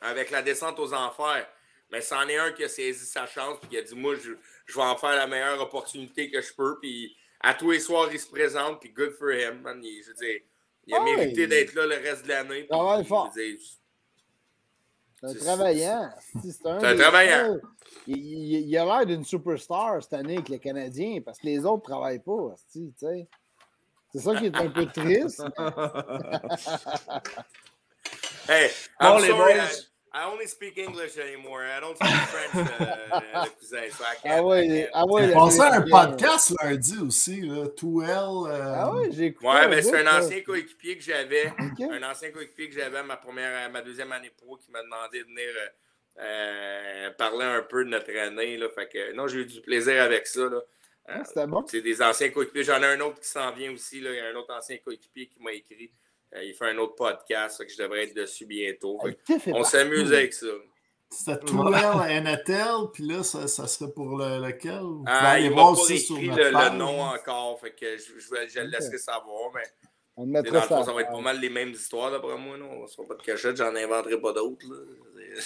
avec 0.00 0.30
la 0.30 0.42
descente 0.42 0.78
aux 0.78 0.92
enfers, 0.92 1.48
mais 1.90 2.00
c'en 2.00 2.28
est 2.28 2.36
un 2.36 2.52
qui 2.52 2.64
a 2.64 2.68
saisi 2.68 3.06
sa 3.06 3.26
chance 3.26 3.58
puis 3.60 3.70
qui 3.70 3.78
a 3.78 3.82
dit, 3.82 3.94
moi, 3.94 4.14
je, 4.14 4.32
je 4.66 4.74
vais 4.74 4.82
en 4.82 4.96
faire 4.96 5.16
la 5.16 5.26
meilleure 5.26 5.60
opportunité 5.60 6.30
que 6.30 6.40
je 6.40 6.52
peux. 6.52 6.78
Puis 6.80 7.16
à 7.40 7.54
tous 7.54 7.70
les 7.70 7.80
soirs, 7.80 8.08
il 8.12 8.18
se 8.20 8.28
présente, 8.28 8.80
puis 8.80 8.90
good 8.90 9.12
for 9.18 9.30
him. 9.32 9.60
man. 9.62 9.80
Il- 9.82 10.02
je 10.02 10.08
veux 10.08 10.14
dire, 10.14 10.40
il 10.86 10.94
a 10.94 11.02
Ouais, 11.02 11.16
mérité 11.16 11.42
il- 11.42 11.48
d'être 11.48 11.74
là 11.74 11.86
le 11.86 11.96
reste 11.96 12.24
de 12.24 12.28
l'année. 12.28 12.66
Travaille 12.66 13.04
fort. 13.04 13.32
je 13.34 13.40
veux 13.40 13.46
dire, 13.56 13.58
C'est 15.22 15.26
un 15.26 15.34
travaillant. 15.34 16.10
C'est 16.42 16.66
un 16.66 16.96
travaillant. 16.96 17.58
Il, 18.06 18.16
il- 18.16 18.68
il 18.68 18.78
a 18.78 18.84
l'air 18.84 19.06
d'une 19.06 19.24
superstar 19.24 20.02
cette 20.02 20.14
année 20.14 20.34
avec 20.36 20.48
les 20.48 20.58
Canadiens 20.58 21.20
parce 21.24 21.38
que 21.38 21.46
les 21.46 21.58
autres 21.64 21.82
ne 21.88 21.92
travaillent 21.92 22.22
pas. 22.22 22.52
esti, 22.54 22.94
tu 22.98 23.06
sais. 23.06 23.28
C'est 24.12 24.20
ça 24.20 24.34
qui 24.36 24.46
est 24.46 24.56
un 24.56 24.70
peu 24.70 24.86
triste. 24.86 25.42
Hey, 28.48 28.70
Bon, 29.00 29.16
I'm 29.16 29.22
les 29.22 29.28
sorry, 29.28 29.54
boys. 29.54 29.89
I, 30.12 30.24
only 30.24 30.46
speak 30.48 30.76
English 30.78 31.16
anymore. 31.18 31.62
I 31.64 31.78
don't 31.80 31.94
speak 31.96 32.10
French, 32.10 32.54
uh, 32.80 33.44
le 33.44 33.50
cousin, 33.58 33.90
so 33.90 34.02
I 34.04 34.16
can't- 34.22 34.38
Ah 34.38 34.42
ouais, 34.42 34.66
I 34.66 34.82
can't. 34.82 34.90
ah 34.94 35.06
ouais, 35.06 35.26
le 35.28 35.32
passait 35.34 35.60
un 35.62 35.82
podcast 35.82 36.54
lundi 36.62 36.98
aussi, 36.98 37.40
là, 37.42 37.66
2L. 37.76 38.48
euh, 38.48 38.74
Ah 38.76 38.92
ouais, 38.94 39.08
j'ai 39.12 39.26
écouté. 39.26 39.46
Ouais, 39.48 39.68
mais 39.68 39.82
c'est 39.82 40.04
un 40.06 40.18
ancien 40.18 40.40
coéquipier 40.42 40.96
que 40.98 41.02
j'avais. 41.04 41.52
Un 41.90 42.02
ancien 42.10 42.30
coéquipier 42.32 42.68
que 42.70 42.74
j'avais 42.74 42.98
à 42.98 43.02
ma 43.04 43.16
première, 43.16 43.66
à 43.66 43.68
ma 43.68 43.82
deuxième 43.82 44.10
année 44.12 44.30
pro 44.36 44.56
qui 44.56 44.70
m'a 44.72 44.82
demandé 44.82 45.20
de 45.20 45.24
venir 45.26 45.48
euh, 45.56 45.68
euh, 46.22 47.10
parler 47.12 47.44
un 47.44 47.62
peu 47.62 47.84
de 47.84 47.90
notre 47.90 48.10
année. 48.16 48.56
Là. 48.56 48.68
Fait 48.68 48.88
que, 48.88 49.12
non, 49.14 49.26
j'ai 49.28 49.38
eu 49.40 49.46
du 49.46 49.60
plaisir 49.60 50.02
avec 50.02 50.26
ça. 50.26 50.40
Là. 50.40 50.56
Euh, 50.56 50.60
Ah, 51.08 51.24
C'était 51.24 51.46
bon. 51.46 51.64
c'est 51.66 51.80
des 51.80 52.02
anciens 52.02 52.28
coéquipiers. 52.30 52.62
J'en 52.64 52.82
ai 52.82 52.86
un 52.86 53.00
autre 53.00 53.20
qui 53.20 53.28
s'en 53.28 53.50
vient 53.52 53.72
aussi. 53.72 54.00
Là. 54.00 54.10
Il 54.10 54.16
y 54.16 54.20
a 54.20 54.26
un 54.26 54.34
autre 54.34 54.54
ancien 54.54 54.76
coéquipier 54.78 55.26
qui 55.28 55.40
m'a 55.42 55.52
écrit. 55.52 55.90
Euh, 56.34 56.44
il 56.44 56.54
fait 56.54 56.70
un 56.70 56.78
autre 56.78 56.94
podcast, 56.94 57.64
que 57.64 57.70
je 57.72 57.76
devrais 57.82 58.04
être 58.04 58.14
dessus 58.14 58.46
bientôt. 58.46 58.98
Fait 59.26 59.52
on 59.52 59.64
s'amuse 59.64 60.12
avec 60.12 60.32
ça. 60.32 60.46
C'était 61.12 61.44
2L 61.44 62.08
NTL, 62.08 62.90
puis 62.92 63.02
là, 63.04 63.24
ça, 63.24 63.48
ça 63.48 63.66
serait 63.66 63.90
pour 63.90 64.16
le, 64.16 64.38
lequel? 64.46 64.78
Vous 64.78 65.02
Ah, 65.08 65.30
aller 65.32 65.46
il 65.46 65.50
m'a 65.50 65.56
voir 65.56 65.74
pas 65.74 65.80
aussi 65.80 65.98
sur 65.98 66.16
écrit 66.16 66.28
notre 66.28 66.70
le, 66.72 66.78
nom 66.78 67.00
encore, 67.02 67.58
fait 67.60 67.72
que 67.72 67.96
je, 67.96 68.20
je, 68.20 68.30
vais- 68.30 68.48
je 68.48 68.60
le 68.60 68.66
laisserai 68.68 68.96
savoir, 68.98 69.50
mais 69.52 69.62
On 70.16 70.24
dans 70.28 70.40
le 70.40 70.60
fond, 70.60 70.78
ça. 70.78 70.84
ça 70.84 70.92
va 70.92 71.00
être 71.00 71.10
pas 71.10 71.20
mal 71.20 71.40
les 71.40 71.50
mêmes 71.50 71.70
histoires 71.70 72.12
d'après 72.12 72.36
moi. 72.38 72.56
Non? 72.56 72.70
On 72.78 72.82
ne 72.82 72.86
sera 72.86 73.08
pas 73.08 73.14
de 73.16 73.22
cachette, 73.22 73.56
j'en 73.56 73.74
inventerai 73.74 74.20
pas 74.20 74.32
d'autres. 74.32 74.64
là. 74.70 74.76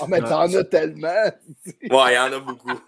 Ah, 0.01 0.05
mais 0.07 0.21
t'en 0.21 0.53
as 0.55 0.65
tellement. 0.71 1.09
Ouais, 1.09 2.13
il 2.13 2.15
y 2.15 2.19
en 2.19 2.31
a 2.35 2.39
beaucoup. 2.41 2.69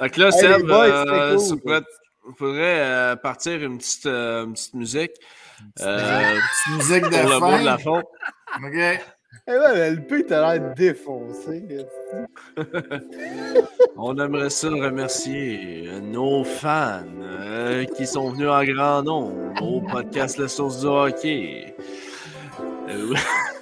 Donc 0.00 0.16
là, 0.16 0.26
Hey, 0.26 0.32
Seb, 0.32 0.62
boys, 0.66 1.06
euh, 1.06 1.36
il 2.28 2.34
faudrait 2.36 2.80
euh, 2.80 3.16
partir 3.16 3.62
une 3.62 3.78
petite, 3.78 4.06
euh, 4.06 4.44
une 4.44 4.52
petite 4.54 4.74
musique 4.74 5.12
euh, 5.80 6.34
Petite 6.34 6.76
musique 6.76 7.04
de 7.04 7.20
pour 7.20 7.30
le 7.30 7.40
bout 7.40 7.58
de 7.60 7.64
la 7.64 7.78
fin. 7.78 7.84
fond. 7.84 8.02
OK. 8.64 9.00
Eh 9.46 9.52
ouais, 9.52 9.90
le 9.90 10.02
P, 10.02 10.26
t'as 10.26 10.54
l'air 10.54 10.74
défoncé. 10.74 11.86
On 13.96 14.16
aimerait 14.18 14.50
ça 14.50 14.68
remercier 14.68 15.86
euh, 15.88 16.00
nos 16.00 16.44
fans 16.44 17.02
euh, 17.20 17.84
qui 17.96 18.06
sont 18.06 18.30
venus 18.30 18.48
en 18.48 18.64
grand 18.64 19.02
nombre 19.02 19.62
au 19.62 19.80
podcast 19.80 20.36
La 20.38 20.48
Source 20.48 20.80
du 20.80 20.86
Hockey. 20.86 21.74
Euh, 22.88 23.14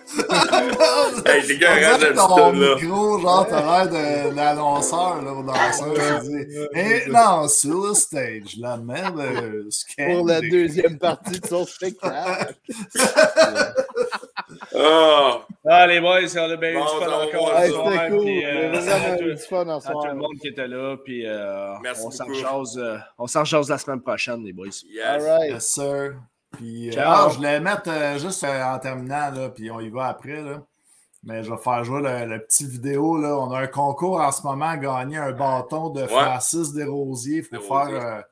hey, 1.27 1.47
les 1.47 1.59
gars, 1.59 1.75
regarde 1.75 2.15
ton 2.15 2.53
micro, 2.53 3.19
genre, 3.21 3.47
t'as 3.49 3.85
l'air 3.85 3.91
de 4.31 4.35
l'annonceur, 4.35 5.23
là, 5.23 5.33
au 5.33 5.43
danseur. 5.43 5.95
je 5.97 6.21
dis, 6.29 6.79
Et 6.79 7.11
non, 7.11 7.49
sur 7.49 7.89
le 7.89 7.95
stage, 7.95 8.57
la 8.59 8.77
merveilleuse. 8.77 9.85
Pour 9.97 10.27
la 10.27 10.41
deuxième 10.41 10.99
partie 10.99 11.39
de 11.41 11.47
son 11.47 11.65
spectacle. 11.67 12.55
Ah! 14.75 15.41
Ah, 15.67 15.87
les 15.87 16.01
boys, 16.01 16.21
on 16.37 16.51
a 16.51 16.57
bien 16.57 16.71
eu 16.71 16.75
Bon, 16.75 16.85
du 16.85 17.05
fun 17.05 17.13
encore 17.13 17.59
Hey, 17.59 17.71
C'était 17.71 18.09
cool. 18.09 18.21
puis, 18.25 18.45
euh, 18.47 18.71
vraiment 18.71 18.93
à 18.93 19.15
eu 19.15 19.19
tout- 19.19 19.25
du 19.25 19.37
fun 19.37 19.69
en 19.69 19.77
à 19.79 19.81
tout 19.81 19.87
soir. 19.93 20.07
le 20.07 20.15
monde 20.15 20.35
qui 20.41 20.49
était 20.49 20.69
là, 20.69 20.97
puis 21.05 21.27
euh, 21.27 21.75
Merci 21.83 22.03
on 22.07 22.11
s'en 22.11 22.25
rejase, 22.27 22.79
euh, 22.79 22.97
on 23.19 23.27
s'en 23.27 23.41
rejase 23.41 23.69
la 23.69 23.79
semaine 23.79 24.01
prochaine, 24.01 24.43
les 24.45 24.53
boys. 24.53 24.67
Yes. 24.89 25.05
All 25.07 25.21
right. 25.23 25.51
Yes, 25.53 25.67
sir. 25.67 26.15
Puis, 26.53 26.91
euh, 26.97 27.03
ah, 27.05 27.29
je 27.31 27.37
voulais 27.37 27.61
mettre 27.61 27.89
euh, 27.91 28.19
juste 28.19 28.43
euh, 28.45 28.65
en 28.65 28.79
terminant, 28.79 29.31
là, 29.31 29.49
puis 29.51 29.71
on 29.71 29.81
y 29.81 29.91
va 29.91 30.07
après. 30.09 30.43
Là. 30.43 30.63
Mais 31.23 31.43
je 31.43 31.51
vais 31.51 31.59
faire 31.59 31.85
jouer 31.85 32.01
le, 32.01 32.25
le 32.27 32.39
petit 32.45 32.67
vidéo. 32.67 33.19
Là. 33.19 33.37
On 33.39 33.51
a 33.53 33.61
un 33.61 33.67
concours 33.67 34.21
en 34.21 34.33
ce 34.33 34.43
moment 34.43 34.67
à 34.67 34.77
gagner 34.77 35.19
un 35.19 35.33
bâton 35.33 35.91
de 35.91 36.07
Francis 36.07 36.73
Desrosiers. 36.73 37.39
Il 37.39 37.45
faut 37.45 37.57
Desrosiers. 37.59 37.99
faire 38.01 38.25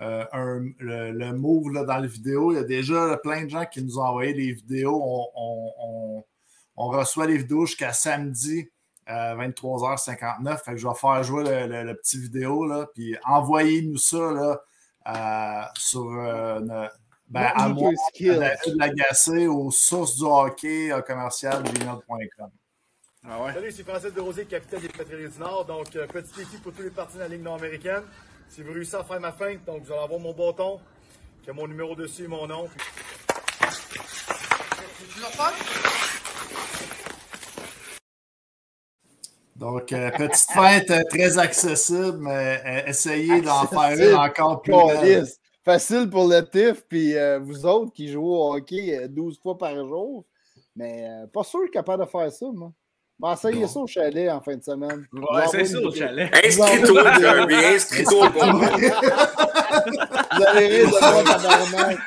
euh, 0.00 0.24
un- 0.32 0.62
le, 0.78 1.10
le 1.12 1.32
move 1.32 1.72
là, 1.72 1.84
dans 1.84 1.98
la 1.98 2.06
vidéo. 2.06 2.52
Il 2.52 2.54
y 2.54 2.58
a 2.58 2.64
déjà 2.64 3.16
plein 3.22 3.44
de 3.44 3.50
gens 3.50 3.64
qui 3.66 3.82
nous 3.82 3.98
ont 3.98 4.04
envoyé 4.04 4.32
des 4.32 4.52
vidéos. 4.52 5.00
On, 5.02 5.26
on- 5.34 5.72
on- 5.80 6.24
on 6.80 6.86
reçoit 6.88 7.26
les 7.26 7.36
vidéos 7.38 7.66
jusqu'à 7.66 7.92
samedi 7.92 8.70
23h59. 9.08 10.62
Fait 10.64 10.72
que 10.72 10.76
je 10.76 10.86
vais 10.86 10.94
faire 10.94 11.22
jouer 11.24 11.66
le, 11.66 11.82
le, 11.82 11.94
petit 11.96 12.18
vidéo, 12.20 12.64
là, 12.66 12.86
puis 12.94 13.16
envoyez-nous 13.24 13.96
ça 13.98 14.32
là, 14.32 14.60
euh, 15.08 15.62
sur 15.76 16.08
euh, 16.12 16.60
ben, 17.28 17.50
à 17.54 17.68
moi, 17.68 17.92
de 18.20 18.78
l'agacer 18.78 19.46
aux 19.46 19.70
sources 19.70 20.16
du 20.16 20.24
hockey 20.24 20.90
commercial 21.06 21.62
gmail.com. 21.62 22.50
Ah 23.28 23.42
ouais? 23.42 23.52
Salut, 23.52 23.72
c'est 23.72 23.82
Francis 23.82 24.10
Rosier, 24.16 24.44
capitaine 24.46 24.80
des 24.80 24.88
Patriots 24.88 25.28
du 25.28 25.38
Nord. 25.38 25.64
Donc, 25.66 25.90
petite 25.90 26.38
équipe 26.38 26.62
pour 26.62 26.72
tous 26.72 26.82
les 26.82 26.90
partis 26.90 27.16
de 27.16 27.20
la 27.20 27.28
Ligue 27.28 27.42
nord-américaine. 27.42 28.02
Si 28.48 28.62
vous 28.62 28.72
réussissez 28.72 28.96
à 28.96 29.04
faire 29.04 29.20
ma 29.20 29.32
feinte, 29.32 29.64
donc 29.66 29.82
vous 29.82 29.92
allez 29.92 30.02
avoir 30.02 30.20
mon 30.20 30.32
bâton, 30.32 30.80
qui 31.42 31.50
a 31.50 31.52
mon 31.52 31.66
numéro 31.66 31.94
dessus 31.94 32.24
et 32.24 32.28
mon 32.28 32.46
nom. 32.46 32.68
Puis... 32.68 32.86
Donc, 39.56 39.92
euh, 39.92 40.10
petite 40.12 40.50
fête 40.52 40.90
euh, 40.90 41.02
très 41.10 41.36
accessible, 41.38 42.18
mais 42.18 42.62
euh, 42.64 42.86
essayez 42.86 43.40
d'en 43.40 43.66
faire 43.66 43.98
une 43.98 44.14
encore 44.14 44.62
plus. 44.62 44.72
Facile 45.68 46.08
pour 46.08 46.26
le 46.26 46.40
TIF, 46.40 46.82
puis 46.88 47.12
vous 47.42 47.66
autres 47.66 47.92
qui 47.92 48.08
jouez 48.08 48.24
au 48.24 48.54
hockey 48.54 49.06
12 49.06 49.38
fois 49.38 49.58
par 49.58 49.74
jour, 49.86 50.24
mais 50.74 51.06
pas 51.30 51.44
sûr 51.44 51.70
capable 51.70 52.06
de 52.06 52.08
faire 52.08 52.32
ça, 52.32 52.46
moi. 52.54 52.72
Bon, 53.18 53.32
essayez 53.32 53.66
ça 53.66 53.80
au 53.80 53.86
chalet 53.86 54.30
en 54.30 54.40
fin 54.40 54.56
de 54.56 54.62
semaine. 54.62 55.06
Ouais, 55.12 55.42
c'est 55.50 55.66
ça 55.66 55.78
au 55.78 55.92
chalet. 55.92 56.32
Inscris-toi, 56.42 57.18
Kirby, 57.18 57.54
inscris-toi 57.54 58.30
moi. 58.30 58.52
Vous 60.36 60.44
allez 60.46 60.66
rire 60.68 60.86
de 60.86 61.12
moi, 61.12 61.24
tabarnak. 61.24 61.98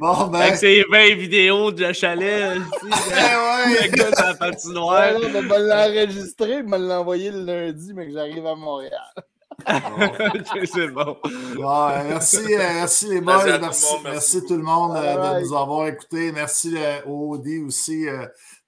Bon, 0.00 0.26
ben... 0.26 0.40
Avec 0.40 0.56
ses 0.56 0.84
20 0.90 1.14
vidéos 1.14 1.70
de 1.70 1.92
chalet, 1.94 2.58
ouais, 2.58 2.58
ouais. 2.82 3.88
le 3.88 3.96
gars 3.96 4.10
dans 4.10 4.26
la 4.26 4.34
patinoire. 4.34 5.18
Ouais, 5.18 5.28
me 5.30 5.68
l'enregistrer, 5.68 6.62
me 6.62 6.76
l'envoyer 6.76 7.30
le 7.30 7.44
lundi, 7.44 7.94
mais 7.94 8.08
que 8.08 8.12
j'arrive 8.12 8.46
à 8.46 8.54
Montréal. 8.54 9.14
c'est 10.66 10.88
bon. 10.88 11.18
bon 11.56 11.88
merci, 12.04 12.36
euh, 12.36 12.58
merci 12.58 13.08
les 13.08 13.20
boys. 13.20 13.44
Merci, 13.44 13.60
merci, 13.60 13.94
merci, 14.04 14.44
tout 14.44 14.56
le 14.56 14.62
monde 14.62 14.96
euh, 14.96 15.34
de 15.34 15.40
nous 15.40 15.54
avoir 15.54 15.86
écoutés. 15.86 16.32
Merci 16.32 16.74
euh, 16.76 17.00
au 17.06 17.34
OD 17.34 17.46
aussi 17.66 18.06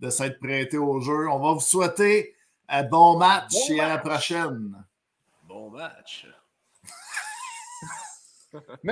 de 0.00 0.10
s'être 0.10 0.38
prêté 0.38 0.78
au 0.78 1.00
jeu. 1.00 1.28
On 1.28 1.38
va 1.38 1.52
vous 1.52 1.60
souhaiter 1.60 2.34
un 2.68 2.82
bon 2.84 3.18
match 3.18 3.54
et 3.70 3.80
à 3.80 3.88
la 3.88 3.98
prochaine. 3.98 4.84
Bon 5.44 5.70
match. 5.70 6.26